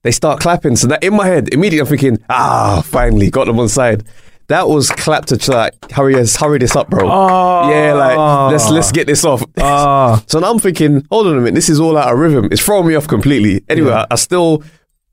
They 0.01 0.11
start 0.11 0.39
clapping. 0.39 0.75
So 0.77 0.87
that 0.87 1.03
in 1.03 1.13
my 1.15 1.27
head, 1.27 1.49
immediately 1.53 1.79
I'm 1.81 1.85
thinking, 1.85 2.25
ah, 2.29 2.81
finally, 2.85 3.29
got 3.29 3.45
them 3.45 3.59
on 3.59 3.69
side. 3.69 4.03
That 4.49 4.67
was 4.67 4.89
clap 4.89 5.25
to 5.27 5.37
ch- 5.37 5.47
like 5.49 5.91
hurry 5.91 6.15
us, 6.15 6.35
hurry 6.35 6.57
this 6.57 6.75
up, 6.75 6.89
bro. 6.89 7.07
Oh. 7.09 7.69
Yeah, 7.69 7.93
like 7.93 8.51
let's 8.51 8.69
let's 8.69 8.91
get 8.91 9.05
this 9.07 9.23
off. 9.23 9.43
Ah. 9.59 10.23
so 10.27 10.39
now 10.39 10.51
I'm 10.51 10.59
thinking, 10.59 11.05
hold 11.11 11.27
on 11.27 11.33
a 11.37 11.39
minute, 11.39 11.53
this 11.55 11.69
is 11.69 11.79
all 11.79 11.95
out 11.97 12.11
of 12.11 12.17
rhythm. 12.19 12.49
It's 12.51 12.61
throwing 12.63 12.87
me 12.87 12.95
off 12.95 13.07
completely. 13.07 13.63
Anyway, 13.69 13.89
Yeah. 13.89 14.01
I, 14.09 14.13
I 14.13 14.15
still 14.15 14.63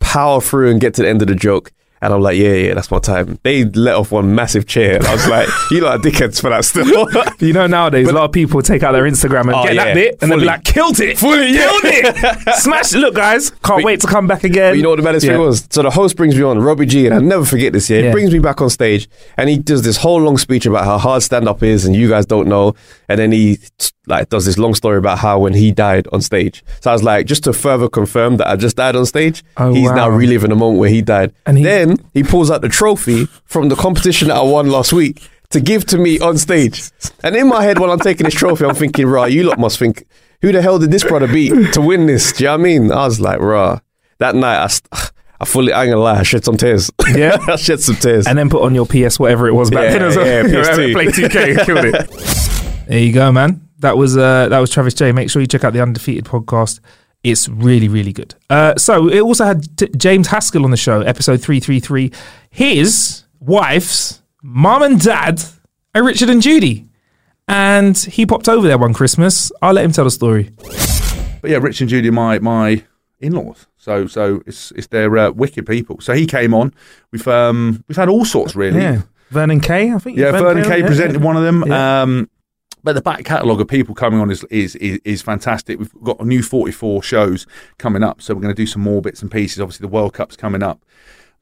power 0.01 0.41
through 0.41 0.71
and 0.71 0.81
get 0.81 0.95
to 0.95 1.03
the 1.03 1.09
end 1.09 1.21
of 1.23 1.29
the 1.29 1.35
joke. 1.35 1.71
And 2.03 2.13
I'm 2.13 2.21
like, 2.21 2.37
yeah, 2.37 2.53
yeah, 2.53 2.75
that's 2.75 2.91
my 2.91 2.99
time. 2.99 3.39
They 3.43 3.65
let 3.65 3.95
off 3.95 4.13
one 4.13 4.35
massive 4.35 4.67
chair. 4.67 4.97
And 4.97 5.07
I 5.07 5.13
was 5.15 5.27
like, 5.29 5.49
you 5.71 5.81
know, 5.81 5.99
dickheads 5.99 6.41
for 6.41 6.51
that 6.51 6.65
still. 6.65 6.87
You 7.47 7.53
know, 7.53 7.67
nowadays, 7.67 8.09
a 8.09 8.13
lot 8.13 8.25
of 8.25 8.33
people 8.33 8.61
take 8.63 8.83
out 8.83 8.93
their 8.93 9.05
Instagram 9.05 9.43
and 9.43 9.55
Oh, 9.55 9.63
get 9.65 9.75
yeah. 9.75 9.85
that 9.85 9.95
bit 9.95 10.19
and 10.23 10.31
they'll 10.31 10.39
be 10.41 10.45
like, 10.47 10.65
killed 10.65 10.99
it. 11.01 11.19
Fully, 11.19 11.53
yeah. 11.53 11.69
Killed 11.71 11.83
it. 11.85 12.55
Smash 12.57 12.95
it. 12.95 12.99
Look, 12.99 13.15
guys, 13.15 13.51
can't 13.63 13.85
wait 13.85 14.01
to 14.01 14.07
come 14.07 14.27
back 14.27 14.45
again. 14.45 14.77
You 14.77 14.83
know 14.83 14.91
what 14.91 14.97
the 14.97 15.03
baddest 15.03 15.25
Yeah. 15.27 15.33
thing 15.35 15.41
was? 15.43 15.67
So 15.71 15.83
the 15.83 15.91
host 15.91 16.17
brings 16.17 16.35
me 16.37 16.43
on, 16.43 16.59
Robbie 16.59 16.87
G, 16.87 17.07
and 17.07 17.15
I'll 17.15 17.21
never 17.21 17.45
forget 17.45 17.73
this. 17.73 17.89
year. 17.91 18.05
he 18.07 18.11
brings 18.11 18.33
me 18.33 18.39
back 18.39 18.61
on 18.61 18.71
stage, 18.71 19.09
and 19.37 19.49
he 19.51 19.59
does 19.59 19.83
this 19.83 19.97
whole 19.99 20.21
long 20.21 20.39
speech 20.39 20.67
about 20.67 20.85
how 20.85 20.99
hard 20.99 21.23
stand 21.23 21.49
up 21.49 21.63
is, 21.63 21.85
and 21.85 21.95
you 21.95 22.09
guys 22.09 22.27
don't 22.27 22.49
know. 22.49 22.75
And 23.09 23.19
then 23.19 23.33
he 23.33 23.59
like 24.09 24.29
does 24.29 24.45
this 24.47 24.57
long 24.57 24.73
story 24.75 24.99
about 24.99 25.19
how 25.19 25.39
when 25.41 25.53
he 25.53 25.73
died 25.73 26.07
on 26.13 26.21
stage. 26.23 26.65
So 26.81 26.91
I 26.91 26.93
was 26.95 27.03
like, 27.03 27.27
just 27.27 27.43
to 27.45 27.53
further 27.53 27.89
confirm 27.89 28.37
that 28.39 28.47
I 28.47 28.55
just 28.57 28.77
died 28.77 28.95
on 28.97 29.05
stage, 29.05 29.43
Oh, 29.57 29.73
he's 29.75 29.91
now 29.91 30.09
reliving 30.09 30.51
the 30.51 30.57
moment 30.57 30.79
where 30.79 30.91
he 30.91 31.03
died. 31.03 31.33
And 31.45 31.59
he- 31.59 31.65
then 31.65 31.86
he 32.15 32.23
pulls 32.23 32.51
out 32.51 32.61
the 32.63 32.69
trophy 32.69 33.27
from 33.45 33.69
the 33.69 33.77
competition 33.77 34.29
that 34.29 34.37
I 34.37 34.43
won 34.43 34.69
last 34.71 34.93
week. 34.93 35.29
To 35.51 35.61
give 35.61 35.87
to 35.87 35.99
me 35.99 36.19
on 36.19 36.39
stage, 36.39 36.91
and 37.23 37.37
in 37.37 37.47
my 37.49 37.63
head 37.63 37.79
while 37.79 37.93
I'm 37.93 38.01
taking 38.01 38.25
this 38.25 38.35
trophy, 38.35 38.65
I'm 38.65 38.75
thinking, 38.75 39.07
"Right, 39.07 39.31
you 39.33 39.45
lot 39.45 39.59
must 39.61 39.79
think, 39.79 40.05
who 40.43 40.51
the 40.51 40.61
hell 40.61 40.79
did 40.81 40.91
this 40.91 41.05
brother 41.05 41.29
beat 41.29 41.73
to 41.75 41.81
win 41.81 42.07
this?" 42.07 42.33
Do 42.33 42.43
you 42.45 42.49
know 42.49 42.55
what 42.55 42.61
I 42.61 42.65
mean? 42.65 42.91
I 42.93 43.05
was 43.07 43.21
like, 43.21 43.39
"Rah." 43.39 43.79
That 44.19 44.35
night, 44.35 44.65
I, 44.65 44.67
st- 44.67 44.89
I 45.41 45.45
fully, 45.45 45.73
I 45.73 45.85
ain't 45.85 45.93
gonna 45.93 46.03
lie, 46.03 46.19
I 46.19 46.23
shed 46.25 46.45
some 46.45 46.57
tears. 46.57 46.91
Yeah. 47.15 47.37
I 47.47 47.55
shed 47.57 47.81
some 47.81 47.95
tears. 47.95 48.27
And 48.27 48.37
then 48.37 48.51
put 48.51 48.63
on 48.65 48.75
your 48.75 48.87
PS, 48.87 49.21
whatever 49.21 49.47
it 49.47 49.53
was 49.53 49.71
back 49.71 49.85
Yeah, 49.85 49.99
then 49.99 50.03
as 50.03 50.17
well. 50.17 50.27
yeah, 50.27 50.43
PS2. 50.65 50.93
Play 50.95 51.07
2K, 51.07 51.65
killed 51.65 51.85
it. 51.85 52.11
There 52.89 52.99
you 53.01 53.13
go, 53.13 53.31
man. 53.33 53.69
That 53.81 53.97
was 53.99 54.17
uh, 54.17 54.49
that 54.49 54.59
was 54.59 54.71
Travis 54.71 54.95
Jay. 54.95 55.13
Make 55.13 55.29
sure 55.31 55.41
you 55.43 55.47
check 55.49 55.65
out 55.65 55.73
the 55.75 55.83
Undefeated 55.83 56.25
podcast. 56.25 56.79
It's 57.27 57.49
really, 57.49 57.89
really 57.89 58.13
good. 58.13 58.35
Uh, 58.49 58.77
so 58.77 59.09
it 59.09 59.21
also 59.21 59.45
had 59.45 59.77
t- 59.77 59.89
James 59.97 60.29
Haskell 60.29 60.65
on 60.65 60.71
the 60.71 60.77
show, 60.77 61.01
episode 61.01 61.41
333. 61.41 62.13
His 62.51 63.25
wife's 63.41 64.23
mom 64.43 64.83
and 64.83 65.01
dad 65.01 65.43
are 65.95 66.05
Richard 66.05 66.31
and 66.31 66.41
Judy. 66.41 66.87
And 67.49 67.99
he 67.99 68.27
popped 68.27 68.49
over 68.49 68.69
there 68.69 68.79
one 68.79 68.95
Christmas. 68.95 69.51
I'll 69.61 69.73
let 69.73 69.85
him 69.85 69.93
tell 69.93 70.05
the 70.05 70.11
story. 70.11 70.51
But 71.41 71.51
yeah, 71.51 71.59
Richard 71.59 71.83
and 71.83 71.91
Judy, 71.91 72.09
are 72.09 72.13
my 72.13 72.39
my 72.39 72.85
in-laws. 73.21 73.67
So 73.77 74.07
so 74.07 74.43
it's 74.47 74.71
it's 74.73 74.89
their 74.89 75.17
uh, 75.17 75.31
wicked 75.31 75.67
people. 75.67 76.01
So 76.01 76.13
he 76.13 76.27
came 76.27 76.55
on. 76.55 76.75
We've 77.11 77.27
um 77.29 77.85
we've 77.89 77.97
had 77.97 78.09
all 78.09 78.25
sorts 78.25 78.55
really. 78.55 78.81
Yeah. 78.81 79.03
Vernon 79.31 79.61
Kay, 79.61 79.93
I 79.93 79.99
think. 79.99 80.19
Yeah, 80.19 80.31
Vernon 80.31 80.65
Kay 80.65 80.81
yeah, 80.81 80.87
presented 80.87 81.21
one 81.21 81.37
of 81.37 81.43
them. 81.43 81.65
Yeah. 81.67 82.03
Um, 82.03 82.31
but 82.87 82.95
the 82.95 83.03
back 83.03 83.25
catalogue 83.25 83.61
of 83.61 83.67
people 83.67 83.97
coming 83.97 84.21
on 84.21 84.31
is, 84.31 84.45
is 84.45 84.77
is 84.77 85.01
is 85.05 85.21
fantastic. 85.21 85.79
We've 85.79 85.93
got 86.05 86.21
a 86.21 86.25
new 86.25 86.41
44 86.41 87.03
shows 87.03 87.45
coming 87.79 88.05
up, 88.05 88.23
so 88.23 88.33
we're 88.33 88.41
going 88.43 88.55
to 88.55 88.63
do 88.63 88.67
some 88.67 88.81
more 88.81 89.03
bits 89.03 89.23
and 89.23 89.31
pieces. 89.31 89.61
Obviously, 89.61 89.83
the 89.85 89.93
World 89.93 90.15
Cup's 90.15 90.37
coming 90.37 90.63
up. 90.63 90.81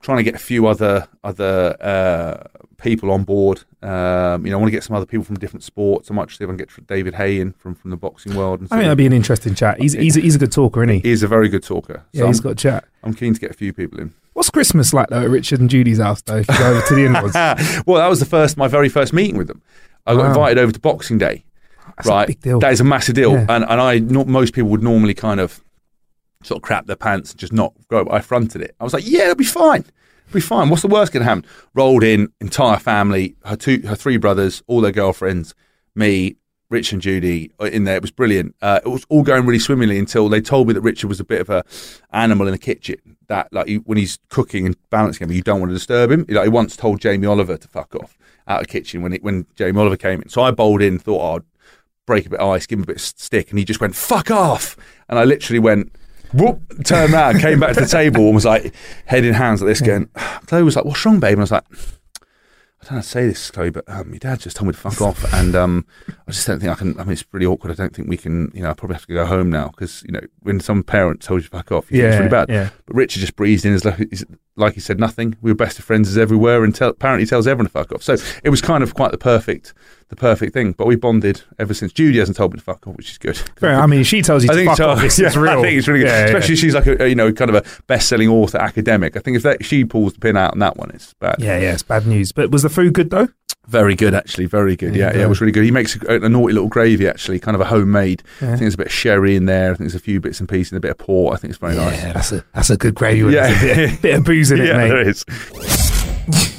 trying 0.01 0.17
to 0.17 0.25
get 0.25 0.35
a 0.35 0.39
few 0.39 0.67
other 0.67 1.07
other 1.23 1.77
uh, 1.81 2.65
people 2.79 3.11
on 3.11 3.25
board. 3.25 3.65
Um, 3.83 4.47
you 4.47 4.51
know, 4.51 4.57
I 4.57 4.61
want 4.61 4.69
to 4.69 4.77
get 4.77 4.85
some 4.85 4.97
other 4.97 5.05
people 5.05 5.25
from 5.25 5.37
different 5.37 5.63
sports. 5.63 6.11
I 6.11 6.15
might 6.15 6.31
see 6.31 6.45
if 6.45 6.49
I 6.49 6.53
can 6.53 6.57
get 6.57 6.87
David 6.87 7.15
Haye 7.15 7.41
in 7.41 7.53
from, 7.53 7.75
from 7.75 7.91
the 7.91 7.97
boxing 7.99 8.35
world. 8.35 8.61
And 8.61 8.69
I 8.71 8.77
think 8.77 8.85
that'd 8.85 8.97
be 8.99 9.07
an 9.07 9.13
interesting 9.13 9.55
chat. 9.55 9.81
He's, 9.81 9.93
he's, 9.93 10.17
a, 10.17 10.21
he's 10.21 10.35
a 10.35 10.39
good 10.39 10.53
talker, 10.53 10.83
isn't 10.83 11.03
he? 11.03 11.09
He's 11.09 11.23
a 11.23 11.29
very 11.29 11.51
good 11.51 11.63
talker. 11.63 12.05
Yeah, 12.13 12.27
he's 12.27 12.39
I'm- 12.41 12.43
got 12.45 12.53
a 12.53 12.57
chat. 12.57 12.85
I'm 13.03 13.13
keen 13.13 13.35
to 13.35 13.41
get 13.41 13.51
a 13.51 13.55
few 13.55 13.75
people 13.75 14.01
in. 14.01 14.15
What's 14.33 14.51
Christmas 14.51 14.93
like, 14.95 15.09
though, 15.11 15.23
at 15.23 15.31
Richard 15.31 15.61
and 15.61 15.69
Judy's 15.71 15.99
house, 16.01 16.23
though, 16.23 16.39
if 16.39 16.49
you 16.49 16.59
go 16.59 16.71
over 16.71 16.87
to 16.87 16.95
the 16.95 17.05
in-laws? 17.05 17.35
well, 17.87 18.01
that 18.01 18.09
was 18.09 18.19
the 18.19 18.27
first, 18.27 18.57
my 18.57 18.67
very 18.67 18.89
first 18.89 19.13
meeting 19.13 19.37
with 19.37 19.47
them. 19.47 19.63
I 20.07 20.15
got 20.15 20.23
Wow. 20.23 20.29
invited 20.29 20.59
over 20.59 20.73
to 20.73 20.81
Boxing 20.81 21.19
Day. 21.19 21.45
That's 21.97 22.09
a 22.09 22.11
right, 22.11 22.27
big 22.29 22.41
deal. 22.41 22.59
that 22.61 22.73
is 22.73 22.81
a 22.81 22.85
massive 22.85 23.15
deal, 23.15 23.33
Yeah. 23.33 23.47
and 23.49 23.65
and 23.65 23.81
I 23.81 23.99
not 23.99 24.27
most 24.27 24.53
people 24.55 24.71
would 24.71 24.83
normally 24.83 25.15
kind 25.15 25.41
of 25.41 25.61
sort 26.43 26.59
of 26.59 26.63
crap 26.63 26.87
their 26.87 26.97
pants 26.97 27.31
and 27.31 27.41
just 27.41 27.53
not 27.53 27.73
go. 27.89 28.07
I 28.11 28.21
fronted 28.21 28.61
it. 28.63 28.75
I 28.81 28.85
was 28.85 28.93
like, 28.93 29.09
yeah, 29.09 29.23
it'll 29.25 29.35
be 29.37 29.45
fine. 29.45 29.81
It'll 30.29 30.35
be 30.35 30.41
fine. 30.41 30.69
What's 30.69 30.83
the 30.83 30.89
worst 30.89 31.13
going 31.13 31.23
to 31.23 31.29
happen? 31.29 31.45
Rolled 31.75 32.03
in, 32.05 32.29
entire 32.41 32.79
family, 32.79 33.37
her 33.45 33.57
two, 33.57 33.81
her 33.87 33.95
three 33.95 34.17
brothers, 34.19 34.63
all 34.67 34.81
their 34.83 34.93
girlfriends, 34.93 35.55
me, 35.95 36.37
Rich 36.71 36.93
and 36.93 37.01
Judy 37.01 37.51
uh, 37.61 37.67
in 37.67 37.85
there. 37.85 37.97
It 37.97 38.03
was 38.03 38.11
brilliant. 38.11 38.55
Uh, 38.61 38.81
it 38.85 38.89
was 38.89 39.07
all 39.09 39.23
going 39.23 39.47
really 39.47 39.59
swimmingly 39.59 39.99
until 39.99 40.29
they 40.29 40.41
told 40.41 40.67
me 40.67 40.75
that 40.75 40.81
Richard 40.81 41.09
was 41.09 41.21
a 41.21 41.25
bit 41.25 41.41
of 41.41 41.49
a 41.51 41.65
animal 42.13 42.47
in 42.47 42.53
the 42.53 42.59
kitchen. 42.59 42.97
That 43.29 43.51
like 43.53 43.69
he, 43.69 43.77
when 43.77 43.97
he's 43.97 44.19
cooking 44.29 44.67
and 44.67 44.77
balancing 44.91 45.27
him, 45.29 45.33
you 45.35 45.43
don't 45.43 45.61
want 45.61 45.71
to 45.71 45.75
disturb 45.75 46.11
him. 46.11 46.27
Like 46.29 46.45
he 46.45 46.49
once 46.51 46.77
told 46.77 47.01
Jamie 47.01 47.27
Oliver 47.27 47.57
to 47.57 47.69
fuck 47.69 47.95
off 47.95 48.19
out 48.47 48.61
of 48.61 48.67
the 48.67 48.73
kitchen 48.73 49.03
when 49.03 49.13
it, 49.15 49.23
when 49.23 49.47
Jamie 49.57 49.79
Oliver 49.81 49.97
came 49.97 50.23
in. 50.23 50.29
So 50.29 50.43
I 50.43 50.51
bowled 50.51 50.83
in, 50.83 50.99
thought 50.99 51.21
oh, 51.21 51.37
I'd 51.37 51.43
break 52.07 52.27
a 52.27 52.31
bit 52.31 52.41
of 52.41 52.49
ice, 52.51 52.67
give 52.67 52.79
him 52.79 52.83
a 52.83 52.87
bit 52.87 52.97
of 52.97 53.03
stick, 53.03 53.51
and 53.51 53.59
he 53.59 53.65
just 53.65 53.81
went 53.81 53.95
fuck 53.95 54.31
off. 54.31 54.77
And 55.09 55.19
I 55.19 55.25
literally 55.25 55.59
went. 55.61 55.93
Whoop, 56.33 56.61
turned 56.85 57.15
around, 57.15 57.39
came 57.39 57.61
back 57.61 57.75
to 57.75 57.83
the 57.83 57.87
table 57.87 58.27
and 58.27 58.35
was 58.35 58.45
like 58.45 58.75
head 59.07 59.25
in 59.25 59.35
hands 59.35 59.63
like 59.63 59.69
this, 59.69 59.81
going. 59.81 60.07
Chloe 60.47 60.65
was 60.65 60.75
like, 60.75 60.85
"What's 60.85 61.05
wrong, 61.07 61.21
babe?" 61.21 61.35
And 61.35 61.41
I 61.41 61.43
was 61.43 61.53
like, 61.53 61.63
I 61.73 62.87
don't 62.87 62.91
know 62.91 62.97
how 62.97 63.01
to 63.03 63.09
say 63.09 63.27
this, 63.29 63.51
Chloe, 63.53 63.71
but 63.71 63.85
um, 63.89 64.11
my 64.11 64.19
dad 64.19 64.41
just 64.41 64.57
told 64.57 64.67
me 64.67 64.73
to 64.73 64.79
fuck 64.79 65.01
off, 65.01 65.33
and 65.33 65.55
um, 65.55 65.87
I 66.27 66.33
just 66.33 66.47
don't 66.47 66.59
think 66.59 66.73
I 66.73 66.75
can. 66.75 66.99
I 66.99 67.05
mean, 67.05 67.13
it's 67.13 67.25
really 67.31 67.47
awkward. 67.47 67.71
I 67.71 67.75
don't 67.77 67.95
think 67.95 68.09
we 68.09 68.17
can. 68.17 68.51
You 68.53 68.63
know, 68.65 68.71
I 68.71 68.75
probably 68.75 68.95
have 68.95 69.07
to 69.07 69.15
go 69.15 69.25
home 69.25 69.49
now 69.49 69.69
because 69.69 70.03
you 70.05 70.11
know, 70.13 70.21
when 70.41 70.59
some 70.59 70.83
parent 70.83 71.21
tells 71.21 71.39
you 71.45 71.49
to 71.49 71.51
fuck 71.57 71.71
off, 71.71 71.89
you 71.93 71.99
think 71.99 72.07
it's 72.09 72.15
Yeah, 72.15 72.19
really 72.19 72.31
bad. 72.31 72.49
yeah. 72.49 72.71
But 72.87 72.97
Richard 72.97 73.21
just 73.21 73.37
breezed 73.37 73.65
in 73.65 73.73
as 73.73 73.85
like, 73.85 74.01
like 74.57 74.75
he 74.75 74.81
said 74.81 75.01
nothing. 75.01 75.37
We 75.43 75.51
were 75.51 75.57
best 75.57 75.79
of 75.79 75.85
friends 75.85 76.09
as 76.09 76.17
everywhere, 76.19 76.65
and 76.65 76.75
tell, 76.75 76.91
apparently 76.91 77.27
tells 77.27 77.47
everyone 77.47 77.67
to 77.67 77.73
fuck 77.73 77.93
off. 77.93 78.03
So 78.03 78.17
it 78.43 78.51
was 78.51 78.61
kind 78.61 78.83
of 78.83 78.95
quite 78.95 79.11
the 79.11 79.19
perfect, 79.19 79.75
the 80.09 80.17
perfect 80.17 80.53
thing. 80.53 80.73
But 80.73 80.87
we 80.87 80.97
bonded 80.97 81.43
ever 81.59 81.75
since. 81.75 81.93
Judy 81.93 82.19
hasn't 82.19 82.37
told 82.37 82.53
me 82.53 82.59
to 82.59 82.65
fuck 82.65 82.87
off, 82.87 82.97
which 82.97 83.11
is 83.11 83.19
good. 83.19 83.37
Fair, 83.57 83.81
I 83.81 83.87
mean, 83.87 84.05
she 84.05 84.23
tells 84.23 84.45
you 84.45 84.51
I 84.51 84.55
to 84.55 84.59
think 84.59 84.71
fuck 84.77 84.81
off. 84.81 85.03
It's, 85.03 85.19
Yeah, 85.19 85.37
real. 85.39 85.59
I 85.59 85.63
think 85.63 85.79
it's 85.79 85.89
really 85.89 86.01
good, 86.01 86.07
Yeah, 86.09 86.19
yeah. 86.21 86.25
especially 86.27 86.57
she's 86.57 86.75
like 86.75 86.87
a, 86.87 87.03
a, 87.05 87.09
you 87.09 87.15
know 87.15 87.33
kind 87.33 87.51
of 87.55 87.57
a 87.57 87.83
best-selling 87.87 88.29
author, 88.29 88.59
academic. 88.59 89.17
I 89.17 89.21
think 89.21 89.37
if 89.37 89.43
that 89.43 89.65
she 89.65 89.85
pulls 89.85 90.13
the 90.15 90.21
pin 90.21 90.37
out 90.37 90.53
on 90.53 90.61
that 90.61 90.77
one, 90.77 90.91
it's 90.91 91.15
bad. 91.15 91.37
Yeah, 91.39 91.59
yeah, 91.59 91.73
it's 91.73 91.83
bad 91.83 92.07
news. 92.07 92.31
But 92.33 92.51
was 92.51 92.63
the 92.63 92.69
food 92.71 92.95
good, 92.95 93.11
though? 93.11 93.29
Very 93.67 93.95
good, 93.97 94.15
actually. 94.15 94.47
Very 94.47 94.77
good. 94.77 94.93
There 94.93 95.01
Yeah, 95.13 95.17
yeah, 95.17 95.25
it 95.25 95.29
was 95.29 95.41
really 95.41 95.53
good. 95.53 95.65
He 95.65 95.71
makes 95.71 95.97
a, 95.97 96.23
a 96.23 96.29
naughty 96.29 96.53
little 96.53 96.69
gravy, 96.69 97.09
actually, 97.09 97.41
kind 97.41 97.55
of 97.55 97.61
a 97.61 97.65
homemade. 97.65 98.23
Yeah. 98.41 98.49
I 98.49 98.51
think 98.51 98.61
there's 98.61 98.75
a 98.75 98.79
bit 98.79 98.87
of 98.89 98.93
sherry 98.93 99.37
in 99.37 99.47
there. 99.47 99.67
I 99.67 99.75
think 99.75 99.79
there's 99.81 99.95
a 99.95 100.01
few 100.01 100.21
bits 100.21 100.39
and 100.41 100.49
pieces 100.49 100.73
and 100.73 100.77
a 100.77 100.81
bit 100.81 100.91
of 100.91 100.99
port. 100.99 101.35
I 101.35 101.39
think 101.39 101.51
it's 101.51 101.59
very 101.59 101.75
nice. 101.75 101.97
Yeah, 102.03 102.13
that's 102.13 102.33
a 102.33 102.45
that's 102.53 102.71
a 102.71 102.77
good 102.77 102.95
gravy. 102.95 103.33
Yeah. 103.33 103.49
bit, 103.61 104.03
bit 104.03 104.15
of 104.17 104.25
booze 104.25 104.51
in 104.51 104.61
it, 104.61 104.67
Yeah, 104.69 104.77
mate. 104.77 104.89
there 104.89 105.09
is. 105.09 105.25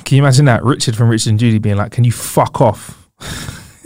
Can 0.03 0.17
you 0.17 0.23
imagine 0.23 0.45
that? 0.45 0.63
Richard 0.63 0.95
from 0.95 1.09
Richard 1.09 1.29
and 1.29 1.39
Judy 1.39 1.57
being 1.59 1.77
like, 1.77 1.91
"Can 1.91 2.03
you 2.03 2.11
fuck 2.11 2.61
off?" 2.61 3.07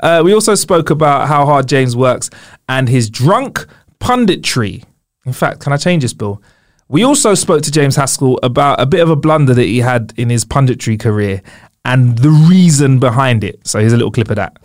uh, 0.00 0.22
we 0.24 0.32
also 0.32 0.54
spoke 0.54 0.90
about 0.90 1.28
how 1.28 1.46
hard 1.46 1.68
James 1.68 1.96
works 1.96 2.30
and 2.68 2.88
his 2.88 3.08
drunk 3.10 3.66
punditry. 4.00 4.84
In 5.24 5.32
fact, 5.32 5.60
can 5.60 5.72
I 5.72 5.76
change 5.76 6.02
this, 6.02 6.12
Bill? 6.14 6.42
We 6.88 7.04
also 7.04 7.34
spoke 7.34 7.62
to 7.62 7.70
James 7.70 7.96
Haskell 7.96 8.38
about 8.42 8.80
a 8.80 8.86
bit 8.86 9.00
of 9.00 9.08
a 9.08 9.16
blunder 9.16 9.54
that 9.54 9.64
he 9.64 9.78
had 9.78 10.12
in 10.16 10.28
his 10.30 10.44
punditry 10.44 10.98
career 11.00 11.42
and 11.84 12.18
the 12.18 12.30
reason 12.30 12.98
behind 12.98 13.44
it. 13.44 13.66
So 13.66 13.78
here's 13.80 13.92
a 13.92 13.96
little 13.96 14.12
clip 14.12 14.30
of 14.30 14.36
that. 14.36 14.56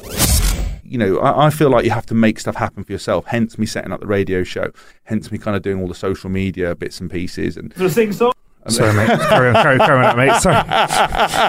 you 0.84 0.98
know, 0.98 1.18
I, 1.20 1.48
I 1.48 1.50
feel 1.50 1.70
like 1.70 1.84
you 1.86 1.92
have 1.92 2.06
to 2.08 2.14
make 2.16 2.40
stuff 2.40 2.56
happen 2.56 2.84
for 2.84 2.92
yourself. 2.92 3.26
Hence 3.26 3.58
me 3.58 3.66
setting 3.66 3.92
up 3.92 4.00
the 4.02 4.08
radio 4.08 4.44
show. 4.44 4.72
Hence 5.04 5.32
me 5.32 5.38
kind 5.38 5.56
of 5.58 5.64
doing 5.64 5.82
all 5.82 5.88
the 5.88 5.96
social 5.96 6.30
media 6.30 6.76
bits 6.76 7.00
and 7.02 7.10
pieces. 7.10 7.58
And 7.58 7.72
The 7.74 7.90
sing 7.90 8.12
song. 8.14 8.34
Sorry, 8.70 8.94
mate. 8.94 9.08
Carry 9.30 9.48
on, 9.48 9.54
carry, 9.56 9.78
carry 9.80 10.06
on, 10.06 10.18
mate. 10.18 10.42
Sorry. 10.42 10.62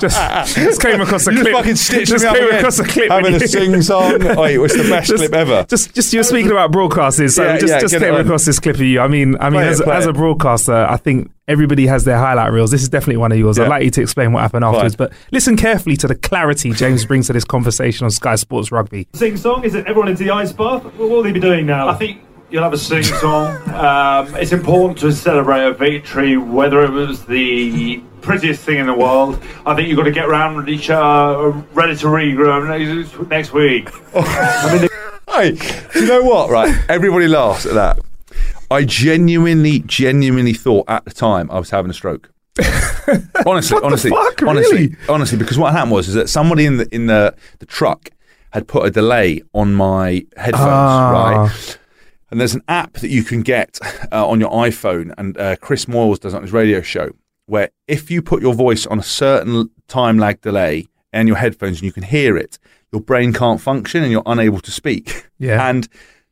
Just, 0.00 0.54
just 0.56 0.80
came 0.80 1.00
across 1.00 1.26
a 1.26 1.32
You 1.32 1.38
just 1.38 1.42
clip. 1.48 1.56
fucking 1.56 1.74
stitched 1.76 2.06
just 2.12 2.22
me 2.22 2.28
up 2.30 2.36
came 2.36 2.44
again. 2.46 2.58
across 2.58 2.78
a 2.78 2.84
clip. 2.84 3.10
Having 3.10 3.24
when 3.24 3.34
a 3.34 3.38
you- 3.40 3.46
sing-song. 3.48 4.18
Wait, 4.36 4.60
it's 4.60 4.76
the 4.76 4.82
best 4.88 5.08
Just- 5.08 5.20
clip 5.22 5.34
ever. 5.34 5.66
Just, 5.68 5.94
just 5.96 6.12
you're 6.12 6.22
speaking 6.22 6.52
about 6.52 6.70
broadcasters, 6.70 7.32
so 7.34 7.42
Yeah, 7.42 7.58
just, 7.58 7.72
yeah, 7.72 7.80
just 7.80 7.98
came 7.98 8.14
across 8.14 8.44
this 8.44 8.60
clip 8.60 8.76
of 8.76 8.82
you. 8.82 9.00
I 9.00 9.08
mean, 9.08 9.36
I 9.40 9.50
mean, 9.50 9.60
Play 9.60 9.68
as, 9.68 9.80
it, 9.80 9.88
as 9.88 10.06
a 10.06 10.12
broadcaster, 10.12 10.72
I 10.88 10.96
think 10.96 11.32
everybody 11.48 11.86
has 11.86 12.04
their 12.04 12.18
highlight 12.18 12.52
reels. 12.52 12.70
This 12.70 12.82
is 12.82 12.88
definitely 12.88 13.16
one 13.16 13.32
of 13.32 13.38
yours. 13.38 13.58
I'd 13.58 13.68
like 13.68 13.82
you 13.84 13.90
to 13.90 14.02
explain 14.02 14.32
what 14.32 14.42
happened 14.42 14.64
afterwards, 14.64 14.94
Fine. 14.94 15.08
but 15.08 15.16
listen 15.32 15.56
carefully 15.56 15.96
to 15.96 16.06
the 16.06 16.14
clarity 16.14 16.72
James 16.72 17.04
brings 17.06 17.26
to 17.28 17.32
this 17.32 17.44
conversation 17.44 18.04
on 18.04 18.10
Sky 18.10 18.36
Sports 18.36 18.70
Rugby. 18.70 19.08
Sing 19.14 19.36
song. 19.36 19.64
Is 19.64 19.74
it 19.74 19.86
everyone 19.86 20.08
into 20.08 20.24
the 20.24 20.30
ice 20.30 20.52
bath? 20.52 20.84
What 20.84 21.10
will 21.10 21.22
they 21.22 21.32
be 21.32 21.40
doing 21.40 21.66
now? 21.66 21.88
I 21.88 21.94
think 21.94 22.20
you'll 22.50 22.62
have 22.62 22.72
a 22.72 22.78
sing 22.78 23.02
song. 23.02 23.56
um, 23.70 24.34
it's 24.36 24.52
important 24.52 24.98
to 25.00 25.12
celebrate 25.12 25.64
a 25.64 25.72
victory, 25.72 26.36
whether 26.36 26.82
it 26.84 26.90
was 26.90 27.24
the 27.24 27.98
prettiest 28.20 28.62
thing 28.62 28.78
in 28.78 28.86
the 28.86 28.94
world. 28.94 29.42
I 29.64 29.74
think 29.74 29.88
you've 29.88 29.96
got 29.96 30.04
to 30.04 30.10
get 30.12 30.26
around 30.26 30.56
with 30.56 30.68
each 30.68 30.90
other, 30.90 31.50
ready 31.72 31.96
to 31.96 32.06
regroup 32.06 32.68
next, 32.68 33.28
next 33.30 33.52
week. 33.52 33.88
I 34.14 34.78
mean, 34.80 34.88
Hey, 35.28 35.52
do 35.92 36.00
you 36.00 36.06
know 36.08 36.22
what? 36.22 36.50
Right, 36.50 36.74
everybody 36.88 37.28
laughs 37.28 37.64
at 37.66 37.74
that. 37.74 37.98
I 38.70 38.84
genuinely, 38.84 39.80
genuinely 39.80 40.52
thought 40.52 40.84
at 40.88 41.04
the 41.04 41.10
time 41.12 41.50
I 41.50 41.58
was 41.58 41.70
having 41.70 41.90
a 41.90 41.94
stroke. 41.94 42.30
honestly, 43.46 43.78
honestly, 43.82 44.10
fuck? 44.10 44.42
honestly, 44.42 44.76
Really? 44.88 44.96
honestly, 45.08 45.38
because 45.38 45.58
what 45.58 45.72
happened 45.72 45.92
was 45.92 46.08
is 46.08 46.14
that 46.14 46.28
somebody 46.28 46.66
in 46.66 46.76
the 46.78 46.94
in 46.94 47.06
the, 47.06 47.34
the 47.60 47.66
truck 47.66 48.10
had 48.52 48.66
put 48.66 48.84
a 48.86 48.90
delay 48.90 49.42
on 49.54 49.74
my 49.74 50.26
headphones, 50.36 50.66
Ah. 50.68 51.42
right? 51.46 51.78
And 52.30 52.40
there's 52.40 52.54
an 52.54 52.62
app 52.68 52.94
that 52.94 53.08
you 53.08 53.22
can 53.22 53.42
get 53.42 53.78
uh, 54.12 54.26
on 54.28 54.40
your 54.40 54.50
iPhone, 54.50 55.14
and 55.16 55.38
uh, 55.38 55.56
Chris 55.56 55.86
Moyles 55.86 56.18
does 56.20 56.34
it 56.34 56.36
on 56.36 56.42
his 56.42 56.52
radio 56.52 56.82
show, 56.82 57.10
where 57.46 57.70
if 57.86 58.10
you 58.10 58.20
put 58.22 58.42
your 58.42 58.54
voice 58.54 58.86
on 58.86 58.98
a 58.98 59.02
certain 59.02 59.70
time 59.86 60.18
lag 60.18 60.40
delay 60.42 60.86
and 61.12 61.26
your 61.28 61.38
headphones 61.38 61.78
and 61.78 61.84
you 61.84 61.92
can 61.92 62.02
hear 62.02 62.36
it, 62.36 62.58
your 62.92 63.00
brain 63.00 63.32
can't 63.32 63.60
function 63.60 64.02
and 64.02 64.12
you're 64.12 64.22
unable 64.26 64.60
to 64.60 64.70
speak. 64.70 65.26
Yeah. 65.38 65.68
And 65.68 65.88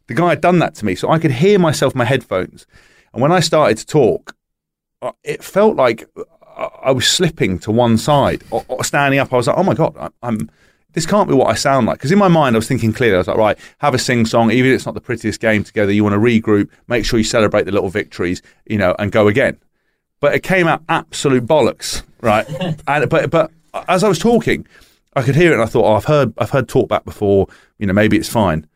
the 0.08 0.14
guy 0.14 0.30
had 0.30 0.40
done 0.40 0.58
that 0.60 0.74
to 0.76 0.84
me, 0.84 0.94
so 0.94 1.10
I 1.10 1.18
could 1.18 1.32
hear 1.32 1.58
myself 1.58 1.94
in 1.94 1.98
my 1.98 2.04
headphones. 2.04 2.66
And 3.12 3.22
when 3.22 3.32
I 3.32 3.40
started 3.40 3.78
to 3.78 3.86
talk, 3.86 4.34
uh, 5.02 5.12
it 5.24 5.42
felt 5.42 5.76
like 5.76 6.06
I- 6.56 6.70
I 6.84 6.90
was 6.90 7.06
slipping 7.06 7.58
to 7.60 7.70
one 7.70 7.98
side 7.98 8.42
or, 8.50 8.64
or 8.68 8.82
standing 8.84 9.20
up. 9.20 9.32
I 9.32 9.36
was 9.36 9.46
like, 9.46 9.58
oh 9.58 9.62
my 9.62 9.74
God, 9.74 10.12
I'm. 10.22 10.50
This 10.92 11.04
can't 11.04 11.28
be 11.28 11.34
what 11.34 11.48
I 11.50 11.54
sound 11.54 11.86
like. 11.86 11.98
Because 11.98 12.10
in 12.10 12.18
my 12.18 12.28
mind, 12.28 12.56
I 12.56 12.58
was 12.58 12.66
thinking 12.66 12.90
clearly. 12.94 13.16
I 13.16 13.18
was 13.18 13.26
like, 13.26 13.36
right, 13.36 13.58
have 13.80 13.92
a 13.92 13.98
sing 13.98 14.24
song. 14.24 14.50
Even 14.50 14.70
if 14.70 14.76
it's 14.76 14.86
not 14.86 14.94
the 14.94 15.00
prettiest 15.02 15.40
game 15.40 15.62
together, 15.62 15.92
you 15.92 16.02
want 16.02 16.14
to 16.14 16.18
regroup, 16.18 16.70
make 16.88 17.04
sure 17.04 17.18
you 17.18 17.24
celebrate 17.24 17.64
the 17.64 17.72
little 17.72 17.90
victories, 17.90 18.40
you 18.64 18.78
know, 18.78 18.96
and 18.98 19.12
go 19.12 19.28
again. 19.28 19.58
But 20.20 20.34
it 20.34 20.42
came 20.42 20.66
out 20.66 20.82
absolute 20.88 21.44
bollocks, 21.44 22.02
right? 22.22 22.46
and 22.88 23.10
but 23.10 23.30
but 23.30 23.50
as 23.88 24.02
I 24.02 24.08
was 24.08 24.18
talking, 24.18 24.66
I 25.14 25.20
could 25.22 25.34
hear 25.34 25.50
it, 25.50 25.54
and 25.54 25.62
I 25.62 25.66
thought, 25.66 25.84
oh, 25.84 25.94
I've 25.96 26.06
heard 26.06 26.32
I've 26.38 26.50
heard 26.50 26.66
talk 26.66 26.88
back 26.88 27.04
before. 27.04 27.48
You 27.78 27.86
know, 27.86 27.92
maybe 27.92 28.16
it's 28.16 28.30
fine. 28.30 28.66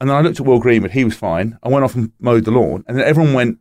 And 0.00 0.08
then 0.08 0.16
I 0.16 0.20
looked 0.20 0.38
at 0.40 0.46
Will 0.46 0.60
Greenwood; 0.60 0.92
he 0.92 1.04
was 1.04 1.14
fine. 1.14 1.58
I 1.62 1.68
went 1.68 1.84
off 1.84 1.94
and 1.94 2.12
mowed 2.20 2.44
the 2.44 2.50
lawn, 2.52 2.84
and 2.86 2.96
then 2.96 3.04
everyone 3.04 3.32
went 3.34 3.58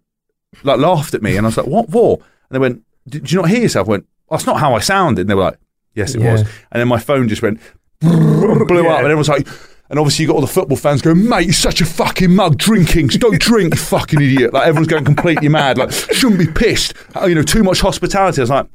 like 0.63 0.79
laughed 0.79 1.13
at 1.13 1.21
me, 1.23 1.35
and 1.37 1.45
I 1.45 1.49
was 1.49 1.57
like, 1.57 1.67
"What 1.67 1.89
for?" 1.91 2.17
And 2.17 2.23
they 2.51 2.59
went, 2.59 2.83
"Did 3.07 3.31
you 3.31 3.39
not 3.41 3.49
hear 3.49 3.61
yourself?" 3.61 3.87
I 3.87 3.91
went, 3.91 4.05
"That's 4.29 4.45
not 4.45 4.59
how 4.59 4.75
I 4.75 4.79
sounded." 4.79 5.21
And 5.21 5.29
they 5.29 5.35
were 5.35 5.43
like, 5.43 5.59
"Yes, 5.95 6.13
it 6.15 6.21
Yeah. 6.21 6.33
was." 6.33 6.41
And 6.41 6.79
then 6.79 6.87
my 6.87 6.99
phone 6.99 7.27
just 7.27 7.41
went 7.41 7.59
blew 8.01 8.83
Yeah. 8.83 8.89
up, 8.91 8.97
and 8.99 9.05
everyone 9.05 9.17
was 9.17 9.29
like. 9.29 9.47
And 9.89 9.97
obviously, 9.99 10.23
you 10.23 10.27
got 10.27 10.35
all 10.35 10.41
the 10.41 10.47
football 10.47 10.75
fans 10.75 11.01
going, 11.01 11.29
mate, 11.29 11.45
you're 11.45 11.53
such 11.53 11.79
a 11.79 11.85
fucking 11.85 12.35
mug 12.35 12.57
drinking. 12.57 13.07
Don't 13.07 13.39
drink, 13.39 13.73
you 13.73 13.79
fucking 13.79 14.19
idiot. 14.21 14.51
Like, 14.51 14.67
everyone's 14.67 14.89
going 14.89 15.05
completely 15.05 15.47
mad. 15.47 15.77
Like, 15.77 15.93
shouldn't 15.93 16.39
be 16.39 16.45
pissed. 16.47 16.93
Uh, 17.15 17.25
You 17.25 17.35
know, 17.35 17.41
too 17.41 17.63
much 17.63 17.79
hospitality. 17.79 18.41
I 18.41 18.43
was 18.43 18.49
like, 18.49 18.67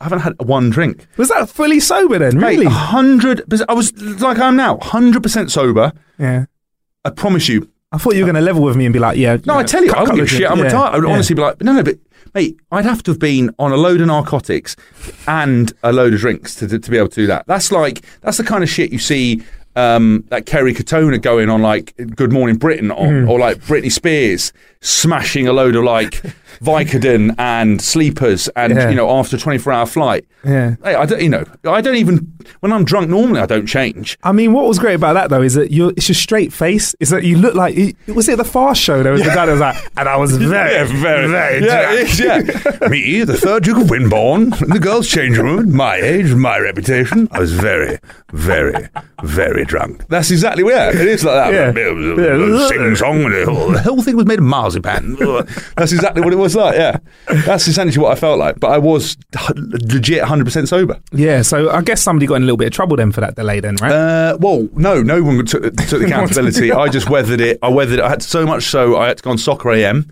I 0.00 0.02
haven't 0.02 0.18
had 0.18 0.32
one 0.42 0.68
drink. 0.70 1.06
Was 1.16 1.28
that 1.28 1.48
fully 1.48 1.78
sober 1.78 2.18
then? 2.18 2.40
Mate, 2.40 2.58
Really? 2.58 2.66
100%. 2.66 3.66
I 3.68 3.72
was 3.72 3.92
like 4.20 4.40
I 4.40 4.48
am 4.48 4.56
now, 4.56 4.78
100% 4.78 5.48
sober. 5.48 5.92
Yeah. 6.18 6.46
I 7.04 7.10
promise 7.10 7.48
you, 7.48 7.68
I 7.92 7.98
thought 7.98 8.14
you 8.14 8.20
were 8.22 8.26
going 8.32 8.34
to 8.34 8.40
level 8.42 8.62
with 8.62 8.76
me 8.76 8.84
and 8.86 8.92
be 8.92 8.98
like, 8.98 9.16
yeah. 9.16 9.38
No, 9.46 9.54
I 9.56 9.62
tell 9.64 9.82
you, 9.84 9.92
I 9.92 10.00
wouldn't 10.00 10.18
give 10.18 10.30
shit. 10.30 10.50
I'm 10.50 10.58
yeah, 10.58 10.64
retired. 10.64 10.94
I 10.94 10.98
would 10.98 11.06
yeah. 11.08 11.14
honestly 11.14 11.34
be 11.34 11.42
like, 11.42 11.60
no, 11.62 11.72
no, 11.72 11.82
but 11.82 11.96
mate, 12.34 12.58
I'd 12.70 12.84
have 12.84 13.02
to 13.04 13.12
have 13.12 13.18
been 13.18 13.54
on 13.58 13.72
a 13.72 13.76
load 13.76 14.00
of 14.00 14.06
narcotics 14.08 14.76
and 15.26 15.72
a 15.82 15.92
load 15.92 16.12
of 16.12 16.20
drinks 16.20 16.54
to, 16.56 16.68
to, 16.68 16.78
to 16.78 16.90
be 16.90 16.98
able 16.98 17.08
to 17.08 17.14
do 17.22 17.26
that. 17.28 17.46
That's 17.46 17.72
like 17.72 18.04
that's 18.20 18.36
the 18.36 18.44
kind 18.44 18.62
of 18.62 18.68
shit 18.68 18.92
you 18.92 18.98
see. 18.98 19.42
Um, 19.76 20.24
that 20.30 20.44
Kerry 20.44 20.74
Katona 20.74 21.22
going 21.22 21.48
on 21.48 21.62
like 21.62 21.94
Good 22.16 22.32
Morning 22.32 22.56
Britain 22.56 22.90
on, 22.90 23.08
Mm. 23.08 23.28
or 23.28 23.38
like 23.38 23.58
Britney 23.58 23.92
Spears 23.92 24.52
smashing 24.80 25.46
a 25.46 25.52
load 25.52 25.76
of 25.76 25.84
like 25.84 26.20
Vicodin 26.60 27.34
and 27.38 27.80
sleepers, 27.80 28.48
and 28.56 28.74
Yeah. 28.74 28.88
you 28.90 28.96
know 28.96 29.10
after 29.10 29.36
a 29.36 29.38
24 29.38 29.72
hour 29.72 29.86
flight. 29.86 30.24
Yeah. 30.44 30.76
Hey, 30.84 30.94
I 30.94 31.04
don't, 31.06 31.20
you 31.20 31.28
know, 31.28 31.44
I 31.64 31.80
don't 31.80 31.96
even 31.96 32.32
when 32.60 32.72
I'm 32.72 32.84
drunk 32.84 33.08
normally 33.10 33.40
I 33.40 33.46
don't 33.46 33.66
change. 33.66 34.16
I 34.22 34.32
mean, 34.32 34.52
what 34.52 34.66
was 34.66 34.78
great 34.78 34.94
about 34.94 35.14
that 35.14 35.30
though 35.30 35.42
is 35.42 35.54
that 35.54 35.72
you're 35.72 35.90
it's 35.96 36.08
your 36.08 36.14
straight 36.14 36.52
face. 36.52 36.94
Is 37.00 37.10
that 37.10 37.24
you 37.24 37.36
look 37.38 37.54
like 37.54 37.76
you- 37.76 37.94
was 38.14 38.28
it 38.28 38.36
the 38.36 38.44
Fast 38.44 38.80
Show? 38.80 39.02
There 39.02 39.12
was 39.12 39.22
the 39.22 39.28
guy 39.28 39.46
that 39.46 39.52
was 39.52 39.60
like, 39.60 39.76
and 39.96 40.08
I 40.08 40.16
was 40.16 40.36
very, 40.36 40.72
Yeah, 40.72 40.84
very, 40.84 41.28
very 41.28 41.64
yeah, 41.64 42.04
drunk. 42.42 42.80
yeah. 42.80 42.88
Me, 42.88 43.22
the 43.24 43.36
third 43.36 43.64
Duke 43.64 43.78
of 43.78 43.88
Winborn, 43.90 44.52
in 44.62 44.70
the 44.70 44.78
girls' 44.80 45.08
changing 45.08 45.44
room, 45.44 45.74
my 45.74 45.96
age, 45.96 46.32
my 46.34 46.58
reputation. 46.58 47.28
I 47.32 47.40
was 47.40 47.52
very, 47.52 47.98
very, 48.32 48.88
very 49.24 49.64
drunk. 49.64 50.06
That's 50.08 50.30
exactly 50.30 50.62
where 50.64 50.90
it 50.94 51.06
is 51.08 51.24
like 51.24 51.52
that. 51.52 51.74
Yeah. 51.76 52.68
Sing 52.68 52.96
song, 52.96 53.24
and 53.24 53.34
the 53.34 53.44
whole, 53.52 53.70
the 53.72 53.82
whole 53.82 54.02
thing 54.02 54.16
was 54.16 54.26
made 54.26 54.38
of 54.38 54.44
marzipan. 54.44 55.16
That's 55.76 55.92
exactly 55.92 56.22
what 56.22 56.32
it 56.32 56.36
was 56.38 56.56
like. 56.56 56.76
Yeah, 56.76 56.98
that's 57.44 57.66
essentially 57.68 58.02
what 58.02 58.12
I 58.16 58.20
felt 58.20 58.38
like. 58.38 58.60
But 58.60 58.70
I 58.70 58.78
was 58.78 59.16
legit 59.54 60.20
100 60.20 60.44
percent 60.44 60.68
sober. 60.68 61.00
Yeah, 61.12 61.42
so 61.42 61.70
I 61.70 61.82
guess 61.82 62.00
somebody 62.02 62.26
got 62.26 62.36
in 62.36 62.42
a 62.42 62.46
little 62.46 62.56
bit 62.56 62.68
of 62.68 62.72
trouble 62.72 62.96
then 62.96 63.12
for 63.12 63.20
that 63.20 63.36
delay, 63.36 63.60
then, 63.60 63.76
right? 63.76 63.92
Uh, 63.92 64.38
well, 64.40 64.68
no, 64.74 65.02
no 65.02 65.22
one 65.22 65.44
took, 65.44 65.62
took 65.62 65.74
the 65.74 66.04
accountability. 66.06 66.72
I 66.72 66.88
just 66.88 67.10
weathered 67.10 67.40
it. 67.40 67.58
I 67.62 67.68
weathered 67.68 67.98
it. 67.98 68.04
I 68.04 68.08
had 68.08 68.22
so 68.22 68.46
much 68.46 68.64
so 68.64 68.96
I 68.96 69.08
had 69.08 69.18
to 69.18 69.22
go 69.22 69.30
on 69.30 69.38
Soccer 69.38 69.70
AM 69.72 70.10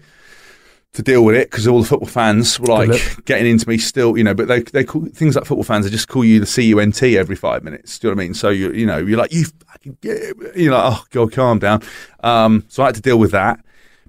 to 0.97 1.03
deal 1.03 1.23
with 1.25 1.37
it 1.37 1.51
because 1.51 1.69
all 1.69 1.81
the 1.81 1.87
football 1.87 2.09
fans 2.09 2.59
were 2.59 2.69
like 2.69 3.25
getting 3.27 3.47
into 3.47 3.69
me 3.69 3.79
still, 3.79 4.17
you 4.17 4.25
know. 4.25 4.35
But 4.35 4.49
they 4.49 4.63
they 4.63 4.83
call 4.85 5.05
things 5.07 5.37
like 5.37 5.45
football 5.45 5.65
fans. 5.65 5.85
They 5.85 5.91
just 5.91 6.09
call 6.09 6.25
you 6.25 6.41
the 6.41 6.47
CUNT 6.47 7.03
every 7.03 7.37
five 7.37 7.63
minutes. 7.63 7.99
Do 7.99 8.09
you 8.09 8.11
know 8.11 8.17
what 8.17 8.23
I 8.23 8.25
mean? 8.25 8.35
So 8.35 8.49
you 8.49 8.73
you 8.73 8.87
know 8.87 8.99
you're 8.99 9.19
like 9.19 9.33
you 9.33 9.45
fucking 9.45 9.99
get, 10.01 10.35
you're 10.57 10.73
like 10.73 10.93
oh 10.93 11.05
god, 11.11 11.33
calm 11.33 11.59
down. 11.59 11.83
Um, 12.21 12.65
so 12.69 12.83
I 12.83 12.87
had 12.87 12.95
to 12.97 13.03
deal 13.03 13.19
with 13.19 13.33
that. 13.33 13.61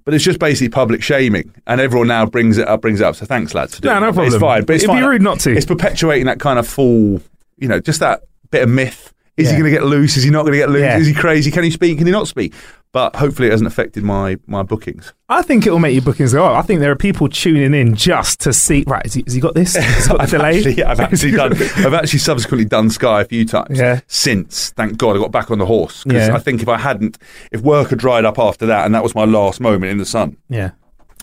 But 0.08 0.14
it's 0.14 0.24
just 0.24 0.40
basically 0.40 0.70
public 0.70 1.04
shaming, 1.04 1.54
and 1.68 1.82
everyone 1.82 2.08
now 2.08 2.26
brings 2.26 2.58
it 2.58 2.66
up, 2.66 2.80
brings 2.80 3.02
it 3.02 3.04
up. 3.04 3.18
So 3.18 3.26
thanks, 3.26 3.54
lads, 3.54 3.76
for 3.76 3.82
doing 3.82 3.94
No, 3.96 4.00
no 4.00 4.06
that. 4.14 4.16
But 4.16 4.28
It's 4.28 4.38
fine, 4.38 4.64
but 4.64 4.76
it's 4.78 4.86
It'd 4.86 4.96
be 4.96 5.02
rude 5.02 5.22
not 5.22 5.42
to. 5.42 5.52
It's 5.52 5.66
perpetuating 5.66 6.28
that 6.28 6.40
kind 6.40 6.58
of 6.58 6.66
full, 6.66 7.22
you 7.58 7.68
know, 7.68 7.82
just 7.82 8.00
that 8.00 8.22
bit 8.50 8.64
of 8.64 8.70
myth. 8.70 9.14
Is 9.38 9.46
Yeah. 9.48 9.52
he 9.54 9.60
going 9.62 9.72
to 9.72 9.78
get 9.80 9.86
loose? 9.86 10.18
Is 10.18 10.24
he 10.24 10.30
not 10.32 10.42
going 10.42 10.54
to 10.54 10.58
get 10.60 10.70
loose? 10.70 10.82
Yeah. 10.82 10.98
Is 10.98 11.08
he 11.08 11.14
crazy? 11.14 11.52
Can 11.52 11.64
he 11.64 11.72
speak? 11.72 11.98
Can 12.00 12.08
he 12.08 12.12
not 12.12 12.28
speak? 12.28 12.54
But 12.94 13.16
hopefully, 13.18 13.50
it 13.50 13.52
hasn't 13.52 13.68
affected 13.68 14.04
my 14.04 14.38
my 14.48 14.64
bookings. 14.64 15.14
I 15.30 15.42
think 15.44 15.68
it 15.68 15.72
will 15.72 15.78
make 15.80 15.94
your 15.94 16.02
bookings 16.02 16.34
go 16.34 16.46
up. 16.46 16.58
I 16.58 16.62
think 16.66 16.80
there 16.80 16.90
are 16.92 16.96
people 16.96 17.28
tuning 17.30 17.74
in 17.74 17.96
just 17.96 18.40
to 18.42 18.54
see. 18.54 18.84
Right, 18.88 19.04
has 19.06 19.14
he, 19.14 19.24
has 19.26 19.34
he 19.34 19.40
got 19.42 19.54
this? 19.54 19.76
Has 19.76 20.08
got 20.08 20.18
the 20.18 20.24
I've 20.24 20.30
delay? 20.32 20.58
actually, 20.58 20.84
I've 20.84 21.00
actually 21.00 21.32
done. 21.32 21.54
I've 21.86 21.94
actually 21.94 22.20
subsequently 22.20 22.66
done 22.66 22.90
Sky 22.90 23.22
a 23.22 23.26
few 23.26 23.46
times. 23.46 23.78
Yeah. 23.78 24.00
Since, 24.08 24.72
thank 24.72 24.98
God, 24.98 25.16
I 25.16 25.20
got 25.20 25.32
back 25.32 25.52
on 25.52 25.60
the 25.60 25.66
horse. 25.66 26.04
Because 26.06 26.30
Yeah. 26.30 26.36
I 26.36 26.40
think 26.40 26.62
if 26.64 26.70
I 26.70 26.78
hadn't, 26.78 27.18
if 27.52 27.62
work 27.62 27.90
had 27.90 28.00
dried 28.00 28.26
up 28.26 28.40
after 28.40 28.66
that, 28.66 28.86
and 28.86 28.96
that 28.96 29.04
was 29.04 29.14
my 29.14 29.26
last 29.26 29.60
moment 29.60 29.92
in 29.92 29.98
the 29.98 30.06
sun, 30.06 30.38
Yeah. 30.50 30.72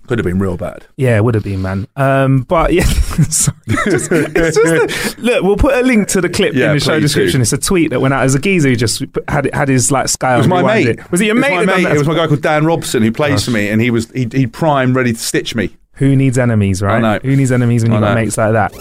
Could 0.06 0.18
have 0.18 0.24
been 0.24 0.38
real 0.38 0.56
bad. 0.56 0.86
Yeah, 0.96 1.16
it 1.16 1.24
would 1.24 1.34
have 1.34 1.44
been, 1.44 1.62
man. 1.62 1.86
Um, 1.96 2.42
but 2.42 2.72
yeah, 2.72 2.84
sorry. 3.30 3.56
Just- 3.86 4.10
it's 4.12 4.56
just 4.56 5.18
a- 5.18 5.20
look, 5.20 5.42
we'll 5.42 5.56
put 5.56 5.74
a 5.74 5.82
link 5.82 6.08
to 6.08 6.20
the 6.20 6.28
clip 6.28 6.54
Yeah, 6.54 6.70
in 6.72 6.76
the 6.76 6.80
show 6.84 7.00
description. 7.00 7.38
do. 7.38 7.42
It's 7.42 7.52
a 7.52 7.58
tweet 7.58 7.90
that 7.90 8.00
went 8.00 8.12
out 8.14 8.24
as 8.24 8.34
a 8.34 8.38
geezer 8.38 8.68
who 8.68 8.76
just 8.76 9.02
had 9.28 9.52
had 9.54 9.68
his 9.68 9.90
like 9.90 10.08
sky. 10.08 10.34
It 10.34 10.38
was 10.38 10.46
on 10.46 10.50
my 10.50 10.62
mate. 10.62 10.86
It. 10.88 11.10
Was 11.10 11.20
it 11.20 11.26
your 11.26 11.36
It 11.36 11.40
mate? 11.40 11.56
was 11.58 11.66
my 11.66 11.76
mate. 11.76 11.86
It 11.86 11.98
was 11.98 12.06
my 12.08 12.14
guy 12.14 12.26
called 12.26 12.42
Dan 12.42 12.64
Robson 12.66 13.02
who 13.02 13.12
plays 13.12 13.44
for 13.44 13.50
me, 13.50 13.68
and 13.70 13.80
he 13.80 13.90
was 13.90 14.10
he 14.10 14.28
he 14.32 14.46
primed, 14.46 14.94
ready 14.96 15.12
to 15.12 15.18
stitch 15.18 15.54
me. 15.54 15.76
Who 15.94 16.16
needs 16.16 16.38
enemies, 16.38 16.82
right? 16.82 17.00
know. 17.00 17.18
Who 17.22 17.36
needs 17.36 17.52
enemies 17.52 17.82
when 17.84 17.92
you 17.92 18.00
got 18.00 18.14
mates 18.14 18.36
like 18.36 18.52
that? 18.52 18.74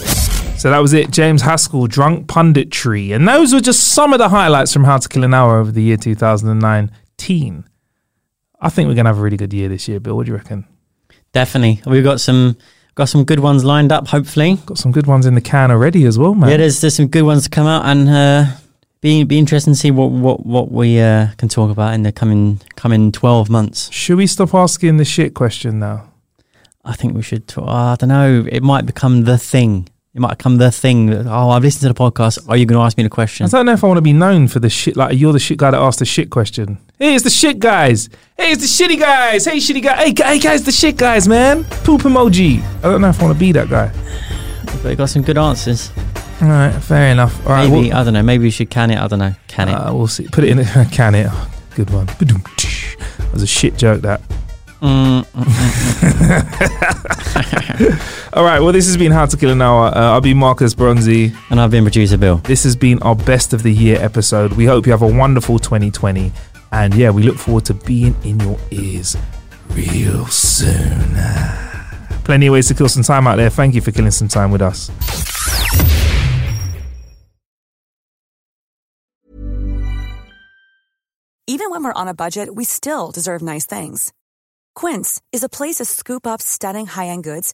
So 0.57 0.69
that 0.71 0.79
was 0.79 0.93
it. 0.93 1.11
James 1.11 1.41
Haskell, 1.41 1.87
drunk 1.87 2.27
punditry, 2.27 3.13
and 3.15 3.27
those 3.27 3.53
were 3.53 3.59
just 3.59 3.89
some 3.93 4.13
of 4.13 4.19
the 4.19 4.29
highlights 4.29 4.71
from 4.73 4.83
How 4.85 4.97
to 4.97 5.07
Kill 5.09 5.23
an 5.23 5.33
Hour 5.33 5.57
over 5.59 5.71
the 5.71 5.81
year 5.81 5.97
2019. 5.97 7.65
I 8.61 8.69
think 8.69 8.87
we're 8.87 8.95
gonna 8.95 9.09
have 9.09 9.17
a 9.19 9.21
really 9.21 9.37
good 9.37 9.53
year 9.53 9.67
this 9.69 9.87
year, 9.87 9.99
Bill. 9.99 10.15
What 10.15 10.25
do 10.25 10.31
you 10.31 10.37
reckon? 10.37 10.65
Definitely. 11.33 11.81
We've 11.85 12.03
got 12.03 12.21
some 12.21 12.55
got 12.95 13.09
some 13.09 13.25
good 13.25 13.39
ones 13.39 13.63
lined 13.65 13.91
up, 13.91 14.07
hopefully. 14.07 14.57
Got 14.65 14.77
some 14.77 14.91
good 14.91 15.07
ones 15.07 15.25
in 15.25 15.35
the 15.35 15.41
can 15.41 15.71
already 15.71 16.05
as 16.05 16.17
well, 16.17 16.35
man. 16.35 16.49
Yeah, 16.49 16.57
there's 16.57 16.79
there's 16.81 16.95
some 16.95 17.07
good 17.07 17.23
ones 17.23 17.43
to 17.43 17.49
come 17.49 17.67
out 17.67 17.85
and 17.85 18.07
uh 18.07 18.45
be 19.01 19.23
be 19.23 19.37
interesting 19.37 19.73
to 19.73 19.79
see 19.79 19.91
what 19.91 20.11
what, 20.11 20.45
what 20.45 20.71
we 20.71 20.99
uh, 20.99 21.27
can 21.37 21.49
talk 21.49 21.69
about 21.69 21.93
in 21.93 22.03
the 22.03 22.11
coming 22.11 22.61
coming 22.75 23.11
twelve 23.11 23.49
months. 23.49 23.91
Should 23.91 24.17
we 24.17 24.27
stop 24.27 24.53
asking 24.53 24.97
the 24.97 25.05
shit 25.05 25.33
question 25.33 25.79
now? 25.79 26.09
I 26.85 26.93
think 26.93 27.15
we 27.15 27.21
should 27.21 27.47
talk, 27.47 27.67
I 27.67 27.95
don't 27.97 28.09
know, 28.09 28.45
it 28.49 28.61
might 28.61 28.85
become 28.85 29.23
the 29.23 29.37
thing. 29.37 29.87
It 30.15 30.19
might 30.21 30.37
come 30.37 30.57
the 30.57 30.69
thing 30.71 31.07
that, 31.07 31.25
oh, 31.25 31.49
I've 31.49 31.63
listened 31.63 31.81
to 31.81 31.87
the 31.87 31.95
podcast. 32.11 32.47
Are 32.47 32.55
you 32.55 32.67
going 32.67 32.77
to 32.79 32.85
ask 32.85 32.95
me 32.97 33.03
the 33.03 33.09
question? 33.09 33.47
I 33.47 33.49
don't 33.49 33.65
know 33.65 33.73
if 33.73 33.83
I 33.83 33.87
want 33.87 33.97
to 33.97 34.01
be 34.03 34.13
known 34.13 34.47
for 34.47 34.59
the 34.59 34.69
shit. 34.69 34.95
Like 34.95 35.17
you're 35.17 35.33
the 35.33 35.39
shit 35.39 35.57
guy 35.57 35.71
that 35.71 35.81
asked 35.81 35.97
the 35.97 36.05
shit 36.05 36.29
question. 36.29 36.77
Hey, 36.99 37.15
it's 37.15 37.23
the 37.23 37.31
shit 37.31 37.57
guys. 37.57 38.09
Hey, 38.37 38.51
it's 38.51 38.61
the 38.61 38.67
shitty 38.85 38.99
guys. 38.99 39.45
Hey, 39.45 39.57
shitty 39.57 39.81
guy. 39.81 39.95
Hey, 39.95 40.13
gu- 40.13 40.23
hey 40.23 40.37
guys, 40.37 40.63
the 40.65 40.71
shit 40.71 40.97
guys, 40.97 41.27
man. 41.27 41.63
Poop 41.83 42.01
emoji. 42.01 42.61
I 42.79 42.81
don't 42.83 43.01
know 43.01 43.09
if 43.09 43.19
I 43.19 43.23
want 43.25 43.35
to 43.35 43.39
be 43.39 43.51
that 43.53 43.69
guy. 43.69 43.91
But 44.65 44.83
we 44.85 44.95
got 44.95 45.09
some 45.09 45.23
good 45.23 45.39
answers. 45.39 45.91
All 46.43 46.47
right, 46.47 46.71
fair 46.83 47.11
enough. 47.11 47.43
All 47.47 47.53
right, 47.53 47.67
Maybe, 47.67 47.89
well- 47.89 47.99
I 47.99 48.03
don't 48.03 48.13
know, 48.13 48.21
maybe 48.21 48.43
we 48.43 48.51
should 48.51 48.69
can 48.69 48.91
it. 48.91 48.99
I 48.99 49.07
don't 49.07 49.17
know. 49.17 49.33
Can 49.47 49.69
it? 49.69 49.73
Uh, 49.73 49.95
we'll 49.95 50.05
see. 50.07 50.27
Put 50.27 50.43
it 50.43 50.51
in. 50.51 50.57
The, 50.57 50.63
can 50.91 51.15
it? 51.15 51.25
Oh, 51.27 51.51
good 51.73 51.89
one. 51.89 52.05
Ba-doom, 52.19 52.43
tsh. 52.57 52.97
That 53.17 53.33
was 53.33 53.41
a 53.41 53.47
shit 53.47 53.77
joke. 53.77 54.01
That. 54.03 54.21
Mm, 54.79 55.25
All 58.35 58.43
right. 58.43 58.59
Well, 58.59 58.71
this 58.71 58.87
has 58.87 58.97
been 58.97 59.11
How 59.11 59.27
to 59.27 59.37
Kill 59.37 59.51
an 59.51 59.61
Hour. 59.61 59.95
Uh, 59.95 60.13
I'll 60.13 60.19
be 60.19 60.33
Marcus 60.33 60.73
Bronzi. 60.73 61.35
And 61.51 61.61
I've 61.61 61.69
been 61.69 61.83
producer 61.83 62.17
Bill. 62.17 62.37
This 62.37 62.63
has 62.63 62.75
been 62.75 62.97
our 63.03 63.15
best 63.15 63.53
of 63.53 63.61
the 63.61 63.71
year 63.71 64.01
episode. 64.01 64.53
We 64.53 64.65
hope 64.65 64.87
you 64.87 64.91
have 64.91 65.03
a 65.03 65.07
wonderful 65.07 65.59
2020. 65.59 66.31
And 66.71 66.95
yeah, 66.95 67.11
we 67.11 67.21
look 67.21 67.37
forward 67.37 67.65
to 67.65 67.75
being 67.75 68.15
in 68.23 68.39
your 68.39 68.57
ears 68.71 69.15
real 69.69 70.25
soon. 70.25 71.15
Plenty 72.23 72.47
of 72.47 72.53
ways 72.53 72.67
to 72.69 72.73
kill 72.73 72.89
some 72.89 73.03
time 73.03 73.27
out 73.27 73.35
there. 73.35 73.51
Thank 73.51 73.75
you 73.75 73.81
for 73.81 73.91
killing 73.91 74.09
some 74.09 74.29
time 74.29 74.49
with 74.49 74.63
us. 74.63 74.89
Even 81.45 81.69
when 81.69 81.83
we're 81.83 81.93
on 81.93 82.07
a 82.07 82.15
budget, 82.15 82.55
we 82.55 82.63
still 82.63 83.11
deserve 83.11 83.43
nice 83.43 83.67
things. 83.67 84.11
Quince 84.73 85.21
is 85.31 85.43
a 85.43 85.49
place 85.49 85.75
to 85.75 85.85
scoop 85.85 86.25
up 86.25 86.41
stunning 86.41 86.87
high-end 86.87 87.23
goods 87.23 87.53